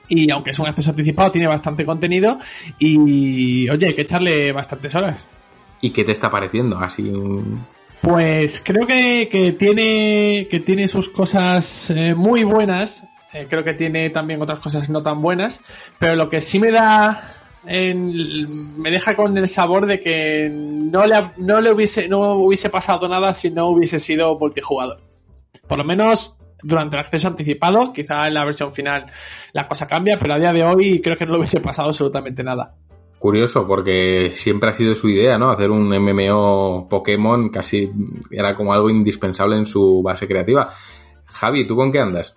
Y 0.09 0.31
aunque 0.31 0.53
es 0.53 0.59
un 0.59 0.67
acceso 0.69 0.91
anticipado, 0.91 1.31
tiene 1.31 1.49
bastante 1.49 1.85
contenido. 1.85 2.39
Y 2.79 3.69
oye, 3.69 3.87
hay 3.87 3.95
que 3.95 4.03
echarle 4.03 4.53
bastantes 4.53 4.95
horas. 4.95 5.27
¿Y 5.81 5.91
qué 5.91 6.05
te 6.05 6.13
está 6.13 6.31
pareciendo? 6.31 6.79
Así. 6.79 7.13
Pues 8.05 8.61
creo 8.63 8.87
que, 8.87 9.57
tiene 9.59 10.47
que 10.51 10.61
tiene 10.61 10.89
sus 10.89 11.09
cosas 11.09 11.89
eh, 11.91 12.15
muy 12.15 12.45
buenas. 12.45 13.07
Eh, 13.33 13.47
creo 13.49 13.65
que 13.65 13.73
tiene 13.73 14.11
también 14.11 14.43
otras 14.43 14.59
cosas 14.61 14.91
no 14.91 15.03
tan 15.03 15.23
buenas. 15.23 15.63
Pero 15.99 16.15
lo 16.15 16.29
que 16.29 16.43
sí 16.43 16.59
me 16.59 16.71
da. 16.71 17.33
en- 17.67 18.79
me 18.79 18.91
deja 18.91 19.17
con 19.17 19.39
el 19.39 19.49
sabor 19.49 19.87
de 19.87 20.01
que 20.01 20.51
no 20.53 21.07
le, 21.07 21.15
no 21.39 21.63
le 21.63 21.73
hubiese, 21.73 22.07
no 22.07 22.35
hubiese 22.35 22.69
pasado 22.69 23.09
nada 23.09 23.33
si 23.33 23.51
no 23.51 23.69
hubiese 23.71 23.99
sido 23.99 24.39
multijugador. 24.39 25.01
Por 25.67 25.79
lo 25.79 25.85
menos 25.85 26.37
durante 26.63 26.97
el 26.97 27.01
acceso 27.01 27.29
anticipado, 27.29 27.91
quizá 27.91 28.27
en 28.27 28.35
la 28.35 28.45
versión 28.45 28.75
final 28.75 29.07
la 29.55 29.67
cosa 29.67 29.87
cambia, 29.87 30.19
pero 30.19 30.35
a 30.35 30.39
día 30.39 30.53
de 30.53 30.63
hoy 30.63 31.01
creo 31.01 31.17
que 31.17 31.25
no 31.25 31.33
le 31.33 31.39
hubiese 31.39 31.61
pasado 31.61 31.89
absolutamente 31.89 32.43
nada. 32.43 32.75
Curioso, 33.25 33.67
porque 33.67 34.35
siempre 34.37 34.69
ha 34.69 34.75
sido 34.75 34.95
su 34.95 35.09
idea, 35.09 35.39
¿no? 35.39 35.51
Hacer 35.51 35.71
un 35.71 35.89
MMO 35.89 36.89
Pokémon 36.91 37.49
casi 37.49 37.91
era 38.31 38.55
como 38.55 38.75
algo 38.75 38.91
indispensable 38.91 39.57
en 39.57 39.65
su 39.65 40.03
base 40.03 40.29
creativa. 40.29 40.69
Javi, 41.25 41.67
¿tú 41.67 41.75
con 41.75 41.91
qué 41.91 42.01
andas? 42.01 42.35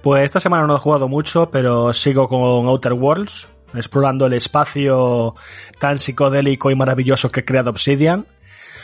Pues 0.00 0.22
esta 0.22 0.38
semana 0.38 0.68
no 0.68 0.76
he 0.76 0.78
jugado 0.78 1.08
mucho, 1.08 1.50
pero 1.50 1.92
sigo 1.92 2.28
con 2.28 2.68
Outer 2.68 2.92
Worlds, 2.92 3.48
explorando 3.74 4.26
el 4.26 4.34
espacio 4.34 5.34
tan 5.80 5.98
psicodélico 5.98 6.70
y 6.70 6.76
maravilloso 6.76 7.28
que 7.28 7.40
ha 7.40 7.44
creado 7.44 7.70
Obsidian. 7.70 8.24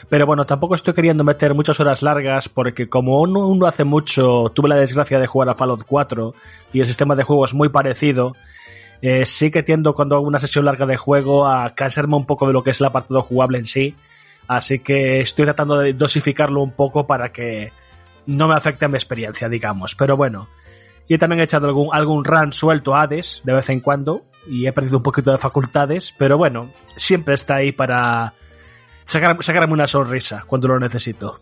Pero 0.08 0.26
bueno, 0.26 0.46
tampoco 0.46 0.74
estoy 0.74 0.94
queriendo 0.94 1.22
meter 1.22 1.54
muchas 1.54 1.78
horas 1.78 2.02
largas 2.02 2.48
porque 2.48 2.88
como 2.88 3.20
uno, 3.20 3.66
hace 3.66 3.84
mucho, 3.84 4.50
tuve 4.52 4.68
la 4.68 4.74
desgracia 4.74 5.20
de 5.20 5.28
jugar 5.28 5.50
a 5.50 5.54
Fallout 5.54 5.84
4 5.86 6.34
y 6.72 6.80
el 6.80 6.86
sistema 6.86 7.14
de 7.14 7.22
juego 7.22 7.44
es 7.44 7.54
muy 7.54 7.68
parecido, 7.68 8.32
eh, 9.02 9.26
sí 9.26 9.50
que 9.50 9.62
tiendo 9.62 9.94
cuando 9.94 10.16
hago 10.16 10.26
una 10.26 10.38
sesión 10.38 10.64
larga 10.64 10.86
de 10.86 10.96
juego 10.96 11.46
a 11.46 11.74
cansarme 11.74 12.16
un 12.16 12.26
poco 12.26 12.46
de 12.46 12.52
lo 12.52 12.62
que 12.62 12.70
es 12.70 12.80
el 12.80 12.86
apartado 12.86 13.22
jugable 13.22 13.58
en 13.58 13.66
sí. 13.66 13.94
Así 14.48 14.78
que 14.78 15.20
estoy 15.20 15.44
tratando 15.44 15.78
de 15.78 15.92
dosificarlo 15.92 16.62
un 16.62 16.72
poco 16.72 17.06
para 17.06 17.32
que 17.32 17.72
no 18.26 18.48
me 18.48 18.54
afecte 18.54 18.84
a 18.84 18.88
mi 18.88 18.94
experiencia, 18.94 19.48
digamos. 19.48 19.94
Pero 19.94 20.16
bueno, 20.16 20.48
y 21.08 21.18
también 21.18 21.40
he 21.40 21.44
echado 21.44 21.66
algún, 21.66 21.88
algún 21.92 22.24
run 22.24 22.52
suelto 22.52 22.94
a 22.94 23.02
Hades 23.02 23.42
de 23.44 23.52
vez 23.52 23.68
en 23.70 23.80
cuando 23.80 24.24
y 24.46 24.66
he 24.66 24.72
perdido 24.72 24.98
un 24.98 25.02
poquito 25.02 25.32
de 25.32 25.38
facultades, 25.38 26.14
pero 26.16 26.38
bueno, 26.38 26.68
siempre 26.96 27.34
está 27.34 27.56
ahí 27.56 27.72
para 27.72 28.34
sacar, 29.04 29.36
sacarme 29.42 29.72
una 29.72 29.86
sonrisa 29.86 30.44
cuando 30.46 30.68
lo 30.68 30.78
necesito. 30.78 31.38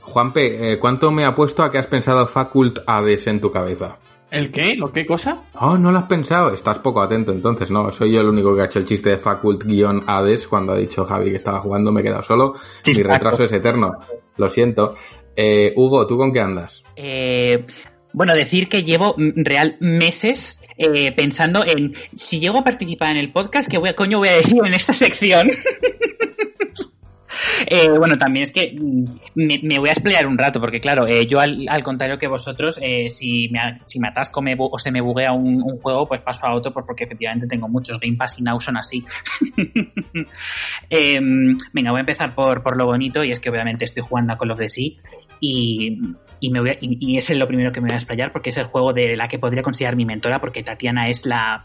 Juanpe, 0.00 0.72
eh, 0.72 0.78
¿cuánto 0.78 1.10
me 1.12 1.24
ha 1.24 1.34
puesto 1.34 1.62
a 1.62 1.70
que 1.70 1.78
has 1.78 1.86
pensado 1.86 2.26
Fakult 2.26 2.80
Hades 2.86 3.26
en 3.28 3.40
tu 3.40 3.52
cabeza? 3.52 3.96
¿El 4.32 4.50
qué? 4.50 4.74
¿Lo 4.76 4.90
qué 4.90 5.04
cosa? 5.04 5.42
Oh, 5.60 5.76
no 5.76 5.92
lo 5.92 5.98
has 5.98 6.06
pensado. 6.06 6.54
Estás 6.54 6.78
poco 6.78 7.02
atento 7.02 7.32
entonces, 7.32 7.70
¿no? 7.70 7.90
Soy 7.92 8.12
yo 8.12 8.22
el 8.22 8.28
único 8.28 8.56
que 8.56 8.62
ha 8.62 8.64
hecho 8.64 8.78
el 8.78 8.86
chiste 8.86 9.10
de 9.10 9.18
Fakult-Hades 9.18 10.48
cuando 10.48 10.72
ha 10.72 10.78
dicho 10.78 11.04
Javi 11.04 11.28
que 11.28 11.36
estaba 11.36 11.60
jugando, 11.60 11.92
me 11.92 12.00
he 12.00 12.04
quedado 12.04 12.22
solo. 12.22 12.54
Mi 12.86 13.02
retraso 13.02 13.44
es 13.44 13.52
eterno. 13.52 13.98
Lo 14.38 14.48
siento. 14.48 14.96
Eh, 15.36 15.74
Hugo, 15.76 16.06
¿tú 16.06 16.16
con 16.16 16.32
qué 16.32 16.40
andas? 16.40 16.82
Eh, 16.96 17.66
bueno, 18.14 18.34
decir 18.34 18.70
que 18.70 18.82
llevo 18.82 19.14
real 19.18 19.76
meses 19.80 20.62
eh, 20.78 21.12
pensando 21.12 21.62
en 21.66 21.94
si 22.14 22.40
llego 22.40 22.60
a 22.60 22.64
participar 22.64 23.10
en 23.10 23.18
el 23.18 23.32
podcast, 23.32 23.70
¿qué 23.70 23.76
voy 23.76 23.90
a, 23.90 23.94
coño 23.94 24.16
voy 24.16 24.30
a 24.30 24.36
decir 24.36 24.62
en 24.64 24.72
esta 24.72 24.94
sección? 24.94 25.50
Eh, 27.66 27.88
bueno, 27.98 28.16
también 28.16 28.44
es 28.44 28.52
que 28.52 28.74
mm, 28.78 29.04
me, 29.34 29.78
voy 29.78 29.88
a 29.88 29.92
explayar 29.92 30.26
un 30.26 30.38
rato, 30.38 30.60
porque 30.60 30.80
claro, 30.80 31.06
eh, 31.06 31.26
yo 31.26 31.40
al, 31.40 31.82
contrario 31.82 32.18
que 32.18 32.28
vosotros, 32.28 32.78
eh, 32.82 33.10
si, 33.10 33.48
me, 33.48 33.80
si 33.84 33.98
me 33.98 34.08
atasco 34.08 34.42
me 34.42 34.56
o 34.58 34.78
se 34.78 34.90
me 34.90 35.00
buguea 35.00 35.32
un, 35.32 35.60
juego, 35.80 36.06
pues 36.06 36.20
paso 36.20 36.46
a 36.46 36.54
otro, 36.54 36.72
pues 36.72 36.84
porque 36.86 37.04
efectivamente 37.04 37.46
tengo 37.46 37.68
muchos 37.68 37.98
Game 37.98 38.16
Pass 38.16 38.38
y 38.38 38.42
Now 38.42 38.60
son 38.60 38.76
así. 38.76 39.04
Eh, 40.90 41.18
venga, 41.72 41.90
voy 41.90 41.98
a 41.98 42.00
empezar 42.00 42.34
por, 42.34 42.62
por 42.62 42.76
lo 42.76 42.86
bonito, 42.86 43.24
y 43.24 43.30
es 43.30 43.40
que 43.40 43.50
obviamente 43.50 43.84
estoy 43.84 44.02
jugando 44.02 44.32
a 44.32 44.38
Call 44.38 44.50
of 44.50 44.58
the 44.58 44.68
Sea, 44.68 44.90
y, 45.40 45.98
y, 46.38 46.50
me 46.50 46.60
voy 46.60 46.78
y, 46.80 47.16
es 47.16 47.30
lo 47.36 47.46
primero 47.46 47.72
que 47.72 47.80
me 47.80 47.88
voy 47.88 47.94
a 47.94 47.96
explayar, 47.96 48.30
porque 48.30 48.50
es 48.50 48.58
el 48.58 48.66
juego 48.66 48.92
de 48.92 49.16
la 49.16 49.28
que 49.28 49.38
podría 49.38 49.62
considerar 49.62 49.96
mi 49.96 50.04
mentora, 50.04 50.38
porque 50.38 50.62
Tatiana 50.62 51.08
es 51.08 51.26
la 51.26 51.64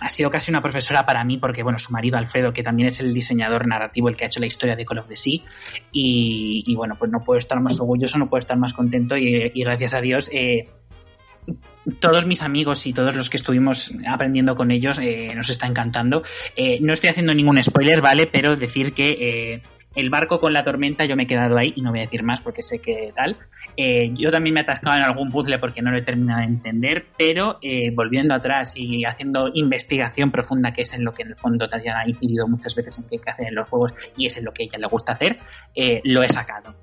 ha 0.00 0.08
sido 0.08 0.30
casi 0.30 0.50
una 0.50 0.62
profesora 0.62 1.06
para 1.06 1.24
mí, 1.24 1.38
porque 1.38 1.62
bueno, 1.62 1.78
su 1.78 1.92
marido 1.92 2.18
Alfredo, 2.18 2.52
que 2.52 2.62
también 2.62 2.88
es 2.88 3.00
el 3.00 3.14
diseñador 3.14 3.66
narrativo, 3.66 4.08
el 4.08 4.16
que 4.16 4.24
ha 4.24 4.26
hecho 4.26 4.40
la 4.40 4.46
historia 4.46 4.76
de 4.76 4.84
Call 4.84 4.98
of 4.98 5.08
the 5.08 5.16
Sea, 5.16 5.40
y, 5.92 6.74
bueno, 6.74 6.96
pues 6.98 7.10
no 7.10 7.20
puedo 7.24 7.38
estar 7.38 7.60
más 7.60 7.78
orgulloso, 7.80 8.18
no 8.18 8.28
puedo 8.28 8.40
estar 8.40 8.58
más 8.58 8.72
contento, 8.72 9.16
y, 9.16 9.50
gracias 9.54 9.94
a 9.94 10.00
Dios, 10.00 10.30
eh, 10.32 10.68
todos 12.00 12.26
mis 12.26 12.42
amigos 12.42 12.86
y 12.86 12.92
todos 12.92 13.14
los 13.14 13.30
que 13.30 13.36
estuvimos 13.36 13.92
aprendiendo 14.08 14.56
con 14.56 14.72
ellos 14.72 14.98
eh, 14.98 15.32
nos 15.36 15.48
está 15.48 15.68
encantando. 15.68 16.22
Eh, 16.56 16.78
no 16.80 16.92
estoy 16.92 17.10
haciendo 17.10 17.32
ningún 17.34 17.62
spoiler, 17.62 18.00
¿vale? 18.00 18.26
Pero 18.26 18.56
decir 18.56 18.92
que 18.92 19.62
el 19.96 20.10
barco 20.10 20.38
con 20.38 20.52
la 20.52 20.62
tormenta 20.62 21.04
yo 21.06 21.16
me 21.16 21.24
he 21.24 21.26
quedado 21.26 21.56
ahí 21.56 21.72
y 21.74 21.80
no 21.80 21.90
voy 21.90 22.00
a 22.00 22.02
decir 22.02 22.22
más 22.22 22.40
porque 22.40 22.62
sé 22.62 22.80
que 22.80 23.12
tal. 23.16 23.36
Eh, 23.76 24.10
yo 24.14 24.30
también 24.30 24.54
me 24.54 24.60
he 24.60 24.62
atascado 24.62 24.96
en 24.96 25.02
algún 25.02 25.30
puzzle 25.30 25.58
porque 25.58 25.82
no 25.82 25.90
lo 25.90 25.98
he 25.98 26.02
terminado 26.02 26.40
de 26.40 26.46
entender, 26.46 27.06
pero 27.18 27.58
eh, 27.62 27.90
volviendo 27.94 28.34
atrás 28.34 28.74
y 28.76 29.04
haciendo 29.04 29.50
investigación 29.52 30.30
profunda, 30.30 30.72
que 30.72 30.82
es 30.82 30.94
en 30.94 31.04
lo 31.04 31.12
que 31.12 31.22
en 31.22 31.28
el 31.28 31.36
fondo 31.36 31.68
Tatiana 31.68 32.00
ha 32.00 32.08
incidido 32.08 32.46
muchas 32.46 32.74
veces 32.76 32.98
en 32.98 33.08
que 33.08 33.16
hay 33.16 33.32
hacer 33.32 33.46
en 33.48 33.54
los 33.54 33.68
juegos 33.68 33.94
y 34.16 34.26
es 34.26 34.36
en 34.36 34.44
lo 34.44 34.52
que 34.52 34.64
ella 34.64 34.78
le 34.78 34.86
gusta 34.86 35.14
hacer, 35.14 35.38
eh, 35.74 36.00
lo 36.04 36.22
he 36.22 36.28
sacado. 36.28 36.74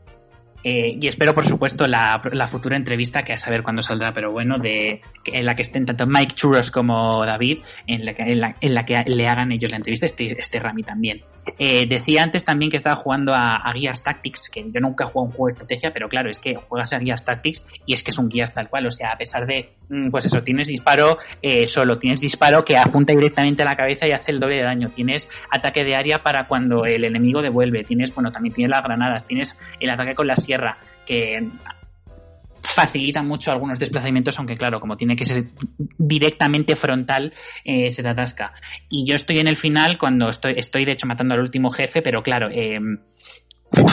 Eh, 0.63 0.97
y 0.99 1.07
espero, 1.07 1.35
por 1.35 1.45
supuesto, 1.45 1.87
la, 1.87 2.21
futura 2.47 2.77
entrevista, 2.77 3.23
que 3.23 3.33
a 3.33 3.37
saber 3.37 3.63
cuándo 3.63 3.81
saldrá, 3.81 4.13
pero 4.13 4.31
bueno, 4.31 4.57
de, 4.57 5.01
en 5.25 5.45
la 5.45 5.55
que 5.55 5.61
estén 5.61 5.85
tanto 5.85 6.07
Mike 6.07 6.35
Churros 6.35 6.71
como 6.71 7.25
David, 7.25 7.59
en 7.85 8.05
la 8.05 8.13
que, 8.13 8.23
en 8.23 8.39
la, 8.39 8.55
en 8.61 8.73
la 8.73 8.85
que 8.85 9.03
le 9.05 9.27
hagan 9.27 9.51
ellos 9.51 9.71
la 9.71 9.77
entrevista, 9.77 10.05
este, 10.05 10.39
este 10.39 10.59
Rami 10.59 10.83
también. 10.83 11.21
Eh, 11.59 11.85
decía 11.87 12.23
antes 12.23 12.45
también 12.45 12.71
que 12.71 12.77
estaba 12.77 12.95
jugando 12.95 13.33
a, 13.33 13.55
a 13.55 13.73
Gears 13.73 14.03
Tactics, 14.03 14.49
que 14.49 14.63
yo 14.71 14.79
nunca 14.79 15.03
he 15.03 15.07
jugado 15.07 15.27
un 15.27 15.31
juego 15.31 15.47
de 15.47 15.51
estrategia, 15.53 15.91
pero 15.93 16.07
claro, 16.07 16.29
es 16.29 16.39
que 16.39 16.55
juegas 16.55 16.93
a 16.93 16.99
Gears 16.99 17.25
Tactics 17.25 17.65
y 17.85 17.93
es 17.93 18.03
que 18.03 18.11
es 18.11 18.17
un 18.17 18.31
Gears 18.31 18.53
tal 18.53 18.69
cual, 18.69 18.87
o 18.87 18.91
sea, 18.91 19.11
a 19.11 19.17
pesar 19.17 19.45
de, 19.45 19.71
mm, 19.89 20.09
pues 20.09 20.25
eso, 20.25 20.41
tienes 20.41 20.67
disparo 20.67 21.17
eh, 21.41 21.67
solo, 21.67 21.97
tienes 21.97 22.21
disparo 22.21 22.63
que 22.63 22.77
apunta 22.77 23.13
directamente 23.13 23.61
a 23.61 23.65
la 23.65 23.75
cabeza 23.75 24.07
y 24.07 24.11
hace 24.11 24.31
el 24.31 24.39
doble 24.39 24.55
de 24.55 24.63
daño, 24.63 24.89
tienes 24.89 25.29
ataque 25.51 25.83
de 25.83 25.95
área 25.95 26.19
para 26.19 26.47
cuando 26.47 26.85
el 26.85 27.03
enemigo 27.03 27.41
devuelve, 27.41 27.83
tienes, 27.83 28.13
bueno, 28.13 28.31
también 28.31 28.55
tienes 28.55 28.71
las 28.71 28.83
granadas, 28.83 29.25
tienes 29.25 29.59
el 29.79 29.89
ataque 29.89 30.15
con 30.15 30.27
la 30.27 30.35
sierra, 30.37 30.77
que 31.05 31.49
facilita 32.63 33.21
mucho 33.21 33.51
algunos 33.51 33.77
desplazamientos, 33.77 34.37
aunque 34.39 34.57
claro, 34.57 34.79
como 34.79 34.97
tiene 34.97 35.15
que 35.15 35.25
ser 35.25 35.45
directamente 35.97 36.75
frontal, 36.75 37.33
eh, 37.63 37.91
se 37.91 38.01
te 38.01 38.09
atasca. 38.09 38.53
Y 38.89 39.05
yo 39.05 39.15
estoy 39.15 39.39
en 39.39 39.47
el 39.47 39.57
final 39.57 39.97
cuando 39.97 40.29
estoy, 40.29 40.53
estoy 40.57 40.85
de 40.85 40.93
hecho 40.93 41.07
matando 41.07 41.35
al 41.35 41.41
último 41.41 41.69
jefe, 41.69 42.01
pero 42.01 42.23
claro, 42.23 42.49
eh, 42.49 42.79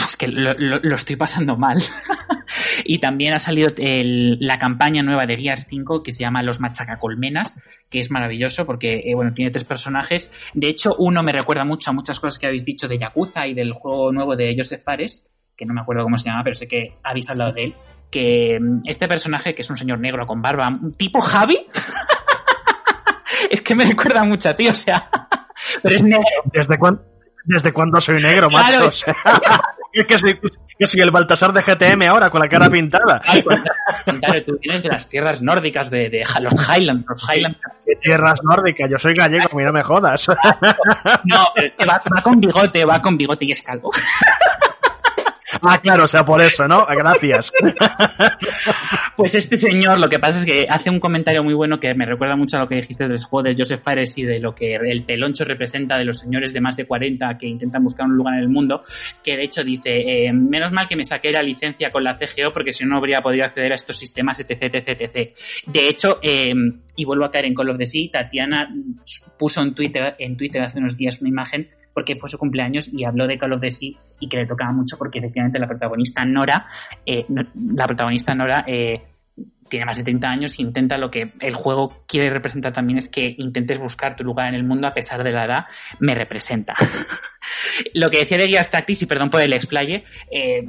es 0.07 0.15
que 0.15 0.27
lo, 0.27 0.95
estoy 0.95 1.15
pasando 1.15 1.57
mal. 1.57 1.77
y 2.85 2.99
también 2.99 3.33
ha 3.33 3.39
salido 3.39 3.71
la 3.77 4.57
campaña 4.57 5.03
nueva 5.03 5.25
de 5.25 5.37
Gears 5.37 5.65
5 5.67 6.03
que 6.03 6.11
se 6.11 6.23
llama 6.23 6.43
Los 6.43 6.59
Machacacolmenas, 6.59 7.59
que 7.89 7.99
es 7.99 8.11
maravilloso 8.11 8.65
porque, 8.65 9.01
eh, 9.05 9.15
bueno, 9.15 9.33
tiene 9.33 9.51
tres 9.51 9.63
personajes. 9.63 10.31
De 10.53 10.69
hecho, 10.69 10.95
uno 10.97 11.23
me 11.23 11.31
recuerda 11.31 11.65
mucho 11.65 11.89
a 11.89 11.93
muchas 11.93 12.19
cosas 12.19 12.39
que 12.39 12.47
habéis 12.47 12.63
dicho 12.63 12.87
de 12.87 12.99
Yakuza 12.99 13.47
y 13.47 13.53
del 13.53 13.73
juego 13.73 14.11
nuevo 14.11 14.35
de 14.35 14.55
Joseph 14.55 14.83
Fares, 14.83 15.31
que 15.61 15.65
no 15.67 15.75
me 15.75 15.81
acuerdo 15.81 16.01
cómo 16.03 16.17
se 16.17 16.25
llama, 16.25 16.41
pero 16.43 16.55
sé 16.55 16.67
que 16.67 16.97
habéis 17.03 17.29
hablado 17.29 17.53
de 17.53 17.65
él. 17.65 17.75
Que 18.09 18.57
mm, 18.59 18.81
este 18.87 19.07
personaje, 19.07 19.53
que 19.53 19.61
es 19.61 19.69
un 19.69 19.75
señor 19.77 19.99
negro 19.99 20.25
con 20.25 20.41
barba, 20.41 20.67
un 20.69 20.93
tipo 20.93 21.21
Javi, 21.21 21.67
es 23.51 23.61
que 23.61 23.75
me 23.75 23.85
recuerda 23.85 24.23
mucho 24.23 24.49
a 24.49 24.53
ti, 24.55 24.67
o 24.67 24.73
sea, 24.75 25.07
pero 25.83 25.95
es 25.95 26.01
negro. 26.03 26.25
¿Desde, 26.45 26.79
cuán- 26.79 27.01
¿Desde 27.43 27.71
cuándo 27.71 28.01
soy 28.01 28.21
negro, 28.21 28.49
Claro. 28.49 28.65
macho? 28.65 28.85
O 28.87 28.91
sea, 28.91 29.15
es 29.93 30.05
que 30.05 30.17
soy, 30.17 30.39
que 30.79 30.85
soy 30.87 31.01
el 31.01 31.11
Baltasar 31.11 31.53
de 31.53 31.61
GTM 31.61 32.01
ahora, 32.03 32.29
con 32.31 32.39
la 32.41 32.47
cara 32.49 32.69
pintada. 32.69 33.21
Claro, 33.21 34.43
tú 34.45 34.57
vienes 34.61 34.81
de 34.83 34.89
las 34.89 35.07
tierras 35.09 35.41
nórdicas 35.41 35.89
de, 35.91 36.09
de 36.09 36.23
los 36.41 36.53
Highlands, 36.69 37.05
los 37.07 37.23
Highlands. 37.29 37.59
¿Qué 37.85 37.95
tierras 38.01 38.41
nórdicas? 38.43 38.89
Yo 38.89 38.97
soy 38.97 39.13
gallego, 39.15 39.49
a 39.51 39.55
mí 39.55 39.63
no 39.63 39.73
me 39.73 39.83
jodas. 39.83 40.27
No, 41.25 41.47
pero 41.55 41.73
va, 41.87 42.01
va 42.15 42.21
con 42.21 42.39
bigote, 42.39 42.83
va 42.85 43.01
con 43.01 43.17
bigote 43.17 43.45
y 43.45 43.51
es 43.51 43.61
calvo. 43.61 43.91
Ah, 45.61 45.79
claro, 45.81 46.05
o 46.05 46.07
sea, 46.07 46.23
por 46.23 46.41
eso, 46.41 46.67
¿no? 46.67 46.85
Gracias. 46.85 47.51
Pues 49.17 49.35
este 49.35 49.57
señor, 49.57 49.99
lo 49.99 50.09
que 50.09 50.19
pasa 50.19 50.39
es 50.39 50.45
que 50.45 50.65
hace 50.67 50.89
un 50.89 50.99
comentario 50.99 51.43
muy 51.43 51.53
bueno 51.53 51.79
que 51.79 51.93
me 51.93 52.05
recuerda 52.05 52.35
mucho 52.35 52.57
a 52.57 52.61
lo 52.61 52.67
que 52.67 52.75
dijiste 52.75 53.07
del 53.07 53.21
juego 53.23 53.43
de 53.43 53.55
Joseph 53.55 53.81
Fares 53.83 54.17
y 54.17 54.23
de 54.23 54.39
lo 54.39 54.55
que 54.55 54.75
el 54.75 55.03
peloncho 55.03 55.43
representa 55.43 55.97
de 55.97 56.05
los 56.05 56.19
señores 56.19 56.53
de 56.53 56.61
más 56.61 56.75
de 56.75 56.85
40 56.85 57.37
que 57.37 57.45
intentan 57.45 57.83
buscar 57.83 58.07
un 58.07 58.15
lugar 58.15 58.35
en 58.35 58.41
el 58.41 58.49
mundo, 58.49 58.83
que 59.23 59.35
de 59.37 59.43
hecho 59.43 59.63
dice, 59.63 60.25
eh, 60.25 60.33
menos 60.33 60.71
mal 60.71 60.87
que 60.87 60.95
me 60.95 61.05
saqué 61.05 61.31
la 61.31 61.43
licencia 61.43 61.91
con 61.91 62.03
la 62.03 62.17
CGO 62.17 62.51
porque 62.51 62.73
si 62.73 62.83
no 62.83 62.91
no 62.91 62.97
habría 62.97 63.21
podido 63.21 63.45
acceder 63.45 63.71
a 63.71 63.75
estos 63.75 63.97
sistemas, 63.97 64.39
etc, 64.39 64.63
etc, 64.63 65.01
etc. 65.01 65.37
De 65.65 65.87
hecho, 65.87 66.19
eh, 66.21 66.53
y 66.95 67.05
vuelvo 67.05 67.25
a 67.25 67.31
caer 67.31 67.45
en 67.45 67.55
Call 67.55 67.69
of 67.69 67.77
the 67.77 67.85
Sea, 67.85 68.11
Tatiana 68.11 68.69
puso 69.39 69.61
en 69.61 69.73
Twitter, 69.73 70.15
en 70.19 70.35
Twitter 70.37 70.61
hace 70.61 70.79
unos 70.79 70.97
días 70.97 71.19
una 71.21 71.29
imagen 71.29 71.69
porque 71.93 72.15
fue 72.15 72.29
su 72.29 72.37
cumpleaños 72.37 72.91
y 72.93 73.03
habló 73.05 73.27
de 73.27 73.37
Call 73.37 73.53
of 73.53 73.61
Sea 73.69 73.91
y 74.19 74.29
que 74.29 74.37
le 74.37 74.45
tocaba 74.45 74.71
mucho 74.71 74.97
porque 74.97 75.19
efectivamente 75.19 75.59
la 75.59 75.67
protagonista 75.67 76.25
Nora, 76.25 76.67
eh, 77.05 77.25
no- 77.29 77.45
la 77.75 77.85
protagonista 77.87 78.33
Nora 78.35 78.63
eh, 78.67 79.01
tiene 79.69 79.85
más 79.85 79.97
de 79.97 80.03
30 80.03 80.27
años 80.29 80.59
e 80.59 80.61
intenta 80.63 80.97
lo 80.97 81.09
que 81.09 81.31
el 81.39 81.55
juego 81.55 82.03
quiere 82.07 82.29
representar 82.29 82.73
también 82.73 82.97
es 82.97 83.09
que 83.09 83.33
intentes 83.37 83.79
buscar 83.79 84.15
tu 84.17 84.23
lugar 84.23 84.49
en 84.49 84.55
el 84.55 84.65
mundo 84.65 84.85
a 84.87 84.93
pesar 84.93 85.23
de 85.23 85.31
la 85.31 85.45
edad, 85.45 85.65
me 85.99 86.13
representa. 86.13 86.75
lo 87.93 88.09
que 88.09 88.19
decía 88.19 88.37
de 88.37 88.47
Gears 88.47 88.69
Tactics, 88.69 89.01
y 89.03 89.05
perdón 89.05 89.29
por 89.29 89.41
el 89.41 89.53
explaye, 89.53 90.03
eh, 90.31 90.67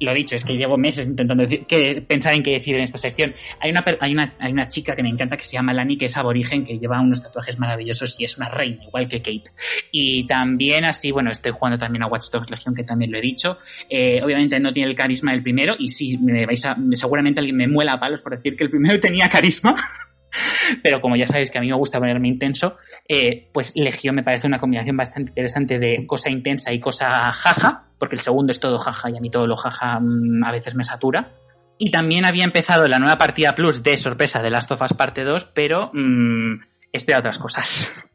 lo 0.00 0.14
dicho, 0.14 0.36
es 0.36 0.44
que 0.44 0.56
llevo 0.56 0.76
meses 0.76 1.08
intentando 1.08 1.44
decir, 1.44 1.66
que, 1.66 2.02
pensar 2.06 2.34
en 2.34 2.42
qué 2.42 2.52
decir 2.52 2.76
en 2.76 2.82
esta 2.82 2.98
sección. 2.98 3.34
Hay 3.60 3.70
una, 3.70 3.84
hay, 4.00 4.12
una, 4.12 4.34
hay 4.38 4.52
una 4.52 4.66
chica 4.66 4.94
que 4.94 5.02
me 5.02 5.08
encanta 5.08 5.36
que 5.36 5.44
se 5.44 5.52
llama 5.52 5.72
Lani, 5.72 5.96
que 5.96 6.06
es 6.06 6.16
aborigen, 6.16 6.64
que 6.64 6.78
lleva 6.78 7.00
unos 7.00 7.22
tatuajes 7.22 7.58
maravillosos 7.58 8.18
y 8.18 8.24
es 8.24 8.36
una 8.36 8.48
reina, 8.48 8.82
igual 8.84 9.08
que 9.08 9.18
Kate. 9.18 9.50
Y 9.90 10.26
también 10.26 10.84
así, 10.84 11.10
bueno, 11.10 11.30
estoy 11.30 11.52
jugando 11.52 11.78
también 11.78 12.02
a 12.02 12.06
Watch 12.06 12.30
Dogs 12.30 12.50
Legion, 12.50 12.74
que 12.74 12.84
también 12.84 13.10
lo 13.10 13.18
he 13.18 13.22
dicho. 13.22 13.58
Eh, 13.88 14.20
obviamente 14.22 14.58
no 14.60 14.72
tiene 14.72 14.90
el 14.90 14.96
carisma 14.96 15.32
del 15.32 15.42
primero 15.42 15.74
y 15.78 15.88
sí, 15.88 16.16
me 16.18 16.46
vais 16.46 16.64
a, 16.64 16.76
seguramente 16.92 17.40
alguien 17.40 17.56
me 17.56 17.68
muela 17.68 17.94
a 17.94 18.00
palos 18.00 18.20
por 18.20 18.36
decir 18.36 18.56
que 18.56 18.64
el 18.64 18.70
primero 18.70 18.98
tenía 19.00 19.28
carisma. 19.28 19.74
Pero 20.82 21.00
como 21.00 21.16
ya 21.16 21.26
sabéis 21.26 21.50
que 21.50 21.58
a 21.58 21.60
mí 21.60 21.68
me 21.68 21.76
gusta 21.76 21.98
ponerme 21.98 22.28
intenso, 22.28 22.76
eh, 23.08 23.48
pues 23.52 23.72
Legión 23.74 24.14
me 24.14 24.22
parece 24.22 24.46
una 24.46 24.58
combinación 24.58 24.96
bastante 24.96 25.30
interesante 25.30 25.78
de 25.78 26.06
cosa 26.06 26.30
intensa 26.30 26.72
y 26.72 26.80
cosa 26.80 27.32
jaja, 27.32 27.84
porque 27.98 28.16
el 28.16 28.20
segundo 28.20 28.50
es 28.50 28.60
todo 28.60 28.78
jaja 28.78 29.10
y 29.10 29.16
a 29.16 29.20
mí 29.20 29.30
todo 29.30 29.46
lo 29.46 29.56
jaja 29.56 29.98
mm, 30.00 30.44
a 30.44 30.52
veces 30.52 30.74
me 30.74 30.84
satura. 30.84 31.28
Y 31.76 31.90
también 31.90 32.24
había 32.24 32.44
empezado 32.44 32.86
la 32.86 32.98
nueva 32.98 33.18
partida 33.18 33.54
plus 33.54 33.82
de 33.82 33.98
sorpresa 33.98 34.42
de 34.42 34.50
Last 34.50 34.70
of 34.70 34.82
Us 34.82 34.92
parte 34.92 35.24
2, 35.24 35.46
pero 35.46 35.90
mmm, 35.92 36.60
estoy 36.92 37.14
a 37.14 37.18
otras 37.18 37.38
cosas. 37.38 37.92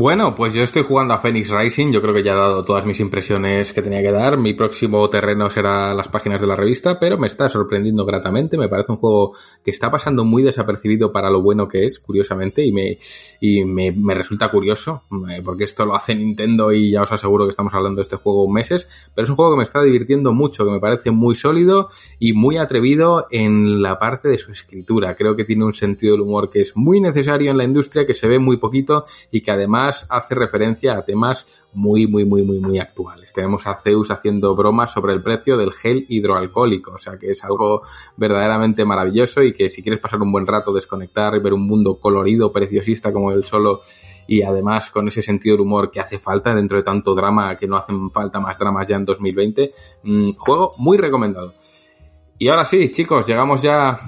Bueno, 0.00 0.36
pues 0.36 0.52
yo 0.52 0.62
estoy 0.62 0.84
jugando 0.84 1.12
a 1.12 1.18
Phoenix 1.18 1.50
Rising, 1.50 1.90
yo 1.90 2.00
creo 2.00 2.14
que 2.14 2.22
ya 2.22 2.30
he 2.30 2.36
dado 2.36 2.64
todas 2.64 2.86
mis 2.86 3.00
impresiones 3.00 3.72
que 3.72 3.82
tenía 3.82 4.00
que 4.00 4.12
dar, 4.12 4.38
mi 4.38 4.54
próximo 4.54 5.10
terreno 5.10 5.50
será 5.50 5.92
las 5.92 6.06
páginas 6.06 6.40
de 6.40 6.46
la 6.46 6.54
revista, 6.54 7.00
pero 7.00 7.18
me 7.18 7.26
está 7.26 7.48
sorprendiendo 7.48 8.06
gratamente, 8.06 8.56
me 8.56 8.68
parece 8.68 8.92
un 8.92 8.98
juego 8.98 9.32
que 9.64 9.72
está 9.72 9.90
pasando 9.90 10.24
muy 10.24 10.44
desapercibido 10.44 11.10
para 11.10 11.30
lo 11.30 11.42
bueno 11.42 11.66
que 11.66 11.84
es, 11.84 11.98
curiosamente, 11.98 12.64
y 12.64 12.70
me, 12.70 12.96
y 13.40 13.64
me, 13.64 13.90
me 13.90 14.14
resulta 14.14 14.48
curioso, 14.52 15.02
eh, 15.30 15.42
porque 15.44 15.64
esto 15.64 15.84
lo 15.84 15.96
hace 15.96 16.14
Nintendo 16.14 16.70
y 16.70 16.92
ya 16.92 17.02
os 17.02 17.10
aseguro 17.10 17.46
que 17.46 17.50
estamos 17.50 17.74
hablando 17.74 17.96
de 17.96 18.02
este 18.04 18.14
juego 18.14 18.48
meses, 18.48 19.10
pero 19.16 19.24
es 19.24 19.30
un 19.30 19.34
juego 19.34 19.54
que 19.54 19.58
me 19.58 19.64
está 19.64 19.82
divirtiendo 19.82 20.32
mucho, 20.32 20.64
que 20.64 20.70
me 20.70 20.78
parece 20.78 21.10
muy 21.10 21.34
sólido 21.34 21.88
y 22.20 22.34
muy 22.34 22.56
atrevido 22.56 23.26
en 23.32 23.82
la 23.82 23.98
parte 23.98 24.28
de 24.28 24.38
su 24.38 24.52
escritura, 24.52 25.16
creo 25.16 25.34
que 25.34 25.44
tiene 25.44 25.64
un 25.64 25.74
sentido 25.74 26.12
del 26.12 26.20
humor 26.20 26.50
que 26.50 26.60
es 26.60 26.76
muy 26.76 27.00
necesario 27.00 27.50
en 27.50 27.56
la 27.56 27.64
industria, 27.64 28.06
que 28.06 28.14
se 28.14 28.28
ve 28.28 28.38
muy 28.38 28.58
poquito 28.58 29.04
y 29.32 29.40
que 29.40 29.50
además 29.50 29.87
hace 30.08 30.34
referencia 30.34 30.96
a 30.96 31.02
temas 31.02 31.46
muy, 31.74 32.06
muy, 32.06 32.24
muy, 32.24 32.42
muy, 32.42 32.58
muy 32.60 32.78
actuales. 32.78 33.32
Tenemos 33.32 33.66
a 33.66 33.74
Zeus 33.74 34.10
haciendo 34.10 34.54
bromas 34.54 34.92
sobre 34.92 35.12
el 35.12 35.22
precio 35.22 35.56
del 35.56 35.72
gel 35.72 36.06
hidroalcohólico, 36.08 36.92
o 36.92 36.98
sea 36.98 37.18
que 37.18 37.30
es 37.30 37.44
algo 37.44 37.82
verdaderamente 38.16 38.84
maravilloso 38.84 39.42
y 39.42 39.52
que 39.52 39.68
si 39.68 39.82
quieres 39.82 40.00
pasar 40.00 40.20
un 40.20 40.32
buen 40.32 40.46
rato, 40.46 40.72
desconectar 40.72 41.34
y 41.34 41.40
ver 41.40 41.52
un 41.52 41.66
mundo 41.66 41.98
colorido, 42.00 42.52
preciosista 42.52 43.12
como 43.12 43.32
el 43.32 43.44
solo 43.44 43.80
y 44.26 44.42
además 44.42 44.90
con 44.90 45.08
ese 45.08 45.22
sentido 45.22 45.56
del 45.56 45.62
humor 45.62 45.90
que 45.90 46.00
hace 46.00 46.18
falta 46.18 46.54
dentro 46.54 46.76
de 46.76 46.84
tanto 46.84 47.14
drama 47.14 47.56
que 47.56 47.66
no 47.66 47.76
hacen 47.76 48.10
falta 48.10 48.40
más 48.40 48.58
dramas 48.58 48.86
ya 48.86 48.96
en 48.96 49.04
2020, 49.04 49.70
mm, 50.04 50.30
juego 50.36 50.72
muy 50.78 50.98
recomendado. 50.98 51.52
Y 52.38 52.48
ahora 52.48 52.64
sí, 52.64 52.90
chicos, 52.90 53.26
llegamos 53.26 53.62
ya 53.62 53.98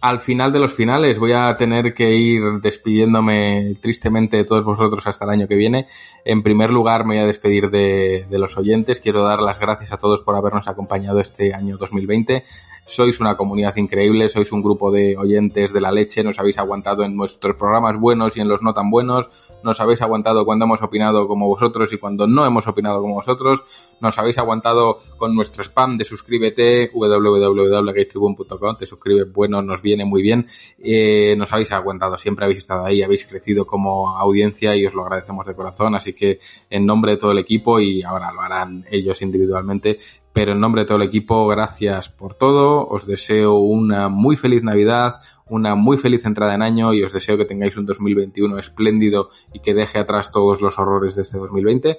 al 0.00 0.20
final 0.20 0.52
de 0.52 0.60
los 0.60 0.72
finales 0.72 1.18
voy 1.18 1.32
a 1.32 1.56
tener 1.56 1.92
que 1.92 2.12
ir 2.12 2.42
despidiéndome 2.62 3.74
tristemente 3.80 4.36
de 4.36 4.44
todos 4.44 4.64
vosotros 4.64 5.06
hasta 5.06 5.24
el 5.24 5.32
año 5.32 5.48
que 5.48 5.56
viene. 5.56 5.86
En 6.24 6.42
primer 6.42 6.70
lugar 6.70 7.04
me 7.04 7.14
voy 7.14 7.24
a 7.24 7.26
despedir 7.26 7.70
de, 7.70 8.26
los 8.30 8.56
oyentes. 8.56 9.00
Quiero 9.00 9.22
dar 9.22 9.40
las 9.40 9.58
gracias 9.58 9.92
a 9.92 9.96
todos 9.96 10.22
por 10.22 10.36
habernos 10.36 10.68
acompañado 10.68 11.20
este 11.20 11.52
año 11.52 11.76
2020 11.76 12.44
sois 12.88 13.20
una 13.20 13.36
comunidad 13.36 13.76
increíble, 13.76 14.28
sois 14.28 14.50
un 14.50 14.62
grupo 14.62 14.90
de 14.90 15.16
oyentes 15.16 15.72
de 15.72 15.80
la 15.80 15.92
leche, 15.92 16.24
nos 16.24 16.38
habéis 16.38 16.58
aguantado 16.58 17.04
en 17.04 17.16
nuestros 17.16 17.54
programas 17.56 17.98
buenos 17.98 18.36
y 18.36 18.40
en 18.40 18.48
los 18.48 18.62
no 18.62 18.72
tan 18.72 18.90
buenos, 18.90 19.28
nos 19.62 19.78
habéis 19.80 20.00
aguantado 20.00 20.44
cuando 20.44 20.64
hemos 20.64 20.80
opinado 20.82 21.28
como 21.28 21.46
vosotros 21.46 21.92
y 21.92 21.98
cuando 21.98 22.26
no 22.26 22.46
hemos 22.46 22.66
opinado 22.66 23.00
como 23.02 23.14
vosotros, 23.14 23.62
nos 24.00 24.18
habéis 24.18 24.38
aguantado 24.38 24.98
con 25.18 25.34
nuestro 25.34 25.62
spam 25.62 25.98
de 25.98 26.04
suscríbete 26.04 26.90
www.gatetribune.com, 26.92 28.76
te 28.76 28.86
suscribes, 28.86 29.30
bueno, 29.32 29.60
nos 29.60 29.82
viene 29.82 30.06
muy 30.06 30.22
bien, 30.22 30.46
eh, 30.78 31.34
nos 31.36 31.52
habéis 31.52 31.72
aguantado, 31.72 32.16
siempre 32.16 32.46
habéis 32.46 32.60
estado 32.60 32.86
ahí, 32.86 33.02
habéis 33.02 33.26
crecido 33.26 33.66
como 33.66 34.16
audiencia 34.16 34.74
y 34.76 34.86
os 34.86 34.94
lo 34.94 35.02
agradecemos 35.02 35.46
de 35.46 35.54
corazón, 35.54 35.94
así 35.94 36.14
que 36.14 36.40
en 36.70 36.86
nombre 36.86 37.12
de 37.12 37.18
todo 37.18 37.32
el 37.32 37.38
equipo 37.38 37.80
y 37.80 38.02
ahora 38.02 38.32
lo 38.32 38.40
harán 38.40 38.84
ellos 38.90 39.20
individualmente, 39.20 39.98
pero 40.38 40.52
en 40.52 40.60
nombre 40.60 40.82
de 40.82 40.86
todo 40.86 40.98
el 40.98 41.08
equipo, 41.08 41.48
gracias 41.48 42.10
por 42.10 42.34
todo. 42.34 42.86
Os 42.86 43.08
deseo 43.08 43.54
una 43.56 44.08
muy 44.08 44.36
feliz 44.36 44.62
Navidad, 44.62 45.20
una 45.48 45.74
muy 45.74 45.98
feliz 45.98 46.24
entrada 46.26 46.54
en 46.54 46.62
año 46.62 46.94
y 46.94 47.02
os 47.02 47.12
deseo 47.12 47.36
que 47.36 47.44
tengáis 47.44 47.76
un 47.76 47.86
2021 47.86 48.56
espléndido 48.56 49.30
y 49.52 49.58
que 49.58 49.74
deje 49.74 49.98
atrás 49.98 50.30
todos 50.30 50.60
los 50.60 50.78
horrores 50.78 51.16
de 51.16 51.22
este 51.22 51.38
2020. 51.38 51.98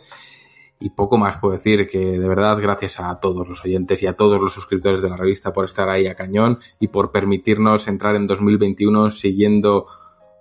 Y 0.79 0.89
poco 0.91 1.17
más 1.17 1.37
puedo 1.39 1.51
decir 1.51 1.85
que 1.85 2.17
de 2.17 2.27
verdad 2.29 2.61
gracias 2.61 3.01
a 3.01 3.19
todos 3.19 3.45
los 3.45 3.65
oyentes 3.65 4.01
y 4.03 4.07
a 4.07 4.15
todos 4.15 4.39
los 4.39 4.53
suscriptores 4.53 5.01
de 5.01 5.09
la 5.09 5.17
revista 5.17 5.51
por 5.51 5.65
estar 5.65 5.89
ahí 5.89 6.07
a 6.07 6.15
cañón 6.15 6.59
y 6.79 6.87
por 6.87 7.11
permitirnos 7.11 7.89
entrar 7.89 8.15
en 8.15 8.25
2021 8.25 9.09
siguiendo 9.09 9.85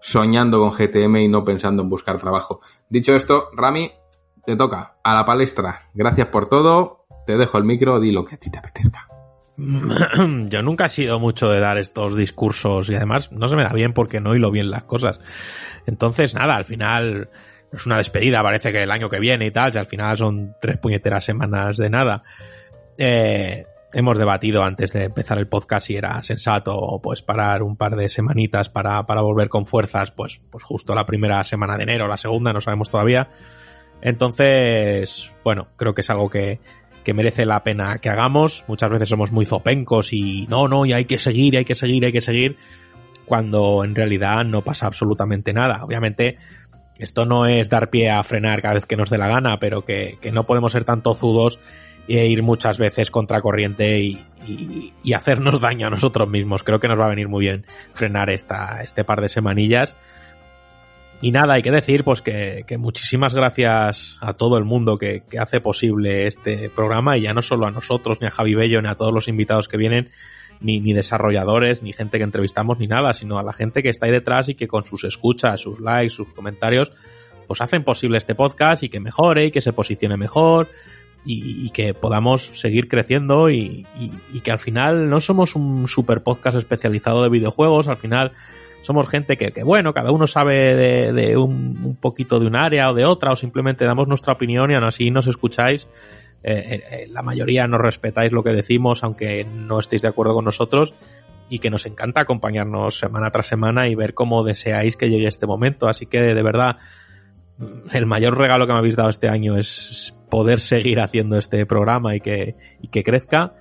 soñando 0.00 0.60
con 0.60 0.70
GTM 0.70 1.16
y 1.16 1.26
no 1.26 1.42
pensando 1.42 1.82
en 1.82 1.90
buscar 1.90 2.20
trabajo. 2.20 2.60
Dicho 2.88 3.16
esto, 3.16 3.48
Rami, 3.56 3.90
te 4.46 4.54
toca 4.54 4.98
a 5.02 5.14
la 5.14 5.26
palestra. 5.26 5.90
Gracias 5.94 6.28
por 6.28 6.48
todo 6.48 6.97
te 7.28 7.36
dejo 7.36 7.58
el 7.58 7.64
micro, 7.64 8.00
di 8.00 8.10
lo 8.10 8.24
que 8.24 8.36
a 8.36 8.38
ti 8.38 8.50
te 8.50 8.58
apetezca. 8.58 9.06
Yo 9.58 10.62
nunca 10.62 10.86
he 10.86 10.88
sido 10.88 11.20
mucho 11.20 11.50
de 11.50 11.60
dar 11.60 11.76
estos 11.76 12.16
discursos 12.16 12.88
y 12.88 12.94
además 12.94 13.30
no 13.32 13.48
se 13.48 13.56
me 13.56 13.64
da 13.64 13.72
bien 13.74 13.92
porque 13.92 14.18
no 14.18 14.34
hilo 14.34 14.50
bien 14.50 14.70
las 14.70 14.84
cosas. 14.84 15.20
Entonces, 15.84 16.34
nada, 16.34 16.56
al 16.56 16.64
final 16.64 17.28
es 17.70 17.84
una 17.84 17.98
despedida, 17.98 18.42
parece 18.42 18.72
que 18.72 18.82
el 18.82 18.90
año 18.90 19.10
que 19.10 19.20
viene 19.20 19.44
y 19.44 19.50
tal, 19.50 19.70
si 19.72 19.78
al 19.78 19.84
final 19.84 20.16
son 20.16 20.54
tres 20.58 20.78
puñeteras 20.78 21.26
semanas 21.26 21.76
de 21.76 21.90
nada. 21.90 22.22
Eh, 22.96 23.66
hemos 23.92 24.16
debatido 24.16 24.64
antes 24.64 24.94
de 24.94 25.04
empezar 25.04 25.36
el 25.36 25.48
podcast 25.48 25.86
si 25.86 25.96
era 25.96 26.22
sensato 26.22 26.98
pues 27.02 27.20
parar 27.20 27.62
un 27.62 27.76
par 27.76 27.94
de 27.94 28.08
semanitas 28.08 28.70
para, 28.70 29.04
para 29.04 29.20
volver 29.20 29.50
con 29.50 29.66
fuerzas, 29.66 30.12
pues, 30.12 30.40
pues 30.50 30.64
justo 30.64 30.94
la 30.94 31.04
primera 31.04 31.44
semana 31.44 31.76
de 31.76 31.82
enero, 31.82 32.08
la 32.08 32.16
segunda, 32.16 32.54
no 32.54 32.62
sabemos 32.62 32.88
todavía. 32.88 33.28
Entonces, 34.00 35.30
bueno, 35.44 35.68
creo 35.76 35.92
que 35.92 36.00
es 36.02 36.10
algo 36.10 36.30
que, 36.30 36.60
que 37.08 37.14
merece 37.14 37.46
la 37.46 37.64
pena 37.64 37.96
que 37.96 38.10
hagamos. 38.10 38.66
Muchas 38.68 38.90
veces 38.90 39.08
somos 39.08 39.32
muy 39.32 39.46
zopencos 39.46 40.12
y 40.12 40.46
no, 40.50 40.68
no, 40.68 40.84
y 40.84 40.92
hay 40.92 41.06
que 41.06 41.18
seguir, 41.18 41.56
hay 41.56 41.64
que 41.64 41.74
seguir, 41.74 42.04
hay 42.04 42.12
que 42.12 42.20
seguir, 42.20 42.58
cuando 43.24 43.82
en 43.82 43.94
realidad 43.94 44.44
no 44.44 44.60
pasa 44.60 44.86
absolutamente 44.88 45.54
nada. 45.54 45.82
Obviamente, 45.84 46.36
esto 46.98 47.24
no 47.24 47.46
es 47.46 47.70
dar 47.70 47.88
pie 47.88 48.10
a 48.10 48.22
frenar 48.24 48.60
cada 48.60 48.74
vez 48.74 48.84
que 48.84 48.98
nos 48.98 49.08
dé 49.08 49.16
la 49.16 49.26
gana, 49.26 49.58
pero 49.58 49.86
que, 49.86 50.18
no 50.34 50.44
podemos 50.44 50.72
ser 50.72 50.84
tan 50.84 51.02
tozudos 51.02 51.58
e 52.08 52.26
ir 52.26 52.42
muchas 52.42 52.76
veces 52.76 53.10
contracorriente 53.10 54.00
y, 54.00 54.22
y, 54.46 54.92
y, 55.02 55.12
hacernos 55.14 55.60
daño 55.62 55.86
a 55.86 55.90
nosotros 55.90 56.28
mismos. 56.28 56.62
Creo 56.62 56.78
que 56.78 56.88
nos 56.88 57.00
va 57.00 57.06
a 57.06 57.08
venir 57.08 57.28
muy 57.28 57.40
bien 57.40 57.64
frenar 57.94 58.28
esta, 58.28 58.82
este 58.82 59.02
par 59.02 59.22
de 59.22 59.30
semanillas 59.30 59.96
y 61.20 61.32
nada, 61.32 61.54
hay 61.54 61.62
que 61.62 61.72
decir 61.72 62.04
pues 62.04 62.22
que, 62.22 62.64
que 62.66 62.78
muchísimas 62.78 63.34
gracias 63.34 64.16
a 64.20 64.34
todo 64.34 64.56
el 64.56 64.64
mundo 64.64 64.98
que, 64.98 65.24
que, 65.28 65.38
hace 65.38 65.60
posible 65.60 66.28
este 66.28 66.70
programa 66.70 67.18
y 67.18 67.22
ya 67.22 67.34
no 67.34 67.42
solo 67.42 67.66
a 67.66 67.72
nosotros, 67.72 68.20
ni 68.20 68.28
a 68.28 68.30
Javi 68.30 68.54
Bello, 68.54 68.80
ni 68.80 68.88
a 68.88 68.94
todos 68.94 69.12
los 69.12 69.26
invitados 69.26 69.66
que 69.66 69.76
vienen, 69.76 70.10
ni, 70.60 70.78
ni 70.80 70.92
desarrolladores, 70.92 71.82
ni 71.82 71.92
gente 71.92 72.18
que 72.18 72.24
entrevistamos, 72.24 72.78
ni 72.78 72.86
nada, 72.86 73.12
sino 73.14 73.38
a 73.38 73.42
la 73.42 73.52
gente 73.52 73.82
que 73.82 73.88
está 73.88 74.06
ahí 74.06 74.12
detrás 74.12 74.48
y 74.48 74.54
que 74.54 74.68
con 74.68 74.84
sus 74.84 75.02
escuchas, 75.02 75.60
sus 75.60 75.80
likes, 75.80 76.10
sus 76.10 76.32
comentarios, 76.32 76.92
pues 77.48 77.60
hacen 77.60 77.82
posible 77.82 78.18
este 78.18 78.36
podcast 78.36 78.84
y 78.84 78.88
que 78.88 79.00
mejore 79.00 79.46
y 79.46 79.50
que 79.50 79.60
se 79.60 79.72
posicione 79.72 80.16
mejor 80.16 80.68
y, 81.24 81.66
y 81.66 81.70
que 81.70 81.94
podamos 81.94 82.42
seguir 82.42 82.86
creciendo 82.86 83.50
y, 83.50 83.86
y, 83.98 84.12
y 84.32 84.40
que 84.40 84.52
al 84.52 84.60
final 84.60 85.10
no 85.10 85.18
somos 85.18 85.56
un 85.56 85.88
super 85.88 86.22
podcast 86.22 86.56
especializado 86.56 87.24
de 87.24 87.28
videojuegos, 87.28 87.88
al 87.88 87.96
final 87.96 88.32
somos 88.82 89.08
gente 89.08 89.36
que, 89.36 89.62
bueno, 89.62 89.92
cada 89.92 90.12
uno 90.12 90.26
sabe 90.26 91.12
de, 91.12 91.36
un, 91.36 91.96
poquito 92.00 92.40
de 92.40 92.46
un 92.46 92.56
área 92.56 92.90
o 92.90 92.94
de 92.94 93.04
otra, 93.04 93.32
o 93.32 93.36
simplemente 93.36 93.84
damos 93.84 94.08
nuestra 94.08 94.32
opinión 94.32 94.70
y 94.70 94.74
aún 94.74 94.84
así 94.84 95.10
nos 95.10 95.26
escucháis. 95.26 95.88
Eh, 96.42 96.80
eh, 96.90 97.06
la 97.10 97.22
mayoría 97.22 97.66
nos 97.66 97.80
respetáis 97.80 98.32
lo 98.32 98.42
que 98.42 98.52
decimos, 98.52 99.02
aunque 99.02 99.44
no 99.44 99.80
estéis 99.80 100.02
de 100.02 100.08
acuerdo 100.08 100.34
con 100.34 100.44
nosotros, 100.44 100.94
y 101.50 101.58
que 101.58 101.70
nos 101.70 101.86
encanta 101.86 102.20
acompañarnos 102.20 102.98
semana 102.98 103.30
tras 103.30 103.46
semana 103.46 103.88
y 103.88 103.94
ver 103.94 104.14
cómo 104.14 104.44
deseáis 104.44 104.96
que 104.96 105.10
llegue 105.10 105.26
este 105.26 105.46
momento. 105.46 105.88
Así 105.88 106.06
que 106.06 106.20
de 106.20 106.42
verdad, 106.42 106.76
el 107.92 108.06
mayor 108.06 108.38
regalo 108.38 108.66
que 108.66 108.72
me 108.72 108.78
habéis 108.78 108.96
dado 108.96 109.10
este 109.10 109.28
año 109.28 109.56
es 109.56 110.16
poder 110.30 110.60
seguir 110.60 111.00
haciendo 111.00 111.38
este 111.38 111.64
programa 111.66 112.14
y 112.14 112.20
que, 112.20 112.56
y 112.80 112.88
que 112.88 113.02
crezca 113.02 113.54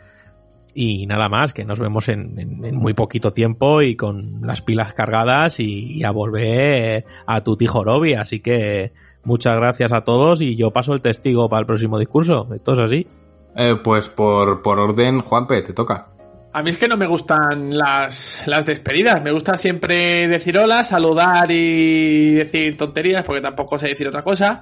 y 0.79 1.07
nada 1.07 1.27
más, 1.27 1.53
que 1.53 1.65
nos 1.65 1.79
vemos 1.79 2.07
en, 2.07 2.37
en, 2.37 2.63
en, 2.63 2.75
muy 2.75 2.93
poquito 2.93 3.33
tiempo 3.33 3.81
y 3.81 3.95
con 3.95 4.41
las 4.43 4.61
pilas 4.61 4.93
cargadas 4.93 5.59
y, 5.59 5.97
y 5.97 6.03
a 6.03 6.11
volver 6.11 7.03
a 7.25 7.41
tu 7.41 7.57
Jorobi. 7.65 8.13
Así 8.13 8.41
que 8.41 8.93
muchas 9.23 9.55
gracias 9.55 9.91
a 9.91 10.01
todos 10.01 10.39
y 10.39 10.55
yo 10.55 10.69
paso 10.71 10.93
el 10.93 11.01
testigo 11.01 11.49
para 11.49 11.61
el 11.61 11.65
próximo 11.65 11.97
discurso. 11.97 12.47
Esto 12.53 12.73
es 12.73 12.79
así. 12.79 13.07
Eh, 13.55 13.77
pues 13.83 14.07
por, 14.07 14.61
por 14.61 14.77
orden, 14.77 15.21
Juanpe, 15.21 15.63
te 15.63 15.73
toca. 15.73 16.09
A 16.53 16.61
mí 16.61 16.69
es 16.69 16.77
que 16.77 16.87
no 16.87 16.95
me 16.95 17.07
gustan 17.07 17.75
las, 17.75 18.43
las 18.45 18.63
despedidas. 18.63 19.19
Me 19.23 19.31
gusta 19.31 19.57
siempre 19.57 20.27
decir 20.27 20.59
hola, 20.59 20.83
saludar 20.83 21.49
y 21.49 22.35
decir 22.35 22.77
tonterías, 22.77 23.25
porque 23.25 23.41
tampoco 23.41 23.79
sé 23.79 23.87
decir 23.87 24.07
otra 24.07 24.21
cosa. 24.21 24.61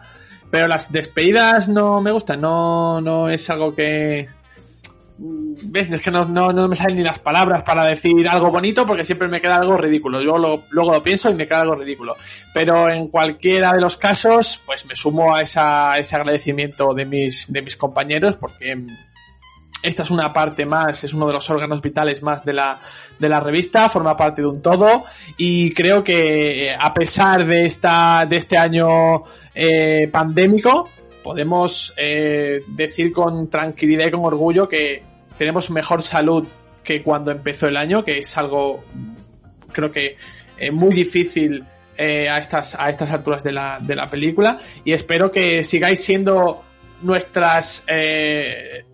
Pero 0.49 0.69
las 0.69 0.93
despedidas 0.93 1.67
no 1.67 1.99
me 1.99 2.11
gustan. 2.11 2.39
No, 2.39 3.01
no 3.01 3.27
es 3.27 3.49
algo 3.49 3.75
que. 3.75 4.29
¿Ves? 5.63 5.89
Es 5.91 6.01
que 6.01 6.11
no, 6.11 6.25
no, 6.25 6.51
no 6.51 6.67
me 6.67 6.75
salen 6.75 6.97
ni 6.97 7.03
las 7.03 7.19
palabras 7.19 7.63
para 7.63 7.85
decir 7.85 8.27
algo 8.27 8.49
bonito 8.51 8.85
porque 8.85 9.03
siempre 9.03 9.27
me 9.27 9.39
queda 9.39 9.55
algo 9.57 9.77
ridículo. 9.77 10.21
Yo 10.21 10.37
lo- 10.37 10.63
luego 10.71 10.91
lo 10.93 11.01
pienso 11.03 11.29
y 11.29 11.33
me 11.35 11.47
queda 11.47 11.61
algo 11.61 11.75
ridículo. 11.75 12.15
Pero 12.53 12.89
en 12.89 13.07
cualquiera 13.07 13.73
de 13.73 13.81
los 13.81 13.97
casos, 13.97 14.61
pues 14.65 14.85
me 14.85 14.95
sumo 14.95 15.33
a, 15.33 15.41
esa, 15.41 15.97
ese 15.97 16.15
agradecimiento 16.15 16.93
de 16.93 17.05
mis, 17.05 17.51
de 17.51 17.61
mis 17.61 17.75
compañeros 17.75 18.35
porque 18.35 18.77
esta 19.83 20.03
es 20.03 20.09
una 20.09 20.33
parte 20.33 20.65
más, 20.65 21.03
es 21.03 21.13
uno 21.13 21.27
de 21.27 21.33
los 21.33 21.49
órganos 21.49 21.79
vitales 21.81 22.23
más 22.23 22.43
de 22.43 22.53
la, 22.53 22.79
de 23.19 23.29
la 23.29 23.39
revista, 23.39 23.87
forma 23.89 24.17
parte 24.17 24.41
de 24.41 24.47
un 24.47 24.61
todo 24.61 25.03
y 25.37 25.71
creo 25.73 26.03
que 26.03 26.69
eh, 26.69 26.75
a 26.77 26.91
pesar 26.93 27.45
de 27.45 27.65
esta, 27.65 28.25
de 28.27 28.37
este 28.37 28.57
año 28.57 29.23
eh, 29.53 30.07
pandémico, 30.11 30.89
podemos 31.23 31.93
eh, 31.97 32.63
decir 32.67 33.11
con 33.11 33.47
tranquilidad 33.49 34.07
y 34.07 34.11
con 34.11 34.25
orgullo 34.25 34.67
que 34.67 35.03
tenemos 35.37 35.69
mejor 35.71 36.01
salud 36.01 36.47
que 36.83 37.01
cuando 37.01 37.31
empezó 37.31 37.67
el 37.67 37.77
año, 37.77 38.03
que 38.03 38.19
es 38.19 38.37
algo 38.37 38.83
creo 39.71 39.91
que 39.91 40.15
eh, 40.57 40.71
muy 40.71 40.93
difícil 40.93 41.63
eh, 41.97 42.29
a 42.29 42.37
estas 42.37 42.75
a 42.79 42.89
estas 42.89 43.11
alturas 43.11 43.43
de 43.43 43.51
la, 43.51 43.79
de 43.81 43.95
la 43.95 44.07
película. 44.07 44.57
Y 44.83 44.93
espero 44.93 45.31
que 45.31 45.63
sigáis 45.63 46.03
siendo 46.03 46.63
nuestras 47.01 47.83
eh, 47.87 48.85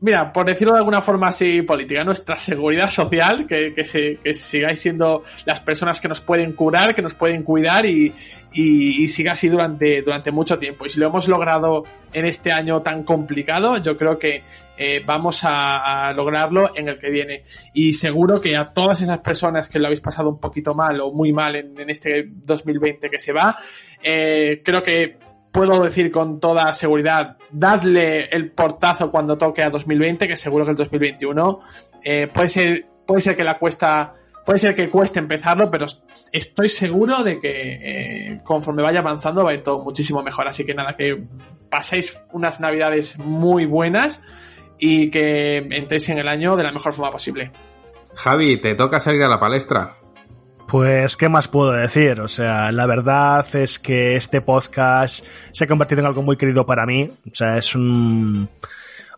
mira 0.00 0.32
por 0.32 0.46
decirlo 0.46 0.72
de 0.74 0.80
alguna 0.80 1.00
forma 1.00 1.28
así 1.28 1.62
política 1.62 2.02
nuestra 2.04 2.36
seguridad 2.36 2.88
social 2.90 3.46
que, 3.46 3.72
que, 3.72 3.84
se- 3.84 4.18
que 4.22 4.34
sigáis 4.34 4.80
siendo 4.80 5.22
las 5.46 5.60
personas 5.60 6.00
que 6.00 6.08
nos 6.08 6.20
pueden 6.20 6.52
curar 6.52 6.94
que 6.94 7.00
nos 7.02 7.14
pueden 7.14 7.42
cuidar 7.42 7.86
y, 7.86 8.12
y, 8.52 9.02
y 9.04 9.08
siga 9.08 9.32
así 9.32 9.48
durante 9.48 10.02
durante 10.02 10.30
mucho 10.30 10.58
tiempo. 10.58 10.84
Y 10.86 10.90
si 10.90 10.98
lo 10.98 11.06
hemos 11.06 11.28
logrado 11.28 11.84
en 12.12 12.26
este 12.26 12.52
año 12.52 12.82
tan 12.82 13.04
complicado 13.04 13.76
yo 13.78 13.96
creo 13.96 14.18
que 14.18 14.42
eh, 14.76 15.02
vamos 15.04 15.40
a, 15.44 16.12
lograrlo 16.14 16.70
en 16.76 16.88
el 16.88 16.98
que 16.98 17.10
viene. 17.10 17.44
Y 17.72 17.92
seguro 17.92 18.40
que 18.40 18.56
a 18.56 18.72
todas 18.72 19.00
esas 19.00 19.18
personas 19.18 19.68
que 19.68 19.78
lo 19.78 19.86
habéis 19.86 20.00
pasado 20.00 20.28
un 20.28 20.40
poquito 20.40 20.74
mal 20.74 21.00
o 21.00 21.12
muy 21.12 21.32
mal 21.32 21.56
en, 21.56 21.78
en 21.78 21.90
este 21.90 22.28
2020 22.28 23.08
que 23.08 23.18
se 23.18 23.32
va, 23.32 23.56
eh, 24.02 24.62
creo 24.64 24.82
que 24.82 25.18
puedo 25.54 25.82
decir 25.82 26.10
con 26.10 26.40
toda 26.40 26.74
seguridad, 26.74 27.36
dadle 27.52 28.24
el 28.24 28.50
portazo 28.50 29.10
cuando 29.10 29.38
toque 29.38 29.62
a 29.62 29.70
2020, 29.70 30.26
que 30.26 30.36
seguro 30.36 30.64
que 30.64 30.72
el 30.72 30.76
2021 30.76 31.60
eh, 32.02 32.26
puede 32.26 32.48
ser 32.48 32.86
puede 33.06 33.20
ser 33.20 33.36
que 33.36 33.44
la 33.44 33.58
cuesta 33.58 34.14
puede 34.44 34.58
ser 34.58 34.74
que 34.74 34.90
cueste 34.90 35.20
empezarlo, 35.20 35.70
pero 35.70 35.86
estoy 36.32 36.68
seguro 36.68 37.22
de 37.22 37.38
que 37.38 38.40
conforme 38.42 38.82
vaya 38.82 38.98
avanzando 38.98 39.44
va 39.44 39.52
a 39.52 39.54
ir 39.54 39.62
todo 39.62 39.82
muchísimo 39.82 40.22
mejor. 40.22 40.48
Así 40.48 40.66
que 40.66 40.74
nada, 40.74 40.94
que 40.96 41.22
paséis 41.70 42.20
unas 42.32 42.60
navidades 42.60 43.18
muy 43.18 43.64
buenas 43.64 44.22
y 44.78 45.10
que 45.10 45.58
entréis 45.58 46.08
en 46.08 46.18
el 46.18 46.28
año 46.28 46.56
de 46.56 46.62
la 46.62 46.72
mejor 46.72 46.92
forma 46.92 47.10
posible. 47.10 47.50
Javi, 48.14 48.56
te 48.56 48.74
toca 48.74 49.00
salir 49.00 49.22
a 49.22 49.28
la 49.28 49.40
palestra. 49.40 49.96
Pues, 50.68 51.16
¿qué 51.16 51.28
más 51.28 51.46
puedo 51.46 51.72
decir? 51.72 52.20
O 52.20 52.28
sea, 52.28 52.72
la 52.72 52.86
verdad 52.86 53.46
es 53.54 53.78
que 53.78 54.16
este 54.16 54.40
podcast 54.40 55.26
se 55.52 55.64
ha 55.64 55.68
convertido 55.68 56.00
en 56.00 56.06
algo 56.06 56.22
muy 56.22 56.36
querido 56.36 56.64
para 56.64 56.86
mí. 56.86 57.10
O 57.30 57.34
sea, 57.34 57.58
es 57.58 57.74
un, 57.74 58.48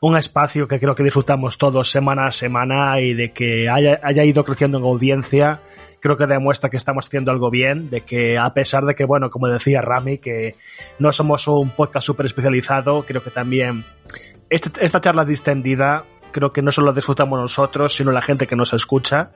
un 0.01 0.17
espacio 0.17 0.67
que 0.67 0.81
creo 0.81 0.95
que 0.95 1.03
disfrutamos 1.03 1.57
todos 1.57 1.91
semana 1.91 2.27
a 2.27 2.33
semana 2.33 3.01
y 3.01 3.15
de 3.15 3.33
que 3.33 3.69
haya, 3.69 4.01
haya 4.03 4.25
ido 4.25 4.45
creciendo 4.45 4.79
en 4.79 4.85
audiencia, 4.85 5.61
creo 6.01 6.17
que 6.17 6.27
demuestra 6.27 6.69
que 6.69 6.77
estamos 6.77 7.07
haciendo 7.07 7.31
algo 7.31 7.51
bien, 7.51 7.91
de 7.91 8.03
que 8.03 8.39
a 8.39 8.53
pesar 8.53 8.85
de 8.85 8.95
que, 8.95 9.05
bueno, 9.05 9.31
como 9.31 9.49
decía 9.49 9.81
Rami, 9.81 10.19
que 10.19 10.57
no 10.99 11.13
somos 11.13 11.47
un 11.49 11.71
podcast 11.71 12.07
súper 12.07 12.27
especializado, 12.27 13.05
creo 13.05 13.23
que 13.23 13.31
también 13.31 13.85
este- 14.51 14.85
esta 14.85 15.01
charla 15.01 15.25
distendida, 15.25 16.05
creo 16.33 16.53
que 16.53 16.63
no 16.63 16.71
solo 16.71 16.89
la 16.89 16.93
disfrutamos 16.93 17.39
nosotros, 17.41 17.95
sino 17.95 18.13
la 18.13 18.23
gente 18.23 18.47
que 18.47 18.57
nos 18.57 18.73
escucha. 18.73 19.31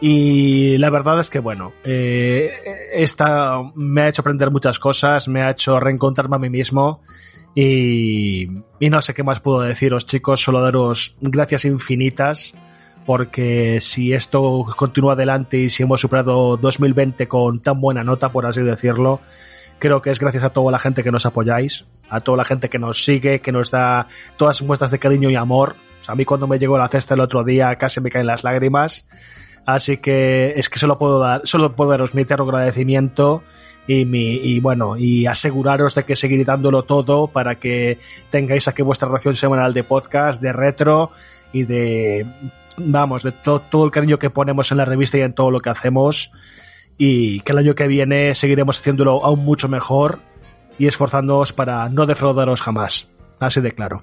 Y 0.00 0.78
la 0.78 0.88
verdad 0.88 1.20
es 1.20 1.28
que, 1.28 1.40
bueno, 1.40 1.72
eh, 1.84 2.52
esta 2.94 3.58
me 3.74 4.02
ha 4.02 4.08
hecho 4.08 4.22
aprender 4.22 4.50
muchas 4.50 4.78
cosas, 4.78 5.28
me 5.28 5.42
ha 5.42 5.50
hecho 5.50 5.78
reencontrarme 5.78 6.36
a 6.36 6.38
mí 6.38 6.48
mismo. 6.50 7.02
Y, 7.54 8.48
y 8.78 8.90
no 8.90 9.02
sé 9.02 9.12
qué 9.12 9.22
más 9.24 9.40
puedo 9.40 9.60
deciros, 9.60 10.06
chicos, 10.06 10.40
solo 10.40 10.62
daros 10.62 11.16
gracias 11.20 11.64
infinitas. 11.66 12.54
Porque 13.04 13.78
si 13.80 14.12
esto 14.12 14.64
continúa 14.76 15.14
adelante 15.14 15.58
y 15.58 15.70
si 15.70 15.82
hemos 15.82 16.00
superado 16.00 16.56
2020 16.56 17.26
con 17.28 17.60
tan 17.60 17.80
buena 17.80 18.04
nota, 18.04 18.30
por 18.30 18.46
así 18.46 18.62
decirlo, 18.62 19.20
creo 19.78 20.00
que 20.00 20.10
es 20.10 20.20
gracias 20.20 20.44
a 20.44 20.50
toda 20.50 20.70
la 20.70 20.78
gente 20.78 21.02
que 21.02 21.10
nos 21.10 21.26
apoyáis, 21.26 21.86
a 22.10 22.20
toda 22.20 22.38
la 22.38 22.44
gente 22.44 22.68
que 22.68 22.78
nos 22.78 23.04
sigue, 23.04 23.40
que 23.40 23.52
nos 23.52 23.70
da 23.70 24.06
todas 24.36 24.60
muestras 24.62 24.90
de 24.90 24.98
cariño 24.98 25.30
y 25.30 25.36
amor. 25.36 25.76
A 26.06 26.14
mí 26.14 26.24
cuando 26.24 26.46
me 26.46 26.58
llegó 26.58 26.76
la 26.76 26.88
cesta 26.88 27.14
el 27.14 27.20
otro 27.20 27.44
día 27.44 27.76
casi 27.76 28.00
me 28.00 28.10
caen 28.10 28.26
las 28.26 28.44
lágrimas. 28.44 29.06
Así 29.66 29.98
que 29.98 30.54
es 30.56 30.68
que 30.68 30.78
solo 30.78 30.98
puedo 30.98 31.18
dar, 31.20 31.42
solo 31.44 31.76
puedo 31.76 31.90
daros 31.90 32.14
mi 32.14 32.22
eterno 32.22 32.44
agradecimiento 32.44 33.42
y 33.86 34.04
mi, 34.04 34.36
y 34.36 34.58
bueno, 34.60 34.96
y 34.96 35.26
aseguraros 35.26 35.94
de 35.94 36.04
que 36.04 36.16
seguiré 36.16 36.44
dándolo 36.44 36.82
todo 36.82 37.28
para 37.28 37.56
que 37.56 37.98
tengáis 38.30 38.68
aquí 38.68 38.82
vuestra 38.82 39.08
ración 39.08 39.34
semanal 39.36 39.72
de 39.74 39.84
podcast, 39.84 40.40
de 40.40 40.52
retro 40.52 41.10
y 41.52 41.64
de, 41.64 42.26
vamos, 42.78 43.22
de 43.22 43.32
to- 43.32 43.60
todo 43.70 43.84
el 43.84 43.90
cariño 43.90 44.18
que 44.18 44.30
ponemos 44.30 44.70
en 44.70 44.78
la 44.78 44.84
revista 44.84 45.18
y 45.18 45.22
en 45.22 45.34
todo 45.34 45.50
lo 45.50 45.60
que 45.60 45.70
hacemos. 45.70 46.32
Y 46.96 47.40
que 47.40 47.52
el 47.52 47.58
año 47.58 47.74
que 47.74 47.86
viene 47.88 48.34
seguiremos 48.34 48.78
haciéndolo 48.78 49.24
aún 49.24 49.44
mucho 49.44 49.68
mejor 49.68 50.20
y 50.80 50.86
esforzándonos 50.86 51.52
para 51.52 51.90
no 51.90 52.06
defraudaros 52.06 52.62
jamás. 52.62 53.10
Así 53.38 53.60
de 53.60 53.72
claro. 53.72 54.02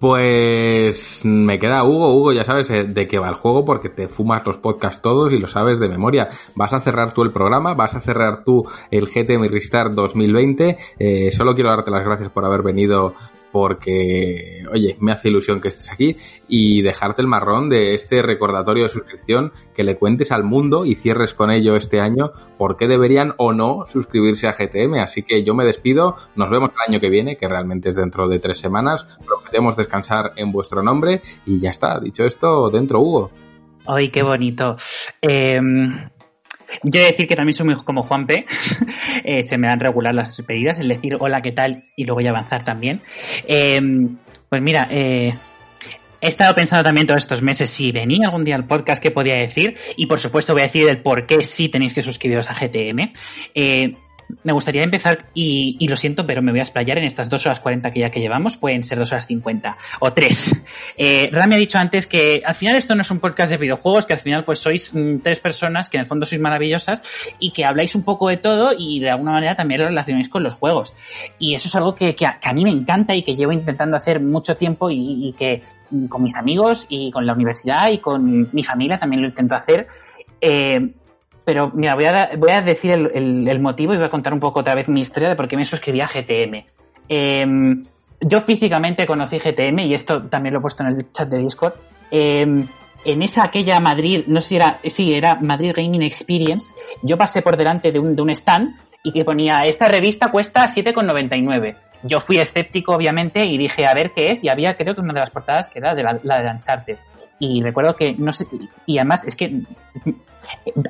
Pues 0.00 1.24
me 1.24 1.58
queda 1.58 1.84
Hugo, 1.84 2.14
Hugo, 2.14 2.32
ya 2.32 2.44
sabes 2.44 2.68
eh, 2.70 2.84
de 2.84 3.06
qué 3.06 3.18
va 3.18 3.28
el 3.28 3.34
juego 3.36 3.64
porque 3.64 3.88
te 3.88 4.08
fumas 4.08 4.44
los 4.44 4.58
podcasts 4.58 5.00
todos 5.00 5.32
y 5.32 5.38
lo 5.38 5.46
sabes 5.46 5.78
de 5.78 5.88
memoria. 5.88 6.28
Vas 6.56 6.72
a 6.72 6.80
cerrar 6.80 7.12
tú 7.12 7.22
el 7.22 7.32
programa, 7.32 7.74
vas 7.74 7.94
a 7.94 8.00
cerrar 8.00 8.42
tú 8.44 8.66
el 8.90 9.06
GTM 9.06 9.48
Restart 9.48 9.92
2020. 9.92 10.76
Eh, 10.98 11.30
solo 11.32 11.54
quiero 11.54 11.70
darte 11.70 11.92
las 11.92 12.04
gracias 12.04 12.28
por 12.28 12.44
haber 12.44 12.62
venido 12.62 13.14
porque, 13.56 14.64
oye, 14.70 14.98
me 15.00 15.12
hace 15.12 15.30
ilusión 15.30 15.62
que 15.62 15.68
estés 15.68 15.90
aquí 15.90 16.14
y 16.46 16.82
dejarte 16.82 17.22
el 17.22 17.26
marrón 17.26 17.70
de 17.70 17.94
este 17.94 18.20
recordatorio 18.20 18.82
de 18.82 18.90
suscripción 18.90 19.50
que 19.74 19.82
le 19.82 19.96
cuentes 19.96 20.30
al 20.30 20.44
mundo 20.44 20.84
y 20.84 20.94
cierres 20.94 21.32
con 21.32 21.50
ello 21.50 21.74
este 21.74 21.98
año 21.98 22.32
por 22.58 22.76
qué 22.76 22.86
deberían 22.86 23.32
o 23.38 23.54
no 23.54 23.86
suscribirse 23.86 24.46
a 24.46 24.52
GTM. 24.52 24.96
Así 24.96 25.22
que 25.22 25.42
yo 25.42 25.54
me 25.54 25.64
despido, 25.64 26.16
nos 26.34 26.50
vemos 26.50 26.68
el 26.68 26.92
año 26.92 27.00
que 27.00 27.08
viene, 27.08 27.38
que 27.38 27.48
realmente 27.48 27.88
es 27.88 27.96
dentro 27.96 28.28
de 28.28 28.40
tres 28.40 28.58
semanas. 28.58 29.18
Prometemos 29.26 29.74
descansar 29.74 30.32
en 30.36 30.52
vuestro 30.52 30.82
nombre 30.82 31.22
y 31.46 31.58
ya 31.58 31.70
está. 31.70 31.98
Dicho 31.98 32.24
esto, 32.24 32.68
dentro 32.68 33.00
Hugo. 33.00 33.30
¡Ay, 33.86 34.10
qué 34.10 34.22
bonito! 34.22 34.76
Eh, 35.22 35.58
yo 36.82 37.00
he 37.00 37.04
de 37.04 37.10
decir 37.10 37.28
que 37.28 37.36
también 37.36 37.54
soy 37.54 37.66
muy 37.66 37.74
como 37.76 38.02
Juan 38.02 38.26
P. 38.26 38.46
Eh, 39.24 39.42
se 39.42 39.56
me 39.56 39.66
dan 39.66 39.80
regular 39.80 40.14
las 40.14 40.40
pedidas, 40.42 40.78
el 40.78 40.88
decir 40.88 41.16
hola, 41.18 41.40
¿qué 41.40 41.50
tal? 41.50 41.84
Y 41.96 42.04
luego 42.04 42.20
ya 42.20 42.30
avanzar 42.30 42.64
también. 42.64 43.00
Eh, 43.48 43.80
pues 44.48 44.62
mira, 44.62 44.86
eh, 44.90 45.34
he 46.20 46.28
estado 46.28 46.54
pensando 46.54 46.84
también 46.84 47.06
todos 47.06 47.22
estos 47.22 47.42
meses 47.42 47.70
si 47.70 47.92
venía 47.92 48.28
algún 48.28 48.44
día 48.44 48.54
al 48.56 48.66
podcast 48.66 49.02
qué 49.02 49.10
podía 49.10 49.36
decir. 49.36 49.76
Y 49.96 50.06
por 50.06 50.20
supuesto 50.20 50.52
voy 50.52 50.62
a 50.62 50.66
decir 50.66 50.88
el 50.88 51.02
por 51.02 51.26
qué 51.26 51.42
sí 51.42 51.68
tenéis 51.68 51.94
que 51.94 52.02
suscribiros 52.02 52.50
a 52.50 52.54
GTM. 52.54 53.12
Eh, 53.54 53.94
me 54.42 54.52
gustaría 54.52 54.82
empezar, 54.82 55.26
y, 55.34 55.76
y 55.78 55.88
lo 55.88 55.96
siento, 55.96 56.26
pero 56.26 56.42
me 56.42 56.50
voy 56.50 56.60
a 56.60 56.62
explayar 56.62 56.98
en 56.98 57.04
estas 57.04 57.30
2 57.30 57.46
horas 57.46 57.60
40 57.60 57.90
que 57.90 58.00
ya 58.00 58.10
que 58.10 58.20
llevamos, 58.20 58.56
pueden 58.56 58.82
ser 58.82 58.98
2 58.98 59.12
horas 59.12 59.26
50 59.26 59.76
o 60.00 60.12
3. 60.12 60.62
Eh, 60.98 61.28
Rami 61.30 61.56
ha 61.56 61.58
dicho 61.58 61.78
antes 61.78 62.06
que 62.06 62.42
al 62.44 62.54
final 62.54 62.76
esto 62.76 62.94
no 62.94 63.02
es 63.02 63.10
un 63.10 63.20
podcast 63.20 63.50
de 63.50 63.58
videojuegos, 63.58 64.06
que 64.06 64.14
al 64.14 64.18
final 64.18 64.44
pues 64.44 64.58
sois 64.58 64.94
mm, 64.94 65.18
tres 65.18 65.40
personas 65.40 65.88
que 65.88 65.98
en 65.98 66.02
el 66.02 66.06
fondo 66.06 66.24
sois 66.24 66.40
maravillosas 66.40 67.02
y 67.38 67.50
que 67.50 67.64
habláis 67.64 67.94
un 67.94 68.02
poco 68.02 68.28
de 68.28 68.38
todo 68.38 68.72
y 68.76 69.00
de 69.00 69.10
alguna 69.10 69.32
manera 69.32 69.54
también 69.54 69.80
lo 69.80 69.88
relacionáis 69.88 70.28
con 70.28 70.42
los 70.42 70.54
juegos. 70.54 70.94
Y 71.38 71.54
eso 71.54 71.68
es 71.68 71.74
algo 71.74 71.94
que, 71.94 72.14
a, 72.24 72.52
mí 72.52 72.64
me 72.64 72.70
encanta 72.70 73.14
y 73.14 73.22
que 73.22 73.36
llevo 73.36 73.52
intentando 73.52 73.96
hacer 73.96 74.20
mucho 74.20 74.56
tiempo 74.56 74.90
y, 74.90 75.28
y 75.28 75.32
que 75.32 75.62
mm, 75.90 76.06
con 76.06 76.22
mis 76.22 76.36
amigos 76.36 76.86
y 76.88 77.10
con 77.10 77.26
la 77.26 77.34
universidad 77.34 77.90
y 77.90 77.98
con 77.98 78.48
mi 78.52 78.64
familia 78.64 78.98
también 78.98 79.22
lo 79.22 79.28
intento 79.28 79.54
hacer. 79.54 79.86
Eh, 80.40 80.92
pero 81.46 81.70
mira, 81.72 81.94
voy 81.94 82.06
a, 82.06 82.30
voy 82.36 82.50
a 82.50 82.60
decir 82.60 82.90
el, 82.90 83.60
motivo 83.60 83.94
y 83.94 83.96
voy 83.96 84.06
a 84.06 84.10
contar 84.10 84.32
un 84.32 84.40
poco 84.40 84.60
otra 84.60 84.74
vez 84.74 84.88
mi 84.88 85.00
historia 85.00 85.28
de 85.28 85.36
por 85.36 85.46
qué 85.46 85.56
me 85.56 85.64
suscribí 85.64 86.00
a 86.00 86.08
GTM. 86.08 86.64
Em, 87.08 87.84
yo 88.20 88.40
físicamente 88.40 89.06
conocí 89.06 89.38
GTM 89.38 89.78
y 89.78 89.94
esto 89.94 90.24
también 90.24 90.54
lo 90.54 90.58
he 90.58 90.62
puesto 90.62 90.82
en 90.82 90.88
el 90.88 91.12
chat 91.12 91.28
de 91.28 91.38
Discord. 91.38 91.74
Em, 92.10 92.66
en 93.04 93.22
esa 93.22 93.44
aquella 93.44 93.78
Madrid, 93.78 94.24
no 94.26 94.40
sé 94.40 94.48
si 94.48 94.56
era, 94.56 94.78
sí, 94.86 95.14
era 95.14 95.36
Madrid 95.36 95.72
Gaming 95.76 96.02
Experience, 96.02 96.76
yo 97.02 97.16
pasé 97.16 97.42
por 97.42 97.56
delante 97.56 97.92
de 97.92 98.00
un, 98.00 98.30
stand 98.30 98.74
y 99.04 99.12
que 99.12 99.24
ponía, 99.24 99.60
esta 99.66 99.86
revista 99.86 100.32
cuesta 100.32 100.64
7,99. 100.64 101.76
yo 102.02 102.18
fui 102.18 102.38
escéptico, 102.38 102.92
obviamente, 102.92 103.46
y 103.46 103.56
dije 103.56 103.86
a 103.86 103.94
ver 103.94 104.10
qué 104.10 104.32
es, 104.32 104.42
y 104.42 104.48
había 104.48 104.74
creo 104.74 104.96
que 104.96 105.00
una 105.00 105.14
de 105.14 105.20
las 105.20 105.30
portadas 105.30 105.70
que 105.70 105.78
era 105.78 105.94
de 105.94 106.02
la, 106.02 106.18
la 106.24 106.42
de 106.42 106.50
Uncharted. 106.50 106.98
Y 107.38 107.62
recuerdo 107.62 107.94
que, 107.94 108.14
no 108.14 108.32
sé, 108.32 108.46
y 108.86 108.98
además 108.98 109.24
es 109.26 109.36
que 109.36 109.60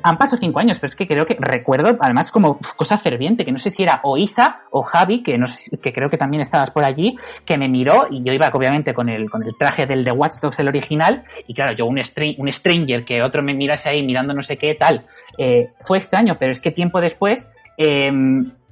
han 0.03 0.17
pasado 0.17 0.39
cinco 0.39 0.59
años, 0.59 0.79
pero 0.79 0.87
es 0.87 0.95
que 0.95 1.07
creo 1.07 1.25
que 1.25 1.37
recuerdo, 1.39 1.97
además, 1.99 2.31
como 2.31 2.59
cosa 2.75 2.97
ferviente, 2.97 3.45
que 3.45 3.51
no 3.51 3.57
sé 3.57 3.69
si 3.69 3.83
era 3.83 4.01
o 4.03 4.17
Isa 4.17 4.61
o 4.71 4.81
Javi, 4.81 5.23
que, 5.23 5.37
no 5.37 5.47
sé, 5.47 5.77
que 5.77 5.93
creo 5.93 6.09
que 6.09 6.17
también 6.17 6.41
estabas 6.41 6.71
por 6.71 6.83
allí, 6.83 7.17
que 7.45 7.57
me 7.57 7.67
miró 7.67 8.07
y 8.09 8.23
yo 8.23 8.33
iba 8.33 8.49
obviamente 8.53 8.93
con 8.93 9.09
el, 9.09 9.29
con 9.29 9.43
el 9.43 9.55
traje 9.57 9.85
del 9.85 10.03
de 10.03 10.11
Watch 10.11 10.39
Dogs, 10.41 10.59
el 10.59 10.67
original, 10.67 11.23
y 11.47 11.53
claro, 11.53 11.75
yo 11.75 11.85
un, 11.85 12.01
un 12.37 12.53
stranger, 12.53 13.05
que 13.05 13.21
otro 13.21 13.43
me 13.43 13.53
mirase 13.53 13.89
ahí 13.89 14.03
mirando 14.03 14.33
no 14.33 14.43
sé 14.43 14.57
qué 14.57 14.75
tal, 14.75 15.05
eh, 15.37 15.71
fue 15.81 15.97
extraño, 15.97 16.37
pero 16.39 16.51
es 16.51 16.61
que 16.61 16.71
tiempo 16.71 16.99
después 16.99 17.51
eh, 17.77 18.11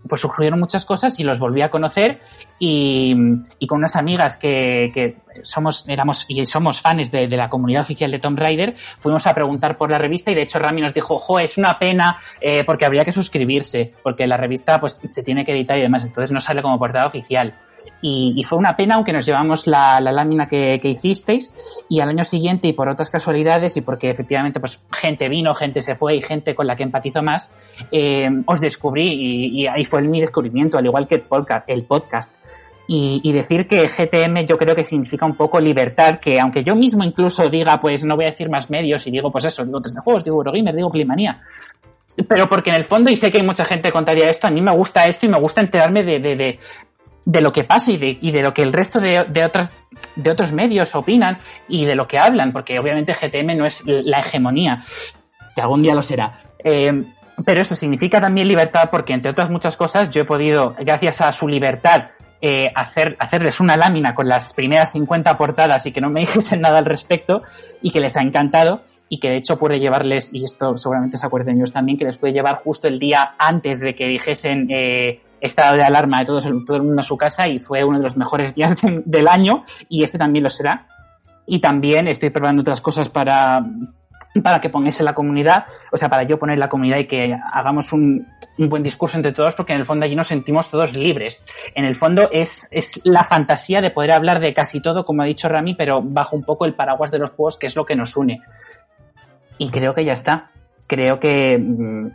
pues 0.08 0.22
surgieron 0.22 0.59
muchas 0.59 0.85
cosas 0.85 1.19
y 1.19 1.24
los 1.24 1.40
volví 1.40 1.61
a 1.61 1.69
conocer 1.69 2.22
y, 2.59 3.14
y 3.59 3.67
con 3.67 3.80
unas 3.80 3.95
amigas 3.95 4.38
que, 4.38 4.92
que, 4.93 5.17
somos, 5.43 5.88
éramos 5.90 6.25
y 6.27 6.45
somos 6.45 6.82
fans 6.82 7.11
de, 7.11 7.27
de, 7.27 7.38
la 7.38 7.50
comunidad 7.50 7.82
oficial 7.82 8.11
de 8.11 8.19
Tomb 8.19 8.40
Raider, 8.40 8.75
fuimos 8.98 9.27
a 9.27 9.34
preguntar 9.34 9.77
por 9.77 9.92
la 9.92 9.98
revista 9.98 10.32
y 10.32 10.35
de 10.35 10.43
hecho 10.43 10.59
Rami 10.59 10.82
nos 10.82 10.93
dijo, 10.93 11.19
jo, 11.19 11.40
es 11.40 11.58
una 11.58 11.77
pena 11.77 12.17
eh, 12.40 12.64
porque 12.64 12.85
habría 12.85 13.03
que 13.03 13.11
suscribirse, 13.11 13.92
porque 14.03 14.27
la 14.27 14.38
revista 14.38 14.80
pues 14.80 15.01
se 15.03 15.24
tiene 15.24 15.43
que 15.43 15.51
editar 15.51 15.77
y 15.77 15.82
demás, 15.82 16.06
entonces 16.06 16.32
no 16.32 16.40
sale 16.40 16.61
como 16.61 16.80
portada 16.80 17.08
oficial. 17.08 17.56
Y, 18.01 18.43
fue 18.45 18.59
una 18.59 18.75
pena, 18.75 18.95
aunque 18.95 19.11
nos 19.14 19.25
llevamos 19.25 19.65
la, 19.65 19.99
lámina 19.99 20.48
que, 20.48 20.80
que, 20.80 20.90
hicisteis, 20.90 21.56
y 21.90 22.01
al 22.01 22.09
año 22.09 22.24
siguiente, 22.24 22.67
y 22.67 22.74
por 22.74 22.88
otras 22.88 23.09
casualidades, 23.09 23.77
y 23.77 23.82
porque 23.82 24.09
efectivamente 24.11 24.59
pues 24.59 24.80
gente 24.91 25.27
vino, 25.27 25.53
gente 25.56 25.82
se 25.82 25.95
fue, 25.95 26.17
y 26.17 26.22
gente 26.22 26.53
con 26.53 26.67
la 26.67 26.75
que 26.75 26.83
empatizo 26.83 27.24
más, 27.24 27.51
eh, 27.91 28.27
os 28.45 28.61
descubrí, 28.61 29.61
y, 29.61 29.67
ahí 29.67 29.85
fue 29.85 30.01
mi 30.03 30.19
descubrimiento, 30.19 30.77
al 30.77 30.85
igual 30.85 31.07
que 31.07 31.24
el 31.67 31.83
podcast. 31.83 32.33
Y, 32.88 33.33
decir 33.33 33.65
que 33.65 33.88
GTM 33.88 34.45
yo 34.45 34.57
creo 34.57 34.75
que 34.75 34.83
significa 34.83 35.25
un 35.25 35.35
poco 35.35 35.59
libertad, 35.59 36.19
que 36.19 36.40
aunque 36.40 36.64
yo 36.64 36.75
mismo 36.75 37.03
incluso 37.03 37.49
diga, 37.49 37.82
pues 37.82 38.06
no 38.06 38.15
voy 38.15 38.25
a 38.25 38.30
decir 38.30 38.51
más 38.51 38.69
medios, 38.69 39.07
y 39.07 39.11
digo, 39.11 39.32
pues 39.32 39.45
eso, 39.45 39.65
digo 39.65 39.82
3 39.82 39.95
de 39.95 40.01
juegos, 40.01 40.24
digo 40.24 40.38
Eurogamer, 40.38 40.75
digo 40.75 40.91
Plimanía, 40.91 41.41
pero 42.27 42.48
porque 42.48 42.69
en 42.69 42.75
el 42.75 42.83
fondo, 42.83 43.09
y 43.09 43.15
sé 43.15 43.32
que 43.32 43.40
hay 43.40 43.43
mucha 43.43 43.65
gente 43.65 43.90
que 43.90 43.93
contaría 43.93 44.30
esto, 44.30 44.45
a 44.45 44.51
mí 44.51 44.61
me 44.61 44.75
gusta 44.75 45.06
esto 45.07 45.25
y 45.25 45.30
me 45.30 45.40
gusta 45.40 45.61
enterarme 45.61 46.03
de 46.03 46.59
de 47.25 47.41
lo 47.41 47.51
que 47.51 47.63
pasa 47.63 47.91
y 47.91 47.97
de, 47.97 48.17
y 48.21 48.31
de 48.31 48.41
lo 48.41 48.53
que 48.53 48.61
el 48.61 48.71
resto 48.71 48.99
de, 48.99 49.25
de, 49.27 49.43
otras, 49.43 49.75
de 50.15 50.29
otros 50.29 50.53
medios 50.53 50.93
opinan 50.95 51.39
y 51.67 51.85
de 51.85 51.95
lo 51.95 52.07
que 52.07 52.19
hablan, 52.19 52.53
porque 52.53 52.79
obviamente 52.79 53.13
GTM 53.13 53.57
no 53.57 53.65
es 53.65 53.83
la 53.85 54.19
hegemonía, 54.19 54.83
que 55.55 55.61
algún 55.61 55.81
día 55.81 55.95
lo 55.95 56.03
será. 56.03 56.41
Eh, 56.63 57.03
pero 57.43 57.61
eso 57.61 57.75
significa 57.75 58.21
también 58.21 58.47
libertad 58.47 58.89
porque, 58.89 59.13
entre 59.13 59.31
otras 59.31 59.49
muchas 59.49 59.75
cosas, 59.75 60.09
yo 60.09 60.21
he 60.21 60.25
podido, 60.25 60.75
gracias 60.79 61.19
a 61.21 61.33
su 61.33 61.47
libertad, 61.47 62.11
eh, 62.41 62.71
hacer, 62.75 63.17
hacerles 63.19 63.59
una 63.59 63.75
lámina 63.75 64.13
con 64.13 64.27
las 64.27 64.53
primeras 64.53 64.91
50 64.91 65.37
portadas 65.37 65.85
y 65.85 65.91
que 65.91 66.01
no 66.01 66.09
me 66.09 66.19
dijesen 66.21 66.61
nada 66.61 66.77
al 66.77 66.85
respecto 66.85 67.41
y 67.81 67.91
que 67.91 67.99
les 67.99 68.15
ha 68.17 68.21
encantado 68.21 68.83
y 69.09 69.19
que 69.19 69.29
de 69.29 69.37
hecho 69.37 69.57
puede 69.57 69.79
llevarles, 69.79 70.33
y 70.33 70.43
esto 70.43 70.77
seguramente 70.77 71.17
se 71.17 71.25
acuerden 71.25 71.57
ellos 71.57 71.71
también, 71.71 71.97
que 71.97 72.05
les 72.05 72.17
puede 72.17 72.33
llevar 72.33 72.61
justo 72.63 72.87
el 72.87 72.97
día 72.97 73.35
antes 73.37 73.79
de 73.79 73.93
que 73.93 74.07
dijesen 74.07 74.67
eh, 74.71 75.21
estado 75.41 75.75
de 75.75 75.83
alarma 75.83 76.19
de 76.19 76.25
todos, 76.25 76.43
todo 76.65 76.77
el 76.77 76.83
mundo 76.83 77.01
a 77.01 77.03
su 77.03 77.17
casa 77.17 77.47
y 77.47 77.59
fue 77.59 77.83
uno 77.83 77.97
de 77.97 78.03
los 78.03 78.17
mejores 78.17 78.55
días 78.55 78.75
de, 78.81 79.01
del 79.05 79.27
año 79.27 79.65
y 79.89 80.03
este 80.03 80.17
también 80.17 80.43
lo 80.43 80.49
será. 80.49 80.88
Y 81.47 81.59
también 81.59 82.07
estoy 82.07 82.31
probando 82.31 82.61
otras 82.61 82.81
cosas 82.81 83.07
para, 83.09 83.64
para 84.43 84.59
que 84.59 84.69
pongáis 84.69 84.99
en 84.99 85.05
la 85.05 85.14
comunidad, 85.14 85.65
o 85.91 85.97
sea, 85.97 86.09
para 86.09 86.23
yo 86.23 86.39
poner 86.39 86.55
en 86.55 86.59
la 86.59 86.69
comunidad 86.69 86.97
y 86.97 87.05
que 87.05 87.38
hagamos 87.51 87.93
un, 87.93 88.27
un, 88.57 88.69
buen 88.69 88.81
discurso 88.81 89.17
entre 89.17 89.31
todos, 89.31 89.53
porque 89.53 89.73
en 89.73 89.80
el 89.80 89.85
fondo 89.85 90.05
allí 90.05 90.15
nos 90.15 90.27
sentimos 90.27 90.69
todos 90.69 90.95
libres. 90.95 91.43
En 91.75 91.85
el 91.85 91.95
fondo 91.95 92.30
es, 92.31 92.67
es 92.72 92.99
la 93.03 93.23
fantasía 93.23 93.81
de 93.81 93.91
poder 93.91 94.11
hablar 94.11 94.39
de 94.39 94.53
casi 94.53 94.81
todo, 94.81 95.05
como 95.05 95.22
ha 95.22 95.25
dicho 95.25 95.47
Rami, 95.47 95.75
pero 95.75 96.01
bajo 96.01 96.35
un 96.35 96.43
poco 96.43 96.65
el 96.65 96.73
paraguas 96.73 97.11
de 97.11 97.19
los 97.19 97.30
juegos, 97.30 97.57
que 97.57 97.67
es 97.67 97.75
lo 97.75 97.85
que 97.85 97.95
nos 97.95 98.17
une. 98.17 98.41
Y 99.57 99.69
creo 99.69 99.93
que 99.93 100.03
ya 100.03 100.14
está. 100.14 100.51
Creo 100.88 101.19
que 101.19 101.57
mmm, 101.57 102.07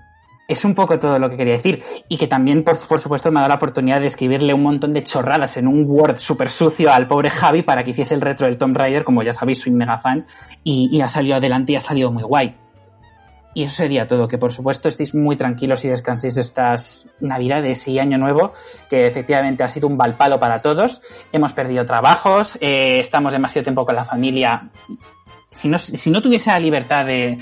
es 0.51 0.65
un 0.65 0.75
poco 0.75 0.99
todo 0.99 1.19
lo 1.21 1.31
que 1.31 1.37
quería 1.37 1.55
decir. 1.55 1.85
Y 2.09 2.19
que 2.19 2.27
también, 2.27 2.65
por, 2.65 2.77
por, 2.89 2.99
supuesto, 2.99 3.31
me 3.31 3.39
ha 3.39 3.43
dado 3.43 3.51
la 3.51 3.55
oportunidad 3.55 4.01
de 4.01 4.07
escribirle 4.07 4.53
un 4.53 4.65
montón 4.65 4.93
de 4.93 5.05
chorradas 5.05 5.57
en 5.57 5.69
un 5.69 5.85
Word 5.89 6.19
súper 6.19 6.51
sucio 6.51 6.93
al 6.93 7.07
pobre 7.07 7.31
Javi 7.31 7.63
para 7.63 7.85
que 7.85 7.93
hiciese 7.93 8.15
el 8.15 8.21
retro 8.21 8.49
del 8.49 8.59
Tomb 8.59 8.77
Raider, 8.77 9.05
como 9.05 9.23
ya 9.23 9.33
sabéis, 9.33 9.61
soy 9.63 9.73
mega 9.73 9.99
fan, 9.99 10.27
y, 10.65 10.89
y 10.91 11.01
ha 11.03 11.09
salido 11.09 11.37
adelante 11.37 11.73
y 11.73 11.77
ha 11.77 11.81
salido 11.81 12.11
muy 12.11 12.25
guay. 12.25 12.57
Y 13.55 13.63
eso 13.65 13.77
sería 13.77 14.07
todo, 14.07 14.27
que 14.27 14.39
por 14.39 14.53
supuesto 14.53 14.89
estéis 14.89 15.15
muy 15.15 15.37
tranquilos 15.37 15.85
y 15.85 15.89
descanséis 15.89 16.37
estas 16.37 17.07
navidades 17.21 17.87
y 17.87 17.99
año 18.01 18.19
nuevo, 18.19 18.53
que 18.89 19.07
efectivamente 19.07 19.63
ha 19.63 19.69
sido 19.69 19.87
un 19.87 19.97
balpalo 19.97 20.41
para 20.41 20.63
todos. 20.63 21.01
Hemos 21.33 21.53
perdido 21.53 21.85
trabajos, 21.85 22.59
eh, 22.61 22.99
estamos 23.01 23.33
demasiado 23.33 23.65
tiempo 23.65 23.87
con 23.87 23.95
la 23.95 24.05
familia. 24.05 24.69
Si 25.51 25.69
no, 25.69 25.79
si 25.79 26.11
no 26.11 26.23
tuviese 26.23 26.51
la 26.51 26.61
libertad 26.61 27.05
de, 27.07 27.39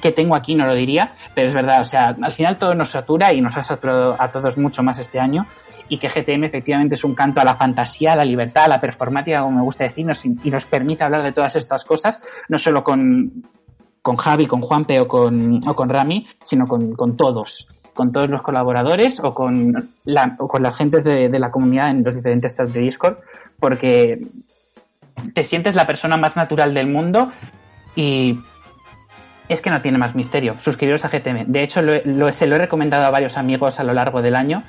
que 0.00 0.12
tengo 0.12 0.34
aquí 0.34 0.54
no 0.54 0.66
lo 0.66 0.74
diría, 0.74 1.14
pero 1.34 1.46
es 1.46 1.54
verdad, 1.54 1.80
o 1.80 1.84
sea, 1.84 2.16
al 2.20 2.32
final 2.32 2.56
todo 2.56 2.74
nos 2.74 2.90
satura 2.90 3.32
y 3.32 3.40
nos 3.40 3.56
ha 3.56 3.62
saturado 3.62 4.16
a 4.18 4.30
todos 4.30 4.58
mucho 4.58 4.82
más 4.82 4.98
este 4.98 5.18
año 5.18 5.46
y 5.88 5.98
que 5.98 6.08
GTM 6.08 6.44
efectivamente 6.44 6.96
es 6.96 7.04
un 7.04 7.14
canto 7.14 7.40
a 7.40 7.44
la 7.44 7.56
fantasía, 7.56 8.14
a 8.14 8.16
la 8.16 8.24
libertad, 8.24 8.64
a 8.64 8.68
la 8.68 8.80
performática, 8.80 9.40
como 9.40 9.58
me 9.58 9.62
gusta 9.62 9.84
decir, 9.84 10.04
nos, 10.04 10.24
y 10.24 10.50
nos 10.50 10.64
permite 10.64 11.04
hablar 11.04 11.22
de 11.22 11.32
todas 11.32 11.54
estas 11.56 11.84
cosas, 11.84 12.20
no 12.48 12.58
solo 12.58 12.82
con, 12.82 13.44
con 14.02 14.16
Javi, 14.16 14.46
con 14.46 14.60
Juanpe 14.60 15.00
o 15.00 15.06
con, 15.06 15.60
o 15.66 15.74
con 15.74 15.88
Rami, 15.88 16.26
sino 16.42 16.66
con, 16.66 16.94
con 16.94 17.16
todos 17.16 17.68
con 17.96 18.12
todos 18.12 18.28
los 18.28 18.42
colaboradores 18.42 19.20
o 19.20 19.32
con, 19.32 19.88
la, 20.04 20.36
o 20.38 20.48
con 20.48 20.62
las 20.62 20.76
gentes 20.76 21.02
de, 21.02 21.30
de, 21.30 21.38
la 21.38 21.50
comunidad 21.50 21.88
en 21.90 22.04
los 22.04 22.14
diferentes 22.14 22.54
chats 22.54 22.74
de 22.74 22.80
Discord, 22.80 23.16
porque 23.58 24.20
te 25.32 25.42
sientes 25.42 25.74
la 25.74 25.86
persona 25.86 26.18
más 26.18 26.36
natural 26.36 26.74
del 26.74 26.88
mundo 26.88 27.32
y 27.96 28.38
es 29.48 29.60
que 29.60 29.70
no 29.70 29.80
tiene 29.80 29.98
más 29.98 30.14
misterio. 30.14 30.58
Suscribiros 30.58 31.04
a 31.04 31.08
GTM. 31.08 31.46
De 31.46 31.62
hecho, 31.62 31.82
lo, 31.82 32.32
se 32.32 32.46
lo 32.46 32.56
he 32.56 32.58
recomendado 32.58 33.04
a 33.04 33.10
varios 33.10 33.36
amigos 33.36 33.80
a 33.80 33.84
lo 33.84 33.92
largo 33.92 34.22
del 34.22 34.34
año 34.34 34.62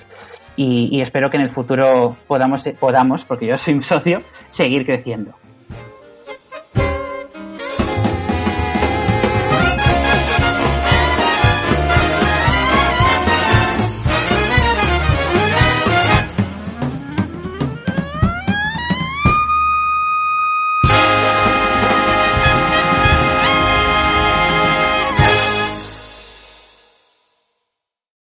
y, 0.55 0.89
y 0.91 1.01
espero 1.01 1.29
que 1.29 1.37
en 1.37 1.43
el 1.43 1.49
futuro 1.49 2.15
podamos, 2.27 2.67
podamos, 2.79 3.25
porque 3.25 3.47
yo 3.47 3.57
soy 3.57 3.73
un 3.75 3.83
socio, 3.83 4.21
seguir 4.49 4.85
creciendo. 4.85 5.33